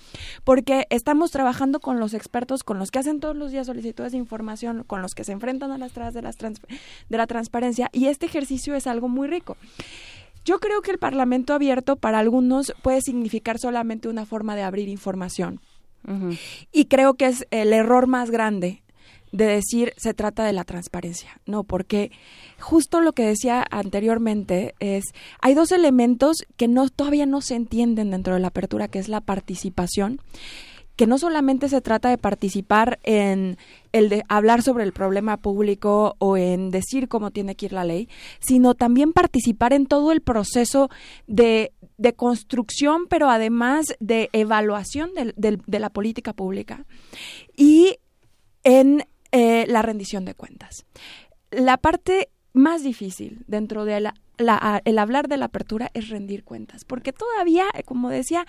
porque 0.44 0.88
estamos 0.90 1.32
trabajando 1.32 1.80
con 1.80 2.00
los 2.00 2.14
expertos, 2.14 2.64
con 2.64 2.80
los 2.80 2.92
que 2.92 3.00
hacen 3.00 3.20
todos 3.20 3.36
los 3.36 3.52
días 3.52 3.68
solicitudes 3.68 4.12
de 4.12 4.18
información, 4.18 4.84
con 4.84 5.02
los 5.02 5.16
que 5.16 5.24
se 5.24 5.32
enfrentan 5.32 5.72
a 5.72 5.78
las 5.78 5.92
trabas 5.92 6.14
de, 6.14 6.22
las 6.22 6.38
trans- 6.38 6.62
de 7.10 7.18
la 7.18 7.28
transparencia. 7.28 7.90
Y 7.94 8.08
este 8.08 8.26
ejercicio 8.26 8.76
es 8.76 8.88
algo 8.88 9.08
muy 9.08 9.28
rico. 9.28 9.58
Yo 10.50 10.60
creo 10.60 10.82
que 10.82 10.90
el 10.90 10.98
Parlamento 10.98 11.54
abierto 11.54 11.96
para 11.96 12.18
algunos 12.18 12.74
puede 12.82 13.02
significar 13.02 13.60
solamente 13.60 14.08
una 14.08 14.26
forma 14.26 14.56
de 14.56 14.64
abrir 14.64 14.90
información. 14.90 15.62
Y 16.72 16.86
creo 16.86 17.14
que 17.14 17.28
es 17.28 17.46
el 17.52 17.72
error 17.72 18.08
más 18.08 18.32
grande 18.32 18.82
de 19.32 19.46
decir 19.46 19.94
se 19.96 20.16
trata 20.16 20.44
de 20.44 20.54
la 20.54 20.64
transparencia. 20.64 21.40
No, 21.46 21.64
porque 21.64 22.10
justo 22.60 23.00
lo 23.00 23.14
que 23.14 23.28
decía 23.28 23.64
anteriormente 23.70 24.74
es 24.80 25.04
hay 25.40 25.54
dos 25.54 25.72
elementos 25.72 26.38
que 26.58 26.68
no 26.68 26.90
todavía 26.90 27.28
no 27.28 27.42
se 27.42 27.54
entienden 27.54 28.10
dentro 28.10 28.34
de 28.34 28.40
la 28.40 28.48
apertura, 28.48 28.88
que 28.88 28.98
es 28.98 29.08
la 29.08 29.22
participación 29.22 30.20
que 31.00 31.08
no 31.08 31.18
solamente 31.18 31.70
se 31.70 31.80
trata 31.80 32.10
de 32.10 32.18
participar 32.18 33.00
en 33.04 33.56
el 33.94 34.10
de 34.10 34.26
hablar 34.28 34.62
sobre 34.64 34.84
el 34.84 34.92
problema 34.92 35.38
público 35.38 36.18
o 36.20 36.36
en 36.36 36.72
decir 36.72 37.08
cómo 37.08 37.32
tiene 37.32 37.56
que 37.56 37.68
ir 37.68 37.72
la 37.72 37.86
ley, 37.86 38.10
sino 38.42 38.76
también 38.76 39.14
participar 39.14 39.72
en 39.72 39.86
todo 39.86 40.12
el 40.12 40.20
proceso 40.20 40.90
de, 41.26 41.72
de 41.98 42.12
construcción, 42.16 43.06
pero 43.10 43.30
además 43.30 43.96
de 44.02 44.28
evaluación 44.34 45.12
del- 45.16 45.62
de 45.66 45.80
la 45.80 45.90
política 45.90 46.34
pública 46.34 46.84
y 47.56 47.96
en 48.66 49.06
eh, 49.32 49.64
la 49.70 49.82
rendición 49.82 50.26
de 50.26 50.34
cuentas. 50.34 50.86
La 51.50 51.78
parte 51.78 52.28
más 52.52 52.84
difícil 52.84 53.46
dentro 53.48 53.86
de 53.86 54.02
la, 54.02 54.16
la- 54.38 54.82
el 54.84 55.00
hablar 55.00 55.30
de 55.30 55.38
la 55.38 55.46
apertura 55.46 55.92
es 55.94 56.10
rendir 56.10 56.44
cuentas, 56.44 56.84
porque 56.84 57.14
todavía, 57.14 57.68
como 57.86 58.10
decía, 58.10 58.46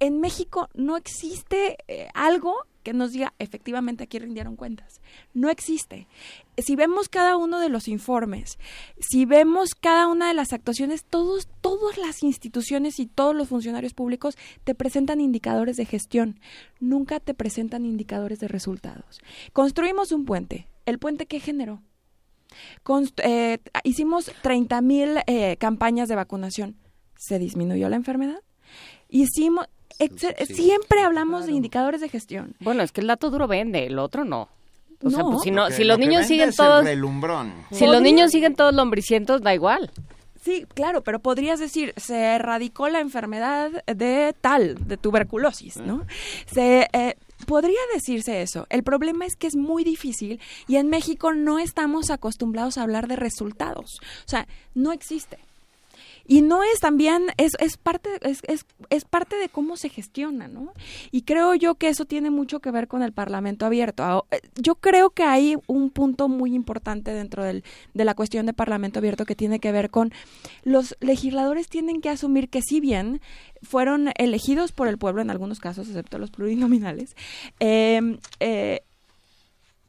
en 0.00 0.20
México 0.20 0.68
no 0.74 0.96
existe 0.96 1.76
eh, 1.86 2.08
algo 2.14 2.54
que 2.82 2.94
nos 2.94 3.12
diga 3.12 3.34
efectivamente 3.38 4.04
aquí 4.04 4.18
rindieron 4.18 4.56
cuentas. 4.56 5.00
No 5.34 5.50
existe. 5.50 6.08
Si 6.56 6.76
vemos 6.76 7.08
cada 7.08 7.36
uno 7.36 7.60
de 7.60 7.68
los 7.68 7.88
informes, 7.88 8.58
si 8.98 9.26
vemos 9.26 9.74
cada 9.74 10.06
una 10.06 10.28
de 10.28 10.34
las 10.34 10.52
actuaciones, 10.52 11.04
todos, 11.04 11.48
todas 11.60 11.98
las 11.98 12.22
instituciones 12.22 12.98
y 12.98 13.06
todos 13.06 13.34
los 13.34 13.48
funcionarios 13.48 13.92
públicos 13.92 14.36
te 14.64 14.74
presentan 14.74 15.20
indicadores 15.20 15.76
de 15.76 15.84
gestión, 15.84 16.40
nunca 16.80 17.20
te 17.20 17.34
presentan 17.34 17.84
indicadores 17.84 18.40
de 18.40 18.48
resultados. 18.48 19.20
Construimos 19.52 20.10
un 20.12 20.24
puente. 20.24 20.66
¿El 20.86 20.98
puente 20.98 21.26
qué 21.26 21.38
generó? 21.38 21.82
Eh, 23.22 23.58
hicimos 23.84 24.32
30 24.42 24.80
mil 24.80 25.18
eh, 25.26 25.56
campañas 25.58 26.08
de 26.08 26.16
vacunación. 26.16 26.76
¿Se 27.16 27.38
disminuyó 27.38 27.88
la 27.90 27.96
enfermedad? 27.96 28.40
Hicimos, 29.08 29.66
ex- 30.00 30.48
siempre 30.56 31.00
hablamos 31.02 31.46
de 31.46 31.52
indicadores 31.52 32.00
de 32.00 32.08
gestión. 32.08 32.54
Bueno, 32.60 32.82
es 32.82 32.90
que 32.92 33.00
el 33.00 33.06
dato 33.06 33.30
duro 33.30 33.46
vende, 33.46 33.86
el 33.86 33.98
otro 33.98 34.24
no. 34.24 34.48
O 35.02 35.08
sea, 35.10 35.20
No. 35.20 35.30
pues 35.30 35.42
si 35.42 35.50
no, 35.50 35.70
si 35.70 35.84
los 35.84 35.98
lo 35.98 36.04
niños 36.06 36.26
siguen 36.26 36.52
todos, 36.54 36.84
relumbrón. 36.84 37.52
si 37.70 37.86
los 37.86 38.02
niños 38.02 38.30
siguen 38.32 38.54
todos 38.54 38.74
lombricientos, 38.74 39.40
da 39.40 39.54
igual. 39.54 39.90
Sí, 40.42 40.66
claro, 40.74 41.02
pero 41.02 41.18
podrías 41.20 41.60
decir, 41.60 41.92
se 41.98 42.16
erradicó 42.18 42.88
la 42.88 43.00
enfermedad 43.00 43.70
de 43.86 44.34
tal, 44.40 44.76
de 44.88 44.96
tuberculosis, 44.96 45.76
¿no? 45.76 46.06
Se, 46.46 46.88
eh, 46.94 47.14
podría 47.46 47.78
decirse 47.94 48.40
eso. 48.40 48.66
El 48.70 48.82
problema 48.82 49.26
es 49.26 49.36
que 49.36 49.46
es 49.46 49.54
muy 49.56 49.84
difícil 49.84 50.40
y 50.66 50.76
en 50.76 50.88
México 50.88 51.34
no 51.34 51.58
estamos 51.58 52.10
acostumbrados 52.10 52.78
a 52.78 52.82
hablar 52.82 53.06
de 53.06 53.16
resultados. 53.16 54.00
O 54.24 54.28
sea, 54.28 54.46
no 54.74 54.92
existe. 54.92 55.38
Y 56.30 56.42
no 56.42 56.62
es 56.62 56.78
también, 56.78 57.26
es, 57.38 57.54
es 57.58 57.76
parte, 57.76 58.08
es, 58.22 58.38
es, 58.46 58.64
es 58.88 59.04
parte 59.04 59.34
de 59.34 59.48
cómo 59.48 59.76
se 59.76 59.88
gestiona, 59.88 60.46
¿no? 60.46 60.72
Y 61.10 61.22
creo 61.22 61.56
yo 61.56 61.74
que 61.74 61.88
eso 61.88 62.04
tiene 62.04 62.30
mucho 62.30 62.60
que 62.60 62.70
ver 62.70 62.86
con 62.86 63.02
el 63.02 63.12
Parlamento 63.12 63.66
abierto. 63.66 64.26
Eh, 64.30 64.40
Yo 64.54 64.76
creo 64.76 65.10
que 65.10 65.24
hay 65.24 65.56
un 65.66 65.90
punto 65.90 66.28
muy 66.28 66.54
importante 66.54 67.12
dentro 67.12 67.42
del, 67.42 67.64
de 67.94 68.04
la 68.04 68.14
cuestión 68.14 68.46
de 68.46 68.52
Parlamento 68.52 69.00
abierto 69.00 69.26
que 69.26 69.34
tiene 69.34 69.58
que 69.58 69.72
ver 69.72 69.90
con 69.90 70.12
los 70.62 70.96
legisladores 71.00 71.66
tienen 71.66 72.00
que 72.00 72.10
asumir 72.10 72.48
que 72.48 72.62
si 72.62 72.78
bien 72.78 73.20
fueron 73.62 74.10
elegidos 74.14 74.70
por 74.70 74.86
el 74.86 74.98
pueblo 74.98 75.22
en 75.22 75.30
algunos 75.30 75.58
casos, 75.58 75.88
excepto 75.88 76.20
los 76.20 76.30
plurinominales, 76.30 77.16
eh, 77.58 78.18
eh, 78.38 78.82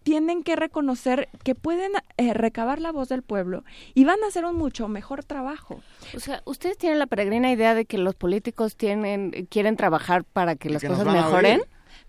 tienen 0.03 0.43
que 0.43 0.55
reconocer 0.55 1.29
que 1.43 1.55
pueden 1.55 1.91
eh, 2.17 2.33
recabar 2.33 2.79
la 2.79 2.91
voz 2.91 3.09
del 3.09 3.21
pueblo 3.21 3.63
y 3.93 4.03
van 4.05 4.23
a 4.23 4.27
hacer 4.27 4.45
un 4.45 4.55
mucho 4.55 4.87
mejor 4.87 5.23
trabajo. 5.23 5.81
O 6.15 6.19
sea, 6.19 6.41
¿ustedes 6.45 6.77
tienen 6.77 6.99
la 6.99 7.07
peregrina 7.07 7.51
idea 7.51 7.75
de 7.75 7.85
que 7.85 7.97
los 7.97 8.15
políticos 8.15 8.75
tienen 8.75 9.47
quieren 9.49 9.77
trabajar 9.77 10.23
para 10.23 10.55
que 10.55 10.69
las 10.69 10.81
que 10.81 10.87
cosas 10.87 11.05
mejoren? 11.05 11.61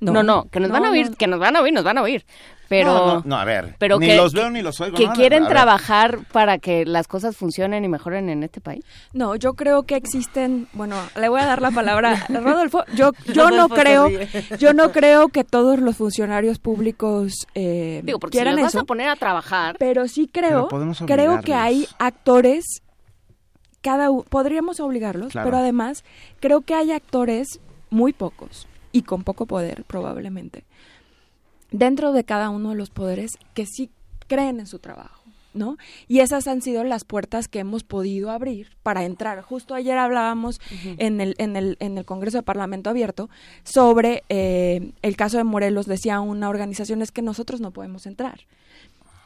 No, 0.03 0.13
No. 0.13 0.23
no, 0.23 0.49
que 0.51 0.59
nos 0.61 0.71
van 0.71 0.85
a 0.85 0.91
oír, 0.91 1.11
no. 1.11 1.17
que 1.17 1.27
nos 1.29 1.39
van 1.39 1.57
a 1.57 1.61
oír, 1.63 1.73
nos 1.73 1.85
van 1.85 1.97
a 1.99 2.03
oír. 2.03 2.25
Pero 2.69 2.87
No, 2.95 3.07
no, 3.17 3.23
no, 3.27 3.37
a 3.37 3.45
ver, 3.45 3.77
pero 3.79 3.99
ni 3.99 4.07
que, 4.07 4.17
los 4.17 4.33
veo 4.33 4.49
ni 4.51 4.63
los 4.63 4.81
oigo, 4.81 4.97
Que 4.97 5.07
quieren 5.11 5.47
trabajar 5.47 6.21
para 6.33 6.57
que 6.59 6.87
las 6.87 7.07
cosas 7.07 7.37
funcionen 7.37 7.85
y 7.85 7.89
mejoren 7.89 8.31
en 8.31 8.43
este 8.43 8.61
país. 8.63 8.83
No, 9.13 9.37
yo 9.37 9.53
creo 9.53 9.83
que 9.83 9.95
existen, 9.95 10.69
bueno, 10.73 10.97
le 11.21 11.29
voy 11.29 11.41
a 11.41 11.45
dar 11.47 11.61
la 11.61 11.71
palabra 11.71 12.27
a 12.29 12.33
Rodolfo. 12.41 12.85
Yo, 12.95 13.11
yo 13.27 13.51
no 13.51 13.67
Rodolfo 13.69 13.75
creo, 13.75 14.09
yo 14.59 14.73
no 14.73 14.91
creo 14.91 15.29
que 15.29 15.45
todos 15.45 15.79
los 15.81 15.97
funcionarios 15.99 16.59
públicos 16.59 17.47
eh, 17.55 18.01
Digo, 18.05 18.19
porque 18.19 18.39
si 18.39 18.41
quieran 18.41 18.57
los 18.57 18.65
vas 18.65 18.75
eso. 18.75 18.81
a 18.81 18.85
poner 18.85 19.09
a 19.11 19.17
trabajar, 19.17 19.77
pero 19.79 20.09
sí 20.09 20.29
creo, 20.33 20.69
Pero 20.69 20.93
creo 21.07 21.41
que 21.43 21.53
hay 21.55 21.87
actores, 21.99 22.65
cada 23.83 24.09
podríamos 24.31 24.81
obligarlos, 24.81 25.33
Claro. 25.33 25.47
pero 25.47 25.59
además 25.59 26.05
creo 26.41 26.63
que 26.63 26.75
hay 26.75 26.93
actores 26.93 27.61
muy 27.91 28.13
pocos 28.15 28.67
y 28.93 29.03
con 29.03 29.25
poco 29.25 29.47
poder 29.47 29.85
probablemente 29.85 30.65
dentro 31.73 32.12
de 32.12 32.25
cada 32.25 32.51
uno 32.51 32.71
de 32.71 32.77
los 32.77 32.91
poderes 32.91 33.39
que 33.55 33.67
sí 33.67 33.91
creen 34.29 34.61
en 34.61 34.67
su 34.67 34.79
trabajo. 34.79 35.21
¿No? 35.55 35.77
Y 36.09 36.21
esas 36.21 36.49
han 36.49 36.62
sido 36.62 36.83
las 36.83 37.05
puertas 37.05 37.47
que 37.47 37.59
hemos 37.59 37.85
podido 37.85 38.31
abrir 38.31 38.71
para 38.83 39.05
entrar. 39.05 39.43
Justo 39.43 39.75
ayer 39.75 39.99
hablábamos 39.99 40.62
en, 40.97 41.21
el, 41.21 41.35
en, 41.37 41.57
el, 41.57 41.77
en 41.79 41.99
el 41.99 42.07
Congreso 42.07 42.39
de 42.39 42.43
Parlamento 42.43 42.89
Abierto 42.89 43.29
sobre 43.62 44.23
eh, 44.31 44.93
el 45.03 45.15
caso 45.15 45.37
de 45.37 45.45
Morelos. 45.45 45.85
Decía 45.85 46.21
una 46.23 46.49
organización 46.49 47.03
es 47.03 47.12
que 47.12 47.21
nosotros 47.21 47.61
no 47.61 47.71
podemos 47.71 48.07
entrar. 48.07 48.47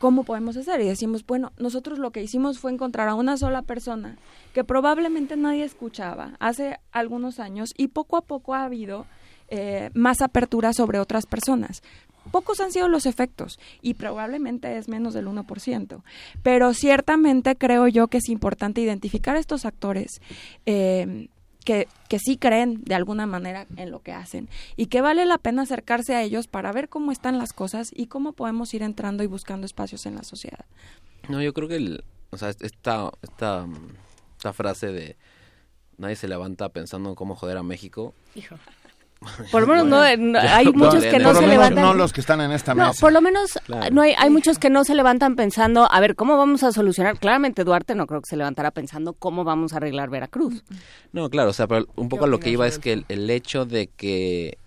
¿Cómo 0.01 0.25
podemos 0.25 0.57
hacer? 0.57 0.81
Y 0.81 0.89
decimos, 0.89 1.25
bueno, 1.25 1.53
nosotros 1.59 2.01
lo 2.01 2.11
que 2.11 2.25
hicimos 2.25 2.59
fue 2.59 2.73
encontrar 2.73 3.09
a 3.09 3.15
una 3.15 3.37
sola 3.37 3.63
persona 3.63 4.19
que 4.53 4.65
probablemente 4.65 5.37
nadie 5.37 5.63
escuchaba 5.63 6.33
hace 6.41 6.81
algunos 6.91 7.39
años 7.39 7.73
y 7.77 7.87
poco 7.87 8.17
a 8.17 8.23
poco 8.23 8.55
ha 8.55 8.65
habido 8.65 9.07
eh, 9.49 9.91
más 9.95 10.21
apertura 10.21 10.73
sobre 10.73 10.99
otras 10.99 11.27
personas. 11.27 11.83
Pocos 12.31 12.61
han 12.61 12.73
sido 12.73 12.89
los 12.89 13.07
efectos 13.07 13.59
y 13.83 13.95
probablemente 13.95 14.77
es 14.77 14.89
menos 14.89 15.15
del 15.15 15.27
1%, 15.27 16.03
pero 16.43 16.75
ciertamente 16.75 17.57
creo 17.57 17.87
yo 17.87 18.09
que 18.09 18.19
es 18.19 18.29
importante 18.29 18.81
identificar 18.81 19.37
a 19.37 19.39
estos 19.39 19.65
actores 19.65 20.21
eh, 20.67 21.29
que, 21.65 21.87
que, 22.09 22.19
sí 22.19 22.37
creen 22.37 22.83
de 22.85 22.95
alguna 22.95 23.27
manera 23.27 23.67
en 23.77 23.91
lo 23.91 24.01
que 24.01 24.13
hacen 24.13 24.49
y 24.77 24.87
que 24.87 25.01
vale 25.01 25.25
la 25.25 25.39
pena 25.39 25.63
acercarse 25.63 26.15
a 26.15 26.23
ellos 26.23 26.49
para 26.49 26.73
ver 26.73 26.89
cómo 26.89 27.13
están 27.13 27.39
las 27.39 27.53
cosas 27.53 27.91
y 27.93 28.07
cómo 28.07 28.33
podemos 28.33 28.75
ir 28.75 28.83
entrando 28.83 29.23
y 29.23 29.27
buscando 29.27 29.67
espacios 29.67 30.07
en 30.07 30.17
la 30.17 30.23
sociedad. 30.23 30.65
No, 31.29 31.43
yo 31.43 31.53
creo 31.53 31.69
que 31.69 31.77
el, 31.77 32.05
o 32.31 32.37
sea, 32.37 32.51
esta, 32.51 33.11
esta, 33.23 33.67
esta 34.37 34.53
frase 34.53 34.89
de 34.89 35.17
nadie 35.99 36.17
se 36.17 36.29
levanta 36.29 36.69
pensando 36.69 37.09
en 37.09 37.15
cómo 37.15 37.35
joder 37.35 37.57
a 37.57 37.63
México. 37.63 38.15
Hijo. 38.35 38.57
Por 39.51 39.63
lo 39.63 39.67
menos 39.67 39.87
no, 39.87 39.99
hay 39.99 40.67
muchos 40.73 41.03
que 41.05 41.19
no 41.19 41.35
se 41.35 41.47
levantan. 41.47 41.83
No 41.83 41.95
los 41.95 42.13
que 42.13 42.21
están 42.21 42.41
en 42.41 42.53
esta 42.53 42.75
mesa. 42.75 42.89
No, 42.89 42.95
por 42.95 43.13
lo 43.13 43.21
menos 43.21 43.59
no 43.91 44.03
hay, 44.03 44.15
hay 44.17 44.31
muchos 44.31 44.59
que 44.59 44.71
no 44.71 44.85
se 44.85 44.95
levantan 44.95 45.37
pensando, 45.37 45.91
a 45.91 46.01
ver, 46.01 46.17
¿cómo 46.17 46.37
vamos 46.37 46.63
a 46.63 46.73
solucionar? 46.73 47.19
Claramente 47.19 47.65
Duarte 47.65 47.95
no 47.95 48.07
creo 48.07 48.21
que 48.21 48.29
se 48.29 48.37
levantara 48.37 48.71
pensando 48.71 49.15
cómo 49.15 49.45
vamos 49.45 49.73
a 49.73 49.79
arreglar 49.79 50.11
Veracruz. 50.11 50.65
No, 51.13 51.31
claro, 51.31 51.51
o 51.51 51.53
sea, 51.53 51.67
pero 51.67 51.87
un 51.97 52.09
poco 52.09 52.25
a 52.27 52.29
lo 52.29 52.39
que 52.41 52.51
iba 52.51 52.67
es 52.67 52.79
que 52.79 52.93
el, 52.93 53.05
el, 53.09 53.31
hecho 53.31 53.65
de 53.65 53.89
que 53.89 54.59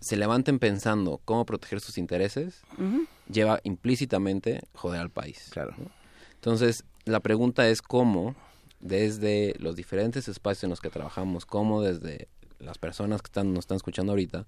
se 0.00 0.16
levanten 0.16 0.58
pensando 0.58 1.20
cómo 1.24 1.46
proteger 1.46 1.80
sus 1.80 1.98
intereses 1.98 2.62
uh 2.78 2.82
-huh. 2.82 3.06
lleva 3.30 3.60
implícitamente 3.62 4.62
joder 4.74 5.00
al 5.00 5.10
país. 5.10 5.48
Claro. 5.50 5.74
¿no? 5.78 5.90
Entonces, 6.34 6.84
la 7.04 7.20
pregunta 7.20 7.68
es 7.68 7.82
cómo 7.82 8.34
desde 8.80 9.54
los 9.58 9.76
diferentes 9.76 10.26
espacios 10.26 10.64
en 10.64 10.70
los 10.70 10.80
que 10.80 10.88
trabajamos, 10.88 11.44
cómo 11.44 11.82
desde 11.82 12.28
las 12.60 12.78
personas 12.78 13.22
que 13.22 13.26
están, 13.28 13.52
nos 13.52 13.64
están 13.64 13.76
escuchando 13.76 14.12
ahorita, 14.12 14.46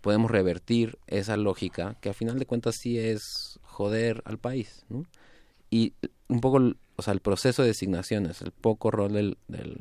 podemos 0.00 0.30
revertir 0.30 0.98
esa 1.06 1.36
lógica 1.36 1.96
que 2.00 2.10
a 2.10 2.14
final 2.14 2.38
de 2.38 2.46
cuentas 2.46 2.76
sí 2.78 2.98
es 2.98 3.58
joder 3.62 4.22
al 4.26 4.38
país. 4.38 4.84
¿no? 4.88 5.06
Y 5.70 5.94
un 6.28 6.40
poco, 6.40 6.60
o 6.96 7.02
sea, 7.02 7.14
el 7.14 7.20
proceso 7.20 7.62
de 7.62 7.68
designaciones, 7.68 8.42
el 8.42 8.50
poco 8.50 8.90
rol 8.90 9.12
del, 9.12 9.38
del 9.48 9.78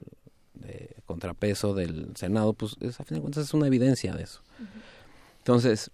de 0.53 0.95
contrapeso 1.05 1.73
del 1.73 2.15
Senado, 2.15 2.53
pues 2.53 2.77
es, 2.79 2.99
a 2.99 3.03
final 3.03 3.19
de 3.19 3.21
cuentas 3.21 3.45
es 3.45 3.53
una 3.53 3.67
evidencia 3.67 4.13
de 4.13 4.23
eso. 4.23 4.41
Uh 4.59 4.63
-huh. 4.63 4.67
Entonces, 5.39 5.91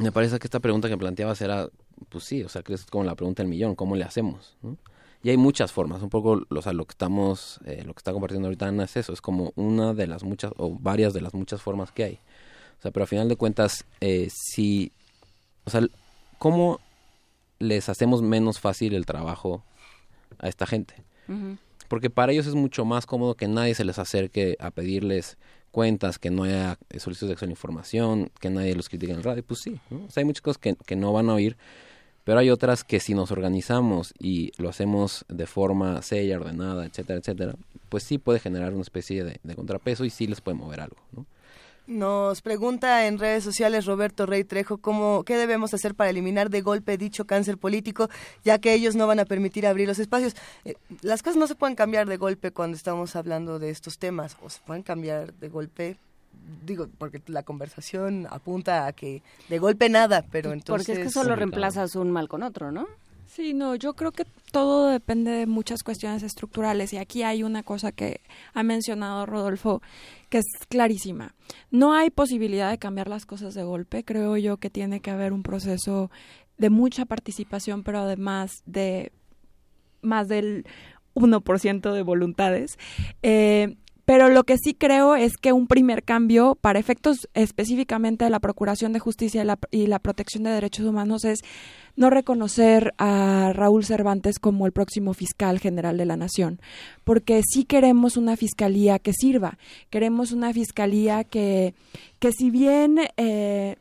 me 0.00 0.12
parece 0.12 0.38
que 0.38 0.46
esta 0.46 0.60
pregunta 0.60 0.88
que 0.88 0.96
planteabas 0.98 1.40
era, 1.40 1.68
pues 2.08 2.24
sí, 2.24 2.42
o 2.42 2.48
sea, 2.48 2.62
que 2.62 2.74
es 2.74 2.84
como 2.86 3.04
la 3.04 3.14
pregunta 3.14 3.42
del 3.42 3.50
millón, 3.50 3.74
¿cómo 3.74 3.96
le 3.96 4.04
hacemos? 4.04 4.56
¿no? 4.62 4.76
Y 5.22 5.30
hay 5.30 5.36
muchas 5.36 5.72
formas, 5.72 6.02
un 6.02 6.10
poco, 6.10 6.42
o 6.48 6.62
sea, 6.62 6.72
lo 6.72 6.84
que 6.84 6.92
estamos, 6.92 7.58
eh, 7.64 7.82
lo 7.84 7.92
que 7.92 7.98
está 7.98 8.12
compartiendo 8.12 8.46
ahorita 8.46 8.68
Ana 8.68 8.84
es 8.84 8.96
eso, 8.96 9.12
es 9.12 9.20
como 9.20 9.52
una 9.56 9.92
de 9.92 10.06
las 10.06 10.22
muchas, 10.22 10.52
o 10.56 10.78
varias 10.78 11.12
de 11.12 11.20
las 11.20 11.34
muchas 11.34 11.60
formas 11.60 11.90
que 11.90 12.04
hay. 12.04 12.18
O 12.78 12.82
sea, 12.82 12.92
pero 12.92 13.04
a 13.04 13.06
final 13.06 13.28
de 13.28 13.36
cuentas, 13.36 13.84
eh, 14.00 14.28
si, 14.30 14.92
o 15.64 15.70
sea, 15.70 15.82
¿cómo 16.38 16.78
les 17.58 17.88
hacemos 17.88 18.22
menos 18.22 18.60
fácil 18.60 18.94
el 18.94 19.06
trabajo 19.06 19.64
a 20.38 20.48
esta 20.48 20.66
gente? 20.66 20.94
Uh 21.26 21.32
-huh. 21.32 21.58
Porque 21.88 22.10
para 22.10 22.32
ellos 22.32 22.46
es 22.46 22.54
mucho 22.54 22.84
más 22.84 23.06
cómodo 23.06 23.34
que 23.34 23.48
nadie 23.48 23.74
se 23.74 23.84
les 23.84 23.98
acerque 23.98 24.56
a 24.60 24.70
pedirles 24.70 25.36
cuentas, 25.72 26.18
que 26.18 26.30
no 26.30 26.44
haya 26.44 26.78
solicitudes 26.98 27.28
de 27.28 27.32
acceso 27.32 27.46
a 27.46 27.48
la 27.48 27.52
información, 27.52 28.30
que 28.40 28.50
nadie 28.50 28.74
los 28.74 28.88
critique 28.88 29.12
en 29.12 29.18
el 29.18 29.24
radio. 29.24 29.42
Pues 29.42 29.60
sí, 29.62 29.80
¿no? 29.90 30.04
O 30.04 30.10
sea, 30.10 30.20
hay 30.20 30.24
muchas 30.24 30.42
cosas 30.42 30.58
que, 30.58 30.76
que 30.86 30.96
no 30.96 31.12
van 31.12 31.30
a 31.30 31.34
oír, 31.34 31.56
pero 32.28 32.40
hay 32.40 32.50
otras 32.50 32.84
que 32.84 33.00
si 33.00 33.14
nos 33.14 33.30
organizamos 33.30 34.12
y 34.18 34.52
lo 34.58 34.68
hacemos 34.68 35.24
de 35.30 35.46
forma 35.46 36.02
seria, 36.02 36.36
ordenada, 36.36 36.84
etcétera, 36.84 37.20
etcétera, 37.20 37.54
pues 37.88 38.02
sí 38.02 38.18
puede 38.18 38.38
generar 38.38 38.74
una 38.74 38.82
especie 38.82 39.24
de, 39.24 39.54
contrapeso 39.54 40.04
y 40.04 40.10
sí 40.10 40.26
les 40.26 40.42
puede 40.42 40.58
mover 40.58 40.82
algo, 40.82 40.98
¿no? 41.12 41.24
Nos 41.86 42.42
pregunta 42.42 43.06
en 43.06 43.18
redes 43.18 43.44
sociales 43.44 43.86
Roberto 43.86 44.26
Rey 44.26 44.44
Trejo 44.44 44.76
cómo, 44.76 45.24
qué 45.24 45.38
debemos 45.38 45.72
hacer 45.72 45.94
para 45.94 46.10
eliminar 46.10 46.50
de 46.50 46.60
golpe 46.60 46.98
dicho 46.98 47.24
cáncer 47.24 47.56
político, 47.56 48.10
ya 48.44 48.58
que 48.58 48.74
ellos 48.74 48.94
no 48.94 49.06
van 49.06 49.20
a 49.20 49.24
permitir 49.24 49.66
abrir 49.66 49.88
los 49.88 49.98
espacios. 49.98 50.36
Eh, 50.66 50.74
las 51.00 51.22
cosas 51.22 51.38
no 51.38 51.46
se 51.46 51.54
pueden 51.54 51.76
cambiar 51.76 52.06
de 52.06 52.18
golpe 52.18 52.50
cuando 52.50 52.76
estamos 52.76 53.16
hablando 53.16 53.58
de 53.58 53.70
estos 53.70 53.96
temas, 53.96 54.36
o 54.42 54.50
se 54.50 54.60
pueden 54.66 54.82
cambiar 54.82 55.32
de 55.32 55.48
golpe 55.48 55.96
digo, 56.64 56.88
porque 56.98 57.20
la 57.26 57.42
conversación 57.42 58.26
apunta 58.30 58.86
a 58.86 58.92
que 58.92 59.22
de 59.48 59.58
golpe 59.58 59.88
nada, 59.88 60.24
pero 60.30 60.52
entonces... 60.52 60.86
Porque 60.86 61.00
es 61.02 61.08
que 61.08 61.12
solo 61.12 61.36
reemplazas 61.36 61.94
un 61.96 62.10
mal 62.10 62.28
con 62.28 62.42
otro, 62.42 62.72
¿no? 62.72 62.86
Sí, 63.26 63.52
no, 63.52 63.74
yo 63.74 63.94
creo 63.94 64.10
que 64.10 64.24
todo 64.52 64.88
depende 64.88 65.30
de 65.30 65.46
muchas 65.46 65.82
cuestiones 65.82 66.22
estructurales 66.22 66.92
y 66.92 66.96
aquí 66.96 67.22
hay 67.22 67.42
una 67.42 67.62
cosa 67.62 67.92
que 67.92 68.20
ha 68.54 68.62
mencionado 68.62 69.26
Rodolfo 69.26 69.82
que 70.30 70.38
es 70.38 70.46
clarísima. 70.68 71.34
No 71.70 71.92
hay 71.92 72.10
posibilidad 72.10 72.70
de 72.70 72.78
cambiar 72.78 73.08
las 73.08 73.26
cosas 73.26 73.54
de 73.54 73.62
golpe, 73.62 74.02
creo 74.02 74.36
yo 74.38 74.56
que 74.56 74.70
tiene 74.70 75.00
que 75.00 75.10
haber 75.10 75.32
un 75.32 75.42
proceso 75.42 76.10
de 76.56 76.70
mucha 76.70 77.04
participación, 77.04 77.84
pero 77.84 78.00
además 78.00 78.62
de 78.64 79.12
más 80.00 80.26
del 80.28 80.66
1% 81.14 81.92
de 81.92 82.02
voluntades. 82.02 82.78
Eh, 83.22 83.76
pero 84.08 84.30
lo 84.30 84.44
que 84.44 84.56
sí 84.56 84.72
creo 84.72 85.16
es 85.16 85.36
que 85.36 85.52
un 85.52 85.66
primer 85.66 86.02
cambio 86.02 86.56
para 86.58 86.78
efectos 86.78 87.28
específicamente 87.34 88.24
de 88.24 88.30
la 88.30 88.40
Procuración 88.40 88.94
de 88.94 89.00
Justicia 89.00 89.42
y 89.42 89.44
la, 89.44 89.58
y 89.70 89.86
la, 89.86 89.98
protección 89.98 90.44
de 90.44 90.50
derechos 90.50 90.86
humanos 90.86 91.26
es 91.26 91.40
no 91.94 92.08
reconocer 92.08 92.94
a 92.96 93.52
Raúl 93.54 93.84
Cervantes 93.84 94.38
como 94.38 94.64
el 94.64 94.72
próximo 94.72 95.12
fiscal 95.12 95.58
general 95.58 95.98
de 95.98 96.06
la 96.06 96.16
nación, 96.16 96.58
porque 97.04 97.42
sí 97.46 97.66
queremos 97.66 98.16
una 98.16 98.38
fiscalía 98.38 98.98
que 98.98 99.12
sirva, 99.12 99.58
queremos 99.90 100.32
una 100.32 100.54
fiscalía 100.54 101.24
que, 101.24 101.74
que 102.18 102.32
si 102.32 102.48
bien... 102.50 103.00
Eh, 103.18 103.76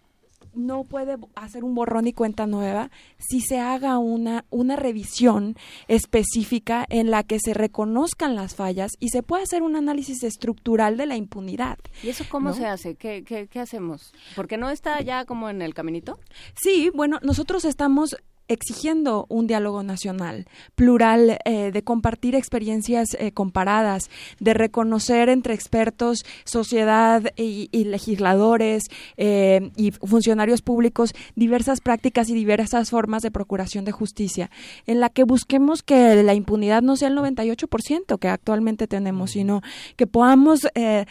no 0.57 0.83
puede 0.83 1.17
hacer 1.35 1.63
un 1.63 1.75
borrón 1.75 2.07
y 2.07 2.13
cuenta 2.13 2.47
nueva 2.47 2.91
si 3.17 3.41
se 3.41 3.59
haga 3.59 3.97
una, 3.97 4.45
una 4.49 4.75
revisión 4.75 5.55
específica 5.87 6.85
en 6.89 7.11
la 7.11 7.23
que 7.23 7.39
se 7.39 7.53
reconozcan 7.53 8.35
las 8.35 8.55
fallas 8.55 8.91
y 8.99 9.09
se 9.09 9.23
pueda 9.23 9.43
hacer 9.43 9.61
un 9.61 9.75
análisis 9.75 10.23
estructural 10.23 10.97
de 10.97 11.05
la 11.05 11.15
impunidad. 11.15 11.77
¿Y 12.03 12.09
eso 12.09 12.25
cómo 12.29 12.49
¿no? 12.49 12.55
se 12.55 12.65
hace? 12.65 12.95
¿Qué, 12.95 13.23
¿Qué, 13.23 13.47
qué, 13.47 13.59
hacemos? 13.59 14.13
¿Porque 14.35 14.57
no 14.57 14.69
está 14.69 15.01
ya 15.01 15.25
como 15.25 15.49
en 15.49 15.61
el 15.61 15.73
caminito? 15.73 16.19
Sí, 16.55 16.91
bueno, 16.93 17.19
nosotros 17.21 17.65
estamos 17.65 18.17
exigiendo 18.47 19.25
un 19.29 19.47
diálogo 19.47 19.83
nacional, 19.83 20.45
plural, 20.75 21.39
eh, 21.45 21.71
de 21.71 21.83
compartir 21.83 22.35
experiencias 22.35 23.15
eh, 23.19 23.31
comparadas, 23.31 24.09
de 24.39 24.53
reconocer 24.53 25.29
entre 25.29 25.53
expertos, 25.53 26.25
sociedad 26.45 27.23
y, 27.35 27.67
legisladores 27.85 28.83
eh, 29.17 29.71
y 29.75 29.91
funcionarios 29.91 30.61
públicos 30.61 31.13
diversas 31.35 31.81
prácticas 31.81 32.29
y 32.29 32.33
diversas 32.33 32.89
formas 32.89 33.21
de 33.21 33.31
procuración 33.31 33.85
de 33.85 33.91
justicia, 33.91 34.49
en 34.85 34.99
la 34.99 35.09
que 35.09 35.23
busquemos 35.23 35.83
que 35.83 36.23
la 36.23 36.33
impunidad 36.33 36.81
no 36.81 36.95
sea 36.95 37.09
el 37.09 37.17
98% 37.17 38.19
que 38.19 38.27
actualmente 38.27 38.87
tenemos, 38.87 39.31
sino 39.31 39.61
que 39.95 40.07
podamos 40.07 40.67
eh, 40.75 41.05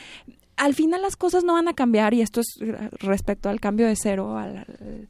al 0.57 0.75
final 0.75 1.03
las 1.03 1.17
cosas 1.17 1.45
no 1.45 1.55
van 1.55 1.69
a 1.69 1.75
cambiar 1.75 2.15
y 2.15 2.23
esto 2.23 2.41
es 2.41 2.59
respecto 3.01 3.49
al 3.49 3.61
cambio 3.61 3.87
de 3.87 3.97
cero, 3.97 4.39
al, 4.39 4.59
al 4.59 5.09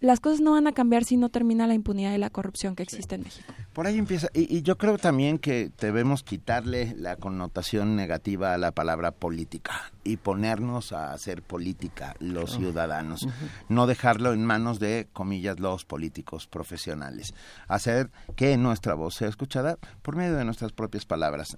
las 0.00 0.20
cosas 0.20 0.40
no 0.40 0.52
van 0.52 0.66
a 0.66 0.72
cambiar 0.72 1.04
si 1.04 1.16
no 1.16 1.28
termina 1.28 1.66
la 1.66 1.74
impunidad 1.74 2.14
y 2.14 2.18
la 2.18 2.30
corrupción 2.30 2.74
que 2.74 2.82
existe 2.82 3.14
en 3.14 3.22
México. 3.22 3.52
Por 3.72 3.86
ahí 3.86 3.98
empieza, 3.98 4.28
y, 4.34 4.56
y, 4.56 4.62
yo 4.62 4.76
creo 4.76 4.98
también 4.98 5.38
que 5.38 5.70
debemos 5.78 6.22
quitarle 6.22 6.94
la 6.96 7.16
connotación 7.16 7.96
negativa 7.96 8.54
a 8.54 8.58
la 8.58 8.72
palabra 8.72 9.12
política 9.12 9.92
y 10.02 10.16
ponernos 10.16 10.92
a 10.92 11.12
hacer 11.12 11.42
política 11.42 12.14
los 12.18 12.56
ciudadanos, 12.56 13.22
uh 13.22 13.28
-huh. 13.28 13.50
no 13.68 13.86
dejarlo 13.86 14.32
en 14.32 14.44
manos 14.44 14.80
de, 14.80 15.08
comillas, 15.12 15.60
los 15.60 15.84
políticos 15.84 16.46
profesionales, 16.46 17.34
hacer 17.68 18.10
que 18.36 18.56
nuestra 18.56 18.94
voz 18.94 19.14
sea 19.14 19.28
escuchada 19.28 19.76
por 20.02 20.16
medio 20.16 20.36
de 20.36 20.44
nuestras 20.44 20.72
propias 20.72 21.04
palabras. 21.04 21.56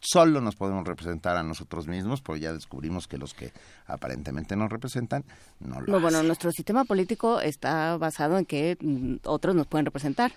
Solo 0.00 0.40
nos 0.40 0.56
podemos 0.56 0.86
representar 0.86 1.36
a 1.36 1.42
nosotros 1.42 1.88
mismos, 1.88 2.22
porque 2.22 2.42
ya 2.42 2.52
descubrimos 2.52 3.08
que 3.08 3.18
los 3.18 3.34
que 3.34 3.52
aparentemente 3.86 4.56
nos 4.56 4.70
representan 4.70 5.24
no 5.60 5.80
lo 5.80 5.86
no, 5.86 5.96
hacen. 5.96 6.02
Bueno, 6.02 6.22
nuestro 6.22 6.52
sistema 6.52 6.84
político 6.84 7.40
está 7.64 7.96
basado 7.96 8.38
en 8.38 8.44
que 8.44 8.76
mm, 8.80 9.16
otros 9.24 9.54
nos 9.54 9.66
pueden 9.66 9.86
representar. 9.86 10.32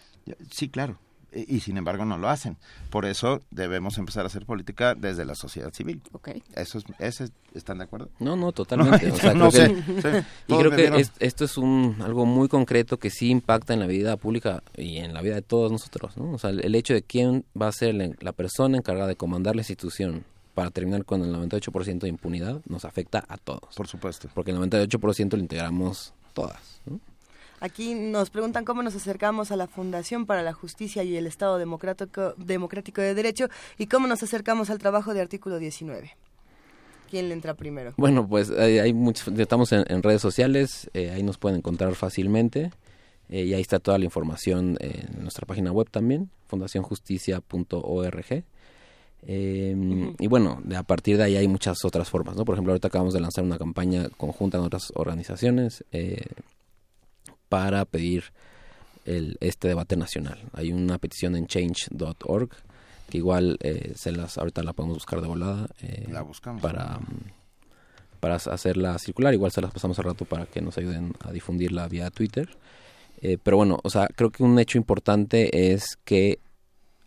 Sí, 0.51 0.69
claro. 0.69 0.97
y, 1.33 1.59
sin 1.59 1.77
embargo 1.77 2.05
no 2.05 2.17
lo 2.17 2.29
hacen. 2.29 2.57
Por 2.89 3.05
eso 3.05 3.41
debemos 3.51 3.97
empezar 3.97 4.23
a 4.23 4.27
hacer 4.27 4.45
política 4.45 4.95
desde 4.95 5.25
la 5.25 5.35
sociedad 5.35 5.73
civil. 5.73 6.01
Okay. 6.13 6.41
Eso 6.55 6.77
es, 6.79 6.85
ese, 6.99 7.29
¿Están 7.53 7.79
de 7.79 7.83
acuerdo? 7.83 8.09
No, 8.19 8.35
no, 8.37 8.51
totalmente. 8.53 9.11
o 9.11 9.15
sea, 9.17 9.33
no 9.33 9.49
creo 9.49 9.67
sé. 9.67 9.83
que- 10.01 10.23
y 10.47 10.57
creo 10.57 10.71
que 10.71 11.01
es- 11.01 11.11
esto 11.19 11.43
es 11.45 11.57
un 11.57 11.97
algo 12.01 12.25
muy 12.25 12.47
concreto 12.47 12.97
que 12.97 13.09
sí 13.09 13.29
impacta 13.29 13.73
en 13.73 13.81
la 13.81 13.87
vida 13.87 14.15
pública 14.17 14.63
y 14.75 14.97
en 14.97 15.13
la 15.13 15.21
vida 15.21 15.35
de 15.35 15.41
todos 15.41 15.71
nosotros. 15.71 16.15
¿no? 16.17 16.31
O 16.31 16.37
sea, 16.39 16.49
el, 16.51 16.63
el 16.65 16.75
hecho 16.75 16.93
de 16.93 17.03
quién 17.03 17.43
va 17.61 17.67
a 17.67 17.71
ser 17.73 17.93
la, 17.95 18.09
la 18.21 18.31
persona 18.31 18.77
encargada 18.77 19.07
de 19.07 19.15
comandar 19.17 19.55
la 19.55 19.61
institución 19.61 20.23
para 20.55 20.71
terminar 20.71 21.05
con 21.05 21.21
el 21.23 21.31
98% 21.35 21.99
de 21.99 22.07
impunidad 22.07 22.61
nos 22.67 22.83
afecta 22.85 23.23
a 23.27 23.37
todos. 23.37 23.75
Por 23.75 23.87
supuesto. 23.87 24.27
Porque 24.33 24.51
el 24.51 24.57
98% 24.57 25.33
lo 25.33 25.39
integramos 25.39 26.13
todas. 26.33 26.81
¿no? 26.85 26.99
Aquí 27.59 27.95
nos 27.95 28.29
preguntan 28.29 28.65
cómo 28.65 28.83
nos 28.83 28.95
acercamos 28.95 29.51
a 29.51 29.55
la 29.55 29.65
Fundación 29.67 30.25
para 30.27 30.43
la 30.43 30.53
Justicia 30.53 31.03
y 31.03 31.17
el 31.17 31.25
Estado 31.25 31.57
Democrático, 31.57 32.33
Democrático 32.37 33.01
de 33.01 33.15
Derecho 33.15 33.47
y 33.79 33.87
cómo 33.87 34.05
nos 34.07 34.21
acercamos 34.21 34.69
al 34.69 34.77
trabajo 34.77 35.13
de 35.15 35.21
artículo 35.21 35.57
19. 35.57 36.11
¿Quién 37.09 37.29
le 37.29 37.33
entra 37.33 37.53
primero? 37.55 37.93
Bueno, 37.97 38.27
pues 38.27 38.51
hay, 38.51 38.77
hay 38.79 38.93
muchos, 38.93 39.29
estamos 39.39 39.71
en, 39.71 39.85
en 39.87 40.03
redes 40.03 40.21
sociales, 40.21 40.89
eh, 40.93 41.09
ahí 41.09 41.23
nos 41.23 41.37
pueden 41.37 41.57
encontrar 41.59 41.95
fácilmente 41.95 42.69
eh, 43.29 43.43
y 43.45 43.53
ahí 43.53 43.61
está 43.61 43.79
toda 43.79 43.97
la 43.97 44.05
información 44.05 44.77
en 44.79 45.21
nuestra 45.23 45.45
página 45.47 45.71
web 45.71 45.89
también, 45.89 46.29
fundacionjusticia.org. 46.47 48.43
Eh, 49.29 50.13
Y 50.19 50.27
bueno, 50.27 50.61
de- 50.63 50.75
a 50.77 50.83
partir 50.83 51.17
de 51.17 51.23
ahí 51.23 51.35
hay 51.37 51.47
muchas 51.47 51.83
otras 51.85 52.09
formas, 52.09 52.35
¿no? 52.35 52.45
Por 52.45 52.53
ejemplo, 52.55 52.71
ahorita 52.73 52.89
acabamos 52.89 53.13
de 53.15 53.19
lanzar 53.19 53.43
una 53.43 53.57
campaña 53.57 54.09
conjunta 54.17 54.57
con 54.59 54.67
otras 54.67 54.91
organizaciones 54.95 55.83
eh, 55.91 56.21
para 57.49 57.85
pedir 57.85 58.25
el, 59.05 59.37
este 59.39 59.67
debate 59.69 59.95
nacional. 59.95 60.39
Hay 60.53 60.71
una 60.71 60.97
petición 60.97 61.35
en 61.35 61.47
change.org 61.47 62.49
que 63.09 63.17
igual 63.17 63.57
eh, 63.61 63.93
se 63.95 64.11
las 64.11 64.37
ahorita 64.37 64.63
la 64.63 64.73
podemos 64.73 64.97
buscar 64.97 65.21
de 65.21 65.27
volada 65.27 65.67
eh, 65.81 66.07
La 66.11 66.21
buscamos. 66.21 66.61
para 66.61 66.99
para 68.19 68.35
hacerla 68.35 68.97
circular 68.99 69.33
igual 69.33 69.51
se 69.51 69.61
las 69.61 69.71
pasamos 69.71 69.97
al 69.99 70.05
rato 70.05 70.25
para 70.25 70.45
que 70.45 70.59
nos 70.59 70.77
ayuden 70.77 71.13
a 71.23 71.31
difundirla 71.31 71.87
vía 71.87 72.09
Twitter 72.09 72.49
Eh, 73.21 73.37
pero 73.41 73.57
bueno 73.57 73.79
o 73.83 73.89
sea 73.89 74.07
creo 74.15 74.29
que 74.29 74.43
un 74.43 74.59
hecho 74.59 74.77
importante 74.77 75.71
es 75.73 75.97
que 76.03 76.39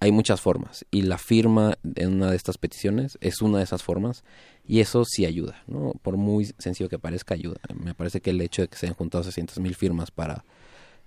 hay 0.01 0.13
muchas 0.13 0.41
formas 0.41 0.87
y 0.91 1.03
la 1.03 1.19
firma 1.19 1.79
en 1.95 2.15
una 2.15 2.31
de 2.31 2.37
estas 2.37 2.57
peticiones 2.57 3.19
es 3.21 3.43
una 3.43 3.59
de 3.59 3.65
esas 3.65 3.83
formas 3.83 4.25
y 4.67 4.81
eso 4.81 5.05
sí 5.05 5.27
ayuda, 5.27 5.63
¿no? 5.67 5.93
Por 6.03 6.17
muy 6.17 6.47
sencillo 6.59 6.89
que 6.89 6.99
parezca, 6.99 7.35
ayuda. 7.35 7.61
Me 7.75 7.95
parece 7.95 8.21
que 8.21 8.31
el 8.31 8.41
hecho 8.41 8.63
de 8.63 8.69
que 8.69 8.77
se 8.77 8.87
hayan 8.87 8.97
juntado 8.97 9.25
600 9.25 9.59
mil 9.59 9.75
firmas 9.75 10.11
para 10.11 10.45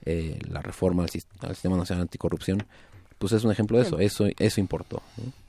eh, 0.05 0.39
la 0.47 0.61
reforma 0.61 1.03
al, 1.03 1.09
al 1.39 1.55
Sistema 1.55 1.77
Nacional 1.77 2.03
Anticorrupción, 2.03 2.65
pues 3.17 3.33
es 3.33 3.43
un 3.43 3.51
ejemplo 3.51 3.77
de 3.77 3.85
eso, 3.85 3.99
eso, 3.99 4.27
eso 4.37 4.59
importó. 4.59 5.01
¿no? 5.17 5.42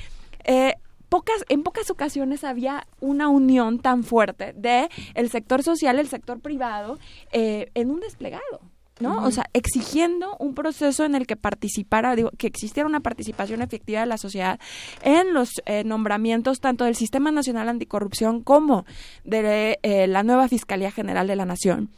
eh, 0.44 0.76
pocas, 1.10 1.44
en 1.50 1.64
pocas 1.64 1.90
ocasiones 1.90 2.44
había 2.44 2.86
una 3.00 3.30
unión 3.30 3.80
tan 3.80 4.04
fuerte 4.04 4.54
de 4.54 4.90
el 5.16 5.30
sector 5.30 5.64
social, 5.64 6.00
el 6.00 6.08
sector 6.08 6.40
privado, 6.40 7.00
eh, 7.32 7.72
en 7.74 7.90
un 7.90 8.00
desplegado. 8.00 8.62
¿no? 9.00 9.24
O 9.26 9.32
sea, 9.32 9.46
exigiendo 9.54 10.36
un 10.40 10.54
proceso 10.54 11.06
en 11.06 11.16
el 11.16 11.26
que 11.26 11.38
participara, 11.38 12.16
digo, 12.16 12.32
que 12.38 12.48
existiera 12.48 12.88
una 12.88 13.00
participación 13.00 13.62
efectiva 13.62 14.02
de 14.02 14.06
la 14.06 14.18
sociedad 14.18 14.60
en 15.04 15.34
los 15.34 15.50
eh, 15.66 15.84
nombramientos 15.86 16.60
tanto 16.60 16.84
del 16.84 16.96
Sistema 16.96 17.32
Nacional 17.32 17.70
Anticorrupción 17.70 18.44
como 18.44 18.86
de 19.24 19.80
eh, 19.84 20.08
la 20.08 20.24
nueva 20.24 20.48
Fiscalía 20.48 20.92
General 20.92 21.28
de 21.28 21.36
la 21.38 21.46
Nación. 21.46 21.90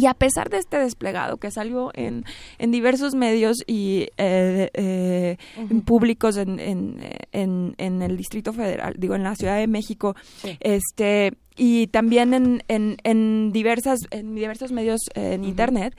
Y 0.00 0.06
a 0.06 0.14
pesar 0.14 0.48
de 0.48 0.58
este 0.58 0.78
desplegado 0.78 1.38
que 1.38 1.50
salió 1.50 1.90
en, 1.92 2.24
en 2.58 2.70
diversos 2.70 3.16
medios 3.16 3.56
y 3.66 4.06
eh, 4.16 4.70
eh, 4.72 5.36
públicos 5.84 6.36
en, 6.36 6.60
en, 7.32 8.02
el 8.02 8.16
Distrito 8.16 8.52
Federal, 8.52 8.94
digo, 8.96 9.16
en 9.16 9.24
la 9.24 9.34
Ciudad 9.34 9.58
de 9.58 9.66
México, 9.66 10.14
este 10.60 11.32
y 11.56 11.88
también 11.88 12.32
en, 12.32 12.62
en, 12.68 12.98
en 13.02 13.50
diversas 13.50 13.98
en 14.12 14.36
diversos 14.36 14.70
medios 14.70 15.00
eh, 15.16 15.32
en 15.32 15.42
Internet, 15.42 15.96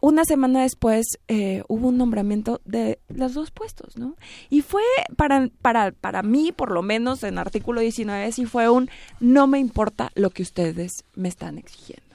una 0.00 0.24
semana 0.24 0.62
después 0.62 1.18
eh, 1.28 1.62
hubo 1.68 1.88
un 1.88 1.98
nombramiento 1.98 2.62
de 2.64 2.98
los 3.08 3.34
dos 3.34 3.50
puestos, 3.50 3.98
¿no? 3.98 4.16
Y 4.48 4.62
fue 4.62 4.82
para, 5.16 5.50
para, 5.60 5.92
para 5.92 6.22
mí, 6.22 6.52
por 6.52 6.70
lo 6.70 6.80
menos 6.80 7.22
en 7.24 7.36
artículo 7.36 7.82
19, 7.82 8.32
sí 8.32 8.46
fue 8.46 8.70
un 8.70 8.88
no 9.20 9.46
me 9.46 9.58
importa 9.58 10.10
lo 10.14 10.30
que 10.30 10.42
ustedes 10.42 11.04
me 11.14 11.28
están 11.28 11.58
exigiendo. 11.58 12.09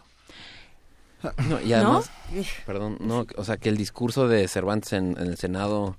No, 1.49 1.61
y 1.61 1.73
además, 1.73 2.11
perdón, 2.65 2.97
no, 2.99 3.25
o 3.35 3.43
sea, 3.43 3.57
que 3.57 3.69
el 3.69 3.77
discurso 3.77 4.27
de 4.27 4.47
Cervantes 4.47 4.93
en, 4.93 5.15
en 5.19 5.27
el 5.27 5.37
Senado 5.37 5.95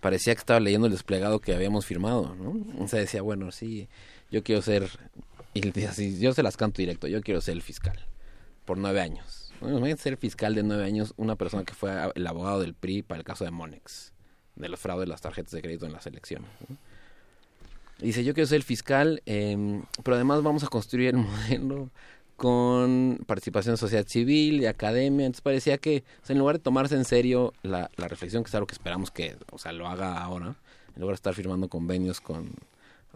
parecía 0.00 0.34
que 0.34 0.40
estaba 0.40 0.60
leyendo 0.60 0.86
el 0.86 0.92
desplegado 0.92 1.40
que 1.40 1.54
habíamos 1.54 1.86
firmado, 1.86 2.34
¿no? 2.36 2.84
O 2.84 2.88
sea, 2.88 3.00
decía, 3.00 3.22
bueno, 3.22 3.50
sí, 3.52 3.88
yo 4.30 4.42
quiero 4.42 4.62
ser, 4.62 4.88
y 5.54 5.84
así, 5.84 6.18
yo 6.18 6.32
se 6.32 6.42
las 6.42 6.56
canto 6.56 6.80
directo, 6.82 7.06
yo 7.06 7.20
quiero 7.20 7.40
ser 7.40 7.54
el 7.54 7.62
fiscal, 7.62 7.98
por 8.64 8.78
nueve 8.78 9.00
años. 9.00 9.52
Bueno, 9.60 9.78
imagínate 9.78 10.02
ser 10.02 10.16
fiscal 10.16 10.54
de 10.54 10.62
nueve 10.62 10.84
años, 10.84 11.14
una 11.16 11.34
persona 11.34 11.64
que 11.64 11.74
fue 11.74 11.90
el 12.14 12.26
abogado 12.26 12.60
del 12.60 12.74
PRI 12.74 13.02
para 13.02 13.18
el 13.18 13.24
caso 13.24 13.44
de 13.44 13.50
Monex, 13.50 14.12
de 14.54 14.68
los 14.68 14.78
fraudes 14.78 15.06
de 15.06 15.10
las 15.10 15.20
tarjetas 15.20 15.52
de 15.52 15.62
crédito 15.62 15.86
en 15.86 15.92
las 15.92 16.06
elecciones. 16.06 16.48
¿no? 16.68 16.76
Dice, 17.98 18.22
yo 18.22 18.32
quiero 18.32 18.46
ser 18.46 18.56
el 18.56 18.62
fiscal, 18.62 19.22
eh, 19.26 19.82
pero 20.04 20.14
además 20.14 20.42
vamos 20.44 20.62
a 20.62 20.68
construir 20.68 21.08
el 21.08 21.16
modelo 21.16 21.90
con 22.38 23.18
participación 23.26 23.72
de 23.74 23.78
sociedad 23.78 24.06
civil 24.06 24.62
y 24.62 24.66
academia. 24.66 25.26
Entonces 25.26 25.42
parecía 25.42 25.76
que, 25.76 26.04
o 26.22 26.26
sea, 26.26 26.34
en 26.34 26.38
lugar 26.38 26.58
de 26.58 26.62
tomarse 26.62 26.94
en 26.94 27.04
serio 27.04 27.52
la, 27.62 27.90
la 27.96 28.06
reflexión, 28.06 28.44
que 28.44 28.48
es 28.48 28.54
algo 28.54 28.68
que 28.68 28.74
esperamos 28.74 29.10
que, 29.10 29.36
o 29.50 29.58
sea, 29.58 29.72
lo 29.72 29.88
haga 29.88 30.22
ahora, 30.22 30.54
en 30.94 31.00
lugar 31.00 31.14
de 31.14 31.16
estar 31.16 31.34
firmando 31.34 31.68
convenios 31.68 32.20
con 32.20 32.52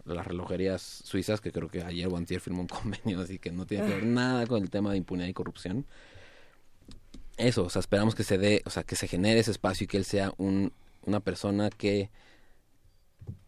las 0.03 0.27
relojerías 0.27 0.81
suizas, 0.81 1.39
que 1.39 1.53
creo 1.53 1.69
que 1.69 1.81
ayer 1.83 2.05
o 2.09 2.17
antier 2.17 2.41
firmó 2.41 2.63
un 2.63 2.67
convenio, 2.81 3.21
así 3.21 3.39
que 3.39 3.49
no 3.49 3.65
tiene 3.65 3.87
que 3.87 3.93
ver 3.93 4.05
nada 4.05 4.45
con 4.45 4.61
el 4.61 4.69
tema 4.69 4.91
de 4.91 4.97
impunidad 4.97 5.29
y 5.29 5.33
corrupción. 5.33 5.85
Eso, 7.37 7.63
o 7.63 7.69
sea, 7.69 7.79
esperamos 7.79 8.15
que 8.15 8.25
se 8.25 8.37
dé, 8.37 8.61
o 8.65 8.69
sea, 8.69 8.83
que 8.83 8.97
se 8.97 9.07
genere 9.07 9.39
ese 9.39 9.51
espacio 9.51 9.85
y 9.85 9.87
que 9.87 9.95
él 9.95 10.03
sea 10.03 10.33
un, 10.37 10.73
una 11.05 11.21
persona 11.21 11.69
que, 11.69 12.09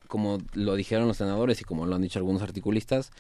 como 0.08 0.38
lo 0.54 0.76
dijeron 0.76 1.06
los 1.10 1.18
senadores 1.18 1.60
y 1.60 1.66
como 1.66 1.86
lo 1.86 1.98
han 1.98 2.02
dicho 2.02 2.18
algunos 2.18 2.42
articulistas, 2.42 3.12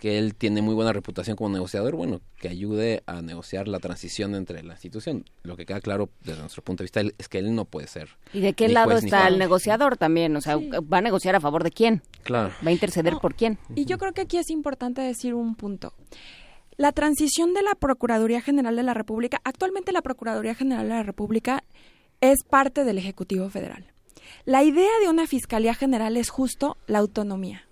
que 0.00 0.18
él 0.18 0.34
tiene 0.34 0.62
muy 0.62 0.74
buena 0.74 0.94
reputación 0.94 1.36
como 1.36 1.50
negociador, 1.50 1.94
bueno, 1.94 2.22
que 2.38 2.48
ayude 2.48 3.02
a 3.04 3.20
negociar 3.20 3.68
la 3.68 3.80
transición 3.80 4.34
entre 4.34 4.62
la 4.62 4.72
institución. 4.72 5.26
Lo 5.42 5.58
que 5.58 5.66
queda 5.66 5.82
claro 5.82 6.08
desde 6.24 6.40
nuestro 6.40 6.64
punto 6.64 6.82
de 6.82 6.86
vista 6.86 7.02
es 7.18 7.28
que 7.28 7.38
él 7.38 7.54
no 7.54 7.66
puede 7.66 7.86
ser. 7.86 8.08
¿Y 8.32 8.40
de 8.40 8.54
qué 8.54 8.68
lado 8.68 8.92
juez 8.92 9.04
está 9.04 9.28
el 9.28 9.38
negociador 9.38 9.98
también? 9.98 10.34
O 10.36 10.40
sea, 10.40 10.56
¿va 10.56 10.98
a 10.98 11.02
negociar 11.02 11.36
a 11.36 11.40
favor 11.40 11.62
de 11.64 11.70
quién? 11.70 12.02
Claro. 12.22 12.50
¿Va 12.64 12.70
a 12.70 12.72
interceder 12.72 13.18
por 13.20 13.34
quién? 13.34 13.58
Y 13.74 13.84
yo 13.84 13.98
creo 13.98 14.14
que 14.14 14.22
aquí 14.22 14.38
es 14.38 14.48
importante 14.48 15.02
decir 15.02 15.34
un 15.34 15.54
punto. 15.54 15.92
La 16.78 16.92
transición 16.92 17.52
de 17.52 17.62
la 17.62 17.74
Procuraduría 17.74 18.40
General 18.40 18.74
de 18.74 18.82
la 18.82 18.94
República, 18.94 19.42
actualmente 19.44 19.92
la 19.92 20.00
Procuraduría 20.00 20.54
General 20.54 20.88
de 20.88 20.94
la 20.94 21.02
República 21.02 21.62
es 22.22 22.38
parte 22.48 22.84
del 22.84 22.96
Ejecutivo 22.96 23.50
Federal. 23.50 23.84
La 24.46 24.64
idea 24.64 24.90
de 25.02 25.10
una 25.10 25.26
Fiscalía 25.26 25.74
General 25.74 26.16
es 26.16 26.30
justo 26.30 26.78
la 26.86 27.00
autonomía. 27.00 27.66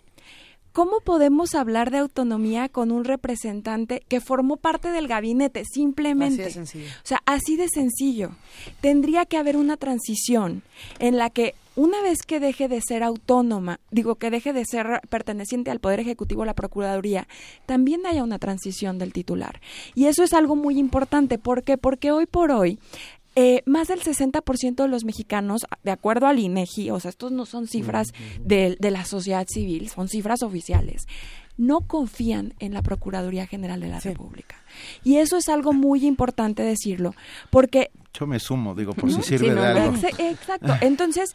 ¿Cómo 0.79 1.01
podemos 1.01 1.57
hablar 1.57 1.91
de 1.91 1.99
autonomía 1.99 2.69
con 2.69 2.93
un 2.93 3.03
representante 3.03 4.05
que 4.07 4.21
formó 4.21 4.57
parte 4.57 4.93
del 4.93 5.09
gabinete? 5.09 5.65
Simplemente. 5.65 6.45
Así 6.45 6.45
de 6.45 6.51
sencillo. 6.53 6.87
O 7.03 7.07
sea, 7.07 7.23
así 7.27 7.57
de 7.57 7.69
sencillo. 7.69 8.31
Tendría 8.81 9.27
que 9.27 9.39
haber 9.39 9.57
una 9.57 9.77
transición 9.77 10.63
en 11.01 11.17
la 11.19 11.31
que 11.31 11.57
una 11.75 12.01
vez 12.03 12.19
que 12.25 12.39
deje 12.39 12.69
de 12.69 12.81
ser 12.81 13.03
autónoma, 13.03 13.81
digo 13.91 14.17
que 14.17 14.31
deje 14.31 14.53
de 14.53 14.65
ser 14.65 15.01
perteneciente 15.09 15.73
al 15.73 15.81
Poder 15.81 15.99
Ejecutivo, 15.99 16.45
la 16.45 16.55
Procuraduría, 16.55 17.27
también 17.67 18.07
haya 18.07 18.23
una 18.23 18.39
transición 18.39 18.99
del 18.99 19.13
titular. 19.13 19.61
Y 19.97 20.07
eso 20.07 20.23
es 20.23 20.33
algo 20.33 20.55
muy 20.55 20.79
importante. 20.79 21.39
¿Por 21.39 21.65
qué? 21.65 21.77
Porque 21.77 22.13
hoy 22.13 22.27
por 22.27 22.53
hoy 22.53 22.79
eh, 23.41 23.63
más 23.67 23.87
del 23.89 24.01
60% 24.01 24.75
de 24.83 24.89
los 24.89 25.05
mexicanos, 25.05 25.63
de 25.85 25.91
acuerdo 25.93 26.27
al 26.27 26.39
INEGI, 26.41 26.91
o 26.91 26.99
sea, 26.99 27.11
estos 27.11 27.31
no 27.31 27.47
son 27.47 27.67
cifras 27.69 28.09
de, 28.43 28.77
de 28.81 28.91
la 28.91 29.05
sociedad 29.05 29.47
civil, 29.49 29.89
son 29.89 30.09
cifras 30.09 30.43
oficiales, 30.43 31.07
no 31.57 31.81
confían 31.81 32.55
en 32.59 32.73
la 32.75 32.83
Procuraduría 32.83 33.47
General 33.47 33.81
de 33.81 33.89
la 33.89 34.01
República. 34.01 34.57
Y 35.05 35.17
eso 35.19 35.37
es 35.37 35.49
algo 35.49 35.73
muy 35.73 36.05
importante 36.07 36.63
decirlo, 36.63 37.15
porque... 37.51 37.91
Yo 38.19 38.27
me 38.27 38.41
sumo, 38.41 38.75
digo, 38.75 38.93
por 38.95 39.13
si 39.13 39.23
sirve 39.23 39.49
Sí, 39.51 39.55
no, 39.55 39.61
de 39.63 39.67
algo. 39.69 39.97
ex- 39.97 40.19
Exacto. 40.19 40.75
Entonces, 40.81 41.35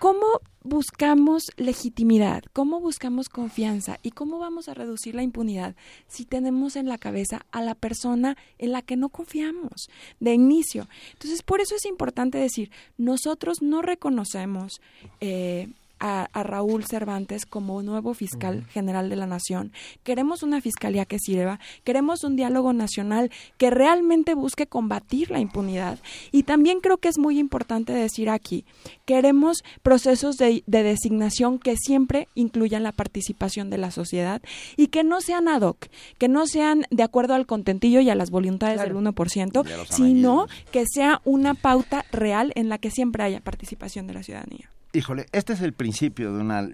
¿cómo 0.00 0.40
buscamos 0.62 1.52
legitimidad? 1.56 2.42
¿Cómo 2.52 2.80
buscamos 2.80 3.28
confianza? 3.28 3.98
¿Y 4.02 4.10
cómo 4.10 4.38
vamos 4.38 4.68
a 4.68 4.74
reducir 4.74 5.14
la 5.14 5.22
impunidad 5.22 5.76
si 6.08 6.24
tenemos 6.24 6.74
en 6.74 6.88
la 6.88 6.98
cabeza 6.98 7.46
a 7.52 7.60
la 7.60 7.74
persona 7.74 8.36
en 8.58 8.72
la 8.72 8.82
que 8.82 8.96
no 8.96 9.10
confiamos 9.10 9.90
de 10.18 10.34
inicio? 10.34 10.88
Entonces, 11.12 11.42
por 11.42 11.60
eso 11.60 11.76
es 11.76 11.84
importante 11.84 12.38
decir, 12.38 12.70
nosotros 12.96 13.62
no 13.62 13.82
reconocemos... 13.82 14.80
eh, 15.20 15.68
a, 16.00 16.28
a 16.32 16.42
Raúl 16.42 16.84
Cervantes 16.84 17.46
como 17.46 17.82
nuevo 17.82 18.14
fiscal 18.14 18.64
general 18.66 19.08
de 19.08 19.16
la 19.16 19.26
nación. 19.26 19.72
Queremos 20.02 20.42
una 20.42 20.60
fiscalía 20.60 21.04
que 21.04 21.18
sirva, 21.18 21.60
queremos 21.84 22.24
un 22.24 22.36
diálogo 22.36 22.72
nacional 22.72 23.30
que 23.58 23.70
realmente 23.70 24.34
busque 24.34 24.66
combatir 24.66 25.30
la 25.30 25.40
impunidad. 25.40 25.98
Y 26.32 26.42
también 26.44 26.80
creo 26.80 26.98
que 26.98 27.08
es 27.08 27.18
muy 27.18 27.38
importante 27.38 27.92
decir 27.92 28.30
aquí, 28.30 28.64
queremos 29.04 29.62
procesos 29.82 30.36
de, 30.36 30.64
de 30.66 30.82
designación 30.82 31.58
que 31.58 31.76
siempre 31.76 32.28
incluyan 32.34 32.82
la 32.82 32.92
participación 32.92 33.70
de 33.70 33.78
la 33.78 33.90
sociedad 33.90 34.42
y 34.76 34.88
que 34.88 35.04
no 35.04 35.20
sean 35.20 35.48
ad 35.48 35.62
hoc, 35.62 35.86
que 36.18 36.28
no 36.28 36.46
sean 36.46 36.86
de 36.90 37.02
acuerdo 37.02 37.34
al 37.34 37.46
contentillo 37.46 38.00
y 38.00 38.10
a 38.10 38.14
las 38.14 38.30
voluntades 38.30 38.80
del 38.80 38.94
1%, 38.94 39.68
Y 39.68 39.72
a 39.72 39.76
los 39.76 39.88
sino 39.88 40.46
que 40.72 40.84
sea 40.86 41.20
una 41.24 41.54
pauta 41.54 42.04
real 42.10 42.52
en 42.54 42.68
la 42.68 42.78
que 42.78 42.90
siempre 42.90 43.22
haya 43.22 43.40
participación 43.40 44.06
de 44.06 44.14
la 44.14 44.22
ciudadanía. 44.22 44.70
Híjole, 44.92 45.26
este 45.32 45.52
es 45.52 45.60
el 45.60 45.72
principio 45.72 46.32
de 46.32 46.40
una 46.40 46.68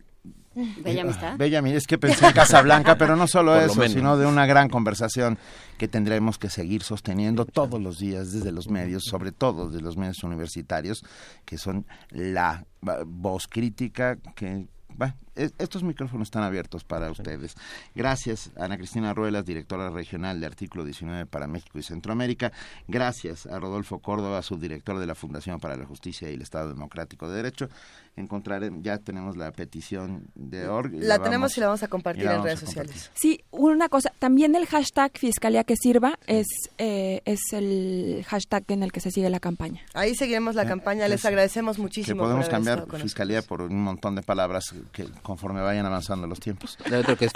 Bella 0.57 1.01
eh, 1.01 1.01
amistad. 1.03 1.37
Bella 1.37 1.59
amistad. 1.59 1.77
Es 1.77 1.87
que 1.87 1.99
pensé 1.99 2.27
en 2.27 2.33
Casablanca, 2.33 2.97
pero 2.97 3.15
no 3.15 3.27
solo 3.27 3.55
eso, 3.61 3.79
menos. 3.79 3.93
sino 3.93 4.17
de 4.17 4.25
una 4.25 4.47
gran 4.47 4.71
conversación 4.71 5.39
que 5.77 5.87
tendremos 5.87 6.39
que 6.39 6.49
seguir 6.49 6.83
sosteniendo 6.83 7.45
todos 7.45 7.81
los 7.81 7.99
días 7.99 8.33
desde 8.33 8.53
los 8.53 8.69
medios, 8.69 9.05
sobre 9.05 9.33
todo 9.33 9.69
de 9.69 9.83
los 9.83 9.99
medios 9.99 10.23
universitarios, 10.25 11.05
que 11.45 11.59
son 11.59 11.87
la 12.11 12.65
voz 13.05 13.49
crítica 13.49 14.17
que... 14.35 14.67
va, 15.01 15.17
es- 15.37 15.53
estos 15.59 15.83
micrófonos 15.83 16.29
están 16.29 16.43
abiertos 16.43 16.85
para 16.85 17.11
ustedes. 17.11 17.55
Gracias, 17.95 18.51
Ana 18.59 18.77
Cristina 18.77 19.15
Ruelas, 19.15 19.45
directora 19.45 19.91
regional 19.91 20.41
de 20.41 20.47
Artículo 20.47 20.85
19 20.85 21.27
para 21.27 21.47
México 21.47 21.79
y 21.79 21.83
Centroamérica. 21.83 22.53
Gracias 22.89 23.47
a 23.47 23.59
Rodolfo 23.59 23.99
Córdoba, 24.01 24.43
subdirector 24.43 24.99
de 24.99 25.07
la 25.07 25.15
Fundación 25.15 25.61
para 25.61 25.77
la 25.77 25.85
Justicia 25.87 26.31
y 26.31 26.35
el 26.35 26.43
Estado 26.43 26.69
Democrático 26.69 27.29
de 27.29 27.37
Derecho. 27.37 27.69
Encontraré, 28.17 28.71
ya 28.81 28.97
tenemos 28.99 29.37
la 29.37 29.53
petición 29.53 30.29
de 30.35 30.67
org. 30.69 30.91
La 30.95 31.15
vamos- 31.19 31.25
tenemos 31.25 31.57
y 31.57 31.61
la 31.61 31.67
vamos 31.67 31.83
a 31.83 31.89
compartir 31.89 32.25
en 32.27 32.43
redes 32.43 32.61
sociales. 32.61 33.11
Sí, 33.15 33.45
una 33.51 33.89
cosa, 33.91 34.11
también 34.19 34.55
el 34.55 34.65
hashtag 34.67 35.13
Fiscalía 35.19 35.65
que 35.65 35.77
Sirva 35.77 36.19
es, 36.27 36.47
eh, 36.79 37.21
es 37.27 37.41
el 37.53 38.25
hashtag 38.27 38.65
en 38.69 38.83
el 38.83 38.93
que 38.93 39.01
se 39.01 39.11
sigue 39.11 39.29
la 39.29 39.39
campaña. 39.41 39.83
Ahí 39.93 40.15
seguiremos 40.15 40.55
la 40.55 40.67
campaña. 40.67 41.07
Les 41.09 41.21
que- 41.21 41.29
agradecemos 41.29 41.77
Que 41.77 41.83
muchísimo. 41.83 42.23
podemos 42.23 42.47
por 42.47 42.55
haber 42.55 42.67
cambiar 42.79 43.03
fiscalía 43.03 43.43
por 43.43 43.61
un 43.63 43.83
montón 43.83 44.15
de 44.15 44.23
palabras 44.23 44.75
que 44.93 45.05
conforme 45.27 45.61
vayan 45.61 45.85
avanzando 45.87 46.29
los 46.29 46.39
tiempos. 46.39 46.79
Hay 46.85 46.95
otro 46.95 47.17
que 47.17 47.25
es 47.25 47.33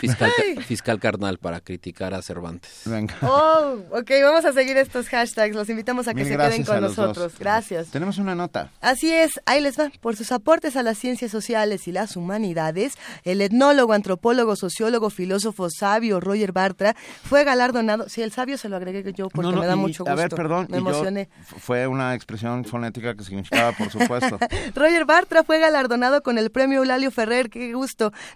fiscal, 0.64 1.00
carnal 1.00 1.38
para 1.38 1.60
criticar 1.60 2.14
a 2.14 2.22
Cervantes. 2.22 2.82
Venga. 2.84 3.14
Oh, 3.22 3.76
ok, 3.90 4.10
vamos 4.22 4.44
a 4.44 4.52
seguir 4.52 4.76
estos 4.76 5.08
hashtags. 5.08 5.54
Los 5.56 5.68
invitamos 5.68 6.06
a 6.06 6.12
que 6.14 6.22
Mil 6.22 6.28
se 6.28 6.36
queden 6.38 6.64
con 6.64 6.80
dos. 6.80 6.96
nosotros. 6.96 7.32
Gracias. 7.38 7.88
Tenemos 7.88 8.18
una 8.18 8.36
nota. 8.36 8.70
Así 8.80 9.12
es, 9.12 9.32
ahí 9.44 9.60
les 9.60 9.78
va. 9.78 9.90
Por 10.00 10.14
sus 10.14 10.30
aportes 10.30 10.76
a 10.76 10.84
las 10.84 10.98
ciencias 10.98 11.32
sociales 11.32 11.88
y 11.88 11.92
las 11.92 12.16
humanidades, 12.16 12.94
el 13.24 13.40
etnólogo, 13.42 13.92
antropólogo, 13.92 14.54
sociólogo, 14.54 15.10
filósofo 15.10 15.68
sabio 15.70 16.20
Roger 16.20 16.52
Bartra 16.52 16.94
fue 17.24 17.42
galardonado. 17.42 18.08
Sí, 18.08 18.22
el 18.22 18.30
sabio 18.30 18.56
se 18.56 18.68
lo 18.68 18.76
agregué 18.76 19.12
yo 19.12 19.28
porque 19.30 19.48
No, 19.50 19.52
no, 19.56 19.60
me 19.62 19.66
da 19.66 19.74
y- 19.74 19.78
mucho 19.78 20.04
gusto. 20.04 20.12
A 20.12 20.14
ver, 20.14 20.30
perdón. 20.30 20.68
Me 20.70 20.78
emocioné. 20.78 21.28
fue 21.58 21.86
una 21.88 22.14
expresión 22.14 22.64
fonética 22.64 23.16
que 23.16 23.24
significaba, 23.24 23.72
por 23.72 23.90
supuesto. 23.90 24.38
Roger 24.76 25.04
Bartra 25.06 25.42
fue 25.42 25.58
galardonado 25.58 26.22
con 26.22 26.38
el 26.38 26.50
premio 26.50 26.78
Eulalio 26.78 27.10
Ferrer. 27.10 27.50
Qué 27.50 27.74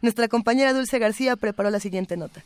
Nuestra 0.02 0.28
compañera 0.28 0.72
Dulce 0.72 0.98
García 0.98 1.36
preparó 1.36 1.70
la 1.70 1.80
siguiente 1.80 2.16
nota. 2.16 2.42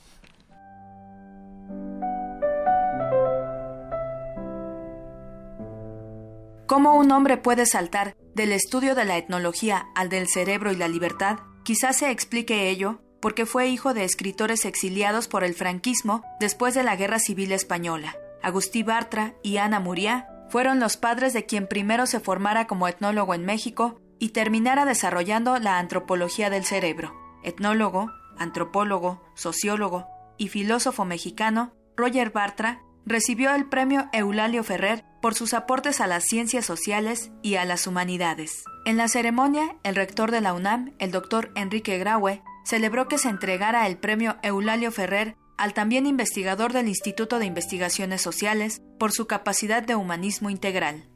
¿Cómo 6.67 6.97
un 6.97 7.11
hombre 7.13 7.39
puede 7.39 7.65
saltar 7.65 8.15
del 8.35 8.53
estudio 8.53 8.95
de 8.95 9.07
la 9.07 9.17
etnología 9.17 9.87
al 9.95 10.11
del 10.11 10.29
cerebro 10.29 10.71
y 10.71 10.77
la 10.77 10.87
libertad? 10.87 11.39
Quizás 11.65 11.97
se 11.97 12.11
explique 12.11 12.69
ello 12.69 13.01
porque 13.21 13.47
fue 13.47 13.69
hijo 13.69 13.95
de 13.95 14.05
escritores 14.05 14.65
exiliados 14.65 15.29
por 15.29 15.45
el 15.45 15.55
franquismo 15.55 16.23
después 16.41 16.75
de 16.75 16.83
la 16.83 16.95
Guerra 16.95 17.21
Civil 17.21 17.53
Española. 17.53 18.17
Agustí 18.43 18.83
Bartra 18.83 19.35
y 19.43 19.57
Ana 19.57 19.81
Muriá 19.81 20.29
fueron 20.51 20.79
los 20.79 20.97
padres 20.97 21.33
de 21.33 21.47
quien 21.47 21.67
primero 21.67 22.07
se 22.07 22.21
formara 22.21 22.67
como 22.67 22.87
etnólogo 22.87 23.35
en 23.35 23.45
México 23.45 24.01
y 24.19 24.31
terminara 24.31 24.85
desarrollando 24.85 25.59
la 25.59 25.79
antropología 25.79 26.51
del 26.51 26.65
cerebro. 26.65 27.15
Etnólogo, 27.43 28.11
antropólogo, 28.39 29.23
sociólogo 29.35 30.07
y 30.37 30.49
filósofo 30.49 31.05
mexicano, 31.05 31.73
Roger 31.97 32.31
Bartra 32.31 32.83
recibió 33.05 33.55
el 33.55 33.67
premio 33.67 34.09
Eulalio 34.13 34.63
Ferrer 34.63 35.05
por 35.21 35.35
sus 35.35 35.55
aportes 35.55 36.01
a 36.01 36.07
las 36.07 36.25
ciencias 36.25 36.65
sociales 36.65 37.31
y 37.43 37.57
a 37.57 37.65
las 37.65 37.87
humanidades. 37.87 38.65
En 38.85 38.97
la 38.97 39.09
ceremonia, 39.09 39.77
el 39.83 39.97
rector 39.97 40.31
de 40.31 40.41
la 40.41 40.53
UNAM, 40.53 40.95
el 40.99 41.11
doctor 41.11 41.51
Enrique 41.57 41.99
Graue, 41.99 42.43
celebró 42.65 43.09
que 43.09 43.19
se 43.19 43.29
entregara 43.29 43.87
el 43.87 43.97
premio 43.97 44.37
Eulalio 44.43 44.93
Ferrer 44.93 45.37
al 45.57 45.75
también 45.75 46.07
investigador 46.07 46.73
del 46.73 46.89
Instituto 46.89 47.39
de 47.39 47.47
Investigaciones 47.47 48.23
Sociales 48.23 48.81
por 48.99 49.11
su 49.11 49.27
capacidad 49.27 49.83
de 49.83 49.97
humanismo 49.97 50.51
integral. 50.51 51.09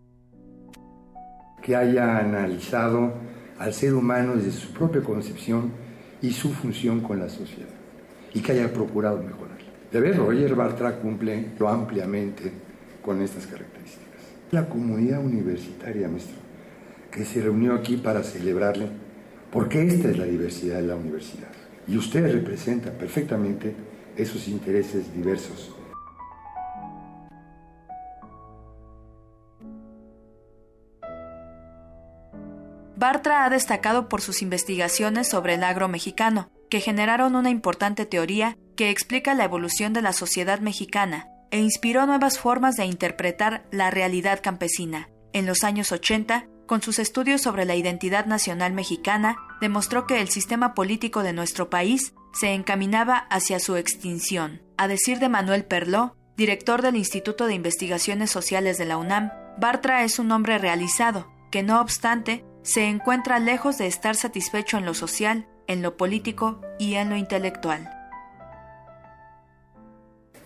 Que 1.63 1.77
haya 1.77 2.19
analizado 2.19 3.15
al 3.59 3.73
ser 3.73 3.95
humano 3.95 4.37
desde 4.37 4.51
su 4.51 4.73
propia 4.73 5.03
concepción 5.03 5.71
y 6.21 6.33
su 6.33 6.53
función 6.53 7.01
con 7.01 7.19
la 7.19 7.29
sociedad 7.29 7.69
y 8.35 8.41
que 8.41 8.53
haya 8.53 8.73
procurado 8.73 9.23
mejorarla. 9.23 9.53
De 9.91 10.01
ver, 10.01 10.17
Roger 10.17 10.55
Bartra 10.55 10.97
cumple 10.99 11.51
lo 11.59 11.69
ampliamente 11.69 12.51
con 13.03 13.21
estas 13.21 13.47
características. 13.47 14.09
La 14.51 14.69
comunidad 14.69 15.23
universitaria, 15.23 16.09
maestro, 16.09 16.37
que 17.11 17.25
se 17.25 17.43
reunió 17.43 17.75
aquí 17.75 17.99
para 17.99 18.23
celebrarle, 18.23 18.89
porque 19.51 19.87
esta 19.87 20.09
es 20.09 20.19
la 20.19 20.25
diversidad 20.25 20.77
de 20.77 20.87
la 20.87 20.97
universidad. 20.97 21.49
Y 21.87 21.97
usted 21.99 22.33
representa 22.33 22.91
perfectamente 22.91 23.75
esos 24.17 24.49
intereses 24.49 25.15
diversos. 25.15 25.75
Bartra 32.97 33.45
ha 33.45 33.51
destacado 33.51 34.09
por 34.09 34.21
sus 34.21 34.43
investigaciones 34.43 35.29
sobre 35.29 35.55
el 35.55 35.65
agro 35.65 35.89
mexicano, 35.89 36.51
que 36.71 36.81
generaron 36.81 37.37
una 37.37 37.51
importante 37.51 38.07
teoría 38.07 38.57
que 38.77 38.91
explica 38.91 39.35
la 39.35 39.45
evolución 39.45 39.93
de 39.93 40.03
la 40.03 40.13
sociedad 40.13 40.61
mexicana 40.61 41.29
e 41.51 41.61
inspiró 41.61 42.07
nuevas 42.07 42.39
formas 42.39 42.77
de 42.77 42.87
interpretar 42.87 43.67
la 43.71 43.91
realidad 43.91 44.41
campesina. 44.43 45.09
En 45.33 45.47
los 45.47 45.65
años 45.65 45.93
80, 45.93 46.47
con 46.67 46.81
sus 46.81 46.99
estudios 46.99 47.43
sobre 47.43 47.65
la 47.67 47.75
identidad 47.75 48.27
nacional 48.27 48.73
mexicana, 48.73 49.37
demostró 49.61 50.07
que 50.07 50.21
el 50.21 50.29
sistema 50.31 50.73
político 50.73 51.23
de 51.23 51.35
nuestro 51.35 51.69
país 51.69 52.15
se 52.33 52.55
encaminaba 52.55 53.19
hacia 53.31 53.61
su 53.61 53.77
extinción. 53.77 54.63
A 54.79 54.89
decir 54.89 55.19
de 55.19 55.29
Manuel 55.29 55.65
Perló, 55.67 56.17
director 56.37 56.81
del 56.81 56.97
Instituto 56.97 57.47
de 57.47 57.55
Investigaciones 57.55 58.31
Sociales 58.31 58.79
de 58.79 58.87
la 58.87 58.97
UNAM, 58.97 59.31
Bartra 59.59 60.05
es 60.05 60.19
un 60.19 60.33
hombre 60.33 60.57
realizado, 60.57 61.31
que 61.51 61.63
no 61.63 61.81
obstante, 61.81 62.45
se 62.63 62.85
encuentra 62.89 63.41
lejos 63.41 63.79
de 63.79 63.89
estar 63.89 64.15
satisfecho 64.15 64.79
en 64.79 64.85
lo 64.85 64.95
social, 64.95 65.47
en 65.67 65.83
lo 65.83 65.97
político 65.97 66.61
y 66.79 66.95
en 66.95 67.11
lo 67.11 67.17
intelectual. 67.17 67.91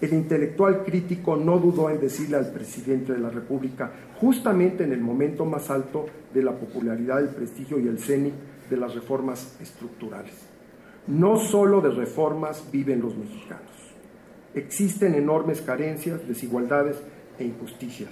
El 0.00 0.12
intelectual 0.12 0.84
crítico 0.84 1.36
no 1.36 1.58
dudó 1.58 1.90
en 1.90 2.00
decirle 2.00 2.36
al 2.36 2.52
presidente 2.52 3.12
de 3.12 3.18
la 3.18 3.30
República, 3.30 3.90
justamente 4.20 4.84
en 4.84 4.92
el 4.92 5.00
momento 5.00 5.44
más 5.44 5.70
alto 5.70 6.06
de 6.32 6.42
la 6.42 6.52
popularidad, 6.52 7.20
el 7.20 7.28
prestigio 7.28 7.78
y 7.78 7.88
el 7.88 7.98
cenit 7.98 8.34
de 8.68 8.76
las 8.76 8.94
reformas 8.94 9.56
estructurales. 9.60 10.34
No 11.06 11.38
solo 11.38 11.80
de 11.80 11.90
reformas 11.90 12.64
viven 12.70 13.00
los 13.00 13.16
mexicanos. 13.16 13.70
Existen 14.54 15.14
enormes 15.14 15.60
carencias, 15.62 16.26
desigualdades 16.26 16.96
e 17.38 17.44
injusticias. 17.44 18.10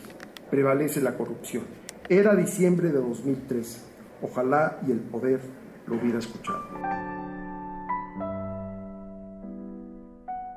Prevalece 0.50 1.00
la 1.00 1.16
corrupción. 1.16 1.64
Era 2.08 2.34
diciembre 2.34 2.88
de 2.88 2.98
2013. 2.98 3.93
Ojalá 4.24 4.78
y 4.86 4.90
el 4.90 5.00
poder 5.00 5.40
lo 5.86 5.96
hubiera 5.96 6.18
escuchado. 6.18 6.64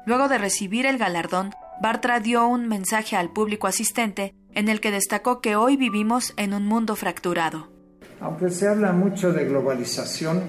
Luego 0.06 0.30
de 0.30 0.38
recibir 0.38 0.86
el 0.86 0.98
galardón, 0.98 1.52
Bartra 1.82 2.22
dio 2.22 2.48
un 2.48 2.70
mensaje 2.70 3.18
al 3.18 3.30
público 3.30 3.68
asistente 3.68 4.34
en 4.54 4.70
el 4.70 4.80
que 4.80 4.92
destacó 4.92 5.42
que 5.42 5.58
hoy 5.58 5.76
vivimos 5.76 6.34
en 6.38 6.54
un 6.54 6.66
mundo 6.66 6.96
fracturado. 6.96 7.68
Aunque 8.22 8.50
se 8.50 8.70
habla 8.70 8.94
mucho 8.94 9.34
de 9.34 9.44
globalización, 9.44 10.44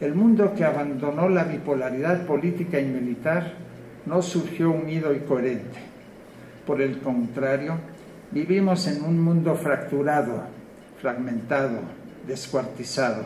el 0.00 0.16
mundo 0.16 0.52
que 0.52 0.64
abandonó 0.64 1.28
la 1.28 1.44
bipolaridad 1.44 2.26
política 2.26 2.80
y 2.80 2.86
militar 2.86 3.54
no 4.04 4.20
surgió 4.20 4.72
unido 4.72 5.14
y 5.14 5.20
coherente. 5.20 5.78
Por 6.66 6.82
el 6.82 6.98
contrario, 6.98 7.78
vivimos 8.32 8.88
en 8.88 9.04
un 9.04 9.20
mundo 9.20 9.54
fracturado, 9.54 10.42
fragmentado, 11.00 12.01
descuartizado. 12.26 13.24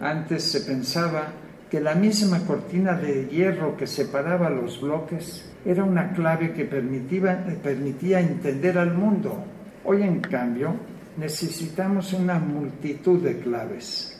Antes 0.00 0.44
se 0.44 0.60
pensaba 0.60 1.32
que 1.70 1.80
la 1.80 1.94
misma 1.94 2.40
cortina 2.46 2.94
de 2.94 3.26
hierro 3.26 3.76
que 3.76 3.86
separaba 3.86 4.48
los 4.48 4.80
bloques 4.80 5.44
era 5.64 5.84
una 5.84 6.12
clave 6.12 6.52
que 6.52 6.64
permitía, 6.64 7.44
permitía 7.62 8.20
entender 8.20 8.78
al 8.78 8.94
mundo. 8.94 9.44
Hoy, 9.84 10.02
en 10.02 10.20
cambio, 10.20 10.74
necesitamos 11.16 12.12
una 12.12 12.38
multitud 12.38 13.22
de 13.22 13.38
claves. 13.38 14.14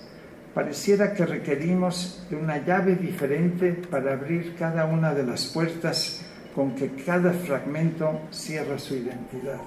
Pareciera 0.52 1.14
que 1.14 1.24
requerimos 1.24 2.26
de 2.28 2.36
una 2.36 2.64
llave 2.64 2.96
diferente 2.96 3.72
para 3.90 4.14
abrir 4.14 4.56
cada 4.58 4.86
una 4.86 5.14
de 5.14 5.24
las 5.24 5.46
puertas 5.46 6.22
con 6.54 6.74
que 6.74 6.90
cada 7.06 7.32
fragmento 7.32 8.22
cierra 8.30 8.78
su 8.78 8.94
identidad. 8.94 9.60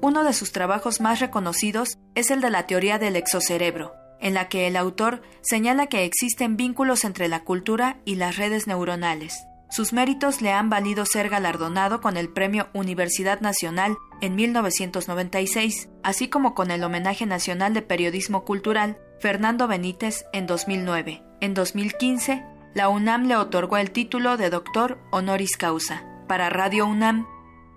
Uno 0.00 0.24
de 0.24 0.32
sus 0.32 0.52
trabajos 0.52 1.00
más 1.00 1.20
reconocidos 1.20 1.98
es 2.14 2.30
el 2.30 2.40
de 2.40 2.50
la 2.50 2.66
teoría 2.66 2.98
del 2.98 3.16
exocerebro, 3.16 3.94
en 4.20 4.34
la 4.34 4.48
que 4.48 4.66
el 4.66 4.76
autor 4.76 5.22
señala 5.42 5.86
que 5.86 6.04
existen 6.04 6.56
vínculos 6.56 7.04
entre 7.04 7.28
la 7.28 7.44
cultura 7.44 7.98
y 8.04 8.16
las 8.16 8.36
redes 8.36 8.66
neuronales. 8.66 9.46
Sus 9.68 9.92
méritos 9.92 10.42
le 10.42 10.52
han 10.52 10.70
valido 10.70 11.04
ser 11.06 11.28
galardonado 11.28 12.00
con 12.00 12.16
el 12.16 12.28
Premio 12.28 12.68
Universidad 12.72 13.40
Nacional 13.40 13.96
en 14.20 14.36
1996, 14.36 15.88
así 16.02 16.28
como 16.28 16.54
con 16.54 16.70
el 16.70 16.84
Homenaje 16.84 17.26
Nacional 17.26 17.74
de 17.74 17.82
Periodismo 17.82 18.44
Cultural 18.44 18.98
Fernando 19.20 19.66
Benítez 19.66 20.24
en 20.32 20.46
2009. 20.46 21.22
En 21.40 21.54
2015, 21.54 22.44
la 22.74 22.88
UNAM 22.88 23.26
le 23.26 23.36
otorgó 23.36 23.76
el 23.78 23.90
título 23.90 24.36
de 24.36 24.50
doctor 24.50 24.98
honoris 25.10 25.56
causa. 25.56 26.04
Para 26.28 26.48
Radio 26.48 26.86
UNAM, 26.86 27.26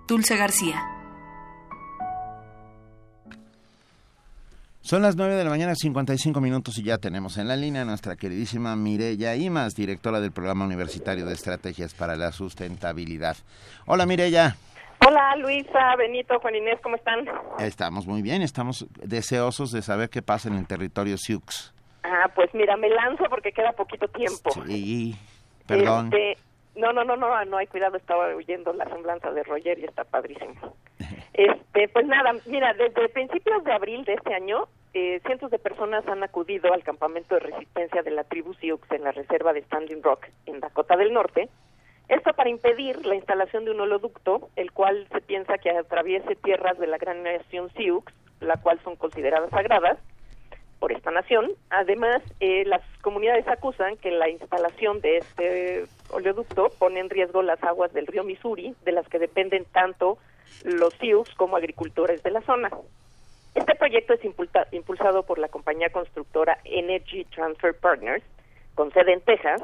Dulce 0.06 0.36
García. 0.36 0.89
Son 4.82 5.02
las 5.02 5.14
9 5.14 5.34
de 5.34 5.44
la 5.44 5.50
mañana, 5.50 5.74
55 5.74 6.40
minutos 6.40 6.78
y 6.78 6.84
ya 6.84 6.96
tenemos 6.96 7.36
en 7.36 7.48
la 7.48 7.56
línea 7.56 7.82
a 7.82 7.84
nuestra 7.84 8.16
queridísima 8.16 8.74
Mireya 8.76 9.36
Imas, 9.36 9.74
directora 9.74 10.20
del 10.20 10.32
Programa 10.32 10.64
Universitario 10.64 11.26
de 11.26 11.34
Estrategias 11.34 11.92
para 11.92 12.16
la 12.16 12.32
Sustentabilidad. 12.32 13.36
Hola 13.86 14.06
Mireya. 14.06 14.56
Hola 15.06 15.36
Luisa, 15.36 15.96
Benito, 15.98 16.40
Juan 16.40 16.56
Inés, 16.56 16.78
¿cómo 16.82 16.96
están? 16.96 17.26
Estamos 17.58 18.06
muy 18.06 18.22
bien, 18.22 18.40
estamos 18.40 18.86
deseosos 19.02 19.70
de 19.70 19.82
saber 19.82 20.08
qué 20.08 20.22
pasa 20.22 20.48
en 20.48 20.56
el 20.56 20.66
territorio 20.66 21.16
Sioux. 21.18 21.74
Ah, 22.02 22.30
pues 22.34 22.48
mira, 22.54 22.76
me 22.78 22.88
lanzo 22.88 23.24
porque 23.28 23.52
queda 23.52 23.72
poquito 23.72 24.08
tiempo. 24.08 24.50
Sí, 24.66 25.14
perdón. 25.66 26.06
Este, 26.06 26.38
no, 26.80 26.92
no, 26.92 27.04
no, 27.04 27.16
no, 27.16 27.44
no 27.44 27.56
hay 27.58 27.66
cuidado, 27.66 27.96
estaba 27.96 28.34
oyendo 28.34 28.72
la 28.72 28.86
semblanza 28.86 29.30
de 29.30 29.42
Roger 29.42 29.78
y 29.78 29.84
está 29.84 30.04
padrísimo. 30.04 30.54
Este, 31.32 31.88
pues 31.88 32.06
nada, 32.06 32.32
mira, 32.46 32.74
desde 32.74 33.08
principios 33.08 33.64
de 33.64 33.72
abril 33.72 34.04
de 34.04 34.14
este 34.14 34.34
año, 34.34 34.66
eh, 34.92 35.20
cientos 35.24 35.50
de 35.50 35.58
personas 35.58 36.06
han 36.08 36.22
acudido 36.22 36.74
al 36.74 36.82
campamento 36.82 37.36
de 37.36 37.40
resistencia 37.40 38.02
de 38.02 38.10
la 38.10 38.24
tribu 38.24 38.52
Sioux 38.54 38.80
en 38.90 39.04
la 39.04 39.12
reserva 39.12 39.52
de 39.52 39.62
Standing 39.62 40.02
Rock, 40.02 40.26
en 40.46 40.60
Dakota 40.60 40.96
del 40.96 41.14
Norte. 41.14 41.48
Esto 42.08 42.34
para 42.34 42.50
impedir 42.50 43.06
la 43.06 43.14
instalación 43.14 43.64
de 43.64 43.70
un 43.70 43.80
holoducto, 43.80 44.50
el 44.56 44.72
cual 44.72 45.06
se 45.12 45.20
piensa 45.20 45.56
que 45.58 45.70
atraviese 45.70 46.34
tierras 46.34 46.78
de 46.78 46.88
la 46.88 46.98
gran 46.98 47.22
nación 47.22 47.70
Sioux, 47.70 48.04
la 48.40 48.56
cual 48.56 48.80
son 48.82 48.96
consideradas 48.96 49.50
sagradas 49.50 49.98
por 50.80 50.90
esta 50.92 51.12
nación. 51.12 51.52
Además, 51.68 52.22
eh, 52.40 52.64
las 52.64 52.82
comunidades 53.02 53.46
acusan 53.46 53.96
que 53.98 54.10
la 54.10 54.28
instalación 54.28 55.00
de 55.00 55.18
este 55.18 55.84
oleoducto 56.10 56.70
pone 56.78 56.98
en 56.98 57.10
riesgo 57.10 57.42
las 57.42 57.62
aguas 57.62 57.92
del 57.92 58.08
río 58.08 58.24
Missouri, 58.24 58.74
de 58.84 58.92
las 58.92 59.06
que 59.08 59.20
dependen 59.20 59.64
tanto 59.66 60.18
los 60.64 60.92
Sioux 60.94 61.28
como 61.36 61.56
agricultores 61.56 62.22
de 62.22 62.30
la 62.30 62.40
zona. 62.40 62.70
Este 63.54 63.74
proyecto 63.74 64.14
es 64.14 64.20
impulsado 64.24 65.22
por 65.24 65.38
la 65.38 65.48
compañía 65.48 65.90
constructora 65.90 66.58
Energy 66.64 67.24
Transfer 67.26 67.74
Partners, 67.74 68.24
con 68.74 68.92
sede 68.92 69.12
en 69.12 69.20
Texas, 69.20 69.62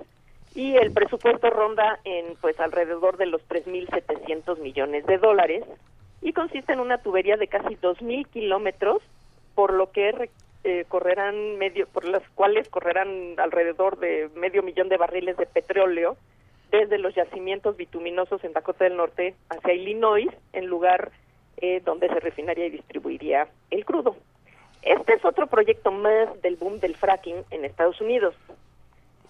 y 0.55 0.77
el 0.77 0.93
presupuesto 0.93 1.51
ronda 1.51 1.99
en 2.05 2.35
pues 2.41 2.59
alrededor 2.61 3.17
de 3.17 3.27
los 3.27 3.47
3.700 3.49 4.59
millones 4.61 5.07
de 5.07 5.19
dólares 5.19 5.65
y 6.23 6.33
consiste 6.33 6.73
en 6.73 6.81
una 6.81 6.99
tubería 6.99 7.37
de 7.37 7.47
casi 7.47 7.77
2.000 7.77 8.27
kilómetros, 8.29 9.03
por 9.55 9.73
lo 9.73 9.93
que 9.93 10.31
eh, 10.67 10.85
correrán 10.89 11.59
medio, 11.59 11.87
por 11.87 12.05
las 12.05 12.29
cuales 12.31 12.69
correrán 12.69 13.37
alrededor 13.39 14.01
de 14.01 14.29
medio 14.35 14.65
millón 14.65 14.89
de 14.89 14.97
barriles 14.97 15.37
de 15.37 15.47
petróleo 15.47 16.17
desde 16.73 16.99
los 16.99 17.15
yacimientos 17.15 17.77
bituminosos 17.77 18.43
en 18.43 18.53
Dakota 18.53 18.83
del 18.83 18.97
Norte 18.97 19.37
hacia 19.49 19.75
Illinois, 19.75 20.27
en 20.53 20.67
lugar 20.67 21.13
eh, 21.59 21.81
donde 21.85 22.09
se 22.09 22.19
refinaría 22.19 22.67
y 22.67 22.71
distribuiría 22.71 23.47
el 23.71 23.85
crudo. 23.85 24.17
Este 24.83 25.15
es 25.15 25.25
otro 25.25 25.47
proyecto 25.47 25.93
más 25.93 26.43
del 26.43 26.57
boom 26.57 26.81
del 26.81 26.97
fracking 26.97 27.45
en 27.53 27.65
Estados 27.65 28.01
Unidos. 28.01 28.35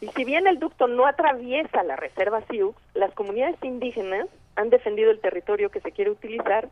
Y 0.01 0.09
si 0.09 0.25
bien 0.25 0.47
el 0.47 0.59
ducto 0.59 0.87
no 0.87 1.07
atraviesa 1.07 1.83
la 1.83 1.97
reserva 1.97 2.41
Sioux, 2.51 2.75
las 2.95 3.13
comunidades 3.13 3.63
indígenas 3.63 4.27
han 4.55 4.71
defendido 4.71 5.11
el 5.11 5.21
territorio 5.21 5.69
que 5.69 5.81
se 5.81 5.93
quiere 5.93 6.11
utilizar, 6.11 6.71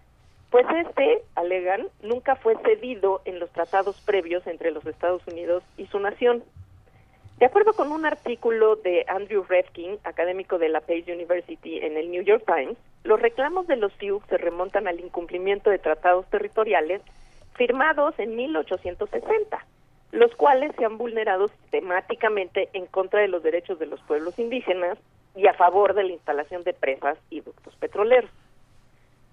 pues 0.54 0.66
este, 0.86 1.24
alegan, 1.34 1.88
nunca 2.00 2.36
fue 2.36 2.54
cedido 2.58 3.22
en 3.24 3.40
los 3.40 3.50
tratados 3.50 4.00
previos 4.02 4.46
entre 4.46 4.70
los 4.70 4.86
Estados 4.86 5.26
Unidos 5.26 5.64
y 5.76 5.86
su 5.86 5.98
nación. 5.98 6.44
De 7.38 7.46
acuerdo 7.46 7.72
con 7.72 7.90
un 7.90 8.06
artículo 8.06 8.76
de 8.76 9.04
Andrew 9.08 9.44
Refkin, 9.48 9.98
académico 10.04 10.58
de 10.58 10.68
la 10.68 10.80
Pace 10.80 11.12
University 11.12 11.80
en 11.80 11.96
el 11.96 12.08
New 12.08 12.22
York 12.22 12.44
Times, 12.46 12.78
los 13.02 13.20
reclamos 13.20 13.66
de 13.66 13.74
los 13.74 13.92
Sioux 13.94 14.24
se 14.28 14.38
remontan 14.38 14.86
al 14.86 15.00
incumplimiento 15.00 15.70
de 15.70 15.80
tratados 15.80 16.24
territoriales 16.30 17.02
firmados 17.56 18.16
en 18.20 18.36
1860, 18.36 19.66
los 20.12 20.36
cuales 20.36 20.70
se 20.78 20.84
han 20.84 20.98
vulnerado 20.98 21.48
sistemáticamente 21.48 22.68
en 22.74 22.86
contra 22.86 23.18
de 23.18 23.26
los 23.26 23.42
derechos 23.42 23.80
de 23.80 23.86
los 23.86 24.00
pueblos 24.02 24.38
indígenas 24.38 24.98
y 25.34 25.48
a 25.48 25.54
favor 25.54 25.94
de 25.94 26.04
la 26.04 26.12
instalación 26.12 26.62
de 26.62 26.74
presas 26.74 27.18
y 27.28 27.40
ductos 27.40 27.74
petroleros. 27.74 28.30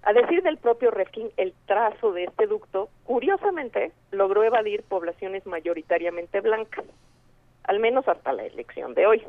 A 0.02 0.12
decir 0.12 0.42
del 0.42 0.58
propio 0.58 0.90
Refkin, 0.90 1.30
el 1.36 1.54
trazo 1.66 2.12
de 2.12 2.24
este 2.24 2.46
ducto, 2.46 2.88
curiosamente, 3.04 3.92
logró 4.10 4.42
evadir 4.42 4.82
poblaciones 4.82 5.46
mayoritariamente 5.46 6.40
blancas 6.40 6.84
al 7.64 7.78
menos 7.78 8.06
hasta 8.08 8.32
la 8.32 8.44
elección 8.44 8.94
de 8.94 9.06
hoy. 9.06 9.22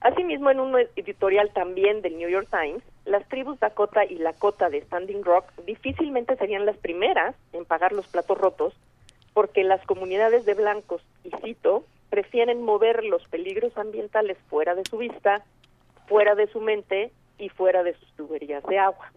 Asimismo, 0.00 0.50
en 0.50 0.60
un 0.60 0.76
editorial 0.96 1.52
también 1.52 2.02
del 2.02 2.18
New 2.18 2.28
York 2.28 2.48
Times, 2.50 2.82
las 3.04 3.26
tribus 3.28 3.60
Dakota 3.60 4.04
y 4.04 4.16
Lakota 4.18 4.68
de 4.68 4.80
Standing 4.82 5.22
Rock 5.22 5.44
difícilmente 5.64 6.36
serían 6.36 6.66
las 6.66 6.76
primeras 6.76 7.36
en 7.52 7.64
pagar 7.64 7.92
los 7.92 8.06
platos 8.08 8.38
rotos 8.38 8.74
porque 9.32 9.64
las 9.64 9.84
comunidades 9.86 10.44
de 10.44 10.54
blancos, 10.54 11.02
y 11.24 11.30
cito, 11.42 11.84
prefieren 12.10 12.62
mover 12.62 13.04
los 13.04 13.26
peligros 13.28 13.76
ambientales 13.78 14.36
fuera 14.50 14.74
de 14.74 14.84
su 14.84 14.98
vista, 14.98 15.42
fuera 16.06 16.34
de 16.34 16.48
su 16.48 16.60
mente 16.60 17.12
y 17.38 17.48
fuera 17.48 17.82
de 17.82 17.94
sus 17.94 18.12
tuberías 18.12 18.62
de 18.64 18.78
agua. 18.78 19.10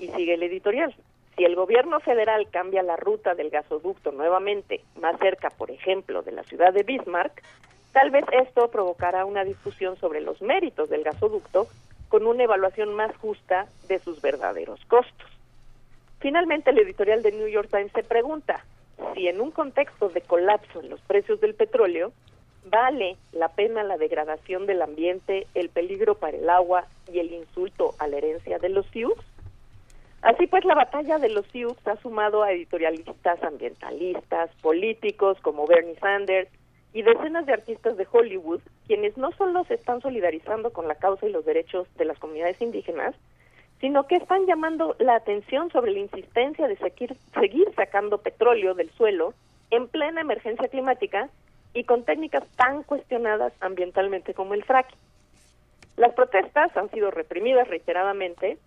Y 0.00 0.08
sigue 0.08 0.34
el 0.34 0.42
editorial. 0.42 0.94
Si 1.36 1.44
el 1.44 1.54
gobierno 1.54 2.00
federal 2.00 2.48
cambia 2.50 2.82
la 2.82 2.96
ruta 2.96 3.34
del 3.34 3.50
gasoducto 3.50 4.12
nuevamente 4.12 4.80
más 5.00 5.18
cerca, 5.18 5.50
por 5.50 5.70
ejemplo, 5.70 6.22
de 6.22 6.32
la 6.32 6.42
ciudad 6.42 6.72
de 6.72 6.82
Bismarck, 6.82 7.42
tal 7.92 8.10
vez 8.10 8.24
esto 8.32 8.68
provocará 8.70 9.24
una 9.24 9.44
discusión 9.44 9.96
sobre 9.96 10.20
los 10.20 10.42
méritos 10.42 10.90
del 10.90 11.04
gasoducto 11.04 11.68
con 12.08 12.26
una 12.26 12.42
evaluación 12.42 12.94
más 12.94 13.16
justa 13.18 13.68
de 13.88 13.98
sus 14.00 14.20
verdaderos 14.20 14.84
costos. 14.86 15.28
Finalmente, 16.18 16.70
el 16.70 16.78
editorial 16.78 17.22
de 17.22 17.32
New 17.32 17.48
York 17.48 17.68
Times 17.70 17.92
se 17.92 18.02
pregunta 18.02 18.64
si 19.14 19.28
en 19.28 19.40
un 19.40 19.50
contexto 19.50 20.08
de 20.08 20.20
colapso 20.20 20.80
en 20.80 20.90
los 20.90 21.00
precios 21.02 21.40
del 21.40 21.54
petróleo, 21.54 22.12
vale 22.66 23.16
la 23.32 23.48
pena 23.48 23.82
la 23.82 23.96
degradación 23.96 24.66
del 24.66 24.82
ambiente, 24.82 25.46
el 25.54 25.70
peligro 25.70 26.16
para 26.16 26.36
el 26.36 26.50
agua 26.50 26.86
y 27.10 27.18
el 27.18 27.32
insulto 27.32 27.94
a 27.98 28.06
la 28.06 28.18
herencia 28.18 28.58
de 28.58 28.68
los 28.68 28.86
Sioux? 28.86 29.14
Así 30.22 30.46
pues, 30.46 30.64
la 30.64 30.74
batalla 30.74 31.18
de 31.18 31.30
los 31.30 31.46
Sioux 31.46 31.76
ha 31.86 31.96
sumado 31.96 32.42
a 32.42 32.52
editorialistas 32.52 33.42
ambientalistas, 33.42 34.50
políticos 34.60 35.38
como 35.40 35.66
Bernie 35.66 35.96
Sanders 35.98 36.50
y 36.92 37.02
decenas 37.02 37.46
de 37.46 37.54
artistas 37.54 37.96
de 37.96 38.06
Hollywood, 38.10 38.60
quienes 38.86 39.16
no 39.16 39.30
solo 39.32 39.64
se 39.64 39.74
están 39.74 40.02
solidarizando 40.02 40.72
con 40.72 40.88
la 40.88 40.96
causa 40.96 41.26
y 41.26 41.32
los 41.32 41.44
derechos 41.46 41.88
de 41.96 42.04
las 42.04 42.18
comunidades 42.18 42.60
indígenas, 42.60 43.14
sino 43.80 44.06
que 44.06 44.16
están 44.16 44.46
llamando 44.46 44.94
la 44.98 45.14
atención 45.14 45.70
sobre 45.70 45.92
la 45.92 46.00
insistencia 46.00 46.68
de 46.68 46.76
seguir, 46.76 47.16
seguir 47.32 47.72
sacando 47.74 48.18
petróleo 48.18 48.74
del 48.74 48.90
suelo 48.90 49.32
en 49.70 49.88
plena 49.88 50.20
emergencia 50.20 50.68
climática 50.68 51.30
y 51.72 51.84
con 51.84 52.04
técnicas 52.04 52.44
tan 52.56 52.82
cuestionadas 52.82 53.54
ambientalmente 53.60 54.34
como 54.34 54.52
el 54.52 54.64
fracking. 54.64 54.98
Las 55.96 56.12
protestas 56.12 56.76
han 56.76 56.90
sido 56.90 57.10
reprimidas 57.10 57.68
reiteradamente 57.68 58.58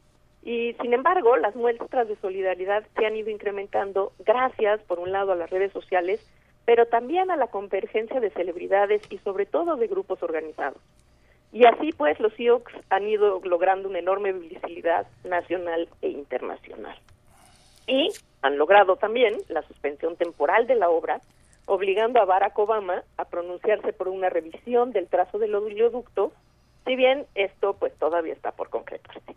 y, 0.45 0.73
sin 0.81 0.93
embargo, 0.93 1.37
las 1.37 1.55
muestras 1.55 2.07
de 2.07 2.17
solidaridad 2.17 2.83
se 2.95 3.05
han 3.05 3.15
ido 3.15 3.29
incrementando 3.29 4.11
gracias, 4.19 4.81
por 4.81 4.99
un 4.99 5.11
lado, 5.11 5.31
a 5.31 5.35
las 5.35 5.49
redes 5.49 5.71
sociales, 5.71 6.25
pero 6.65 6.85
también 6.85 7.31
a 7.31 7.37
la 7.37 7.47
convergencia 7.47 8.19
de 8.19 8.29
celebridades 8.31 9.01
y, 9.09 9.17
sobre 9.19 9.45
todo, 9.45 9.77
de 9.77 9.87
grupos 9.87 10.21
organizados. 10.21 10.81
Y 11.53 11.65
así, 11.65 11.91
pues, 11.91 12.19
los 12.19 12.33
Sioux 12.33 12.63
han 12.89 13.07
ido 13.07 13.39
logrando 13.43 13.87
una 13.87 13.99
enorme 13.99 14.33
visibilidad 14.33 15.07
nacional 15.23 15.87
e 16.01 16.09
internacional. 16.09 16.97
Y 17.87 18.09
han 18.41 18.57
logrado 18.57 18.97
también 18.97 19.37
la 19.47 19.61
suspensión 19.63 20.17
temporal 20.17 20.67
de 20.67 20.75
la 20.75 20.89
obra, 20.89 21.21
obligando 21.65 22.19
a 22.19 22.25
Barack 22.25 22.57
Obama 22.59 23.03
a 23.17 23.25
pronunciarse 23.25 23.93
por 23.93 24.09
una 24.09 24.29
revisión 24.29 24.91
del 24.91 25.07
trazo 25.07 25.37
del 25.39 25.55
oleoducto 25.55 26.33
si 26.85 26.97
bien 26.97 27.25
esto 27.35 27.75
pues 27.75 27.93
todavía 27.97 28.33
está 28.33 28.51
por 28.51 28.69
concretarse. 28.69 29.35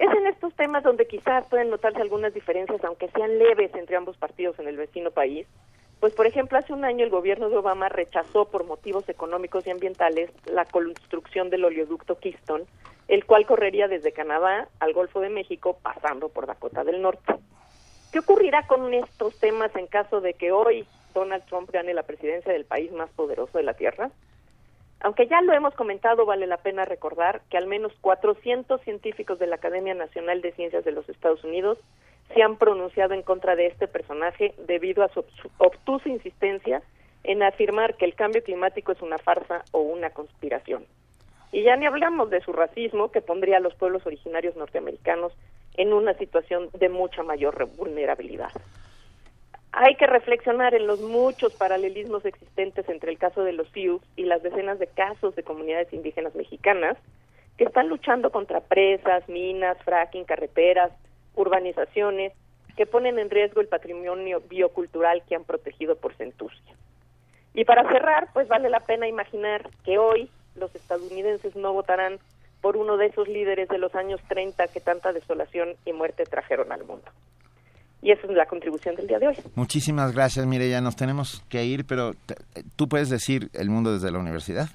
Es 0.00 0.10
en 0.16 0.26
estos 0.28 0.54
temas 0.54 0.82
donde 0.82 1.06
quizás 1.06 1.46
pueden 1.50 1.68
notarse 1.68 2.00
algunas 2.00 2.32
diferencias, 2.32 2.82
aunque 2.84 3.10
sean 3.10 3.38
leves 3.38 3.74
entre 3.74 3.96
ambos 3.96 4.16
partidos 4.16 4.58
en 4.58 4.66
el 4.66 4.78
vecino 4.78 5.10
país, 5.10 5.46
pues 6.00 6.14
por 6.14 6.26
ejemplo 6.26 6.56
hace 6.56 6.72
un 6.72 6.86
año 6.86 7.04
el 7.04 7.10
gobierno 7.10 7.50
de 7.50 7.58
Obama 7.58 7.90
rechazó 7.90 8.46
por 8.46 8.64
motivos 8.64 9.06
económicos 9.10 9.66
y 9.66 9.70
ambientales 9.70 10.30
la 10.46 10.64
construcción 10.64 11.50
del 11.50 11.66
oleoducto 11.66 12.18
Keystone, 12.18 12.64
el 13.08 13.26
cual 13.26 13.44
correría 13.44 13.88
desde 13.88 14.12
Canadá 14.12 14.68
al 14.78 14.94
Golfo 14.94 15.20
de 15.20 15.28
México 15.28 15.78
pasando 15.82 16.30
por 16.30 16.46
Dakota 16.46 16.82
del 16.82 17.02
Norte. 17.02 17.34
¿Qué 18.10 18.20
ocurrirá 18.20 18.66
con 18.66 18.94
estos 18.94 19.38
temas 19.38 19.76
en 19.76 19.86
caso 19.86 20.22
de 20.22 20.32
que 20.32 20.50
hoy 20.50 20.86
Donald 21.12 21.44
Trump 21.44 21.70
gane 21.70 21.92
la 21.92 22.04
presidencia 22.04 22.54
del 22.54 22.64
país 22.64 22.90
más 22.92 23.10
poderoso 23.10 23.58
de 23.58 23.64
la 23.64 23.74
Tierra? 23.74 24.10
Aunque 25.00 25.26
ya 25.26 25.40
lo 25.40 25.54
hemos 25.54 25.74
comentado, 25.74 26.26
vale 26.26 26.46
la 26.46 26.58
pena 26.58 26.84
recordar 26.84 27.40
que 27.48 27.56
al 27.56 27.66
menos 27.66 27.92
400 28.02 28.80
científicos 28.82 29.38
de 29.38 29.46
la 29.46 29.56
Academia 29.56 29.94
Nacional 29.94 30.42
de 30.42 30.52
Ciencias 30.52 30.84
de 30.84 30.92
los 30.92 31.08
Estados 31.08 31.42
Unidos 31.42 31.78
se 32.34 32.42
han 32.42 32.56
pronunciado 32.56 33.14
en 33.14 33.22
contra 33.22 33.56
de 33.56 33.66
este 33.66 33.88
personaje 33.88 34.54
debido 34.66 35.02
a 35.02 35.08
su 35.08 35.24
obtusa 35.58 36.08
insistencia 36.08 36.82
en 37.24 37.42
afirmar 37.42 37.96
que 37.96 38.04
el 38.04 38.14
cambio 38.14 38.42
climático 38.42 38.92
es 38.92 39.00
una 39.02 39.18
farsa 39.18 39.64
o 39.72 39.80
una 39.80 40.10
conspiración. 40.10 40.84
Y 41.52 41.62
ya 41.62 41.76
ni 41.76 41.86
hablamos 41.86 42.30
de 42.30 42.40
su 42.42 42.52
racismo 42.52 43.10
que 43.10 43.22
pondría 43.22 43.56
a 43.56 43.60
los 43.60 43.74
pueblos 43.74 44.06
originarios 44.06 44.54
norteamericanos 44.54 45.32
en 45.76 45.92
una 45.92 46.14
situación 46.14 46.68
de 46.78 46.88
mucha 46.88 47.22
mayor 47.22 47.68
vulnerabilidad. 47.76 48.50
Hay 49.72 49.94
que 49.94 50.06
reflexionar 50.06 50.74
en 50.74 50.86
los 50.86 51.00
muchos 51.00 51.54
paralelismos 51.54 52.24
existentes 52.24 52.88
entre 52.88 53.12
el 53.12 53.18
caso 53.18 53.44
de 53.44 53.52
los 53.52 53.68
Sioux 53.68 54.02
y 54.16 54.24
las 54.24 54.42
decenas 54.42 54.78
de 54.78 54.88
casos 54.88 55.36
de 55.36 55.44
comunidades 55.44 55.92
indígenas 55.92 56.34
mexicanas 56.34 56.96
que 57.56 57.64
están 57.64 57.88
luchando 57.88 58.30
contra 58.30 58.60
presas, 58.60 59.28
minas, 59.28 59.76
fracking, 59.84 60.24
carreteras, 60.24 60.92
urbanizaciones, 61.34 62.32
que 62.76 62.86
ponen 62.86 63.18
en 63.18 63.30
riesgo 63.30 63.60
el 63.60 63.68
patrimonio 63.68 64.42
biocultural 64.48 65.22
que 65.28 65.36
han 65.36 65.44
protegido 65.44 65.96
por 65.96 66.14
centuria. 66.14 66.58
Y 67.54 67.64
para 67.64 67.86
cerrar, 67.88 68.28
pues 68.32 68.48
vale 68.48 68.70
la 68.70 68.80
pena 68.80 69.08
imaginar 69.08 69.68
que 69.84 69.98
hoy 69.98 70.30
los 70.54 70.74
estadounidenses 70.74 71.54
no 71.56 71.72
votarán 71.72 72.18
por 72.60 72.76
uno 72.76 72.96
de 72.96 73.06
esos 73.06 73.28
líderes 73.28 73.68
de 73.68 73.78
los 73.78 73.94
años 73.94 74.20
30 74.28 74.68
que 74.68 74.80
tanta 74.80 75.12
desolación 75.12 75.76
y 75.84 75.92
muerte 75.92 76.24
trajeron 76.24 76.72
al 76.72 76.84
mundo. 76.84 77.10
Y 78.02 78.12
esa 78.12 78.26
es 78.26 78.32
la 78.32 78.46
contribución 78.46 78.94
del 78.96 79.06
día 79.06 79.18
de 79.18 79.28
hoy. 79.28 79.36
Muchísimas 79.54 80.12
gracias, 80.12 80.46
ya 80.46 80.80
Nos 80.80 80.96
tenemos 80.96 81.42
que 81.48 81.64
ir, 81.64 81.84
pero 81.84 82.12
tú 82.76 82.88
puedes 82.88 83.10
decir 83.10 83.50
el 83.52 83.68
mundo 83.68 83.92
desde 83.92 84.10
la 84.10 84.18
universidad. 84.18 84.68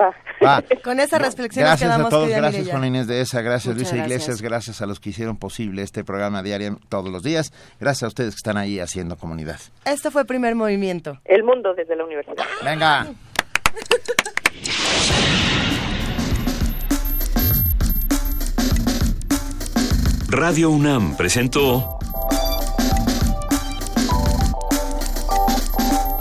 Va. 0.00 0.14
Con 0.82 1.00
esa 1.00 1.18
reflexión 1.18 1.64
gracias 1.64 1.90
a 1.90 2.08
todos, 2.08 2.28
gracias 2.28 2.68
Juan 2.68 2.84
Inés 2.84 3.06
de 3.06 3.20
esa, 3.20 3.42
gracias 3.42 3.76
Luisa 3.76 3.96
Iglesias, 3.96 4.42
gracias 4.42 4.80
a 4.80 4.86
los 4.86 5.00
que 5.00 5.10
hicieron 5.10 5.36
posible 5.36 5.82
este 5.82 6.02
programa 6.02 6.42
diario 6.42 6.78
todos 6.88 7.10
los 7.10 7.22
días, 7.22 7.52
gracias 7.78 8.04
a 8.04 8.08
ustedes 8.08 8.34
que 8.34 8.38
están 8.38 8.56
ahí 8.56 8.80
haciendo 8.80 9.16
comunidad. 9.16 9.58
Este 9.84 10.10
fue 10.10 10.24
Primer 10.24 10.54
Movimiento. 10.54 11.18
El 11.24 11.44
mundo 11.44 11.74
desde 11.74 11.94
la 11.94 12.04
universidad. 12.04 12.44
Venga. 12.64 13.06
Radio 20.28 20.70
UNAM 20.70 21.16
presentó 21.16 21.98